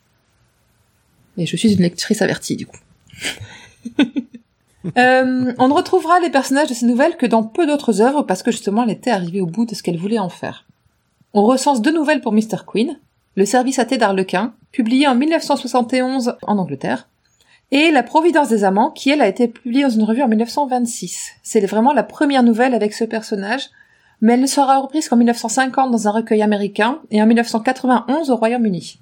Et 1.36 1.46
je 1.46 1.56
suis 1.56 1.72
une 1.72 1.82
lectrice 1.82 2.22
avertie, 2.22 2.56
du 2.56 2.66
coup. 2.66 2.78
Euh, 4.96 5.52
on 5.58 5.68
ne 5.68 5.72
retrouvera 5.72 6.20
les 6.20 6.30
personnages 6.30 6.68
de 6.68 6.72
ces 6.72 6.86
nouvelles 6.86 7.16
que 7.16 7.26
dans 7.26 7.42
peu 7.42 7.66
d'autres 7.66 8.00
œuvres 8.00 8.22
parce 8.22 8.44
que 8.44 8.52
justement 8.52 8.84
elle 8.84 8.90
était 8.90 9.10
arrivée 9.10 9.40
au 9.40 9.46
bout 9.46 9.66
de 9.66 9.74
ce 9.74 9.82
qu'elle 9.82 9.98
voulait 9.98 10.20
en 10.20 10.28
faire. 10.28 10.66
On 11.34 11.42
recense 11.42 11.82
deux 11.82 11.92
nouvelles 11.92 12.20
pour 12.20 12.32
Mr. 12.32 12.58
Queen, 12.64 12.96
Le 13.36 13.44
service 13.44 13.78
à 13.78 13.84
thé 13.84 13.98
d'Arlequin, 13.98 14.54
publié 14.72 15.06
en 15.06 15.14
1971 15.14 16.36
en 16.42 16.58
Angleterre, 16.58 17.08
et 17.70 17.90
La 17.90 18.02
Providence 18.02 18.48
des 18.48 18.64
Amants, 18.64 18.90
qui 18.90 19.10
elle 19.10 19.20
a 19.20 19.28
été 19.28 19.46
publiée 19.48 19.82
dans 19.82 19.90
une 19.90 20.04
revue 20.04 20.22
en 20.22 20.28
1926. 20.28 21.32
C'est 21.42 21.64
vraiment 21.66 21.92
la 21.92 22.02
première 22.02 22.42
nouvelle 22.42 22.74
avec 22.74 22.94
ce 22.94 23.04
personnage, 23.04 23.68
mais 24.20 24.34
elle 24.34 24.40
ne 24.40 24.46
sera 24.46 24.78
reprise 24.78 25.08
qu'en 25.08 25.16
1950 25.16 25.90
dans 25.90 26.08
un 26.08 26.10
recueil 26.10 26.42
américain 26.42 27.00
et 27.10 27.22
en 27.22 27.26
1991 27.26 28.30
au 28.30 28.36
Royaume-Uni. 28.36 28.98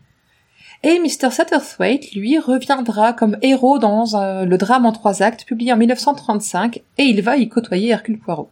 Et 0.83 0.99
Mr. 0.99 1.31
Satterthwaite, 1.31 2.13
lui, 2.13 2.39
reviendra 2.39 3.13
comme 3.13 3.39
héros 3.41 3.79
dans 3.79 4.15
euh, 4.15 4.45
le 4.45 4.59
drame 4.59 4.85
en 4.85 4.93
trois 4.93 5.23
actes 5.23 5.45
publié 5.45 5.73
en 5.73 5.77
1935 5.77 6.83
et 6.99 7.03
il 7.05 7.23
va 7.23 7.37
y 7.37 7.49
côtoyer 7.49 7.91
Hercule 7.91 8.19
Poirot. 8.19 8.51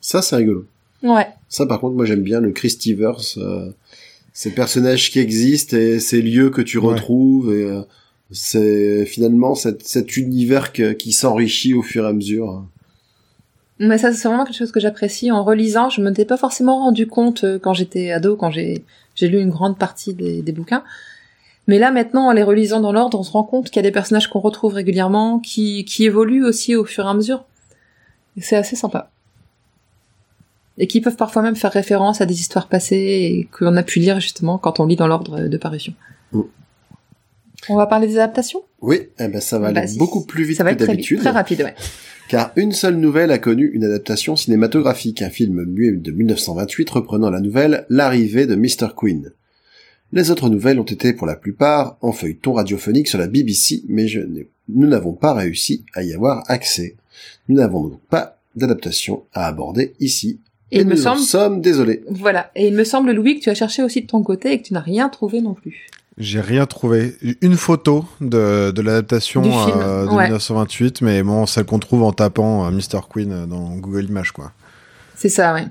Ça, 0.00 0.22
c'est 0.22 0.36
rigolo. 0.36 0.66
Ouais. 1.02 1.26
Ça, 1.48 1.66
par 1.66 1.80
contre, 1.80 1.96
moi, 1.96 2.04
j'aime 2.04 2.22
bien 2.22 2.40
le 2.40 2.52
Christiverse. 2.52 3.38
Euh, 3.38 3.74
ces 4.34 4.50
personnages 4.50 5.10
qui 5.10 5.20
existent 5.20 5.76
et 5.76 5.98
ces 6.00 6.20
lieux 6.20 6.50
que 6.50 6.60
tu 6.60 6.76
Ouais. 6.76 6.88
retrouves. 6.92 7.54
Et 7.54 7.62
euh, 7.64 7.80
c'est 8.30 9.06
finalement 9.06 9.54
cet, 9.54 9.86
cet 9.86 10.16
univers 10.18 10.72
que- 10.72 10.92
qui 10.92 11.12
s'enrichit 11.12 11.72
au 11.72 11.82
fur 11.82 12.04
et 12.04 12.08
à 12.08 12.12
mesure. 12.12 12.64
Mais 13.78 13.96
ça, 13.98 14.12
c'est 14.12 14.28
vraiment 14.28 14.44
quelque 14.44 14.56
chose 14.56 14.72
que 14.72 14.80
j'apprécie. 14.80 15.30
En 15.32 15.42
relisant, 15.44 15.88
je 15.88 16.00
me 16.00 16.08
m'étais 16.10 16.24
pas 16.24 16.36
forcément 16.36 16.78
rendu 16.84 17.06
compte 17.06 17.44
euh, 17.44 17.58
quand 17.58 17.74
j'étais 17.74 18.10
ado, 18.12 18.36
quand 18.36 18.50
j'ai 18.50 18.82
lu 19.22 19.38
une 19.40 19.50
grande 19.50 19.78
partie 19.78 20.14
des, 20.14 20.42
des 20.42 20.52
bouquins. 20.52 20.84
Mais 21.66 21.78
là, 21.78 21.90
maintenant, 21.90 22.26
en 22.28 22.32
les 22.32 22.42
relisant 22.42 22.80
dans 22.80 22.92
l'ordre, 22.92 23.18
on 23.18 23.22
se 23.22 23.30
rend 23.32 23.42
compte 23.44 23.70
qu'il 23.70 23.76
y 23.76 23.78
a 23.78 23.88
des 23.88 23.90
personnages 23.92 24.28
qu'on 24.28 24.40
retrouve 24.40 24.74
régulièrement, 24.74 25.38
qui, 25.38 25.84
qui 25.86 26.04
évoluent 26.04 26.44
aussi 26.44 26.76
au 26.76 26.84
fur 26.84 27.04
et 27.06 27.08
à 27.08 27.14
mesure. 27.14 27.44
Et 28.36 28.42
c'est 28.42 28.56
assez 28.56 28.76
sympa. 28.76 29.10
Et 30.78 30.86
qui 30.86 31.00
peuvent 31.00 31.16
parfois 31.16 31.42
même 31.42 31.56
faire 31.56 31.72
référence 31.72 32.20
à 32.20 32.26
des 32.26 32.40
histoires 32.40 32.68
passées 32.68 32.96
et 32.96 33.48
qu'on 33.56 33.76
a 33.76 33.82
pu 33.82 34.00
lire 34.00 34.18
justement 34.20 34.58
quand 34.58 34.80
on 34.80 34.86
lit 34.86 34.96
dans 34.96 35.06
l'ordre 35.06 35.46
de 35.46 35.56
parution. 35.56 35.94
Mm. 36.32 36.40
On 37.68 37.76
va 37.76 37.86
parler 37.86 38.06
des 38.06 38.16
adaptations? 38.16 38.62
Oui, 38.80 39.08
eh 39.18 39.28
ben, 39.28 39.40
ça 39.40 39.58
va 39.58 39.68
aller 39.68 39.86
beaucoup 39.96 40.24
plus 40.24 40.44
vite 40.44 40.58
Ça 40.58 40.64
va 40.64 40.70
que 40.70 40.74
être 40.74 40.84
très, 40.84 40.92
vite, 40.92 40.96
d'habitude. 40.96 41.20
très 41.20 41.30
rapide, 41.30 41.62
ouais. 41.62 41.74
car 42.28 42.52
une 42.56 42.72
seule 42.72 42.96
nouvelle 42.96 43.30
a 43.30 43.38
connu 43.38 43.70
une 43.72 43.84
adaptation 43.84 44.36
cinématographique, 44.36 45.22
un 45.22 45.30
film 45.30 45.64
muet 45.64 45.92
de 45.92 46.10
1928 46.10 46.90
reprenant 46.90 47.30
la 47.30 47.40
nouvelle 47.40 47.86
L'arrivée 47.88 48.46
de 48.46 48.54
Mr. 48.54 48.88
Queen. 48.96 49.32
Les 50.12 50.30
autres 50.30 50.48
nouvelles 50.48 50.78
ont 50.78 50.84
été 50.84 51.12
pour 51.12 51.26
la 51.26 51.36
plupart 51.36 51.96
en 52.00 52.12
feuilleton 52.12 52.52
radiophonique 52.52 53.08
sur 53.08 53.18
la 53.18 53.26
BBC, 53.26 53.82
mais 53.88 54.06
je 54.06 54.20
nous 54.68 54.86
n'avons 54.86 55.12
pas 55.12 55.34
réussi 55.34 55.84
à 55.94 56.02
y 56.02 56.12
avoir 56.14 56.44
accès. 56.48 56.96
Nous 57.48 57.56
n'avons 57.56 57.88
donc 57.88 58.00
pas 58.08 58.38
d'adaptation 58.56 59.24
à 59.32 59.46
aborder 59.46 59.94
ici. 60.00 60.40
Et 60.74 60.80
il 60.80 60.86
me 60.86 60.94
nous 60.94 61.00
en 61.06 61.14
semble 61.14 61.20
sommes 61.26 61.60
désolés. 61.60 62.02
Voilà. 62.10 62.50
Et 62.54 62.66
il 62.68 62.74
me 62.74 62.84
semble, 62.84 63.12
Louis, 63.12 63.38
que 63.38 63.44
tu 63.44 63.50
as 63.50 63.54
cherché 63.54 63.82
aussi 63.82 64.02
de 64.02 64.06
ton 64.06 64.22
côté 64.22 64.52
et 64.52 64.58
que 64.60 64.66
tu 64.66 64.74
n'as 64.74 64.80
rien 64.80 65.08
trouvé 65.08 65.40
non 65.40 65.54
plus. 65.54 65.86
J'ai 66.18 66.40
rien 66.40 66.64
trouvé. 66.66 67.14
Une 67.40 67.56
photo 67.56 68.04
de, 68.20 68.70
de 68.70 68.82
l'adaptation 68.82 69.42
Du 69.42 69.48
film, 69.50 69.80
euh, 69.82 70.04
de 70.06 70.10
ouais. 70.12 70.24
1928, 70.24 71.00
mais 71.02 71.22
bon, 71.24 71.44
celle 71.46 71.64
qu'on 71.64 71.78
trouve 71.80 72.02
en 72.04 72.12
tapant 72.12 72.64
euh, 72.66 72.70
Mr. 72.70 73.00
Queen 73.12 73.32
euh, 73.32 73.46
dans 73.46 73.74
Google 73.76 74.04
Images, 74.04 74.30
quoi. 74.30 74.52
C'est 75.16 75.28
ça, 75.28 75.54
ouais. 75.54 75.64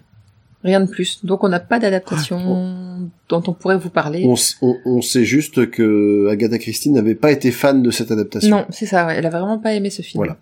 Rien 0.65 0.79
de 0.81 0.89
plus. 0.89 1.25
Donc 1.25 1.43
on 1.43 1.49
n'a 1.49 1.59
pas 1.59 1.77
d'adaptation 1.79 3.09
dont 3.29 3.43
on 3.47 3.53
pourrait 3.53 3.77
vous 3.77 3.89
parler. 3.89 4.23
On, 4.25 4.33
s- 4.35 4.55
on- 4.61 4.77
on 4.85 5.01
sait 5.01 5.25
juste 5.25 5.69
que 5.69 6.29
Agatha 6.31 6.57
Christie 6.57 6.89
n'avait 6.89 7.15
pas 7.15 7.31
été 7.31 7.51
fan 7.51 7.83
de 7.83 7.91
cette 7.91 8.11
adaptation. 8.11 8.49
Non, 8.57 8.65
c'est 8.69 8.85
ça, 8.85 9.05
ouais. 9.05 9.15
Elle 9.17 9.25
a 9.25 9.29
vraiment 9.29 9.59
pas 9.59 9.73
aimé 9.73 9.89
ce 9.89 10.01
film. 10.01 10.19
Voilà. 10.19 10.37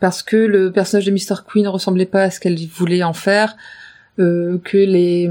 Parce 0.00 0.22
que 0.22 0.36
le 0.36 0.70
personnage 0.72 1.06
de 1.06 1.10
Mr. 1.10 1.42
Queen 1.50 1.64
ne 1.64 1.68
ressemblait 1.70 2.06
pas 2.06 2.22
à 2.24 2.30
ce 2.30 2.38
qu'elle 2.40 2.58
voulait 2.68 3.02
en 3.02 3.12
faire. 3.14 3.56
euh, 4.18 4.58
que 4.64 4.78
les, 4.78 5.30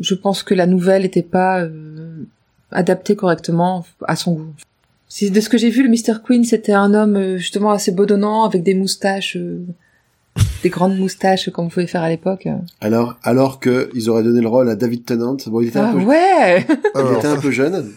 je 0.00 0.14
pense 0.14 0.42
que 0.42 0.54
la 0.54 0.66
nouvelle 0.66 1.02
n'était 1.02 1.22
pas 1.22 1.60
euh, 1.60 2.24
adaptée 2.70 3.14
correctement 3.16 3.84
à 4.08 4.16
son 4.16 4.32
goût. 4.32 4.52
Si 5.08 5.30
de 5.30 5.40
ce 5.40 5.50
que 5.50 5.58
j'ai 5.58 5.68
vu, 5.68 5.82
le 5.82 5.90
Mr. 5.90 6.20
Queen, 6.24 6.42
c'était 6.44 6.72
un 6.72 6.94
homme 6.94 7.16
euh, 7.16 7.36
justement 7.36 7.70
assez 7.72 7.92
bedonnant 7.92 8.44
avec 8.44 8.62
des 8.62 8.72
moustaches, 8.74 9.36
euh, 9.36 9.62
des 10.62 10.70
grandes 10.70 10.96
moustaches 10.96 11.50
comme 11.50 11.66
vous 11.66 11.70
pouvez 11.70 11.86
faire 11.86 12.02
à 12.02 12.08
l'époque. 12.08 12.48
Alors, 12.80 13.16
alors 13.22 13.60
que 13.60 13.90
ils 13.94 14.08
auraient 14.08 14.22
donné 14.22 14.40
le 14.40 14.48
rôle 14.48 14.70
à 14.70 14.76
David 14.76 15.04
Tennant. 15.04 15.36
Bon, 15.48 15.60
il 15.60 15.68
était 15.68 15.78
un 15.80 15.90
Ah 15.90 15.92
peu, 15.92 15.98
ouais. 16.04 16.66
il 16.94 17.16
était 17.18 17.26
un 17.28 17.36
peu 17.36 17.50
jeune. 17.50 17.92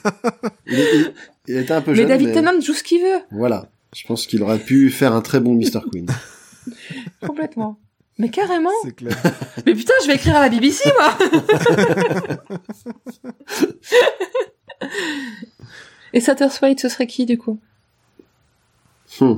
Il, 0.67 0.77
il- 0.79 1.13
il 1.47 1.57
était 1.57 1.73
un 1.73 1.81
peu 1.81 1.91
Mais 1.91 1.97
jeune. 1.97 2.07
David 2.07 2.27
mais 2.29 2.33
Tennant 2.33 2.59
joue 2.59 2.73
ce 2.73 2.83
qu'il 2.83 3.01
veut. 3.01 3.19
Voilà. 3.31 3.67
Je 3.95 4.05
pense 4.05 4.27
qu'il 4.27 4.43
aurait 4.43 4.59
pu 4.59 4.89
faire 4.91 5.13
un 5.13 5.21
très 5.21 5.39
bon 5.39 5.55
Mr. 5.55 5.79
Queen. 5.91 6.05
Complètement. 7.25 7.79
Mais 8.17 8.29
carrément. 8.29 8.69
c'est 8.83 8.95
clair. 8.95 9.17
Mais 9.65 9.73
putain, 9.73 9.93
je 10.03 10.07
vais 10.07 10.15
écrire 10.15 10.35
à 10.35 10.41
la 10.41 10.49
BBC, 10.49 10.89
moi. 10.97 11.17
Et 16.13 16.19
Satterthwaite, 16.19 16.79
ce 16.79 16.89
serait 16.89 17.07
qui, 17.07 17.25
du 17.25 17.37
coup? 17.37 17.59
Hmm. 19.19 19.35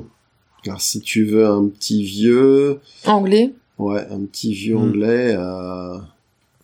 Alors, 0.66 0.82
si 0.82 1.02
tu 1.02 1.24
veux 1.24 1.46
un 1.48 1.68
petit 1.68 2.04
vieux, 2.04 2.80
Anglais. 3.06 3.54
ouais, 3.78 4.06
un 4.12 4.26
petit 4.26 4.54
vieux 4.54 4.76
Hmm. 4.76 4.82
anglais, 4.90 5.36
euh, 5.38 5.98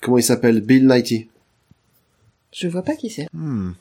comment 0.02 0.18
il 0.18 0.24
s'appelle? 0.24 0.62
Bill 0.62 0.88
Nighy. 0.88 1.28
Je 2.52 2.68
vois 2.68 2.84
pas 2.84 2.96
qui 2.96 3.10
c'est. 3.10 3.28
Hmm. 3.34 3.72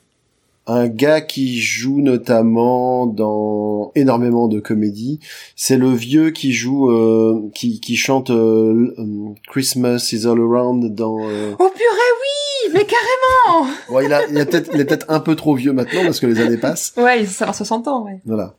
Un 0.65 0.87
gars 0.87 1.19
qui 1.21 1.59
joue 1.59 2.01
notamment 2.01 3.05
dans 3.05 3.91
énormément 3.95 4.47
de 4.47 4.59
comédies. 4.59 5.19
C'est 5.55 5.77
le 5.77 5.89
vieux 5.91 6.31
qui 6.31 6.53
joue, 6.53 6.89
euh, 6.89 7.49
qui, 7.53 7.79
qui 7.81 7.95
chante 7.97 8.29
euh, 8.29 8.93
euh, 8.97 9.03
Christmas 9.49 10.09
is 10.13 10.25
all 10.25 10.39
around 10.39 10.95
dans. 10.95 11.17
euh, 11.27 11.51
Oh 11.59 11.69
purée, 11.75 12.11
oui 12.21 12.71
Mais 12.73 12.85
carrément 12.85 13.69
bon, 13.89 13.99
il 13.99 14.13
a, 14.13 14.21
il 14.29 14.37
a 14.39 14.45
peut-être, 14.45 14.69
il 14.73 14.79
est 14.79 14.85
peut-être 14.85 15.05
un 15.09 15.19
peu 15.19 15.35
trop 15.35 15.53
vieux 15.55 15.73
maintenant 15.73 16.03
parce 16.05 16.19
que 16.21 16.27
les 16.27 16.39
années 16.39 16.57
passent. 16.57 16.93
Ouais, 16.97 17.25
ça 17.25 17.45
va 17.45 17.53
60 17.53 17.87
ans, 17.89 18.05
ouais. 18.05 18.21
Voilà. 18.25 18.55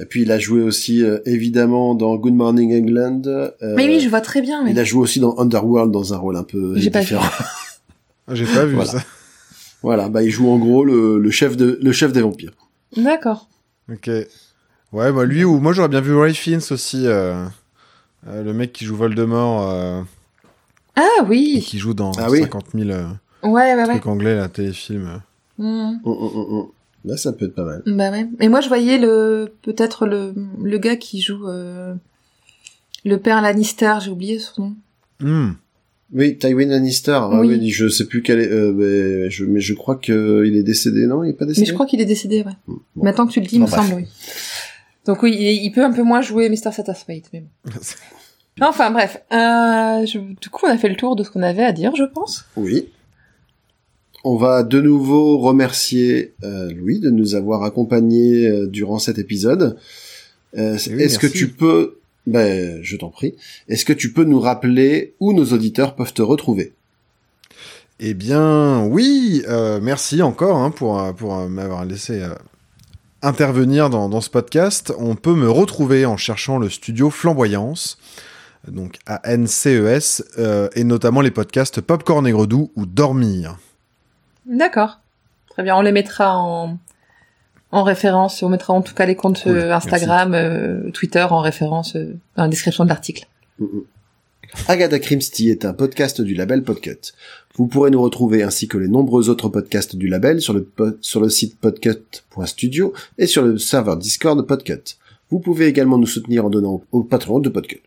Et 0.00 0.06
puis 0.06 0.22
il 0.22 0.32
a 0.32 0.40
joué 0.40 0.60
aussi 0.60 1.04
euh, 1.04 1.18
évidemment 1.24 1.94
dans 1.94 2.16
Good 2.16 2.34
Morning 2.34 2.74
England. 2.76 3.22
euh, 3.26 3.50
Mais 3.76 3.86
oui, 3.86 4.00
je 4.00 4.08
vois 4.08 4.20
très 4.22 4.40
bien. 4.42 4.66
Il 4.66 4.76
a 4.80 4.82
joué 4.84 5.00
aussi 5.02 5.20
dans 5.20 5.38
Underworld 5.38 5.92
dans 5.92 6.12
un 6.14 6.16
rôle 6.16 6.34
un 6.36 6.42
peu 6.42 6.72
J'ai 6.76 6.90
pas 6.90 6.98
différent. 7.00 7.22
Ah, 8.26 8.34
J'ai 8.34 8.46
pas 8.46 8.64
vu 8.64 8.74
Voilà. 8.74 8.90
ça. 8.90 8.98
Voilà, 9.84 10.08
bah 10.08 10.22
il 10.22 10.30
joue 10.30 10.48
en 10.50 10.58
gros 10.58 10.84
le, 10.84 11.18
le 11.18 11.30
chef 11.30 11.56
de 11.56 11.78
le 11.80 11.92
chef 11.92 12.12
des 12.12 12.22
vampires. 12.22 12.52
D'accord. 12.96 13.48
Ok. 13.92 14.08
Ouais, 14.92 15.12
bah 15.12 15.24
lui 15.24 15.44
ou 15.44 15.58
moi 15.60 15.72
j'aurais 15.72 15.88
bien 15.88 16.00
vu 16.00 16.16
Ray 16.16 16.34
Fiennes 16.34 16.62
aussi, 16.70 17.06
euh, 17.06 17.44
euh, 18.26 18.42
le 18.42 18.52
mec 18.52 18.72
qui 18.72 18.84
joue 18.84 18.96
Voldemort 18.96 19.70
euh, 19.70 20.02
Ah 20.96 21.06
et 21.20 21.22
oui 21.28 21.62
qui 21.66 21.78
joue 21.78 21.94
dans 21.94 22.12
Ah 22.18 22.30
oui. 22.30 22.40
50 22.40 22.66
000 22.74 22.90
euh, 22.90 23.04
Ouais, 23.42 23.74
ouais, 23.74 23.76
ouais. 23.76 23.84
trucs 23.86 24.06
anglais, 24.06 24.34
là, 24.36 24.48
téléfilm. 24.48 25.20
Hmm. 25.58 25.64
Hum, 25.64 26.00
hum, 26.04 26.30
hum, 26.34 26.46
hum. 26.60 26.66
Là, 27.04 27.18
ça 27.18 27.32
peut 27.34 27.44
être 27.44 27.54
pas 27.54 27.64
mal. 27.64 27.82
Bah 27.86 28.10
ouais. 28.10 28.26
Et 28.40 28.48
moi, 28.48 28.62
je 28.62 28.68
voyais 28.68 28.96
le 28.96 29.52
peut-être 29.62 30.06
le, 30.06 30.32
le 30.62 30.78
gars 30.78 30.96
qui 30.96 31.20
joue 31.20 31.46
euh, 31.46 31.94
le 33.04 33.18
père 33.18 33.42
Lannister, 33.42 33.92
j'ai 34.00 34.10
oublié 34.10 34.38
son 34.38 34.62
nom. 34.62 34.74
Hmm. 35.20 35.52
Oui, 36.14 36.38
Tywin 36.38 36.66
Lannister. 36.68 37.12
Ah 37.20 37.40
Oui. 37.40 37.48
oui, 37.48 37.70
je 37.70 37.88
sais 37.88 38.06
plus 38.06 38.22
quel 38.22 38.38
est, 38.40 38.48
euh, 38.50 38.72
mais 38.72 39.30
je, 39.30 39.44
mais 39.44 39.60
je 39.60 39.74
crois 39.74 39.96
que 39.96 40.44
il 40.46 40.56
est 40.56 40.62
décédé, 40.62 41.06
non? 41.06 41.24
Il 41.24 41.30
est 41.30 41.32
pas 41.32 41.44
décédé 41.44 41.62
Mais 41.62 41.66
je 41.68 41.74
crois 41.74 41.86
qu'il 41.86 42.00
est 42.00 42.04
décédé, 42.04 42.38
ouais. 42.46 42.52
Hmm, 42.68 42.74
bon. 42.94 43.04
Maintenant 43.04 43.26
que 43.26 43.32
tu 43.32 43.40
le 43.40 43.46
dis, 43.46 43.56
il 43.56 43.58
Bon, 43.58 43.66
me 43.66 43.70
bref. 43.70 43.82
semble, 43.88 44.00
oui. 44.02 44.06
Donc 45.06 45.22
oui, 45.22 45.34
il, 45.38 45.64
il 45.64 45.70
peut 45.72 45.84
un 45.84 45.92
peu 45.92 46.02
moins 46.02 46.22
jouer 46.22 46.48
Mr. 46.48 46.72
Satterthwaite, 46.72 47.26
mais 47.32 47.40
bon. 47.64 47.72
Enfin 48.60 48.92
bref, 48.92 49.20
euh, 49.32 50.06
je- 50.06 50.20
du 50.40 50.48
coup 50.48 50.64
on 50.64 50.68
a 50.70 50.78
fait 50.78 50.88
le 50.88 50.94
tour 50.94 51.16
de 51.16 51.24
ce 51.24 51.30
qu'on 51.30 51.42
avait 51.42 51.64
à 51.64 51.72
dire, 51.72 51.96
je 51.96 52.04
pense. 52.04 52.44
Oui. 52.56 52.86
On 54.22 54.36
va 54.36 54.62
de 54.62 54.80
nouveau 54.80 55.38
remercier 55.38 56.34
euh, 56.44 56.72
Louis 56.72 57.00
de 57.00 57.10
nous 57.10 57.34
avoir 57.34 57.64
accompagnés 57.64 58.46
euh, 58.48 58.66
durant 58.68 59.00
cet 59.00 59.18
épisode. 59.18 59.76
Euh, 60.56 60.78
oui, 60.88 61.02
Est-ce 61.02 61.18
que 61.18 61.26
tu 61.26 61.48
peux, 61.48 61.98
ben, 62.26 62.82
je 62.82 62.96
t'en 62.96 63.10
prie, 63.10 63.34
est-ce 63.68 63.84
que 63.84 63.92
tu 63.92 64.12
peux 64.12 64.24
nous 64.24 64.40
rappeler 64.40 65.14
où 65.20 65.32
nos 65.32 65.46
auditeurs 65.46 65.94
peuvent 65.94 66.14
te 66.14 66.22
retrouver? 66.22 66.72
Eh 68.00 68.14
bien, 68.14 68.84
oui, 68.84 69.44
euh, 69.48 69.78
merci 69.80 70.22
encore 70.22 70.56
hein, 70.56 70.70
pour, 70.70 71.00
euh, 71.00 71.12
pour 71.12 71.38
euh, 71.38 71.48
m'avoir 71.48 71.84
laissé 71.84 72.22
euh, 72.22 72.34
intervenir 73.22 73.88
dans, 73.88 74.08
dans 74.08 74.20
ce 74.20 74.30
podcast. 74.30 74.92
On 74.98 75.14
peut 75.14 75.34
me 75.34 75.48
retrouver 75.50 76.04
en 76.04 76.16
cherchant 76.16 76.58
le 76.58 76.68
studio 76.70 77.10
Flamboyance, 77.10 77.98
donc 78.66 78.98
à 79.06 79.36
NCES, 79.36 80.24
euh, 80.38 80.68
et 80.74 80.84
notamment 80.84 81.20
les 81.20 81.30
podcasts 81.30 81.80
Popcorn 81.80 82.26
et 82.26 82.32
Gredou 82.32 82.72
ou 82.76 82.86
Dormir. 82.86 83.58
D'accord. 84.46 85.00
Très 85.50 85.62
bien, 85.62 85.76
on 85.76 85.82
les 85.82 85.92
mettra 85.92 86.36
en, 86.36 86.78
en 87.74 87.82
référence, 87.82 88.42
on 88.42 88.48
mettra 88.48 88.72
en 88.72 88.82
tout 88.82 88.94
cas 88.94 89.04
les 89.04 89.16
comptes 89.16 89.42
Cool, 89.42 89.56
euh, 89.56 89.74
Instagram, 89.74 90.32
euh, 90.34 90.90
Twitter 90.92 91.26
en 91.28 91.40
référence 91.40 91.96
euh, 91.96 92.14
dans 92.36 92.44
la 92.44 92.48
description 92.48 92.84
de 92.84 92.88
l'article. 92.88 93.26
Mhm. 93.58 93.82
Agatha 94.68 94.98
Christie 95.00 95.50
est 95.50 95.64
un 95.64 95.72
podcast 95.72 96.20
du 96.20 96.34
label 96.34 96.62
Podcut. 96.62 97.12
Vous 97.56 97.66
pourrez 97.66 97.90
nous 97.90 98.00
retrouver 98.00 98.44
ainsi 98.44 98.68
que 98.68 98.78
les 98.78 98.86
nombreux 98.86 99.28
autres 99.28 99.48
podcasts 99.48 99.96
du 99.96 100.06
label 100.06 100.40
sur 100.40 100.52
le, 100.52 100.62
po- 100.62 100.96
sur 101.00 101.20
le 101.20 101.28
site 101.28 101.58
podcut.studio 101.58 102.92
et 103.18 103.26
sur 103.26 103.42
le 103.42 103.58
serveur 103.58 103.96
Discord 103.96 104.40
Podcut. 104.46 104.96
Vous 105.30 105.40
pouvez 105.40 105.66
également 105.66 105.98
nous 105.98 106.06
soutenir 106.06 106.44
en 106.44 106.50
donnant 106.50 106.82
au 106.92 107.02
patron 107.02 107.40
de 107.40 107.48
Podcut. 107.48 107.82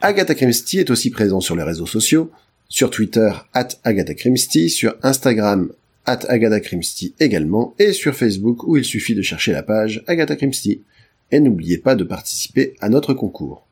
Agatha 0.00 0.34
Christie 0.36 0.78
est 0.78 0.90
aussi 0.90 1.10
présent 1.10 1.40
sur 1.40 1.56
les 1.56 1.62
réseaux 1.64 1.86
sociaux, 1.86 2.30
sur 2.68 2.90
Twitter 2.90 3.30
at 3.54 3.68
Agatha 3.82 4.14
Christie, 4.14 4.70
sur 4.70 4.94
Instagram 5.02 5.70
at 6.06 6.20
Agatha 6.28 6.60
Christie 6.60 7.14
également, 7.20 7.74
et 7.78 7.92
sur 7.92 8.14
Facebook 8.14 8.64
où 8.64 8.76
il 8.76 8.84
suffit 8.84 9.14
de 9.14 9.22
chercher 9.22 9.52
la 9.52 9.62
page 9.62 10.04
Agatha 10.06 10.36
Christie. 10.36 10.82
Et 11.30 11.40
n'oubliez 11.40 11.78
pas 11.78 11.94
de 11.94 12.04
participer 12.04 12.74
à 12.80 12.88
notre 12.88 13.14
concours. 13.14 13.66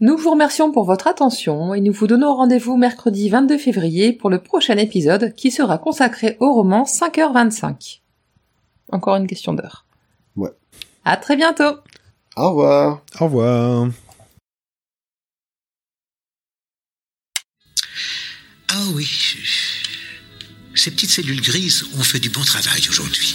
Nous 0.00 0.16
vous 0.16 0.30
remercions 0.30 0.72
pour 0.72 0.84
votre 0.84 1.06
attention 1.06 1.72
et 1.72 1.80
nous 1.80 1.92
vous 1.92 2.06
donnons 2.06 2.34
rendez-vous 2.34 2.76
mercredi 2.76 3.30
22 3.30 3.56
février 3.56 4.12
pour 4.12 4.28
le 4.28 4.42
prochain 4.42 4.76
épisode 4.76 5.32
qui 5.34 5.50
sera 5.50 5.78
consacré 5.78 6.36
au 6.40 6.52
roman 6.52 6.82
5h25. 6.82 8.00
Encore 8.92 9.16
une 9.16 9.26
question 9.26 9.54
d'heure. 9.54 9.86
Ouais. 10.36 10.50
À 11.04 11.16
très 11.16 11.36
bientôt 11.36 11.78
Au 12.36 12.50
revoir 12.50 13.02
Au 13.20 13.24
revoir. 13.24 13.88
Ah 18.68 18.84
oui. 18.94 19.06
Ces 20.76 20.90
petites 20.90 21.10
cellules 21.10 21.40
grises 21.40 21.84
ont 21.94 22.02
fait 22.02 22.20
du 22.20 22.28
bon 22.28 22.44
travail 22.44 22.86
aujourd'hui. 22.90 23.34